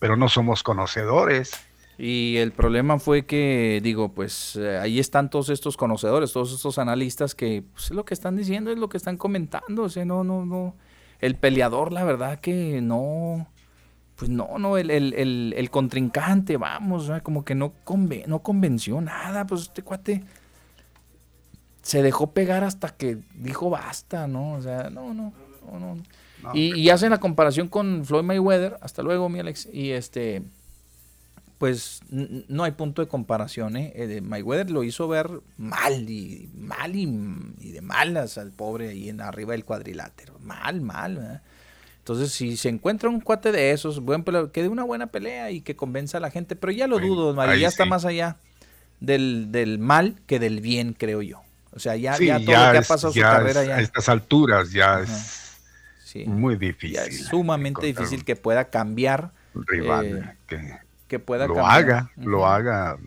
pero 0.04 0.18
no 0.18 0.28
somos 0.28 0.62
conocedores. 0.62 1.52
Y 1.96 2.36
el 2.36 2.52
problema 2.52 2.98
fue 2.98 3.24
que, 3.24 3.80
digo, 3.82 4.10
pues 4.10 4.54
eh, 4.54 4.76
ahí 4.76 5.00
están 5.00 5.30
todos 5.30 5.48
estos 5.48 5.78
conocedores, 5.78 6.30
todos 6.30 6.52
estos 6.52 6.76
analistas 6.76 7.34
que 7.34 7.64
pues, 7.72 7.90
lo 7.90 8.04
que 8.04 8.12
están 8.12 8.36
diciendo 8.36 8.70
es 8.70 8.76
lo 8.76 8.90
que 8.90 8.98
están 8.98 9.16
comentando. 9.16 9.84
O 9.84 9.88
sea, 9.88 10.04
no, 10.04 10.22
no, 10.22 10.44
no. 10.44 10.74
El 11.20 11.36
peleador, 11.36 11.90
la 11.90 12.04
verdad 12.04 12.38
que 12.40 12.82
no 12.82 13.48
pues 14.16 14.30
no, 14.30 14.58
no, 14.58 14.76
el, 14.76 14.90
el, 14.90 15.54
el, 15.56 15.70
contrincante, 15.70 16.58
vamos, 16.58 17.10
como 17.22 17.42
que 17.42 17.54
no, 17.54 17.72
no 18.26 18.42
convenció 18.42 19.00
nada, 19.00 19.46
pues 19.46 19.62
este 19.62 19.80
cuate 19.80 20.22
se 21.80 22.02
dejó 22.02 22.32
pegar 22.32 22.62
hasta 22.62 22.90
que 22.90 23.20
dijo 23.32 23.70
basta, 23.70 24.26
¿no? 24.26 24.52
O 24.52 24.60
sea, 24.60 24.90
no, 24.90 25.14
no, 25.14 25.32
no, 25.64 25.78
no. 25.80 26.02
Y, 26.52 26.88
hacen 26.90 27.10
la 27.10 27.18
comparación 27.18 27.68
con 27.68 28.04
Floyd 28.04 28.24
Mayweather, 28.24 28.78
hasta 28.80 29.02
luego, 29.02 29.28
mi 29.28 29.40
Alex, 29.40 29.68
y 29.72 29.90
este, 29.90 30.42
pues 31.58 32.00
no 32.10 32.64
hay 32.64 32.72
punto 32.72 33.02
de 33.02 33.08
comparación, 33.08 33.76
¿eh? 33.76 33.92
eh 33.94 34.20
Mayweather 34.20 34.70
lo 34.70 34.84
hizo 34.84 35.08
ver 35.08 35.30
mal, 35.56 36.08
y 36.08 36.50
mal 36.54 36.94
y, 36.94 37.06
de 37.70 37.80
malas 37.80 38.38
al 38.38 38.50
pobre 38.50 38.88
ahí 38.90 39.08
en 39.08 39.20
arriba 39.20 39.52
del 39.52 39.64
cuadrilátero, 39.64 40.38
mal, 40.40 40.80
mal, 40.80 41.16
¿verdad? 41.16 41.42
Entonces, 41.98 42.32
si 42.32 42.58
se 42.58 42.68
encuentra 42.68 43.08
un 43.08 43.20
cuate 43.20 43.50
de 43.50 43.70
esos, 43.70 44.00
buen 44.00 44.24
que 44.24 44.62
dé 44.62 44.68
una 44.68 44.84
buena 44.84 45.06
pelea 45.06 45.50
y 45.50 45.62
que 45.62 45.74
convenza 45.74 46.18
a 46.18 46.20
la 46.20 46.30
gente, 46.30 46.54
pero 46.54 46.70
ya 46.70 46.86
lo 46.86 46.98
dudo, 46.98 47.32
Mario, 47.32 47.56
ya 47.56 47.68
está 47.68 47.86
más 47.86 48.04
allá 48.04 48.36
del, 49.00 49.50
del, 49.50 49.78
mal 49.78 50.16
que 50.26 50.38
del 50.38 50.60
bien, 50.60 50.92
creo 50.92 51.22
yo. 51.22 51.40
O 51.72 51.78
sea, 51.78 51.96
ya, 51.96 52.18
ya 52.18 52.38
todo 52.38 52.66
lo 52.66 52.72
que 52.72 52.78
ha 52.78 52.82
pasado 52.82 53.12
su 53.12 53.20
carrera 53.20 53.64
ya. 53.64 53.76
A 53.76 53.80
estas 53.80 54.10
alturas 54.10 54.70
ya 54.70 55.00
es 55.00 55.43
muy 56.26 56.56
difícil. 56.56 56.98
es 56.98 57.26
sumamente 57.26 57.86
difícil 57.86 58.24
que 58.24 58.36
pueda 58.36 58.70
cambiar. 58.70 59.32
Un 59.54 59.66
rival 59.66 60.36
eh, 60.50 60.78
que, 61.06 61.18
pueda 61.18 61.46
lo 61.46 61.64
haga, 61.64 62.10
lo 62.16 62.46
haga. 62.46 62.98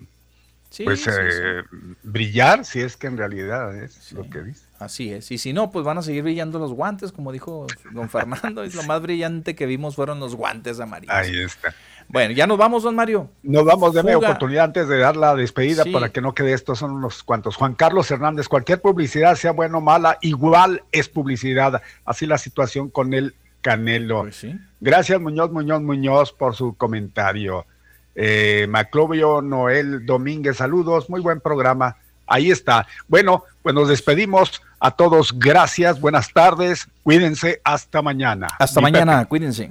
pues 0.84 1.06
eh, 1.06 1.62
brillar, 2.02 2.64
si 2.64 2.80
es 2.80 2.96
que 2.96 3.06
en 3.06 3.18
realidad 3.18 3.76
es 3.76 4.12
lo 4.12 4.28
que 4.30 4.42
dice. 4.42 4.66
Así 4.78 5.12
es. 5.12 5.30
Y 5.30 5.38
si 5.38 5.52
no, 5.52 5.70
pues 5.70 5.84
van 5.84 5.98
a 5.98 6.02
seguir 6.02 6.22
brillando 6.22 6.58
los 6.58 6.72
guantes, 6.72 7.12
como 7.12 7.32
dijo 7.32 7.66
don 7.92 8.08
Fernando. 8.10 8.62
es 8.62 8.74
lo 8.74 8.82
más 8.84 9.02
brillante 9.02 9.54
que 9.54 9.66
vimos 9.66 9.96
fueron 9.96 10.20
los 10.20 10.34
guantes 10.34 10.80
amarillos. 10.80 11.14
Ahí 11.14 11.42
está. 11.42 11.74
Bueno, 12.08 12.32
ya 12.32 12.46
nos 12.46 12.56
vamos, 12.56 12.82
don 12.82 12.94
Mario. 12.94 13.28
Nos 13.42 13.64
vamos, 13.64 13.92
de 13.92 14.02
media 14.02 14.18
oportunidad 14.18 14.64
antes 14.64 14.88
de 14.88 14.98
dar 14.98 15.16
la 15.16 15.34
despedida 15.34 15.84
para 15.92 16.08
que 16.08 16.22
no 16.22 16.34
quede 16.34 16.54
esto. 16.54 16.74
Son 16.74 16.90
unos 16.90 17.22
cuantos. 17.22 17.56
Juan 17.56 17.74
Carlos 17.74 18.10
Hernández, 18.10 18.48
cualquier 18.48 18.80
publicidad, 18.80 19.34
sea 19.34 19.52
buena 19.52 19.76
o 19.76 19.80
mala, 19.82 20.16
igual 20.22 20.82
es 20.90 21.08
publicidad. 21.08 21.82
Así 22.06 22.26
la 22.26 22.38
situación 22.38 22.88
con 22.88 23.12
el 23.12 23.34
Canelo. 23.60 24.22
Pues 24.22 24.46
Gracias, 24.80 25.20
Muñoz, 25.20 25.50
Muñoz, 25.50 25.82
Muñoz, 25.82 26.32
por 26.32 26.54
su 26.54 26.74
comentario. 26.74 27.66
Eh, 28.14 28.66
Maclovio 28.68 29.42
Noel 29.42 30.06
Domínguez, 30.06 30.56
saludos. 30.56 31.10
Muy 31.10 31.20
buen 31.20 31.40
programa. 31.40 31.96
Ahí 32.26 32.50
está. 32.50 32.86
Bueno, 33.06 33.44
pues 33.62 33.74
nos 33.74 33.88
despedimos 33.88 34.62
a 34.80 34.90
todos. 34.92 35.38
Gracias, 35.38 36.00
buenas 36.00 36.32
tardes. 36.32 36.88
Cuídense. 37.02 37.60
Hasta 37.64 38.00
mañana. 38.00 38.48
Hasta 38.58 38.80
mañana. 38.80 39.26
Cuídense. 39.26 39.70